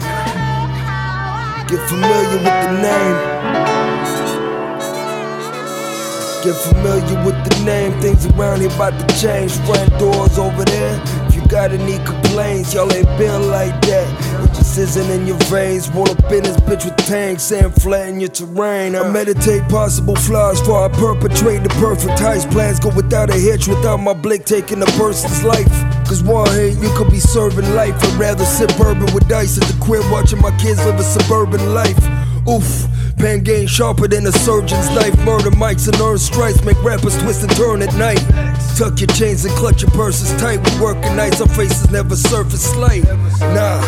Get 1.67 1.81
familiar 1.88 2.38
with 2.38 2.57
the 2.65 2.71
name. 2.81 3.39
Get 6.43 6.55
familiar 6.55 7.25
with 7.25 7.39
the 7.50 7.64
name. 7.66 7.92
Things 8.02 8.26
around 8.28 8.61
here 8.61 8.72
about 8.72 8.98
to 9.00 9.08
change. 9.19 9.52
Front 9.66 9.90
doors 10.00 10.38
over 10.38 10.64
there. 10.66 11.02
If 11.28 11.36
you 11.36 11.45
got 11.48 11.72
any 11.72 11.98
complaints, 12.06 12.74
y'all 12.74 12.92
ain't 12.92 13.08
been 13.18 13.50
like 13.50 13.80
that. 13.82 14.08
It 14.44 14.53
just 14.56 14.78
isn't 14.78 15.10
in 15.10 15.28
your 15.28 15.38
veins. 15.52 15.90
Roll 15.90 16.10
up 16.10 16.32
in 16.32 16.44
this 16.44 16.58
bitch 16.58 16.86
with 16.86 16.98
tanks 17.08 17.52
and 17.52 17.74
flatten 17.82 18.19
your 18.19 18.30
terrain. 18.30 18.95
I 18.95 19.10
meditate 19.11 19.68
possible 19.69 20.16
flaws 20.16 20.61
for 20.61 20.86
I 20.86 20.90
perpetrate 20.90 21.64
the 21.64 21.69
perfect 21.80 22.19
heist. 22.19 22.52
Plans 22.52 22.80
go 22.80 22.90
without 22.90 23.30
a 23.30 23.38
hitch, 23.38 23.68
without 23.68 23.98
my 23.98 24.14
blick 24.14 24.45
taking 24.45 24.82
a 24.82 24.88
person's 24.98 25.44
life. 25.44 25.72
Cause 26.08 26.24
one 26.24 26.50
hate, 26.50 26.78
you 26.78 26.90
could 26.98 27.11
be 27.11 27.19
serving 27.19 27.76
life. 27.76 27.95
I'd 28.03 28.19
rather 28.19 28.45
sip 28.45 28.76
bourbon 28.78 29.14
with 29.14 29.28
dice 29.28 29.58
at 29.58 29.68
the 29.68 29.78
crib, 29.86 30.03
watching 30.11 30.42
my 30.42 30.56
kids 30.58 30.84
live 30.86 31.00
a 31.00 31.03
suburban 31.03 31.74
life. 31.74 32.00
Oof, 32.48 32.88
pen 33.19 33.43
game 33.43 33.67
sharper 33.67 34.07
than 34.07 34.25
a 34.25 34.31
surgeon's 34.31 34.89
knife. 34.95 35.17
Murder 35.25 35.51
mics 35.51 35.88
and 35.88 35.99
earn 36.01 36.17
strikes 36.17 36.64
make 36.64 36.81
rappers 36.83 37.17
twist 37.22 37.43
and 37.43 37.51
turn 37.56 37.81
at 37.81 37.93
night. 37.95 38.23
Tuck 38.77 38.99
your 38.99 39.07
chains 39.07 39.45
and 39.45 39.53
clutch 39.56 39.81
your 39.81 39.91
purses 39.91 40.31
tight. 40.41 40.59
We 40.72 40.81
working 40.81 41.15
nights, 41.15 41.41
our 41.41 41.49
faces 41.49 41.91
never 41.91 42.15
surface 42.15 42.72
slight. 42.72 43.03
Nah, 43.03 43.81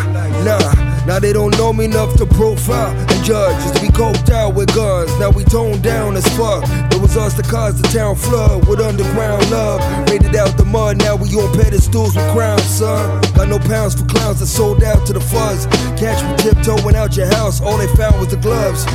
nah, 0.44 0.91
now 1.12 1.20
they 1.20 1.34
don't 1.34 1.52
know 1.58 1.74
me 1.74 1.84
enough 1.84 2.16
to 2.16 2.26
profile 2.26 2.96
and 2.96 3.26
judge. 3.26 3.54
Just 3.64 3.82
we 3.82 3.90
coked 3.90 4.30
out 4.30 4.56
with 4.56 4.74
guns, 4.74 5.12
now 5.20 5.30
we 5.30 5.44
toned 5.44 5.84
down 5.84 6.16
as 6.16 6.26
fuck. 6.38 6.64
It 6.94 7.02
was 7.02 7.18
us 7.18 7.34
that 7.34 7.48
caused 7.48 7.84
the 7.84 7.88
town 7.90 8.16
flood 8.16 8.66
with 8.66 8.80
underground 8.80 9.52
love. 9.52 9.82
It 10.08 10.34
out 10.38 10.56
the 10.56 10.64
mud, 10.64 11.00
now 11.00 11.18
we 11.18 11.28
on 11.36 11.52
pedestals 11.54 12.16
with 12.16 12.32
crowns, 12.32 12.64
son. 12.64 13.22
Got 13.34 13.50
no 13.50 13.60
pounds 13.60 14.00
for 14.00 14.08
clowns 14.08 14.40
that 14.40 14.48
sold 14.48 14.86
out 14.86 15.06
to 15.08 15.12
the 15.12 15.20
fuzz. 15.20 15.66
Catch 16.00 16.24
me 16.24 16.32
tiptoeing 16.38 16.96
out 16.96 17.18
your 17.18 17.28
house, 17.28 17.60
all 17.60 17.78
they 17.78 17.94
found 18.00 18.18
was 18.18 18.30
the 18.30 18.38
gloves. 18.38 18.86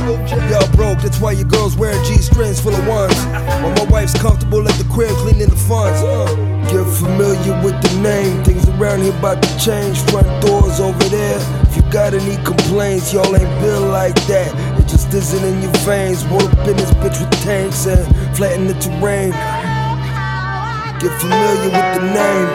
Y'all 0.49 0.67
broke, 0.75 0.97
that's 0.97 1.21
why 1.21 1.33
your 1.33 1.47
girls 1.47 1.77
wearing 1.77 2.03
G 2.03 2.17
strings 2.17 2.59
full 2.59 2.73
of 2.73 2.87
ones. 2.87 3.13
While 3.61 3.75
my 3.75 3.83
wife's 3.91 4.19
comfortable 4.19 4.67
at 4.67 4.73
the 4.81 4.89
crib 4.91 5.11
cleaning 5.17 5.49
the 5.49 5.55
funds. 5.55 6.01
Uh, 6.01 6.56
get 6.69 6.85
familiar 6.85 7.55
with 7.63 7.79
the 7.81 7.99
name, 8.01 8.43
things 8.43 8.67
around 8.69 9.01
here 9.01 9.17
about 9.17 9.41
to 9.41 9.59
change. 9.59 9.99
Front 10.11 10.27
doors 10.45 10.79
over 10.79 11.03
there. 11.09 11.39
If 11.63 11.75
you 11.75 11.81
got 11.91 12.13
any 12.13 12.35
complaints, 12.43 13.13
y'all 13.13 13.35
ain't 13.35 13.61
built 13.61 13.87
like 13.91 14.15
that. 14.27 14.53
It 14.79 14.87
just 14.87 15.13
isn't 15.13 15.43
in 15.43 15.61
your 15.61 15.71
veins. 15.87 16.25
Roll 16.25 16.43
up 16.43 16.67
in 16.67 16.75
this 16.75 16.91
bitch 17.01 17.19
with 17.19 17.31
tanks 17.43 17.85
and 17.85 18.03
flatten 18.35 18.67
the 18.67 18.73
terrain. 18.75 19.31
Get 20.99 21.13
familiar 21.21 21.69
with 21.71 21.89
the 21.95 22.03
name. 22.13 22.47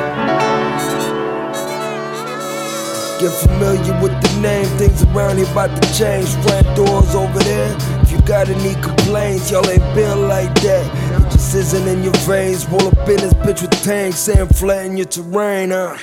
Get 3.20 3.32
familiar 3.38 4.02
with 4.02 4.20
the 4.20 4.40
name, 4.40 4.66
things 4.78 5.04
around 5.04 5.38
here 5.38 5.46
about 5.52 5.70
to 5.80 5.94
change. 5.94 6.28
Front 6.42 6.66
doors 6.74 7.14
over 7.14 7.38
there. 7.38 7.76
If 8.02 8.10
you 8.10 8.20
got 8.22 8.48
any 8.48 8.74
complaints, 8.82 9.50
y'all 9.50 9.68
ain't 9.70 9.94
built 9.94 10.18
like 10.28 10.52
that. 10.62 11.11
It 11.54 11.74
in 11.86 12.02
your 12.02 12.14
veins. 12.20 12.66
Roll 12.66 12.88
up 12.88 13.06
in 13.06 13.16
this 13.16 13.34
bitch 13.34 13.60
with 13.60 13.82
tanks 13.82 14.26
and 14.26 14.48
flatten 14.56 14.96
your 14.96 15.04
terrain. 15.04 15.70
Uh. 15.70 15.98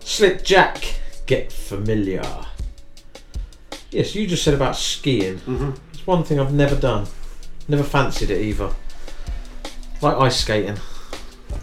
Slik 0.00 0.42
Jack, 0.42 0.96
Get 1.26 1.52
Familiar. 1.52 2.24
Yes, 3.92 4.16
you 4.16 4.26
just 4.26 4.42
said 4.42 4.54
about 4.54 4.74
skiing. 4.74 5.40
It's 5.92 6.04
one 6.08 6.24
thing 6.24 6.40
I've 6.40 6.52
never 6.52 6.74
done. 6.74 7.06
Never 7.68 7.84
fancied 7.84 8.30
it 8.30 8.40
either. 8.40 8.72
Like 10.02 10.16
ice 10.16 10.40
skating. 10.40 10.78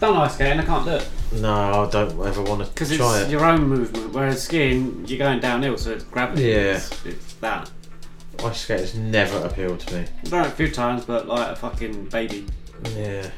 Done 0.00 0.16
ice 0.16 0.34
skating, 0.34 0.60
I 0.60 0.64
can't 0.64 0.84
do 0.84 0.90
it. 0.92 1.08
No, 1.40 1.54
I 1.54 1.90
don't 1.90 2.26
ever 2.26 2.42
want 2.42 2.62
to 2.64 2.68
Because 2.70 2.94
try 2.96 3.18
it's 3.20 3.28
it. 3.28 3.30
your 3.32 3.44
own 3.44 3.66
movement, 3.68 4.12
whereas 4.12 4.42
skiing, 4.42 5.04
you're 5.06 5.18
going 5.18 5.40
downhill, 5.40 5.76
so 5.78 5.92
it's 5.92 6.04
gravity. 6.04 6.42
Yeah. 6.42 6.76
It's, 6.76 7.06
it's 7.06 7.32
that. 7.34 7.70
Ice 8.44 8.60
skating's 8.60 8.94
never 8.94 9.38
appealed 9.46 9.80
to 9.80 9.94
me. 9.94 10.00
I've 10.22 10.30
done 10.30 10.44
it 10.44 10.48
a 10.48 10.50
few 10.52 10.70
times, 10.70 11.04
but 11.06 11.26
like 11.26 11.48
a 11.52 11.56
fucking 11.56 12.06
baby. 12.06 12.46
Yeah. 12.94 13.30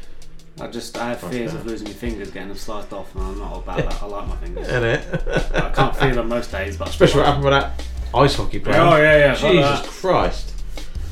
I 0.60 0.66
just 0.66 0.98
I 0.98 1.10
have 1.10 1.20
Fuck 1.20 1.30
fears 1.30 1.52
that. 1.52 1.60
of 1.60 1.66
losing 1.66 1.86
my 1.86 1.92
fingers, 1.94 2.30
getting 2.32 2.48
them 2.48 2.56
sliced 2.58 2.92
off, 2.92 3.14
and 3.14 3.22
I'm 3.24 3.38
not 3.38 3.52
all 3.52 3.58
about 3.60 3.76
that. 3.78 4.02
I 4.02 4.06
like 4.06 4.26
my 4.26 4.36
fingers. 4.44 4.66
Innit? 4.66 5.54
I 5.62 5.70
can't 5.70 5.94
feel 5.96 6.14
them 6.16 6.28
most 6.28 6.50
days, 6.50 6.76
but 6.76 6.88
Especially 6.88 7.20
what 7.20 7.26
happened 7.26 7.44
with 7.44 7.52
that 7.52 7.80
ice 8.12 8.34
hockey 8.34 8.58
player. 8.58 8.80
Oh, 8.80 8.96
yeah, 8.96 9.18
yeah, 9.18 9.34
fuck 9.34 9.52
Jesus 9.52 9.80
that. 9.82 9.86
Christ. 9.88 10.54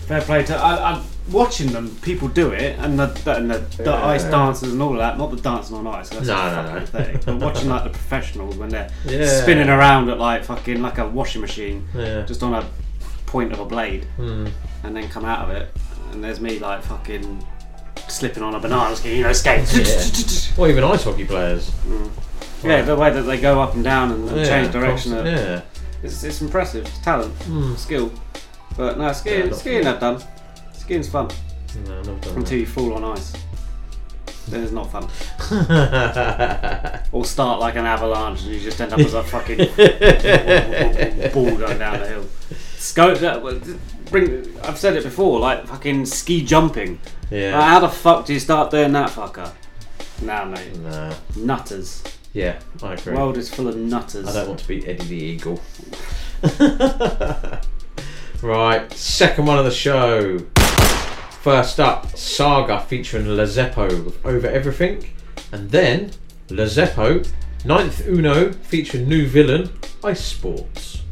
Fair 0.07 0.21
play 0.23 0.43
to. 0.45 0.57
I, 0.57 0.93
I'm 0.93 1.03
watching 1.31 1.73
them. 1.73 1.95
People 2.03 2.29
do 2.29 2.51
it, 2.53 2.79
and 2.79 2.99
the, 2.99 3.07
the, 3.07 3.37
and 3.37 3.51
the, 3.51 3.59
the 3.83 3.85
Yeah. 3.91 4.07
ice 4.07 4.25
dancers 4.25 4.73
and 4.73 4.81
all 4.83 4.93
of 4.93 4.99
that. 4.99 5.19
Not 5.19 5.31
the 5.31 5.37
dancing 5.37 5.77
on 5.77 5.87
ice. 5.87 6.11
That's 6.11 6.27
No, 6.27 6.35
a 6.35 6.37
no, 6.37 6.63
fucking 6.87 7.01
no. 7.01 7.05
thing. 7.05 7.39
But 7.39 7.47
watching 7.47 7.69
like 7.69 7.85
the 7.85 7.91
professionals 7.91 8.57
when 8.57 8.69
they're 8.69 8.89
Yeah. 9.05 9.27
spinning 9.43 9.69
around 9.69 10.09
at 10.11 10.19
like 10.19 10.45
fucking 10.45 10.81
like 10.83 10.99
a 10.99 11.07
washing 11.09 11.41
machine, 11.41 11.87
Yeah. 11.95 12.23
just 12.23 12.43
on 12.43 12.55
a 12.55 12.65
point 13.27 13.53
of 13.53 13.59
a 13.61 13.65
blade, 13.65 14.05
Hmm. 14.17 14.47
and 14.85 14.97
then 14.97 15.09
come 15.09 15.25
out 15.25 15.49
of 15.49 15.51
it, 15.57 15.71
and 16.13 16.23
there's 16.23 16.41
me 16.41 16.59
like 16.59 16.83
fucking 16.83 17.45
slipping 18.09 18.43
on 18.43 18.55
a 18.55 18.61
banana 18.61 18.95
skin, 18.95 19.17
you 19.17 19.23
know, 19.25 19.33
skate. 19.33 19.67
Yeah. 19.75 20.03
Or 20.59 20.69
even 20.71 20.85
ice 20.85 21.03
hockey 21.05 21.25
players. 21.25 21.71
Yeah, 22.65 22.81
the 22.83 22.97
way 22.97 23.11
that 23.11 23.23
they 23.23 23.39
go 23.39 23.61
up 23.61 23.75
and 23.75 23.85
down 23.85 24.11
and, 24.13 24.29
and 24.29 24.39
Yeah, 24.39 24.45
change 24.47 24.73
direction. 24.73 25.13
constant- 25.13 25.27
uh, 25.39 25.41
yeah. 25.51 25.61
It's, 26.03 26.23
it's 26.25 26.41
impressive. 26.41 26.87
It's 26.87 26.99
talent, 26.99 27.37
Mm. 27.41 27.77
skill. 27.77 28.11
But 28.77 28.99
no, 28.99 29.13
skiing, 29.13 29.53
skiing 29.53 29.87
I've 29.87 30.01
done. 30.01 30.23
Skiing's 30.73 31.09
fun. 31.09 31.29
No, 31.87 31.99
I've 31.99 32.07
never 32.07 32.21
done 32.21 32.37
Until 32.37 32.59
you 32.59 32.67
fall 32.67 32.95
on 32.95 33.05
ice. 33.05 33.33
Then 34.49 34.63
it's 34.63 34.73
not 34.73 34.91
fun. 34.93 35.05
or 37.13 37.25
start 37.25 37.59
like 37.59 37.75
an 37.75 37.85
avalanche 37.85 38.43
and 38.43 38.53
you 38.53 38.61
just 38.61 38.81
end 38.81 38.93
up 38.93 39.01
as 39.01 39.15
a 39.15 39.23
fucking 39.25 39.59
ball 41.33 41.57
going 41.57 41.79
down 41.79 41.99
the 42.01 42.07
hill. 42.07 42.27
Sco- 42.79 43.15
that- 43.17 43.43
well, 43.43 43.61
bring, 44.11 44.57
I've 44.63 44.79
said 44.79 44.95
it 44.97 45.03
before, 45.03 45.41
like 45.41 45.67
fucking 45.67 46.07
ski 46.07 46.45
jumping. 46.45 47.01
Yeah. 47.31 47.59
Like, 47.59 47.65
how 47.69 47.81
the 47.81 47.89
fuck 47.89 48.25
do 48.27 48.35
you 48.35 48.41
start 48.41 48.71
doing 48.71 48.93
that, 48.93 49.11
fucker? 49.11 49.53
Nah, 50.23 50.45
mate. 50.45 50.77
Nah. 50.79 51.13
Nutters. 51.37 52.05
Yeah, 52.33 52.61
I 52.83 52.95
agree. 52.95 53.15
The 53.15 53.19
world 53.19 53.39
is 53.39 53.53
full 53.53 53.67
of 53.67 53.77
nutters. 53.77 54.29
I 54.29 54.33
don't 54.33 54.49
want 54.49 54.61
to 54.61 54.69
be 54.69 54.87
Eddie 54.87 55.07
the 55.07 55.17
Eagle. 55.17 55.61
right, 58.43 58.93
second 58.93 59.47
one 59.47 59.59
of 59.59 59.65
the 59.65 59.71
show. 59.71 60.39
First 61.41 61.79
up, 61.79 62.17
Saga 62.17 62.81
featuring 62.81 63.29
Le 63.29 63.45
Zeppo 63.45 64.05
with 64.05 64.25
Over 64.27 64.49
Everything. 64.49 65.11
And 65.53 65.71
then 65.71 66.11
Le 66.51 66.65
Zeppo, 66.65 67.29
Ninth 67.65 68.07
Uno 68.07 68.53
featuring 68.53 69.09
New 69.09 69.27
Villain, 69.27 69.71
Ice 70.05 70.25
Sports. 70.25 71.03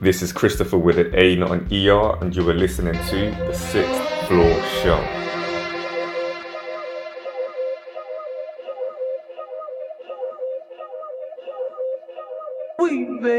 This 0.00 0.20
is 0.20 0.32
Christopher 0.32 0.76
with 0.76 0.98
an 0.98 1.14
A, 1.14 1.36
not 1.36 1.52
an 1.52 1.68
ER, 1.72 2.18
and 2.20 2.34
you 2.34 2.48
are 2.50 2.54
listening 2.54 2.92
to 2.92 3.30
the 3.46 3.54
Sixth 3.54 4.26
Floor 4.26 4.62
Show. 4.82 5.33
I 13.24 13.30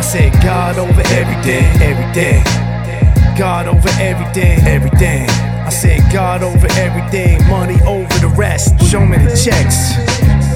said 0.00 0.32
God 0.42 0.78
over 0.78 1.02
everything, 1.12 1.64
everything. 1.80 2.42
God 3.38 3.68
over 3.68 3.88
everything, 4.00 4.58
everything. 4.66 5.30
I 5.30 5.68
said 5.68 6.00
God 6.12 6.42
over 6.42 6.66
everything, 6.72 7.46
money 7.48 7.80
over 7.82 8.12
the 8.18 8.34
rest. 8.36 8.74
Show 8.90 9.06
me 9.06 9.18
the 9.18 9.30
checks. 9.36 9.94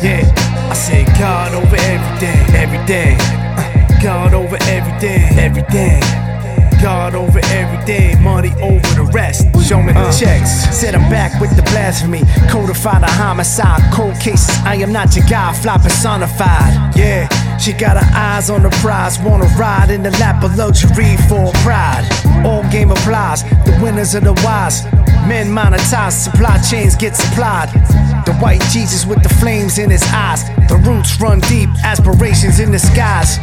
Yeah, 0.02 0.22
I 0.68 0.74
said 0.74 1.06
God 1.20 1.54
over 1.54 1.76
everything, 1.76 2.54
everything. 2.56 3.16
Uh, 3.20 3.79
God 4.02 4.32
over 4.32 4.56
everything, 4.62 5.38
everything. 5.38 6.00
God 6.80 7.14
over 7.14 7.40
everything, 7.52 8.22
money 8.22 8.50
over 8.62 8.88
the 8.96 9.10
rest. 9.12 9.44
Show 9.68 9.82
me 9.82 9.92
the 9.92 10.00
uh. 10.00 10.12
checks. 10.18 10.50
Said 10.74 10.94
I'm 10.94 11.10
back 11.10 11.38
with 11.38 11.54
the 11.54 11.62
blasphemy. 11.64 12.22
Codified 12.48 13.02
a 13.02 13.10
homicide, 13.10 13.82
cold 13.92 14.18
cases. 14.18 14.56
I 14.64 14.76
am 14.76 14.90
not 14.90 15.14
your 15.14 15.26
guy, 15.26 15.52
fly 15.52 15.76
personified. 15.76 16.96
Yeah, 16.96 17.28
she 17.58 17.74
got 17.74 17.98
her 17.98 18.16
eyes 18.16 18.48
on 18.48 18.62
the 18.62 18.70
prize. 18.80 19.18
Wanna 19.18 19.44
ride 19.58 19.90
in 19.90 20.02
the 20.02 20.12
lap 20.12 20.42
of 20.42 20.56
luxury 20.56 21.18
for 21.28 21.52
pride. 21.60 22.08
All 22.46 22.62
game 22.70 22.90
applies, 22.90 23.42
the 23.42 23.78
winners 23.82 24.14
are 24.14 24.20
the 24.20 24.32
wise. 24.42 24.84
Men 25.28 25.48
monetize, 25.48 26.12
supply 26.12 26.56
chains 26.62 26.96
get 26.96 27.14
supplied. 27.14 27.68
The 28.24 28.32
white 28.40 28.62
Jesus 28.72 29.04
with 29.04 29.22
the 29.22 29.28
flames 29.28 29.78
in 29.78 29.90
his 29.90 30.02
eyes. 30.14 30.48
The 30.68 30.76
roots 30.86 31.20
run 31.20 31.40
deep, 31.40 31.68
aspirations 31.84 32.58
in 32.58 32.72
the 32.72 32.78
skies. 32.78 33.38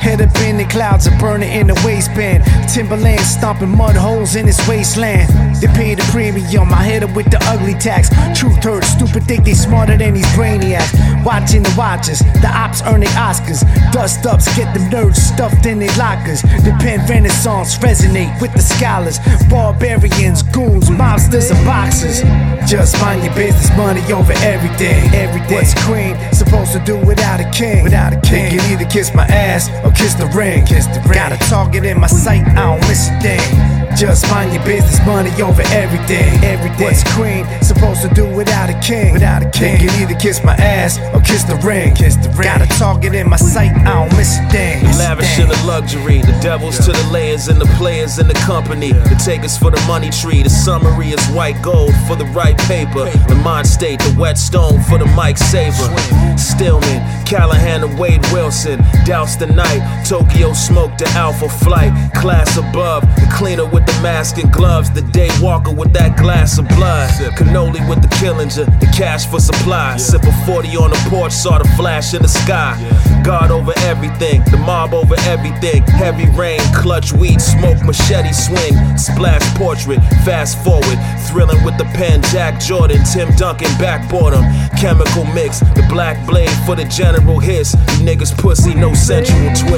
Head 0.00 0.22
up 0.22 0.34
in 0.40 0.56
the 0.56 0.64
clouds 0.64 1.06
and 1.06 1.20
burning 1.20 1.52
in 1.52 1.66
the 1.66 1.74
waistband. 1.84 2.42
Timberland 2.72 3.20
stomping 3.20 3.68
mud 3.68 3.96
holes 3.96 4.34
in 4.34 4.46
his 4.46 4.58
wasteland. 4.66 5.28
They 5.60 5.68
pay 5.68 5.94
the 5.94 6.02
premium, 6.10 6.72
I 6.72 6.84
hit 6.84 7.02
up 7.02 7.14
with 7.14 7.30
the 7.30 7.38
ugly 7.52 7.74
tax. 7.74 8.08
Truth 8.38 8.64
hurts, 8.64 8.88
stupid 8.88 9.24
think 9.24 9.44
they 9.44 9.52
smarter 9.52 9.98
than 9.98 10.14
these 10.14 10.32
brainiacs. 10.32 10.90
Watching 11.22 11.62
the 11.62 11.74
watchers, 11.76 12.20
the 12.40 12.48
ops 12.48 12.80
earning 12.82 13.12
Oscars. 13.12 13.60
Dust 13.92 14.24
ups 14.24 14.48
get 14.56 14.72
them 14.72 14.88
nerds 14.90 15.16
stuffed 15.16 15.66
in 15.66 15.78
their 15.78 15.94
lockers. 15.98 16.40
The 16.40 16.74
pen 16.80 17.06
renaissance 17.06 17.76
resonate 17.76 18.40
with 18.40 18.54
the 18.54 18.62
scholars. 18.62 19.18
Barbarians, 19.50 20.42
goons, 20.44 20.88
mobsters, 20.88 21.50
and 21.52 21.62
boxers. 21.66 22.22
Just 22.68 22.98
mind 23.02 23.22
your 23.22 23.34
business, 23.34 23.68
money 23.76 24.00
over 24.12 24.32
everything. 24.40 25.12
Everything. 25.12 25.56
What's 25.56 25.74
queen 25.84 26.16
supposed 26.32 26.72
to 26.72 26.80
do 26.80 26.96
without 27.04 27.40
a 27.40 27.50
king? 27.50 27.84
Without 27.84 28.14
a 28.14 28.20
king, 28.22 28.52
you 28.52 28.60
can 28.60 28.72
either 28.72 28.88
kiss 28.88 29.12
my 29.14 29.26
ass 29.26 29.68
or 29.84 29.89
kiss 29.90 30.14
the 30.14 30.26
ring. 30.36 30.64
Kiss 30.66 30.86
the 30.86 31.00
ring. 31.06 31.14
Got 31.14 31.32
a 31.32 31.38
target 31.48 31.84
in 31.84 32.00
my 32.00 32.06
sight, 32.06 32.46
I 32.48 32.76
don't 32.76 32.80
miss 32.88 33.08
a 33.08 33.20
thing. 33.20 33.80
Just 33.96 34.30
mind 34.30 34.54
your 34.54 34.64
business, 34.64 35.04
money 35.04 35.30
over 35.42 35.62
everything. 35.74 36.42
Everything. 36.44 36.86
What's 36.86 37.02
queen 37.14 37.44
supposed 37.60 38.02
to 38.02 38.08
do 38.08 38.24
without 38.28 38.70
a 38.70 38.78
king? 38.80 39.12
Without 39.12 39.42
a 39.42 39.50
king, 39.50 39.80
you 39.80 39.88
can 39.88 40.02
either 40.02 40.18
kiss 40.18 40.42
my 40.44 40.54
ass 40.54 40.98
or 41.12 41.20
kiss 41.20 41.42
the 41.44 41.56
ring. 41.56 41.94
Kiss 41.94 42.16
the 42.16 42.30
ring. 42.30 42.48
Got 42.48 42.62
a 42.62 42.78
target 42.78 43.14
in 43.14 43.28
my 43.28 43.36
sight, 43.36 43.72
I 43.72 44.06
don't 44.06 44.16
miss 44.16 44.38
a 44.38 44.48
thing. 44.48 44.86
A 44.86 44.96
Lavish 44.96 45.38
in 45.38 45.48
the 45.48 45.60
luxury, 45.66 46.22
the 46.22 46.38
devils 46.40 46.78
to 46.86 46.92
the 46.92 47.08
layers 47.10 47.48
and 47.48 47.60
the 47.60 47.66
players 47.76 48.18
in 48.18 48.28
the 48.28 48.40
company. 48.46 48.92
The 48.92 49.20
takers 49.22 49.58
for 49.58 49.70
the 49.70 49.80
money 49.86 50.10
tree, 50.10 50.42
the 50.42 50.50
summary 50.50 51.10
is 51.10 51.26
white 51.28 51.60
gold 51.60 51.92
for 52.06 52.16
the 52.16 52.26
right 52.26 52.56
paper. 52.70 53.10
The 53.28 53.40
mind 53.44 53.66
state, 53.66 53.98
the 53.98 54.14
whetstone 54.14 54.80
for 54.84 54.98
the 54.98 55.06
mic 55.18 55.36
saver. 55.36 55.90
Stillman, 56.38 57.02
Callahan 57.26 57.84
and 57.84 57.98
Wade 57.98 58.24
Wilson. 58.32 58.80
Douse 59.04 59.36
the 59.36 59.46
night, 59.46 59.79
Tokyo 60.06 60.52
smoke 60.52 60.96
the 60.98 61.08
alpha 61.10 61.48
flight. 61.48 61.92
Class 62.14 62.56
above, 62.56 63.02
the 63.16 63.28
cleaner 63.32 63.66
with 63.66 63.86
the 63.86 63.92
mask 64.02 64.38
and 64.38 64.52
gloves. 64.52 64.90
The 64.90 65.02
day 65.02 65.30
walker 65.40 65.72
with 65.72 65.92
that 65.94 66.16
glass 66.16 66.58
of 66.58 66.68
blood. 66.68 67.10
Cannoli 67.36 67.86
with 67.88 68.02
the 68.02 68.08
Killinger, 68.20 68.66
the 68.80 68.86
cash 68.96 69.26
for 69.26 69.40
supply. 69.40 69.96
Sip 69.96 70.22
a 70.24 70.32
40 70.46 70.76
on 70.76 70.90
the 70.90 71.06
porch, 71.08 71.32
saw 71.32 71.58
the 71.58 71.68
flash 71.76 72.14
in 72.14 72.22
the 72.22 72.28
sky. 72.28 72.76
God 73.24 73.50
over 73.50 73.72
everything, 73.80 74.42
the 74.50 74.56
mob 74.56 74.94
over 74.94 75.16
everything. 75.26 75.82
Heavy 75.82 76.28
rain, 76.36 76.60
clutch 76.74 77.12
weed, 77.12 77.40
smoke, 77.40 77.82
machete 77.84 78.32
swing. 78.32 78.74
Splash 78.96 79.42
portrait, 79.56 80.00
fast 80.24 80.62
forward. 80.64 80.98
Thrilling 81.28 81.62
with 81.64 81.78
the 81.78 81.84
pen, 81.96 82.22
Jack 82.32 82.60
Jordan, 82.60 83.02
Tim 83.12 83.30
Duncan, 83.36 83.70
backboard 83.78 84.34
him. 84.34 84.44
Chemical 84.78 85.24
mix, 85.34 85.60
the 85.60 85.86
black 85.88 86.16
blade 86.26 86.50
for 86.66 86.74
the 86.76 86.84
general 86.84 87.38
hiss. 87.38 87.74
You 87.98 88.06
niggas 88.06 88.36
pussy, 88.36 88.74
no 88.74 88.94
sensual 88.94 89.50
twist. 89.54 89.69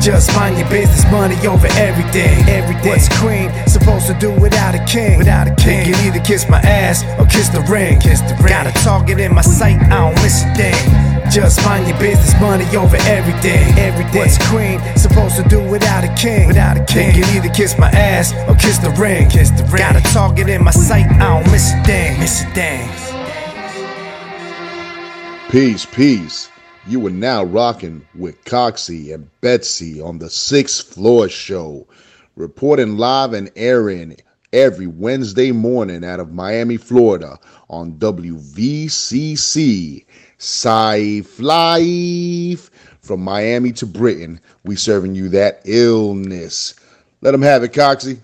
Just 0.00 0.34
mind 0.34 0.56
your 0.56 0.68
business, 0.70 1.04
money 1.10 1.36
over 1.46 1.66
everything. 1.76 2.48
Everything. 2.48 2.88
What's 2.88 3.08
queen 3.20 3.52
supposed 3.66 4.06
to 4.06 4.14
do 4.14 4.32
without 4.40 4.74
a 4.74 4.84
king? 4.86 5.18
Without 5.18 5.46
a 5.46 5.54
king, 5.54 5.86
you 5.86 5.94
can 5.94 6.06
either 6.06 6.24
kiss 6.24 6.48
my 6.48 6.60
ass 6.60 7.04
or 7.18 7.26
kiss 7.26 7.48
the 7.48 7.60
ring. 7.70 8.00
Kiss 8.00 8.20
the 8.22 8.34
ring. 8.36 8.48
Got 8.48 8.66
a 8.66 8.72
target 8.84 9.20
in 9.20 9.34
my 9.34 9.42
sight, 9.42 9.76
I 9.82 10.00
don't 10.00 10.14
miss 10.22 10.44
a 10.44 10.54
thing. 10.54 11.30
Just 11.30 11.62
mind 11.64 11.86
your 11.86 11.98
business, 11.98 12.32
money 12.40 12.64
over 12.74 12.96
everything. 13.04 13.76
Everything. 13.78 14.18
What's 14.18 14.38
queen 14.48 14.80
supposed 14.96 15.36
to 15.36 15.42
do 15.42 15.60
without 15.68 16.04
a 16.04 16.14
king? 16.14 16.46
Without 16.46 16.78
a 16.78 16.84
king, 16.84 17.14
you 17.14 17.24
can 17.24 17.36
either 17.36 17.52
kiss 17.54 17.76
my 17.78 17.90
ass 17.90 18.32
or 18.48 18.54
kiss 18.54 18.78
the 18.78 18.90
ring. 18.92 19.28
Kiss 19.28 19.50
the 19.50 19.64
ring. 19.64 19.82
Got 19.82 19.96
a 19.96 20.02
target 20.14 20.48
in 20.48 20.64
my 20.64 20.70
sight, 20.70 21.06
I 21.06 21.42
don't 21.42 21.52
miss 21.52 21.72
a 21.74 21.82
thing. 21.84 22.18
Miss 22.18 22.42
a 22.42 22.46
thing. 22.54 22.88
Peace, 25.50 25.84
peace. 25.84 26.50
You 26.88 27.06
are 27.06 27.10
now 27.10 27.44
rocking 27.44 28.08
with 28.14 28.42
Coxie 28.44 29.12
and 29.12 29.28
Betsy 29.42 30.00
on 30.00 30.18
the 30.18 30.30
Sixth 30.30 30.94
Floor 30.94 31.28
Show, 31.28 31.86
reporting 32.34 32.96
live 32.96 33.34
and 33.34 33.50
airing 33.56 34.16
every 34.54 34.86
Wednesday 34.86 35.52
morning 35.52 36.02
out 36.02 36.18
of 36.18 36.32
Miami, 36.32 36.78
Florida 36.78 37.38
on 37.68 37.92
WVCC. 37.98 38.86
Safe 40.38 41.38
Life. 41.38 42.70
From 43.02 43.20
Miami 43.20 43.72
to 43.72 43.84
Britain, 43.84 44.40
we 44.64 44.74
serving 44.76 45.14
you 45.14 45.28
that 45.28 45.60
illness. 45.66 46.74
Let 47.20 47.32
them 47.32 47.42
have 47.42 47.64
it, 47.64 47.74
Coxie. 47.74 48.18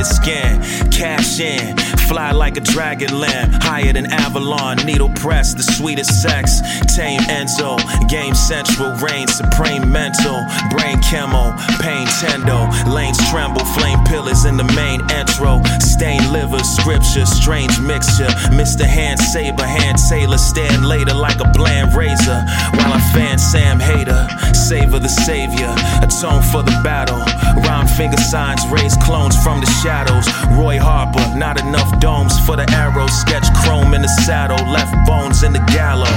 Battered 0.00 0.06
skin. 0.06 0.90
Cash 0.90 1.40
in, 1.40 1.99
fly 2.10 2.32
like 2.32 2.56
a 2.56 2.60
dragon 2.60 3.20
lamb. 3.20 3.52
Higher 3.62 3.92
than 3.92 4.06
Avalon, 4.10 4.78
needle 4.84 5.10
press, 5.10 5.54
the 5.54 5.62
sweetest 5.62 6.20
sex. 6.20 6.60
Tame 6.96 7.20
Enzo, 7.30 7.78
game 8.08 8.34
central, 8.34 8.90
reign 8.96 9.28
supreme 9.28 9.86
mental. 9.92 10.42
Brain 10.74 10.98
chemo, 11.06 11.54
pain 11.78 12.08
tendo. 12.18 12.66
Lanes 12.92 13.16
tremble, 13.30 13.64
flame 13.78 14.02
pillars 14.04 14.44
in 14.44 14.56
the 14.56 14.66
main 14.74 15.00
intro. 15.14 15.62
Stained 15.78 16.32
liver, 16.32 16.58
scripture, 16.64 17.24
strange 17.24 17.78
mixture. 17.78 18.30
Mr. 18.50 18.82
Hand 18.82 19.20
Saber, 19.20 19.62
hand 19.62 20.00
sailor, 20.00 20.38
stand 20.38 20.84
later 20.84 21.14
like 21.14 21.38
a 21.38 21.48
bland 21.52 21.94
razor. 21.94 22.42
While 22.74 22.92
I 22.92 23.00
fan 23.14 23.38
Sam 23.38 23.78
Hater, 23.78 24.26
savor 24.52 24.98
the 24.98 25.08
savior, 25.08 25.72
atone 26.02 26.42
for 26.42 26.64
the 26.64 26.74
battle. 26.82 27.22
Rhyme 27.62 27.86
finger 27.86 28.18
signs, 28.18 28.66
raise 28.66 28.96
clones 28.96 29.40
from 29.44 29.60
the 29.60 29.70
shadows. 29.82 30.26
Roy 30.58 30.78
Harper, 30.78 31.22
not 31.36 31.60
enough 31.60 31.99
domes 32.00 32.34
for 32.44 32.56
the 32.56 32.68
arrow. 32.72 33.06
Sketch 33.06 33.46
chrome 33.62 33.94
in 33.94 34.02
the 34.02 34.08
saddle, 34.08 34.58
left 34.72 34.94
bones 35.06 35.42
in 35.42 35.52
the 35.52 35.64
gallow. 35.70 36.10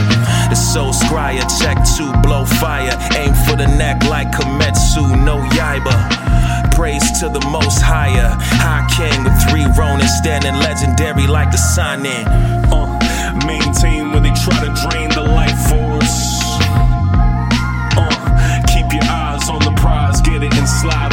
The 0.50 0.56
soul 0.56 0.94
scryer, 0.94 1.46
check 1.60 1.78
two, 1.96 2.12
blow 2.24 2.46
fire. 2.46 2.96
Aim 3.16 3.34
for 3.46 3.56
the 3.56 3.68
neck 3.68 4.04
like 4.06 4.32
Kimetsu, 4.32 5.04
no 5.24 5.38
Yaiba. 5.54 6.72
Praise 6.72 7.20
to 7.20 7.30
the 7.30 7.44
most 7.52 7.82
higher. 7.82 8.36
High 8.40 8.88
king 8.90 9.24
with 9.24 9.38
three 9.48 9.66
Ronins 9.78 10.10
standing 10.18 10.56
legendary 10.56 11.28
like 11.28 11.52
the 11.52 11.58
sun 11.58 12.06
in. 12.06 12.26
Uh, 12.74 13.00
maintain 13.46 14.12
when 14.12 14.24
they 14.24 14.34
try 14.34 14.58
to 14.66 14.72
drain 14.90 15.10
the 15.10 15.22
life 15.22 15.60
force. 15.70 16.42
Uh, 17.96 18.64
keep 18.74 18.92
your 18.92 19.06
eyes 19.06 19.50
on 19.50 19.60
the 19.60 19.74
prize, 19.78 20.22
get 20.22 20.42
it 20.42 20.54
and 20.56 20.68
slide 20.68 21.13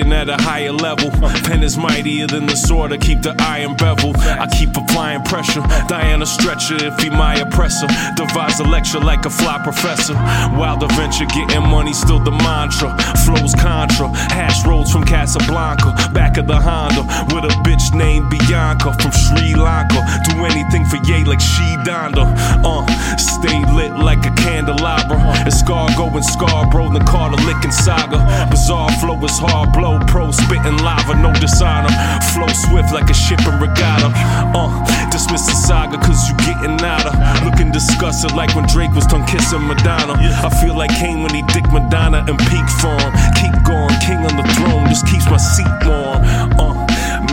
vibrating 0.00 0.12
at 0.12 0.28
a 0.28 0.42
higher 0.42 0.72
level. 0.72 1.10
Pen 1.44 1.62
is 1.62 1.76
mightier 1.76 2.26
than 2.26 2.46
the 2.46 2.56
sword. 2.56 2.92
I 2.92 2.98
keep 2.98 3.22
the 3.22 3.34
iron 3.40 3.76
bevel. 3.76 4.12
I 4.16 4.46
keep 4.58 4.76
applying 4.76 5.22
pressure. 5.22 5.62
Diana 5.88 6.26
stretcher 6.26 6.76
if 6.76 6.98
he 7.00 7.10
my 7.10 7.36
oppressor. 7.36 7.86
Devise 8.16 8.60
a 8.60 8.64
lecture 8.64 9.00
like 9.00 9.24
a 9.26 9.30
fly 9.30 9.58
professor. 9.62 10.14
Wild 10.56 10.82
adventure, 10.82 11.26
getting 11.26 11.62
money, 11.62 11.92
still 11.92 12.20
the 12.20 12.30
mantra. 12.30 12.96
Flows 13.24 13.54
contra. 13.54 14.08
Hash 14.30 14.66
roads 14.66 14.92
from 14.92 15.04
Casablanca. 15.04 15.94
Back 16.12 16.36
of 16.36 16.46
the 16.46 16.58
Honda 16.58 17.02
with 17.34 17.44
a 17.44 17.54
bitch 17.64 17.94
named 17.94 18.30
Bianca 18.30 18.92
from 18.94 19.12
Sri 19.12 19.54
Lanka. 19.54 20.00
Do 20.28 20.44
anything 20.44 20.84
for 20.84 20.98
Ye 21.08 21.24
like 21.24 21.40
she 21.40 21.76
Donda. 21.84 22.24
Uh, 22.64 22.86
stay 23.16 23.64
lit 23.72 23.92
like 23.98 24.24
a 24.26 24.34
candelabra. 24.36 25.16
Escargot 25.48 26.14
and 26.14 26.24
Scarborough, 26.24 26.92
the 26.92 27.00
Carter 27.00 27.40
licking 27.44 27.72
saga. 27.72 28.18
Bizarre 28.50 28.90
flow 29.00 29.22
is 29.24 29.38
hard 29.38 29.72
blow, 29.72 29.89
pro 30.06 30.30
spitting 30.30 30.78
lava, 30.84 31.14
no 31.16 31.32
dishonor. 31.40 31.90
Flow 32.32 32.48
swift 32.68 32.92
like 32.92 33.08
a 33.10 33.14
ship 33.14 33.40
in 33.46 33.58
regatta. 33.58 34.12
Uh, 34.54 34.70
dismiss 35.10 35.46
the 35.46 35.54
saga 35.54 35.98
cause 35.98 36.28
you 36.28 36.36
getting 36.44 36.76
nada. 36.76 37.10
Looking 37.44 37.72
disgusted 37.72 38.32
like 38.32 38.54
when 38.54 38.66
Drake 38.66 38.92
was 38.92 39.06
tongue 39.06 39.26
kissing 39.26 39.66
Madonna. 39.66 40.14
I 40.18 40.50
feel 40.60 40.76
like 40.76 40.90
Kane 40.94 41.22
when 41.22 41.34
he 41.34 41.42
dick 41.54 41.66
Madonna 41.72 42.20
in 42.28 42.36
peak 42.50 42.68
form. 42.78 43.10
Keep 43.40 43.56
going, 43.64 43.96
king 44.04 44.20
on 44.22 44.36
the 44.36 44.46
throne, 44.54 44.86
just 44.88 45.06
keeps 45.08 45.26
my 45.26 45.38
seat 45.38 45.72
warm. 45.88 46.20
Uh, 46.60 46.74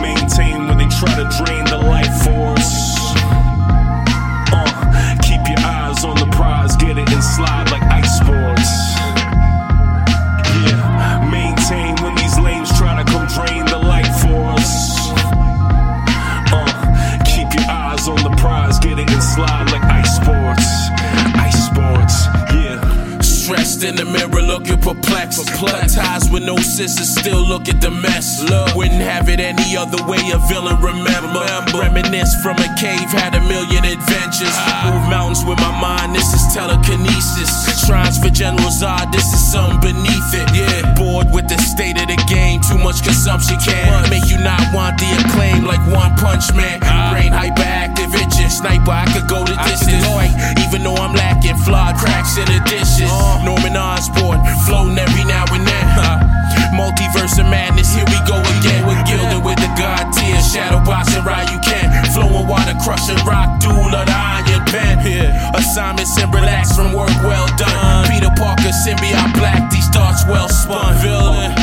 maintain 0.00 0.66
when 0.66 0.78
they 0.78 0.88
try 0.98 1.12
to 1.14 1.26
drain 1.38 1.64
the 1.66 1.78
life 1.78 2.14
force. 2.24 2.96
Uh, 4.50 5.16
keep 5.22 5.42
your 5.46 5.60
eyes 5.60 6.04
on 6.04 6.16
the 6.16 6.28
prize, 6.34 6.76
get 6.76 6.98
it 6.98 7.08
and 7.10 7.22
slide 7.22 7.70
like 7.70 7.77
In 23.78 23.94
the 23.94 24.04
mirror, 24.04 24.42
looking 24.42 24.80
perplexed. 24.82 25.38
Perplexed. 25.46 25.94
Ties 25.94 26.28
with 26.30 26.42
no 26.42 26.56
sisters, 26.56 27.14
still 27.14 27.38
look 27.46 27.68
at 27.68 27.80
the 27.80 27.90
mess. 27.90 28.42
Look. 28.42 28.74
Wouldn't 28.74 29.00
have 29.00 29.28
it 29.28 29.38
any 29.38 29.76
other 29.76 30.02
way. 30.10 30.18
A 30.34 30.38
villain, 30.50 30.82
remember. 30.82 31.46
Reminisce 31.78 32.34
from 32.42 32.58
a 32.58 32.68
cave, 32.74 33.06
had 33.14 33.38
a 33.38 33.40
million 33.46 33.86
adventures. 33.86 34.50
Ah. 34.66 34.90
Move 34.90 35.06
mountains 35.08 35.46
with 35.46 35.62
my 35.62 35.70
mind, 35.78 36.10
this 36.10 36.26
is 36.34 36.42
telekinesis. 36.52 37.86
Shrines 37.86 38.18
for 38.18 38.30
General 38.34 38.66
Zod, 38.66 39.12
this 39.12 39.24
is 39.30 39.46
something 39.46 39.78
beneath 39.94 40.34
it. 40.34 40.50
Yeah, 40.58 40.94
bored 40.98 41.30
with 41.30 41.46
the 41.46 41.58
state 41.62 42.02
of 42.02 42.10
the 42.10 42.18
game. 42.26 42.58
Too 42.66 42.82
much 42.82 43.06
consumption 43.06 43.62
can't 43.62 44.10
make 44.10 44.26
you 44.26 44.42
not 44.42 44.60
want 44.74 44.98
the 44.98 45.06
acclaim 45.22 45.64
like 45.64 45.80
One 45.94 46.18
Punch 46.18 46.50
Man. 46.58 46.82
Ah. 46.82 47.14
Brain 47.14 47.30
rock, 63.26 63.60
duel 63.60 63.90
the 63.90 64.04
iron 64.08 64.64
pen. 64.66 64.98
Assignments 65.54 66.18
and 66.18 66.32
relax 66.34 66.76
from 66.76 66.92
work 66.92 67.10
well 67.22 67.46
done. 67.56 68.08
Peter 68.08 68.30
Parker, 68.36 68.72
symbiote 68.84 69.34
black, 69.34 69.70
these 69.70 69.88
thoughts 69.88 70.24
well 70.26 70.48
spun. 70.48 70.94
Villain. 71.02 71.57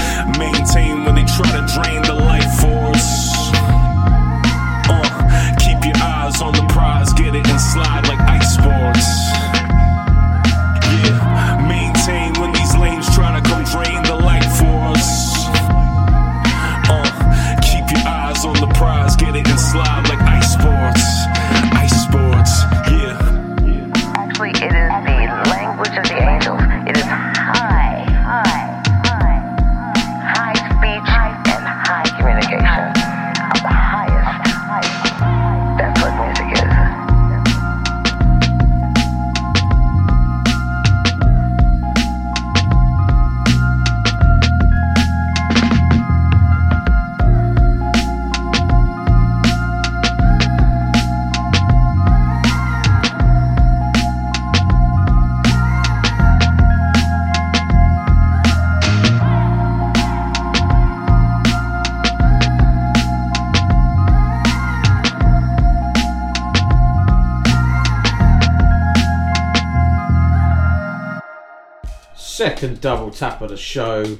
Double 72.85 73.09
tap 73.09 73.41
of 73.41 73.49
the 73.49 73.57
show. 73.57 74.19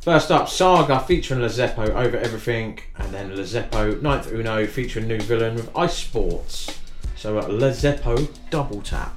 First 0.00 0.30
up, 0.30 0.48
Saga 0.48 0.98
featuring 1.00 1.42
Le 1.42 1.48
Zeppo 1.48 1.90
over 1.90 2.16
everything, 2.16 2.78
and 2.96 3.12
then 3.12 3.36
Le 3.36 3.42
Zeppo 3.42 4.00
Ninth 4.00 4.32
Uno 4.32 4.66
featuring 4.66 5.06
New 5.06 5.20
Villain 5.20 5.56
with 5.56 5.70
Ice 5.76 5.98
Sports. 5.98 6.78
So 7.16 7.38
uh, 7.38 7.46
Le 7.48 7.70
Zeppo 7.70 8.26
double 8.48 8.80
tap. 8.80 9.14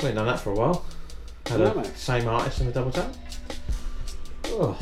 We 0.00 0.06
ain't 0.06 0.14
done 0.14 0.26
that 0.26 0.38
for 0.38 0.52
a 0.52 0.54
while. 0.54 0.86
Had 1.46 1.58
No, 1.58 1.80
a 1.80 1.84
same 1.96 2.28
artist 2.28 2.60
in 2.60 2.66
the 2.66 2.72
double 2.72 2.92
tap. 2.92 3.12
Oh, 4.44 4.78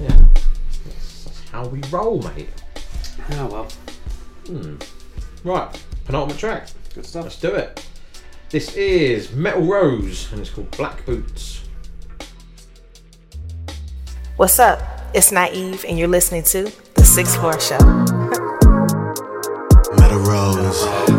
yeah. 0.00 0.08
That's, 0.08 1.22
that's 1.22 1.48
how 1.50 1.68
we 1.68 1.80
roll, 1.92 2.20
mate. 2.20 2.48
Oh 3.34 3.46
well. 3.46 3.68
Hmm. 4.48 4.74
Right, 5.44 5.84
penultimate 6.04 6.40
track. 6.40 6.66
Good 6.96 7.06
stuff. 7.06 7.22
Let's 7.22 7.40
do 7.40 7.54
it. 7.54 7.87
This 8.50 8.74
is 8.76 9.30
Metal 9.32 9.60
Roze, 9.60 10.32
and 10.32 10.40
it's 10.40 10.48
called 10.48 10.70
Black 10.70 11.04
Boots. 11.04 11.64
What's 14.36 14.58
up? 14.58 14.80
It's 15.12 15.30
Naive, 15.30 15.84
and 15.86 15.98
you're 15.98 16.08
listening 16.08 16.44
to 16.44 16.72
The 16.94 17.04
Sixth 17.04 17.38
Floor 17.38 17.60
Show. 17.60 17.76
Metal 19.98 20.20
Roze. 20.20 21.17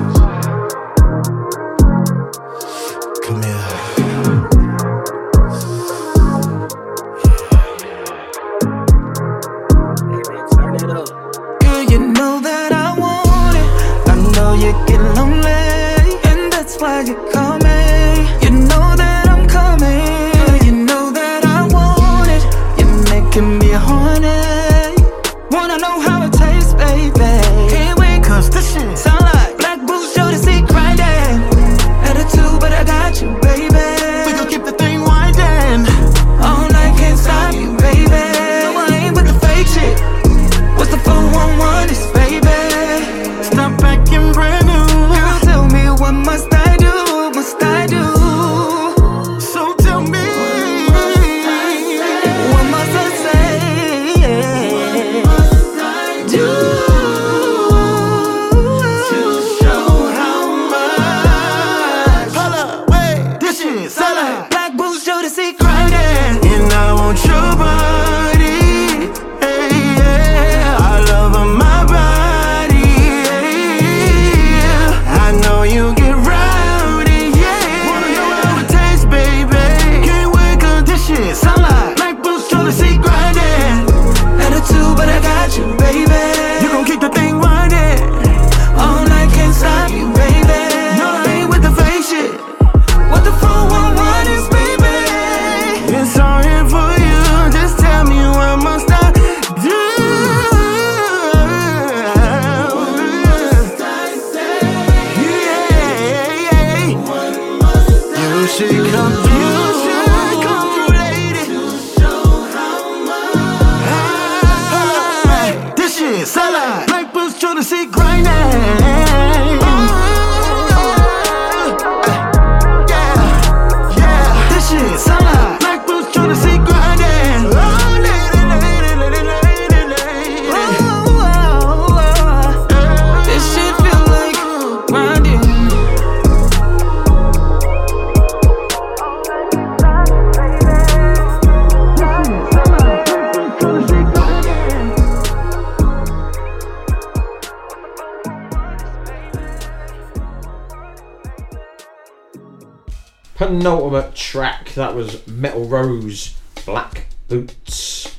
Boots, 157.30 158.18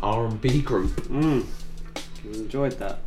R&B 0.00 0.62
group. 0.62 0.90
Mm. 1.02 1.44
Enjoyed 2.24 2.72
that. 2.78 2.98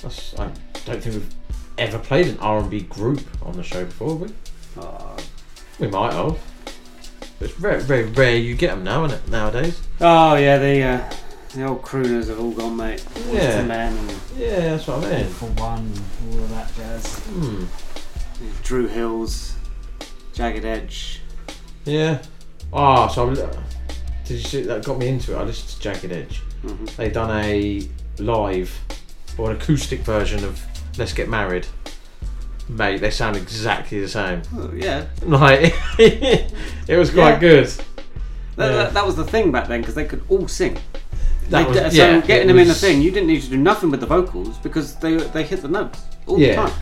That's, 0.00 0.38
I 0.38 0.50
don't 0.86 1.02
think 1.02 1.16
we've 1.16 1.34
ever 1.78 1.98
played 1.98 2.28
an 2.28 2.38
R&B 2.38 2.82
group 2.82 3.20
on 3.42 3.54
the 3.54 3.62
show 3.62 3.84
before, 3.84 4.10
have 4.10 4.20
we? 4.20 4.34
Oh. 4.78 5.16
We 5.78 5.88
might 5.88 6.12
have. 6.14 6.38
But 7.38 7.50
it's 7.50 7.58
very, 7.58 7.82
very 7.82 8.04
rare 8.04 8.36
you 8.36 8.54
get 8.54 8.70
them 8.70 8.84
now, 8.84 9.04
isn't 9.04 9.18
it, 9.18 9.28
nowadays? 9.28 9.80
Oh 10.00 10.36
yeah, 10.36 10.56
the 10.56 10.82
uh, 10.82 11.14
the 11.54 11.66
old 11.66 11.82
crooners 11.82 12.28
have 12.28 12.40
all 12.40 12.52
gone, 12.52 12.76
mate. 12.76 13.04
Yeah. 13.30 13.62
Boyz 13.62 13.66
Men 13.66 13.96
and 13.96 14.20
Yeah, 14.38 14.60
that's 14.60 14.86
what 14.86 15.04
I 15.04 15.22
mean. 15.22 15.28
For 15.28 15.46
One, 15.46 15.92
all 16.30 16.38
of 16.38 16.50
that 16.50 16.74
jazz. 16.76 17.18
Hmm. 17.18 17.64
Dru 18.62 18.86
Hills, 18.86 19.54
Jagged 20.32 20.64
Edge. 20.64 21.20
Yeah. 21.84 22.22
Ah, 22.72 23.06
so 23.08 23.30
I, 23.30 23.34
did 24.26 24.34
you 24.38 24.44
see 24.44 24.62
that 24.62 24.84
got 24.84 24.98
me 24.98 25.08
into 25.08 25.32
it? 25.34 25.36
I 25.38 25.42
listened 25.44 25.68
to 25.70 25.80
Jagged 25.80 26.12
Edge. 26.12 26.42
Mhm. 26.64 26.96
They 26.96 27.10
done 27.10 27.30
a 27.44 27.88
live 28.18 28.76
or 29.38 29.50
an 29.50 29.56
acoustic 29.56 30.00
version 30.00 30.42
of 30.44 30.60
Let's 30.98 31.12
Get 31.12 31.28
Married. 31.28 31.66
Mate, 32.68 33.00
they 33.00 33.10
sound 33.10 33.36
exactly 33.36 34.00
the 34.00 34.08
same. 34.08 34.42
Oh, 34.56 34.70
yeah. 34.74 35.04
Like 35.22 35.74
it 35.98 36.98
was 36.98 37.10
quite 37.10 37.34
Yeah. 37.34 37.38
good. 37.38 37.66
That, 38.56 38.70
Yeah. 38.70 38.72
that, 38.76 38.94
that 38.94 39.06
was 39.06 39.14
the 39.16 39.24
thing 39.24 39.52
back 39.52 39.68
then 39.68 39.80
because 39.80 39.94
they 39.94 40.04
could 40.04 40.22
all 40.28 40.48
sing. 40.48 40.76
That 41.50 41.72
They- 41.72 41.80
was- 41.84 41.94
so 41.94 41.98
yeah, 42.04 42.20
getting 42.20 42.48
them 42.48 42.58
in 42.58 42.66
the 42.66 42.74
thing, 42.74 43.00
you 43.02 43.12
didn't 43.12 43.28
need 43.28 43.42
to 43.42 43.50
do 43.50 43.56
nothing 43.56 43.90
with 43.90 44.00
the 44.00 44.06
vocals 44.06 44.58
because 44.58 44.96
they 44.96 45.16
they 45.16 45.44
hit 45.44 45.62
the 45.62 45.68
notes 45.68 46.00
all 46.26 46.36
the 46.38 46.54
time. 46.54 46.72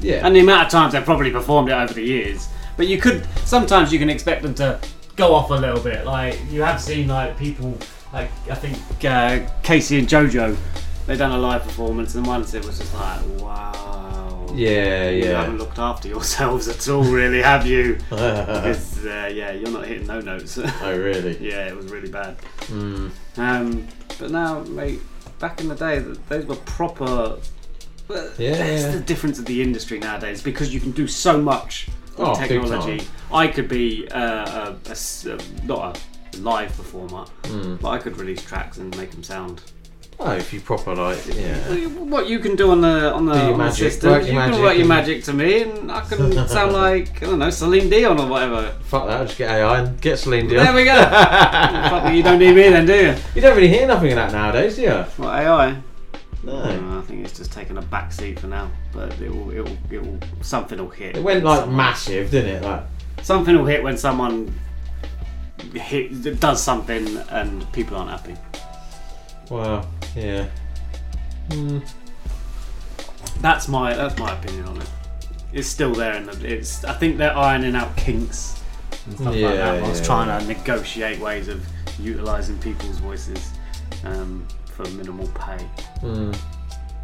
Yeah. 0.00 0.26
And 0.26 0.34
the 0.34 0.40
amount 0.40 0.66
of 0.66 0.72
times 0.72 0.94
they've 0.94 1.04
probably 1.04 1.30
performed 1.30 1.68
it 1.68 1.72
over 1.74 1.92
the 1.92 2.02
years. 2.02 2.48
But 2.76 2.88
you 2.88 2.98
could 2.98 3.24
sometimes 3.44 3.92
you 3.92 3.98
can 4.00 4.10
expect 4.10 4.42
them 4.42 4.54
to 4.54 4.80
go 5.20 5.34
off 5.34 5.50
a 5.50 5.54
little 5.54 5.80
bit. 5.80 6.06
Like 6.06 6.40
you 6.50 6.62
have 6.62 6.80
seen 6.80 7.08
like 7.08 7.38
people 7.38 7.76
like 8.12 8.30
I 8.50 8.54
think 8.54 8.76
uh, 9.04 9.46
K-Ci 9.62 9.98
and 9.98 10.08
JoJo, 10.08 10.56
they 11.06 11.16
done 11.16 11.32
a 11.32 11.38
live 11.38 11.62
performance 11.62 12.14
and 12.14 12.26
once 12.26 12.54
it 12.54 12.64
was 12.64 12.78
just 12.78 12.94
like 12.94 13.20
wow. 13.40 14.46
Yeah, 14.52 15.10
You 15.10 15.24
yeah. 15.26 15.42
haven't 15.42 15.58
looked 15.58 15.78
after 15.78 16.08
yourselves 16.08 16.66
at 16.66 16.88
all, 16.88 17.04
really, 17.04 17.40
have 17.40 17.66
you? 17.66 17.94
because 18.10 19.06
uh, 19.06 19.30
yeah, 19.32 19.52
you're 19.52 19.70
not 19.70 19.86
hitting 19.86 20.08
no 20.08 20.20
notes. 20.20 20.58
Oh, 20.82 20.98
really? 20.98 21.36
yeah, 21.38 21.68
it 21.68 21.76
was 21.76 21.86
really 21.92 22.10
bad. 22.10 22.36
Mm. 22.66 23.10
Um, 23.36 23.86
but 24.18 24.32
now, 24.32 24.60
mate, 24.64 25.00
back 25.38 25.60
in 25.60 25.68
the 25.68 25.76
day, 25.76 26.00
those 26.28 26.46
were 26.46 26.56
proper. 26.56 27.38
Yeah, 28.08 28.56
that's 28.56 28.82
yeah. 28.82 28.90
the 28.90 29.00
difference 29.00 29.38
of 29.38 29.44
the 29.44 29.62
industry 29.62 30.00
nowadays 30.00 30.42
because 30.42 30.74
you 30.74 30.80
can 30.80 30.90
do 30.90 31.06
so 31.06 31.40
much 31.40 31.88
Oh, 32.20 32.34
technology. 32.34 33.02
I 33.32 33.46
could 33.48 33.68
be 33.68 34.08
uh, 34.10 34.74
a, 34.86 34.90
a 34.90 34.92
a- 35.34 35.66
not 35.66 35.98
a 36.34 36.38
live 36.38 36.74
performer, 36.76 37.24
Mm. 37.44 37.80
but 37.80 37.88
I 37.88 37.98
could 37.98 38.16
release 38.18 38.42
tracks 38.42 38.78
and 38.78 38.96
make 38.96 39.10
them 39.10 39.22
sound. 39.22 39.62
Oh, 40.22 40.32
if 40.32 40.52
you 40.52 40.60
proper 40.60 40.94
like, 40.94 41.16
yeah. 41.34 41.56
What 41.86 42.28
you 42.28 42.40
can 42.40 42.54
do 42.54 42.70
on 42.72 42.82
the 42.82 43.10
on 43.14 43.24
the, 43.24 43.32
on 43.52 43.58
the 43.58 43.70
system, 43.70 44.10
work 44.10 44.26
you 44.26 44.32
can 44.32 44.60
work 44.62 44.76
your 44.76 44.86
magic 44.86 45.24
to 45.24 45.32
me, 45.32 45.62
and 45.62 45.90
I 45.90 46.02
can 46.02 46.46
sound 46.56 46.72
like 46.74 47.22
I 47.22 47.26
don't 47.26 47.38
know 47.38 47.48
Celine 47.48 47.88
Dion 47.88 48.20
or 48.20 48.26
whatever. 48.28 48.70
Fuck 48.82 49.06
that, 49.06 49.16
I'll 49.20 49.26
just 49.26 49.38
get 49.38 49.50
AI 49.50 49.80
and 49.80 49.98
get 49.98 50.18
Celine 50.18 50.46
Dion. 50.46 50.62
There 50.64 50.74
we 50.74 50.84
go. 50.84 50.94
Fuck, 51.90 52.12
you 52.14 52.22
don't 52.22 52.38
need 52.38 52.54
me 52.54 52.68
then, 52.68 52.84
do 52.84 52.94
you? 52.94 53.14
You 53.34 53.40
don't 53.40 53.56
really 53.56 53.68
hear 53.68 53.86
nothing 53.86 54.10
of 54.12 54.16
that 54.16 54.32
nowadays, 54.32 54.76
do 54.76 54.82
you? 54.82 54.90
What 55.16 55.30
AI? 55.36 55.76
No. 56.42 56.98
I 56.98 57.02
think 57.02 57.24
it's 57.24 57.36
just 57.36 57.52
taking 57.52 57.76
a 57.76 57.82
back 57.82 58.12
seat 58.12 58.38
for 58.40 58.46
now, 58.46 58.70
but 58.92 59.12
it 59.20 59.30
will, 59.30 59.50
it 59.50 59.60
will, 59.60 59.78
it 59.90 60.02
will, 60.02 60.18
something 60.42 60.78
will 60.78 60.88
hit. 60.88 61.16
It 61.16 61.22
went 61.22 61.44
like 61.44 61.68
massive, 61.68 62.30
didn't 62.30 62.56
it? 62.56 62.62
Like, 62.62 62.82
Something 63.22 63.56
will 63.58 63.66
hit 63.66 63.82
when 63.82 63.98
someone 63.98 64.52
hit, 65.74 66.40
does 66.40 66.62
something 66.62 67.18
and 67.30 67.70
people 67.72 67.96
aren't 67.98 68.10
happy. 68.10 68.34
wow, 69.50 69.86
yeah. 70.16 70.46
Hmm. 71.52 71.80
That's 73.40 73.68
my 73.68 73.94
that's 73.94 74.18
my 74.18 74.32
opinion 74.38 74.66
on 74.68 74.76
it. 74.80 74.88
it's 75.52 75.68
still 75.68 75.92
there, 75.94 76.14
and 76.14 76.28
it's. 76.44 76.84
I 76.84 76.92
think 76.94 77.16
they're 77.18 77.36
ironing 77.36 77.74
out 77.74 77.94
kinks 77.96 78.62
and 79.06 79.14
stuff 79.18 79.34
Yeah, 79.34 79.48
like 79.48 79.56
that. 79.56 79.82
whilst 79.82 80.00
yeah, 80.02 80.06
trying 80.06 80.28
yeah. 80.28 80.38
to 80.38 80.46
negotiate 80.46 81.18
ways 81.20 81.48
of 81.48 81.64
utilizing 81.98 82.58
people's 82.58 82.98
voices 82.98 83.50
um, 84.04 84.46
for 84.84 84.90
minimal 84.96 85.26
pay. 85.28 85.58
Mm. 86.02 86.36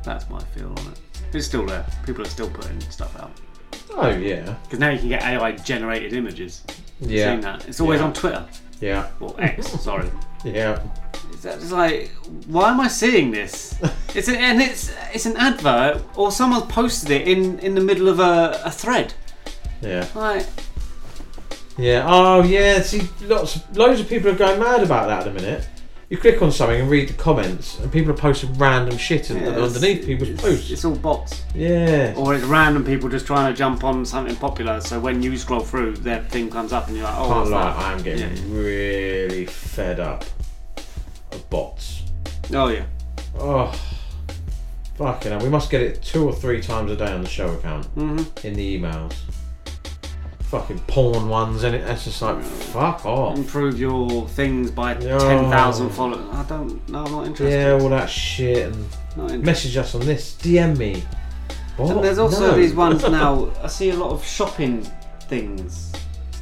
That's 0.02 0.28
my 0.30 0.40
feel 0.55 0.68
on 0.70 0.92
it. 0.92 1.00
It's 1.32 1.46
still 1.46 1.66
there. 1.66 1.84
People 2.05 2.22
are 2.22 2.28
still 2.28 2.48
putting 2.50 2.80
stuff 2.80 3.18
out. 3.20 3.32
Oh 3.94 4.08
yeah. 4.08 4.55
Because 4.64 4.78
now 4.78 4.90
you 4.90 4.98
can 4.98 5.08
get 5.08 5.22
AI 5.22 5.52
generated 5.52 6.12
images. 6.12 6.62
Yeah. 7.00 7.32
Seen 7.32 7.40
that? 7.42 7.68
It's 7.68 7.80
always 7.80 8.00
Yeah. 8.00 8.06
on 8.06 8.12
Twitter. 8.12 8.46
Yeah. 8.80 9.08
Or 9.20 9.34
X, 9.38 9.68
sorry. 9.82 10.10
Yeah. 10.44 10.80
It's 11.44 11.70
like, 11.70 12.10
why 12.46 12.70
am 12.70 12.80
I 12.80 12.88
seeing 12.88 13.30
this? 13.30 13.74
It's 14.16 14.28
a, 14.28 14.38
and 14.38 14.62
it's 14.62 14.90
it's 15.12 15.26
an 15.26 15.36
advert, 15.36 16.02
or 16.16 16.30
someone 16.32 16.62
posted 16.68 17.10
it 17.10 17.28
in 17.28 17.58
in 17.58 17.74
the 17.74 17.82
middle 17.82 18.08
of 18.08 18.18
a, 18.18 18.62
a 18.64 18.70
thread. 18.70 19.12
Yeah. 19.82 20.06
Like, 20.14 20.46
Yeah. 21.76 22.02
Oh 22.08 22.42
yeah. 22.42 22.80
See, 22.80 23.02
lots, 23.22 23.60
loads 23.74 24.00
of 24.00 24.08
people 24.08 24.30
are 24.30 24.34
going 24.34 24.58
mad 24.58 24.82
about 24.82 25.08
that 25.08 25.26
at 25.26 25.34
the 25.34 25.38
minute. 25.42 25.68
You 26.08 26.16
click 26.18 26.40
on 26.40 26.52
something 26.52 26.82
and 26.82 26.88
read 26.88 27.08
the 27.08 27.14
comments, 27.14 27.80
and 27.80 27.90
people 27.90 28.12
are 28.12 28.16
posting 28.16 28.52
random 28.58 28.96
shit 28.96 29.28
Yeah, 29.28 29.48
underneath 29.48 30.06
people's 30.06 30.40
posts. 30.40 30.70
it's 30.70 30.84
all 30.84 30.94
bots. 30.94 31.42
Yeah. 31.52 32.14
Or 32.16 32.32
it's 32.34 32.44
random 32.44 32.84
people 32.84 33.08
just 33.08 33.26
trying 33.26 33.52
to 33.52 33.58
jump 33.58 33.82
on 33.82 34.06
something 34.06 34.36
popular. 34.36 34.80
So 34.80 35.00
when 35.00 35.20
you 35.20 35.36
scroll 35.36 35.60
through, 35.60 35.96
their 35.96 36.22
thing 36.22 36.48
comes 36.48 36.72
up, 36.72 36.86
and 36.86 36.96
you're 36.96 37.06
like, 37.06 37.16
oh, 37.18 37.26
Can't 37.28 37.50
lie, 37.50 37.72
that? 37.72 37.76
I'm 37.86 38.02
getting 38.04 38.54
really 38.54 39.46
fed 39.46 39.98
up 39.98 40.24
of 41.32 41.50
bots. 41.50 42.02
Oh 42.54 42.68
yeah. 42.68 42.84
Oh, 43.36 43.76
fucking 44.94 45.32
hell. 45.32 45.40
We 45.40 45.48
must 45.48 45.70
get 45.70 45.80
it 45.82 46.02
two 46.02 46.24
or 46.28 46.32
three 46.32 46.60
times 46.60 46.92
a 46.92 46.96
day 46.96 47.10
on 47.10 47.22
the 47.22 47.28
show 47.28 47.50
account 47.52 47.92
Mhm. 47.96 48.44
in 48.44 48.54
the 48.54 48.78
emails. 48.80 49.12
Fucking 50.50 50.78
porn 50.86 51.28
ones, 51.28 51.65
and 51.65 51.75
it, 51.75 51.81
it's 51.89 52.05
just 52.05 52.23
like, 52.23 52.41
fuck 52.42 53.05
off. 53.05 53.36
Improve 53.36 53.81
your 53.81 54.28
things 54.28 54.70
by 54.70 54.94
No. 54.94 55.18
ten 55.18 55.50
thousand 55.50 55.91
followers. 55.91 56.25
I 56.33 56.44
don't. 56.44 56.89
No, 56.89 57.05
I'm 57.05 57.10
not 57.12 57.26
interested. 57.26 57.50
Yeah, 57.60 57.73
all 57.83 57.89
that 57.89 58.08
shit, 58.08 58.66
and 58.73 58.86
interested. 59.16 59.44
message 59.44 59.76
us 59.76 59.94
on 59.97 60.02
this, 60.02 60.36
DM 60.41 60.76
me. 60.78 61.02
What? 61.76 61.91
And 61.97 62.05
there's 62.05 62.18
also 62.18 62.52
No. 62.52 62.57
these 62.57 62.75
ones 62.75 63.02
now. 63.08 63.50
I 63.62 63.66
see 63.66 63.91
a 63.91 63.97
lot 63.97 64.12
of 64.12 64.25
shopping 64.25 64.86
things, 65.23 65.92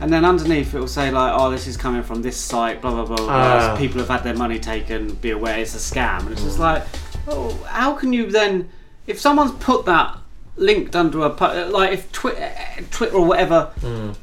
and 0.01 0.13
then 0.13 0.23
underneath 0.27 0.75
it 0.75 0.79
will 0.79 0.87
say 0.87 1.11
like, 1.11 1.33
"Oh, 1.35 1.51
this 1.51 1.67
is 1.67 1.79
coming 1.79 2.03
from 2.03 2.21
this 2.21 2.37
site." 2.37 2.83
Blah 2.83 2.91
blah 2.93 3.07
blah. 3.07 3.17
blah. 3.17 3.27
Ah. 3.31 3.77
People 3.79 4.01
have 4.01 4.09
had 4.11 4.23
their 4.23 4.37
money 4.37 4.59
taken. 4.59 5.15
Be 5.15 5.31
aware, 5.31 5.59
it's 5.59 5.75
a 5.75 5.79
scam. 5.79 6.21
And 6.21 6.33
it's 6.33 6.43
Mm. 6.43 6.45
just 6.45 6.59
like, 6.59 6.85
oh, 7.27 7.51
how 7.67 7.95
can 7.95 8.13
you 8.13 8.31
then, 8.31 8.69
if 9.07 9.19
someone's 9.19 9.53
put 9.53 9.87
that 9.87 10.19
linked 10.57 10.95
under 10.97 11.19
a 11.21 11.29
like 11.69 11.93
if 11.93 12.13
Twi- 12.13 12.85
Twitter 12.91 13.17
or 13.17 13.27
whatever 13.27 13.71
Mm. 13.83 14.15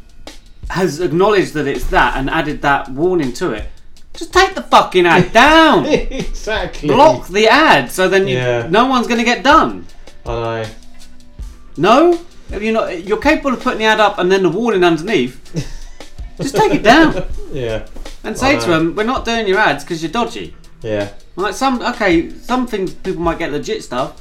has 0.69 1.00
acknowledged 1.00 1.53
that 1.53 1.68
it's 1.68 1.85
that 1.88 2.16
and 2.18 2.30
added 2.30 2.61
that 2.61 2.90
warning 2.90 3.34
to 3.34 3.51
it. 3.51 3.68
Just 4.14 4.34
take 4.34 4.56
the 4.56 4.61
fucking 4.64 5.06
ad 5.06 5.32
down. 5.43 5.85
exactly. 5.85 6.90
Block 6.90 7.27
the 7.27 7.48
ad 7.48 7.92
so 7.92 8.08
then 8.08 8.27
you, 8.27 8.38
Yeah. 8.38 8.68
no 8.69 8.85
one's 8.85 9.08
going 9.08 9.19
to 9.19 9.26
get 9.26 9.43
done. 9.43 9.85
I 10.26 10.30
know. 10.32 10.66
No? 11.77 12.19
Have 12.51 12.61
you 12.64 12.72
not? 12.74 13.03
You're 13.06 13.18
capable 13.18 13.53
of 13.53 13.61
putting 13.61 13.80
the 13.80 13.85
ad 13.85 14.00
up 14.01 14.18
and 14.19 14.32
then 14.32 14.43
the 14.43 14.50
warning 14.50 14.84
underneath. 14.84 15.40
Just 16.42 16.56
take 16.56 16.74
it 16.74 16.84
down 16.84 17.26
Yeah. 17.53 17.85
and 18.24 18.38
say 18.38 18.60
to 18.60 18.68
them, 18.69 18.93
"We're 18.95 19.03
not 19.06 19.24
doing 19.26 19.48
your 19.48 19.58
ads 19.60 19.84
because 19.84 20.01
you're 20.03 20.11
dodgy." 20.11 20.56
Yeah. 20.82 21.10
Like 21.38 21.53
some, 21.53 21.82
okay, 21.82 22.30
some 22.42 22.68
things 22.68 22.93
people 22.93 23.22
might 23.22 23.40
get 23.40 23.51
legit 23.53 23.84
stuff, 23.84 24.19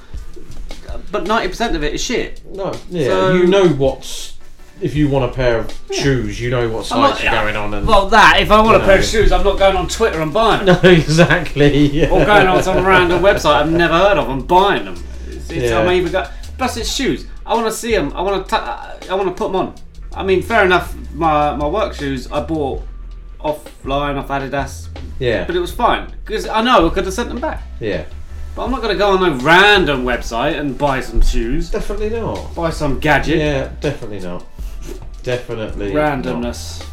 but 1.11 1.27
ninety 1.27 1.49
percent 1.49 1.77
of 1.77 1.83
it 1.85 1.95
is 1.95 2.03
shit. 2.03 2.43
No, 2.47 2.73
yeah, 2.91 3.07
So- 3.09 3.33
you 3.35 3.47
know 3.47 3.69
what's. 3.69 4.37
If 4.81 4.95
you 4.97 5.09
want 5.11 5.31
a 5.31 5.35
pair 5.35 5.59
of 5.59 5.70
shoes, 5.93 6.41
you 6.41 6.49
know 6.49 6.67
what 6.70 6.91
I'm 6.91 7.01
not- 7.03 7.19
sites 7.19 7.29
are 7.29 7.43
going 7.43 7.55
on. 7.55 7.75
And, 7.75 7.87
Well, 7.87 8.09
that 8.09 8.39
if 8.41 8.51
I 8.51 8.62
want 8.62 8.79
you 8.79 8.83
a 8.83 8.87
pair 8.87 8.95
of 8.95 9.01
know. 9.01 9.07
shoes, 9.07 9.31
I'm 9.31 9.45
not 9.45 9.59
going 9.59 9.77
on 9.77 9.87
Twitter 9.89 10.23
and 10.23 10.33
buying 10.33 10.65
them. 10.65 10.79
No, 10.83 10.89
exactly. 10.91 11.89
Yeah. 11.89 12.09
or 12.09 12.25
going 12.25 12.47
on 12.47 12.62
some 12.62 12.87
random 12.87 13.20
website 13.23 13.57
I've 13.57 13.70
never 13.70 13.93
heard 13.93 14.17
of 14.17 14.31
and 14.31 14.49
buying 14.49 14.87
them. 14.87 14.95
It's, 15.29 15.51
it's, 15.51 15.65
Yeah. 15.70 15.81
I'm 15.81 15.91
even 15.93 16.11
got. 16.11 16.33
Plus, 16.57 16.79
it's 16.79 16.91
shoes. 16.91 17.27
I 17.45 17.53
want 17.55 17.67
to 17.67 17.73
see 17.73 17.93
them. 17.93 18.11
I 18.15 18.23
want 18.23 18.49
to. 18.49 18.57
I 18.57 19.15
want 19.15 19.29
to 19.29 19.35
put 19.35 19.49
them 19.53 19.57
on. 19.57 19.75
I 20.15 20.23
mean, 20.23 20.41
fair 20.41 20.65
enough. 20.65 20.95
My 21.12 21.55
my 21.57 21.67
work 21.67 21.93
shoes 21.93 22.31
I 22.33 22.41
bought 22.41 22.83
offline 23.41 24.17
off 24.17 24.29
Adidas, 24.29 24.89
Yeah. 25.19 25.45
but 25.45 25.57
it 25.57 25.61
was 25.61 25.73
fine 25.73 26.12
because 26.25 26.47
I 26.47 26.62
know 26.62 26.87
I 26.87 26.91
could 26.95 27.05
have 27.05 27.12
sent 27.15 27.29
them 27.29 27.41
back. 27.41 27.62
Yeah. 27.81 28.05
But 28.55 28.65
I'm 28.65 28.70
not 28.70 28.83
going 28.83 28.93
to 28.93 28.99
go 28.99 29.11
on 29.17 29.23
a 29.33 29.37
random 29.43 30.05
website 30.05 30.59
and 30.59 30.77
buy 30.77 31.01
some 31.01 31.23
shoes. 31.23 31.70
Definitely 31.70 32.11
not. 32.11 32.55
Buy 32.55 32.70
some 32.70 32.99
gadget. 32.99 33.39
Yeah, 33.39 33.70
definitely 33.81 34.20
not. 34.20 34.45
Definitely. 35.23 35.93
Randomness. 35.93 36.81
not. 36.81 36.87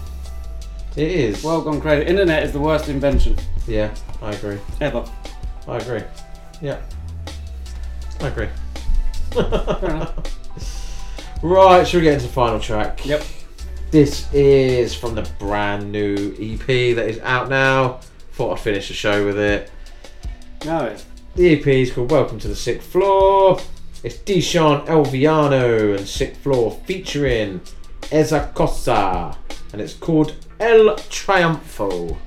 It 0.97 1.11
is. 1.11 1.43
Well 1.43 1.61
gone 1.61 1.79
crazy. 1.81 2.07
Internet 2.07 2.43
is 2.43 2.51
the 2.51 2.59
worst 2.59 2.89
invention 2.89 3.37
Yeah, 3.67 3.93
I 4.21 4.31
agree. 4.31 4.57
ever. 4.81 5.05
I 5.67 5.77
agree. 5.77 6.01
Yeah. 6.61 6.79
I 8.19 8.27
agree. 8.29 8.47
right, 11.43 11.87
should 11.87 11.97
we 11.97 12.03
get 12.03 12.13
into 12.15 12.25
the 12.27 12.33
final 12.33 12.59
track? 12.59 13.05
Yep. 13.05 13.23
This 13.91 14.31
is 14.33 14.95
from 14.95 15.15
the 15.15 15.29
brand 15.39 15.91
new 15.91 16.35
EP 16.39 16.95
that 16.95 17.07
is 17.07 17.19
out 17.19 17.47
now. 17.49 17.99
Thought 18.33 18.53
I'd 18.53 18.59
finish 18.59 18.87
the 18.87 18.93
show 18.93 19.25
with 19.25 19.37
it. 19.37 19.71
No. 20.65 20.95
The 21.37 21.53
EP 21.53 21.67
is 21.67 21.91
called 21.91 22.09
Welcome 22.09 22.39
to 22.39 22.47
the 22.47 22.55
Sixth 22.55 22.91
Floor. 22.91 23.59
It's 24.03 24.17
D'shon 24.17 24.89
El 24.89 25.03
Villano 25.03 25.93
and 25.93 26.07
Sixth 26.07 26.41
Floor 26.41 26.71
featuring 26.87 27.61
Ezakossa. 28.09 29.37
And 29.71 29.79
it's 29.79 29.93
called 29.93 30.33
El 30.59 30.95
Triunfo. 30.95 32.17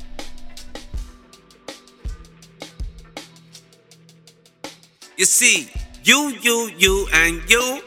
You 5.17 5.25
see, 5.25 5.69
you, 6.05 6.29
you, 6.41 6.71
you, 6.79 7.09
and 7.13 7.43
you. 7.51 7.83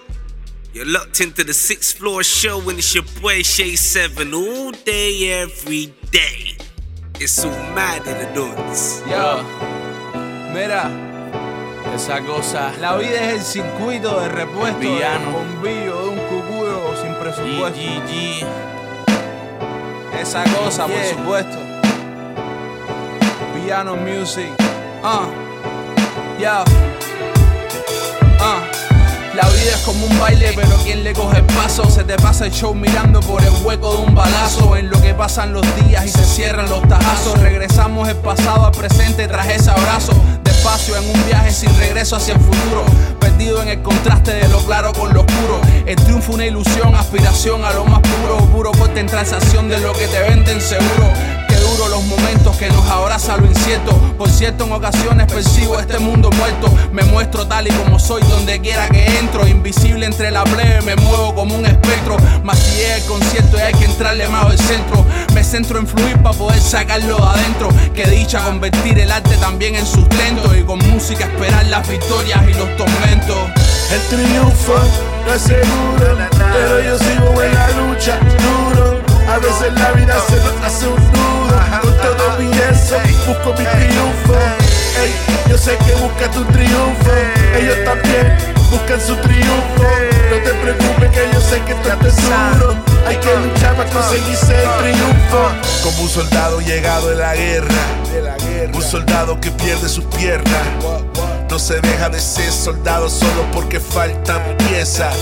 You're 0.73 0.87
locked 0.87 1.21
into 1.21 1.45
the 1.45 1.53
sixth 1.53 1.99
floor 1.99 2.23
show 2.23 2.59
and 2.69 2.77
it's 2.77 2.93
your 2.93 3.05
boy 3.21 3.43
Shay 3.43 3.77
7 3.77 4.33
all 4.33 4.71
day, 4.71 5.31
every 5.41 5.93
day. 6.11 6.57
It's 7.21 7.31
so 7.31 7.49
mad 7.49 8.05
in 8.07 8.17
the 8.17 8.33
notes. 8.35 9.01
Yo, 9.07 9.41
mira, 10.51 11.12
esa 11.93 12.21
cosa. 12.21 12.71
La 12.79 12.95
vida 12.95 13.21
es 13.21 13.33
el 13.33 13.41
circuito 13.41 14.19
de 14.19 14.29
repuesto. 14.29 14.79
Villano. 14.79 15.27
El 15.27 15.33
bombillo 15.33 16.01
de 16.01 16.09
un 16.09 16.19
cucuyo 16.27 16.93
sin 17.01 17.13
presupuesto. 17.15 18.47
Esa 20.19 20.43
cosa, 20.43 20.87
por 20.87 21.03
supuesto. 21.03 21.57
Villano 23.55 23.95
Music. 23.95 24.49
Ah, 25.03 25.25
yo. 26.39 26.63
Ah. 28.39 28.59
La 29.35 29.49
vida 29.49 29.71
es 29.73 29.81
como 29.83 30.05
un 30.05 30.19
baile, 30.19 30.51
pero 30.55 30.77
quien 30.83 31.03
le 31.03 31.13
coge 31.13 31.39
el 31.39 31.45
paso 31.45 31.89
se 31.89 32.03
te 32.03 32.15
pasa 32.17 32.45
el 32.45 32.51
show 32.51 32.75
mirando 32.75 33.19
por 33.21 33.41
el 33.41 33.51
hueco 33.63 33.95
de 33.95 34.03
un 34.03 34.13
balazo. 34.13 34.77
En 34.77 34.89
lo 34.89 35.01
que 35.01 35.13
pasan 35.13 35.53
los 35.53 35.65
días 35.75 36.05
y 36.05 36.09
se 36.09 36.23
cierran 36.23 36.69
los 36.69 36.87
tajazos. 36.87 37.39
Regresamos 37.39 38.07
el 38.09 38.17
pasado 38.17 38.67
al 38.67 38.71
presente 38.71 39.27
tras 39.27 39.47
ese 39.49 39.71
abrazo. 39.71 40.13
Despacio 40.63 40.95
en 40.95 41.09
un 41.09 41.25
viaje 41.25 41.51
sin 41.51 41.77
regreso 41.77 42.15
hacia 42.15 42.35
el 42.35 42.39
futuro. 42.39 42.85
Perdido 43.19 43.61
en 43.61 43.67
el 43.67 43.81
contraste 43.81 44.31
de 44.31 44.47
lo 44.47 44.59
claro 44.59 44.93
con 44.93 45.13
lo 45.13 45.19
oscuro. 45.19 45.59
El 45.85 45.97
triunfo, 45.97 46.31
una 46.31 46.45
ilusión, 46.45 46.95
aspiración 46.95 47.65
a 47.65 47.73
lo 47.73 47.83
más 47.83 47.99
puro. 47.99 48.37
Puro 48.45 48.71
en 48.95 49.05
transacción 49.05 49.67
de 49.67 49.79
lo 49.79 49.91
que 49.91 50.07
te 50.07 50.21
venden 50.21 50.61
seguro. 50.61 51.11
Duro 52.43 52.57
que 52.57 52.69
nos 52.69 52.85
abraza 52.89 53.37
lo 53.37 53.45
incierto. 53.45 53.91
Por 54.17 54.29
cierto, 54.29 54.65
en 54.65 54.73
ocasiones 54.73 55.31
percibo 55.31 55.79
este 55.79 55.97
mundo 55.99 56.29
muerto. 56.31 56.69
Me 56.91 57.03
muestro 57.03 57.47
tal 57.47 57.67
y 57.67 57.71
como 57.71 57.99
soy 57.99 58.21
donde 58.23 58.59
quiera 58.59 58.89
que 58.89 59.05
entro. 59.19 59.47
Invisible 59.47 60.05
entre 60.05 60.29
la 60.29 60.43
plebe, 60.43 60.81
me 60.81 60.95
muevo 60.97 61.33
como 61.35 61.55
un 61.55 61.65
espectro. 61.65 62.17
Más 62.43 62.59
si 62.59 62.75
llega 62.75 62.97
el 62.97 63.05
concierto 63.05 63.57
hay 63.57 63.73
que 63.73 63.85
entrarle 63.85 64.27
más 64.27 64.45
al 64.45 64.59
centro. 64.59 65.05
Me 65.33 65.43
centro 65.43 65.79
en 65.79 65.87
fluir 65.87 66.17
para 66.21 66.37
poder 66.37 66.59
sacarlo 66.59 67.17
de 67.17 67.23
adentro. 67.23 67.69
Que 67.93 68.05
dicha 68.07 68.43
convertir 68.43 68.99
el 68.99 69.11
arte 69.11 69.35
también 69.37 69.75
en 69.75 69.85
sustento. 69.85 70.53
Y 70.55 70.63
con 70.63 70.79
música 70.89 71.25
esperar 71.25 71.65
las 71.67 71.87
victorias 71.87 72.41
y 72.49 72.53
los 72.55 72.75
tormentos. 72.75 73.37
El 73.91 74.01
triunfo 74.09 74.75
no 75.25 75.33
es 75.33 75.41
seguro, 75.41 76.17
pero 76.51 76.81
yo 76.81 76.97
sigo 76.99 77.41
en 77.41 77.53
la 77.53 77.69
lucha 77.71 78.19
duro. 78.19 79.01
A 79.29 79.37
veces 79.37 79.73
la 79.73 79.91
vida 79.91 80.15
se 80.27 80.35
nos 80.35 80.65
hace 80.65 80.87
un 80.87 80.95
nudo. 80.95 81.32
Con 81.81 81.97
todo 81.97 82.39
mi 82.39 82.51
eso 82.51 82.97
busco 83.27 83.49
mi 83.51 83.65
triunfo. 83.65 84.33
Ey, 85.01 85.13
yo 85.49 85.57
sé 85.57 85.77
que 85.77 85.93
buscas 85.95 86.31
tu 86.31 86.43
triunfo. 86.45 87.11
Ellos 87.57 87.77
también 87.85 88.37
buscan 88.71 89.01
su 89.01 89.15
triunfo. 89.17 89.83
No 90.29 90.37
te 90.43 90.53
preocupes 90.53 91.09
que 91.11 91.33
yo 91.33 91.41
sé 91.41 91.61
que 91.61 91.73
esto 91.73 92.07
es 92.07 92.15
duro. 92.15 92.75
Hay 93.07 93.17
que 93.17 93.35
luchar 93.35 93.75
para 93.75 93.89
conseguirse 93.89 94.53
el 94.55 94.69
triunfo. 94.79 95.49
Como 95.83 96.03
un 96.03 96.09
soldado 96.09 96.61
llegado 96.61 97.09
de 97.09 97.15
la 97.15 97.35
guerra. 97.35 97.75
Un 98.73 98.81
soldado 98.81 99.39
que 99.39 99.51
pierde 99.51 99.89
sus 99.89 100.05
piernas. 100.05 100.61
No 101.53 101.59
se 101.59 101.79
deja 101.81 102.09
de 102.09 102.19
ser 102.19 102.51
soldado 102.51 103.07
solo 103.07 103.45
porque 103.53 103.79
faltan 103.79 104.41
piezas. 104.57 105.15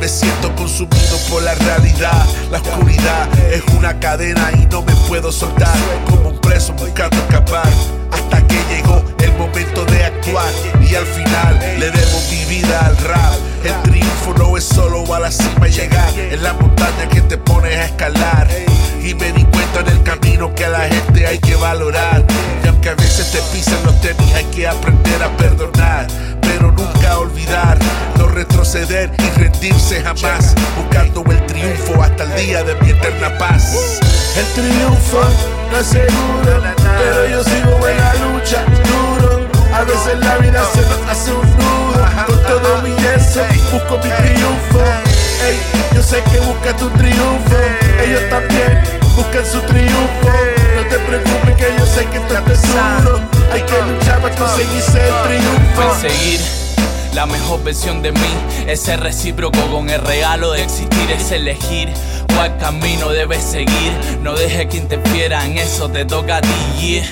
Me 0.00 0.08
siento 0.08 0.52
consumido 0.56 1.16
por 1.30 1.40
la 1.44 1.54
realidad. 1.54 2.26
La 2.50 2.58
oscuridad 2.58 3.28
es 3.52 3.62
una 3.76 4.00
cadena 4.00 4.50
y 4.60 4.66
no 4.66 4.82
me 4.82 4.92
puedo 5.06 5.30
soltar. 5.30 5.76
Como 6.10 6.30
un 6.30 6.38
preso 6.40 6.72
buscando 6.72 7.16
escapar. 7.18 7.70
Hasta 8.10 8.44
que 8.48 8.56
llegó 8.68 9.04
el 9.20 9.32
momento 9.34 9.84
de 9.84 10.04
actuar. 10.04 10.52
Y 10.80 10.96
al 10.96 11.06
final 11.06 11.60
le 11.78 11.92
debo 11.92 12.20
mi 12.28 12.44
vida 12.46 12.84
al 12.84 12.96
rap. 12.96 13.47
El 13.64 13.82
triunfo 13.82 14.34
no 14.34 14.56
es 14.56 14.64
solo 14.64 15.14
a 15.14 15.18
la 15.18 15.30
cima 15.30 15.66
llegar. 15.66 16.08
Es 16.18 16.40
la 16.40 16.52
montaña 16.52 17.08
que 17.10 17.20
te 17.22 17.36
pones 17.36 17.76
a 17.76 17.84
escalar. 17.86 18.48
Y 19.02 19.14
me 19.14 19.32
di 19.32 19.44
cuenta 19.44 19.80
en 19.80 19.88
el 19.88 20.02
camino 20.02 20.54
que 20.54 20.64
a 20.64 20.68
la 20.68 20.88
gente 20.88 21.26
hay 21.26 21.38
que 21.38 21.56
valorar. 21.56 22.24
Y 22.64 22.68
aunque 22.68 22.90
a 22.90 22.94
veces 22.94 23.32
te 23.32 23.38
pisan 23.52 23.78
los 23.84 24.00
tenis, 24.00 24.32
hay 24.34 24.44
que 24.46 24.68
aprender 24.68 25.22
a 25.22 25.36
perdonar. 25.36 26.06
Pero 26.40 26.72
nunca 26.72 27.18
olvidar, 27.18 27.78
no 28.16 28.28
retroceder 28.28 29.10
y 29.18 29.38
rendirse 29.38 30.02
jamás. 30.02 30.54
Buscando 30.76 31.24
el 31.30 31.44
triunfo 31.46 32.02
hasta 32.02 32.24
el 32.24 32.46
día 32.46 32.62
de 32.62 32.74
mi 32.76 32.90
eterna 32.90 33.36
paz. 33.38 34.00
El 34.36 34.46
triunfo 34.54 35.20
no 35.72 35.78
es 35.78 35.86
seguro, 35.86 36.62
pero 36.98 37.28
yo 37.28 37.44
sigo 37.44 37.88
en 37.88 37.96
la 37.96 38.14
lucha 38.14 38.64
duro. 38.84 39.48
A 39.74 39.82
veces 39.82 40.18
la 40.20 40.38
vida 40.38 40.62
se 40.72 40.80
nos 40.82 41.10
hace 41.10 41.32
un 41.32 41.50
nudo. 41.56 41.87
Con 42.26 42.42
todo 42.42 42.82
mi 42.82 42.90
eso, 43.14 43.40
busco 43.72 43.96
mi 43.96 44.10
triunfo. 44.10 44.80
Ey, 45.46 45.58
yo 45.94 46.02
sé 46.02 46.22
que 46.30 46.40
buscas 46.40 46.76
tu 46.76 46.88
triunfo. 46.90 47.56
Ellos 48.04 48.22
también 48.30 48.82
buscan 49.16 49.46
su 49.46 49.60
triunfo. 49.60 50.30
No 50.76 50.82
te 50.88 50.98
preocupes 50.98 51.56
que 51.56 51.78
yo 51.78 51.86
sé 51.86 52.06
que 52.06 52.18
estás 52.18 52.60
seguro. 52.60 53.20
Hay 53.52 53.62
que 53.62 53.82
luchar 53.82 54.20
para 54.20 54.34
conseguirse 54.34 54.98
el 54.98 55.14
triunfo. 55.28 56.00
Perseguir 56.00 56.40
la 57.14 57.26
mejor 57.26 57.64
versión 57.64 58.02
de 58.02 58.12
mí 58.12 58.34
es 58.66 58.86
recíproco 59.00 59.58
con 59.72 59.90
el 59.90 60.00
regalo 60.00 60.52
de 60.52 60.62
existir, 60.62 61.10
es 61.10 61.32
elegir 61.32 61.88
cuál 62.34 62.56
camino 62.58 63.08
debes 63.08 63.42
seguir. 63.42 63.92
No 64.22 64.34
dejes 64.34 64.66
que 64.66 64.76
interfiera 64.76 65.44
en 65.44 65.58
eso, 65.58 65.88
te 65.88 66.04
toca 66.04 66.36
a 66.36 66.40
ti. 66.40 67.02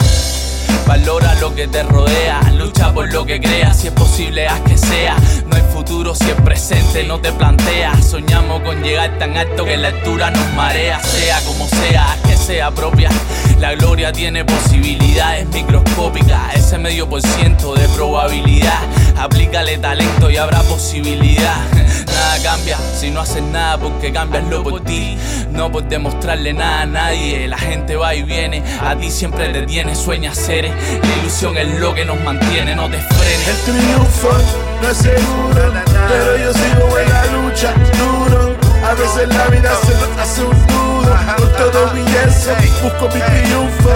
Valora 0.87 1.35
lo 1.41 1.55
que 1.55 1.67
te 1.67 1.83
rodea, 1.83 2.41
lucha 2.53 2.93
por 2.93 3.13
lo 3.13 3.25
que 3.27 3.41
creas, 3.41 3.81
si 3.81 3.89
es 3.89 3.93
posible 3.93 4.47
haz 4.47 4.61
que 4.61 4.79
sea. 4.79 5.17
No 5.47 5.57
hay 5.57 5.63
futuro 5.73 6.15
si 6.15 6.31
es 6.31 6.41
presente, 6.43 7.05
no 7.05 7.21
te 7.21 7.33
planteas. 7.33 8.07
Soñamos 8.07 8.63
con 8.63 8.83
llegar 8.83 9.19
tan 9.19 9.37
alto 9.37 9.65
que 9.65 9.77
la 9.77 9.89
altura 9.89 10.31
nos 10.31 10.53
marea, 10.55 11.03
sea 11.03 11.41
como 11.45 11.67
sea, 11.69 12.13
haz 12.13 12.21
que 12.21 12.37
sea 12.37 12.71
propia. 12.71 13.11
La 13.61 13.75
gloria 13.75 14.13
tiene 14.13 14.45
posibilidades 14.45 15.49
microscópicas, 15.49 16.55
ese 16.55 16.77
medio 16.77 17.09
por 17.09 17.23
ciento 17.23 17.75
de 17.75 17.89
probabilidad. 17.89 18.81
Aplícale 19.19 19.79
talento 19.79 20.31
y 20.31 20.37
habrá 20.37 20.63
posibilidad. 20.63 21.57
Nada 22.07 22.43
cambia 22.43 22.79
si 22.99 23.11
no 23.11 23.21
haces 23.21 23.43
nada 23.43 23.79
porque 23.79 24.13
cambiaslo 24.13 24.63
por 24.63 24.81
ti. 24.85 25.17
No 25.53 25.73
por 25.73 25.89
demostrarle 25.89 26.53
nada 26.53 26.83
a 26.83 26.87
nadie. 26.87 27.49
La 27.49 27.57
gente 27.57 27.97
va 27.97 28.15
y 28.15 28.23
viene, 28.23 28.63
a 28.81 28.95
ti 28.95 29.11
siempre 29.11 29.49
te 29.49 29.63
tiene, 29.63 29.97
sueña 29.97 30.35
ser. 30.35 30.65
La 30.67 31.17
ilusión 31.23 31.57
es 31.57 31.81
lo 31.81 31.95
que 31.95 32.05
nos 32.05 32.21
mantiene, 32.21 32.77
no 32.77 32.91
te 32.91 32.99
frenes. 32.99 33.49
El 33.49 33.57
triunfo 33.65 34.29
no 34.83 34.89
es 34.91 34.97
seguro, 34.99 35.73
pero 36.09 36.37
yo 36.37 36.53
sigo 36.53 36.99
en 36.99 37.09
la 37.09 37.27
lucha 37.27 37.75
duro. 37.97 38.57
A 38.85 38.95
veces 38.95 39.29
la 39.29 39.47
vida 39.49 39.73
se 39.85 39.93
nos 39.95 40.19
hace 40.19 40.43
un 40.43 40.67
nudo. 40.67 40.86
Con 41.37 41.53
todo 41.53 41.93
mi 41.93 42.03
eso, 42.03 42.51
busco 42.83 43.09
mi 43.15 43.21
triunfo. 43.21 43.91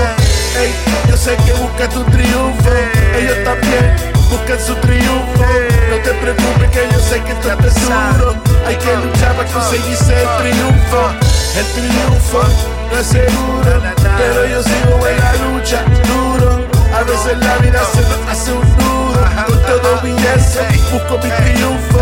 Ey, 0.59 0.75
yo 1.09 1.17
sé 1.17 1.37
que 1.45 1.53
buscas 1.55 1.89
tu 1.91 2.03
triunfo. 2.05 2.71
Ellos 3.17 3.45
también 3.45 3.97
buscan 4.31 4.59
su 4.61 4.75
triunfo. 4.77 5.45
No 5.91 5.97
te 5.97 6.11
preocupes 6.11 6.71
que 6.71 6.89
yo 6.93 7.01
sé 7.01 7.21
que 7.23 7.33
estás 7.33 7.75
seguro. 7.75 8.37
Hay 8.67 8.77
que 8.77 8.97
luchar 8.97 9.35
para 9.35 9.49
conseguirse 9.51 10.15
el 10.23 10.29
triunfo. 10.39 11.11
El 11.57 11.67
triunfo 11.75 12.43
no 12.93 12.99
es 12.99 13.07
seguro, 13.07 13.83
pero 14.19 14.47
yo 14.47 14.63
sigo 14.63 15.07
en 15.07 15.19
la 15.19 15.33
lucha 15.35 15.83
duro. 16.07 16.65
A 16.95 17.03
veces 17.03 17.39
la 17.39 17.57
vida 17.59 17.81
se 17.93 18.31
hace 18.31 18.53
un 18.53 18.69
nudo. 18.77 19.21
Con 19.47 19.59
todo 19.65 20.03
mi 20.03 20.11
eso, 20.11 20.61
busco 20.93 21.19
mi 21.19 21.31
triunfo. 21.31 22.01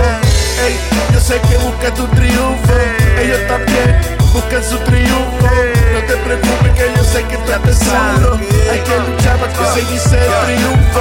Ey, 0.65 0.79
yo 1.13 1.21
sé 1.21 1.41
que 1.41 1.57
buscas 1.59 1.95
tu 1.95 2.07
triunfo. 2.09 2.75
Ellos 3.19 3.41
también 3.49 4.18
buscan 4.39 4.63
su 4.63 4.79
triunfo. 4.79 5.47
No 5.93 6.01
te 6.07 6.17
preocupes 6.17 6.73
que 6.77 6.93
yo 6.97 7.05
sé 7.05 7.25
que 7.25 7.35
estás 7.35 7.79
solo. 7.79 8.39
Hay 8.71 8.81
que 8.81 9.11
luchar 9.11 9.37
para 9.39 9.53
conseguirse 9.53 10.17
el 10.17 10.57
triunfo. 10.57 11.01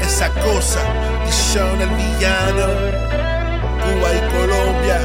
Esa 0.00 0.30
cosa, 0.30 0.80
Dishon 1.24 1.80
el 1.80 1.90
villano. 1.90 2.66
Cuba 3.82 4.08
y 4.14 4.20
Colombia. 4.34 4.98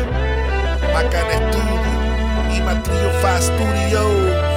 Bacana 0.94 1.34
Studio. 1.50 2.56
Y 2.56 2.62
Matrio 2.62 3.10
Fast 3.22 3.48
Studio. 3.54 4.51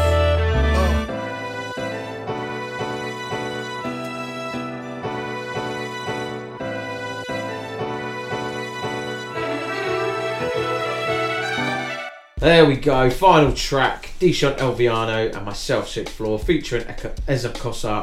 There 12.45 12.67
we 12.67 12.77
go, 12.77 13.09
final 13.09 13.55
track. 13.55 14.11
D'shon 14.21 14.59
El 14.59 14.75
Villano 14.75 15.31
and 15.35 15.47
myself, 15.47 15.89
Sixth 15.89 16.15
Floor, 16.15 16.39
featuring 16.39 16.85
Eza 17.27 17.49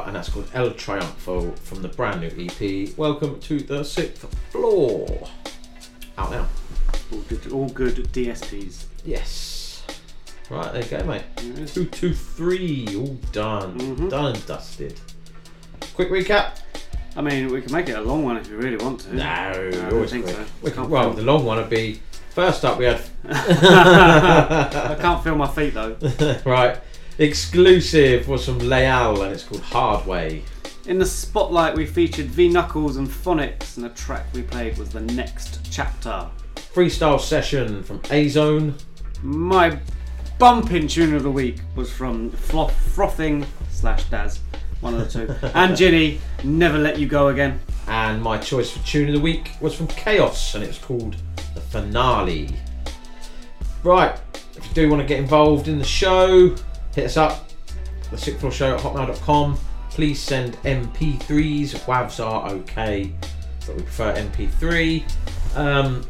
and 0.04 0.16
that's 0.16 0.30
called 0.30 0.50
El 0.52 0.70
Triunfo 0.70 1.56
from 1.60 1.80
the 1.80 1.86
brand 1.86 2.22
new 2.22 2.46
EP. 2.48 2.98
Welcome 2.98 3.38
to 3.38 3.60
the 3.60 3.84
Sixth 3.84 4.26
Floor. 4.50 5.28
Out 6.18 6.32
now. 6.32 6.48
All 7.12 7.20
good, 7.20 7.52
all 7.52 7.68
good 7.68 7.94
DSPs. 8.12 8.86
Yes. 9.04 9.84
Right, 10.50 10.72
there 10.72 10.82
you 10.82 10.90
go, 10.90 11.04
mate. 11.04 11.68
Two, 11.68 11.84
two, 11.84 12.12
three, 12.12 12.88
all 12.96 13.14
done. 13.30 13.78
Mm-hmm. 13.78 14.08
Done 14.08 14.34
and 14.34 14.46
dusted. 14.46 14.98
Quick 15.94 16.10
recap. 16.10 16.58
I 17.14 17.20
mean, 17.20 17.46
we 17.46 17.62
can 17.62 17.70
make 17.70 17.88
it 17.88 17.96
a 17.96 18.00
long 18.00 18.24
one 18.24 18.38
if 18.38 18.48
you 18.48 18.56
really 18.56 18.82
want 18.82 19.02
to. 19.02 19.14
No, 19.14 19.22
I 19.24 19.90
always 19.92 20.10
think 20.10 20.24
quick. 20.24 20.34
so. 20.34 20.44
We 20.62 20.70
Can't 20.72 20.86
can- 20.86 20.90
well, 20.90 21.12
the 21.12 21.22
long 21.22 21.44
one 21.44 21.58
would 21.58 21.70
be 21.70 22.00
first 22.32 22.64
up. 22.64 22.78
We 22.78 22.86
had. 22.86 23.00
I 23.24 24.96
can't 25.00 25.22
feel 25.22 25.36
my 25.36 25.48
feet 25.48 25.74
though. 25.74 25.96
right, 26.44 26.78
exclusive 27.18 28.28
was 28.28 28.44
from 28.44 28.58
Layal 28.58 29.24
and 29.24 29.32
it's 29.32 29.44
called 29.44 29.62
Hard 29.62 30.06
Way. 30.06 30.42
In 30.86 30.98
the 30.98 31.06
spotlight, 31.06 31.76
we 31.76 31.86
featured 31.86 32.26
V 32.26 32.48
Knuckles 32.48 32.96
and 32.96 33.06
Phoniks, 33.06 33.76
and 33.76 33.84
the 33.84 33.90
track 33.90 34.26
we 34.34 34.42
played 34.42 34.76
was 34.78 34.88
the 34.88 35.00
next 35.00 35.60
chapter. 35.70 36.28
Freestyle 36.56 37.20
session 37.20 37.84
from 37.84 38.00
A 38.10 38.28
Zone. 38.28 38.74
My 39.22 39.78
bumping 40.40 40.88
tune 40.88 41.14
of 41.14 41.22
the 41.22 41.30
week 41.30 41.60
was 41.76 41.92
from 41.92 42.30
Frothing 42.30 43.46
slash 43.70 44.04
Daz, 44.04 44.40
one 44.82 44.94
of 44.94 45.12
the 45.12 45.26
two, 45.26 45.48
and 45.54 45.76
Ginny. 45.76 46.20
Never 46.44 46.76
let 46.76 46.98
you 46.98 47.06
go 47.06 47.28
again. 47.28 47.60
And 47.88 48.22
my 48.22 48.36
choice 48.36 48.70
for 48.70 48.84
tune 48.86 49.08
of 49.08 49.14
the 49.14 49.20
week 49.20 49.52
was 49.60 49.74
from 49.74 49.86
Chaos 49.86 50.54
and 50.54 50.62
it's 50.62 50.78
called 50.78 51.16
The 51.54 51.60
Finale. 51.60 52.50
Right, 53.82 54.18
if 54.56 54.68
you 54.68 54.74
do 54.74 54.90
want 54.90 55.00
to 55.00 55.06
get 55.06 55.18
involved 55.18 55.68
in 55.68 55.78
the 55.78 55.84
show, 55.84 56.54
hit 56.94 57.06
us 57.06 57.16
up, 57.16 57.48
the 58.10 58.18
sixth 58.18 58.40
floor 58.40 58.52
show 58.52 58.74
at 58.74 58.80
hotmail.com. 58.80 59.58
Please 59.90 60.20
send 60.20 60.54
MP3s. 60.62 61.74
WAVs 61.84 62.24
are 62.24 62.50
okay, 62.50 63.12
but 63.66 63.76
we 63.76 63.82
prefer 63.82 64.14
MP3. 64.14 65.56
Um, 65.56 66.06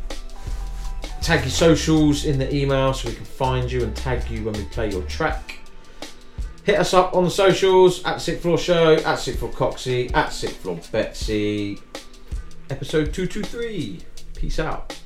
tag 1.20 1.41
your 1.41 1.51
socials 1.51 2.25
in 2.25 2.39
the 2.39 2.55
email 2.55 2.92
so 2.92 3.09
we 3.09 3.15
can 3.15 3.25
find 3.25 3.70
you 3.70 3.83
and 3.83 3.97
tag 3.97 4.28
you 4.31 4.44
when 4.44 4.55
we 4.55 4.65
play 4.67 4.91
your 4.91 5.02
track. 5.02 5.61
Hit 6.65 6.78
us 6.78 6.94
up 6.94 7.15
on 7.15 7.24
the 7.24 7.31
socials 7.31 8.05
at 8.05 8.20
Sixth 8.20 8.42
Floor 8.42 8.57
Show, 8.57 8.94
at 8.94 9.16
Sixth 9.16 9.41
Floor 9.41 9.50
Coxie, 9.50 10.15
at 10.15 10.32
Sixth 10.32 10.58
Floor 10.58 10.78
Betsy. 10.92 11.81
Episode 12.70 13.12
223. 13.12 14.00
Peace 14.36 14.58
out. 14.60 15.01